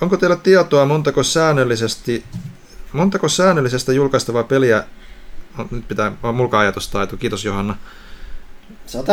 onko 0.03 0.17
teillä 0.17 0.35
tietoa 0.35 0.85
montako 0.85 1.23
säännöllisesti, 1.23 2.23
montako 2.93 3.30
säännöllisestä 3.30 3.93
julkaistavaa 3.93 4.43
peliä, 4.43 4.84
no, 5.57 5.67
nyt 5.71 5.88
pitää, 5.88 6.11
on 6.23 6.35
mulka 6.35 6.59
ajatustaito, 6.59 7.17
kiitos 7.17 7.45
Johanna. 7.45 7.75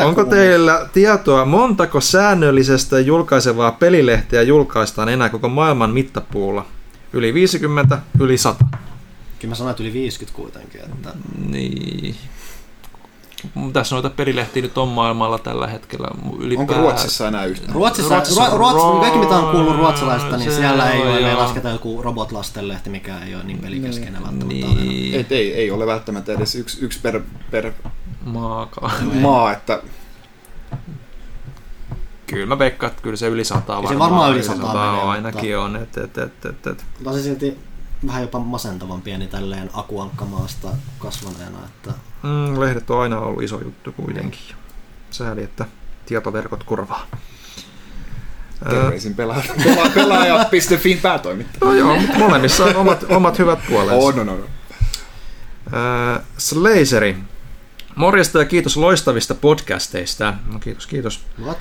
Onko 0.05 0.25
teillä 0.25 0.89
tietoa, 0.93 1.45
montako 1.45 2.01
säännöllisestä 2.01 3.01
julkaisevaa 3.01 3.73
pelilehteä 3.73 4.43
julkaistaan 4.43 5.09
enää 5.09 5.29
koko 5.29 5.49
maailman 5.49 5.91
mittapuulla? 5.91 6.67
Yli 7.13 7.35
50, 7.35 7.99
yli 8.21 8.39
100. 8.39 8.65
Kyllä 9.39 9.53
mä 9.53 9.55
sanoin, 9.55 9.71
että 9.71 9.83
yli 9.83 9.93
50 9.93 10.37
kuitenkin. 10.37 10.81
Että... 10.81 11.13
Niin. 11.49 12.15
Tässä 13.73 13.95
noita 13.95 14.11
pelilehtiä 14.11 14.63
nyt 14.63 14.79
on 14.79 14.89
maailmalla 14.89 15.39
tällä 15.39 15.67
hetkellä 15.67 16.09
ylipäätään. 16.39 16.79
onko 16.79 16.91
Ruotsissa 16.91 17.29
enää 17.29 17.45
yhtään? 17.45 17.75
Ruotsissa, 17.75 18.15
Ruotsissa 18.15 18.41
Ruotsissa, 18.41 18.59
Ruotsissa 18.59 19.01
kaikki 19.01 19.19
mitä 19.19 19.37
on 19.37 19.53
kuullut 19.53 19.77
ruotsalaista, 19.77 20.37
niin 20.37 20.53
siellä 20.53 20.91
ei 20.91 21.03
ole, 21.03 21.21
me 21.21 21.35
lasketa 21.35 21.69
joku 21.71 22.03
robotlastenlehti, 22.03 22.91
mikä 22.91 23.19
ei 23.19 23.35
ole 23.35 23.45
niin 23.45 23.59
pelikeskeinen 23.59 24.23
välttämättä. 24.23 24.67
Niin, 24.83 25.21
Et 25.21 25.33
ei, 25.33 25.55
ei 25.55 25.71
ole 25.71 25.87
välttämättä 25.87 26.33
edes 26.33 26.55
yksi, 26.55 26.85
yksi 26.85 27.01
per, 27.01 27.21
per 27.51 27.73
maakaan. 28.25 28.93
maa, 29.21 29.53
että 29.53 29.83
Kyllä 32.27 32.47
mä 32.47 32.59
veikkaan, 32.59 32.91
että 32.91 33.03
kyllä 33.03 33.17
se 33.17 33.27
yli 33.29 33.45
sataa 33.45 33.77
varmaan. 33.77 33.95
se 33.95 33.99
varmaan 33.99 34.33
yli 34.33 34.43
sataa 34.43 34.93
menee, 34.93 35.09
ainakin 35.09 35.57
mutta- 35.59 35.65
on. 35.65 35.77
Et, 35.77 35.97
et, 35.97 36.19
et, 36.19 36.47
et, 36.47 36.67
et. 36.67 36.85
Mutta 36.97 37.11
on 37.11 37.17
se 37.17 37.23
silti 37.23 37.59
vähän 38.07 38.23
jopa 38.23 38.39
masentavan 38.39 39.03
pieni 39.03 39.27
tälleen 39.27 39.71
akuankkamaasta 39.73 40.69
kasvaneena, 40.99 41.59
että 41.67 41.93
Mm, 42.23 42.61
lehdet 42.61 42.91
on 42.91 43.03
aina 43.03 43.19
ollut 43.19 43.43
iso 43.43 43.61
juttu 43.65 43.93
kuitenkin. 43.93 44.41
Sääli, 45.11 45.43
että 45.43 45.65
tietoverkot 46.07 46.65
kurvaa. 46.65 47.07
Terveisin 48.71 49.15
pelaaja, 49.15 49.43
pelaaja, 49.65 49.91
pelaaja.fin 49.95 50.99
päätoimittaja. 50.99 51.71
No 51.73 51.79
joo, 51.79 51.97
mutta 51.97 52.19
molemmissa 52.19 52.65
on 52.65 52.77
omat, 52.77 53.05
omat 53.09 53.39
hyvät 53.39 53.59
puolensa. 53.69 54.17
No, 54.17 54.25
no, 54.25 54.37
no. 54.37 54.45
Ää, 55.73 56.21
Slazeri. 56.39 57.17
Morjesta 57.97 58.39
ja 58.39 58.45
kiitos 58.45 58.77
loistavista 58.77 59.35
podcasteista. 59.35 60.35
No 60.53 60.59
kiitos, 60.59 60.87
kiitos. 60.87 61.25
what? 61.45 61.59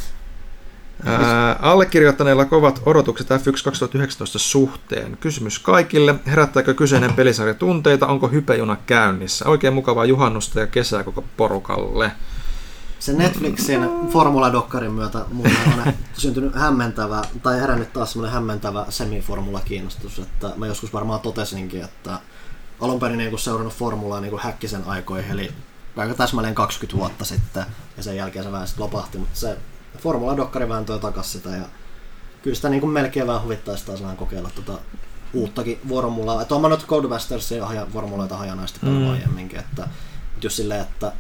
Allekirjoittaneilla 1.60 2.46
kovat 2.46 2.82
odotukset 2.86 3.30
F1 3.30 3.64
2019 3.64 4.40
suhteen. 4.40 5.18
Kysymys 5.18 5.60
kaikille. 5.60 6.16
Herättääkö 6.26 6.74
kyseinen 6.74 7.14
pelisarja 7.14 7.54
tunteita? 7.54 8.08
Onko 8.08 8.28
hypejuna 8.28 8.78
käynnissä? 8.86 9.50
Oikein 9.50 9.74
mukavaa 9.74 10.06
juhannusta 10.06 10.60
ja 10.60 10.68
kesää 10.68 11.04
koko 11.04 11.24
porukalle. 11.38 12.12
Se 13.00 13.14
Netflixin 13.14 13.90
Formula-dokkarin 14.10 14.92
myötä 14.92 15.26
mulle 15.32 15.52
on 15.86 15.94
syntynyt 16.14 16.56
hämmentävä, 16.56 17.22
tai 17.44 17.60
herännyt 17.60 17.94
taas 17.94 18.12
semmoinen 18.12 18.34
hämmentävä 18.34 18.86
semiformula-kiinnostus, 18.90 20.20
että 20.20 20.52
mä 20.56 20.68
joskus 20.68 20.94
varmaan 20.94 21.20
totesinkin, 21.20 21.84
että 21.84 22.20
alun 22.82 23.00
perin 23.00 23.18
niin 23.18 23.40
seurannut 23.40 23.74
formulaa 23.74 24.22
niin 24.22 24.40
häkkisen 24.40 24.84
aikoihin, 24.88 25.32
eli 25.32 25.52
aika 25.98 26.14
täsmälleen 26.14 26.56
20 26.56 26.98
vuotta 26.98 27.26
sitten, 27.26 27.66
ja 27.98 28.04
sen 28.04 28.16
jälkeen 28.16 28.46
se 28.46 28.52
vähän 28.52 28.68
sitten 28.68 28.84
lopahti, 28.84 29.18
mutta 29.18 29.40
se 29.40 29.58
Formula-dokkari 29.98 30.70
vähän 30.70 30.86
toi 30.86 31.00
takas 31.00 31.32
sitä, 31.32 31.50
ja 31.50 31.64
kyllä 32.42 32.56
sitä 32.56 32.70
niin 32.70 32.82
kuin 32.82 32.92
melkein 32.92 33.28
vähän 33.28 33.44
huvittaisi 33.44 33.86
taas 33.86 34.02
vähän 34.02 34.18
kokeilla 34.18 34.50
tota 34.56 34.80
uuttakin 35.34 35.80
formulaa. 35.90 36.42
Että 36.42 36.56
on 36.56 36.62
mä 36.62 36.70
nyt 36.70 36.86
Codemastersia 36.86 37.66
haja, 37.66 37.88
formuloita 37.94 38.38
hajanaisesti 38.38 38.80
paljon 38.80 38.98
Mm. 38.98 39.06
mm. 39.06 39.12
aiemminkin, 39.14 39.60
että 39.60 39.88
just 40.44 40.56
silleen, 40.56 40.82
että 40.82 41.12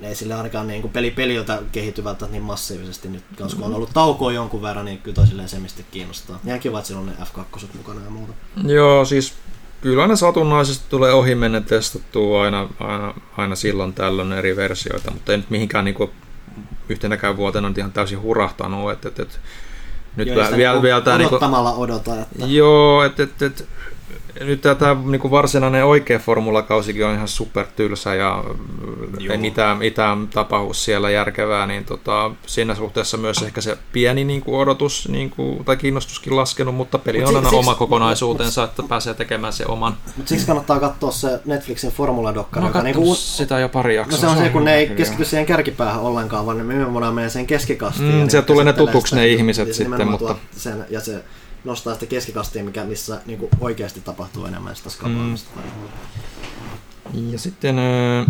ne 0.00 0.08
ei 0.08 0.14
sille 0.14 0.34
ainakaan 0.34 0.66
niin 0.66 0.82
kuin 0.82 0.92
peli 0.92 1.10
peliltä 1.10 1.62
kehity 1.72 2.04
välttämättä 2.04 2.32
niin 2.32 2.42
massiivisesti 2.42 3.08
nyt, 3.08 3.24
koska 3.38 3.64
on 3.64 3.74
ollut 3.74 3.90
taukoa 3.94 4.32
jonkun 4.32 4.62
verran, 4.62 4.84
niin 4.84 4.98
kyllä 4.98 5.14
toi 5.14 5.48
semisti 5.48 5.86
kiinnostaa. 5.90 6.38
Ihan 6.46 6.60
kiva, 6.60 6.78
että 6.78 6.98
on 6.98 7.06
ne 7.06 7.12
F2 7.12 7.66
mukana 7.76 8.00
ja 8.04 8.10
muuta. 8.10 8.32
Joo, 8.64 9.04
siis 9.04 9.34
kyllä 9.80 10.02
aina 10.02 10.16
satunnaisesti 10.16 10.84
tulee 10.88 11.12
ohi 11.12 11.34
mennä 11.34 11.60
testattua 11.60 12.42
aina, 12.42 12.68
aina, 12.80 13.14
aina 13.36 13.56
silloin 13.56 13.92
tällöin 13.92 14.32
eri 14.32 14.56
versioita, 14.56 15.10
mutta 15.10 15.32
ei 15.32 15.38
nyt 15.38 15.50
mihinkään 15.50 15.84
niinku 15.84 16.10
yhtenäkään 16.88 17.36
vuotena 17.36 17.68
nyt 17.68 17.78
ihan 17.78 17.92
täysin 17.92 18.22
hurahtanut. 18.22 18.92
Et, 18.92 19.06
et, 19.06 19.20
et, 19.20 19.40
nyt 20.16 20.28
vielä, 20.28 20.56
niinku 20.56 20.82
vielä 20.82 21.00
tää 21.00 21.18
niinku, 21.18 21.34
odottamalla 21.34 21.72
odota, 21.72 22.20
että 22.20 22.46
Joo, 22.46 23.04
että 23.04 23.22
et, 23.22 23.42
et, 23.42 23.68
nyt 24.40 24.60
tämä 24.60 24.96
niin 25.06 25.30
varsinainen 25.30 25.84
oikea 25.84 26.18
formulakausikin 26.18 27.06
on 27.06 27.14
ihan 27.14 27.28
super 27.28 27.66
tylsä 27.76 28.14
ja 28.14 28.44
Joo. 29.18 29.32
ei 29.32 29.38
mitään, 29.38 29.78
mitään 29.78 30.28
tapahdu 30.28 30.72
siellä 30.72 31.10
järkevää, 31.10 31.66
niin 31.66 31.84
tota, 31.84 32.30
siinä 32.46 32.74
suhteessa 32.74 33.16
myös 33.16 33.42
ehkä 33.42 33.60
se 33.60 33.78
pieni 33.92 34.24
niin 34.24 34.40
kuin 34.40 34.58
odotus 34.60 35.08
niin 35.08 35.30
kuin, 35.30 35.64
tai 35.64 35.76
kiinnostuskin 35.76 36.36
laskenut, 36.36 36.74
mutta 36.74 36.98
peli 36.98 37.24
on 37.24 37.36
aina 37.36 37.48
oma 37.48 37.74
kokonaisuutensa, 37.74 38.64
että 38.64 38.82
pääsee 38.88 39.14
tekemään 39.14 39.52
se 39.52 39.64
oman. 39.66 39.96
Mutta 40.16 40.28
siksi 40.28 40.46
kannattaa 40.46 40.80
katsoa 40.80 41.10
se 41.10 41.40
Netflixin 41.44 41.90
formuladokkari. 41.90 42.66
Mä 42.74 42.82
niin 42.82 42.96
kuin, 42.96 43.16
sitä 43.16 43.58
jo 43.58 43.68
pari 43.68 43.96
jaksoa. 43.96 44.16
No 44.16 44.20
se 44.20 44.38
on 44.38 44.44
se, 44.44 44.50
kun 44.50 44.64
ne 44.64 44.74
ei 44.74 44.86
keskity 44.86 45.24
siihen 45.24 45.46
kärkipäähän 45.46 46.00
ollenkaan, 46.00 46.46
vaan 46.46 46.58
ne 46.58 46.64
nimenomaan 46.64 47.14
menee 47.14 47.30
sen 47.30 47.46
keskikastiin. 47.46 48.14
Mm, 48.14 48.28
sieltä 48.28 48.46
tulee 48.46 48.64
ne 48.64 48.72
tutuksi 48.72 49.16
ne 49.16 49.28
ihmiset 49.28 49.74
sitten, 49.74 50.08
mutta... 50.08 50.34
Sen, 50.56 50.86
ja 50.90 51.00
se 51.00 51.24
nostaa 51.64 51.94
sitä 51.94 52.06
keskikastia, 52.06 52.64
mikä, 52.64 52.84
missä 52.84 53.20
niin 53.26 53.38
kuin 53.38 53.50
oikeasti 53.60 54.00
tapahtuu 54.00 54.44
enemmän 54.44 54.76
sitä 54.76 54.90
skapaamista. 54.90 55.50
Mm. 57.14 57.32
Ja 57.32 57.38
sitten 57.38 57.78
äh, 57.78 58.26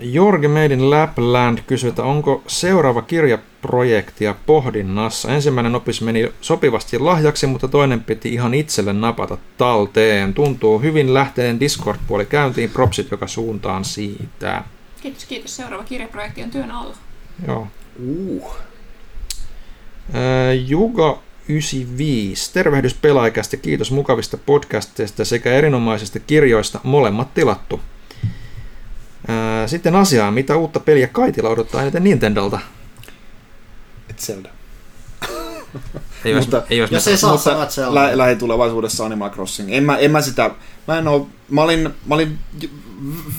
Jorge 0.00 0.48
Made 0.48 0.74
in 0.74 0.90
Lapland 0.90 1.58
kysyy, 1.66 1.88
että 1.88 2.02
onko 2.02 2.42
seuraava 2.46 3.02
kirjaprojektia 3.02 4.34
pohdinnassa. 4.46 5.32
Ensimmäinen 5.32 5.74
opis 5.74 6.00
meni 6.00 6.32
sopivasti 6.40 6.98
lahjaksi, 6.98 7.46
mutta 7.46 7.68
toinen 7.68 8.04
piti 8.04 8.34
ihan 8.34 8.54
itselle 8.54 8.92
napata 8.92 9.38
talteen. 9.56 10.34
Tuntuu 10.34 10.78
hyvin 10.78 11.14
lähteen 11.14 11.60
Discord-puoli 11.60 12.26
käyntiin, 12.26 12.70
propsit 12.70 13.10
joka 13.10 13.26
suuntaan 13.26 13.84
siitä. 13.84 14.64
Kiitos, 15.00 15.24
kiitos. 15.24 15.56
Seuraava 15.56 15.84
kirjaprojekti 15.84 16.42
on 16.42 16.50
työn 16.50 16.70
alla. 16.70 16.94
Joo. 17.46 17.66
Uh. 18.06 18.50
Äh, 20.14 20.68
Juga 20.68 21.18
95. 21.48 22.52
Tervehdys 22.52 22.94
pelaajakästä, 22.94 23.56
kiitos 23.56 23.90
mukavista 23.90 24.36
podcasteista 24.36 25.24
sekä 25.24 25.52
erinomaisista 25.52 26.20
kirjoista, 26.20 26.80
molemmat 26.82 27.34
tilattu. 27.34 27.80
Sitten 29.66 29.96
asiaa, 29.96 30.30
mitä 30.30 30.56
uutta 30.56 30.80
peliä 30.80 31.06
Kaitila 31.06 31.48
odottaa 31.48 31.82
eniten 31.82 32.04
Nintendolta? 32.04 32.60
Et 34.10 34.18
Zelda. 34.18 34.48
ei 36.24 36.34
olisi, 36.34 36.48
mutta, 36.48 36.66
ei 36.70 36.80
olisi 36.80 36.94
jos 36.94 37.08
ei 37.08 37.16
saa 37.16 37.32
mutta 37.32 37.66
Zelda. 37.66 37.94
Lä- 37.94 38.18
lähitulevaisuudessa 38.18 39.06
Animal 39.06 39.30
Crossing. 39.30 39.72
En 39.72 39.84
mä, 39.84 39.96
en 39.96 40.10
mä 40.10 40.20
sitä, 40.20 40.50
mä 40.88 40.98
en 40.98 41.08
oo, 41.08 41.28
mä 41.48 41.62
olin, 41.62 41.90
mä 42.06 42.14
olin 42.14 42.38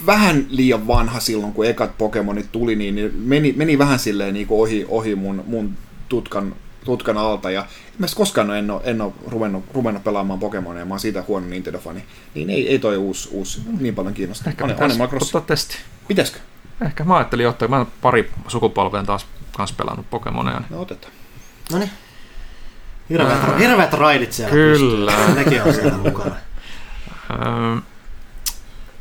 vähän 0.05 0.45
liian 0.49 0.87
vanha 0.87 1.19
silloin, 1.19 1.53
kun 1.53 1.65
ekat 1.65 1.97
Pokemonit 1.97 2.51
tuli, 2.51 2.75
niin 2.75 3.11
meni, 3.15 3.53
meni 3.57 3.77
vähän 3.77 3.99
silleen 3.99 4.33
niin 4.33 4.47
ohi, 4.49 4.85
ohi 4.89 5.15
mun, 5.15 5.43
mun 5.47 5.77
tutkan 6.09 6.55
tutkan 6.85 7.17
alta 7.17 7.51
ja 7.51 7.65
mä 7.97 8.07
koskaan 8.15 8.51
en 8.51 8.71
ole, 8.71 8.81
en 8.83 9.01
ole 9.01 9.13
ruvennut, 9.27 9.63
ruvennut 9.73 10.03
pelaamaan 10.03 10.39
Pokemonia, 10.39 10.85
mä 10.85 10.93
oon 10.93 10.99
siitä 10.99 11.23
huono 11.27 11.47
Nintendo-fani, 11.47 12.03
niin 12.33 12.49
ei, 12.49 12.69
ei 12.69 12.79
toi 12.79 12.97
uusi, 12.97 13.29
uusi 13.31 13.61
niin 13.79 13.95
paljon 13.95 14.13
kiinnosta. 14.13 14.49
Ehkä 14.49 14.67
pitäisi 14.67 15.03
ottaa 15.21 15.41
testi. 15.41 15.77
Pitäisikö? 16.07 16.39
Ehkä 16.85 17.03
mä 17.03 17.17
ajattelin 17.17 17.47
ottaa, 17.47 17.67
mä 17.67 17.77
oon 17.77 17.87
pari 18.01 18.31
sukupolven 18.47 19.05
taas 19.05 19.25
kans 19.57 19.71
pelannut 19.71 20.09
Pokemonia. 20.09 20.61
No 20.69 20.81
otetaan. 20.81 21.13
No 21.71 21.77
niin. 21.77 21.91
Hirveät, 23.09 23.43
äh, 23.43 23.59
hirveät 23.59 23.93
raidit 23.93 24.33
siellä 24.33 24.51
Kyllä. 24.51 25.11
Pystyy. 25.11 25.35
Nekin 25.35 25.63
on 25.63 25.73
siellä 25.73 25.97
mukana. 25.97 26.35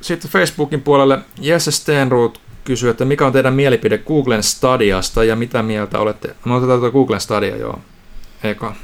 Sitten 0.00 0.30
Facebookin 0.30 0.82
puolelle 0.82 1.18
Jesse 1.40 1.70
Stenroot 1.70 2.40
kysyy, 2.68 2.90
että 2.90 3.04
mikä 3.04 3.26
on 3.26 3.32
teidän 3.32 3.54
mielipide 3.54 3.98
Googlen 3.98 4.42
Stadiasta 4.42 5.24
ja 5.24 5.36
mitä 5.36 5.62
mieltä 5.62 5.98
olette... 5.98 6.36
No 6.44 6.56
otetaan 6.56 6.80
tuota 6.80 6.92
Googlen 6.92 7.20
Stadia, 7.20 7.56
joo. 7.56 7.78
Eka. 8.42 8.74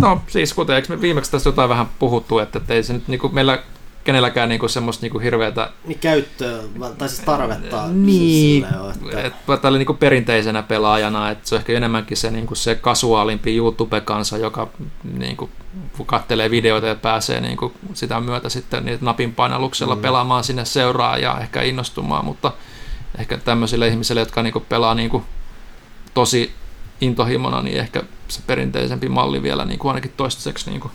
No 0.00 0.22
siis 0.26 0.54
kuten, 0.54 0.76
eikö 0.76 0.96
me 0.96 1.00
viimeksi 1.00 1.30
tästä 1.30 1.48
jotain 1.48 1.68
vähän 1.68 1.86
puhuttu, 1.98 2.38
että 2.38 2.60
ei 2.68 2.82
se 2.82 2.92
nyt 2.92 3.08
niinku 3.08 3.28
meillä 3.28 3.62
kenelläkään 4.08 4.48
niinku 4.48 4.68
semmoista 4.68 5.04
niinku 5.04 5.18
hirveätä... 5.18 5.70
Niin 5.84 5.98
käyttöä, 5.98 6.58
tai 6.98 7.08
siis 7.08 7.20
tarvetta. 7.20 7.86
Niin, 7.86 8.66
että... 8.94 9.20
Et, 9.54 9.60
tällä 9.62 9.78
niinku 9.78 9.94
perinteisenä 9.94 10.62
pelaajana, 10.62 11.30
että 11.30 11.48
se 11.48 11.54
on 11.54 11.58
ehkä 11.58 11.72
enemmänkin 11.72 12.16
se, 12.16 12.30
niinku 12.30 12.54
se 12.54 12.74
kasuaalimpi 12.74 13.56
YouTube-kansa, 13.56 14.38
joka 14.38 14.68
niinku 15.18 15.50
kattelee 16.06 16.50
videoita 16.50 16.86
ja 16.86 16.94
pääsee 16.94 17.40
niinku 17.40 17.72
sitä 17.94 18.20
myötä 18.20 18.48
sitten 18.48 18.84
niitä 18.84 19.04
napin 19.04 19.34
painalluksella 19.34 19.94
mm. 19.94 20.02
pelaamaan 20.02 20.44
sinne 20.44 20.64
seuraa 20.64 21.18
ja 21.18 21.38
ehkä 21.40 21.62
innostumaan, 21.62 22.24
mutta 22.24 22.52
ehkä 23.18 23.38
tämmöisille 23.38 23.88
ihmisille, 23.88 24.20
jotka 24.20 24.42
niinku 24.42 24.60
pelaa 24.60 24.94
niinku 24.94 25.24
tosi 26.14 26.52
intohimona, 27.00 27.62
niin 27.62 27.78
ehkä 27.78 28.02
se 28.28 28.40
perinteisempi 28.46 29.08
malli 29.08 29.42
vielä 29.42 29.64
niinku 29.64 29.88
ainakin 29.88 30.12
toistaiseksi 30.16 30.70
niinku 30.70 30.90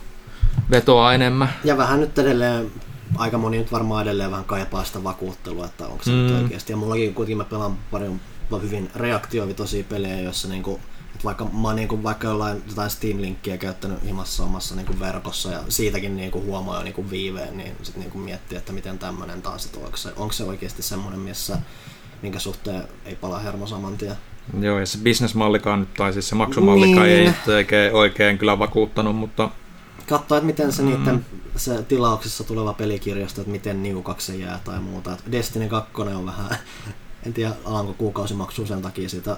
vetoaa 0.70 1.14
enemmän. 1.14 1.54
Ja 1.64 1.76
vähän 1.76 2.00
nyt 2.00 2.18
edelleen 2.18 2.70
aika 3.16 3.38
moni 3.38 3.58
nyt 3.58 3.72
varmaan 3.72 4.02
edelleen 4.02 4.30
vähän 4.30 4.44
kaipaa 4.44 4.84
sitä 4.84 5.04
vakuuttelua, 5.04 5.64
että 5.64 5.86
onko 5.86 6.04
se 6.04 6.10
mm. 6.10 6.16
nyt 6.16 6.42
oikeasti. 6.42 6.72
Ja 6.72 6.76
mullakin 6.76 7.14
kuitenkin 7.14 7.36
mä 7.36 7.44
pelaan 7.44 7.78
paljon 7.90 8.20
hyvin 8.62 8.90
reaktiovitoisia 8.94 9.84
pelejä, 9.84 10.20
joissa 10.20 10.48
niinku, 10.48 10.80
että 11.14 11.24
vaikka 11.24 11.44
mä 11.44 11.68
oon 11.68 11.76
niinku 11.76 12.02
vaikka 12.02 12.26
jollain 12.26 12.62
jotain 12.68 12.90
Steam 12.90 13.20
Linkkiä 13.20 13.56
käyttänyt 13.56 14.04
himassa 14.04 14.44
omassa 14.44 14.76
niinku 14.76 15.00
verkossa 15.00 15.52
ja 15.52 15.60
siitäkin 15.68 16.16
niinku 16.16 16.42
huomaa 16.42 16.78
jo 16.78 16.84
niinku 16.84 17.10
viiveen, 17.10 17.56
niin 17.56 17.76
sitten 17.82 18.02
niinku 18.02 18.18
miettii, 18.18 18.58
että 18.58 18.72
miten 18.72 18.98
tämmöinen 18.98 19.42
taas, 19.42 19.66
että 19.66 19.78
onko 19.78 19.96
se, 19.96 20.12
onko 20.16 20.32
se 20.32 20.44
oikeasti 20.44 20.82
semmoinen, 20.82 21.20
missä 21.20 21.58
minkä 22.22 22.38
suhteen 22.38 22.82
ei 23.04 23.16
pala 23.16 23.38
hermo 23.38 23.66
saman 23.66 23.98
tien. 23.98 24.16
Joo, 24.60 24.78
ja 24.78 24.86
se 24.86 24.98
bisnesmallikaan, 24.98 25.88
tai 25.96 26.12
siis 26.12 26.28
se 26.28 26.34
maksumallikaan 26.34 27.06
niin. 27.06 27.34
ei 27.48 27.54
oikein, 27.54 27.94
oikein 27.94 28.38
kyllä 28.38 28.58
vakuuttanut, 28.58 29.16
mutta 29.16 29.50
katsoa, 30.08 30.38
että 30.38 30.46
miten 30.46 30.72
se 30.72 30.82
mm. 30.82 30.88
niiden 30.88 31.26
se 31.56 31.82
tilauksessa 31.82 32.44
tuleva 32.44 32.72
pelikirjasto, 32.72 33.40
että 33.40 33.52
miten 33.52 33.82
niukaksi 33.82 34.32
se 34.32 34.38
jää 34.38 34.60
tai 34.64 34.80
muuta. 34.80 35.12
Et 35.12 35.32
Destiny 35.32 35.68
2 35.68 35.92
on 36.02 36.26
vähän, 36.26 36.58
en 37.26 37.32
tiedä 37.32 37.52
alanko 37.64 37.92
kuukausimaksu 37.92 38.66
sen 38.66 38.82
takia 38.82 39.08
sitä 39.08 39.36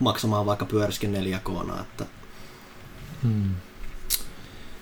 maksamaan 0.00 0.46
vaikka 0.46 0.64
pyöriskin 0.64 1.12
4 1.12 1.38
k 1.38 1.48
että 1.80 2.06
hmm. 3.22 3.54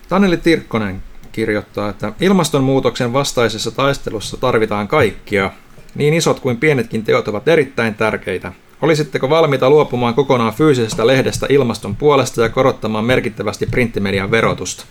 Taneli 0.09 0.37
Tirkkonen 0.37 1.03
kirjoittaa, 1.31 1.89
että 1.89 2.13
ilmastonmuutoksen 2.21 3.13
vastaisessa 3.13 3.71
taistelussa 3.71 4.37
tarvitaan 4.37 4.87
kaikkia. 4.87 5.51
Niin 5.95 6.13
isot 6.13 6.39
kuin 6.39 6.57
pienetkin 6.57 7.03
teot 7.03 7.27
ovat 7.27 7.47
erittäin 7.47 7.95
tärkeitä. 7.95 8.53
Olisitteko 8.81 9.29
valmiita 9.29 9.69
luopumaan 9.69 10.13
kokonaan 10.13 10.53
fyysisestä 10.53 11.07
lehdestä 11.07 11.45
ilmaston 11.49 11.95
puolesta 11.95 12.41
ja 12.41 12.49
korottamaan 12.49 13.05
merkittävästi 13.05 13.65
printtimedian 13.65 14.31
verotusta? 14.31 14.85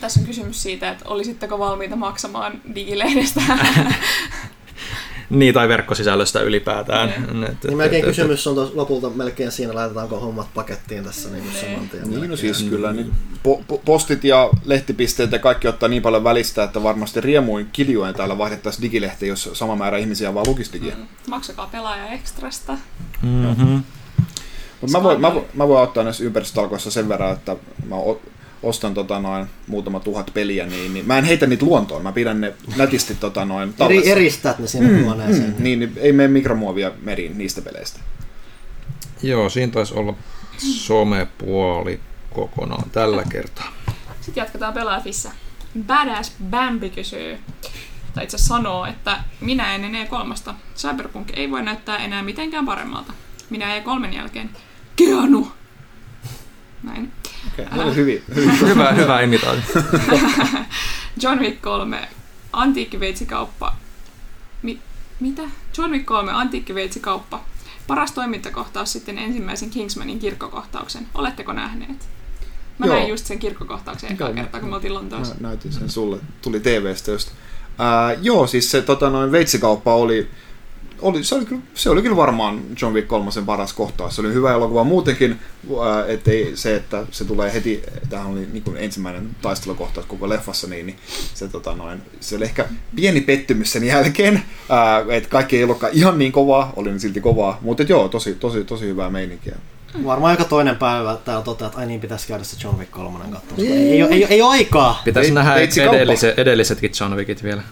Tässä 0.00 0.20
on 0.20 0.26
kysymys 0.26 0.62
siitä, 0.62 0.90
että 0.90 1.04
olisitteko 1.08 1.58
valmiita 1.58 1.96
maksamaan 1.96 2.60
digilehdestä? 2.74 3.40
niin, 5.30 5.54
tai 5.54 5.68
verkkosisällöstä 5.68 6.40
ylipäätään. 6.40 7.14
Mm. 7.32 7.42
Et, 7.42 7.64
niin 7.64 7.76
melkein 7.76 8.04
et, 8.04 8.08
kysymys 8.08 8.46
on 8.46 8.54
tos, 8.54 8.74
lopulta 8.74 9.10
melkein 9.10 9.52
siinä, 9.52 9.74
laitetaanko 9.74 10.20
hommat 10.20 10.54
pakettiin 10.54 11.04
tässä 11.04 11.28
niin 11.28 11.42
kuin 11.42 11.54
saman 11.54 11.88
tien. 11.88 12.10
Niin, 12.10 12.30
no 12.30 12.36
siis 12.36 12.62
kyllä. 12.62 12.92
Niin 12.92 13.12
po- 13.48 13.78
postit 13.84 14.24
ja 14.24 14.50
lehtipisteet 14.64 15.32
ja 15.32 15.38
kaikki 15.38 15.68
ottaa 15.68 15.88
niin 15.88 16.02
paljon 16.02 16.24
välistä, 16.24 16.62
että 16.62 16.82
varmasti 16.82 17.20
riemuin 17.20 17.68
kiljuen 17.72 18.14
täällä 18.14 18.38
vaihdettaisiin 18.38 18.82
digilehti, 18.82 19.28
jos 19.28 19.50
sama 19.52 19.76
määrä 19.76 19.98
ihmisiä 19.98 20.34
vaan 20.34 20.46
lukistikin. 20.48 20.94
Mm. 20.96 21.06
Maksakaa 21.28 21.66
pelaaja 21.66 22.06
ekstrasta. 22.06 22.78
Mm-hmm. 23.22 23.82
Mä 24.92 25.02
voin, 25.02 25.20
mä, 25.20 25.34
voin, 25.34 25.44
mä 25.54 25.68
voin 25.68 25.82
ottaa 25.82 26.04
näissä 26.04 26.24
ympäristötalkoissa 26.24 26.90
sen 26.90 27.08
verran, 27.08 27.32
että 27.32 27.56
mä 27.88 27.94
ostan 28.62 28.94
tota 28.94 29.18
noin 29.18 29.46
muutama 29.66 30.00
tuhat 30.00 30.30
peliä, 30.34 30.66
niin, 30.66 30.94
niin 30.94 31.06
mä 31.06 31.18
en 31.18 31.24
heitä 31.24 31.46
niitä 31.46 31.66
luontoon, 31.66 32.02
mä 32.02 32.12
pidän 32.12 32.40
ne 32.40 32.54
nätisti 32.76 33.14
tota 33.14 33.44
noin 33.44 33.74
tallessa. 33.74 34.10
Eri, 34.10 34.20
eristät 34.20 34.58
ne 34.58 34.66
sinne 34.66 34.88
mm, 34.88 35.04
huoneeseen. 35.04 35.54
Mm, 35.58 35.62
niin, 35.62 35.78
niin, 35.78 35.92
ei 35.96 36.12
mene 36.12 36.28
mikromuovia 36.28 36.92
meriin 37.02 37.38
niistä 37.38 37.62
peleistä. 37.62 38.00
Joo, 39.22 39.48
siinä 39.48 39.72
taisi 39.72 39.94
olla 39.94 40.14
somepuoli 40.58 42.00
kokonaan 42.30 42.90
tällä 42.90 43.24
kertaa. 43.24 43.72
Sitten 44.20 44.42
jatketaan 44.42 44.74
pelaafissa. 44.74 45.30
Badass 45.86 46.32
Bambi 46.50 46.90
kysyy, 46.90 47.38
tai 48.14 48.24
itse 48.24 48.38
sanoo, 48.38 48.86
että 48.86 49.20
minä 49.40 49.74
en 49.74 49.84
enää 49.84 50.06
kolmasta. 50.06 50.54
Cyberpunk 50.76 51.28
ei 51.34 51.50
voi 51.50 51.62
näyttää 51.62 51.96
enää 51.96 52.22
mitenkään 52.22 52.66
paremmalta. 52.66 53.12
Minä 53.50 53.74
ei 53.74 53.80
kolmen 53.80 54.12
jälkeen. 54.12 54.50
Keanu! 54.96 55.52
Näin. 56.82 57.12
Okay, 57.52 57.78
no, 57.84 57.94
hyvin, 57.94 58.22
hyvin. 58.34 58.60
hyvä, 58.68 58.92
hyvä 58.92 59.20
imitaatio. 59.20 59.82
John 61.22 61.38
Wick 61.40 61.62
3, 61.62 62.08
antiikkiveitsikauppa. 62.52 63.76
Mi- 64.62 64.78
mitä? 65.20 65.42
John 65.78 65.90
Wick 65.90 66.06
3, 66.06 66.32
antiikkiveitsikauppa. 66.32 67.40
Paras 67.86 68.12
toimintakohtaus 68.12 68.92
sitten 68.92 69.18
ensimmäisen 69.18 69.70
Kingsmanin 69.70 70.18
kirkkokohtauksen. 70.18 71.06
Oletteko 71.14 71.52
nähneet? 71.52 72.08
Mä 72.78 72.86
Joo. 72.86 72.94
näin 72.94 73.08
just 73.08 73.26
sen 73.26 73.38
kirkkokohtauksen 73.38 74.12
ekaa 74.12 74.32
kertaa, 74.32 74.60
kun 74.60 74.70
me 74.70 74.74
oltiin 74.74 74.94
Lontoossa. 74.94 75.34
Mä 75.40 75.48
näytin 75.48 75.72
sen 75.72 75.90
sulle. 75.90 76.18
Tuli 76.42 76.60
TVstä 76.60 77.10
just. 77.10 77.28
Uh, 77.28 78.22
joo, 78.22 78.46
siis 78.46 78.70
se 78.70 78.82
tota, 78.82 79.10
noin 79.10 79.32
veitsikauppa 79.32 79.94
oli 79.94 80.30
oli, 81.02 81.24
se, 81.24 81.34
oli 81.34 81.44
kyllä, 81.44 81.62
se 81.74 81.90
oli 81.90 82.02
kyllä 82.02 82.16
varmaan 82.16 82.62
John 82.82 82.94
Wick 82.94 83.08
3 83.08 83.30
paras 83.46 83.72
kohtaus. 83.72 84.16
Se 84.16 84.20
oli 84.20 84.34
hyvä 84.34 84.52
elokuva 84.52 84.84
muutenkin, 84.84 85.38
ää, 85.84 86.06
ettei 86.06 86.52
se, 86.54 86.76
että 86.76 87.06
se 87.10 87.24
tulee 87.24 87.54
heti, 87.54 87.82
tämähän 88.08 88.32
oli 88.32 88.48
niin 88.52 88.62
kuin 88.62 88.76
ensimmäinen 88.76 89.30
taistelukohtaus 89.42 90.06
koko 90.06 90.28
leffassa, 90.28 90.66
niin, 90.66 90.86
niin 90.86 90.96
se, 91.34 91.48
tota 91.48 91.74
noin, 91.74 92.02
se 92.20 92.36
oli 92.36 92.44
ehkä 92.44 92.66
pieni 92.96 93.20
pettymys 93.20 93.72
sen 93.72 93.84
jälkeen, 93.84 94.42
ää, 94.68 95.04
että 95.08 95.28
kaikki 95.28 95.56
ei 95.56 95.64
ollutkaan 95.64 95.92
ihan 95.92 96.18
niin 96.18 96.32
kovaa, 96.32 96.72
oli 96.76 96.88
niin 96.90 97.00
silti 97.00 97.20
kovaa, 97.20 97.58
mutta 97.60 97.82
joo, 97.82 98.08
tosi, 98.08 98.34
tosi, 98.34 98.64
tosi 98.64 98.86
hyvää 98.86 99.10
meininkiä. 99.10 99.56
Varmaan 100.04 100.32
joka 100.32 100.44
toinen 100.44 100.76
päivä 100.76 101.16
täällä 101.24 101.44
toteaa, 101.44 101.66
että 101.66 101.78
ai 101.78 101.86
niin, 101.86 102.00
pitäisi 102.00 102.28
käydä 102.28 102.44
se 102.44 102.56
John 102.64 102.78
Wick 102.78 102.90
3 102.90 103.18
katsomassa. 103.18 103.66
Ei, 103.66 103.72
ei, 103.72 104.02
ei, 104.02 104.24
ei 104.24 104.42
ole 104.42 104.50
aikaa. 104.50 105.02
Pitäisi 105.04 105.30
nähdä 105.30 105.54
edelliset, 105.54 106.38
edellisetkin 106.38 106.90
John 107.00 107.16
Wickit 107.16 107.42
vielä. 107.42 107.62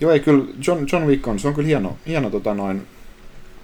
Joo, 0.00 0.12
ei 0.12 0.20
kyllä, 0.20 0.44
John, 0.66 0.86
John 0.92 1.06
Wick 1.06 1.28
on, 1.28 1.38
se 1.38 1.48
on 1.48 1.54
kyllä 1.54 1.66
hieno, 1.66 1.96
hieno 2.06 2.30
tota 2.30 2.54
noin, 2.54 2.86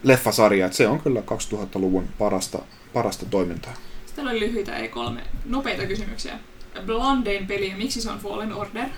leffasarja, 0.02 0.66
että 0.66 0.76
se 0.76 0.88
on 0.88 1.00
kyllä 1.00 1.20
2000-luvun 1.20 2.08
parasta, 2.18 2.58
parasta 2.92 3.26
toimintaa. 3.26 3.74
Sitten 4.06 4.28
oli 4.28 4.40
lyhyitä, 4.40 4.76
ei 4.76 4.88
kolme 4.88 5.20
nopeita 5.44 5.86
kysymyksiä. 5.86 6.38
Blondein 6.86 7.46
peli 7.46 7.70
ja 7.70 7.76
miksi 7.76 8.00
se 8.00 8.10
on 8.10 8.18
Fallen 8.18 8.52
Order? 8.52 8.88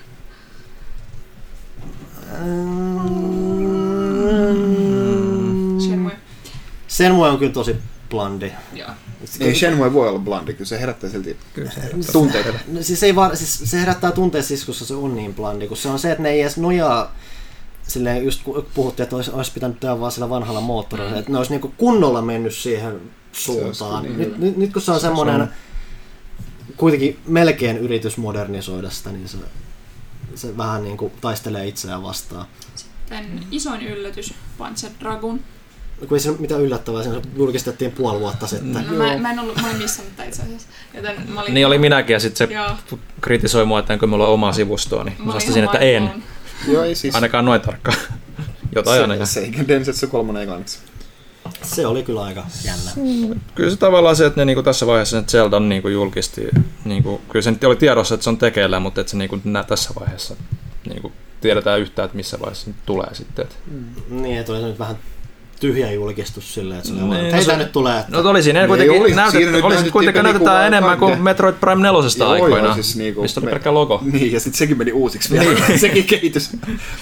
Shenmue. 5.81 6.12
Senmue 6.89 7.28
on 7.28 7.39
kyllä 7.39 7.52
tosi 7.52 7.76
blandi. 8.10 8.52
Joo. 8.73 8.90
Ei 9.40 9.55
Shenmue 9.55 9.92
voi 9.92 10.08
olla 10.08 10.18
blandi, 10.18 10.52
kyllä 10.52 10.68
se 10.68 10.81
herättää 10.81 11.10
silti 11.10 11.36
tunteita. 12.12 12.52
No, 12.68 12.82
siis, 12.82 13.02
ei 13.02 13.15
vaan, 13.15 13.36
siis 13.36 13.70
se 13.70 13.81
herättää 13.81 14.12
tunteet 14.12 14.44
siis, 14.44 14.65
kun 14.65 14.74
se 14.74 14.94
on 14.94 15.16
niin 15.16 15.34
blandi, 15.34 15.68
kun 15.68 15.76
se 15.76 15.89
on 15.89 15.98
se, 15.98 16.10
että 16.10 16.23
ne 16.23 16.31
ei 16.31 16.40
edes 16.40 16.56
nojaa 16.56 17.16
silleen 17.89 18.24
just 18.24 18.42
kun 18.42 18.66
puhuttiin, 18.74 19.05
että 19.05 19.16
olisi, 19.16 19.31
olisi 19.31 19.52
pitänyt 19.52 19.81
tehdä 19.81 20.00
vaan 20.00 20.12
sillä 20.12 20.31
vanhalla 20.31 20.60
moottorilla, 20.60 21.18
että 21.18 21.32
ne 21.32 21.39
olisi 21.39 21.50
niinku 21.52 21.73
kunnolla 21.76 22.23
mennyt 22.23 22.55
siihen 22.55 23.00
suuntaan. 23.32 24.02
niin, 24.02 24.18
nyt, 24.18 24.39
nyt, 24.39 24.56
nyt 24.56 24.73
kun 24.73 24.82
se 24.82 24.92
on 24.92 25.00
semmoinen 25.00 25.48
kuitenkin 26.76 27.18
melkein 27.26 27.78
yritys 27.78 28.16
modernisoida 28.16 28.90
sitä, 28.90 29.10
niin 29.10 29.28
se, 29.28 29.39
se 30.34 30.56
vähän 30.56 30.84
niin 30.84 30.97
kuin 30.97 31.12
taistelee 31.20 31.66
itseään 31.66 32.02
vastaan. 32.02 32.47
Tän 33.08 33.40
isoin 33.50 33.86
yllätys, 33.86 34.34
Panzer 34.58 34.90
Dragon. 35.00 35.40
Kun 36.08 36.16
ei 36.16 36.20
se 36.20 36.32
mitä 36.39 36.56
yllättävää, 36.56 37.02
se 37.02 37.10
julkistettiin 37.36 37.92
puoli 37.92 38.20
vuotta 38.20 38.47
sitten. 38.47 38.73
No, 38.73 38.92
mä, 38.94 39.18
mä, 39.18 39.31
en 39.32 39.39
ollut, 39.39 39.56
mä 39.56 39.66
olin 39.66 39.78
missannut 39.78 40.16
tätä 40.16 40.28
itse 40.28 40.42
asiassa. 40.42 40.68
Joten 40.94 41.31
mä 41.31 41.40
olin, 41.40 41.55
Niin 41.55 41.66
oli 41.66 41.78
minäkin 41.78 42.15
ja 42.15 42.20
sitten 42.20 42.48
se 42.48 42.55
Joo. 42.55 42.70
kritisoi 43.20 43.65
mua, 43.65 43.78
että 43.78 43.92
enkö 43.92 44.06
mulla 44.06 44.24
ole 44.26 44.34
omaa 44.34 44.52
sivustoa, 44.52 45.05
niin 45.05 45.16
Mä 45.18 45.24
mä 45.24 45.34
vastasin, 45.34 45.62
ihan 45.62 45.74
että 45.74 45.86
en. 45.86 46.02
blown. 46.02 46.23
Joo, 46.68 46.85
ei 46.85 46.94
siis. 46.94 47.15
Ainakaan 47.15 47.44
noin 47.44 47.60
tarkkaan. 47.60 47.99
Jotain 48.75 49.02
ainakaan. 49.02 49.26
se, 49.26 49.51
se 49.57 49.68
Densetsu 49.68 50.07
kolmonen 50.07 50.43
englanniksi. 50.43 50.78
Se 51.62 51.86
oli 51.86 52.02
kyllä 52.02 52.25
aika 52.25 52.47
jännä. 52.65 52.91
Kyllä 53.55 53.70
se 53.70 53.76
tavallaan 53.76 54.17
se, 54.17 54.26
että 54.26 54.41
ne 54.41 54.44
niinku 54.44 54.62
tässä 54.62 54.86
vaiheessa 54.86 55.17
sen 55.17 55.28
Zeldan 55.28 55.68
niinku 55.68 55.89
julkisti, 55.89 56.49
niinku, 56.85 57.20
kyllä 57.28 57.43
se 57.43 57.51
nyt 57.51 57.65
oli 57.65 57.76
tiedossa, 57.76 58.15
että 58.15 58.25
se 58.25 58.31
on 58.31 58.39
tekeillä, 58.39 58.81
mutta 58.81 59.01
että 59.01 59.10
se 59.10 59.17
niinku 59.17 59.39
nä, 59.44 59.65
tässä 59.65 59.91
vaiheessa 60.01 60.36
niinku, 60.89 61.12
tiedetään 61.41 61.81
yhtään, 61.81 62.07
että 62.07 62.17
missä 62.17 62.41
vaiheessa 62.41 62.65
se 62.65 62.70
nyt 62.70 62.86
tulee 62.86 63.15
sitten. 63.15 63.44
Et. 63.44 63.57
Niin, 64.09 64.39
että 64.39 64.52
oli 64.52 64.60
se 64.60 64.67
nyt 64.67 64.78
vähän 64.78 64.97
tyhjä 65.60 65.93
julkistus 65.93 66.55
silleen, 66.55 66.78
että 66.78 66.89
se 66.89 66.94
oli 66.94 67.02
Niin, 67.02 67.33
vaan, 67.33 67.47
no 67.47 67.57
nyt 67.57 67.73
tulee. 67.73 68.01
Että... 68.01 68.12
No 68.23 68.31
oli 68.31 68.43
siinä 68.43 68.60
Ei 68.62 68.68
kuitenkin, 68.68 69.01
oli, 69.01 69.15
näytet, 69.15 69.33
siinä 69.33 69.52
nyt 69.52 69.65
oli 69.65 69.68
näytettiin 69.75 69.93
kuitenkin 69.93 70.23
näytetään 70.23 70.44
pelikuvaa 70.44 70.67
enemmän 70.67 70.99
kuin. 70.99 71.23
Metroid 71.23 71.55
Prime 71.60 71.83
4 71.83 72.01
Joo, 72.18 72.31
aikoinaan, 72.31 72.65
joo, 72.65 72.75
siis 72.75 72.97
niinku- 72.97 73.23
mistä 73.23 73.41
oli 73.41 73.44
me- 73.44 73.51
pelkkä 73.51 73.75
logo. 73.75 74.02
Niin, 74.12 74.33
ja 74.33 74.41
sitten 74.41 74.59
sekin 74.59 74.78
meni 74.78 74.93
uusiksi 74.93 75.31
vielä. 75.31 75.51
Niin. 75.68 75.78
sekin 75.89 76.05
kehitys. 76.05 76.51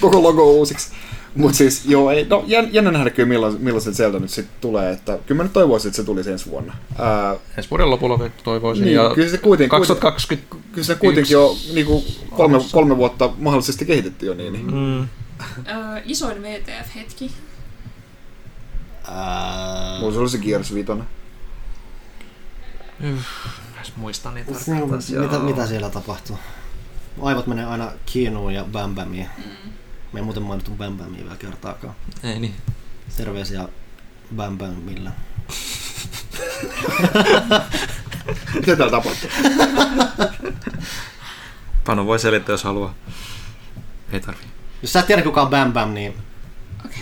Koko 0.01 0.23
logo 0.23 0.51
uusiksi. 0.51 0.89
Mutta 1.35 1.57
siis, 1.57 1.85
joo, 1.85 2.11
ei, 2.11 2.25
no 2.29 2.43
jän- 2.47 2.69
jännä 2.71 2.91
nähdä 2.91 3.09
kyllä 3.09 3.29
milloin, 3.29 3.55
milloin 3.59 3.81
se 3.81 3.91
Zelda 3.93 4.19
nyt 4.19 4.29
sitten 4.29 4.55
tulee. 4.61 4.91
Että, 4.91 5.19
kyllä 5.25 5.37
mä 5.39 5.43
nyt 5.43 5.53
toivoisin, 5.53 5.89
että 5.89 5.95
se 5.95 6.03
tulisi 6.03 6.31
ensi 6.31 6.49
vuonna. 6.49 6.73
Ää, 6.99 7.35
Ensi 7.57 7.69
vuoden 7.69 7.89
lopulla 7.89 8.29
toivoisin. 8.43 8.85
Niin, 8.85 8.95
ja 8.95 9.11
kyllä 9.15 9.29
se 9.29 9.37
kuitenkin- 9.37 9.69
2020 9.69 10.55
kyllä 10.71 10.85
se 10.85 10.95
kuitenkin 10.95 11.33
jo 11.33 11.55
niinku 11.73 12.03
kolme, 12.29 12.57
kolme 12.71 12.97
vuotta 12.97 13.29
mahdollisesti 13.37 13.85
kehitetty 13.85 14.25
jo 14.25 14.33
niin. 14.33 14.53
niin. 14.53 14.73
Mm. 14.73 14.99
Ö, 15.01 16.01
isoin 16.05 16.41
VTF-hetki. 16.43 17.31
Ää... 19.07 19.99
Mulla 19.99 20.13
se 20.13 20.19
oli 20.19 20.29
se 20.29 20.37
Gears 20.37 20.73
5. 20.73 20.91
Jos 23.79 23.95
muistan 23.95 24.33
niin 24.33 24.45
Niin, 24.67 25.21
mitä, 25.21 25.39
mitä 25.39 25.67
siellä 25.67 25.89
tapahtuu? 25.89 26.39
Aivot 27.21 27.47
menee 27.47 27.65
aina 27.65 27.91
Kiinuun 28.05 28.53
ja 28.53 28.63
Bam 28.63 28.95
Bamiin. 28.95 29.29
Mm. 29.37 29.71
Me 30.13 30.19
ei 30.19 30.23
muuten 30.23 30.43
mainittu 30.43 30.71
Bam 30.71 30.97
Bamia 30.97 31.23
vielä 31.23 31.35
kertaakaan. 31.35 31.95
Ei 32.23 32.39
niin. 32.39 32.55
Terveisiä 33.17 33.67
Bam 34.35 34.57
Bamille. 34.57 35.11
Mitä 38.53 38.75
täällä 38.75 38.91
tapahtuu? 38.91 39.29
Pano 41.85 42.05
voi 42.05 42.19
selittää, 42.19 42.53
jos 42.53 42.63
haluaa. 42.63 42.93
Ei 44.11 44.19
tarvii. 44.19 44.47
Jos 44.81 44.93
sä 44.93 44.99
et 44.99 45.07
tiedä 45.07 45.21
kuka 45.21 45.41
on 45.41 45.49
Bam 45.49 45.73
Bam, 45.73 45.93
niin 45.93 46.24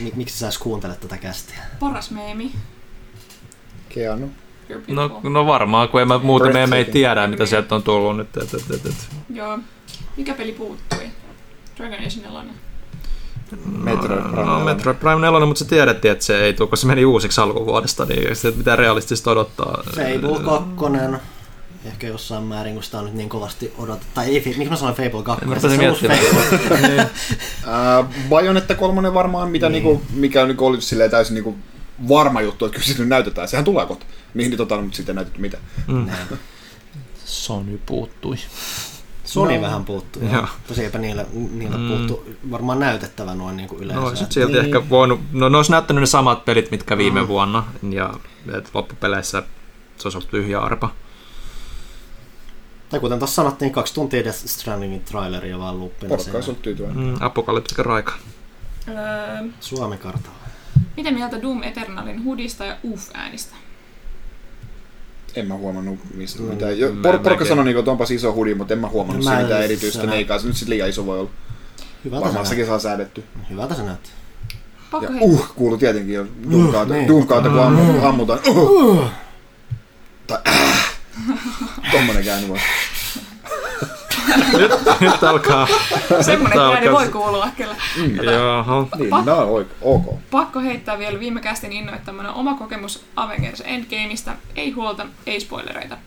mi- 0.01 0.13
miksi 0.15 0.39
sä 0.39 0.45
edes 0.45 0.57
kuuntelet 0.57 0.99
tätä 0.99 1.17
kästiä? 1.17 1.57
Paras 1.79 2.11
meemi. 2.11 2.51
Keanu. 3.89 4.31
No, 4.87 5.19
no 5.23 5.45
varmaan, 5.47 5.89
kun 5.89 6.01
en 6.01 6.07
mä 6.07 6.17
muuten 6.17 6.69
me, 6.69 6.77
ei 6.77 6.85
tiedä, 6.85 7.27
mitä 7.27 7.45
sieltä 7.45 7.75
on 7.75 7.83
tullut 7.83 8.17
nyt. 8.17 8.37
Et, 8.37 8.53
et, 8.53 8.71
et, 8.75 8.85
et. 8.85 8.95
Joo. 9.33 9.59
Mikä 10.17 10.33
peli 10.33 10.51
puuttui? 10.51 11.03
Dragon 11.77 11.99
Age 11.99 12.21
4. 12.23 12.53
Metroid 13.65 14.21
Prime 14.21 14.45
No, 14.45 14.57
4. 14.59 14.65
Metroid 14.65 14.97
Prime 14.97 15.19
4, 15.21 15.45
mutta 15.45 15.59
se 15.59 15.65
tiedettiin, 15.69 16.11
että 16.11 16.25
se 16.25 16.43
ei 16.45 16.53
tule, 16.53 16.69
kun 16.69 16.77
se 16.77 16.87
meni 16.87 17.05
uusiksi 17.05 17.41
alkuvuodesta, 17.41 18.05
niin 18.05 18.35
sitä 18.35 18.57
mitään 18.57 18.79
realistista 18.79 19.31
odottaa. 19.31 19.83
Fable 19.95 20.39
2. 20.45 20.65
Ehkä 21.85 22.07
jossain 22.07 22.43
määrin, 22.43 22.73
kun 22.73 22.83
sitä 22.83 22.99
on 22.99 23.05
nyt 23.05 23.13
niin 23.13 23.29
kovasti 23.29 23.73
odotettu. 23.77 24.07
Tai 24.13 24.25
ei, 24.25 24.43
miksi 24.45 24.69
mä 24.69 24.75
sanoin 24.75 24.95
Fable 24.95 25.23
2? 25.23 25.43
En 25.45 25.49
mä 25.49 25.59
Se 25.59 25.89
uusi. 25.89 26.07
Fable. 26.07 26.97
Ää, 27.67 28.03
Bayonetta 28.29 28.75
kolmonen 28.75 29.13
varmaan, 29.13 29.49
mitä 29.51 29.69
Niin. 29.69 29.83
niinku, 29.83 30.01
mikä 30.13 30.45
niinku 30.45 30.65
oli 30.65 30.81
silleen 30.81 31.11
täysin 31.11 31.33
niinku 31.33 31.55
varma 32.09 32.41
juttu, 32.41 32.65
että 32.65 32.79
kyllä 32.79 32.93
se 32.93 32.99
nyt 32.99 33.07
näytetään. 33.09 33.47
Sehän 33.47 33.65
tulee 33.65 33.85
kohta. 33.85 34.05
Mihin 34.33 34.49
niin 34.49 34.57
tota, 34.57 34.81
mutta 34.81 34.95
sitten 34.97 35.13
ei 35.13 35.15
näytetty 35.15 35.41
mitään. 35.41 35.63
Mm. 35.87 36.09
Sony 37.25 37.79
puuttui. 37.85 38.35
Sony 39.23 39.55
No. 39.55 39.61
vähän 39.61 39.85
puuttuu. 39.85 40.23
Joo. 40.23 40.33
Joo. 40.33 40.47
Tosiaanpä 40.67 40.97
niillä, 40.97 41.25
niillä 41.51 41.77
Mm. 41.77 41.87
puuttuu 41.87 42.25
varmaan 42.51 42.79
näytettävä 42.79 43.35
noin 43.35 43.57
niin 43.57 43.69
kuin 43.69 43.83
yleensä. 43.83 44.01
No 44.09 44.15
sit 44.15 44.25
Et- 44.27 44.31
silti 44.31 44.53
Niin. 44.53 44.65
ehkä 44.65 44.89
voinut, 44.89 45.19
no 45.31 45.49
ne 45.49 45.57
olisi 45.57 45.71
näyttänyt 45.71 46.01
ne 46.01 46.05
samat 46.07 46.45
pelit, 46.45 46.71
mitkä 46.71 46.97
viime 46.97 47.21
Mm. 47.21 47.27
vuonna, 47.27 47.63
ja 47.89 48.13
et 48.57 48.69
loppupeleissä 48.73 49.43
se 49.97 50.07
olisi 50.07 50.17
ollut 50.17 50.29
tyhjä 50.31 50.59
arpa. 50.59 50.89
Tai 52.93 52.99
kuten 52.99 53.19
tuossa 53.19 53.35
sanottiin, 53.35 53.71
kaksi 53.71 53.93
tuntia 53.93 54.23
Death 54.23 54.37
Strandingin 54.45 55.01
traileria 55.03 55.59
vaan 55.59 55.75
olisi 55.79 56.23
siinä. 56.23 56.39
ollut 56.45 56.61
tyytyväinen. 56.61 57.03
Mm, 57.03 57.15
apokalyptika 57.19 57.83
raika. 57.83 58.13
Öö, 58.87 58.95
Suomi-kartalla. 59.59 60.37
mitä 60.97 61.11
mieltä 61.11 61.41
Doom 61.41 61.63
Eternalin 61.63 62.23
hudista 62.23 62.65
ja 62.65 62.77
uff-äänistä? 62.83 63.55
En 65.35 65.47
mä 65.47 65.53
huomannut 65.55 65.99
mistä 66.15 66.41
Mm. 66.41 66.45
mitään. 66.49 66.79
Jo, 66.79 66.93
Mä- 66.93 67.01
por, 67.01 67.11
porkka 67.11 67.29
mäkin. 67.29 67.47
sanoi, 67.47 67.65
niinku, 67.65 67.79
että 67.79 67.91
onpas 67.91 68.11
iso 68.11 68.33
hudi, 68.33 68.55
mutta 68.55 68.73
en 68.73 68.79
mä 68.79 68.87
huomannut 68.89 69.25
Mä 69.25 69.41
mitään 69.41 69.63
erityistä. 69.63 70.05
Ne 70.05 70.15
ei 70.15 70.25
kai 70.25 70.39
se 70.39 70.47
nyt 70.47 70.57
sit 70.57 70.67
liian 70.67 70.89
iso 70.89 71.05
voi 71.05 71.19
olla. 71.19 71.29
Hyvältä 72.05 72.25
Varmaan 72.25 72.45
se 72.45 72.49
sekin 72.49 72.65
saa 72.65 72.79
säädetty. 72.79 73.23
Hyvältä 73.49 73.75
se 73.75 73.83
näyttää. 73.83 74.11
Pakko 74.91 75.13
Ja 75.13 75.19
uh, 75.21 75.53
kuuluu 75.55 75.77
tietenkin 75.77 76.15
jo 76.15 76.25
Doomkaata, 76.51 76.93
niin. 76.93 77.07
Doomkaata 77.07 77.49
kun 77.49 77.59
ammu, 77.59 78.05
ammutaan. 78.07 78.39
Uh. 78.47 79.03
Tai 80.27 80.37
äh. 80.47 80.82
Tommonen 81.91 82.23
käänny 82.25 82.47
voi. 82.47 82.57
nyt, 84.57 84.71
nyt 84.99 85.23
alkaa. 85.23 85.67
Semmoinen 86.21 86.59
ääni 86.59 86.87
alkaa- 86.87 86.91
voi 86.93 87.07
kuulua 87.09 87.47
kyllä. 87.57 87.75
Jaha. 88.31 88.87
Niin, 88.97 89.09
Pak- 89.09 89.25
nää 89.25 89.35
on 89.35 89.65
ok. 89.81 90.19
Pakko 90.31 90.59
heittää 90.59 90.99
vielä 90.99 91.19
viime 91.19 91.41
kästin 91.41 91.71
innoittamana 91.73 92.33
oma 92.33 92.53
kokemus 92.53 93.05
Avengers 93.15 93.63
Endgameista. 93.65 94.31
Ei 94.55 94.71
huolta, 94.71 95.05
ei 95.25 95.39
spoilereita. 95.39 95.97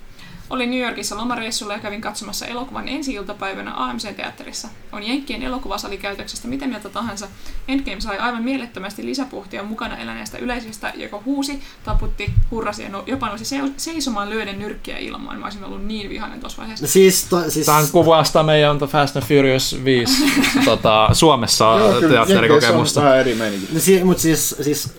Olin 0.50 0.70
New 0.70 0.80
Yorkissa 0.80 1.16
lomareissulla 1.16 1.72
ja 1.72 1.78
kävin 1.78 2.00
katsomassa 2.00 2.46
elokuvan 2.46 2.88
ensi-iltapäivänä 2.88 3.72
AMC-teatterissa. 3.76 4.68
On 4.92 5.02
Jenkkien 5.02 5.42
elokuvasali 5.42 5.96
käytöksestä 5.98 6.48
mitä 6.48 6.66
mieltä 6.66 6.88
tahansa. 6.88 7.28
Endgame 7.68 8.00
sai 8.00 8.18
aivan 8.18 8.42
mielettömästi 8.42 9.06
lisäpuhtia 9.06 9.62
mukana 9.62 9.96
eläneestä 9.96 10.38
yleisöstä, 10.38 10.92
joka 10.96 11.22
huusi, 11.24 11.60
taputti, 11.84 12.30
hurrasi 12.50 12.82
ja 12.82 12.88
no, 12.88 13.02
jopa 13.06 13.28
nousi 13.28 13.44
se- 13.44 13.60
seisomaan 13.76 14.30
lyöden 14.30 14.58
nyrkkiä 14.58 14.98
ilmaan. 14.98 15.38
Mä 15.38 15.44
olisin 15.46 15.64
ollut 15.64 15.84
niin 15.84 16.10
vihainen 16.10 16.40
tuossa 16.40 16.58
vaiheessa. 16.58 16.86
Siis, 16.86 17.24
to, 17.24 17.50
siis 17.50 17.66
Tämä 17.66 17.82
kuvasta 17.92 18.42
meidän 18.42 18.78
The 18.78 18.86
Fast 18.86 19.16
and 19.16 19.24
Furious 19.24 19.76
5 19.84 20.24
tota, 20.64 21.08
Suomessa 21.12 21.64
Joo, 21.64 21.78
kyllä, 22.00 22.20
on 22.20 22.26
teatterikokemusta. 22.28 23.02
vähän 23.02 23.18
eri 23.18 23.34
meininki. 23.34 23.68
No, 23.74 23.80
si- 23.80 24.04
mut 24.04 24.18
siis, 24.18 24.56
siis 24.62 24.94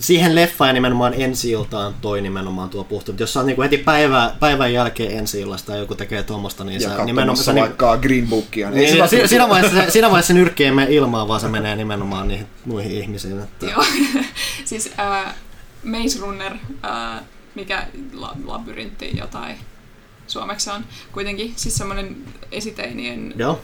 siihen 0.00 0.34
leffaan 0.34 0.68
ja 0.68 0.72
nimenomaan 0.72 1.14
ensi 1.16 1.50
iltaan 1.50 1.94
toi 2.00 2.20
nimenomaan 2.20 2.70
tuo 2.70 2.84
puhtu. 2.84 3.12
Mutta 3.12 3.22
jos 3.22 3.32
sä 3.32 3.40
oot 3.40 3.46
niinku 3.46 3.62
heti 3.62 3.78
päivä, 3.78 4.34
päivän 4.40 4.72
jälkeen 4.72 5.18
ensi 5.18 5.40
illasta 5.40 5.72
ja 5.72 5.78
joku 5.78 5.94
tekee 5.94 6.22
tuommoista, 6.22 6.64
niin 6.64 6.80
Ja 6.80 6.88
sä 6.88 7.04
nimenomaan 7.04 7.36
sä, 7.36 7.54
vaikka 7.54 7.96
Green 7.96 8.28
Bookia. 8.28 8.68
Ei 8.68 8.74
niin, 8.74 9.08
se 9.08 9.26
siinä, 9.26 9.48
vaiheessa, 9.48 9.90
siinä 9.90 10.10
vaiheessa 10.10 10.26
se 10.26 10.34
nyrkki 10.34 10.64
ei 10.64 10.70
mene 10.70 10.92
ilmaan, 10.94 11.28
vaan 11.28 11.40
se 11.40 11.48
menee 11.48 11.76
nimenomaan 11.76 12.28
niihin 12.28 12.46
muihin 12.64 12.92
ihmisiin. 12.92 13.40
Että, 13.40 13.66
Joo. 13.66 13.84
siis 14.64 14.90
äh, 14.98 15.34
Maze 15.84 16.18
Runner, 16.20 16.52
äh, 16.84 17.22
mikä 17.54 17.86
la- 18.12 18.36
labyrintti 18.44 19.16
jotain 19.18 19.56
suomeksi 20.26 20.70
on 20.70 20.84
kuitenkin, 21.12 21.52
siis 21.56 21.76
semmoinen 21.76 22.16
esiteinien 22.52 23.34
Joo. 23.36 23.60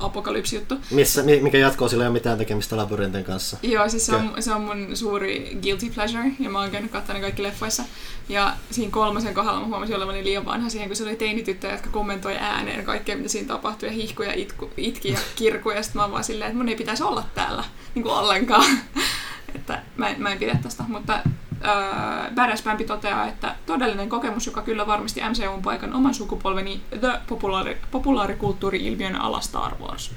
apokalypsijuttu. 0.00 0.74
Missä, 0.90 1.22
mi- 1.22 1.40
mikä 1.40 1.58
jatkoo, 1.58 1.88
sillä 1.88 2.04
ei 2.04 2.08
ole 2.08 2.12
mitään 2.12 2.38
tekemistä 2.38 2.76
labyrintin 2.76 3.24
kanssa. 3.24 3.56
Joo, 3.62 3.88
siis 3.88 4.06
se 4.06 4.14
on, 4.14 4.32
se 4.40 4.52
on 4.52 4.60
mun 4.60 4.96
suuri 4.96 5.58
guilty 5.62 5.90
pleasure, 5.94 6.24
ja 6.40 6.50
mä 6.50 6.60
oon 6.60 6.70
käynyt 6.70 6.90
katsomaan 6.90 7.20
ne 7.20 7.26
kaikki 7.26 7.42
leffoissa. 7.42 7.84
Ja 8.28 8.52
siinä 8.70 8.90
kolmasen 8.90 9.34
kohdalla 9.34 9.60
mä 9.60 9.66
huomasin 9.66 9.96
olevani 9.96 10.24
liian 10.24 10.44
vanha 10.44 10.68
siihen, 10.68 10.88
kun 10.88 10.96
se 10.96 11.04
oli 11.04 11.16
teinityttöjä, 11.16 11.72
jotka 11.72 11.90
kommentoi 11.90 12.36
ääneen 12.36 12.84
kaikkea, 12.84 13.16
mitä 13.16 13.28
siinä 13.28 13.48
tapahtui, 13.48 13.88
ja 13.88 13.92
hihku 13.92 14.22
ja 14.22 14.32
itku, 14.34 14.70
itki 14.76 15.08
ja 15.12 15.18
kirku, 15.36 15.70
ja 15.70 15.82
sitten 15.82 15.98
mä 15.98 16.02
oon 16.04 16.12
vaan 16.12 16.24
silleen, 16.24 16.48
että 16.48 16.58
mun 16.58 16.68
ei 16.68 16.76
pitäisi 16.76 17.02
olla 17.02 17.24
täällä 17.34 17.64
niin 17.94 18.02
kuin 18.02 18.14
ollenkaan. 18.14 18.78
että 19.54 19.82
mä, 19.96 20.08
en- 20.08 20.22
mä 20.22 20.32
en 20.32 20.38
pidä 20.38 20.58
tästä, 20.62 20.84
mutta 20.88 21.20
äh, 21.64 22.34
Badass 22.34 22.62
Bambi 22.62 22.84
toteaa, 22.84 23.26
että 23.28 23.54
todellinen 23.66 24.08
kokemus, 24.08 24.46
joka 24.46 24.62
kyllä 24.62 24.86
varmisti 24.86 25.20
MCUn 25.20 25.62
paikan 25.62 25.94
oman 25.94 26.14
sukupolveni 26.14 26.80
The 27.00 27.12
populaari, 27.28 27.76
populaarikulttuuri-ilmiön 27.90 29.16
ala 29.20 29.40
Star 29.40 29.72
Wars. 29.82 30.10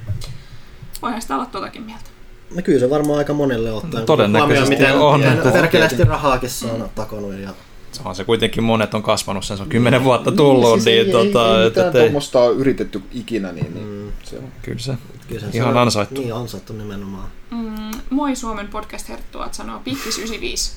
Voihan 1.02 1.22
sitä 1.22 1.36
olla 1.36 1.46
totakin 1.46 1.82
mieltä. 1.84 2.10
No 2.56 2.62
kyllä 2.62 2.80
se 2.80 2.90
varmaan 2.90 3.18
aika 3.18 3.34
monelle 3.34 3.72
ottaa. 3.72 4.02
Todennäköisesti 4.02 4.70
miten, 4.76 5.00
on. 5.00 5.20
miten 5.20 5.52
perkeleesti 5.54 6.04
rahaakin 6.04 6.50
se 6.50 6.66
on 6.66 6.90
takonut. 6.96 7.34
Ja... 7.34 7.50
Se 7.92 8.02
on 8.06 8.16
se 8.16 8.24
kuitenkin 8.24 8.64
monet 8.64 8.94
on 8.94 9.04
kasvanut 9.04 9.46
sen, 9.46 9.58
se 9.58 9.64
on 9.64 9.70
kymmenen 9.70 10.04
vuotta 10.04 10.32
tullut, 10.32 10.72
niin, 10.72 10.82
siis 10.82 11.06
ei, 11.06 11.12
tota, 11.12 11.56
ei, 11.56 11.62
ei 11.62 11.68
että, 11.68 11.80
mitään 11.86 12.04
tuommoista 12.04 12.40
ole 12.40 12.56
yritetty 12.56 13.02
ikinä, 13.12 13.52
niin, 13.52 13.74
niin 13.74 13.88
Mm. 13.88 14.12
se 14.24 14.38
on. 14.38 14.44
kyllä 14.62 14.80
se. 14.80 14.94
Kyllä 15.28 15.42
se 15.42 15.48
Ihan 15.54 15.70
on- 15.70 15.78
ansaittu. 15.78 16.22
Niin, 16.22 16.34
ansaittu 16.34 16.74
nimenomaan. 16.74 17.28
Mm, 17.52 17.92
moi 18.10 18.36
Suomen 18.36 18.68
podcast-herttuat 18.68 19.54
sanoo 19.54 19.82
Pikkis95. 19.88 20.72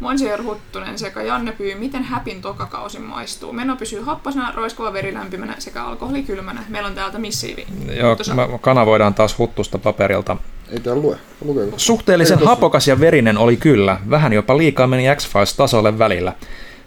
Monsieur 0.00 0.42
Huttunen 0.42 0.98
sekä 0.98 1.22
Janne 1.22 1.52
Pyy, 1.52 1.74
miten 1.74 2.02
häpin 2.02 2.42
tokakausi 2.42 2.98
maistuu. 2.98 3.52
Meno 3.52 3.76
pysyy 3.76 4.00
happosena, 4.00 4.52
roiskuva 4.56 4.92
veri 4.92 5.14
lämpimänä 5.14 5.54
sekä 5.58 5.84
alkoholi 5.84 6.22
kylmänä. 6.22 6.64
Meillä 6.68 6.88
on 6.88 6.94
täältä 6.94 7.18
missiivi. 7.18 7.66
Joo, 7.98 8.16
mä 8.34 8.58
kanavoidaan 8.60 9.14
taas 9.14 9.38
huttusta 9.38 9.78
paperilta. 9.78 10.36
Ei 10.72 10.80
täällä 10.80 11.02
lue. 11.02 11.16
lue. 11.44 11.68
Suhteellisen 11.76 12.38
hapokas 12.44 12.88
ja 12.88 13.00
verinen 13.00 13.38
oli 13.38 13.56
kyllä, 13.56 13.98
vähän 14.10 14.32
jopa 14.32 14.56
liikaa 14.56 14.86
meni 14.86 15.04
X-Files-tasolle 15.16 15.98
välillä. 15.98 16.32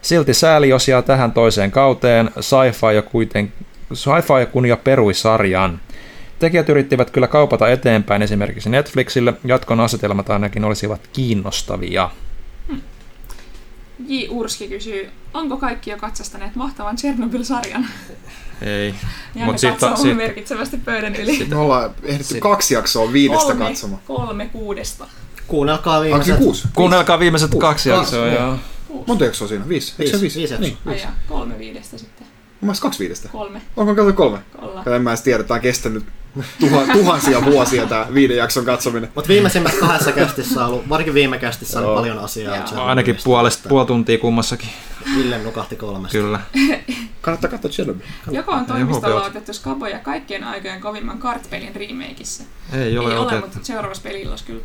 Silti 0.01 0.33
sääli, 0.33 0.69
jos 0.69 0.87
jää 0.87 1.01
tähän 1.01 1.31
toiseen 1.31 1.71
kauteen, 1.71 2.29
sci-fi 2.39 2.95
ja, 2.95 3.01
kuiten, 3.01 3.53
sci-fi 3.93 4.45
kun 4.51 4.65
ja 4.65 4.77
perui 4.77 5.13
sarjan. 5.13 5.79
Tekijät 6.39 6.69
yrittivät 6.69 7.11
kyllä 7.11 7.27
kaupata 7.27 7.69
eteenpäin 7.69 8.21
esimerkiksi 8.21 8.69
Netflixille, 8.69 9.33
jatkon 9.43 9.79
asetelmat 9.79 10.29
ainakin 10.29 10.65
olisivat 10.65 11.01
kiinnostavia. 11.13 12.09
J. 14.07 14.25
Urski 14.29 14.67
kysyy, 14.67 15.09
onko 15.33 15.57
kaikki 15.57 15.89
jo 15.91 15.97
katsastaneet 15.97 16.55
mahtavan 16.55 16.95
Chernobyl-sarjan? 16.95 17.85
Ei. 18.61 18.95
Janne 19.35 19.45
Mut 19.51 19.59
siitä- 19.59 19.71
katsoo 19.79 19.95
siitä- 20.03 20.15
merkitsevästi 20.17 20.77
pöydän 20.77 21.15
yli. 21.15 21.45
Me 21.45 21.55
ollaan 21.55 21.91
ehditty 22.03 22.33
Sit- 22.33 22.39
kaksi 22.41 22.73
jaksoa 22.73 23.13
viidestä 23.13 23.45
kolme, 23.45 23.65
katsomaan. 23.65 24.01
kolme 24.07 24.45
kuudesta. 24.45 25.07
Kuunnelkaa 25.47 26.01
viimeiset... 26.01 26.37
kuusi? 26.37 26.67
Kuunnelkaa 26.75 27.19
viimeiset 27.19 27.49
kaksi 27.51 27.59
Kaksi, 27.59 27.89
jaksoa. 27.89 28.27
joo. 28.27 28.35
Joo. 28.47 28.57
Kuusi. 28.87 29.03
Monta 29.07 29.25
jaksoa 29.25 29.47
siinä? 29.47 29.67
Viisi? 29.69 29.93
Eikö 29.99 30.17
se 30.17 30.21
Viisi, 30.21 30.39
viisi? 30.39 30.53
viisi 30.57 30.61
Niin, 30.69 30.77
Ai 30.85 30.91
viisi. 30.93 31.05
ja, 31.07 31.11
kolme 31.29 31.59
viidestä 31.59 31.97
sitten. 31.97 32.27
Mielestä 32.61 32.81
kaksi 32.81 32.99
viidestä. 32.99 33.29
Kolme. 33.29 33.61
Onko 33.77 33.95
katsottu 33.95 34.17
kolme? 34.17 34.39
Ollaan. 34.61 34.93
En 34.93 35.01
mä 35.01 35.09
edes 35.09 35.21
tiedä, 35.21 35.43
tää 35.43 35.55
on 35.55 35.61
kestänyt 35.61 36.03
tuha, 36.59 36.81
tuhansia 36.93 37.45
vuosia 37.45 37.85
tää 37.85 38.07
viiden 38.13 38.37
jakson 38.37 38.65
katsominen. 38.65 39.11
Mutta 39.15 39.27
viimeisimmässä 39.27 39.79
kahdessa 39.79 40.11
kästissä 40.11 40.65
on 40.65 40.67
ollut, 40.71 40.89
varsinkin 40.89 41.13
viime 41.13 41.37
kästissä 41.39 41.79
oli 41.79 41.95
paljon 41.95 42.19
asiaa. 42.19 42.55
Joo. 42.55 42.65
Chernobylistä, 42.65 42.89
Ainakin 42.89 43.17
puolesta, 43.23 43.69
puoli 43.69 43.85
tuntia 43.87 44.17
kummassakin. 44.17 44.69
Ville 45.15 45.37
nukahti 45.37 45.75
kolmesta. 45.75 46.17
Kyllä. 46.17 46.39
Kannattaa 47.21 47.49
katsoa 47.49 47.71
Chernobyl. 47.71 48.05
Joko 48.31 48.51
on 48.51 48.65
toimistolla 48.65 49.23
otettu 49.25 49.53
Skaboja 49.53 49.99
kaikkien 49.99 50.43
aikojen 50.43 50.81
kovimman 50.81 51.17
kartpelin 51.19 51.75
remakeissa? 51.75 52.43
Ei 52.73 52.97
ole 52.97 53.11
Ei 53.11 53.17
ole, 53.17 53.25
otettu. 53.25 53.45
mutta 53.45 53.59
seuraavassa 53.65 54.03
pelillas 54.03 54.41
kyllä. 54.43 54.61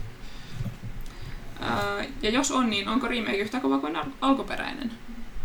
Ää, 1.60 2.04
ja 2.22 2.30
jos 2.30 2.50
on, 2.50 2.70
niin 2.70 2.88
onko 2.88 3.08
remake 3.08 3.36
yhtä 3.36 3.60
kova 3.60 3.78
kuin 3.78 3.96
al- 3.96 4.04
alkuperäinen? 4.20 4.92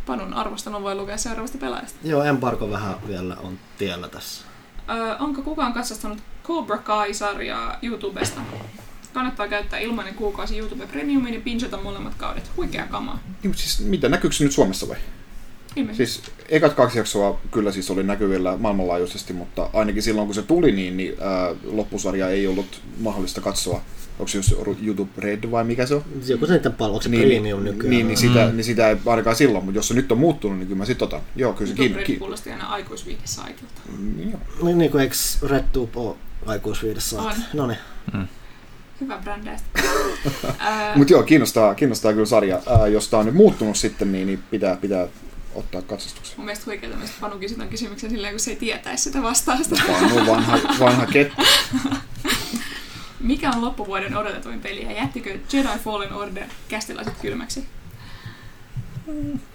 Panun 0.06 0.33
arvostelun 0.33 0.83
voi 0.83 0.95
lukea 0.95 1.17
seuraavasta 1.17 1.57
pelaajasta. 1.57 1.99
Joo, 2.03 2.23
Embargo 2.23 2.69
vähän 2.69 2.95
vielä 3.07 3.35
on 3.43 3.59
tiellä 3.77 4.07
tässä. 4.07 4.45
Öö, 4.89 5.15
onko 5.19 5.41
kukaan 5.41 5.73
katsastanut 5.73 6.19
Cobra 6.43 6.77
Kai-sarjaa 6.77 7.77
YouTubesta? 7.81 8.41
Kannattaa 9.13 9.47
käyttää 9.47 9.79
ilmainen 9.79 10.13
kuukausi 10.15 10.57
YouTube 10.57 10.87
Premiumiin 10.87 11.33
ja 11.33 11.41
pinchata 11.41 11.77
molemmat 11.77 12.13
kaudet. 12.17 12.51
Huikea 12.57 12.87
kamaa. 12.87 13.19
Niin, 13.43 13.55
siis 13.55 13.79
mitä, 13.79 14.09
näkyykö 14.09 14.35
se 14.35 14.43
nyt 14.43 14.53
Suomessa 14.53 14.87
vai? 14.87 14.97
Ilmeisesti. 15.75 16.21
Siis 16.21 16.31
ekat 16.49 16.73
kaksi 16.73 16.97
jaksoa 16.97 17.39
kyllä 17.51 17.71
siis 17.71 17.91
oli 17.91 18.03
näkyvillä 18.03 18.57
maailmanlaajuisesti, 18.57 19.33
mutta 19.33 19.69
ainakin 19.73 20.03
silloin 20.03 20.27
kun 20.27 20.35
se 20.35 20.41
tuli, 20.41 20.71
niin, 20.71 20.97
niin 20.97 21.15
ää, 21.21 21.55
loppusarja 21.63 22.29
ei 22.29 22.47
ollut 22.47 22.81
mahdollista 22.99 23.41
katsoa. 23.41 23.81
Onko 24.19 24.27
se 24.27 24.38
just 24.38 24.53
YouTube 24.81 25.11
Red 25.17 25.51
vai 25.51 25.64
mikä 25.64 25.85
se 25.85 25.95
on? 25.95 26.03
Joku 26.27 26.45
se 26.45 26.53
niiden 26.53 26.73
palvelu, 26.73 26.93
onko 26.93 27.03
se 27.03 27.09
niin, 27.09 27.22
premium 27.22 27.64
niin, 27.64 27.75
nykyään? 27.75 27.89
Niin, 27.89 28.07
niin, 28.07 28.17
sitä, 28.17 28.51
niin 28.51 28.64
sitä 28.64 28.89
ei 28.89 28.98
ainakaan 29.06 29.35
silloin, 29.35 29.65
mutta 29.65 29.77
jos 29.77 29.88
se 29.88 29.93
nyt 29.93 30.11
on 30.11 30.17
muuttunut, 30.17 30.57
niin 30.57 30.67
kyllä 30.67 30.77
mä 30.77 30.85
sit 30.85 31.01
otan. 31.01 31.22
Joo, 31.35 31.53
kyllä 31.53 31.75
se 31.75 31.81
YouTube 31.81 32.03
kiin, 32.03 32.15
Red 32.15 32.19
kuulosti 32.19 32.51
aina 32.51 32.67
aikuisviihdesaitilta. 32.67 33.81
niin, 34.15 34.31
joo. 34.31 34.39
Niin, 34.64 34.77
niin 34.77 34.91
kuin 34.91 35.01
eikö 35.01 35.15
RedTube 35.48 35.99
ole 35.99 36.15
aikuisviidessä? 36.45 37.22
On. 37.22 37.33
No 37.53 37.67
niin. 37.67 37.80
Hyvä 39.01 39.17
brändäistä. 39.23 39.67
Mutta 40.95 41.14
joo, 41.14 41.23
kiinnostaa, 41.23 41.75
kiinnostaa 41.75 42.14
kyllä 42.14 42.25
sarja. 42.25 42.61
Ää, 42.80 42.88
jos 42.88 43.07
tää 43.07 43.19
on 43.19 43.25
nyt 43.25 43.35
muuttunut 43.35 43.77
sitten, 43.77 44.11
niin, 44.11 44.27
niin 44.27 44.39
pitää, 44.51 44.75
pitää 44.75 45.07
ottaa 45.56 45.81
katsastukseen. 45.81 46.39
mun 46.39 46.45
mielestä 46.45 46.65
huikeaa, 46.65 46.93
että 46.93 47.11
Panu 47.22 47.39
kysyy 47.39 47.57
tämän 47.57 47.69
kysymyksen 47.69 48.09
silleen, 48.09 48.33
kun 48.33 48.39
se 48.39 48.51
ei 48.51 48.57
tietäisi 48.57 49.03
sitä 49.03 49.22
vastausta. 49.22 49.75
Panu 49.88 50.31
vanha, 50.31 50.59
vanha 50.80 51.06
kettu. 51.06 51.41
Mikä 53.19 53.51
on 53.51 53.61
loppuvuoden 53.61 54.17
odotetuin 54.17 54.59
peli 54.61 54.83
ja 54.83 54.91
jättikö 54.91 55.38
Jedi 55.53 55.80
Fallen 55.83 56.14
Order 56.14 56.43
kästilaiset 56.69 57.14
kylmäksi? 57.22 57.67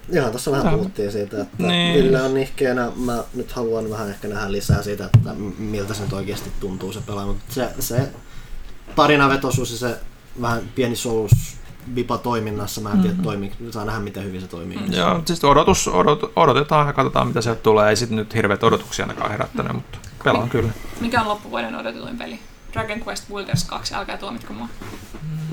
Ihan 0.09 0.31
tuossa 0.31 0.51
vähän 0.51 0.73
puhuttiin 0.73 1.11
siitä, 1.11 1.41
että 1.41 1.63
Niin. 1.63 2.03
Ville 2.03 2.21
on 2.21 2.33
nihkeänä. 2.33 2.91
Mä 2.95 3.23
nyt 3.33 3.51
haluan 3.51 3.89
vähän 3.89 4.09
ehkä 4.09 4.27
nähdä 4.27 4.51
lisää 4.51 4.81
siitä, 4.83 5.05
että 5.05 5.33
miltä 5.57 5.93
se 5.93 6.03
nyt 6.03 6.13
oikeasti 6.13 6.51
tuntuu 6.59 6.93
se 6.93 6.99
pelaa. 7.01 7.25
Mutta 7.25 7.53
se, 7.53 7.69
se 7.79 8.11
tarinavetoisuus 8.95 9.71
ja 9.71 9.77
se 9.77 9.97
vähän 10.41 10.61
pieni 10.75 10.95
souls 10.95 11.31
vipa 11.95 12.17
toiminnassa, 12.17 12.81
mä 12.81 12.91
en 12.91 13.01
tiedä, 13.01 13.15
toimii, 13.23 13.51
saa 13.71 13.85
nähdä 13.85 13.99
miten 13.99 14.23
hyvin 14.23 14.41
se 14.41 14.47
toimii. 14.47 14.77
Mm. 14.77 14.93
Joo, 14.93 15.21
siis 15.25 15.43
odotus, 15.43 15.87
odot, 15.87 16.31
odotetaan 16.35 16.87
ja 16.87 16.93
katsotaan 16.93 17.27
mitä 17.27 17.41
sieltä 17.41 17.61
tulee. 17.61 17.89
Ei 17.89 17.95
sitten 17.95 18.15
nyt 18.15 18.35
hirveät 18.35 18.63
odotuksia 18.63 19.05
ainakaan 19.05 19.31
herättänyt, 19.31 19.73
mutta 19.73 19.97
pelaan 20.23 20.49
kyllä. 20.49 20.69
Mikä 21.01 21.21
on 21.21 21.27
loppuvuoden 21.27 21.75
odotetuin 21.75 22.17
peli? 22.17 22.39
Dragon 22.75 23.01
Quest 23.07 23.27
Builders 23.29 23.63
2, 23.63 23.95
älkää 23.95 24.17
tuomitko 24.17 24.53
mua. 24.53 24.67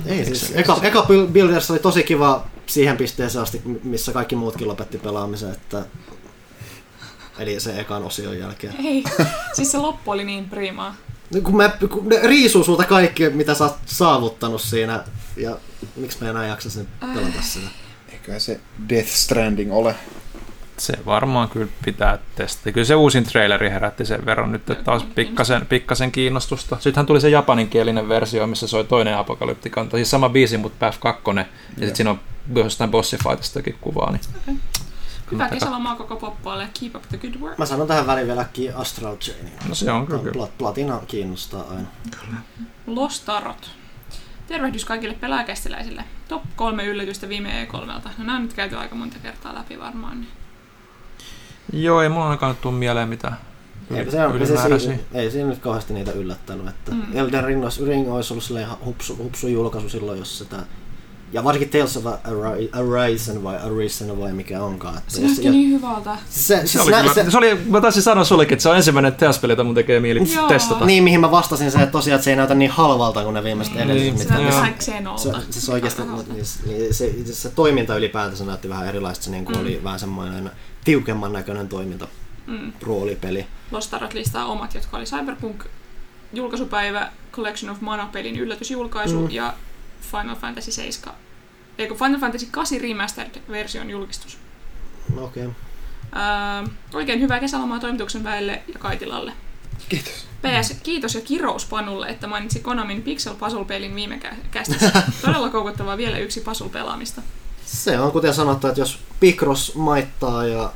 Ei 0.06 0.24
siis, 0.24 0.52
eka, 0.54 0.78
eka 0.82 1.00
Buil- 1.00 1.32
Builders 1.32 1.70
oli 1.70 1.78
tosi 1.78 2.02
kiva 2.02 2.46
siihen 2.66 2.96
pisteeseen 2.96 3.42
asti, 3.42 3.62
missä 3.84 4.12
kaikki 4.12 4.36
muutkin 4.36 4.68
lopetti 4.68 4.98
pelaamisen, 4.98 5.52
että 5.52 5.84
Eli 7.38 7.60
se 7.60 7.80
ekan 7.80 8.04
osion 8.04 8.38
jälkeen. 8.38 8.74
Ei, 8.84 9.04
siis 9.56 9.70
se 9.72 9.78
loppu 9.78 10.10
oli 10.10 10.24
niin 10.24 10.50
primaa. 10.50 10.94
No, 11.34 11.40
Kun, 11.40 11.56
mä, 11.56 11.68
kun 11.90 12.08
ne 12.08 12.20
riisuu 12.22 12.64
sulta 12.64 12.84
kaikki, 12.84 13.30
mitä 13.30 13.54
sä 13.54 13.64
oot 13.64 13.76
saavuttanut 13.86 14.60
siinä, 14.62 15.04
ja 15.36 15.56
miksi 15.96 16.18
mä 16.20 16.30
enää 16.30 16.46
jaksaisi 16.46 16.78
nyt 16.78 16.88
pelata 17.00 17.42
sitä? 17.42 17.66
Eiköhän 18.12 18.40
se 18.40 18.60
Death 18.88 19.08
Stranding 19.08 19.72
ole. 19.72 19.94
Se 20.78 20.92
varmaan 21.06 21.48
kyllä 21.48 21.68
pitää 21.84 22.18
testata. 22.34 22.72
Kyllä 22.72 22.84
se 22.84 22.94
uusin 22.94 23.24
traileri 23.24 23.70
herätti 23.70 24.04
sen 24.04 24.26
verran 24.26 24.52
nyt, 24.52 24.70
että 24.70 24.84
taas 24.84 25.02
pikkasen, 25.14 25.66
pikkasen 25.66 26.12
kiinnostusta. 26.12 26.76
Sittenhän 26.80 27.06
tuli 27.06 27.20
se 27.20 27.28
japaninkielinen 27.28 28.08
versio, 28.08 28.46
missä 28.46 28.66
soi 28.66 28.84
toinen 28.84 29.16
apokalyptikanta. 29.16 29.96
Siis 29.96 30.10
sama 30.10 30.28
biisi, 30.28 30.58
mutta 30.58 30.90
PF2. 30.90 31.36
Ja 31.38 31.44
sitten 31.76 31.96
siinä 31.96 32.10
on 32.10 32.20
jostain 32.54 32.90
bossifightestakin 32.90 33.76
kuvaa. 33.80 34.10
Niin. 34.12 34.20
Hyvää 35.32 35.46
Mutta- 35.46 35.54
kesälomaa 35.64 35.96
koko 35.96 36.16
poppoalle. 36.16 36.68
Keep 36.80 36.94
up 36.96 37.02
the 37.08 37.16
good 37.18 37.34
work. 37.40 37.58
Mä 37.58 37.66
sanon 37.66 37.86
tähän 37.88 38.06
väliin 38.06 38.26
vielä 38.26 38.46
Astral 38.74 39.16
Chainin. 39.16 39.52
No 39.68 39.74
se 39.74 39.92
on 39.92 40.06
kyllä. 40.06 40.22
kyllä. 40.22 40.46
Plat- 40.46 40.50
Platina 40.58 41.00
kiinnostaa 41.06 41.64
aina. 41.70 41.88
Lostarot. 42.86 43.70
Tervehdys 44.46 44.84
kaikille 44.84 45.14
pelaajakästiläisille. 45.14 46.04
Top 46.28 46.42
kolme 46.56 46.84
yllätystä 46.84 47.28
viime 47.28 47.64
E3. 47.64 47.86
No 47.86 48.00
nämä 48.18 48.36
on 48.36 48.42
nyt 48.42 48.52
käyty 48.52 48.76
aika 48.76 48.94
monta 48.94 49.16
kertaa 49.22 49.54
läpi 49.54 49.78
varmaan. 49.78 50.20
Niin. 50.20 50.28
Joo, 51.72 52.02
ei 52.02 52.08
mulla 52.08 52.24
ainakaan 52.24 52.56
tule 52.60 52.74
mieleen 52.74 53.08
mitään 53.08 53.36
Eipä 53.94 54.10
se, 54.10 54.26
on, 54.26 54.46
se 54.46 54.78
siinä, 54.78 54.98
ei 55.14 55.30
siinä 55.30 55.48
nyt 55.48 55.58
kauheasti 55.58 55.94
niitä 55.94 56.12
yllättänyt. 56.12 56.68
Että 56.68 56.92
Mm. 56.92 57.02
Elden 57.14 57.44
Ring 57.44 57.62
olisi, 57.64 57.84
Ring 57.84 58.12
olisi 58.12 58.32
ollut 58.32 58.44
silleen 58.44 58.68
hupsu, 58.84 59.16
hupsu 59.16 59.48
julkaisu 59.48 59.88
silloin, 59.88 60.18
jos 60.18 60.38
sitä 60.38 60.56
Ja 61.32 61.44
varsinkin 61.44 61.70
Tales 61.80 61.96
of 61.96 62.04
Ari- 62.06 62.78
Arisen 62.80 63.42
vai 63.44 63.56
Arisen 63.56 64.20
vai 64.20 64.32
mikä 64.32 64.62
onkaan. 64.62 64.98
Että 64.98 65.12
Se 65.14 65.20
näytti 65.20 65.50
niin 65.50 65.70
hyvältä. 65.70 66.16
se, 66.30 66.56
Se 66.60 66.66
siis 66.66 66.82
oli, 66.82 66.90
nä- 66.90 67.14
se, 67.14 67.30
se 67.30 67.38
oli, 67.38 67.54
mä 67.68 67.80
taisin 67.80 68.02
sanoa 68.02 68.24
sullekin, 68.24 68.52
että 68.52 68.62
se 68.62 68.68
on 68.68 68.76
ensimmäinen 68.76 69.14
teospeli, 69.14 69.52
jota 69.52 69.64
mun 69.64 69.74
tekee 69.74 70.00
mieli 70.00 70.34
Joo. 70.34 70.48
testata. 70.48 70.84
niin, 70.86 71.04
mihin 71.04 71.20
mä 71.20 71.30
vastasin 71.30 71.70
se, 71.70 71.78
että 71.78 71.92
tosiaan 71.92 72.14
että 72.16 72.24
se 72.24 72.30
ei 72.30 72.36
näytä 72.36 72.54
niin 72.54 72.70
halvalta 72.70 73.22
kuin 73.24 73.34
ne 73.34 73.44
viimeiset 73.44 73.74
Niin, 73.74 73.84
edelliset. 73.84 74.04
niin, 74.08 74.18
mitä- 74.18 74.34
Se 74.34 74.40
näytti 74.40 74.52
Joo. 74.54 74.60
vähän 74.60 74.74
Xenolta. 74.74 75.22
se, 75.22 75.32
siis 75.50 75.68
oikeasti 75.68 76.02
niin, 76.02 76.44
niin, 76.66 76.94
se, 76.94 77.12
se, 77.32 77.50
toiminta 77.50 77.96
ylipäätänsä 77.96 78.44
näytti 78.44 78.68
vähän 78.68 78.88
erilaista. 78.88 79.24
Se 79.24 79.30
niin 79.30 79.44
kuin 79.44 79.56
Mm. 79.56 79.62
oli 79.62 79.80
vähän 79.84 80.00
semmoinen 80.00 80.50
tiukemman 80.84 81.32
näköinen 81.32 81.68
toiminta, 81.68 82.08
Mm. 82.46 82.72
roolipeli. 82.82 83.46
Lost 83.70 83.94
Ark 83.94 84.12
listaa 84.12 84.46
omat, 84.46 84.74
jotka 84.74 84.96
oli 84.96 85.04
Cyberpunk 85.04 85.64
julkaisupäivä, 86.32 87.10
Collection 87.32 87.72
of 87.72 87.80
Mana-pelin 87.80 88.36
yllätysjulkaisu 88.38 89.20
Mm. 89.20 89.30
ja 89.30 89.54
Final 90.10 90.36
Fantasy 90.36 90.72
7. 90.72 91.14
Eikö 91.78 91.94
Final 91.94 92.20
Fantasy 92.20 92.46
8 92.50 92.80
Remastered-version 92.80 93.90
julkistus. 93.90 94.38
No, 95.14 95.24
Okei. 95.24 95.46
Okay. 95.46 95.54
Ää, 96.12 96.64
oikein 96.94 97.20
hyvää 97.20 97.40
kesälomaa 97.40 97.80
toimituksen 97.80 98.24
väelle 98.24 98.62
ja 98.72 98.78
Kaitilalle. 98.78 99.32
Kiitos. 99.88 100.12
PS, 100.42 100.76
kiitos 100.82 101.14
ja 101.14 101.20
kirous 101.20 101.64
Panulle, 101.66 102.06
että 102.08 102.26
mainitsi 102.26 102.60
Konamin 102.60 103.02
Pixel 103.02 103.34
Puzzle-pelin 103.34 103.94
viime 103.94 104.20
kä- 104.24 104.34
kästissä. 104.50 105.02
Todella 105.26 105.50
koukuttavaa 105.50 105.96
vielä 105.96 106.18
yksi 106.18 106.40
puzzle-pelaamista. 106.40 107.22
Se 107.72 108.00
on 108.00 108.12
kuten 108.12 108.34
sanottu, 108.34 108.66
että 108.66 108.80
jos 108.80 108.98
Picross 109.20 109.74
maittaa 109.74 110.46
ja 110.46 110.72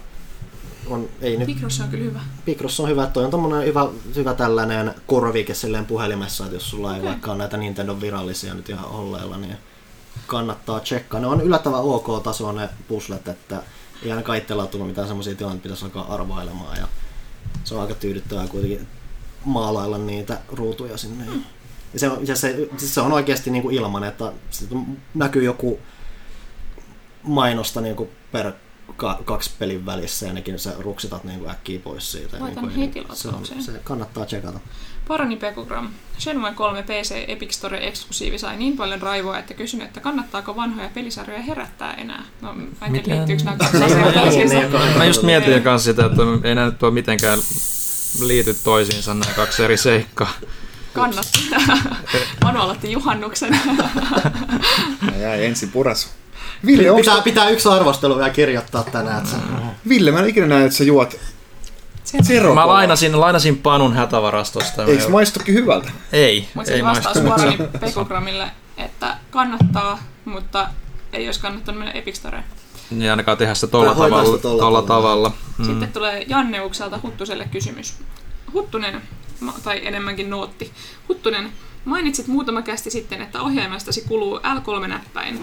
on, 0.87 1.09
ei 1.21 1.37
nyt, 1.37 1.47
Picross 1.47 1.81
on 1.81 1.89
kyllä 1.89 2.05
hyvä. 2.05 2.21
Picross 2.45 2.81
on 2.81 2.89
hyvä, 2.89 3.07
toi 3.07 3.25
on 3.25 3.31
tommonen 3.31 3.67
hyvä, 3.67 3.89
hyvä 4.15 4.35
tällainen 4.35 4.95
korvike 5.07 5.55
silleen 5.55 5.87
puhelimessa, 5.87 6.45
että 6.45 6.57
jos 6.57 6.71
sulla 6.71 6.97
ei 6.97 7.03
vaikka 7.03 7.31
ole 7.31 7.39
näitä 7.39 7.57
Nintendo 7.57 8.01
virallisia 8.01 8.55
nyt 8.55 8.69
ihan 8.69 8.85
olleilla, 8.85 9.37
niin 9.37 9.57
kannattaa 10.27 10.81
tsekkaa. 10.81 11.21
Ne 11.21 11.27
on 11.27 11.41
yllättävän 11.41 11.81
ok-tasoa 11.81 12.53
ne 12.53 12.69
puslet, 12.89 13.29
että 13.29 13.63
ei 14.03 14.11
ainakaan 14.11 14.39
itsellä 14.39 14.63
ole 14.63 14.71
tullut 14.71 14.89
mitään 14.89 15.09
semmoisia 15.09 15.35
tilanteita, 15.35 15.63
pitäisi 15.63 15.85
alkaa 15.85 16.15
arvailemaan 16.15 16.77
ja 16.77 16.89
se 17.65 17.75
on 17.75 17.81
aika 17.81 17.95
tyydyttävää 17.95 18.47
kuitenkin 18.47 18.89
maalailla 19.45 19.99
niitä 19.99 20.39
ruutuja 20.53 20.97
sinne. 20.97 21.25
Mm. 21.25 21.43
Ja 21.93 22.01
se, 22.01 22.09
on, 22.09 22.27
ja 22.27 22.37
se, 22.37 22.69
siis 22.77 22.95
se 22.95 23.01
on 23.01 23.13
oikeasti 23.13 23.51
niin 23.51 23.63
kuin 23.63 23.75
ilman, 23.75 24.05
että 24.05 24.33
näkyy 25.15 25.45
joku 25.45 25.79
mainosta 27.27 27.81
niin 27.81 27.97
kuin 27.97 28.09
per 28.33 28.53
ka- 28.97 29.19
kaksi 29.25 29.51
pelin 29.59 29.87
välissä 29.87 30.27
ja 30.27 30.33
nekin 30.33 30.59
sä 30.59 30.75
ruksitat 30.79 31.25
niin 31.25 31.39
kuin 31.39 31.51
äkkiä 31.51 31.79
pois 31.79 32.13
siitä. 32.13 32.37
Laitan 32.41 32.65
niin 32.65 32.75
kuin, 32.75 33.05
heti 33.05 33.07
se, 33.13 33.29
on, 33.29 33.47
se 33.47 33.73
kannattaa 33.85 34.27
tsekata. 34.27 34.61
Parani 35.09 35.37
Pekugram. 35.37 35.89
Shenmue 36.19 36.53
3 36.53 36.83
PC 36.83 37.25
Epic 37.29 37.53
Store 37.53 37.87
eksklusiivi 37.89 38.39
sai 38.39 38.57
niin 38.57 38.77
paljon 38.77 39.03
raivoa, 39.03 39.39
että 39.39 39.55
kysyn, 39.55 39.81
että 39.81 40.01
kannattaako 40.01 40.57
vanhoja 40.57 40.91
pelisarjoja 40.95 41.43
herättää 41.43 41.95
enää. 41.95 42.25
No, 42.41 42.55
mä 42.55 42.87
en 42.87 42.93
tiedä, 42.93 43.15
liittyykö 43.15 43.45
nämä 43.45 43.57
kaksi 43.57 43.83
asiaa 43.83 44.13
toisiinsa. 44.13 44.57
Mä 44.97 45.05
just 45.05 45.23
mietin 45.23 45.63
kanssa 45.63 45.91
sitä, 45.91 46.07
että 46.07 46.23
ei 46.45 46.55
nämä 46.55 46.67
nyt 46.67 46.83
ole 46.83 46.93
mitenkään 46.93 47.39
liity 48.21 48.57
toisiinsa 48.65 49.15
nämä 49.15 49.33
kaksi 49.37 49.65
eri 49.65 49.77
seikkaa. 49.77 50.33
Kannattaa. 50.93 51.61
Manu 52.45 52.61
aloitti 52.61 52.93
juhannuksen. 52.93 53.61
Mä 55.01 55.17
jäi 55.17 55.45
ensin 55.45 55.71
purasu. 55.71 56.09
Ville, 56.67 56.91
onks, 56.91 57.07
Pitää, 57.07 57.23
pitää 57.23 57.49
yksi 57.49 57.69
arvostelu 57.69 58.17
vielä 58.17 58.31
kirjoittaa 58.31 58.85
tänään. 58.85 59.25
Että 59.25 59.37
Ville, 59.89 60.11
mä 60.11 60.19
en 60.21 60.29
ikinä 60.29 60.47
näe, 60.47 60.65
että 60.65 60.77
sä 60.79 60.85
juot 60.85 61.17
Sen- 62.05 62.25
zero 62.25 62.55
Mä 62.55 62.67
lainasin, 62.67 63.21
lainasin 63.21 63.59
Panun 63.59 63.95
hätävarastosta. 63.95 64.85
Eikö 64.85 65.09
maistukin 65.09 65.55
hyvältä? 65.55 65.91
Ei, 66.13 66.49
Mutta 66.55 66.73
ei 66.73 66.77
siis 66.79 66.87
vastaus 66.91 67.23
maistu. 67.23 67.47
Parani 67.49 67.59
Pekugramille, 67.81 68.51
että 68.77 69.17
kannattaa, 69.31 69.99
mutta 70.25 70.69
ei 71.13 71.27
olisi 71.27 71.41
kannattanut 71.41 71.79
mennä 71.79 71.93
Epic 71.93 72.17
Storeen. 72.17 72.45
Niin 72.91 73.11
ainakaan 73.11 73.39
tehdä 73.39 73.55
sitä 73.55 73.67
tolla 73.67 73.95
tavalla. 73.95 74.25
sitä 74.25 74.39
tolla 74.43 74.61
Tolla 74.63 74.83
tavalla. 74.83 75.33
Mm. 75.59 75.65
Sitten 75.65 75.93
tulee 75.93 76.25
Janne 76.29 76.61
Ukselta 76.61 76.99
Huttuselle 77.03 77.49
kysymys. 77.51 77.95
Huttunen, 78.53 79.03
tai 79.65 79.87
enemmänkin 79.87 80.31
nootti. 80.31 80.73
Huttunen, 81.09 81.53
mainitsit 81.87 82.27
muutama 82.27 82.63
kästi 82.63 82.91
sitten, 82.91 83.23
että 83.23 83.43
ohjaimestasi 83.43 84.05
kuluu 84.09 84.39
L3-näppäin. 84.39 85.41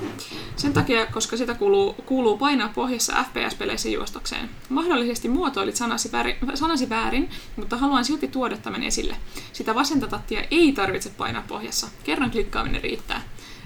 Sen 0.55 0.73
takia, 0.73 1.05
koska 1.05 1.37
sitä 1.37 1.53
kuuluu, 1.53 1.93
kuuluu 1.93 2.37
painaa 2.37 2.69
pohjassa 2.75 3.13
FPS-peleissä 3.23 3.89
juostokseen. 3.89 4.49
Mahdollisesti 4.69 5.29
muotoilit 5.29 5.75
sanasi, 5.75 6.11
väärin, 6.11 6.35
sanasi 6.53 6.89
väärin, 6.89 7.29
mutta 7.55 7.77
haluan 7.77 8.05
silti 8.05 8.27
tuoda 8.27 8.57
tämän 8.57 8.83
esille. 8.83 9.15
Sitä 9.53 9.75
vasenta 9.75 10.07
tattia 10.07 10.43
ei 10.51 10.71
tarvitse 10.71 11.09
painaa 11.09 11.43
pohjassa. 11.47 11.87
Kerran 12.03 12.31
klikkaaminen 12.31 12.81
riittää. 12.81 13.21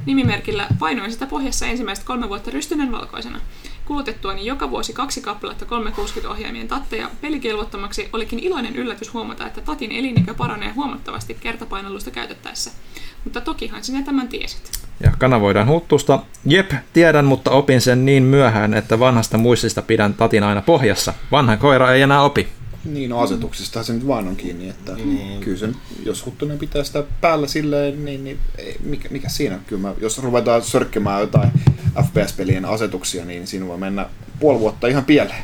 Nimimerkillä 0.06 0.68
painoin 0.80 1.12
sitä 1.12 1.26
pohjassa 1.26 1.66
ensimmäiset 1.66 2.06
kolme 2.06 2.30
vuotta 2.30 2.52
rystynen 2.52 2.92
valkoisena. 2.92 3.40
Kulutettuani 3.88 4.46
joka 4.46 4.72
vuosi 4.72 4.94
kaksi 4.94 5.22
kappaletta 5.22 5.66
360-ohjaimien 5.66 6.68
tatteja 6.68 7.10
pelikelvottomaksi 7.22 8.10
olikin 8.14 8.40
iloinen 8.40 8.76
yllätys 8.76 9.14
huomata, 9.14 9.48
että 9.48 9.62
tatin 9.62 9.92
elinikä 9.92 10.34
paranee 10.34 10.72
huomattavasti 10.72 11.38
kertapainallusta 11.40 12.12
käytettäessä. 12.12 12.72
Mutta 13.24 13.42
tokihan 13.42 13.84
sinä 13.84 14.04
tämän 14.04 14.28
tiesit. 14.28 14.72
Ja 15.04 15.12
kanavoidaan 15.18 15.68
huttusta. 15.68 16.20
Jep, 16.46 16.72
tiedän, 16.94 17.26
mutta 17.26 17.52
opin 17.52 17.82
sen 17.82 18.06
niin 18.06 18.24
myöhään, 18.24 18.74
että 18.74 19.00
vanhasta 19.00 19.38
muistista 19.38 19.82
pidän 19.82 20.14
tatin 20.14 20.44
aina 20.44 20.62
pohjassa. 20.62 21.14
Vanha 21.32 21.58
koira 21.58 21.92
ei 21.92 22.02
enää 22.02 22.22
opi. 22.22 22.48
Niin, 22.86 23.10
no 23.10 23.20
asetuksista 23.20 23.84
se 23.84 23.94
nyt 23.94 24.08
vaan 24.08 24.28
on 24.28 24.36
kiinni, 24.36 24.70
että 24.70 24.94
Niin. 24.96 25.40
kyllä 25.42 25.58
se, 25.58 25.68
nyt- 25.68 25.78
jos 26.06 26.26
Huttunen 26.26 26.58
pitää 26.60 26.84
sitä 26.84 27.04
päällä 27.22 27.48
silleen, 27.48 28.06
niin, 28.06 28.24
niin 28.24 28.40
ei, 28.58 28.78
mikä, 28.84 29.10
mikä 29.12 29.30
siinä? 29.30 29.60
Kyllä 29.68 29.82
mä, 29.82 29.94
jos 30.02 30.24
ruvetaan 30.24 30.62
sörkkimään 30.62 31.22
jotain 31.22 31.50
FPS-pelien 32.04 32.66
asetuksia, 32.66 33.26
niin 33.26 33.48
siinä 33.48 33.68
voi 33.68 33.78
mennä 33.78 34.06
puoli 34.40 34.60
vuotta 34.60 34.88
ihan 34.88 35.06
pieleen. 35.06 35.44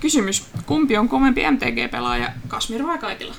Kysymys. 0.00 0.44
Kumpi 0.66 0.96
on 0.96 1.08
kovempi 1.08 1.42
MTG-pelaaja, 1.50 2.32
Kasmir 2.48 2.86
vai 2.86 2.98
Kaitila? 2.98 3.34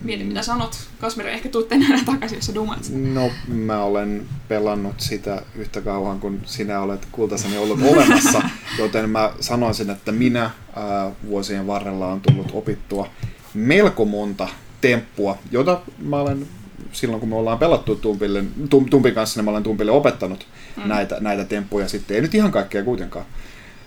Mieti 0.00 0.24
mitä 0.24 0.42
sanot. 0.42 0.76
Kasmir 1.00 1.26
ehkä 1.26 1.48
tuu 1.48 1.66
enää 1.70 2.04
takaisin, 2.06 2.36
jos 2.36 2.46
sä 2.46 2.54
dumat. 2.54 2.90
No, 3.12 3.30
mä 3.48 3.82
olen 3.82 4.26
pelannut 4.48 5.00
sitä 5.00 5.42
yhtä 5.54 5.80
kauan 5.80 6.20
kuin 6.20 6.40
sinä 6.46 6.80
olet 6.80 7.08
kultaseni 7.12 7.58
ollut 7.58 7.82
olemassa, 7.82 8.42
joten 8.78 9.10
mä 9.10 9.32
sanoisin, 9.40 9.90
että 9.90 10.12
minä 10.12 10.50
ää, 10.76 11.10
vuosien 11.26 11.66
varrella 11.66 12.06
on 12.06 12.20
tullut 12.20 12.50
opittua 12.52 13.08
melko 13.54 14.04
monta 14.04 14.48
temppua, 14.80 15.38
jota 15.50 15.80
mä 15.98 16.16
olen 16.16 16.46
silloin 16.92 17.20
kun 17.20 17.28
me 17.28 17.36
ollaan 17.36 17.58
pelattu 17.58 17.96
Tumpille, 17.96 18.44
Tum, 18.70 18.86
Tumpin 18.90 19.14
kanssa, 19.14 19.38
niin 19.38 19.44
mä 19.44 19.50
olen 19.50 19.62
Tumpille 19.62 19.90
opettanut 19.90 20.46
mm. 20.76 20.88
näitä, 20.88 21.16
näitä 21.20 21.44
temppuja 21.44 21.88
sitten. 21.88 22.14
Ei 22.14 22.20
nyt 22.20 22.34
ihan 22.34 22.50
kaikkea 22.50 22.84
kuitenkaan. 22.84 23.24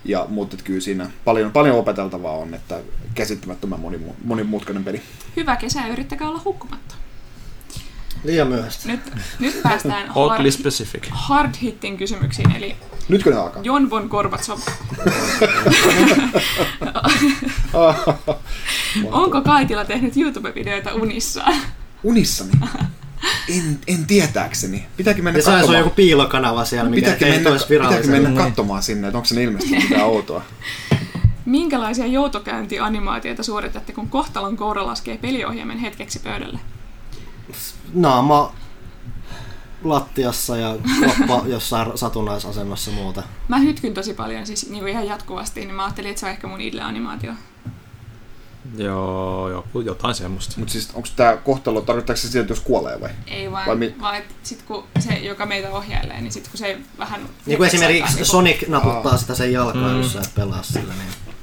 Ja, 0.06 0.26
mutta 0.30 0.58
kyllä 0.64 0.82
siinä 0.82 1.12
paljon, 1.26 1.52
paljon 1.52 1.78
opeteltavaa 1.78 2.32
on, 2.38 2.54
että 2.54 2.80
käsittämättömän 3.16 3.80
monimu- 3.80 4.16
monimutkainen 4.24 4.84
peli. 4.84 5.02
Hyvä 5.36 5.56
kesä 5.56 5.82
ja 5.82 5.88
yrittäkää 5.88 6.30
olla 6.30 6.42
hukkumatta. 6.46 6.96
liian 8.24 8.48
myöhäistä. 8.48 8.88
Nyt, 8.88 9.00
nyt 9.40 9.64
päästään 9.64 10.08
hard, 10.08 10.52
specific. 10.52 11.08
hard 11.10 11.54
hittin 11.62 11.98
kysymyksiin, 11.98 12.56
eli 12.56 12.76
Nytkö 13.10 13.30
ne 13.32 13.38
alkaa? 13.38 13.64
Jon 13.64 13.90
von 13.90 14.08
Gorbatsov. 14.08 14.60
Onko 19.12 19.42
Kaitila 19.42 19.86
tehnyt 19.86 20.18
YouTube-videoita 20.18 20.94
unissaan? 20.94 21.56
Unissani? 22.04 22.52
En, 23.50 23.80
en 23.88 24.06
tietääkseni. 24.06 24.85
Pitääkin 24.98 25.24
mennä 25.24 25.38
Ja 25.40 25.43
se 25.43 25.50
on 25.50 25.56
katsomaan. 25.56 25.80
joku 25.80 25.90
piilokanava 25.95 26.66
siellä, 26.66 26.90
mikä 26.90 27.02
Pitääkin 27.02 27.27
ei 27.27 27.34
mennä, 27.34 27.50
toisi 27.50 27.66
pitääkin 27.68 27.90
virallisena. 27.90 28.22
mennä 28.30 28.43
katsomaan 28.43 28.84
sinne, 28.84 29.08
että 29.08 29.18
onko 29.18 29.26
se 29.26 29.43
ilmestynyt 29.43 29.84
mitään 29.84 30.06
outoa. 30.06 30.42
Minkälaisia 31.45 32.06
joutokäyntianimaatioita 32.06 33.43
suoritatte, 33.43 33.93
kun 33.93 34.10
kohtalon 34.10 34.58
koura 34.58 34.85
laskee 34.85 35.18
peliohjaimen 35.18 35.77
hetkeksi 35.80 36.19
pöydälle? 36.19 36.60
Naama 37.93 38.53
lattiassa 39.84 40.58
ja 40.58 40.76
kroppa 41.00 41.48
jossain 41.53 41.98
satunnaisasennossa 41.98 42.92
muuta. 42.92 43.24
Mä 43.48 43.58
hytkyn 43.60 43.93
tosi 43.93 44.14
paljon, 44.14 44.45
siis 44.45 44.69
niin 44.69 44.88
ihan 44.88 45.08
jatkuvasti, 45.08 45.60
niin 45.60 45.76
mä 45.76 45.84
ajattelin, 45.84 46.10
että 46.10 46.19
se 46.19 46.26
on 46.26 46.32
ehkä 46.32 46.48
mun 46.48 46.60
idle-animaatio. 46.61 47.34
Joo, 48.77 49.50
joku, 49.50 49.80
jotain 49.82 50.16
semmoista. 50.16 50.53
Mutta 50.58 50.72
siis 50.72 50.90
onko 50.93 51.08
tämä 51.16 51.38
kohtalo, 51.38 51.82
tarkoittaako 51.82 52.17
se 52.17 52.27
sitä, 52.27 52.40
että 52.40 52.51
jos 52.51 52.59
kuolee 52.59 53.01
vai? 53.01 53.09
Ei 53.27 53.51
vaan, 53.51 53.67
Vai 53.67 53.75
mi- 53.75 53.95
vaan 54.01 54.16
että 54.16 54.33
sit 54.43 54.61
kun 54.61 54.83
se, 55.00 55.14
joka 55.14 55.45
meitä 55.45 55.69
ohjailee, 55.72 56.22
niin 56.22 56.32
sit 56.32 56.48
kun 56.48 56.58
se 56.58 56.77
vähän... 57.00 57.22
Niin 57.45 57.58
kuin 57.58 57.67
esimerkiksi 57.67 58.16
niin 58.16 58.25
Sonic 58.25 58.67
naputtaa 58.67 59.11
Aa. 59.11 59.17
sitä 59.17 59.35
sen 59.35 59.51
jalkaan, 59.53 59.92
Mm. 59.92 59.98
jos 59.98 60.14
sä 60.14 60.19
et 60.22 60.35
pelaa 60.35 60.64
sillä. 60.64 60.93
Niin. 60.93 61.35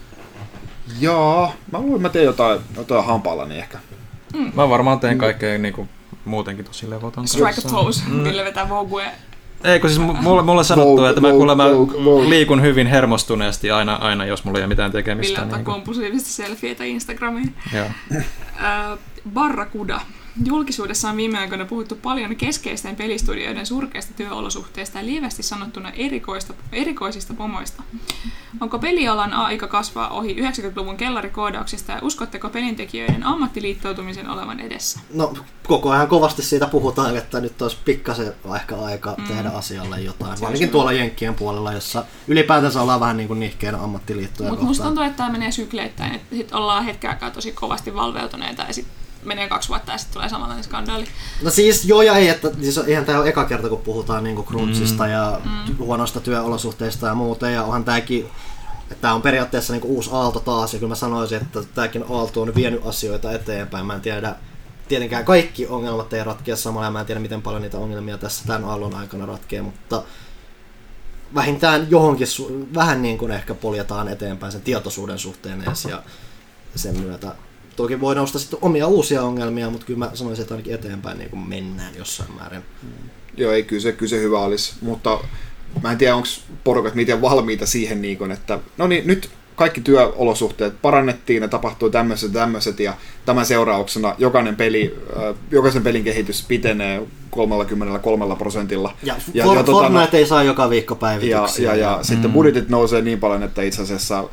Jaa, 1.01 1.53
mä 1.73 1.79
luulen, 1.79 1.97
että 1.97 2.09
mä 2.09 2.13
teen 2.13 2.25
jotain, 2.25 2.61
jotain 2.77 3.05
hampaalla, 3.05 3.45
niin 3.45 3.61
ehkä. 3.61 3.79
Mä 4.55 4.69
varmaan 4.69 5.01
teen 5.01 5.19
kaikkea 5.19 5.59
niinku, 5.59 5.89
muutenkin 6.25 6.65
tosi 6.65 6.91
levoton 6.91 7.29
Strike 7.29 7.61
a 7.69 7.71
pose, 7.71 8.03
Mm. 8.07 8.15
millä 8.15 8.45
vetää 8.45 8.69
Vogue. 8.69 9.11
Ei, 9.65 9.81
kun 9.81 9.91
siis 9.91 10.03
mu- 10.03 10.23
mulle, 10.23 10.43
mulle 10.43 10.65
sanottu, 10.65 10.91
Vogue, 10.91 11.09
että 11.09 11.21
mä 11.21 11.29
Vogue, 11.29 12.05
Vogue. 12.05 12.29
liikun 12.29 12.63
hyvin 12.63 12.87
hermostuneesti 12.87 13.71
aina, 13.71 13.95
aina 13.95 14.25
jos 14.25 14.45
mulla 14.45 14.59
ei 14.59 14.63
ole 14.63 14.69
mitään 14.69 14.93
tekemistä. 14.93 15.43
ottaa 15.43 15.57
Niin 15.59 15.65
kuin, 15.65 15.75
kompulsiivisesti 15.75 16.31
selfieitä 16.33 16.85
Instagramiin. 16.85 17.55
joo. 17.75 17.87
Äh, 18.63 18.99
Barrakuda. 19.35 20.01
Julkisuudessa 20.45 21.11
on 21.11 21.17
viime 21.17 21.39
aikoina 21.39 21.65
puhuttu 21.65 21.97
paljon 21.97 22.37
keskeisten 22.37 22.97
pelistudioiden 22.97 23.67
surkeista 23.67 24.15
työolosuhteista 24.17 24.99
ja 24.99 25.07
lievästi 25.07 25.43
sanottuna 25.43 25.91
erikoista, 25.91 26.55
erikoisista 26.73 27.35
pomoista. 27.35 27.83
Onko 28.61 28.79
pelialan 28.79 29.33
aika 29.33 29.67
kasvaa 29.67 30.09
ohi 30.09 30.35
90-luvun 30.35 30.97
kellarikoodauksista 30.97 31.93
ja 31.93 31.99
uskotteko 32.03 32.49
pelintekijöiden 32.49 33.27
ammattiliittoutumisen 33.27 34.29
olevan 34.29 34.61
edessä? 34.61 35.01
No 35.15 35.35
koko 35.67 35.91
ajan 35.91 36.09
kovasti 36.09 36.43
siitä 36.43 36.67
puhutaan, 36.67 37.17
että 37.17 37.41
nyt 37.41 37.63
olisi 37.63 37.79
pikkasen 37.85 38.33
ehkä 38.57 38.77
aika 38.77 39.15
mm. 39.19 39.25
tehdä 39.25 39.49
asialle 39.49 40.01
jotain. 40.01 40.41
Varsinkin 40.41 40.71
tuolla 40.71 40.93
Jenkkien 40.93 41.35
puolella, 41.35 41.73
jossa 41.73 42.05
ylipäätänsä 42.29 42.83
ollaan 42.83 43.01
vähän 43.01 43.17
niin 43.17 43.29
kuin 43.29 43.41
nihkeen 43.41 43.75
ammattiliittoja 43.75 44.51
Mutta 44.51 44.65
musta 44.65 44.85
tuntuu, 44.85 45.05
että 45.05 45.17
tämä 45.17 45.33
menee 45.33 45.53
sykleittäin, 45.53 46.15
että 46.15 46.37
sit 46.37 46.53
ollaan 46.53 46.85
hetken 46.85 47.11
aikaa 47.11 47.31
tosi 47.31 47.53
kovasti 47.53 47.95
valveutuneita 47.95 48.63
ja 48.63 48.73
sitten 48.73 49.10
menee 49.25 49.49
kaksi 49.49 49.69
vuotta 49.69 49.93
ja 49.93 49.99
sitten 49.99 50.15
tulee 50.15 50.29
samanlainen 50.29 50.65
skandaali. 50.65 51.07
No 51.43 51.51
siis 51.51 51.85
joo 51.85 52.03
ja 52.03 52.17
ei, 52.17 52.29
että 52.29 52.49
siis 52.61 52.79
eihän 52.79 53.05
tämä 53.05 53.19
ole 53.19 53.29
eka 53.29 53.45
kerta, 53.45 53.69
kun 53.69 53.79
puhutaan 53.79 54.25
niinku 54.25 54.43
crunchista 54.43 55.05
mm. 55.05 55.11
ja 55.11 55.41
mm. 55.45 55.77
huonoista 55.79 56.21
työolosuhteista 56.21 57.07
ja 57.07 57.15
muuta, 57.15 57.51
ja 57.51 57.63
onhan 57.63 57.85
tämäkin 57.85 58.31
Tämä 59.01 59.15
on 59.15 59.23
periaatteessa 59.23 59.73
niinku 59.73 59.89
uusi 59.89 60.11
aalto 60.13 60.41
taas, 60.41 60.73
ja 60.73 60.79
kyllä 60.79 60.91
mä 60.91 60.95
sanoisin, 60.95 61.43
että 61.43 61.61
tämäkin 61.75 62.05
aalto 62.11 62.43
on 62.43 62.55
vienyt 62.55 62.87
asioita 62.87 63.33
eteenpäin. 63.33 63.87
Mä 63.87 63.95
en 63.95 64.01
tiedä, 64.01 64.37
tietenkään 64.89 65.25
kaikki 65.25 65.67
ongelmat 65.67 66.13
ei 66.13 66.25
ratkea 66.25 66.57
samalla, 66.57 66.87
ja 66.87 66.91
mä 66.91 67.01
en 67.01 67.07
tiedä, 67.07 67.21
miten 67.21 67.43
paljon 67.43 67.63
niitä 67.63 67.79
ongelmia 67.79 68.19
tässä 68.19 68.45
tämän 68.47 68.65
aallon 68.65 68.95
aikana 68.95 69.27
ratkee, 69.27 69.63
mutta 69.63 70.03
vähintään 71.35 71.91
johonkin, 71.91 72.27
vähän 72.75 73.03
niin 73.03 73.19
kuin 73.19 73.33
ehkä 73.33 73.55
poljetaan 73.55 74.09
eteenpäin 74.09 74.53
sen 74.53 74.63
tietoisuuden 74.63 75.19
suhteen 75.19 75.63
edes, 75.63 75.85
ja 75.85 76.03
sen 76.77 77.01
myötä 77.01 77.35
Toki 77.83 78.01
voi 78.01 78.15
nostaa 78.15 78.41
sitten 78.41 78.59
omia 78.63 78.87
uusia 78.87 79.23
ongelmia, 79.23 79.71
mutta 79.71 79.87
kyllä 79.87 79.99
mä 79.99 80.11
sanoisin, 80.15 80.43
että 80.43 80.55
ainakin 80.55 80.75
eteenpäin 80.75 81.19
niin 81.19 81.31
kuin 81.31 81.49
mennään 81.49 81.95
jossain 81.99 82.33
määrin. 82.35 82.63
Joo, 83.37 83.53
ei 83.53 83.63
kyllä 83.63 83.83
se, 83.83 83.93
kyllä 83.93 84.11
se 84.11 84.21
hyvä 84.21 84.41
olisi, 84.41 84.75
mutta 84.81 85.19
mä 85.83 85.93
en 85.93 85.99
tiedä, 85.99 86.17
onko 86.17 86.29
porukat 86.65 86.95
miten 86.95 87.23
valmiita 87.23 87.67
siihen, 87.67 88.03
niin 88.03 88.19
kuin, 88.19 88.31
että 88.31 88.59
no 88.77 88.87
niin, 88.87 89.07
nyt 89.07 89.31
kaikki 89.61 89.81
työolosuhteet 89.81 90.83
parannettiin 90.83 91.43
ja 91.43 91.49
tapahtui 91.49 91.91
tämmöiset 91.91 92.33
tämmöiset 92.33 92.81
ja 92.81 92.95
tämän 93.27 93.47
seurauksena 93.47 94.15
jokainen 94.19 94.57
peli, 94.57 94.99
jokaisen 95.51 95.83
pelin 95.83 96.05
kehitys 96.05 96.45
pitenee 96.49 97.03
33 97.31 98.37
prosentilla. 98.37 98.95
Ja, 99.03 99.15
ja, 99.35 99.45
For, 99.45 99.57
ja 99.57 99.63
tota, 99.63 99.79
Fortnite 99.79 100.19
ei 100.19 100.27
saa 100.27 100.43
joka 100.43 100.71
viikko 100.71 100.95
päivityksiä. 100.95 101.71
Ja, 101.71 101.77
ja, 101.77 101.91
ja 101.91 101.97
mm. 101.97 102.05
sitten 102.05 102.33
budjetit 102.33 102.69
nousee 102.69 103.03
niin 103.03 103.21
paljon, 103.21 103.43
että 103.43 103.63
itse 103.63 103.83
asiassa 103.83 104.25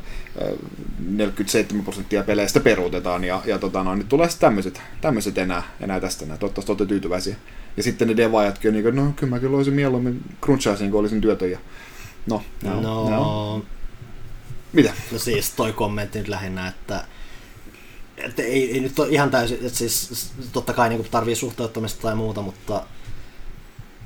47 0.98 1.84
prosenttia 1.84 2.22
peleistä 2.22 2.60
peruutetaan 2.60 3.24
ja, 3.24 3.42
ja 3.44 3.58
tota, 3.58 3.84
no, 3.84 3.94
nyt 3.94 4.08
tulee 4.08 4.28
tämmöiset, 4.40 4.80
tämmöiset 5.00 5.38
enää, 5.38 5.62
enää 5.80 6.00
tästä 6.00 6.24
enää. 6.24 6.36
Toivottavasti 6.36 6.72
olette 6.72 6.86
tyytyväisiä. 6.86 7.36
Ja 7.76 7.82
sitten 7.82 8.08
ne 8.08 8.16
devaajatkin 8.16 8.68
on 8.68 8.72
niin 8.72 8.82
kuin, 8.82 8.96
no 8.96 9.12
kyllä 9.16 9.30
mä 9.30 9.38
kyllä 9.38 9.56
olisin 9.56 9.74
mieluummin 9.74 10.22
crunchaisin, 10.42 10.90
kun 10.90 11.00
olisin 11.00 11.20
työtöjä. 11.20 11.58
No, 12.26 12.42
no, 12.62 12.80
no, 12.80 13.10
no. 13.10 13.64
Mitä? 14.72 14.92
No 15.12 15.18
siis 15.18 15.50
toi 15.50 15.72
kommentti 15.72 16.18
nyt 16.18 16.28
lähinnä, 16.28 16.68
että 16.68 17.04
että 18.16 18.42
ei, 18.42 18.72
ei 18.72 18.80
nyt 18.80 18.98
ole 18.98 19.08
ihan 19.08 19.30
täysin, 19.30 19.56
että 19.56 19.78
siis 19.78 20.32
totta 20.52 20.72
kai 20.72 20.88
niin 20.88 21.06
tarvii 21.10 21.34
suhteuttamista 21.34 22.02
tai 22.02 22.14
muuta, 22.14 22.42
mutta 22.42 22.82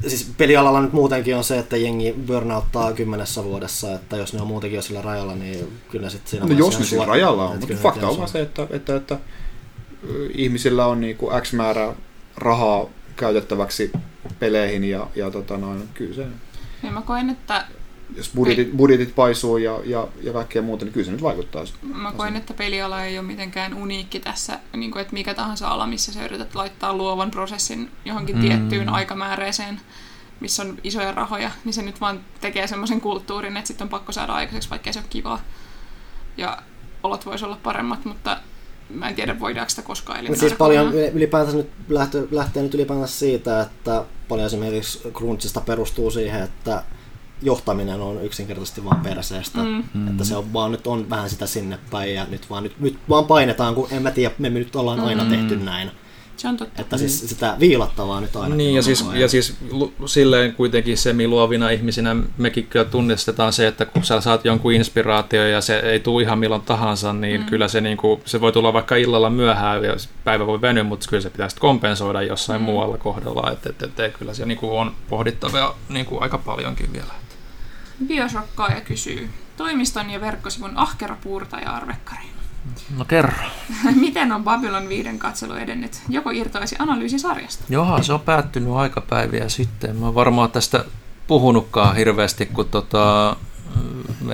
siis 0.08 0.32
pelialalla 0.38 0.80
nyt 0.80 0.92
muutenkin 0.92 1.36
on 1.36 1.44
se, 1.44 1.58
että 1.58 1.76
jengi 1.76 2.14
burnouttaa 2.26 2.92
kymmenessä 2.92 3.44
vuodessa, 3.44 3.94
että 3.94 4.16
jos 4.16 4.32
ne 4.32 4.40
on 4.40 4.46
muutenkin 4.46 4.76
jo 4.76 4.82
sillä 4.82 5.02
rajalla, 5.02 5.34
niin 5.34 5.68
kyllä 5.90 6.10
sitten 6.10 6.30
siinä 6.30 6.46
No 6.46 6.54
jos 6.54 6.78
ne 6.78 6.84
sillä 6.84 7.04
rajalla 7.04 7.48
on, 7.48 7.58
mutta 7.58 7.74
fakta 7.74 8.08
on 8.08 8.16
vaan 8.16 8.28
se, 8.28 8.40
että, 8.40 8.66
että, 8.70 8.96
että 8.96 9.18
ihmisillä 10.34 10.86
on 10.86 11.00
niin 11.00 11.16
kuin 11.16 11.42
X 11.42 11.52
määrä 11.52 11.94
rahaa 12.36 12.86
käytettäväksi 13.16 13.92
peleihin 14.38 14.84
ja, 14.84 15.06
ja 15.16 15.30
tota 15.30 15.58
noin, 15.58 15.88
kyllä 15.94 16.14
se... 16.14 16.26
Ja 16.82 16.90
mä 16.90 17.02
koen, 17.02 17.30
että 17.30 17.64
jos 18.16 18.30
budjetit, 18.34 18.76
budjetit 18.76 19.14
paisuu 19.14 19.56
ja, 19.56 19.80
ja, 19.84 20.08
ja 20.22 20.32
kaikkea 20.32 20.62
muuta, 20.62 20.84
niin 20.84 20.92
kyllä 20.92 21.04
se 21.04 21.12
nyt 21.12 21.22
vaikuttaa. 21.22 21.64
Mä 21.82 22.12
koen, 22.12 22.36
että 22.36 22.54
peliala 22.54 23.04
ei 23.04 23.18
ole 23.18 23.26
mitenkään 23.26 23.74
uniikki 23.74 24.20
tässä, 24.20 24.58
niin 24.76 24.90
kuin, 24.90 25.00
että 25.02 25.12
mikä 25.12 25.34
tahansa 25.34 25.68
ala, 25.68 25.86
missä 25.86 26.12
sä 26.12 26.24
yrität 26.24 26.54
laittaa 26.54 26.96
luovan 26.96 27.30
prosessin 27.30 27.90
johonkin 28.04 28.36
mm. 28.36 28.42
tiettyyn 28.42 28.88
aikamääreeseen, 28.88 29.80
missä 30.40 30.62
on 30.62 30.78
isoja 30.84 31.12
rahoja, 31.12 31.50
niin 31.64 31.72
se 31.72 31.82
nyt 31.82 32.00
vaan 32.00 32.20
tekee 32.40 32.66
semmoisen 32.66 33.00
kulttuurin, 33.00 33.56
että 33.56 33.68
sitten 33.68 33.84
on 33.84 33.88
pakko 33.88 34.12
saada 34.12 34.32
aikaiseksi, 34.32 34.70
vaikka 34.70 34.92
se 34.92 34.98
ole 34.98 35.06
kivaa. 35.10 35.40
Ja 36.36 36.62
olot 37.02 37.26
voisi 37.26 37.44
olla 37.44 37.58
paremmat, 37.62 38.04
mutta 38.04 38.36
mä 38.90 39.08
en 39.08 39.14
tiedä, 39.14 39.40
voidaanko 39.40 39.70
sitä 39.70 39.82
koskaan 39.82 40.18
eliminoida. 40.18 40.40
Siis 40.40 40.52
paljon 40.52 40.94
ylipäätänsä 40.94 41.56
nyt 41.56 41.70
lähtee, 41.88 42.24
lähtee 42.30 42.62
nyt 42.62 42.74
ylipäätänsä 42.74 43.18
siitä, 43.18 43.60
että 43.60 44.04
paljon 44.28 44.46
esimerkiksi 44.46 45.00
Crunchista 45.12 45.60
perustuu 45.60 46.10
siihen, 46.10 46.42
että 46.42 46.82
johtaminen 47.42 48.00
on 48.00 48.24
yksinkertaisesti 48.24 48.84
vaan 48.84 49.00
perseestä. 49.00 49.58
Mm. 49.58 50.08
Että 50.08 50.24
se 50.24 50.36
on 50.36 50.52
vaan 50.52 50.72
nyt 50.72 50.86
on 50.86 51.10
vähän 51.10 51.30
sitä 51.30 51.46
sinne 51.46 51.78
päin 51.90 52.14
ja 52.14 52.26
nyt 52.30 52.50
vaan, 52.50 52.62
nyt, 52.62 52.80
nyt 52.80 52.98
vaan 53.08 53.24
painetaan, 53.24 53.74
kun 53.74 53.88
en 53.90 54.02
mä 54.02 54.10
tiedä, 54.10 54.34
me 54.38 54.50
nyt 54.50 54.76
ollaan 54.76 55.00
aina 55.00 55.24
mm. 55.24 55.30
tehty 55.30 55.56
näin. 55.56 55.90
Se 56.36 56.48
on 56.48 56.56
totta. 56.56 56.82
Että 56.82 56.98
siis 56.98 57.28
sitä 57.28 57.56
viilattavaa 57.60 58.20
nyt 58.20 58.36
aina. 58.36 58.54
Niin, 58.54 58.74
ja 58.74 58.82
siis, 58.82 59.04
ja 59.14 59.28
siis 59.28 59.56
silleen 60.06 60.54
kuitenkin 60.54 60.98
semi-luovina 60.98 61.70
ihmisinä 61.70 62.16
mekin 62.38 62.66
kyllä 62.66 62.84
tunnistetaan 62.84 63.52
se, 63.52 63.66
että 63.66 63.84
kun 63.84 64.04
sä 64.04 64.20
saat 64.20 64.44
jonkun 64.44 64.72
inspiraatio 64.72 65.46
ja 65.46 65.60
se 65.60 65.78
ei 65.78 66.00
tule 66.00 66.22
ihan 66.22 66.38
milloin 66.38 66.62
tahansa, 66.62 67.12
niin 67.12 67.40
mm. 67.40 67.46
kyllä 67.46 67.68
se, 67.68 67.80
niin 67.80 67.96
kuin, 67.96 68.20
se 68.24 68.40
voi 68.40 68.52
tulla 68.52 68.72
vaikka 68.72 68.96
illalla 68.96 69.30
myöhään 69.30 69.84
ja 69.84 69.96
päivä 70.24 70.46
voi 70.46 70.60
venyä, 70.60 70.84
mutta 70.84 71.06
kyllä 71.10 71.20
se 71.20 71.30
pitää 71.30 71.48
sitten 71.48 71.60
kompensoida 71.60 72.22
jossain 72.22 72.60
mm. 72.60 72.64
muualla 72.64 72.98
kohdalla. 72.98 73.50
Että 73.50 73.70
et, 73.70 73.82
et, 73.82 74.00
et, 74.00 74.16
kyllä 74.18 74.34
se 74.34 74.46
niin 74.46 74.58
kuin 74.58 74.72
on 74.72 74.92
pohdittavaa 75.08 75.78
niin 75.88 76.06
kuin 76.06 76.22
aika 76.22 76.38
paljonkin 76.38 76.92
vielä. 76.92 77.12
Bioshokkaaja 78.06 78.80
kysyy, 78.80 79.30
toimiston 79.56 80.10
ja 80.10 80.20
verkkosivun 80.20 80.72
ahkera 80.74 81.16
puurtaja 81.22 81.70
arvekkari. 81.70 82.22
No 82.96 83.04
kerro. 83.04 83.32
Miten 84.00 84.32
on 84.32 84.44
Babylon 84.44 84.88
5 84.88 85.08
katselu 85.18 85.52
edennyt? 85.52 86.02
Joko 86.08 86.30
irtoisi 86.30 86.76
analyysisarjasta? 86.78 87.64
Joo, 87.68 88.02
se 88.02 88.12
on 88.12 88.20
päättynyt 88.20 88.72
aikapäiviä 88.74 89.48
sitten. 89.48 89.96
Mä 89.96 90.14
varmaan 90.14 90.50
tästä 90.50 90.84
puhunutkaan 91.26 91.96
hirveästi, 91.96 92.46
kun 92.46 92.68
tota, 92.68 93.36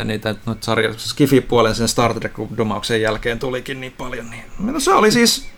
niitä 0.05 0.35
nyt 0.47 0.63
sarja, 0.63 0.93
Skifi-puolen 0.93 1.75
sen 1.75 1.89
Star 1.89 2.15
Trek-domauksen 2.15 3.01
jälkeen 3.01 3.39
tulikin 3.39 3.81
niin 3.81 3.95
paljon. 3.99 4.31
Niin. 4.31 4.81
Se 4.81 4.93
oli 4.93 5.13
siis 5.13 5.49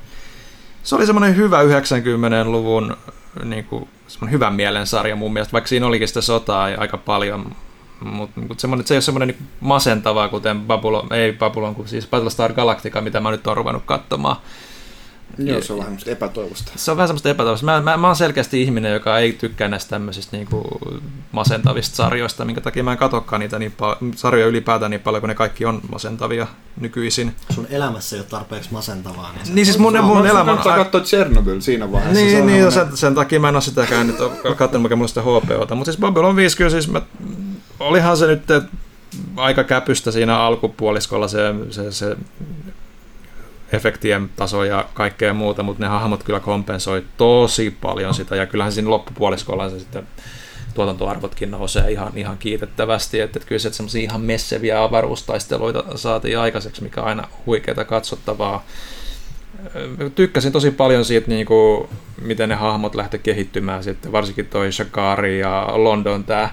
se 0.82 0.94
oli 0.94 1.06
semmoinen 1.06 1.36
hyvä 1.36 1.62
90-luvun 1.62 2.96
niin 3.44 3.64
kuin, 3.64 3.88
semmoinen 4.08 4.32
hyvän 4.32 4.54
mielen 4.54 4.86
sarja 4.86 5.16
mun 5.16 5.32
mielestä, 5.32 5.52
vaikka 5.52 5.68
siinä 5.68 5.86
olikin 5.86 6.08
sitä 6.08 6.20
sotaa 6.20 6.68
ja 6.68 6.80
aika 6.80 6.96
paljon, 6.96 7.56
mutta 8.00 8.40
mut 8.40 8.60
semmoinen, 8.60 8.86
se 8.86 8.94
ei 8.94 8.96
ole 8.96 9.02
semmoinen 9.02 9.28
niin 9.28 9.48
masentavaa, 9.60 10.28
kuten 10.28 10.60
Babylon, 10.60 11.12
ei 11.12 11.32
Babylon, 11.32 11.74
kuin 11.74 11.88
siis 11.88 12.06
Battlestar 12.06 12.52
Galactica, 12.52 13.00
mitä 13.00 13.20
mä 13.20 13.30
nyt 13.30 13.46
oon 13.46 13.56
ruvennut 13.56 13.82
katsomaan. 13.86 14.36
Joo, 15.38 15.62
se 15.62 15.72
on 15.72 15.78
vähän 15.78 15.90
semmoista 15.90 16.10
epätoivosta. 16.10 16.72
Se 16.76 16.90
on 16.90 16.96
vähän 16.96 17.08
semmoista 17.08 17.28
epätoivosta. 17.28 17.66
Mä, 17.66 17.80
mä, 17.80 17.96
mä 17.96 18.06
oon 18.06 18.16
selkeästi 18.16 18.62
ihminen, 18.62 18.92
joka 18.92 19.18
ei 19.18 19.32
tykkää 19.32 19.68
näistä 19.68 19.90
tämmöisistä 19.90 20.36
niin 20.36 20.46
kuin 20.46 20.64
masentavista 21.32 21.96
sarjoista, 21.96 22.44
minkä 22.44 22.60
takia 22.60 22.84
mä 22.84 22.92
en 22.92 22.98
katsokaan 22.98 23.40
niitä 23.40 23.58
niin 23.58 23.72
paljon, 23.72 23.98
sarjoja 24.16 24.46
ylipäätään 24.46 24.90
niin 24.90 25.00
paljon, 25.00 25.20
kun 25.20 25.28
ne 25.28 25.34
kaikki 25.34 25.64
on 25.64 25.80
masentavia 25.92 26.46
nykyisin. 26.80 27.34
Sun 27.50 27.66
elämässä 27.70 28.16
ei 28.16 28.20
ole 28.20 28.26
tarpeeksi 28.30 28.72
masentavaa. 28.72 29.32
Niin, 29.32 29.54
niin 29.54 29.66
siis 29.66 29.78
mun, 29.78 29.96
mun, 29.96 30.04
mun 30.16 30.26
elämä... 30.26 30.44
Kannattaa 30.44 30.76
katsoa 30.76 31.00
Chernobyl 31.00 31.60
siinä 31.60 31.92
vaiheessa. 31.92 32.24
Niin, 32.24 32.46
niin 32.46 32.72
sen, 32.72 32.96
sen, 32.96 33.14
takia 33.14 33.40
mä 33.40 33.48
en 33.48 33.56
ole 33.56 33.62
sitäkään 33.62 34.06
nyt 34.06 34.16
katsonut, 34.56 34.82
mikä 34.82 34.96
mulla 34.96 35.08
sitä 35.08 35.22
HPOta. 35.22 35.74
Mutta 35.74 35.92
siis 35.92 36.00
Babylon 36.00 36.36
5 36.36 36.56
kyllä 36.56 36.70
siis 36.70 36.88
mä 36.88 37.02
olihan 37.80 38.16
se 38.16 38.26
nyt 38.26 38.42
aika 39.36 39.64
käpystä 39.64 40.10
siinä 40.10 40.38
alkupuoliskolla 40.38 41.28
se, 41.28 41.38
se, 41.70 41.92
se 41.92 42.16
efektien 43.72 44.30
taso 44.36 44.64
ja 44.64 44.88
kaikkea 44.94 45.34
muuta, 45.34 45.62
mutta 45.62 45.82
ne 45.82 45.88
hahmot 45.88 46.22
kyllä 46.22 46.40
kompensoi 46.40 47.04
tosi 47.16 47.76
paljon 47.80 48.14
sitä, 48.14 48.36
ja 48.36 48.46
kyllähän 48.46 48.72
siinä 48.72 48.90
loppupuoliskolla 48.90 49.70
se 49.70 49.78
sitten 49.78 50.06
tuotantoarvotkin 50.74 51.50
nousee 51.50 51.90
ihan, 51.90 52.12
ihan 52.16 52.38
kiitettävästi, 52.38 53.20
että, 53.20 53.38
että 53.38 53.48
kyllä 53.48 53.58
se 53.58 53.72
semmoisia 53.72 54.02
ihan 54.02 54.20
messeviä 54.20 54.82
avaruustaisteluita 54.82 55.84
saatiin 55.94 56.38
aikaiseksi, 56.38 56.82
mikä 56.82 57.00
aina 57.00 57.28
huikeaa 57.46 57.84
katsottavaa. 57.84 58.64
Tykkäsin 60.14 60.52
tosi 60.52 60.70
paljon 60.70 61.04
siitä, 61.04 61.28
niin 61.28 61.46
kuin, 61.46 61.88
miten 62.22 62.48
ne 62.48 62.54
hahmot 62.54 62.94
lähti 62.94 63.18
kehittymään. 63.18 63.84
Sitten, 63.84 64.12
varsinkin 64.12 64.46
toi 64.46 64.72
Shakari 64.72 65.38
ja 65.38 65.68
London 65.74 66.24
tämä 66.24 66.50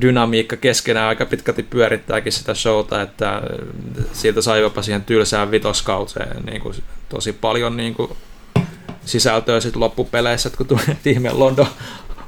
dynamiikka 0.00 0.56
keskenään 0.56 1.08
aika 1.08 1.26
pitkälti 1.26 1.62
pyörittääkin 1.62 2.32
sitä 2.32 2.54
showta, 2.54 3.02
että 3.02 3.42
siitä 4.12 4.42
sai 4.42 4.60
jopa 4.60 4.82
siihen 4.82 5.04
tylsään 5.04 5.50
vitoskauteen 5.50 6.44
niin 6.44 6.60
kuin 6.60 6.74
tosi 7.08 7.32
paljon 7.32 7.76
niin 7.76 7.94
kuin 7.94 8.10
sisältöä 9.04 9.60
sitten 9.60 9.80
loppupeleissä, 9.80 10.50
kun 10.50 10.66
tuli 10.66 10.80
ihme 11.04 11.32
London 11.32 11.66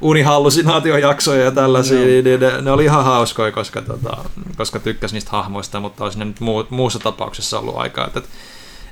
unihallusinaatiojaksoja 0.01 1.45
ja 1.45 1.51
tällaisia, 1.51 1.99
no. 1.99 2.05
niin 2.05 2.25
ne, 2.25 2.62
ne, 2.62 2.70
oli 2.70 2.85
ihan 2.85 3.05
hauskoja, 3.05 3.53
koska, 3.53 3.83
tota, 3.83 4.17
koska 4.57 4.79
tykkäsin 4.79 5.15
niistä 5.15 5.31
hahmoista, 5.31 5.81
mutta 5.81 6.05
olisi 6.05 6.19
ne 6.19 6.25
nyt 6.25 6.41
muu, 6.41 6.67
muussa 6.70 6.99
tapauksessa 6.99 7.59
ollut 7.59 7.77
aikaa, 7.77 8.07
että 8.07 8.23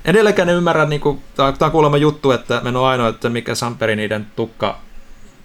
Edelleenkään 0.05 0.49
en 0.49 0.55
ymmärrä, 0.55 0.85
niin 0.85 1.01
kuin, 1.01 1.21
tämä 1.35 1.53
on 1.61 1.71
kuulemma 1.71 1.97
juttu, 1.97 2.31
että 2.31 2.61
en 2.65 2.75
ole 2.75 2.87
ainoa, 2.87 3.07
että 3.07 3.29
mikä 3.29 3.55
Samperi 3.55 3.95
niiden 3.95 4.27
tukka, 4.35 4.79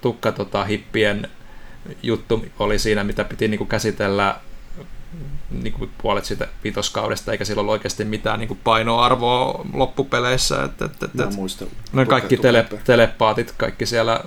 tukka 0.00 0.32
tota, 0.32 0.64
hippien 0.64 1.28
juttu 2.02 2.44
oli 2.58 2.78
siinä, 2.78 3.04
mitä 3.04 3.24
piti 3.24 3.48
niin 3.48 3.58
kuin 3.58 3.68
käsitellä 3.68 4.40
niin 5.50 5.72
kuin 5.72 5.90
puolet 6.02 6.24
siitä 6.24 6.48
vitoskaudesta, 6.64 7.32
eikä 7.32 7.44
sillä 7.44 7.60
ollut 7.60 7.72
oikeasti 7.72 8.04
mitään 8.04 8.38
niin 8.38 8.48
kuin 8.48 8.60
painoarvoa 8.64 9.64
loppupeleissä. 9.72 10.62
Että, 10.64 10.84
että, 10.84 11.06
että, 11.06 11.22
Mä 11.22 11.28
en 11.28 11.34
muista. 11.34 11.64
no 11.92 12.06
kaikki 12.06 12.36
tele, 12.36 12.66
telepaatit, 12.84 13.54
kaikki 13.56 13.86
siellä, 13.86 14.20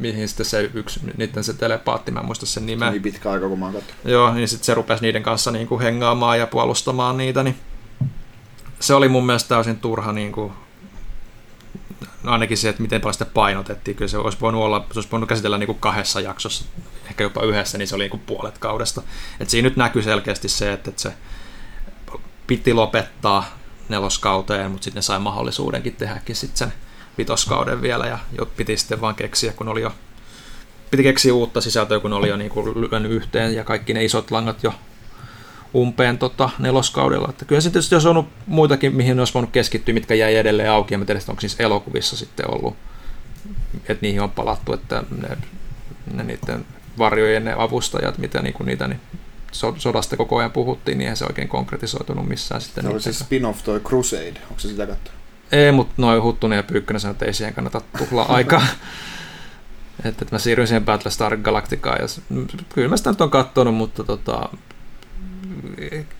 mihin 0.00 0.28
sitten 0.28 0.46
se 0.46 0.70
yksi, 0.74 1.00
niiden 1.16 1.44
se 1.44 1.54
telepaatti, 1.54 2.10
mä 2.10 2.20
en 2.20 2.26
muista 2.26 2.46
sen 2.46 2.66
nimeä. 2.66 2.90
Niin 2.90 3.02
pitkä 3.02 3.30
aika, 3.30 3.48
kun 3.48 3.58
mä 3.58 3.64
oon 3.64 3.74
katsonut. 3.74 4.04
Joo, 4.04 4.34
niin 4.34 4.48
sitten 4.48 4.66
se 4.66 4.74
rupesi 4.74 5.02
niiden 5.02 5.22
kanssa 5.22 5.50
niin 5.50 5.66
kuin 5.66 5.80
hengaamaan 5.80 6.38
ja 6.38 6.46
puolustamaan 6.46 7.16
niitä, 7.16 7.42
niin 7.42 7.56
se 8.80 8.94
oli 8.94 9.08
mun 9.08 9.26
mielestä 9.26 9.48
täysin 9.48 9.76
turha 9.76 10.12
niin 10.12 10.32
kuin, 10.32 10.52
no 12.22 12.32
ainakin 12.32 12.58
se, 12.58 12.68
että 12.68 12.82
miten 12.82 13.00
paljon 13.00 13.14
sitä 13.14 13.24
painotettiin. 13.24 13.96
Kyllä 13.96 14.08
se 14.08 14.18
olisi 14.18 14.38
voinut, 14.40 14.62
olla, 14.62 14.86
se 14.92 14.98
olisi 14.98 15.10
voinut 15.10 15.28
käsitellä 15.28 15.58
niin 15.58 15.66
kuin 15.66 15.78
kahdessa 15.80 16.20
jaksossa, 16.20 16.64
ehkä 17.06 17.24
jopa 17.24 17.42
yhdessä, 17.42 17.78
niin 17.78 17.88
se 17.88 17.94
oli 17.94 18.04
niin 18.04 18.10
kuin 18.10 18.22
puolet 18.26 18.58
kaudesta. 18.58 19.02
Et 19.40 19.50
siinä 19.50 19.68
nyt 19.68 19.76
näkyy 19.76 20.02
selkeästi 20.02 20.48
se, 20.48 20.72
että, 20.72 20.90
että 20.90 21.02
se 21.02 21.12
piti 22.46 22.74
lopettaa 22.74 23.44
neloskauteen, 23.88 24.70
mutta 24.70 24.84
sitten 24.84 24.98
ne 24.98 25.02
sai 25.02 25.18
mahdollisuudenkin 25.18 25.96
tehdäkin 25.96 26.36
sitten 26.36 26.58
sen 26.58 26.72
vitoskauden 27.18 27.82
vielä 27.82 28.06
ja 28.06 28.18
jo 28.38 28.46
piti 28.46 28.76
sitten 28.76 29.00
vaan 29.00 29.14
keksiä, 29.14 29.52
kun 29.52 29.68
oli 29.68 29.82
jo 29.82 29.92
piti 30.90 31.02
keksiä 31.02 31.34
uutta 31.34 31.60
sisältöä, 31.60 32.00
kun 32.00 32.12
oli 32.12 32.28
jo 32.28 32.36
niin 32.36 32.50
kuin 32.50 32.80
lyönyt 32.80 33.12
yhteen 33.12 33.54
ja 33.54 33.64
kaikki 33.64 33.94
ne 33.94 34.04
isot 34.04 34.30
langat 34.30 34.62
jo 34.62 34.74
umpeen 35.74 36.18
tota, 36.18 36.50
neloskaudella. 36.58 37.28
Että 37.30 37.44
kyllä 37.44 37.60
se 37.60 37.70
tietysti 37.70 37.94
olisi 37.94 38.08
ollut 38.08 38.28
muitakin, 38.46 38.96
mihin 38.96 39.18
olisi 39.18 39.34
voinut 39.34 39.50
keskittyä, 39.50 39.94
mitkä 39.94 40.14
jäi 40.14 40.36
edelleen 40.36 40.70
auki. 40.70 40.94
Ja 40.94 40.98
mä 40.98 41.04
tiedän, 41.04 41.22
onko 41.28 41.40
siis 41.40 41.56
elokuvissa 41.58 42.16
sitten 42.16 42.50
ollut, 42.54 42.76
että 43.88 44.02
niihin 44.02 44.20
on 44.20 44.30
palattu, 44.30 44.72
että 44.72 45.02
ne, 45.22 45.36
ne 46.14 46.22
niiden 46.22 46.64
varjojen 46.98 47.44
ne 47.44 47.54
avustajat, 47.58 48.18
mitä 48.18 48.42
niinku 48.42 48.62
niitä 48.62 48.88
niin 48.88 49.00
so- 49.52 49.74
sodasta 49.78 50.16
koko 50.16 50.36
ajan 50.38 50.50
puhuttiin, 50.50 50.98
niin 50.98 51.04
eihän 51.04 51.16
se 51.16 51.24
oikein 51.24 51.48
konkretisoitunut 51.48 52.28
missään 52.28 52.60
sitten. 52.60 52.84
Se 52.84 52.90
oli 52.90 53.00
se 53.00 53.12
spin-off 53.12 53.62
toi 53.64 53.80
Crusade. 53.80 54.40
Onko 54.48 54.58
se 54.60 54.68
sitä 54.68 54.86
katsoa? 54.86 55.14
ei, 55.52 55.72
mutta 55.72 55.94
noin 55.96 56.22
Huttunen 56.22 56.56
ja 56.56 56.62
Pyykkönen 56.62 57.00
sanoi, 57.00 57.12
että 57.12 57.24
ei 57.24 57.32
siihen 57.32 57.54
kannata 57.54 57.80
tuhlaa 57.98 58.32
aikaa. 58.36 58.66
että, 60.04 60.08
että 60.08 60.34
mä 60.34 60.38
siirryin 60.38 60.68
siihen 60.68 60.84
Battlestar 60.84 61.36
Galacticaan 61.36 61.98
ja 62.00 62.06
kyllä 62.74 62.88
mä 62.88 62.96
sitä 62.96 63.10
nyt 63.10 63.20
on 63.20 63.30
kattonut, 63.30 63.74
mutta 63.74 64.04
tota, 64.04 64.48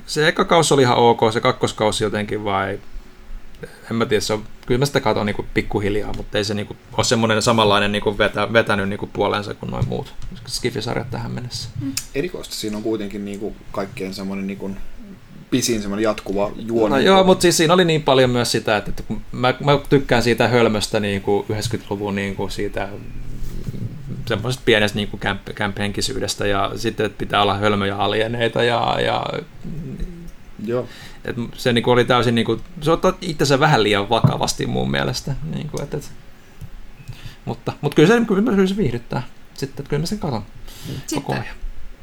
se 0.06 0.28
eka 0.28 0.44
kausi 0.44 0.74
oli 0.74 0.82
ihan 0.82 0.96
ok, 0.96 1.20
se 1.32 1.40
kakkoskausi 1.40 2.04
jotenkin 2.04 2.44
vai 2.44 2.78
en 3.90 3.96
mä 3.96 4.06
tiedä, 4.06 4.20
se 4.20 4.32
on, 4.32 4.44
kyllä 4.66 4.78
mä 4.78 4.86
sitä 4.86 5.00
katon 5.00 5.26
niinku 5.26 5.46
pikkuhiljaa, 5.54 6.12
mutta 6.16 6.38
ei 6.38 6.44
se 6.44 6.54
niinku 6.54 6.76
ole 6.92 7.04
semmoinen 7.04 7.42
samanlainen 7.42 7.92
niinku 7.92 8.18
vetä, 8.18 8.52
vetänyt 8.52 8.88
niinku 8.88 9.06
puolensa 9.06 9.54
kuin 9.54 9.70
noin 9.70 9.88
muut 9.88 10.14
Skifisarjat 10.46 11.10
tähän 11.10 11.30
mennessä. 11.30 11.68
Erikoista. 12.14 12.54
Siinä 12.54 12.76
on 12.76 12.82
kuitenkin 12.82 13.24
niinku 13.24 13.56
kaikkein 13.72 14.14
semmoinen 14.14 14.46
niinku 14.46 14.70
pisin 15.50 15.80
semmoinen 15.80 16.04
jatkuva 16.04 16.52
juoni. 16.56 16.94
No 16.94 17.00
joo, 17.00 17.24
mutta 17.24 17.42
siis 17.42 17.56
siinä 17.56 17.74
oli 17.74 17.84
niin 17.84 18.02
paljon 18.02 18.30
myös 18.30 18.52
sitä, 18.52 18.76
että, 18.76 18.90
että 18.90 19.02
kun 19.02 19.22
mä, 19.32 19.54
mä 19.64 19.78
tykkään 19.88 20.22
siitä 20.22 20.48
hölmöstä 20.48 21.00
niin 21.00 21.22
kuin 21.22 21.46
90-luvun 21.46 22.14
niin 22.14 22.36
kuin 22.36 22.50
siitä 22.50 22.88
semmoisesta 24.30 24.64
pienestä 24.64 24.96
niin 24.96 25.08
kuin 25.08 25.20
camp, 25.20 25.48
camp-henkisyydestä 25.48 26.46
ja 26.46 26.72
sitten, 26.76 27.06
että 27.06 27.18
pitää 27.18 27.42
olla 27.42 27.56
hölmöjä 27.56 27.96
alieneita 27.96 28.62
ja, 28.62 29.00
ja 29.00 29.26
Joo. 30.64 30.88
et 31.24 31.36
se 31.56 31.72
niin 31.72 31.84
kuin 31.84 31.92
oli 31.92 32.04
täysin, 32.04 32.34
niin 32.34 32.44
kuin, 32.44 32.60
se 32.80 32.90
ottaa 32.90 33.12
itsensä 33.20 33.60
vähän 33.60 33.82
liian 33.82 34.08
vakavasti 34.08 34.66
mun 34.66 34.90
mielestä. 34.90 35.34
Niin 35.54 35.68
kuin, 35.68 35.82
että, 35.82 35.96
että, 35.96 36.08
mutta, 37.44 37.72
mutta 37.80 37.96
kyllä 37.96 38.08
se, 38.08 38.24
kyllä, 38.26 38.42
kyllä 38.42 38.66
se 38.66 38.76
viihdyttää. 38.76 39.22
Sitten, 39.54 39.82
että 39.82 39.90
kyllä 39.90 40.00
mä 40.00 40.06
sen 40.06 40.18
katon 40.18 40.42
koko 40.42 41.00
Sitten 41.06 41.34
ajan. 41.34 41.54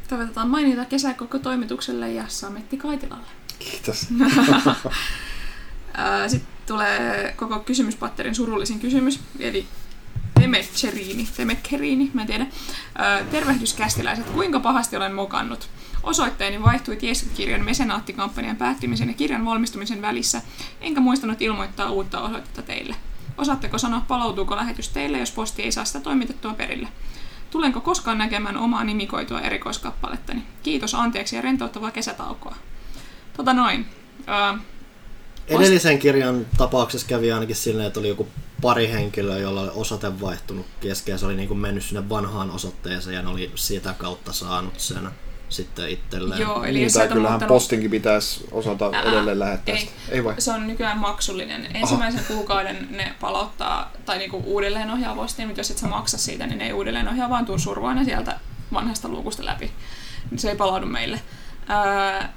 toivotetaan 0.09 0.49
mainita 0.49 0.85
kesä 0.85 1.13
koko 1.13 1.39
toimitukselle 1.39 2.11
ja 2.11 2.23
Sametti 2.27 2.77
Kaitilalle. 2.77 3.27
Kiitos. 3.59 3.99
Sitten 6.27 6.57
tulee 6.67 7.33
koko 7.37 7.59
kysymyspatterin 7.59 8.35
surullisin 8.35 8.79
kysymys, 8.79 9.19
eli 9.39 9.67
Temetcherini, 10.39 11.27
Temekkeriini, 11.37 12.11
mä 12.13 12.21
en 12.21 12.27
tiedä. 12.27 12.47
Tervehdyskästiläiset, 13.31 14.25
kuinka 14.25 14.59
pahasti 14.59 14.97
olen 14.97 15.13
mokannut? 15.13 15.69
Osoitteeni 16.03 16.63
vaihtui 16.63 16.95
Tieskut-kirjan 16.95 17.65
mesenaattikampanjan 17.65 18.55
päättymisen 18.55 19.07
ja 19.07 19.13
kirjan 19.13 19.45
valmistumisen 19.45 20.01
välissä, 20.01 20.41
enkä 20.81 21.01
muistanut 21.01 21.41
ilmoittaa 21.41 21.89
uutta 21.89 22.21
osoitetta 22.21 22.61
teille. 22.61 22.95
Osaatteko 23.37 23.77
sanoa, 23.77 24.01
palautuuko 24.07 24.55
lähetys 24.55 24.89
teille, 24.89 25.19
jos 25.19 25.31
posti 25.31 25.63
ei 25.63 25.71
saa 25.71 25.85
sitä 25.85 25.99
toimitettua 25.99 26.53
perille? 26.53 26.87
Tulenko 27.51 27.81
koskaan 27.81 28.17
näkemään 28.17 28.57
omaa 28.57 28.83
nimikoitua 28.83 29.41
erikoiskappalettani? 29.41 30.43
Kiitos, 30.63 30.95
anteeksi 30.95 31.35
ja 31.35 31.41
rentouttavaa 31.41 31.91
kesätaukoa. 31.91 32.55
Tota 33.37 33.53
noin. 33.53 33.85
Ää, 34.27 34.57
Edellisen 35.47 35.99
kirjan 35.99 36.45
tapauksessa 36.57 37.07
kävi 37.07 37.31
ainakin 37.31 37.55
silleen, 37.55 37.87
että 37.87 37.99
oli 37.99 38.07
joku 38.07 38.27
pari 38.61 38.91
henkilöä, 38.91 39.37
jolla 39.37 39.61
oli 39.61 39.71
osoite 39.75 40.21
vaihtunut 40.21 40.65
kesken 40.81 41.19
se 41.19 41.25
oli 41.25 41.35
niin 41.35 41.47
kuin 41.47 41.57
mennyt 41.59 41.83
sinne 41.85 42.09
vanhaan 42.09 42.51
osoitteeseen 42.51 43.15
ja 43.15 43.21
ne 43.21 43.29
oli 43.29 43.51
sitä 43.55 43.93
kautta 43.97 44.33
saanut 44.33 44.79
sen 44.79 45.09
sitten 45.49 45.89
itselleen. 45.89 46.41
Joo, 46.41 46.63
eli 46.63 46.79
Niin, 46.79 46.93
tai 46.93 47.07
kyllähän 47.07 47.39
muuttanut- 47.39 47.47
postinkin 47.55 47.91
pitäisi 47.91 48.47
osata 48.51 48.89
Ää, 48.93 49.01
edelleen 49.01 49.39
lähettää 49.39 49.75
ei. 49.75 49.81
sitä. 49.81 49.91
Ei 50.09 50.23
vai? 50.23 50.33
Se 50.41 50.51
on 50.51 50.67
nykyään 50.67 50.97
maksullinen. 50.97 51.67
Ensimmäisen 51.75 52.25
kuukauden 52.27 52.87
ne 52.91 53.15
palauttaa 53.21 53.91
tai 54.05 54.17
niinku 54.17 54.43
uudelleen 54.45 54.89
ohjaa 54.91 55.15
postiin, 55.15 55.47
mutta 55.47 55.59
jos 55.59 55.71
et 55.71 55.77
sä 55.77 55.87
maksa 55.87 56.17
siitä, 56.17 56.47
niin 56.47 56.57
ne 56.57 56.65
ei 56.65 56.73
uudelleen 56.73 57.07
ohjaa, 57.07 57.29
vaan 57.29 57.45
tuu 57.45 57.57
survoa 57.59 57.93
ne 57.93 58.03
sieltä 58.03 58.39
vanhasta 58.73 59.07
luukusta 59.07 59.45
läpi. 59.45 59.71
Se 60.35 60.49
ei 60.49 60.55
palaudu 60.55 60.85
meille. 60.85 61.21
Ää, 61.67 62.33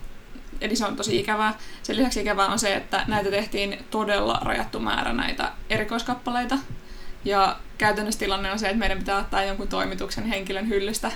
eli 0.60 0.76
se 0.76 0.86
on 0.86 0.96
tosi 0.96 1.20
ikävää. 1.20 1.58
Sen 1.82 1.96
lisäksi 1.96 2.20
ikävää 2.20 2.48
on 2.48 2.58
se, 2.58 2.74
että 2.74 3.04
näitä 3.08 3.30
tehtiin 3.30 3.84
todella 3.90 4.40
rajattu 4.42 4.80
määrä 4.80 5.12
näitä 5.12 5.52
erikoiskappaleita. 5.70 6.58
Ja 7.24 7.56
käytännössä 7.78 8.18
tilanne 8.18 8.52
on 8.52 8.58
se, 8.58 8.66
että 8.66 8.78
meidän 8.78 8.98
pitää 8.98 9.18
ottaa 9.18 9.42
jonkun 9.42 9.68
toimituksen 9.68 10.24
henkilön 10.24 10.68
hyllystä 10.68 11.12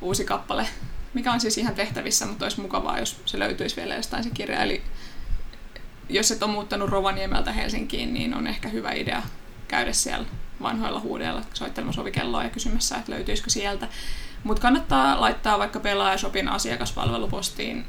uusi 0.00 0.24
kappale, 0.24 0.66
mikä 1.14 1.32
on 1.32 1.40
siis 1.40 1.58
ihan 1.58 1.74
tehtävissä, 1.74 2.26
mutta 2.26 2.44
olisi 2.44 2.60
mukavaa, 2.60 2.98
jos 2.98 3.20
se 3.24 3.38
löytyisi 3.38 3.76
vielä 3.76 3.94
jostain 3.94 4.24
se 4.24 4.30
kirja. 4.30 4.62
Eli 4.62 4.82
jos 6.08 6.30
et 6.30 6.42
ole 6.42 6.52
muuttanut 6.52 6.90
Rovaniemeltä 6.90 7.52
Helsinkiin, 7.52 8.14
niin 8.14 8.34
on 8.34 8.46
ehkä 8.46 8.68
hyvä 8.68 8.92
idea 8.92 9.22
käydä 9.68 9.92
siellä 9.92 10.26
vanhoilla 10.62 11.00
huudeilla 11.00 11.42
soittelemassa 11.54 12.00
ovikelloa 12.00 12.42
ja 12.42 12.50
kysymässä, 12.50 12.96
että 12.96 13.12
löytyisikö 13.12 13.50
sieltä. 13.50 13.88
Mutta 14.44 14.62
kannattaa 14.62 15.20
laittaa 15.20 15.58
vaikka 15.58 15.80
Pelaajashopin 15.80 16.48
asiakaspalvelupostiin 16.48 17.86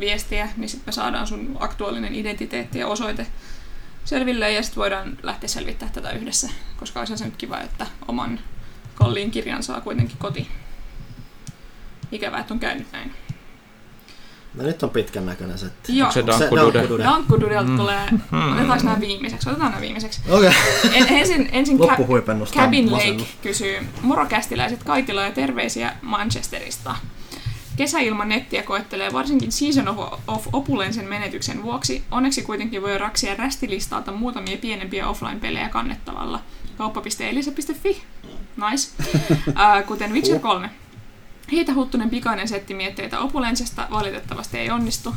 viestiä, 0.00 0.48
niin 0.56 0.68
sitten 0.68 0.88
me 0.88 0.92
saadaan 0.92 1.26
sun 1.26 1.56
aktuaalinen 1.60 2.14
identiteetti 2.14 2.78
ja 2.78 2.86
osoite 2.86 3.26
selville 4.04 4.52
ja 4.52 4.62
sitten 4.62 4.80
voidaan 4.80 5.18
lähteä 5.22 5.48
selvittämään 5.48 5.94
tätä 5.94 6.10
yhdessä, 6.10 6.48
koska 6.76 7.00
olisi 7.00 7.16
se 7.16 7.24
nyt 7.24 7.36
kiva, 7.36 7.60
että 7.60 7.86
oman 8.08 8.40
kalliin 8.94 9.30
kirjan 9.30 9.62
saa 9.62 9.80
kuitenkin 9.80 10.16
kotiin. 10.18 10.46
Ikävää, 12.12 12.40
että 12.40 12.54
on 12.54 12.60
käynyt 12.60 12.92
näin. 12.92 13.12
No 14.54 14.62
nyt 14.62 14.82
on 14.82 14.90
pitkän 14.90 15.26
näköinen 15.26 15.58
setti. 15.58 15.98
Joo. 15.98 16.10
Se 16.12 16.20
Onko 16.20 16.32
Dankku 16.32 16.56
Dude. 16.56 16.72
Dankkudude? 16.78 17.04
Dankkududelta 17.04 17.70
Mm. 17.70 17.76
tulee, 17.76 18.08
otetaanko 18.52 18.84
nämä 18.84 19.00
viimeiseksi? 19.00 19.48
Otetaan 19.48 19.70
nämä 19.70 19.80
viimeiseksi. 19.80 20.20
Okei. 20.28 20.50
En, 20.92 21.06
ensin 21.08 21.48
ensin. 21.52 21.78
Cabin 22.54 22.92
Lake 22.92 23.24
kysyy, 23.42 23.78
morokästiläiset 24.02 24.82
Kaitila 24.84 25.22
ja 25.22 25.32
terveisiä 25.32 25.96
Manchesterista. 26.02 26.96
Kesäilman 27.76 28.28
nettiä 28.28 28.62
koettelee 28.62 29.12
varsinkin 29.12 29.52
Season 29.52 29.88
of, 29.88 30.20
of 30.26 30.48
Opulensen 30.52 31.08
menetyksen 31.08 31.62
vuoksi. 31.62 32.04
Onneksi 32.10 32.42
kuitenkin 32.42 32.82
voi 32.82 32.98
raksia 32.98 33.34
rästilistalta 33.36 34.12
muutamia 34.12 34.56
pienempiä 34.56 35.08
offline-pelejä 35.08 35.68
kannettavalla. 35.68 36.40
Kauppa.elisa.fi. 36.78 38.02
Nice. 38.70 38.90
Äh, 39.60 39.86
kuten 39.86 40.12
Witcher 40.12 40.38
3. 40.38 40.70
Heitä 41.52 41.74
Huttunen 41.74 42.10
pikainen 42.10 42.48
setti 42.48 42.74
mietteitä 42.74 43.20
Opulensesta. 43.20 43.86
Valitettavasti 43.90 44.58
ei 44.58 44.70
onnistu. 44.70 45.14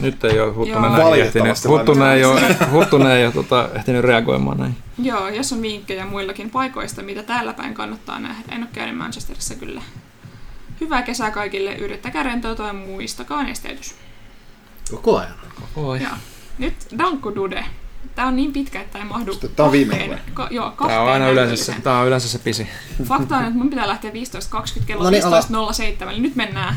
Nyt 0.00 0.24
ei 0.24 0.40
ole. 0.40 0.52
Huttunen 0.52 0.92
näin 0.92 1.14
ehtinyt. 1.14 1.68
Huttunen 1.68 2.08
ei 2.08 2.24
ole, 2.24 2.40
Huttunen 2.72 3.12
ei 3.12 3.24
ole 3.24 3.32
tota, 3.32 3.68
ehtinyt 3.74 4.04
reagoimaan 4.04 4.58
näin. 4.58 4.76
Joo, 4.98 5.28
jos 5.28 5.52
on 5.52 5.62
vinkkejä 5.62 6.06
muillakin 6.06 6.50
paikoista, 6.50 7.02
mitä 7.02 7.22
täällä 7.22 7.52
päin 7.52 7.74
kannattaa 7.74 8.18
nähdä. 8.18 8.54
En 8.54 8.60
ole 8.60 8.68
käynyt 8.72 8.96
Manchesterissa 8.96 9.54
kyllä. 9.54 9.82
Hyvää 10.82 11.02
kesää 11.02 11.30
kaikille, 11.30 11.74
yrittäkää 11.74 12.22
rentoutua 12.22 12.66
ja 12.66 12.72
muistakaa 12.72 13.42
nesteytys. 13.42 13.94
Koko 14.90 15.18
ajan. 15.18 15.34
Oi. 15.76 16.02
Joo. 16.02 16.12
Nyt 16.58 16.74
Danko 16.98 17.34
Dude. 17.34 17.64
Tää 18.14 18.26
on 18.26 18.36
niin 18.36 18.52
pitkä, 18.52 18.80
että 18.80 18.98
ei 18.98 19.04
mahdu 19.04 19.34
Tää 19.34 19.66
on 19.66 19.72
viimeinen 19.72 20.20
Ka- 20.34 20.48
joo, 20.50 20.70
kahteen 20.70 20.88
Tämä 20.88 21.02
on 21.02 21.12
aina 21.12 21.28
yleensä 21.28 21.64
se, 21.64 21.74
tämä 21.82 21.98
on 21.98 22.06
yleensä 22.06 22.28
se 22.28 22.38
pisi. 22.38 22.68
Fakta 23.04 23.36
on, 23.36 23.44
että 23.44 23.58
mun 23.58 23.70
pitää 23.70 23.88
lähteä 23.88 24.10
15.20 24.10 24.16
kello 24.86 25.04
No 25.04 25.10
niin, 25.10 25.24
ala. 25.24 25.40
15.07, 25.40 26.10
eli 26.10 26.20
nyt 26.20 26.36
mennään 26.36 26.76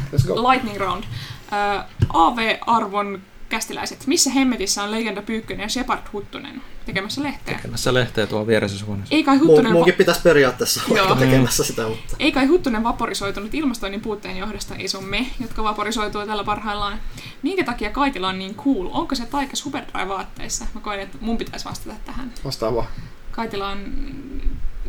lightning 0.52 0.78
round. 0.78 1.04
Äh, 1.04 1.86
AV-arvon 2.14 3.22
kästiläiset, 3.50 4.08
missä 4.08 4.30
hemmetissä 4.30 4.84
on 4.84 4.92
Legenda 4.92 5.22
Pyykkönen 5.22 5.64
ja 5.64 5.70
Shepard 5.70 6.02
Huttunen 6.14 6.62
tekemässä 6.86 7.24
lehteä? 7.24 7.56
Tekemässä 7.56 7.94
lehteä 7.94 8.28
tuolla 8.28 8.48
viereisessä 8.48 8.86
huoneessa. 8.86 9.16
Ei 9.16 9.24
kai 9.24 9.38
Mu- 9.38 9.40
Huttunen, 9.40 9.72
Munkin 9.72 9.94
pitäisi 9.94 10.22
periaatteessa 10.22 10.82
Joo. 10.96 11.06
olla 11.06 11.16
tekemässä 11.16 11.64
sitä, 11.64 11.88
mutta... 11.88 12.16
ei 12.20 12.32
kai 12.32 12.46
Huttunen 12.46 12.84
vaporisoitunut 12.84 13.54
ilmastoinnin 13.54 14.02
puutteen 14.02 14.38
johdosta, 14.38 14.76
ei 14.76 14.88
se 14.88 14.98
on 14.98 15.04
me, 15.04 15.28
jotka 15.42 15.64
vaporisoituu 15.64 16.26
tällä 16.26 16.44
parhaillaan. 16.44 17.00
Minkä 17.42 17.64
takia 17.64 17.90
Kaitila 17.90 18.30
on 18.30 18.40
niin 18.40 18.56
cool? 18.56 18.90
Onko 18.92 19.16
se 19.16 19.26
taika 19.26 19.56
Superdry-vaatteissa? 19.56 20.66
Mä 20.74 20.82
koen, 20.82 21.00
että 21.00 21.18
mun 21.22 21.38
pitäisi 21.38 21.66
vastata 21.66 21.96
tähän. 22.06 22.34
Vastaa 22.46 22.76
vaan. 22.76 22.88
Kaitila 23.32 23.70
on... 23.70 23.86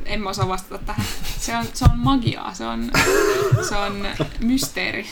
En 0.06 0.20
mä 0.20 0.30
osaa 0.30 0.48
vastata 0.48 0.84
tähän. 0.84 1.06
Se 1.38 1.56
on, 1.56 1.64
se 1.74 1.84
on 1.84 1.98
magiaa, 1.98 2.54
se 2.54 2.66
on, 2.66 2.90
se 3.68 3.76
on 3.76 4.06
mysteeri. 4.40 5.06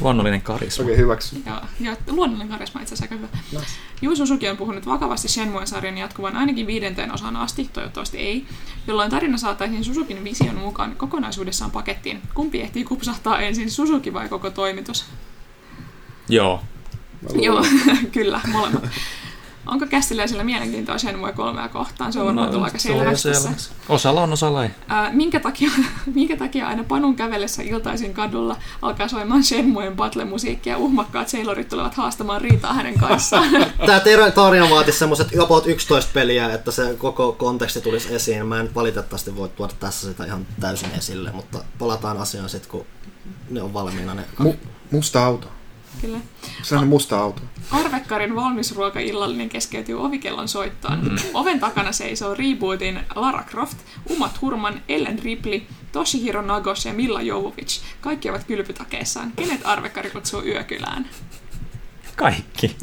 Luonnollinen 0.00 0.42
karisma. 0.42 0.84
Okei, 0.84 0.96
hyväksy. 0.96 1.42
Ja, 1.46 1.62
ja 1.80 1.96
luonnollinen 2.10 2.48
karisma 2.48 2.80
itse 2.80 2.94
asiassa 2.94 3.14
aika 3.14 3.26
hyvä. 3.52 3.66
Yu 4.02 4.16
Suzuki 4.16 4.48
on 4.48 4.56
puhunut 4.56 4.86
vakavasti 4.86 5.28
Shenmue-sarjan 5.28 5.98
jatkuvan 5.98 6.36
ainakin 6.36 6.66
viidenteen 6.66 7.14
osaan 7.14 7.36
asti, 7.36 7.70
toivottavasti 7.72 8.18
ei, 8.18 8.46
jolloin 8.86 9.10
tarina 9.10 9.38
saataisiin 9.38 9.84
Suzukin 9.84 10.24
vision 10.24 10.56
mukaan 10.56 10.96
kokonaisuudessaan 10.96 11.70
pakettiin. 11.70 12.22
Kumpi 12.34 12.60
ehtii 12.60 12.84
kupsahtaa 12.84 13.38
ensin, 13.38 13.70
Suzuki 13.70 14.12
vai 14.12 14.28
koko 14.28 14.50
toimitus? 14.50 15.04
Joo. 16.28 16.62
Joo, 17.34 17.64
kyllä, 18.12 18.40
molemmat. 18.52 18.82
Onko 19.66 19.86
kästiläisellä 19.86 20.44
mielenkiintoa 20.44 20.98
Shenmue 20.98 21.32
3 21.32 21.68
kohtaan? 21.68 22.12
Se 22.12 22.20
on 22.20 22.26
varmaan 22.26 22.48
tullut 22.50 22.64
aika 22.64 22.78
se 22.78 22.90
on 22.90 22.96
jo 22.96 23.02
selväksi 23.02 23.28
tässä. 23.28 23.42
selväksi. 23.42 23.70
Osalla 23.88 24.22
on, 24.22 24.32
osalla 24.32 24.64
ei. 24.64 24.70
Ää, 24.88 25.10
minkä, 25.12 25.40
takia, 25.40 25.70
minkä 26.14 26.36
takia 26.36 26.66
aina 26.66 26.84
Panun 26.84 27.16
kävellessä 27.16 27.62
iltaisin 27.62 28.14
kadulla 28.14 28.56
alkaa 28.82 29.08
soimaan 29.08 29.44
Shenmuen 29.44 29.96
battle-musiikkia 29.96 30.72
ja 30.72 30.78
uhmakkaat 30.78 31.28
seilorit 31.28 31.68
tulevat 31.68 31.94
haastamaan 31.94 32.40
riitaa 32.40 32.72
hänen 32.74 32.98
kanssaan? 32.98 33.48
Tää 33.86 34.00
ter- 34.00 34.30
tarina 34.32 34.70
vaatisi 34.70 34.98
semmoset 34.98 35.38
about 35.38 35.66
11 35.66 36.10
peliä, 36.14 36.52
että 36.54 36.70
se 36.70 36.94
koko 36.98 37.32
konteksti 37.32 37.80
tulisi 37.80 38.14
esiin. 38.14 38.46
Mä 38.46 38.60
en 38.60 38.74
valitettavasti 38.74 39.36
voi 39.36 39.48
tuoda 39.48 39.72
tässä 39.80 40.08
sitä 40.08 40.24
ihan 40.24 40.46
täysin 40.60 40.90
esille, 40.98 41.32
mutta 41.32 41.58
palataan 41.78 42.18
asiaan 42.18 42.48
sitten, 42.48 42.70
kun 42.70 42.86
ne 43.50 43.62
on 43.62 43.74
valmiina 43.74 44.14
ne 44.14 44.24
Mu- 44.40 44.66
musta 44.90 45.24
auto. 45.24 45.48
Kyllä. 46.00 46.18
Se 46.62 46.76
on 46.76 46.88
musta 46.88 47.18
auto. 47.18 47.42
Arvekkarin 47.70 48.36
valmisruokaillallinen 48.36 49.48
keskeytyy 49.48 50.00
ovikellon 50.04 50.48
soittoon. 50.48 51.04
Mm. 51.04 51.16
Oven 51.34 51.60
takana 51.60 51.92
seisoo 51.92 52.34
rebootin 52.34 53.00
Lara 53.14 53.44
Croft, 53.50 53.78
Uma 54.10 54.28
Thurman, 54.28 54.82
Ellen 54.88 55.18
Ripley, 55.18 55.62
Toshihiro 55.92 56.42
Nagos 56.42 56.84
ja 56.84 56.92
Milla 56.92 57.22
Jovovich. 57.22 57.80
Kaikki 58.00 58.30
ovat 58.30 58.44
kylpytakeessaan. 58.44 59.32
Kenet 59.36 59.60
Arvekkari 59.64 60.10
kutsuu 60.10 60.42
yökylään? 60.42 61.08
Kaikki. 62.16 62.76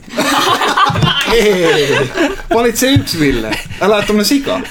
Ei. 1.34 2.10
Valitse 2.54 2.92
yksi, 2.92 3.20
Ville. 3.20 3.60
Älä 3.82 3.96
ole 3.96 4.24
sika. 4.24 4.62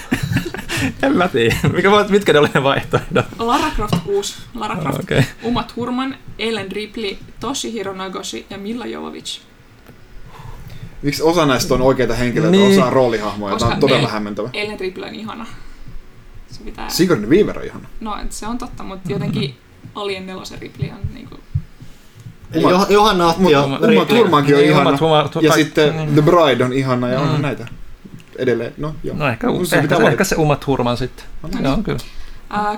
En 1.03 1.17
mä 1.17 1.29
tiedä. 1.29 1.57
Mikä, 1.73 1.91
voit- 1.91 2.09
mitkä 2.09 2.33
ne 2.33 2.39
oli 2.39 2.49
ne 2.55 2.63
vaihtoehdot? 2.63 3.25
Lara 3.39 3.71
Croft 3.77 3.95
6, 4.05 4.35
Lara 4.55 4.77
Croft, 4.77 4.99
Okei. 5.01 5.23
Uma 5.43 5.63
Thurman, 5.63 6.15
Ellen 6.39 6.73
Ripley, 6.73 7.17
Toshihiro 7.41 7.95
Nagoshi 7.95 8.47
ja 8.51 8.59
Milla 8.59 8.87
Jovovich. 8.87 9.41
Miksi 11.03 11.23
osa 11.23 11.47
näistä 11.47 11.75
on 11.75 11.83
oikeita 11.83 12.15
henkilöitä, 12.15 12.51
Niin. 12.57 12.73
osa 12.79 12.87
on 12.87 12.93
roolihahmoja? 12.93 13.57
Tämä 13.57 13.73
on 13.75 13.81
todella 13.81 14.03
me- 14.07 14.13
hämmentävä. 14.13 14.51
Ellen 14.53 14.81
Ripley 14.81 15.09
on 15.09 15.15
ihana. 15.15 15.47
Se 16.51 16.61
pitää... 16.65 16.89
Sigourney 16.89 17.31
Weaver 17.31 17.59
on 17.59 17.65
ihana. 17.65 17.89
No, 18.01 18.17
se 18.31 18.47
on 18.47 18.59
totta, 18.59 18.83
mutta 18.83 19.13
jotenkin 19.13 19.57
Alien 19.95 20.27
4 20.27 20.43
Ripley 20.61 20.91
on 20.91 20.99
niinku... 21.15 21.37
Eli 22.53 22.63
Jo- 22.63 22.87
Johanna 22.89 23.27
otti 23.27 23.51
jo 23.53 23.63
Uma- 23.67 23.93
Uma. 23.97 24.05
Thurmankin 24.05 24.55
on 24.55 24.61
Niin, 24.61 24.73
Uma 24.77 24.91
ihana. 24.91 25.31
Ja 25.41 25.53
sitten 25.53 25.97
niin. 25.97 26.13
The 26.13 26.23
Bride 26.23 26.65
on 26.65 26.73
ihana 26.73 27.09
ja 27.09 27.21
on 27.21 27.37
Mm. 27.37 27.43
näitä. 27.43 27.67
Edelleen. 28.39 28.75
No, 28.77 28.95
joo. 29.05 29.17
No 29.17 29.29
ehkä, 29.29 29.47
Se 29.65 29.77
ehkä, 29.77 29.89
pitää 29.89 30.11
ehkä 30.11 30.25
se 30.25 30.37
Uma 30.37 30.57
Thurman 30.57 30.97
sitten. 30.97 31.25
Joo, 31.63 31.77
kyllä. 31.77 31.99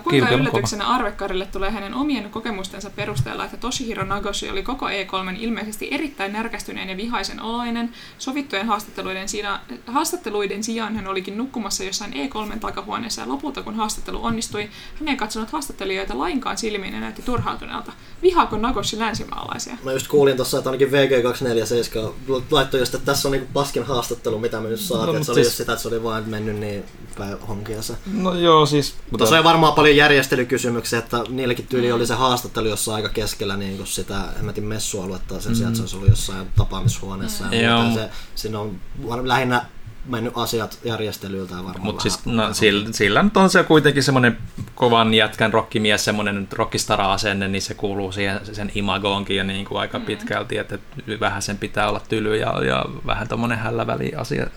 Kuinka 0.04 0.28
on 0.34 0.40
yllätyksenä 0.40 0.86
Arvekkarille 0.88 1.46
tulee 1.46 1.70
hänen 1.70 1.94
omien 1.94 2.30
kokemustensa 2.30 2.90
perusteella, 2.90 3.44
että 3.44 3.56
Toshihiro 3.56 4.04
Nagoshi 4.04 4.50
oli 4.50 4.62
koko 4.62 4.86
E3 4.88 5.36
ilmeisesti 5.38 5.88
erittäin 5.90 6.32
närkästyneen 6.32 6.88
ja 6.88 6.96
vihaisen 6.96 7.40
oloinen. 7.42 7.92
Sovittujen 8.18 8.66
haastatteluiden, 8.66 9.28
siinä, 9.28 9.60
haastatteluiden 9.86 10.64
sijaan 10.64 10.96
hän 10.96 11.06
olikin 11.06 11.38
nukkumassa 11.38 11.84
jossain 11.84 12.12
E3 12.12 12.58
takahuoneessa 12.58 13.20
ja 13.20 13.28
lopulta 13.28 13.62
kun 13.62 13.74
haastattelu 13.74 14.24
onnistui, 14.24 14.68
hän 15.00 15.08
ei 15.08 15.16
katsonut 15.16 15.50
haastattelijoita 15.50 16.18
lainkaan 16.18 16.58
silmiin 16.58 16.94
ja 16.94 17.00
näytti 17.00 17.22
turhautuneelta. 17.22 17.92
Vihaako 18.22 18.56
Nagoshi 18.58 18.98
länsimaalaisia? 18.98 19.76
Mä 19.84 19.92
just 19.92 20.08
kuulin 20.08 20.36
tossa, 20.36 20.58
että 20.58 20.70
ainakin 20.70 20.88
VG247 20.88 22.42
laittoi 22.50 22.80
just, 22.80 22.94
että 22.94 23.06
tässä 23.06 23.28
on 23.28 23.32
niinku 23.32 23.48
paskin 23.52 23.82
haastattelu, 23.82 24.38
mitä 24.38 24.60
me 24.60 24.68
nyt 24.68 24.80
saatiin. 24.80 25.06
No, 25.06 25.12
No, 25.12 25.18
mut 25.18 25.26
se 25.26 25.32
oli 25.32 25.36
siis- 25.36 25.46
just 25.46 25.56
sitä, 25.56 25.72
että 25.72 25.82
se 25.82 25.88
oli 25.88 26.02
vaan 26.02 26.24
mennyt 26.28 26.56
niin 26.56 26.84
päin 27.18 27.38
honkiansa. 27.48 27.94
No 28.12 28.34
joo, 28.34 28.66
siis... 28.66 28.94
Mutta 29.10 29.26
se 29.26 29.34
oli 29.34 29.44
varmaan 29.44 29.59
paljon 29.60 29.96
järjestelykysymyksiä, 29.96 30.98
että 30.98 31.24
niilläkin 31.28 31.66
tyyli 31.66 31.92
oli 31.92 32.06
se 32.06 32.14
haastattelu 32.14 32.68
jossain 32.68 32.96
aika 32.96 33.08
keskellä 33.08 33.56
niin 33.56 33.76
kuin 33.76 33.86
sitä 33.86 34.20
hemmetin 34.36 34.64
messualuetta 34.64 35.40
sen 35.40 35.56
sijaan, 35.56 35.72
että 35.72 35.76
se 35.76 35.82
olisi 35.82 35.96
ollut 35.96 36.08
jossain 36.08 36.48
tapaamishuoneessa. 36.56 37.44
Mm. 37.44 37.52
Ja 37.52 37.94
se, 37.94 38.10
siinä 38.34 38.60
on 38.60 38.80
var- 39.08 39.28
lähinnä 39.28 39.64
mennyt 40.06 40.32
asiat 40.36 40.78
järjestelyiltä 40.84 41.54
varmaan 41.54 41.84
Mutta 41.84 42.02
siis 42.02 42.26
no, 42.26 42.54
sillä, 42.54 42.88
sillä 42.92 43.22
nyt 43.22 43.36
on 43.36 43.50
se 43.50 43.62
kuitenkin 43.62 44.02
semmoinen 44.02 44.38
kovan 44.74 45.14
jätkän 45.14 45.52
rockimies, 45.52 46.04
semmoinen 46.04 46.48
rockistara-asenne, 46.52 47.48
niin 47.48 47.62
se 47.62 47.74
kuuluu 47.74 48.12
siihen 48.12 48.40
sen 48.52 48.72
imagoonkin 48.74 49.36
ja 49.36 49.44
niin 49.44 49.64
kuin 49.64 49.80
aika 49.80 50.00
pitkälti, 50.00 50.58
että 50.58 50.78
vähän 51.20 51.42
sen 51.42 51.58
pitää 51.58 51.88
olla 51.88 52.00
tyly 52.08 52.36
ja, 52.36 52.64
ja 52.64 52.84
vähän 53.06 53.28
tommonen 53.28 53.58
hälläväli 53.58 54.12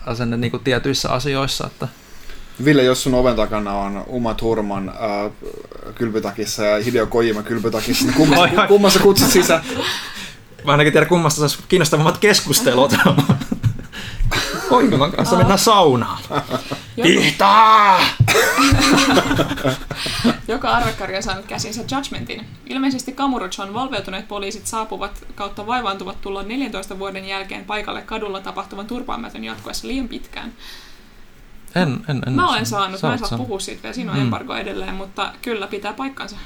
asenne 0.06 0.36
niin 0.36 0.50
kuin 0.50 0.64
tietyissä 0.64 1.08
asioissa. 1.08 1.66
Että. 1.66 1.88
Ville, 2.64 2.82
jos 2.82 3.02
sun 3.02 3.14
oven 3.14 3.36
takana 3.36 3.72
on 3.72 4.04
Uma 4.06 4.34
Thurman 4.34 4.88
äh, 4.88 5.32
kylpytakissa 5.94 6.64
ja 6.64 6.84
Hideo 6.84 7.06
Kojima 7.06 7.42
kylpytakissa, 7.42 8.04
niin 8.04 8.14
kummassa, 8.14 8.42
oi. 8.42 8.68
kummassa 8.68 9.00
kutsut 9.00 9.30
sisään? 9.30 9.64
Mä 10.64 10.72
ainakin 10.72 10.92
tiedän 10.92 11.08
kummasta 11.08 11.40
saisi 11.40 11.58
kiinnostavammat 11.68 12.18
keskustelut. 12.18 12.94
Koimalan 14.68 15.12
kanssa 15.12 15.36
mennään 15.36 15.58
saunaan. 15.58 16.18
Pihtaa! 17.02 18.00
Joka 20.48 20.70
arvekkari 20.70 21.16
on 21.16 21.22
saanut 21.22 21.46
käsinsä 21.46 21.84
Judgmentin. 21.90 22.46
Ilmeisesti 22.66 23.12
Kamurochon 23.12 23.74
valveutuneet 23.74 24.28
poliisit 24.28 24.66
saapuvat 24.66 25.24
kautta 25.34 25.66
vaivaantuvat 25.66 26.20
tulla 26.20 26.42
14 26.42 26.98
vuoden 26.98 27.24
jälkeen 27.24 27.64
paikalle 27.64 28.02
kadulla 28.02 28.40
tapahtuvan 28.40 28.86
turpaamätön 28.86 29.44
jatkuessa 29.44 29.88
liian 29.88 30.08
pitkään. 30.08 30.52
En, 31.74 32.04
en, 32.08 32.22
en. 32.26 32.32
Mä 32.32 32.48
olen 32.50 32.66
saanut, 32.66 33.02
mä 33.02 33.12
en 33.12 33.18
saa 33.18 33.28
saanut. 33.28 33.46
puhua 33.46 33.60
siitä 33.60 33.82
vielä, 33.82 33.94
siinä 33.94 34.12
on 34.12 34.18
Mm. 34.18 34.22
embargo 34.24 34.54
edelleen, 34.54 34.94
mutta 34.94 35.32
kyllä 35.42 35.66
pitää 35.66 35.92
paikkansa. 35.92 36.36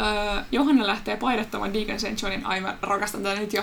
Öö, 0.00 0.42
Johanna 0.52 0.86
lähtee 0.86 1.16
paidattamaan 1.16 1.74
Deacon 1.74 2.00
St. 2.00 2.22
Johnin, 2.22 2.46
ai 2.46 2.60
mä 2.60 2.76
rakastan 2.82 3.22
tätä 3.22 3.40
nyt 3.40 3.52
jo. 3.52 3.62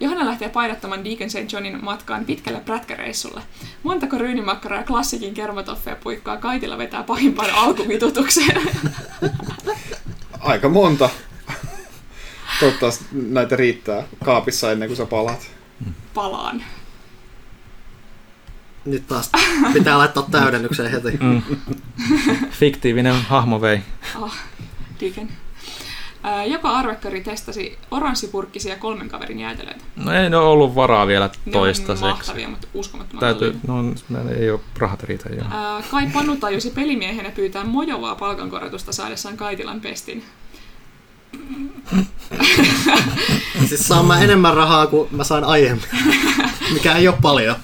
Johanna 0.00 0.26
lähtee 0.26 0.48
paidattamaan 0.48 1.04
Deacon 1.04 1.30
St. 1.30 1.52
Johnin 1.52 1.84
matkaan 1.84 2.24
pitkälle 2.24 2.60
prätkäreissulle. 2.60 3.42
Montako 3.82 4.18
ryynimakkaraa 4.18 4.78
ja 4.80 4.84
klassikin 4.86 5.34
kermatoffeja 5.34 5.96
puikkaa 5.96 6.36
kaitilla 6.36 6.78
vetää 6.78 7.02
pahimpaan 7.02 7.50
alkuvitutukseen. 7.54 8.62
Aika 10.40 10.68
monta. 10.68 11.10
Toivottavasti 12.60 13.04
näitä 13.12 13.56
riittää 13.56 14.02
kaapissa 14.24 14.72
ennen 14.72 14.88
kuin 14.88 14.96
sä 14.96 15.06
palaat. 15.06 15.50
Palaan. 16.14 16.62
Nyt 18.84 19.06
taas 19.06 19.30
pitää 19.72 19.98
laittaa 19.98 20.26
täydennykseen 20.30 20.90
heti. 20.90 21.18
Mm. 21.20 21.42
Fiktiivinen 22.50 23.22
hahmo 23.22 23.60
vei. 23.60 23.80
Ah, 24.22 24.38
Deacon. 25.00 25.28
Öö, 26.26 26.44
joka 26.44 26.70
arvekkari 26.70 27.20
testasi 27.20 27.78
oranssipurkkisia 27.90 28.76
kolmen 28.76 29.08
kaverin 29.08 29.40
jäätelöitä. 29.40 29.84
No 29.96 30.12
ei 30.12 30.30
ne 30.30 30.36
ole 30.36 30.46
ollut 30.48 30.74
varaa 30.74 31.06
vielä 31.06 31.26
Ne 31.26 31.32
on 31.46 31.52
toistaiseksi. 31.52 32.04
mahtavia, 32.10 32.48
mutta 32.48 32.66
uskomattoman 32.74 33.20
Täytyy, 33.20 33.60
no 33.66 33.82
meillä 34.08 34.30
ei 34.30 34.50
ole 34.50 34.60
rahat 34.78 35.02
riitä. 35.02 35.28
Joo. 35.28 35.46
Kai 35.90 36.06
Panu 36.12 36.36
tajusi 36.36 36.70
pelimiehenä 36.70 37.30
pyytää 37.30 37.64
mojovaa 37.64 38.14
palkankorotusta 38.14 38.92
saadessaan 38.92 39.36
Kaitilan 39.36 39.80
pestin. 39.80 40.24
Siis 43.68 43.88
saan 43.88 44.04
mä 44.06 44.20
enemmän 44.20 44.54
rahaa 44.54 44.86
kuin 44.86 45.08
mä 45.10 45.24
sain 45.24 45.44
aiemmin. 45.44 45.84
Mikä 46.74 46.96
ei 46.96 47.08
ole 47.08 47.16
paljon. 47.22 47.56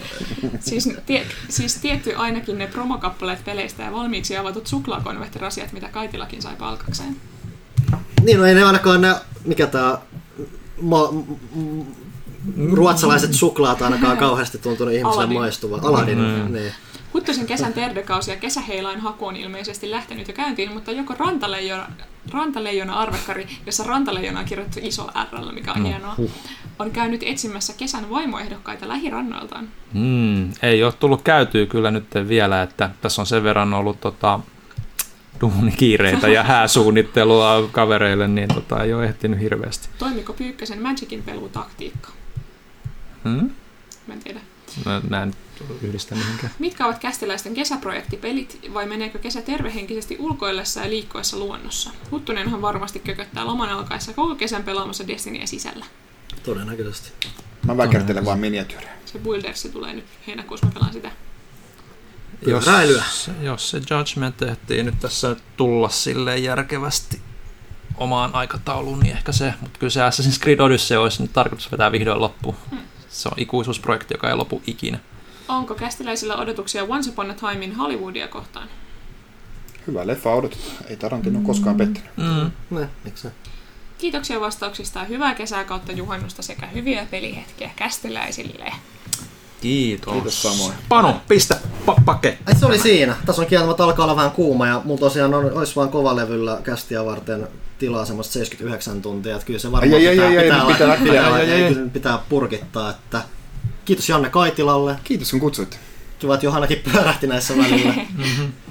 Siis, 0.60 0.88
tie, 1.06 1.26
siis 1.48 1.74
tietty 1.74 2.14
ainakin 2.14 2.58
ne 2.58 2.66
promokappaleet 2.66 3.44
peleistä 3.44 3.82
ja 3.82 3.92
valmiiksi 3.92 4.36
avatut 4.36 4.66
suklaakonvehtirasiat, 4.66 5.72
mitä 5.72 5.88
Kaitilakin 5.88 6.42
sai 6.42 6.56
palkakseen. 6.58 7.16
Niin, 8.22 8.38
no 8.38 8.44
ei 8.46 8.54
ne 8.54 8.64
ainakaan 8.64 9.00
ne, 9.00 9.14
mikä 9.44 9.66
tää, 9.66 9.98
ma, 10.82 11.08
m- 11.12 12.72
ruotsalaiset 12.72 13.34
suklaat 13.34 13.82
ainakaan 13.82 14.16
kauheasti 14.26 14.58
tuntunut 14.58 14.94
ihmiselle 14.94 15.26
maistuva. 15.26 15.78
Aladin, 15.82 16.18
Mm. 16.18 16.52
niin. 16.52 16.72
Huttosen 17.14 17.46
kesän 17.46 17.72
terdekausi 17.72 18.30
ja 18.30 18.36
kesäheilain 18.36 19.00
haku 19.00 19.26
on 19.26 19.36
ilmeisesti 19.36 19.90
lähtenyt 19.90 20.28
jo 20.28 20.34
käyntiin, 20.34 20.72
mutta 20.72 20.92
joko 20.92 21.14
rantaleijona, 21.18 21.86
rantaleijona 22.32 22.94
arvekkari, 22.94 23.46
jossa 23.66 23.84
rantaleijona 23.84 24.38
on 24.38 24.44
kirjoitettu 24.44 24.88
iso 24.88 25.10
R, 25.32 25.52
mikä 25.52 25.72
on 25.72 25.84
hienoa, 25.84 26.16
on 26.78 26.90
käynyt 26.90 27.22
etsimässä 27.26 27.72
kesän 27.72 28.10
vaimoehdokkaita 28.10 28.88
lähirannoiltaan. 28.88 29.68
Hmm, 29.94 30.52
ei 30.62 30.84
ole 30.84 30.92
tullut 30.92 31.22
käytyä 31.22 31.66
kyllä 31.66 31.90
nyt 31.90 32.06
vielä, 32.28 32.62
että 32.62 32.90
tässä 33.00 33.22
on 33.22 33.26
sen 33.26 33.44
verran 33.44 33.74
ollut 33.74 34.00
tota, 34.00 34.40
duunikiireitä 35.40 36.28
ja 36.28 36.42
hääsuunnittelua 36.52 37.68
kavereille, 37.72 38.28
niin 38.28 38.48
tota, 38.54 38.82
ei 38.82 38.94
ole 38.94 39.04
ehtinyt 39.04 39.40
hirveästi. 39.40 39.88
Toimiko 39.98 40.32
Pyykkösen 40.32 40.82
Magicin 40.82 41.22
pelutaktiikka? 41.22 42.08
Hmm? 43.24 43.50
Mä 44.06 44.14
en 44.14 44.20
tiedä. 44.20 44.40
Mä 45.08 45.22
en 45.22 45.34
yhdistä 45.82 46.14
mihinkään. 46.14 46.52
Mitkä 46.58 46.86
ovat 46.86 46.98
kästiläisten 46.98 47.54
kesäprojektipelit 47.54 48.60
vai 48.74 48.86
meneekö 48.86 49.18
kesä 49.18 49.42
tervehenkisesti 49.42 50.16
ulkoillessa 50.18 50.80
ja 50.80 50.90
liikkuessa 50.90 51.38
luonnossa? 51.38 51.90
Huttunenhan 52.10 52.62
varmasti 52.62 52.98
kököttää 52.98 53.46
loman 53.46 53.68
alkaessa 53.68 54.12
koko 54.12 54.34
kesän 54.34 54.64
pelaamassa 54.64 55.08
Destinyä 55.08 55.46
sisällä. 55.46 55.86
Todennäköisesti. 56.42 57.12
Mä 57.66 57.76
väkertelen 57.76 58.24
vaan 58.24 58.38
miniatyyrejä. 58.38 58.90
Se 59.04 59.18
Buildersi 59.18 59.68
tulee 59.68 59.92
nyt 59.92 60.04
heinäkuussa, 60.26 60.66
mä 60.66 60.72
pelaan 60.72 60.92
sitä. 60.92 61.10
Jos, 62.46 63.30
jos 63.40 63.70
se 63.70 63.78
Judgment 63.90 64.36
tehtiin 64.36 64.86
nyt 64.86 65.00
tässä 65.00 65.36
tulla 65.56 65.88
silleen 65.88 66.44
järkevästi 66.44 67.20
omaan 67.96 68.34
aikatauluun, 68.34 69.00
niin 69.00 69.16
ehkä 69.16 69.32
se, 69.32 69.54
mutta 69.60 69.78
kyllä 69.78 69.90
se 69.90 70.00
Assassin's 70.00 70.40
Creed 70.40 70.60
Odyssey 70.60 70.96
olisi 70.96 71.22
nyt 71.22 71.32
tarkoitus 71.32 71.72
vetää 71.72 71.92
vihdoin 71.92 72.20
loppuun. 72.20 72.56
Se 73.08 73.28
on 73.28 73.34
ikuisuusprojekti, 73.36 74.14
joka 74.14 74.28
ei 74.28 74.36
lopu 74.36 74.62
ikinä. 74.66 74.98
Onko 75.48 75.74
kästiläisillä 75.74 76.36
odotuksia 76.36 76.84
Once 76.84 77.10
Upon 77.10 77.30
a 77.30 77.34
Time 77.34 77.64
in 77.64 77.74
Hollywoodia 77.76 78.28
kohtaan? 78.28 78.68
Hyvä 79.86 80.06
leffa 80.06 80.34
odotetaan. 80.34 80.76
Ei 80.88 80.96
Tarantino 80.96 81.40
koskaan 81.40 81.76
pettänyt. 81.76 82.10
Mm. 82.16 82.50
Ne, 82.78 82.88
miksei? 83.04 83.30
Kiitoksia 83.98 84.40
vastauksista 84.40 84.98
ja 84.98 85.04
hyvää 85.04 85.34
kesää 85.34 85.64
kautta 85.64 85.92
juhannusta 85.92 86.42
sekä 86.42 86.66
hyviä 86.66 87.06
pelihetkiä 87.10 87.70
kästiläisille. 87.76 88.72
Kiitos. 89.60 90.12
Kiitos 90.12 90.42
samoin. 90.42 90.74
Panu, 90.88 91.14
pistä 91.28 91.58
pa- 91.86 92.02
pake. 92.04 92.38
Ai 92.46 92.54
se 92.54 92.66
oli 92.66 92.78
siinä. 92.78 93.16
Tässä 93.26 93.42
on 93.42 93.48
kieltämättä 93.48 93.84
alkaa 93.84 94.04
olla 94.04 94.16
vähän 94.16 94.30
kuuma 94.30 94.66
ja 94.66 94.82
mulla 94.84 95.00
tosiaan 95.00 95.34
on, 95.34 95.52
olisi 95.52 95.76
vaan 95.76 95.88
kovalevyllä 95.88 96.60
kästiä 96.62 97.04
varten 97.04 97.48
tilaa 97.78 98.04
semmoista 98.04 98.32
79 98.32 99.02
tuntia. 99.02 99.34
Että 99.34 99.46
kyllä 99.46 99.58
se 99.58 99.72
varmaan 99.72 99.94
Ai, 99.94 100.08
ai, 100.08 100.14
pitää, 100.14 100.62
ai, 100.64 100.72
pitää, 100.74 100.96
pitää 100.96 100.96
pitää, 100.96 101.68
pitää, 101.68 101.86
pitää 101.92 102.18
purkittaa. 102.28 102.90
Että 102.90 103.22
kiitos 103.84 104.08
Janne 104.08 104.30
Kaitilalle. 104.30 104.96
Kiitos 105.04 105.30
kun 105.30 105.40
kutsuitte. 105.40 105.76
Kiva, 106.18 106.34
että 106.34 106.46
Johannakin 106.46 106.82
pyörähti 106.92 107.26
näissä 107.26 107.56
välillä. 107.56 107.94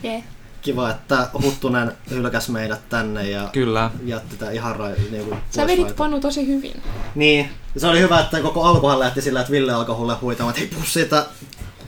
Yeah. 0.05 0.23
Kiva, 0.61 0.89
että 0.89 1.29
Huttunen 1.43 1.91
hylkäsi 2.09 2.51
meidät 2.51 2.89
tänne 2.89 3.29
ja 3.29 3.49
Kyllä. 3.51 3.91
jätti 4.05 4.37
tää 4.37 4.51
ihan 4.51 4.75
rai, 4.75 4.93
niin 5.11 5.25
kuin 5.25 5.39
Sä 5.49 5.67
vedit. 5.67 5.95
Panu 5.95 6.19
tosi 6.19 6.47
hyvin. 6.47 6.81
Niin, 7.15 7.49
ja 7.75 7.81
se 7.81 7.87
oli 7.87 7.99
hyvä, 7.99 8.19
että 8.19 8.41
koko 8.41 8.63
alkuhan 8.63 8.99
lähti 8.99 9.21
sillä, 9.21 9.39
että 9.39 9.51
Ville 9.51 9.73
alkoi 9.73 9.95
hulle 9.95 10.15
huitamaan, 10.21 10.51
että 10.51 10.61
ei 10.61 10.67
puhu 10.67 10.85
siitä 10.85 11.25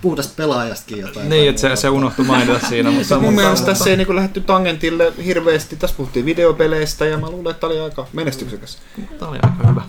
puhdasta 0.02 0.34
pelaajastakin 0.38 1.00
jotain. 1.00 1.30
Niin, 1.30 1.50
että 1.50 1.62
se, 1.62 1.76
se 1.76 1.90
unohtui 1.90 2.26
mainita 2.26 2.68
siinä. 2.70 2.92
Mutta, 2.92 3.16
Mun 3.20 3.24
mutta, 3.24 3.42
mielestä 3.42 3.66
tässä 3.66 3.90
ei 3.90 3.98
niinku 3.98 4.16
lähdetty 4.16 4.42
tangentille 4.42 5.14
hirveästi. 5.26 5.76
Tässä 5.76 5.96
puhuttiin 5.98 6.26
videopeleistä 6.26 7.06
ja 7.06 7.18
mä 7.18 7.30
luulen, 7.30 7.52
että 7.52 7.60
tää 7.60 7.70
oli 7.70 7.80
aika 7.80 8.08
menestyksekäs. 8.14 8.78
Tämä 9.20 9.32
oli 9.32 9.40
aika 9.44 9.68
hyvä. 9.68 9.82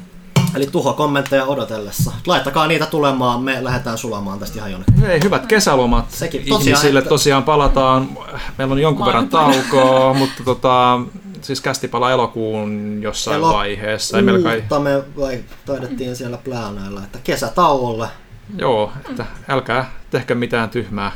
Eli 0.57 0.67
tuho 0.67 0.93
kommentteja 0.93 1.45
odotellessa. 1.45 2.13
Laittakaa 2.27 2.67
niitä 2.67 2.87
tulemaan, 2.87 3.43
me 3.43 3.65
lähdetään 3.65 3.99
sulamaan 3.99 4.39
tästä 4.39 4.59
ihan 4.59 4.71
jonnekin. 4.73 4.97
Hei, 5.01 5.21
hyvät 5.25 5.47
kesälomat 5.47 6.11
Sekin 6.11 6.41
tosiaan, 6.41 6.63
ihmisille. 6.63 6.99
että- 6.99 7.09
Tosiaan 7.09 7.43
palataan. 7.43 8.09
Meillä 8.59 8.73
on 8.73 8.81
jonkun 8.81 9.07
verran 9.07 9.29
taukoa, 9.29 10.15
mutta 10.19 10.43
tota, 10.45 11.01
siis 11.43 11.61
kästi 11.61 11.89
palaa 11.89 12.11
elokuun 12.11 12.99
jossain 13.03 13.37
Elo- 13.41 13.53
vaiheessa. 13.53 14.17
Ei 14.17 14.23
meillä 14.23 14.43
kai, 14.69 14.81
me 14.81 15.03
vai, 15.21 15.45
taidettiin 15.67 16.17
siellä 16.17 16.37
pläänäillä, 16.39 17.01
että 17.05 17.19
kesätauolle. 17.25 18.09
joo, 18.59 18.93
että 19.11 19.27
älkää 19.49 19.91
tehkö 20.11 20.35
mitään 20.35 20.71
tyhmää. 20.71 21.13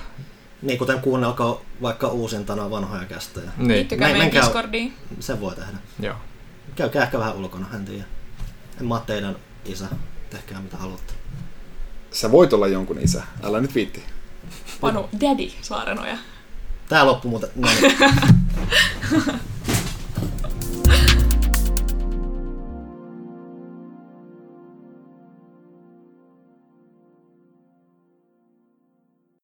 Niin 0.62 0.78
kuten 0.78 1.01
kuunnelko 1.01 1.62
vaikka 1.83 2.09
uusintana 2.09 2.70
vanhoja 2.70 3.05
kästejä. 3.05 3.51
Niin, 3.57 3.69
Liittykää 3.69 4.12
meidän 4.12 4.33
Discordiin. 4.33 4.94
Se 5.20 5.41
voi 5.41 5.55
tehdä. 5.55 5.73
joo. 6.01 6.15
Käykää 6.77 7.02
ehkä 7.02 7.19
vähän 7.19 7.35
ulkona, 7.36 7.67
en 7.75 7.85
tiedä. 7.85 8.05
En 8.81 8.86
mä 8.86 8.94
oo 8.94 9.00
teidän 9.00 9.36
isä. 9.65 9.86
Tehkää 10.31 10.60
mitä 10.60 10.76
haluatte. 10.76 11.12
Sä 12.10 12.33
voit 12.33 12.52
olla 12.52 12.67
jonkun 12.67 12.99
isä. 12.99 13.23
Älä 13.42 13.60
nyt 13.60 13.75
viitti. 13.75 14.05
Panu 14.81 15.09
Daddy 15.20 15.50
Saarenoja. 15.62 16.18
Tää 16.89 17.07
loppu 17.07 17.28
muuten. 17.28 17.50
No 17.57 17.68
niin. 17.81 17.97